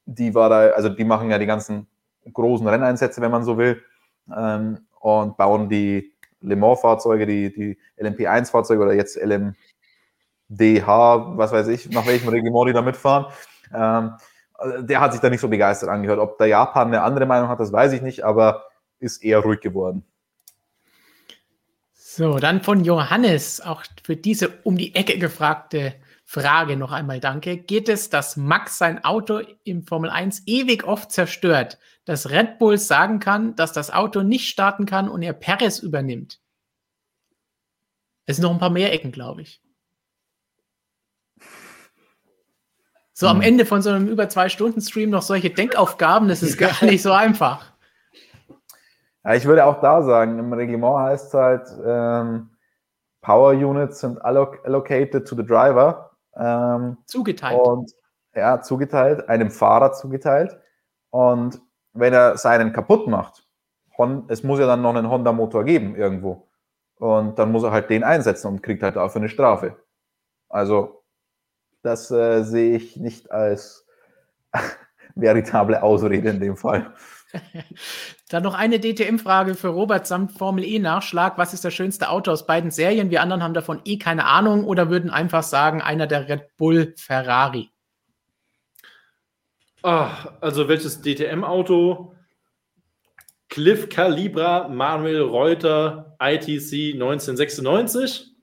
Die 0.07 0.35
war 0.35 0.49
da, 0.49 0.71
also 0.71 0.89
die 0.89 1.05
machen 1.05 1.31
ja 1.31 1.39
die 1.39 1.45
ganzen 1.45 1.87
großen 2.33 2.67
Renneinsätze, 2.67 3.21
wenn 3.21 3.31
man 3.31 3.45
so 3.45 3.59
will, 3.59 3.83
ähm, 4.35 4.87
und 5.01 5.37
bauen 5.37 5.69
die 5.69 6.15
Le 6.41 6.57
Mans-Fahrzeuge, 6.57 7.27
die, 7.27 7.53
die 7.53 7.79
LMP1-Fahrzeuge 8.03 8.83
oder 8.83 8.95
jetzt 8.95 9.19
LMDH, 9.19 9.57
was 11.37 11.53
weiß 11.53 11.69
ich, 11.69 11.91
nach 11.91 12.07
welchem 12.07 12.31
Reglement 12.31 12.71
die 12.71 12.73
da 12.73 12.81
mitfahren. 12.81 13.27
Ähm, 13.75 14.13
der 14.81 15.01
hat 15.01 15.13
sich 15.13 15.21
da 15.21 15.31
nicht 15.31 15.41
so 15.41 15.49
begeistert 15.49 15.89
angehört. 15.89 16.19
Ob 16.19 16.39
der 16.39 16.47
Japan 16.47 16.89
eine 16.89 17.03
andere 17.03 17.27
Meinung 17.27 17.49
hat, 17.49 17.61
das 17.61 17.73
weiß 17.73 17.93
ich 17.93 18.03
nicht, 18.03 18.25
aber 18.25 18.65
ist 18.99 19.23
eher 19.23 19.41
ruhig 19.41 19.61
geworden. 19.61 20.05
So, 21.93 22.39
dann 22.39 22.63
von 22.63 22.83
Johannes, 22.83 23.61
auch 23.61 23.83
für 24.03 24.17
diese 24.17 24.49
um 24.63 24.79
die 24.79 24.95
Ecke 24.95 25.19
gefragte 25.19 25.95
Frage 26.25 26.77
noch 26.77 26.91
einmal 26.91 27.21
danke. 27.21 27.57
Geht 27.57 27.89
es, 27.89 28.11
dass 28.11 28.37
Max 28.37 28.79
sein 28.79 29.05
Auto 29.05 29.43
im 29.65 29.85
Formel 29.85 30.11
1 30.11 30.43
ewig 30.47 30.85
oft 30.85 31.13
zerstört, 31.13 31.79
dass 32.05 32.31
Red 32.31 32.59
Bull 32.59 32.79
sagen 32.79 33.21
kann, 33.21 33.55
dass 33.55 33.73
das 33.73 33.93
Auto 33.93 34.23
nicht 34.23 34.49
starten 34.49 34.87
kann 34.87 35.09
und 35.09 35.23
er 35.23 35.35
Perez 35.35 35.79
übernimmt? 35.79 36.41
Es 38.25 38.37
sind 38.37 38.43
noch 38.43 38.51
ein 38.51 38.59
paar 38.59 38.71
mehr 38.71 38.93
Ecken, 38.93 39.13
glaube 39.13 39.43
ich. 39.43 39.63
So 43.19 43.29
am 43.29 43.39
hm. 43.39 43.45
Ende 43.45 43.65
von 43.65 43.81
so 43.81 43.89
einem 43.89 44.09
über 44.09 44.29
zwei 44.29 44.51
Stunden 44.51 44.83
Stream 44.83 45.09
noch 45.09 45.23
solche 45.23 45.49
Denkaufgaben, 45.49 46.29
das 46.29 46.43
ist 46.43 46.59
gar 46.59 46.85
nicht 46.85 47.01
so 47.01 47.13
einfach. 47.13 47.73
Ja, 49.25 49.35
ich 49.35 49.47
würde 49.47 49.65
auch 49.65 49.81
da 49.81 50.03
sagen, 50.03 50.39
im 50.39 50.53
Reglement 50.53 50.99
heißt 50.99 51.29
es 51.29 51.35
halt, 51.35 51.67
ähm, 51.83 52.51
Power 53.23 53.53
Units 53.53 54.01
sind 54.01 54.23
alloc 54.23 54.61
allocated 54.67 55.27
to 55.27 55.35
the 55.35 55.43
driver. 55.43 56.11
Ähm, 56.37 56.99
zugeteilt. 57.07 57.59
Und 57.59 57.91
ja, 58.35 58.61
zugeteilt, 58.61 59.27
einem 59.31 59.51
Fahrer 59.51 59.95
zugeteilt. 59.95 60.55
Und 61.09 61.59
wenn 61.95 62.13
er 62.13 62.37
seinen 62.37 62.75
kaputt 62.75 63.09
macht, 63.09 63.47
es 64.29 64.43
muss 64.43 64.61
ja 64.61 64.67
dann 64.67 64.83
noch 64.83 64.95
einen 64.95 65.09
Honda-Motor 65.09 65.65
geben 65.65 65.97
irgendwo. 65.97 66.47
Und 66.99 67.39
dann 67.39 67.51
muss 67.51 67.63
er 67.65 67.73
halt 67.73 67.89
den 67.89 68.05
einsetzen 68.05 68.49
und 68.49 68.63
kriegt 68.63 68.83
halt 68.83 68.97
dafür 68.97 69.23
eine 69.23 69.31
Strafe. 69.31 69.75
Also, 70.51 70.96
das 71.87 72.11
äh, 72.11 72.43
sehe 72.43 72.77
ich 72.77 72.97
nicht 72.97 73.31
als 73.31 73.87
veritable 75.15 75.83
Ausrede 75.83 76.29
in 76.29 76.41
dem 76.41 76.57
Fall. 76.57 76.93
Dann 78.29 78.43
noch 78.43 78.55
eine 78.55 78.81
DTM-Frage 78.81 79.55
für 79.55 79.69
Robert 79.69 80.07
samt 80.07 80.33
Formel 80.33 80.65
E-Nachschlag. 80.65 81.39
Was 81.39 81.55
ist 81.55 81.65
das 81.65 81.75
schönste 81.75 82.11
Auto 82.11 82.33
aus 82.33 82.47
beiden 82.47 82.71
Serien? 82.71 83.11
Wir 83.11 83.23
anderen 83.23 83.43
haben 83.43 83.55
davon 83.55 83.81
eh 83.85 83.99
keine 83.99 84.27
Ahnung 84.27 84.65
oder 84.65 84.91
würden 84.91 85.11
einfach 85.11 85.45
sagen, 85.45 85.81
einer 85.81 86.07
der 86.07 86.29
Red 86.29 86.57
Bull 86.57 86.95
Ferrari. 86.97 87.71
Ach, 89.83 90.33
also 90.41 90.69
welches 90.69 91.01
DTM-Auto? 91.01 92.15
Cliff 93.49 93.89
Calibra 93.89 94.67
Manuel 94.69 95.23
Reuter 95.23 96.17
ITC 96.19 96.95
1996. 96.95 98.36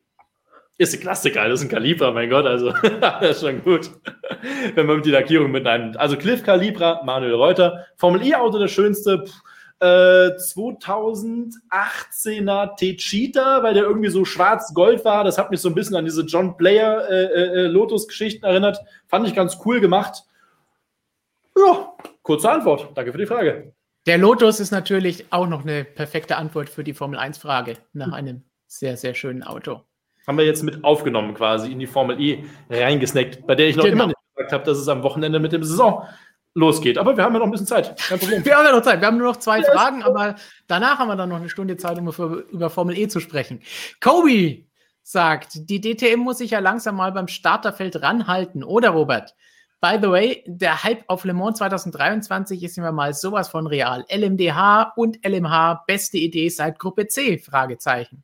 Ist 0.77 0.95
ein 0.95 1.01
Klassiker, 1.01 1.47
das 1.47 1.59
ist 1.59 1.67
ein 1.67 1.69
Kaliber, 1.69 2.11
mein 2.11 2.31
Gott, 2.31 2.47
also 2.47 2.71
das 3.01 3.21
ist 3.21 3.41
schon 3.41 3.63
gut. 3.63 3.91
Wenn 4.73 4.87
man 4.87 5.03
die 5.03 5.11
Lackierung 5.11 5.51
mit 5.51 5.67
einem, 5.67 5.95
also 5.97 6.17
Cliff 6.17 6.41
Calibra, 6.43 7.03
Manuel 7.03 7.35
Reuter, 7.35 7.85
Formel 7.95 8.25
E-Auto 8.25 8.57
das 8.57 8.71
schönste, 8.71 9.23
äh, 9.79 10.31
2018er 10.35 12.75
T-Cheetah, 12.75 13.61
weil 13.61 13.75
der 13.75 13.83
irgendwie 13.83 14.09
so 14.09 14.25
schwarz-gold 14.25 15.05
war. 15.05 15.23
Das 15.23 15.37
hat 15.37 15.51
mich 15.51 15.61
so 15.61 15.69
ein 15.69 15.75
bisschen 15.75 15.95
an 15.95 16.05
diese 16.05 16.23
John 16.23 16.57
Player 16.57 17.07
äh, 17.07 17.25
äh, 17.25 17.67
Lotus-Geschichten 17.67 18.45
erinnert. 18.45 18.79
Fand 19.07 19.27
ich 19.27 19.35
ganz 19.35 19.59
cool 19.65 19.79
gemacht. 19.79 20.23
Ja, 21.55 21.93
kurze 22.23 22.49
Antwort. 22.49 22.89
Danke 22.95 23.11
für 23.11 23.19
die 23.19 23.27
Frage. 23.27 23.75
Der 24.07 24.17
Lotus 24.17 24.59
ist 24.59 24.71
natürlich 24.71 25.31
auch 25.31 25.47
noch 25.47 25.61
eine 25.63 25.85
perfekte 25.85 26.37
Antwort 26.37 26.69
für 26.69 26.83
die 26.83 26.93
Formel 26.93 27.19
1-Frage 27.19 27.77
nach 27.93 28.11
einem 28.11 28.41
sehr, 28.67 28.97
sehr 28.97 29.13
schönen 29.13 29.43
Auto 29.43 29.83
haben 30.27 30.37
wir 30.37 30.45
jetzt 30.45 30.63
mit 30.63 30.83
aufgenommen 30.83 31.33
quasi 31.33 31.71
in 31.71 31.79
die 31.79 31.87
Formel 31.87 32.19
E 32.19 32.43
reingesnackt, 32.69 33.45
bei 33.45 33.55
der 33.55 33.67
ich 33.67 33.75
noch 33.75 33.83
genau. 33.83 33.95
immer 33.95 34.07
nicht 34.07 34.17
gesagt 34.35 34.53
habe, 34.53 34.63
dass 34.63 34.77
es 34.77 34.87
am 34.87 35.03
Wochenende 35.03 35.39
mit 35.39 35.51
dem 35.51 35.63
Saison 35.63 36.07
losgeht. 36.55 36.97
Aber 36.97 37.17
wir 37.17 37.23
haben 37.23 37.33
ja 37.33 37.39
noch 37.39 37.47
ein 37.47 37.51
bisschen 37.51 37.67
Zeit. 37.67 37.99
Kein 37.99 38.19
Problem. 38.19 38.45
Wir 38.45 38.55
haben 38.55 38.65
ja 38.65 38.71
noch 38.71 38.83
Zeit. 38.83 39.01
Wir 39.01 39.07
haben 39.07 39.17
nur 39.17 39.27
noch 39.27 39.37
zwei 39.37 39.59
ja, 39.59 39.71
Fragen, 39.71 40.03
aber 40.03 40.35
danach 40.67 40.99
haben 40.99 41.07
wir 41.07 41.15
dann 41.15 41.29
noch 41.29 41.37
eine 41.37 41.49
Stunde 41.49 41.77
Zeit, 41.77 41.97
um 41.97 42.07
über 42.51 42.69
Formel 42.69 42.97
E 42.97 43.07
zu 43.07 43.19
sprechen. 43.19 43.61
Kobe 43.99 44.65
sagt, 45.01 45.69
die 45.69 45.81
DTM 45.81 46.19
muss 46.19 46.37
sich 46.37 46.51
ja 46.51 46.59
langsam 46.59 46.95
mal 46.95 47.11
beim 47.11 47.27
Starterfeld 47.27 48.01
ranhalten, 48.01 48.63
oder 48.63 48.91
Robert? 48.91 49.35
By 49.81 49.97
the 50.01 50.09
way, 50.09 50.43
der 50.47 50.83
Hype 50.83 51.03
auf 51.07 51.25
Le 51.25 51.33
Mans 51.33 51.57
2023 51.57 52.63
ist 52.63 52.77
immer 52.77 52.93
mal 52.93 53.13
sowas 53.13 53.49
von 53.49 53.67
real. 53.67 54.05
LMDH 54.09 54.93
und 54.95 55.19
LMH, 55.25 55.83
beste 55.87 56.17
Idee 56.17 56.47
seit 56.47 56.79
Gruppe 56.79 57.07
C? 57.07 57.37
Fragezeichen. 57.37 58.23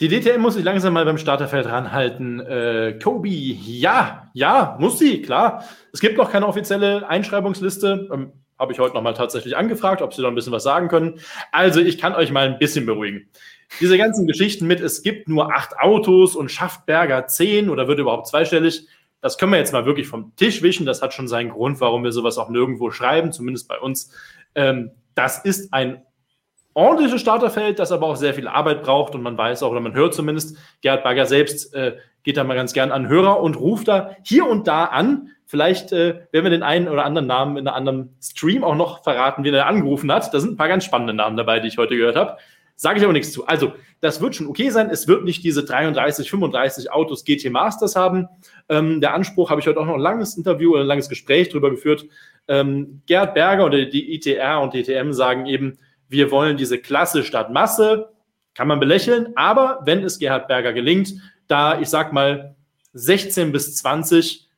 Die 0.00 0.08
DTM 0.08 0.40
muss 0.40 0.54
sich 0.54 0.64
langsam 0.64 0.94
mal 0.94 1.04
beim 1.04 1.18
Starterfeld 1.18 1.66
ranhalten. 1.66 2.40
Äh, 2.40 2.98
Kobe, 3.02 3.28
ja, 3.28 4.30
ja, 4.32 4.76
muss 4.80 4.98
sie, 4.98 5.20
klar. 5.20 5.62
Es 5.92 6.00
gibt 6.00 6.16
noch 6.16 6.32
keine 6.32 6.46
offizielle 6.46 7.06
Einschreibungsliste. 7.06 8.08
Ähm, 8.10 8.32
Habe 8.58 8.72
ich 8.72 8.78
heute 8.78 8.94
nochmal 8.94 9.12
tatsächlich 9.12 9.58
angefragt, 9.58 10.00
ob 10.00 10.14
sie 10.14 10.22
da 10.22 10.28
ein 10.28 10.34
bisschen 10.34 10.52
was 10.52 10.62
sagen 10.62 10.88
können. 10.88 11.20
Also, 11.52 11.80
ich 11.80 11.98
kann 11.98 12.14
euch 12.14 12.32
mal 12.32 12.46
ein 12.46 12.58
bisschen 12.58 12.86
beruhigen. 12.86 13.28
Diese 13.78 13.98
ganzen 13.98 14.26
Geschichten 14.26 14.66
mit, 14.66 14.80
es 14.80 15.02
gibt 15.02 15.28
nur 15.28 15.54
acht 15.54 15.78
Autos 15.78 16.34
und 16.34 16.50
schafft 16.50 16.86
Berger 16.86 17.26
zehn 17.26 17.68
oder 17.68 17.86
wird 17.86 17.98
überhaupt 17.98 18.26
zweistellig, 18.26 18.86
das 19.20 19.36
können 19.36 19.52
wir 19.52 19.58
jetzt 19.58 19.74
mal 19.74 19.84
wirklich 19.84 20.08
vom 20.08 20.34
Tisch 20.36 20.62
wischen. 20.62 20.86
Das 20.86 21.02
hat 21.02 21.12
schon 21.12 21.28
seinen 21.28 21.50
Grund, 21.50 21.78
warum 21.82 22.04
wir 22.04 22.12
sowas 22.12 22.38
auch 22.38 22.48
nirgendwo 22.48 22.90
schreiben, 22.90 23.32
zumindest 23.32 23.68
bei 23.68 23.78
uns. 23.78 24.10
Ähm, 24.54 24.92
das 25.14 25.44
ist 25.44 25.74
ein 25.74 26.02
ordentliches 26.74 27.20
Starterfeld, 27.20 27.78
das 27.78 27.92
aber 27.92 28.06
auch 28.06 28.16
sehr 28.16 28.34
viel 28.34 28.48
Arbeit 28.48 28.82
braucht 28.82 29.14
und 29.14 29.22
man 29.22 29.36
weiß 29.36 29.62
auch, 29.62 29.70
oder 29.70 29.80
man 29.80 29.94
hört 29.94 30.14
zumindest, 30.14 30.56
Gerhard 30.82 31.02
Bagger 31.02 31.26
selbst 31.26 31.74
äh, 31.74 31.96
geht 32.22 32.36
da 32.36 32.44
mal 32.44 32.54
ganz 32.54 32.72
gern 32.72 32.92
an 32.92 33.08
Hörer 33.08 33.40
und 33.40 33.58
ruft 33.58 33.88
da 33.88 34.16
hier 34.22 34.46
und 34.46 34.66
da 34.66 34.84
an. 34.84 35.30
Vielleicht 35.46 35.92
äh, 35.92 36.20
werden 36.30 36.44
wir 36.44 36.50
den 36.50 36.62
einen 36.62 36.88
oder 36.88 37.04
anderen 37.04 37.26
Namen 37.26 37.56
in 37.56 37.66
einem 37.66 37.76
anderen 37.76 38.16
Stream 38.22 38.62
auch 38.62 38.76
noch 38.76 39.02
verraten, 39.02 39.42
wie 39.42 39.50
er 39.50 39.66
angerufen 39.66 40.12
hat. 40.12 40.32
Da 40.32 40.38
sind 40.38 40.52
ein 40.52 40.56
paar 40.56 40.68
ganz 40.68 40.84
spannende 40.84 41.14
Namen 41.14 41.36
dabei, 41.36 41.58
die 41.58 41.68
ich 41.68 41.78
heute 41.78 41.96
gehört 41.96 42.16
habe. 42.16 42.36
Sage 42.76 42.98
ich 42.98 43.04
aber 43.04 43.12
nichts 43.12 43.32
zu. 43.32 43.46
Also, 43.46 43.72
das 44.00 44.22
wird 44.22 44.36
schon 44.36 44.46
okay 44.46 44.70
sein. 44.70 44.88
Es 44.88 45.06
wird 45.06 45.24
nicht 45.24 45.44
diese 45.44 45.64
33, 45.64 46.30
35 46.30 46.90
Autos 46.90 47.24
GT 47.24 47.50
Masters 47.50 47.94
haben. 47.94 48.28
Ähm, 48.70 49.02
der 49.02 49.12
Anspruch 49.12 49.50
habe 49.50 49.60
ich 49.60 49.66
heute 49.66 49.80
auch 49.80 49.86
noch 49.86 49.94
ein 49.94 50.00
langes 50.00 50.36
Interview 50.36 50.72
oder 50.72 50.80
ein 50.82 50.86
langes 50.86 51.08
Gespräch 51.08 51.50
darüber 51.50 51.70
geführt. 51.70 52.06
Ähm, 52.48 53.02
Gerhard 53.06 53.34
Berger 53.34 53.66
oder 53.66 53.84
die 53.84 54.14
ITR 54.14 54.62
und 54.62 54.72
DTM 54.72 55.12
sagen 55.12 55.44
eben, 55.46 55.78
wir 56.10 56.30
wollen 56.30 56.56
diese 56.56 56.78
Klasse 56.78 57.24
statt 57.24 57.50
Masse, 57.50 58.10
kann 58.54 58.68
man 58.68 58.80
belächeln, 58.80 59.32
aber 59.36 59.80
wenn 59.84 60.04
es 60.04 60.18
Gerhard 60.18 60.48
Berger 60.48 60.72
gelingt, 60.72 61.14
da 61.46 61.80
ich 61.80 61.88
sag 61.88 62.12
mal 62.12 62.56
16 62.92 63.52
bis 63.52 63.76
20 63.76 64.48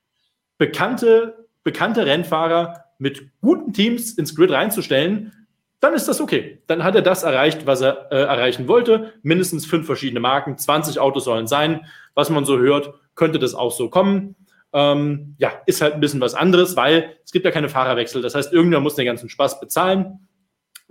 bekannte, 0.59 1.47
bekannte 1.63 2.07
Rennfahrer 2.07 2.85
mit 2.99 3.31
guten 3.41 3.73
Teams 3.73 4.13
ins 4.13 4.35
Grid 4.35 4.51
reinzustellen, 4.51 5.33
dann 5.81 5.95
ist 5.95 6.07
das 6.07 6.21
okay. 6.21 6.63
Dann 6.69 6.85
hat 6.85 6.95
er 6.95 7.03
das 7.03 7.25
erreicht, 7.25 7.67
was 7.67 7.81
er 7.81 8.11
äh, 8.13 8.23
erreichen 8.23 8.69
wollte. 8.69 9.13
Mindestens 9.23 9.67
fünf 9.67 9.85
verschiedene 9.85 10.21
Marken, 10.21 10.57
20 10.57 11.01
Autos 11.01 11.25
sollen 11.25 11.49
sein. 11.49 11.85
Was 12.15 12.31
man 12.31 12.45
so 12.45 12.59
hört, 12.59 12.95
könnte 13.17 13.41
das 13.41 13.55
auch 13.55 13.73
so 13.73 13.91
kommen. 13.91 14.37
Ähm, 14.73 15.35
ja, 15.39 15.53
ist 15.67 15.83
halt 15.83 15.95
ein 15.95 16.01
bisschen 16.01 16.21
was 16.21 16.35
anderes, 16.35 16.77
weil 16.77 17.17
es 17.25 17.33
gibt 17.33 17.45
ja 17.45 17.51
keine 17.51 17.69
Fahrerwechsel. 17.69 18.23
Das 18.23 18.37
heißt, 18.37 18.53
irgendwer 18.53 18.81
muss 18.81 18.95
den 18.95 19.07
ganzen 19.07 19.29
Spaß 19.29 19.59
bezahlen. 19.59 20.29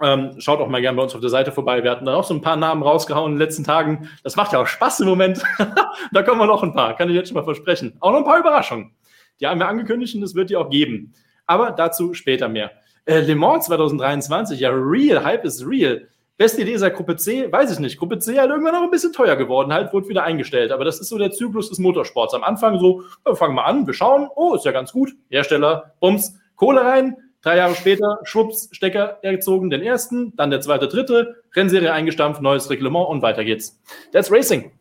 Ähm, 0.01 0.39
schaut 0.39 0.59
auch 0.59 0.67
mal 0.67 0.81
gerne 0.81 0.95
bei 0.95 1.03
uns 1.03 1.13
auf 1.13 1.21
der 1.21 1.29
Seite 1.29 1.51
vorbei. 1.51 1.83
Wir 1.83 1.91
hatten 1.91 2.05
da 2.05 2.15
auch 2.15 2.23
so 2.23 2.33
ein 2.33 2.41
paar 2.41 2.55
Namen 2.55 2.83
rausgehauen 2.83 3.31
in 3.31 3.37
den 3.37 3.45
letzten 3.45 3.63
Tagen. 3.63 4.09
Das 4.23 4.35
macht 4.35 4.53
ja 4.53 4.61
auch 4.61 4.67
Spaß 4.67 5.01
im 5.01 5.07
Moment. 5.07 5.43
da 6.11 6.23
kommen 6.23 6.39
wir 6.39 6.47
noch 6.47 6.63
ein 6.63 6.73
paar, 6.73 6.95
kann 6.95 7.09
ich 7.09 7.15
jetzt 7.15 7.29
schon 7.29 7.35
mal 7.35 7.43
versprechen. 7.43 7.97
Auch 7.99 8.11
noch 8.11 8.19
ein 8.19 8.25
paar 8.25 8.39
Überraschungen. 8.39 8.95
Die 9.39 9.47
haben 9.47 9.59
wir 9.59 9.67
angekündigt 9.67 10.15
und 10.15 10.23
es 10.23 10.35
wird 10.35 10.49
die 10.49 10.55
auch 10.55 10.69
geben. 10.69 11.13
Aber 11.45 11.71
dazu 11.71 12.13
später 12.13 12.47
mehr. 12.47 12.71
Äh, 13.05 13.21
Le 13.21 13.35
Mans 13.35 13.65
2023, 13.65 14.59
ja, 14.59 14.69
real, 14.71 15.23
Hype 15.23 15.43
ist 15.45 15.65
real. 15.65 16.07
Beste 16.37 16.61
Idee 16.61 16.77
seit 16.77 16.95
Gruppe 16.95 17.17
C, 17.17 17.51
weiß 17.51 17.71
ich 17.71 17.79
nicht. 17.79 17.99
Gruppe 17.99 18.17
C 18.17 18.39
halt 18.39 18.49
irgendwann 18.49 18.73
noch 18.73 18.81
ein 18.83 18.89
bisschen 18.89 19.13
teuer 19.13 19.35
geworden, 19.35 19.71
halt, 19.71 19.93
wurde 19.93 20.07
wieder 20.07 20.23
eingestellt. 20.23 20.71
Aber 20.71 20.85
das 20.85 20.99
ist 20.99 21.09
so 21.09 21.17
der 21.17 21.31
Zyklus 21.31 21.69
des 21.69 21.77
Motorsports. 21.77 22.33
Am 22.33 22.43
Anfang 22.43 22.79
so, 22.79 23.03
fangen 23.33 23.55
wir 23.55 23.65
an, 23.65 23.85
wir 23.85 23.93
schauen, 23.93 24.27
oh, 24.35 24.55
ist 24.55 24.65
ja 24.65 24.71
ganz 24.71 24.91
gut. 24.91 25.11
Hersteller, 25.29 25.93
Bums, 25.99 26.39
Kohle 26.55 26.81
rein. 26.81 27.17
Drei 27.41 27.57
Jahre 27.57 27.75
später, 27.75 28.19
schwupps, 28.23 28.69
Stecker 28.71 29.19
erzogen, 29.23 29.69
den 29.69 29.81
ersten, 29.81 30.35
dann 30.35 30.51
der 30.51 30.61
zweite, 30.61 30.87
dritte, 30.87 31.43
Rennserie 31.55 31.91
eingestampft, 31.91 32.41
neues 32.41 32.69
Reglement 32.69 33.09
und 33.09 33.21
weiter 33.21 33.43
geht's. 33.43 33.79
That's 34.11 34.31
Racing. 34.31 34.71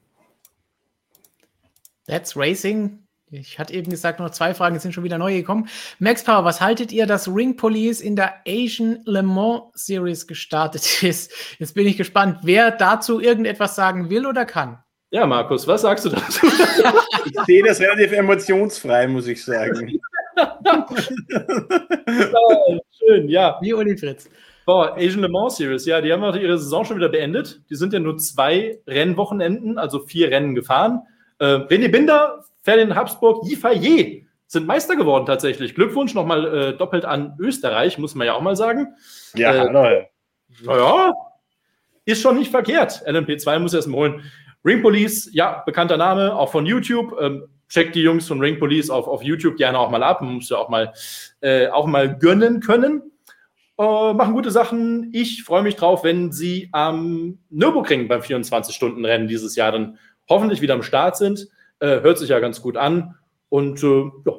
That's 2.06 2.36
Racing. 2.36 2.98
Ich 3.32 3.60
hatte 3.60 3.72
eben 3.72 3.90
gesagt, 3.90 4.18
noch 4.18 4.30
zwei 4.30 4.54
Fragen 4.54 4.78
sind 4.80 4.92
schon 4.92 5.04
wieder 5.04 5.16
neu 5.16 5.32
gekommen. 5.32 5.68
Max 6.00 6.24
Power, 6.24 6.44
was 6.44 6.60
haltet 6.60 6.90
ihr, 6.90 7.06
dass 7.06 7.28
Ring 7.28 7.56
Police 7.56 8.00
in 8.00 8.16
der 8.16 8.34
Asian 8.46 9.00
Le 9.04 9.22
Mans 9.22 9.62
Series 9.74 10.26
gestartet 10.26 11.02
ist? 11.02 11.32
Jetzt 11.58 11.74
bin 11.74 11.86
ich 11.86 11.96
gespannt, 11.96 12.40
wer 12.42 12.72
dazu 12.72 13.20
irgendetwas 13.20 13.76
sagen 13.76 14.10
will 14.10 14.26
oder 14.26 14.44
kann. 14.44 14.82
Ja, 15.12 15.26
Markus, 15.26 15.66
was 15.66 15.82
sagst 15.82 16.04
du 16.04 16.10
dazu? 16.10 16.46
ich 17.24 17.40
sehe 17.46 17.64
das 17.64 17.80
relativ 17.80 18.12
emotionsfrei, 18.12 19.08
muss 19.08 19.26
ich 19.28 19.44
sagen. 19.44 19.98
oh, 22.34 22.78
schön, 22.98 23.28
ja. 23.28 23.58
Wie 23.60 23.74
Uli 23.74 23.96
Fritz. 23.96 24.28
Boah, 24.66 24.94
Asian 24.96 25.20
Le 25.20 25.28
Mans 25.28 25.56
Series, 25.56 25.86
ja, 25.86 26.00
die 26.00 26.12
haben 26.12 26.22
auch 26.22 26.36
ihre 26.36 26.58
Saison 26.58 26.84
schon 26.84 26.96
wieder 26.96 27.08
beendet. 27.08 27.60
Die 27.70 27.74
sind 27.74 27.92
ja 27.92 27.98
nur 27.98 28.18
zwei 28.18 28.78
Rennwochenenden, 28.86 29.78
also 29.78 30.00
vier 30.00 30.30
Rennen 30.30 30.54
gefahren. 30.54 31.02
Äh, 31.38 31.44
René 31.44 31.90
Binder 31.90 32.44
Ferdinand 32.62 32.96
Habsburg, 32.96 33.44
Yifaye 33.46 34.26
sind 34.46 34.66
Meister 34.66 34.96
geworden 34.96 35.26
tatsächlich. 35.26 35.74
Glückwunsch 35.74 36.14
nochmal 36.14 36.54
äh, 36.54 36.76
doppelt 36.76 37.04
an 37.04 37.36
Österreich, 37.38 37.98
muss 37.98 38.14
man 38.14 38.26
ja 38.26 38.34
auch 38.34 38.42
mal 38.42 38.56
sagen. 38.56 38.94
Ja, 39.34 39.64
äh. 39.64 40.06
Naja, 40.64 41.12
ist 42.04 42.20
schon 42.20 42.36
nicht 42.36 42.50
verkehrt. 42.50 43.02
LMP2 43.06 43.58
muss 43.60 43.74
erst 43.74 43.88
mal 43.88 43.98
holen. 43.98 44.30
Ring 44.64 44.82
Police, 44.82 45.30
ja, 45.32 45.62
bekannter 45.64 45.96
Name, 45.96 46.34
auch 46.34 46.50
von 46.50 46.66
YouTube. 46.66 47.16
Ähm, 47.20 47.48
checkt 47.68 47.94
die 47.94 48.02
Jungs 48.02 48.26
von 48.26 48.40
Ring 48.40 48.58
Police 48.58 48.90
auf, 48.90 49.06
auf 49.06 49.22
YouTube 49.22 49.56
gerne 49.56 49.78
auch 49.78 49.90
mal 49.90 50.02
ab. 50.02 50.20
Man 50.20 50.34
muss 50.34 50.50
ja 50.50 50.58
auch 50.58 50.68
mal, 50.68 50.92
äh, 51.40 51.68
auch 51.68 51.86
mal 51.86 52.18
gönnen 52.18 52.60
können. 52.60 53.10
Äh, 53.78 54.12
machen 54.12 54.34
gute 54.34 54.50
Sachen. 54.50 55.10
Ich 55.14 55.44
freue 55.44 55.62
mich 55.62 55.76
drauf, 55.76 56.04
wenn 56.04 56.32
sie 56.32 56.68
am 56.72 57.38
Nürburgring 57.48 58.08
beim 58.08 58.20
24-Stunden-Rennen 58.20 59.28
dieses 59.28 59.56
Jahr 59.56 59.72
dann 59.72 59.98
hoffentlich 60.28 60.60
wieder 60.60 60.74
am 60.74 60.82
Start 60.82 61.16
sind. 61.16 61.48
Äh, 61.78 62.00
hört 62.00 62.18
sich 62.18 62.28
ja 62.28 62.40
ganz 62.40 62.60
gut 62.60 62.76
an. 62.76 63.14
Und 63.48 63.82
äh, 63.82 64.02
ja, 64.26 64.32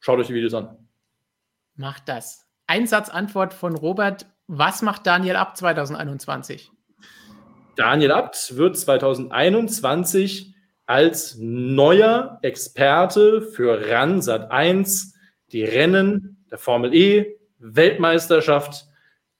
schaut 0.00 0.18
euch 0.18 0.28
die 0.28 0.34
Videos 0.34 0.54
an. 0.54 0.78
Macht 1.76 2.08
das. 2.08 2.46
Einsatzantwort 2.66 3.52
von 3.52 3.76
Robert. 3.76 4.26
Was 4.46 4.80
macht 4.80 5.06
Daniel 5.06 5.36
ab 5.36 5.56
2021? 5.56 6.70
Daniel 7.76 8.12
Abt 8.12 8.56
wird 8.56 8.76
2021 8.78 10.54
als 10.86 11.36
neuer 11.38 12.38
Experte 12.42 13.42
für 13.42 13.90
Ransat 13.90 14.50
1 14.50 15.14
die 15.52 15.64
Rennen 15.64 16.44
der 16.50 16.58
Formel 16.58 16.94
E, 16.94 17.36
Weltmeisterschaft, 17.58 18.86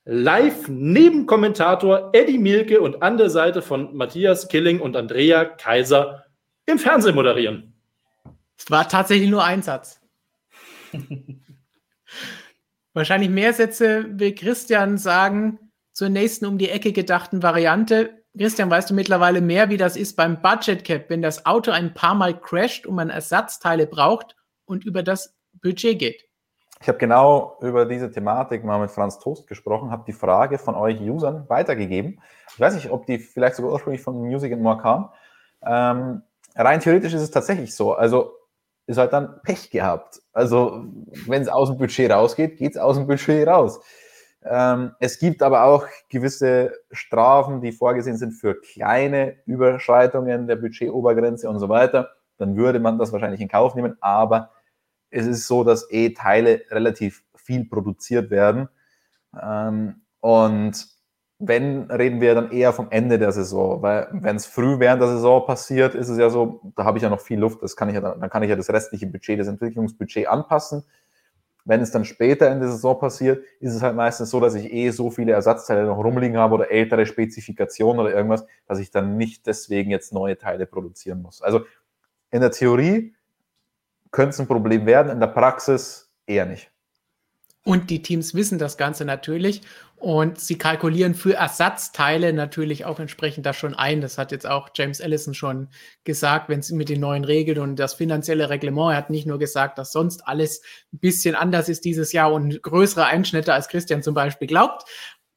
live 0.05 0.69
neben 0.69 1.27
Kommentator 1.27 2.11
Eddie 2.13 2.39
Mielke 2.39 2.81
und 2.81 3.03
an 3.03 3.17
der 3.17 3.31
Seite 3.31 3.63
von 3.63 3.95
Matthias 3.97 4.49
Killing 4.49 4.81
und 4.81 4.97
Andrea 4.97 5.45
Kaiser 5.45 6.25
im 6.67 6.79
Fernsehen 6.79 7.15
moderieren. 7.15 7.75
Es 8.57 8.71
war 8.71 8.89
tatsächlich 8.89 9.31
nur 9.31 9.45
ein 9.45 9.63
Satz. 9.63 10.01
Wahrscheinlich 12.93 13.31
mehr 13.31 13.53
Sätze 13.53 14.07
will 14.19 14.35
Christian 14.35 14.99
sagen 14.99 15.59
zur 15.93 16.09
nächsten 16.09 16.47
um 16.47 16.59
die 16.59 16.71
Ecke 16.71 16.93
gedachten 16.93 17.43
Variante. 17.43 18.24
Christian, 18.37 18.71
weißt 18.71 18.91
du 18.91 18.95
mittlerweile 18.95 19.41
mehr, 19.41 19.69
wie 19.69 19.77
das 19.77 19.97
ist 19.97 20.17
beim 20.17 20.43
Budget 20.43 20.85
Cap, 20.85 21.05
wenn 21.09 21.23
das 21.23 21.47
Auto 21.47 21.71
ein 21.71 21.95
paar 21.95 22.15
Mal 22.15 22.39
crasht 22.39 22.85
und 22.87 22.97
man 22.97 23.11
Ersatzteile 23.11 23.87
braucht 23.87 24.35
und 24.65 24.85
über 24.85 25.03
das 25.03 25.37
Budget 25.63 25.99
geht? 25.99 26.29
Ich 26.81 26.89
habe 26.89 26.99
genau 26.99 27.57
über 27.61 27.87
diese 27.87 28.11
Thematik 28.11 28.65
mal 28.65 28.79
mit 28.79 28.91
Franz 28.91 29.19
Toast 29.19 29.47
gesprochen, 29.47 29.91
habe 29.91 30.05
die 30.07 30.13
Frage 30.13 30.59
von 30.59 30.75
euch 30.75 31.01
Usern 31.01 31.49
weitergegeben. 31.49 32.21
Ich 32.53 32.61
weiß 32.61 32.75
nicht, 32.75 32.91
ob 32.91 33.07
die 33.07 33.19
vielleicht 33.19 33.57
sogar 33.57 33.73
ursprünglich 33.73 34.03
von 34.03 34.21
Music 34.21 34.53
and 34.53 34.63
More 34.63 34.79
kam. 34.79 35.11
Ähm, 35.65 36.23
rein 36.57 36.81
theoretisch 36.81 37.15
ist 37.15 37.23
es 37.23 37.31
tatsächlich 37.31 37.75
so. 37.75 37.95
Also 37.95 38.33
ist 38.87 38.99
halt 38.99 39.13
dann 39.13 39.41
Pech 39.43 39.71
gehabt. 39.71 40.21
Also 40.33 40.85
wenn 41.27 41.41
es 41.41 41.49
aus 41.49 41.69
dem 41.71 41.79
Budget 41.79 42.11
rausgeht, 42.11 42.59
geht 42.59 42.73
es 42.73 42.77
aus 42.77 42.97
dem 42.97 43.07
Budget 43.07 43.47
raus. 43.47 43.81
Ähm, 44.45 44.93
es 45.01 45.19
gibt 45.19 45.43
aber 45.43 45.65
auch 45.65 45.87
gewisse 46.11 46.73
Strafen, 46.93 47.61
die 47.61 47.73
vorgesehen 47.73 48.17
sind 48.17 48.33
für 48.33 48.61
kleine 48.61 49.37
Überschreitungen 49.47 50.47
der 50.47 50.57
Budgetobergrenze 50.57 51.49
und 51.49 51.59
so 51.59 51.69
weiter. 51.69 52.11
Dann 52.37 52.57
würde 52.57 52.79
man 52.79 52.99
das 52.99 53.13
wahrscheinlich 53.13 53.41
in 53.41 53.49
Kauf 53.49 53.75
nehmen. 53.75 53.97
Aber 54.01 54.51
es 55.11 55.27
ist 55.27 55.47
so, 55.47 55.65
dass 55.65 55.91
eh 55.91 56.11
Teile 56.11 56.63
relativ 56.71 57.23
viel 57.37 57.65
produziert 57.65 58.31
werden. 58.31 58.69
Ähm, 59.41 60.03
und 60.21 60.87
wenn, 61.39 61.91
reden 61.91 62.21
wir 62.21 62.35
dann 62.35 62.51
eher 62.53 62.73
vom 62.73 62.91
Ende 62.91 63.19
der 63.19 63.33
Saison, 63.33 63.83
weil 63.83 64.09
wenn 64.13 64.37
es 64.37 64.47
früh 64.47 64.79
während 64.79 65.03
der 65.03 65.09
Saison 65.09 65.45
passiert, 65.47 65.95
ist 65.95 66.09
es 66.09 66.19
ja 66.19 66.31
so, 66.31 66.61
da 66.77 66.85
habe 66.85 66.99
ich 66.99 67.03
ja 67.03 67.11
noch 67.11 67.21
viel 67.21 67.39
Luft, 67.39 67.63
das 67.63 67.77
kann 67.77 67.89
ich 67.89 67.95
ja 67.95 68.01
dann, 68.01 68.21
dann 68.21 68.31
kann 68.31 68.43
ich 68.43 68.51
ja 68.51 68.57
das 68.57 68.71
restliche 68.71 69.07
Budget, 69.07 69.41
das 69.41 69.49
Entwicklungsbudget 69.49 70.29
anpassen. 70.29 70.85
Wenn 71.67 71.81
es 71.81 71.91
dann 71.91 72.05
später 72.05 72.53
in 72.53 72.61
der 72.61 72.71
Saison 72.71 72.99
passiert, 72.99 73.43
ist 73.59 73.75
es 73.75 73.83
halt 73.83 73.97
meistens 73.97 74.31
so, 74.31 74.39
dass 74.39 74.55
ich 74.55 74.71
eh 74.71 74.91
so 74.91 75.11
viele 75.11 75.33
Ersatzteile 75.33 75.87
noch 75.87 75.97
rumliegen 75.97 76.37
habe 76.37 76.55
oder 76.55 76.71
ältere 76.71 77.07
Spezifikationen 77.07 78.01
oder 78.01 78.15
irgendwas, 78.15 78.45
dass 78.67 78.79
ich 78.79 78.91
dann 78.91 79.17
nicht 79.17 79.47
deswegen 79.47 79.91
jetzt 79.91 80.13
neue 80.13 80.37
Teile 80.37 80.67
produzieren 80.67 81.23
muss. 81.23 81.41
Also 81.41 81.65
in 82.31 82.43
der 82.43 82.51
Theorie 82.51 83.15
könnte 84.11 84.31
es 84.31 84.41
ein 84.41 84.47
Problem 84.47 84.85
werden, 84.85 85.11
in 85.11 85.21
der 85.21 85.29
Praxis 85.29 86.13
eher 86.27 86.45
nicht. 86.47 86.71
Und 87.65 87.89
die 87.89 88.03
Teams 88.03 88.35
wissen 88.35 88.59
das 88.59 88.77
Ganze 88.77 89.07
natürlich 89.07 89.63
und 90.05 90.39
sie 90.39 90.59
kalkulieren 90.59 91.15
für 91.15 91.33
Ersatzteile 91.33 92.35
natürlich 92.35 92.85
auch 92.85 93.01
entsprechend 93.01 93.47
das 93.47 93.57
schon 93.57 93.73
ein. 93.73 94.03
Das 94.03 94.19
hat 94.19 94.33
jetzt 94.33 94.47
auch 94.47 94.69
James 94.75 95.01
Ellison 95.01 95.33
schon 95.33 95.69
gesagt, 96.05 96.51
wenn 96.51 96.61
es 96.61 96.71
mit 96.73 96.91
den 96.91 97.01
neuen 97.01 97.25
Regeln 97.25 97.59
und 97.59 97.77
das 97.77 97.95
finanzielle 97.95 98.51
Reglement, 98.51 98.93
er 98.93 98.99
hat 98.99 99.09
nicht 99.09 99.27
nur 99.27 99.39
gesagt, 99.39 99.79
dass 99.79 99.93
sonst 99.93 100.29
alles 100.29 100.61
ein 100.93 100.99
bisschen 100.99 101.35
anders 101.35 101.71
ist 101.71 101.87
dieses 101.87 102.13
Jahr 102.13 102.35
und 102.35 102.63
größere 102.63 103.07
Einschnitte 103.07 103.55
als 103.55 103.69
Christian 103.69 104.03
zum 104.03 104.13
Beispiel 104.13 104.47
glaubt, 104.47 104.85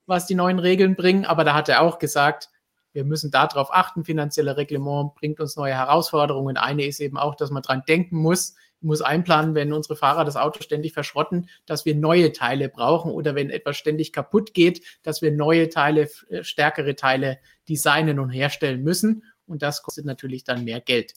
was 0.06 0.26
die 0.26 0.36
neuen 0.36 0.60
Regeln 0.60 0.98
bringen, 0.98 1.24
aber 1.24 1.46
da 1.46 1.54
hat 1.54 1.70
er 1.70 1.80
auch 1.80 1.98
gesagt, 1.98 2.50
wir 2.92 3.06
müssen 3.06 3.32
darauf 3.32 3.74
achten, 3.74 4.04
finanzielle 4.04 4.58
Reglement 4.58 5.16
bringt 5.16 5.40
uns 5.40 5.56
neue 5.56 5.76
Herausforderungen. 5.76 6.58
Eine 6.58 6.86
ist 6.86 7.00
eben 7.00 7.18
auch, 7.18 7.36
dass 7.36 7.52
man 7.52 7.62
dran 7.64 7.84
denken 7.88 8.18
muss, 8.18 8.56
muss 8.82 9.02
einplanen, 9.02 9.56
wenn 9.56 9.74
unsere 9.74 9.96
Fahrer 9.96 10.26
das 10.26 10.36
Auto 10.36 10.62
ständig 10.62 10.94
verschrotten, 10.94 11.50
dass 11.66 11.86
wir 11.86 11.96
neue 11.96 12.32
Teile 12.32 12.70
brauchen 12.70 13.12
oder 13.12 13.36
wenn 13.36 13.50
etwas 13.50 13.78
ständig 13.78 14.14
kaputt 14.14 14.54
geht, 14.54 14.84
dass 15.04 15.22
wir 15.22 15.32
neue 15.32 15.70
Teile, 15.70 16.10
äh, 16.30 16.44
stärkere 16.44 16.96
Teile 16.96 17.40
designen 17.68 18.20
und 18.20 18.30
herstellen 18.30 18.84
müssen. 18.84 19.24
Und 19.46 19.62
das 19.62 19.82
kostet 19.82 20.06
natürlich 20.06 20.44
dann 20.44 20.64
mehr 20.64 20.82
Geld. 20.82 21.14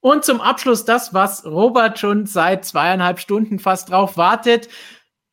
Und 0.00 0.24
zum 0.24 0.40
Abschluss 0.40 0.84
das, 0.84 1.12
was 1.12 1.44
Robert 1.44 1.98
schon 1.98 2.26
seit 2.26 2.64
zweieinhalb 2.64 3.20
Stunden 3.20 3.58
fast 3.58 3.90
drauf 3.90 4.16
wartet. 4.16 4.68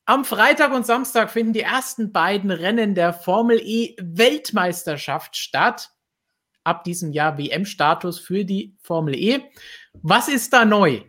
Am 0.06 0.26
Freitag 0.26 0.74
und 0.74 0.86
Samstag 0.86 1.32
finden 1.32 1.54
die 1.54 1.62
ersten 1.62 2.12
beiden 2.12 2.52
Rennen 2.52 2.94
der 2.94 3.14
Formel 3.14 3.60
E 3.62 3.96
Weltmeisterschaft 4.02 5.38
statt. 5.38 5.92
Ab 6.68 6.84
diesem 6.84 7.14
Jahr 7.14 7.38
WM-Status 7.38 8.20
für 8.20 8.44
die 8.44 8.76
Formel 8.82 9.16
E. 9.16 9.40
Was 10.02 10.28
ist 10.28 10.52
da 10.52 10.66
neu, 10.66 11.00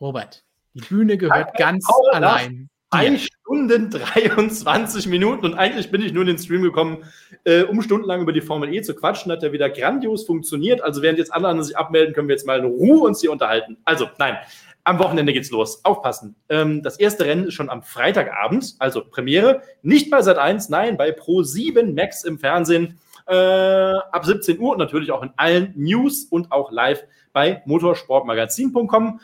Robert? 0.00 0.42
Die 0.72 0.80
Bühne 0.80 1.16
gehört 1.16 1.56
ganz 1.56 1.86
allein. 2.10 2.68
Ein 2.90 3.20
Stunden 3.20 3.90
23 3.90 5.06
Minuten 5.06 5.46
und 5.46 5.54
eigentlich 5.54 5.92
bin 5.92 6.02
ich 6.02 6.12
nur 6.12 6.22
in 6.22 6.26
den 6.26 6.38
Stream 6.38 6.62
gekommen, 6.62 7.04
äh, 7.44 7.62
um 7.62 7.80
stundenlang 7.80 8.22
über 8.22 8.32
die 8.32 8.40
Formel 8.40 8.74
E 8.74 8.82
zu 8.82 8.92
quatschen. 8.92 9.30
Hat 9.30 9.44
ja 9.44 9.52
wieder 9.52 9.70
grandios 9.70 10.24
funktioniert. 10.26 10.80
Also 10.82 11.00
während 11.00 11.20
jetzt 11.20 11.32
alle 11.32 11.46
anderen 11.46 11.64
sich 11.64 11.78
abmelden, 11.78 12.12
können 12.12 12.26
wir 12.26 12.34
jetzt 12.34 12.46
mal 12.48 12.58
in 12.58 12.64
Ruhe 12.64 13.06
uns 13.06 13.20
hier 13.20 13.30
unterhalten. 13.30 13.76
Also 13.84 14.08
nein, 14.18 14.36
am 14.82 14.98
Wochenende 14.98 15.32
geht's 15.32 15.52
los. 15.52 15.84
Aufpassen. 15.84 16.34
Ähm, 16.48 16.82
das 16.82 16.98
erste 16.98 17.24
Rennen 17.24 17.46
ist 17.46 17.54
schon 17.54 17.70
am 17.70 17.84
Freitagabend, 17.84 18.74
also 18.80 19.04
Premiere. 19.04 19.62
Nicht 19.82 20.10
bei 20.10 20.22
Sat 20.22 20.38
1, 20.38 20.70
nein, 20.70 20.96
bei 20.96 21.12
Pro 21.12 21.44
7 21.44 21.94
Max 21.94 22.24
im 22.24 22.40
Fernsehen. 22.40 22.98
Äh, 23.26 23.34
ab 23.34 24.24
17 24.24 24.58
Uhr 24.58 24.72
und 24.72 24.78
natürlich 24.78 25.10
auch 25.10 25.22
in 25.22 25.32
allen 25.36 25.72
News 25.76 26.24
und 26.24 26.52
auch 26.52 26.70
live 26.70 27.04
bei 27.32 27.62
motorsportmagazin.com. 27.64 29.20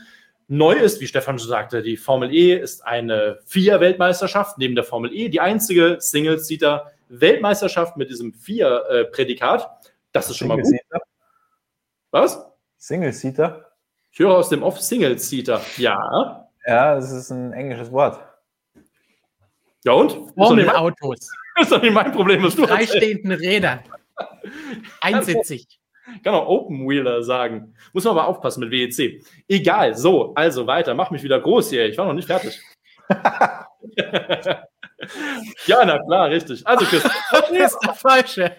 Neu 0.49 0.73
ist, 0.73 1.01
wie 1.01 1.07
Stefan 1.07 1.39
schon 1.39 1.49
sagte, 1.49 1.81
die 1.83 1.97
Formel 1.97 2.35
E 2.35 2.55
ist 2.55 2.85
eine 2.85 3.39
Vier-Weltmeisterschaft 3.45 4.59
neben 4.59 4.75
der 4.75 4.83
Formel 4.85 5.15
E, 5.15 5.29
die 5.29 5.41
einzige 5.41 5.99
Single-Seater-Weltmeisterschaft 6.01 7.97
mit 7.97 8.11
diesem 8.11 8.33
Vier-Prädikat. 8.33 9.71
Das 10.13 10.29
ist 10.29 10.39
schon 10.39 10.49
mal 10.49 10.61
gut. 10.61 10.75
Was? 12.11 12.45
Single-Seater? 12.79 13.71
Ich 14.11 14.19
höre 14.19 14.35
aus 14.37 14.49
dem 14.49 14.65
Off 14.65 14.81
Single-Seater. 14.81 15.61
Ja. 15.77 16.49
Ja, 16.67 16.97
das 16.97 17.13
ist 17.13 17.31
ein 17.31 17.53
englisches 17.53 17.93
Wort. 17.93 18.19
Ja 19.85 19.93
und? 19.93 20.33
Formelautos. 20.35 21.31
Das 21.61 21.71
ist 21.71 21.77
doch 21.77 21.83
nicht 21.83 21.93
mein 21.93 22.11
Problem, 22.11 22.43
was 22.43 22.57
du 22.57 22.67
Freistehenden 22.67 23.33
Rädern. 23.33 23.81
Einsitzig. 25.03 25.67
Kann 26.25 26.35
auch 26.35 26.49
Open 26.49 26.89
Wheeler 26.89 27.23
sagen. 27.23 27.75
Muss 27.93 28.05
man 28.05 28.13
aber 28.17 28.29
aufpassen 28.29 28.61
mit 28.61 28.71
WEC. 28.71 29.23
Egal. 29.47 29.95
So, 29.95 30.33
also 30.35 30.67
weiter. 30.67 30.95
Mach 30.95 31.11
mich 31.11 31.23
wieder 31.23 31.39
groß 31.39 31.69
hier. 31.69 31.87
Ich 31.87 31.99
war 31.99 32.07
noch 32.07 32.15
nicht 32.15 32.27
fertig. 32.27 32.59
ja, 35.67 35.85
na 35.85 35.99
klar, 35.99 36.31
richtig. 36.31 36.67
Also, 36.67 36.87
Chris. 36.87 37.03
Das 37.31 37.51
ist 37.51 37.79
der 37.85 37.95
falsche. 37.95 38.57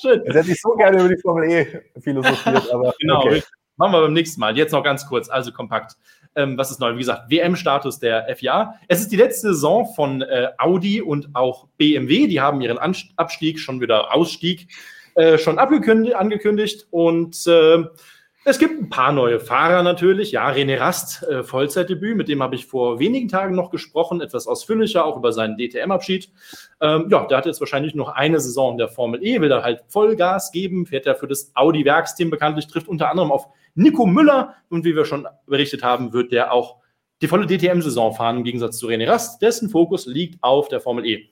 Schön. 0.00 0.22
Jetzt 0.26 0.34
hätte 0.34 0.50
ich 0.52 0.60
so 0.60 0.74
gerne 0.74 1.00
über 1.00 1.08
die 1.08 1.20
Formel 1.20 1.50
E 1.50 1.82
philosophiert, 2.00 2.70
aber. 2.70 2.94
Genau, 3.00 3.24
okay. 3.24 3.42
Machen 3.76 3.92
wir 3.92 4.02
beim 4.02 4.12
nächsten 4.12 4.38
Mal. 4.40 4.54
Jetzt 4.58 4.72
noch 4.72 4.84
ganz 4.84 5.06
kurz, 5.06 5.30
also 5.30 5.52
kompakt. 5.52 5.94
Ähm, 6.36 6.56
was 6.56 6.70
ist 6.70 6.80
neu? 6.80 6.94
Wie 6.94 6.98
gesagt, 6.98 7.30
WM-Status 7.30 7.98
der 7.98 8.34
FIA. 8.36 8.74
Es 8.88 9.00
ist 9.00 9.10
die 9.10 9.16
letzte 9.16 9.48
Saison 9.48 9.86
von 9.94 10.22
äh, 10.22 10.48
Audi 10.58 11.02
und 11.02 11.30
auch 11.34 11.66
BMW. 11.76 12.26
Die 12.28 12.40
haben 12.40 12.60
ihren 12.60 12.78
An 12.78 12.94
Abstieg, 13.16 13.58
schon 13.58 13.80
wieder 13.80 14.14
Ausstieg, 14.14 14.68
äh, 15.14 15.38
schon 15.38 15.58
angekündigt. 15.58 16.86
Und 16.90 17.46
äh, 17.46 17.84
es 18.42 18.58
gibt 18.58 18.80
ein 18.80 18.88
paar 18.88 19.12
neue 19.12 19.38
Fahrer 19.38 19.82
natürlich. 19.82 20.32
Ja, 20.32 20.48
René 20.48 20.80
Rast, 20.80 21.22
äh, 21.24 21.42
Vollzeitdebüt, 21.42 22.16
mit 22.16 22.28
dem 22.28 22.42
habe 22.42 22.54
ich 22.54 22.64
vor 22.64 22.98
wenigen 22.98 23.28
Tagen 23.28 23.54
noch 23.54 23.70
gesprochen, 23.70 24.22
etwas 24.22 24.46
ausführlicher, 24.46 25.04
auch 25.04 25.18
über 25.18 25.32
seinen 25.32 25.58
DTM-Abschied. 25.58 26.30
Ähm, 26.80 27.08
ja, 27.10 27.26
der 27.26 27.36
hat 27.36 27.44
jetzt 27.44 27.60
wahrscheinlich 27.60 27.94
noch 27.94 28.08
eine 28.08 28.40
Saison 28.40 28.72
in 28.72 28.78
der 28.78 28.88
Formel 28.88 29.22
E, 29.22 29.42
will 29.42 29.50
da 29.50 29.62
halt 29.62 29.82
Vollgas 29.88 30.52
geben, 30.52 30.86
fährt 30.86 31.04
ja 31.04 31.14
für 31.14 31.26
das 31.26 31.52
Audi-Werksteam 31.54 32.30
bekanntlich, 32.30 32.66
trifft 32.66 32.88
unter 32.88 33.10
anderem 33.10 33.30
auf 33.30 33.48
Nico 33.74 34.06
Müller 34.06 34.54
und 34.68 34.84
wie 34.84 34.96
wir 34.96 35.04
schon 35.04 35.26
berichtet 35.46 35.82
haben, 35.82 36.12
wird 36.12 36.32
der 36.32 36.52
auch 36.52 36.80
die 37.22 37.28
volle 37.28 37.46
DTM-Saison 37.46 38.14
fahren, 38.14 38.38
im 38.38 38.44
Gegensatz 38.44 38.78
zu 38.78 38.88
René 38.88 39.06
Rast. 39.06 39.42
Dessen 39.42 39.68
Fokus 39.68 40.06
liegt 40.06 40.42
auf 40.42 40.68
der 40.68 40.80
Formel 40.80 41.06
E. 41.06 41.28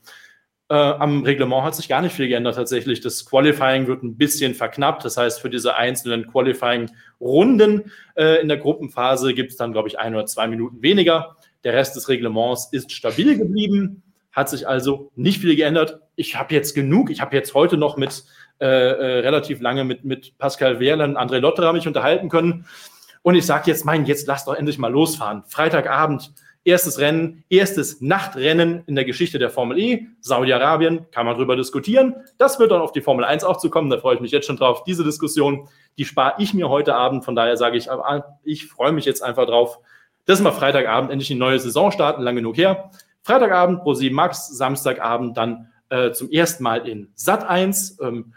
Äh, 0.70 0.74
am 0.74 1.22
Reglement 1.22 1.62
hat 1.62 1.74
sich 1.74 1.88
gar 1.88 2.02
nicht 2.02 2.14
viel 2.14 2.28
geändert 2.28 2.56
tatsächlich. 2.56 3.00
Das 3.00 3.24
Qualifying 3.24 3.86
wird 3.86 4.02
ein 4.02 4.18
bisschen 4.18 4.54
verknappt. 4.54 5.02
Das 5.02 5.16
heißt, 5.16 5.40
für 5.40 5.48
diese 5.48 5.76
einzelnen 5.76 6.30
Qualifying-Runden 6.30 7.90
äh, 8.16 8.42
in 8.42 8.48
der 8.48 8.58
Gruppenphase 8.58 9.32
gibt 9.32 9.52
es 9.52 9.56
dann, 9.56 9.72
glaube 9.72 9.88
ich, 9.88 9.98
ein 9.98 10.14
oder 10.14 10.26
zwei 10.26 10.46
Minuten 10.46 10.82
weniger. 10.82 11.36
Der 11.64 11.72
Rest 11.72 11.96
des 11.96 12.10
Reglements 12.10 12.68
ist 12.70 12.92
stabil 12.92 13.38
geblieben, 13.38 14.02
hat 14.30 14.50
sich 14.50 14.68
also 14.68 15.10
nicht 15.16 15.40
viel 15.40 15.56
geändert. 15.56 16.00
Ich 16.16 16.36
habe 16.36 16.54
jetzt 16.54 16.74
genug. 16.74 17.10
Ich 17.10 17.22
habe 17.22 17.34
jetzt 17.34 17.54
heute 17.54 17.78
noch 17.78 17.96
mit 17.96 18.24
äh, 18.60 18.66
äh, 18.66 19.20
relativ 19.20 19.60
lange 19.60 19.84
mit, 19.84 20.04
mit 20.04 20.36
Pascal 20.38 20.80
Wehrlein, 20.80 21.16
André 21.16 21.38
Lotterer 21.38 21.72
mich 21.72 21.86
unterhalten 21.86 22.28
können. 22.28 22.66
Und 23.22 23.34
ich 23.34 23.46
sage 23.46 23.70
jetzt, 23.70 23.84
mein, 23.84 24.04
jetzt 24.06 24.26
lass 24.26 24.44
doch 24.44 24.54
endlich 24.54 24.78
mal 24.78 24.90
losfahren. 24.90 25.44
Freitagabend, 25.46 26.32
erstes 26.64 26.98
Rennen, 26.98 27.44
erstes 27.48 28.00
Nachtrennen 28.00 28.82
in 28.86 28.94
der 28.94 29.04
Geschichte 29.04 29.38
der 29.38 29.50
Formel 29.50 29.78
E. 29.78 30.06
Saudi-Arabien, 30.20 31.06
kann 31.10 31.26
man 31.26 31.36
drüber 31.36 31.56
diskutieren. 31.56 32.16
Das 32.36 32.58
wird 32.58 32.70
dann 32.70 32.80
auf 32.80 32.92
die 32.92 33.00
Formel 33.00 33.24
1 33.24 33.44
auch 33.44 33.58
zu 33.58 33.70
kommen. 33.70 33.90
Da 33.90 33.98
freue 33.98 34.16
ich 34.16 34.20
mich 34.20 34.32
jetzt 34.32 34.46
schon 34.46 34.56
drauf. 34.56 34.84
Diese 34.84 35.04
Diskussion, 35.04 35.68
die 35.96 36.04
spare 36.04 36.34
ich 36.38 36.52
mir 36.52 36.68
heute 36.68 36.94
Abend. 36.94 37.24
Von 37.24 37.36
daher 37.36 37.56
sage 37.56 37.76
ich, 37.76 37.88
ich 38.44 38.66
freue 38.66 38.92
mich 38.92 39.04
jetzt 39.04 39.22
einfach 39.22 39.46
drauf, 39.46 39.78
dass 40.26 40.42
wir 40.42 40.52
Freitagabend 40.52 41.10
endlich 41.10 41.30
eine 41.30 41.40
neue 41.40 41.58
Saison 41.58 41.90
starten, 41.90 42.22
lang 42.22 42.36
genug 42.36 42.56
her. 42.56 42.90
Freitagabend 43.22 43.82
pro 43.82 43.94
7 43.94 44.14
Max, 44.14 44.48
Samstagabend 44.48 45.36
dann 45.36 45.70
äh, 45.90 46.12
zum 46.12 46.30
ersten 46.30 46.62
Mal 46.62 46.86
in 46.86 47.10
Sat 47.14 47.48
1. 47.48 47.98
Ähm, 48.02 48.34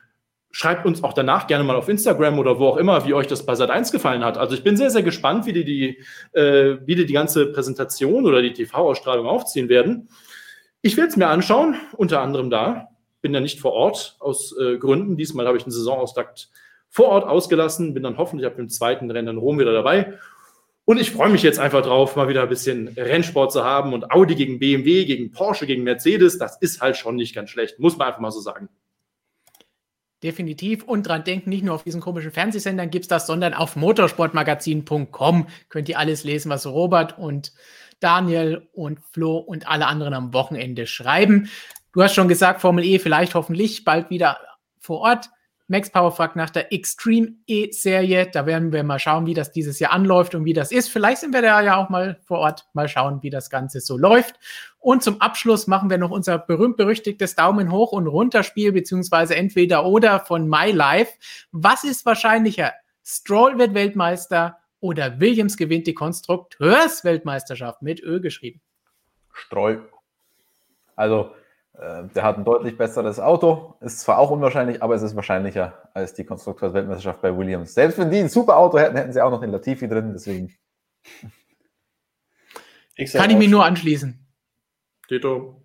schreibt 0.52 0.86
uns 0.86 1.04
auch 1.04 1.14
danach 1.14 1.48
gerne 1.48 1.64
mal 1.64 1.76
auf 1.76 1.90
Instagram 1.90 2.40
oder 2.40 2.60
wo 2.60 2.68
auch 2.68 2.78
immer, 2.78 3.06
wie 3.06 3.14
euch 3.14 3.28
das 3.28 3.46
bei 3.46 3.54
Sat1 3.54 3.92
gefallen 3.92 4.24
hat. 4.24 4.38
Also 4.38 4.54
ich 4.54 4.64
bin 4.64 4.78
sehr, 4.78 4.90
sehr 4.90 5.04
gespannt, 5.04 5.46
wie 5.46 5.54
die 5.54 5.64
die, 5.64 5.98
äh, 6.38 6.78
wie 6.86 6.96
die, 6.96 7.06
die 7.06 7.14
ganze 7.14 7.52
Präsentation 7.52 8.26
oder 8.26 8.42
die 8.42 8.54
TV-Ausstrahlung 8.54 9.26
aufziehen 9.26 9.70
werden. 9.70 10.10
Ich 10.82 10.98
werde 10.98 11.10
es 11.10 11.18
mir 11.18 11.28
anschauen, 11.28 11.76
unter 11.96 12.22
anderem 12.22 12.50
da. 12.50 12.90
Bin 13.22 13.34
ja 13.34 13.40
nicht 13.40 13.60
vor 13.60 13.74
Ort 13.74 14.16
aus 14.20 14.56
äh, 14.60 14.78
Gründen. 14.78 15.16
Diesmal 15.16 15.48
habe 15.48 15.58
ich 15.58 15.64
den 15.64 15.72
Saisonauftakt 15.72 16.50
vor 16.90 17.08
Ort 17.10 17.26
ausgelassen, 17.26 17.94
bin 17.94 18.04
dann 18.04 18.18
hoffentlich 18.18 18.46
ab 18.46 18.58
dem 18.58 18.68
zweiten 18.68 19.10
Rennen 19.10 19.30
in 19.30 19.38
Rom 19.38 19.60
wieder 19.60 19.74
dabei. 19.74 20.18
Und 20.84 21.00
ich 21.00 21.12
freue 21.12 21.30
mich 21.30 21.44
jetzt 21.44 21.60
einfach 21.60 21.84
drauf, 21.84 22.16
mal 22.16 22.28
wieder 22.28 22.42
ein 22.42 22.50
bisschen 22.50 22.90
Rennsport 22.90 23.54
zu 23.54 23.64
haben 23.64 23.94
und 23.94 24.12
Audi 24.12 24.36
gegen 24.36 24.60
BMW, 24.60 25.06
gegen 25.06 25.32
Porsche, 25.32 25.68
gegen 25.68 25.84
Mercedes. 25.84 26.38
Das 26.38 26.58
ist 26.60 26.82
halt 26.82 26.98
schon 26.98 27.16
nicht 27.16 27.36
ganz 27.36 27.52
schlecht, 27.52 27.80
muss 27.80 27.98
man 27.98 28.08
einfach 28.08 28.20
mal 28.20 28.32
so 28.32 28.42
sagen. 28.42 28.68
Definitiv. 30.24 30.84
Und 30.84 31.08
dran 31.08 31.24
denken, 31.24 31.50
nicht 31.50 31.64
nur 31.64 31.74
auf 31.74 31.84
diesen 31.84 32.00
komischen 32.00 32.32
Fernsehsendern 32.32 32.92
gibt 32.92 33.06
es 33.06 33.10
das, 33.10 33.26
sondern 33.26 33.54
auf 33.56 33.76
motorsportmagazin.com 33.76 35.48
könnt 35.70 35.90
ihr 35.90 35.98
alles 35.98 36.24
lesen, 36.24 36.50
was 36.50 36.68
Robert 36.68 37.18
und 37.18 37.54
Daniel 38.00 38.68
und 38.74 39.00
Flo 39.00 39.38
und 39.38 39.68
alle 39.68 39.88
anderen 39.88 40.14
am 40.14 40.34
Wochenende 40.34 40.86
schreiben. 40.86 41.50
Du 41.94 42.04
hast 42.04 42.14
schon 42.14 42.28
gesagt, 42.28 42.62
Formel 42.62 42.86
E 42.86 43.00
vielleicht 43.00 43.34
hoffentlich 43.36 43.84
bald 43.84 44.10
wieder 44.10 44.38
vor 44.80 45.00
Ort. 45.00 45.30
Max 45.72 45.90
Power 45.90 46.12
fragt 46.12 46.36
nach 46.36 46.50
der 46.50 46.74
Extreme 46.74 47.36
E-Serie. 47.48 48.30
Da 48.30 48.46
werden 48.46 48.74
wir 48.74 48.84
mal 48.84 49.00
schauen, 49.00 49.26
wie 49.26 49.34
das 49.34 49.54
dieses 49.54 49.80
Jahr 49.80 49.94
anläuft 49.94 50.36
und 50.36 50.44
wie 50.44 50.52
das 50.52 50.70
ist. 50.74 50.90
Vielleicht 50.90 51.22
sind 51.22 51.34
wir 51.34 51.42
da 51.42 51.62
ja 51.62 51.78
auch 51.78 51.88
mal 51.88 52.20
vor 52.26 52.40
Ort, 52.40 52.68
mal 52.74 52.90
schauen, 52.90 53.24
wie 53.24 53.30
das 53.30 53.50
Ganze 53.50 53.80
so 53.80 53.98
läuft. 53.98 54.36
Und 54.80 55.02
zum 55.02 55.22
Abschluss 55.22 55.68
machen 55.68 55.90
wir 55.90 55.98
noch 55.98 56.12
unser 56.12 56.40
berühmt-berüchtigtes 56.40 57.36
Daumen 57.36 57.72
hoch 57.72 57.94
und 57.94 58.08
runter 58.08 58.44
Spiel, 58.44 58.74
beziehungsweise 58.74 59.38
entweder 59.38 59.86
oder 59.86 60.20
von 60.20 60.50
My 60.50 60.72
Life. 60.72 61.14
Was 61.54 61.86
ist 61.86 62.06
wahrscheinlicher? 62.06 62.74
Stroll 63.02 63.58
wird 63.58 63.74
Weltmeister 63.74 64.58
oder 64.82 65.22
Williams 65.22 65.56
gewinnt 65.56 65.88
die 65.88 65.94
Konstrukteursweltmeisterschaft 65.94 67.82
mit 67.82 68.04
Ö 68.04 68.20
geschrieben? 68.20 68.60
Stroll. 69.32 69.88
Also, 70.98 71.32
der 71.74 72.24
hat 72.24 72.38
ein 72.38 72.46
deutlich 72.46 72.78
besseres 72.78 73.20
Auto. 73.20 73.76
Ist 73.82 74.02
zwar 74.02 74.20
auch 74.20 74.30
unwahrscheinlich, 74.30 74.84
aber 74.84 74.96
es 74.96 75.02
ist 75.02 75.16
wahrscheinlicher 75.16 75.90
als 75.94 76.14
die 76.14 76.26
Konstrukteursweltmeisterschaft 76.26 77.22
bei 77.22 77.36
Williams. 77.36 77.74
Selbst 77.74 77.98
wenn 77.98 78.12
die 78.12 78.20
ein 78.20 78.30
super 78.30 78.58
Auto 78.58 78.78
hätten, 78.78 78.98
hätten 78.98 79.14
sie 79.14 79.22
auch 79.22 79.32
noch 79.32 79.42
den 79.42 79.52
Latifi 79.52 79.88
drin. 79.88 80.12
Deswegen. 80.14 80.54
Ich 82.96 83.14
Kann 83.14 83.30
ich 83.30 83.38
mich 83.38 83.50
nur 83.50 83.66
anschließen. 83.66 84.28
Tito. 85.08 85.64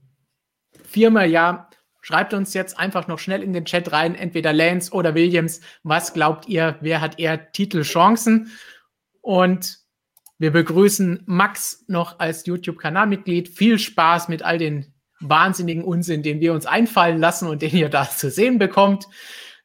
Viermal 0.85 1.29
ja. 1.29 1.69
Schreibt 2.01 2.35
uns 2.35 2.55
jetzt 2.55 2.79
einfach 2.79 3.09
noch 3.09 3.19
schnell 3.19 3.43
in 3.43 3.53
den 3.53 3.65
Chat 3.65 3.91
rein, 3.91 4.15
entweder 4.15 4.53
Lance 4.53 4.93
oder 4.93 5.17
Williams. 5.17 5.61
Was 5.83 6.15
glaubt 6.15 6.47
ihr, 6.47 6.79
wer 6.81 7.01
hat 7.01 7.19
eher 7.19 7.51
Titelchancen? 7.51 8.53
Und 9.23 9.79
wir 10.39 10.53
begrüßen 10.53 11.25
Max 11.27 11.85
noch 11.89 12.21
als 12.21 12.47
YouTube-Kanalmitglied. 12.47 13.49
Viel 13.49 13.81
Spaß 13.81 14.29
mit 14.29 14.43
all 14.43 14.59
den 14.59 14.95
wahnsinnigen 15.21 15.85
Unsinn, 15.85 16.23
den 16.23 16.41
wir 16.41 16.53
uns 16.53 16.67
einfallen 16.67 17.19
lassen 17.19 17.49
und 17.49 17.63
den 17.63 17.75
ihr 17.75 17.89
da 17.89 18.09
zu 18.09 18.31
sehen 18.31 18.59
bekommt. 18.59 19.07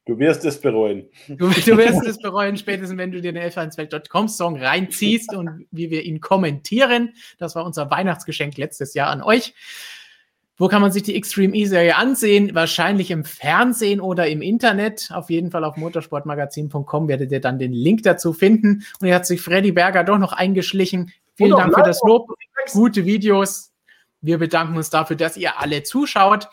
Du 0.05 0.17
wirst 0.17 0.43
es 0.45 0.59
bereuen. 0.59 1.07
Du, 1.27 1.49
du 1.49 1.77
wirst 1.77 2.05
es 2.07 2.17
bereuen, 2.17 2.57
spätestens 2.57 2.97
wenn 2.97 3.11
du 3.11 3.21
dir 3.21 3.33
den 3.33 3.41
elfanswelt.com 3.41 4.27
Song 4.27 4.57
reinziehst 4.57 5.33
und 5.35 5.67
wie 5.71 5.91
wir 5.91 6.03
ihn 6.03 6.19
kommentieren. 6.19 7.13
Das 7.37 7.55
war 7.55 7.65
unser 7.65 7.91
Weihnachtsgeschenk 7.91 8.57
letztes 8.57 8.93
Jahr 8.95 9.09
an 9.09 9.21
euch. 9.21 9.53
Wo 10.57 10.67
kann 10.67 10.81
man 10.81 10.91
sich 10.91 11.03
die 11.03 11.15
Extreme 11.15 11.55
E-Serie 11.55 11.95
ansehen? 11.95 12.53
Wahrscheinlich 12.53 13.09
im 13.09 13.25
Fernsehen 13.25 13.99
oder 13.99 14.27
im 14.27 14.41
Internet. 14.41 15.09
Auf 15.11 15.29
jeden 15.29 15.49
Fall 15.49 15.63
auf 15.63 15.77
motorsportmagazin.com 15.77 17.07
werdet 17.07 17.31
ihr 17.31 17.41
dann 17.41 17.57
den 17.57 17.73
Link 17.73 18.03
dazu 18.03 18.33
finden. 18.33 18.83
Und 18.99 19.07
hier 19.07 19.15
hat 19.15 19.25
sich 19.25 19.41
Freddy 19.41 19.71
Berger 19.71 20.03
doch 20.03 20.19
noch 20.19 20.33
eingeschlichen. 20.33 21.11
Vielen 21.35 21.57
Dank 21.57 21.73
für 21.73 21.83
das 21.83 21.99
Lob. 22.05 22.27
Gute 22.73 23.05
Videos. 23.05 23.70
Wir 24.21 24.37
bedanken 24.37 24.77
uns 24.77 24.89
dafür, 24.89 25.15
dass 25.15 25.37
ihr 25.37 25.59
alle 25.59 25.83
zuschaut. 25.83 26.49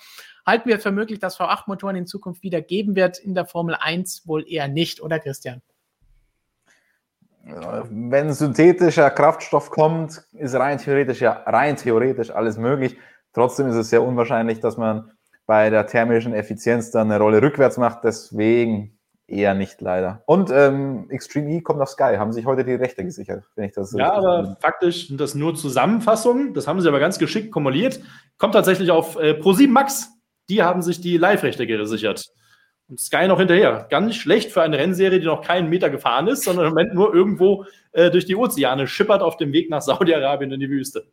Halten 0.46 0.68
wir 0.68 0.80
für 0.80 0.90
möglich, 0.90 1.18
dass 1.18 1.38
V8-Motoren 1.38 1.96
in 1.96 2.06
Zukunft 2.06 2.42
wieder 2.42 2.62
geben 2.62 2.96
wird 2.96 3.18
in 3.18 3.34
der 3.34 3.44
Formel 3.44 3.76
1? 3.78 4.26
Wohl 4.26 4.50
eher 4.50 4.66
nicht, 4.68 5.02
oder 5.02 5.18
Christian? 5.18 5.60
Wenn 7.44 8.32
synthetischer 8.32 9.10
Kraftstoff 9.10 9.70
kommt, 9.70 10.22
ist 10.32 10.54
rein 10.54 10.78
theoretisch 10.78 11.20
ja 11.20 11.32
rein 11.46 11.76
theoretisch 11.76 12.30
alles 12.30 12.58
möglich. 12.58 12.96
Trotzdem 13.32 13.68
ist 13.68 13.76
es 13.76 13.90
sehr 13.90 14.02
unwahrscheinlich, 14.02 14.60
dass 14.60 14.76
man 14.76 15.12
bei 15.46 15.70
der 15.70 15.86
thermischen 15.86 16.34
Effizienz 16.34 16.90
dann 16.90 17.10
eine 17.10 17.22
Rolle 17.22 17.40
rückwärts 17.40 17.78
macht. 17.78 18.04
Deswegen 18.04 18.97
eher 19.28 19.54
nicht 19.54 19.80
leider. 19.80 20.22
Und 20.26 20.50
ähm, 20.50 21.06
Extreme 21.10 21.50
E 21.50 21.60
kommt 21.60 21.80
auf 21.80 21.90
Sky, 21.90 22.16
haben 22.16 22.32
sich 22.32 22.46
heute 22.46 22.64
die 22.64 22.74
Rechte 22.74 23.04
gesichert, 23.04 23.44
wenn 23.54 23.66
ich 23.66 23.72
das 23.72 23.92
Ja, 23.92 24.12
aber 24.12 24.42
finde. 24.44 24.56
faktisch 24.60 25.08
sind 25.08 25.20
das 25.20 25.34
nur 25.34 25.54
Zusammenfassungen. 25.54 26.54
Das 26.54 26.66
haben 26.66 26.80
sie 26.80 26.88
aber 26.88 26.98
ganz 26.98 27.18
geschickt 27.18 27.52
kumuliert. 27.52 28.00
Kommt 28.38 28.54
tatsächlich 28.54 28.90
auf 28.90 29.16
äh, 29.16 29.32
Pro7 29.32 29.68
Max. 29.68 30.08
Die 30.48 30.62
haben 30.62 30.80
sich 30.82 31.00
die 31.00 31.18
Live-Rechte 31.18 31.66
gesichert. 31.66 32.24
Und 32.88 32.98
Sky 32.98 33.28
noch 33.28 33.38
hinterher. 33.38 33.86
Ganz 33.90 34.16
schlecht 34.16 34.50
für 34.50 34.62
eine 34.62 34.78
Rennserie, 34.78 35.20
die 35.20 35.26
noch 35.26 35.42
keinen 35.42 35.68
Meter 35.68 35.90
gefahren 35.90 36.26
ist, 36.26 36.44
sondern 36.44 36.64
im 36.66 36.70
Moment 36.70 36.94
nur 36.94 37.14
irgendwo 37.14 37.66
äh, 37.92 38.10
durch 38.10 38.24
die 38.24 38.34
Ozeane 38.34 38.86
schippert 38.86 39.20
auf 39.20 39.36
dem 39.36 39.52
Weg 39.52 39.68
nach 39.68 39.82
Saudi-Arabien 39.82 40.50
in 40.52 40.60
die 40.60 40.70
Wüste. 40.70 41.06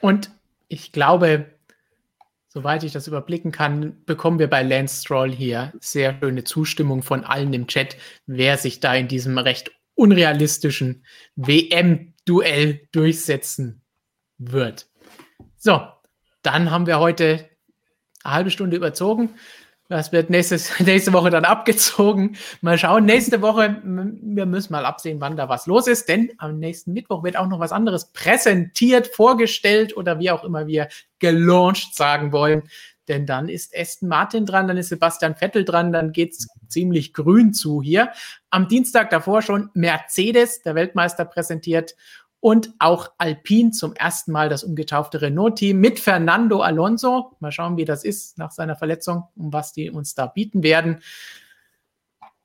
Und 0.00 0.30
ich 0.68 0.92
glaube, 0.92 1.46
soweit 2.48 2.82
ich 2.82 2.92
das 2.92 3.06
überblicken 3.06 3.52
kann, 3.52 4.04
bekommen 4.04 4.38
wir 4.38 4.48
bei 4.48 4.62
Lance 4.62 5.02
Stroll 5.02 5.30
hier 5.30 5.72
sehr 5.80 6.18
schöne 6.18 6.44
Zustimmung 6.44 7.02
von 7.02 7.24
allen 7.24 7.52
im 7.52 7.66
Chat, 7.66 7.96
wer 8.26 8.56
sich 8.56 8.80
da 8.80 8.94
in 8.94 9.08
diesem 9.08 9.38
recht 9.38 9.70
unrealistischen 9.94 11.04
WM-Duell 11.36 12.88
durchsetzen 12.92 13.82
wird. 14.38 14.88
So, 15.56 15.80
dann 16.42 16.70
haben 16.70 16.86
wir 16.86 16.98
heute 17.00 17.48
eine 18.22 18.34
halbe 18.34 18.50
Stunde 18.50 18.76
überzogen. 18.76 19.34
Das 19.88 20.12
wird 20.12 20.28
nächstes, 20.28 20.78
nächste 20.84 21.12
Woche 21.12 21.30
dann 21.30 21.44
abgezogen. 21.44 22.36
Mal 22.60 22.76
schauen. 22.76 23.06
Nächste 23.06 23.40
Woche, 23.40 23.80
wir 23.82 24.46
müssen 24.46 24.72
mal 24.72 24.84
absehen, 24.84 25.20
wann 25.20 25.36
da 25.36 25.48
was 25.48 25.66
los 25.66 25.86
ist, 25.86 26.08
denn 26.08 26.30
am 26.38 26.58
nächsten 26.58 26.92
Mittwoch 26.92 27.24
wird 27.24 27.38
auch 27.38 27.48
noch 27.48 27.58
was 27.58 27.72
anderes 27.72 28.12
präsentiert, 28.12 29.08
vorgestellt 29.08 29.96
oder 29.96 30.18
wie 30.18 30.30
auch 30.30 30.44
immer 30.44 30.66
wir 30.66 30.88
gelauncht 31.18 31.94
sagen 31.94 32.32
wollen. 32.32 32.64
Denn 33.08 33.24
dann 33.24 33.48
ist 33.48 33.74
Aston 33.74 34.10
Martin 34.10 34.44
dran, 34.44 34.68
dann 34.68 34.76
ist 34.76 34.90
Sebastian 34.90 35.34
Vettel 35.34 35.64
dran, 35.64 35.92
dann 35.92 36.12
geht's 36.12 36.46
ziemlich 36.68 37.14
grün 37.14 37.54
zu 37.54 37.80
hier. 37.80 38.12
Am 38.50 38.68
Dienstag 38.68 39.08
davor 39.08 39.40
schon 39.40 39.70
Mercedes, 39.72 40.60
der 40.60 40.74
Weltmeister, 40.74 41.24
präsentiert 41.24 41.94
und 42.40 42.72
auch 42.78 43.10
Alpine 43.18 43.72
zum 43.72 43.94
ersten 43.94 44.32
Mal 44.32 44.48
das 44.48 44.62
umgetaufte 44.62 45.20
Renault-Team 45.20 45.78
mit 45.78 45.98
Fernando 45.98 46.60
Alonso. 46.60 47.36
Mal 47.40 47.52
schauen, 47.52 47.76
wie 47.76 47.84
das 47.84 48.04
ist 48.04 48.38
nach 48.38 48.52
seiner 48.52 48.76
Verletzung 48.76 49.24
und 49.36 49.52
was 49.52 49.72
die 49.72 49.90
uns 49.90 50.14
da 50.14 50.26
bieten 50.26 50.62
werden. 50.62 51.02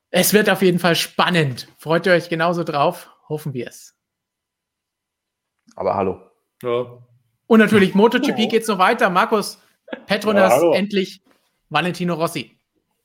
Es 0.09 0.33
wird 0.33 0.49
auf 0.49 0.61
jeden 0.61 0.79
Fall 0.79 0.95
spannend. 0.95 1.67
Freut 1.77 2.05
ihr 2.05 2.13
euch 2.13 2.29
genauso 2.29 2.63
drauf? 2.63 3.09
Hoffen 3.29 3.53
wir 3.53 3.67
es. 3.67 3.95
Aber 5.75 5.95
hallo. 5.95 6.21
Ja. 6.61 6.85
Und 7.47 7.59
natürlich 7.59 7.93
MotoGP 7.93 8.39
oh. 8.39 8.47
geht 8.47 8.63
es 8.63 8.67
noch 8.67 8.77
weiter. 8.79 9.09
Markus, 9.09 9.59
Petronas 10.07 10.61
Ja, 10.61 10.73
endlich 10.73 11.21
Valentino 11.69 12.15
Rossi. 12.15 12.57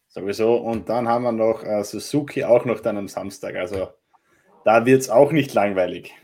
Sowieso. 0.08 0.56
Und 0.56 0.88
dann 0.88 1.08
haben 1.08 1.24
wir 1.24 1.32
noch 1.32 1.64
äh, 1.64 1.84
Suzuki 1.84 2.44
auch 2.44 2.64
noch 2.64 2.80
dann 2.80 2.96
am 2.96 3.08
Samstag. 3.08 3.56
Also 3.56 3.88
da 4.64 4.86
wird 4.86 5.02
es 5.02 5.10
auch 5.10 5.32
nicht 5.32 5.52
langweilig. 5.54 6.14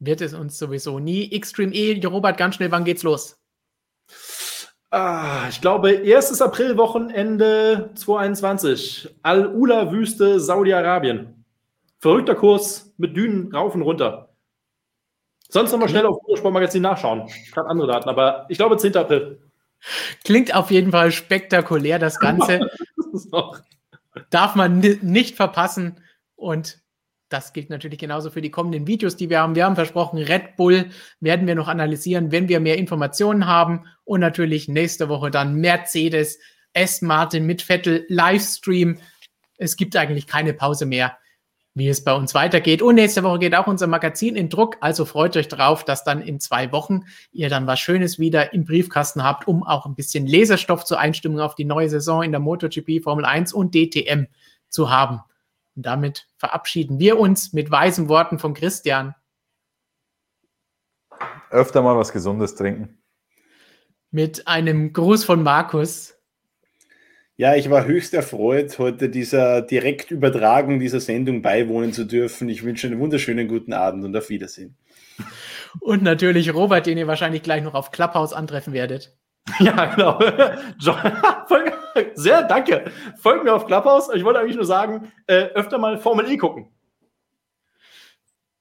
Wird 0.00 0.20
es 0.20 0.34
uns 0.34 0.58
sowieso 0.58 0.98
nie. 0.98 1.32
Extreme 1.32 1.74
E, 1.74 2.04
Robert, 2.06 2.36
ganz 2.36 2.54
schnell, 2.56 2.70
wann 2.70 2.84
geht's 2.84 3.02
los? 3.02 3.36
Ah, 4.90 5.46
ich 5.50 5.60
glaube, 5.60 5.90
erstes 5.92 6.40
Aprilwochenende 6.40 7.90
2021. 7.94 9.14
Al-Ula-Wüste, 9.22 10.40
Saudi-Arabien. 10.40 11.44
Verrückter 11.98 12.34
Kurs 12.34 12.92
mit 12.96 13.16
Dünen 13.16 13.52
rauf 13.54 13.74
und 13.74 13.82
runter. 13.82 14.34
Sonst 15.50 15.72
nochmal 15.72 15.88
schnell 15.88 16.06
auf 16.06 16.18
Sportmagazin 16.36 16.82
nachschauen. 16.82 17.26
Ich 17.26 17.54
habe 17.56 17.68
andere 17.68 17.88
Daten, 17.88 18.08
aber 18.08 18.46
ich 18.48 18.56
glaube 18.58 18.76
10. 18.76 18.96
April. 18.96 19.40
Klingt 20.24 20.54
auf 20.54 20.70
jeden 20.70 20.92
Fall 20.92 21.10
spektakulär, 21.10 21.98
das 21.98 22.18
Ganze. 22.18 22.60
Darf 24.30 24.54
man 24.54 24.78
ni- 24.78 24.98
nicht 25.02 25.36
verpassen. 25.36 26.00
Und 26.36 26.80
das 27.28 27.52
gilt 27.52 27.70
natürlich 27.70 27.98
genauso 27.98 28.30
für 28.30 28.40
die 28.40 28.50
kommenden 28.50 28.86
Videos, 28.86 29.16
die 29.16 29.28
wir 29.28 29.40
haben. 29.40 29.54
Wir 29.54 29.64
haben 29.64 29.74
versprochen, 29.74 30.18
Red 30.18 30.56
Bull 30.56 30.90
werden 31.20 31.46
wir 31.46 31.54
noch 31.54 31.68
analysieren, 31.68 32.32
wenn 32.32 32.48
wir 32.48 32.60
mehr 32.60 32.78
Informationen 32.78 33.46
haben. 33.46 33.84
Und 34.04 34.20
natürlich 34.20 34.68
nächste 34.68 35.08
Woche 35.08 35.30
dann 35.30 35.56
Mercedes, 35.56 36.38
Aston 36.74 37.08
Martin 37.08 37.44
mit 37.44 37.62
Vettel, 37.62 38.06
Livestream. 38.08 38.98
Es 39.58 39.76
gibt 39.76 39.96
eigentlich 39.96 40.26
keine 40.26 40.54
Pause 40.54 40.86
mehr, 40.86 41.18
wie 41.74 41.88
es 41.88 42.02
bei 42.02 42.14
uns 42.14 42.34
weitergeht. 42.34 42.80
Und 42.80 42.94
nächste 42.94 43.22
Woche 43.22 43.40
geht 43.40 43.54
auch 43.54 43.66
unser 43.66 43.86
Magazin 43.86 44.34
in 44.34 44.48
Druck. 44.48 44.76
Also 44.80 45.04
freut 45.04 45.36
euch 45.36 45.48
drauf, 45.48 45.84
dass 45.84 46.04
dann 46.04 46.22
in 46.22 46.40
zwei 46.40 46.72
Wochen 46.72 47.04
ihr 47.30 47.50
dann 47.50 47.66
was 47.66 47.78
Schönes 47.78 48.18
wieder 48.18 48.54
im 48.54 48.64
Briefkasten 48.64 49.22
habt, 49.22 49.46
um 49.46 49.62
auch 49.62 49.84
ein 49.84 49.94
bisschen 49.94 50.26
Leserstoff 50.26 50.84
zur 50.84 50.98
Einstimmung 50.98 51.40
auf 51.40 51.54
die 51.54 51.64
neue 51.64 51.90
Saison 51.90 52.22
in 52.22 52.30
der 52.30 52.40
MotoGP, 52.40 53.02
Formel 53.02 53.26
1 53.26 53.52
und 53.52 53.74
DTM 53.74 54.26
zu 54.68 54.90
haben. 54.90 55.20
Und 55.78 55.86
damit 55.86 56.26
verabschieden 56.38 56.98
wir 56.98 57.20
uns 57.20 57.52
mit 57.52 57.70
weisen 57.70 58.08
Worten 58.08 58.40
von 58.40 58.52
Christian. 58.52 59.14
Öfter 61.50 61.82
mal 61.82 61.96
was 61.96 62.12
Gesundes 62.12 62.56
trinken. 62.56 62.98
Mit 64.10 64.48
einem 64.48 64.92
Gruß 64.92 65.24
von 65.24 65.44
Markus. 65.44 66.18
Ja, 67.36 67.54
ich 67.54 67.70
war 67.70 67.86
höchst 67.86 68.12
erfreut, 68.12 68.76
heute 68.80 69.08
dieser 69.08 69.62
Direktübertragung 69.62 70.80
dieser 70.80 70.98
Sendung 70.98 71.42
beiwohnen 71.42 71.92
zu 71.92 72.02
dürfen. 72.02 72.48
Ich 72.48 72.64
wünsche 72.64 72.88
einen 72.88 72.98
wunderschönen 72.98 73.46
guten 73.46 73.72
Abend 73.72 74.04
und 74.04 74.16
auf 74.16 74.30
Wiedersehen. 74.30 74.76
Und 75.78 76.02
natürlich 76.02 76.52
Robert, 76.52 76.86
den 76.86 76.98
ihr 76.98 77.06
wahrscheinlich 77.06 77.44
gleich 77.44 77.62
noch 77.62 77.74
auf 77.74 77.92
Clubhouse 77.92 78.32
antreffen 78.32 78.72
werdet. 78.72 79.16
Ja, 79.60 79.86
genau. 79.86 80.18
John, 80.78 80.96
sehr, 82.14 82.42
danke. 82.42 82.90
Folgt 83.18 83.44
mir 83.44 83.54
auf 83.54 83.66
Clubhouse. 83.66 84.10
Ich 84.14 84.24
wollte 84.24 84.40
eigentlich 84.40 84.56
nur 84.56 84.64
sagen, 84.64 85.12
äh, 85.26 85.44
öfter 85.54 85.78
mal 85.78 85.98
Formel 85.98 86.30
E 86.30 86.36
gucken. 86.36 86.68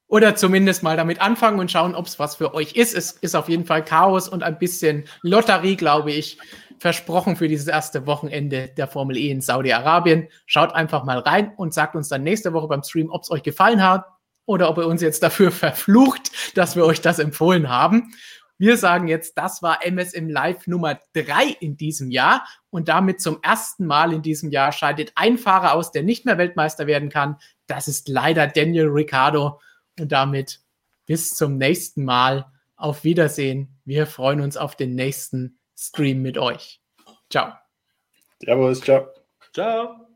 Oder 0.09 0.35
zumindest 0.35 0.83
mal 0.83 0.95
damit 0.95 1.19
anfangen 1.19 1.59
und 1.59 1.69
schauen, 1.69 1.93
ob 1.93 2.05
es 2.05 2.17
was 2.17 2.37
für 2.37 2.53
euch 2.53 2.75
ist. 2.75 2.95
Es 2.95 3.11
ist 3.11 3.35
auf 3.35 3.49
jeden 3.49 3.65
Fall 3.65 3.83
Chaos 3.83 4.29
und 4.29 4.41
ein 4.41 4.57
bisschen 4.57 5.03
Lotterie, 5.21 5.75
glaube 5.75 6.11
ich, 6.11 6.37
versprochen 6.79 7.35
für 7.35 7.49
dieses 7.49 7.67
erste 7.67 8.05
Wochenende 8.07 8.69
der 8.69 8.87
Formel 8.87 9.17
E 9.17 9.29
in 9.29 9.41
Saudi-Arabien. 9.41 10.29
Schaut 10.45 10.73
einfach 10.73 11.03
mal 11.03 11.19
rein 11.19 11.51
und 11.57 11.73
sagt 11.73 11.95
uns 11.95 12.07
dann 12.07 12.23
nächste 12.23 12.53
Woche 12.53 12.67
beim 12.67 12.83
Stream, 12.83 13.09
ob 13.09 13.23
es 13.23 13.31
euch 13.31 13.43
gefallen 13.43 13.83
hat 13.83 14.05
oder 14.45 14.69
ob 14.69 14.77
ihr 14.77 14.87
uns 14.87 15.01
jetzt 15.01 15.23
dafür 15.23 15.51
verflucht, 15.51 16.31
dass 16.55 16.75
wir 16.77 16.85
euch 16.85 17.01
das 17.01 17.19
empfohlen 17.19 17.69
haben. 17.69 18.13
Wir 18.57 18.77
sagen 18.77 19.07
jetzt, 19.07 19.37
das 19.37 19.61
war 19.61 19.85
MSM 19.85 20.29
Live 20.29 20.67
Nummer 20.67 20.99
drei 21.13 21.55
in 21.59 21.77
diesem 21.77 22.09
Jahr 22.09 22.47
und 22.69 22.87
damit 22.87 23.21
zum 23.21 23.39
ersten 23.41 23.85
Mal 23.85 24.13
in 24.13 24.21
diesem 24.21 24.51
Jahr 24.51 24.71
scheidet 24.71 25.11
ein 25.15 25.37
Fahrer 25.37 25.73
aus, 25.73 25.91
der 25.91 26.03
nicht 26.03 26.25
mehr 26.25 26.37
Weltmeister 26.37 26.87
werden 26.87 27.09
kann. 27.09 27.37
Das 27.67 27.87
ist 27.87 28.09
leider 28.09 28.47
Daniel 28.47 28.87
Ricciardo 28.87 29.59
und 29.99 30.11
damit 30.11 30.61
bis 31.05 31.31
zum 31.31 31.57
nächsten 31.57 32.03
Mal. 32.03 32.45
Auf 32.79 33.03
Wiedersehen. 33.03 33.75
Wir 33.85 34.05
freuen 34.05 34.39
uns 34.39 34.55
auf 34.55 34.75
den 34.75 34.93
nächsten 34.93 35.57
Stream 35.75 36.21
mit 36.21 36.37
euch. 36.37 36.79
Ciao. 37.27 37.53
Servus, 38.39 38.81
ciao. 38.81 39.07
Ciao. 39.51 40.06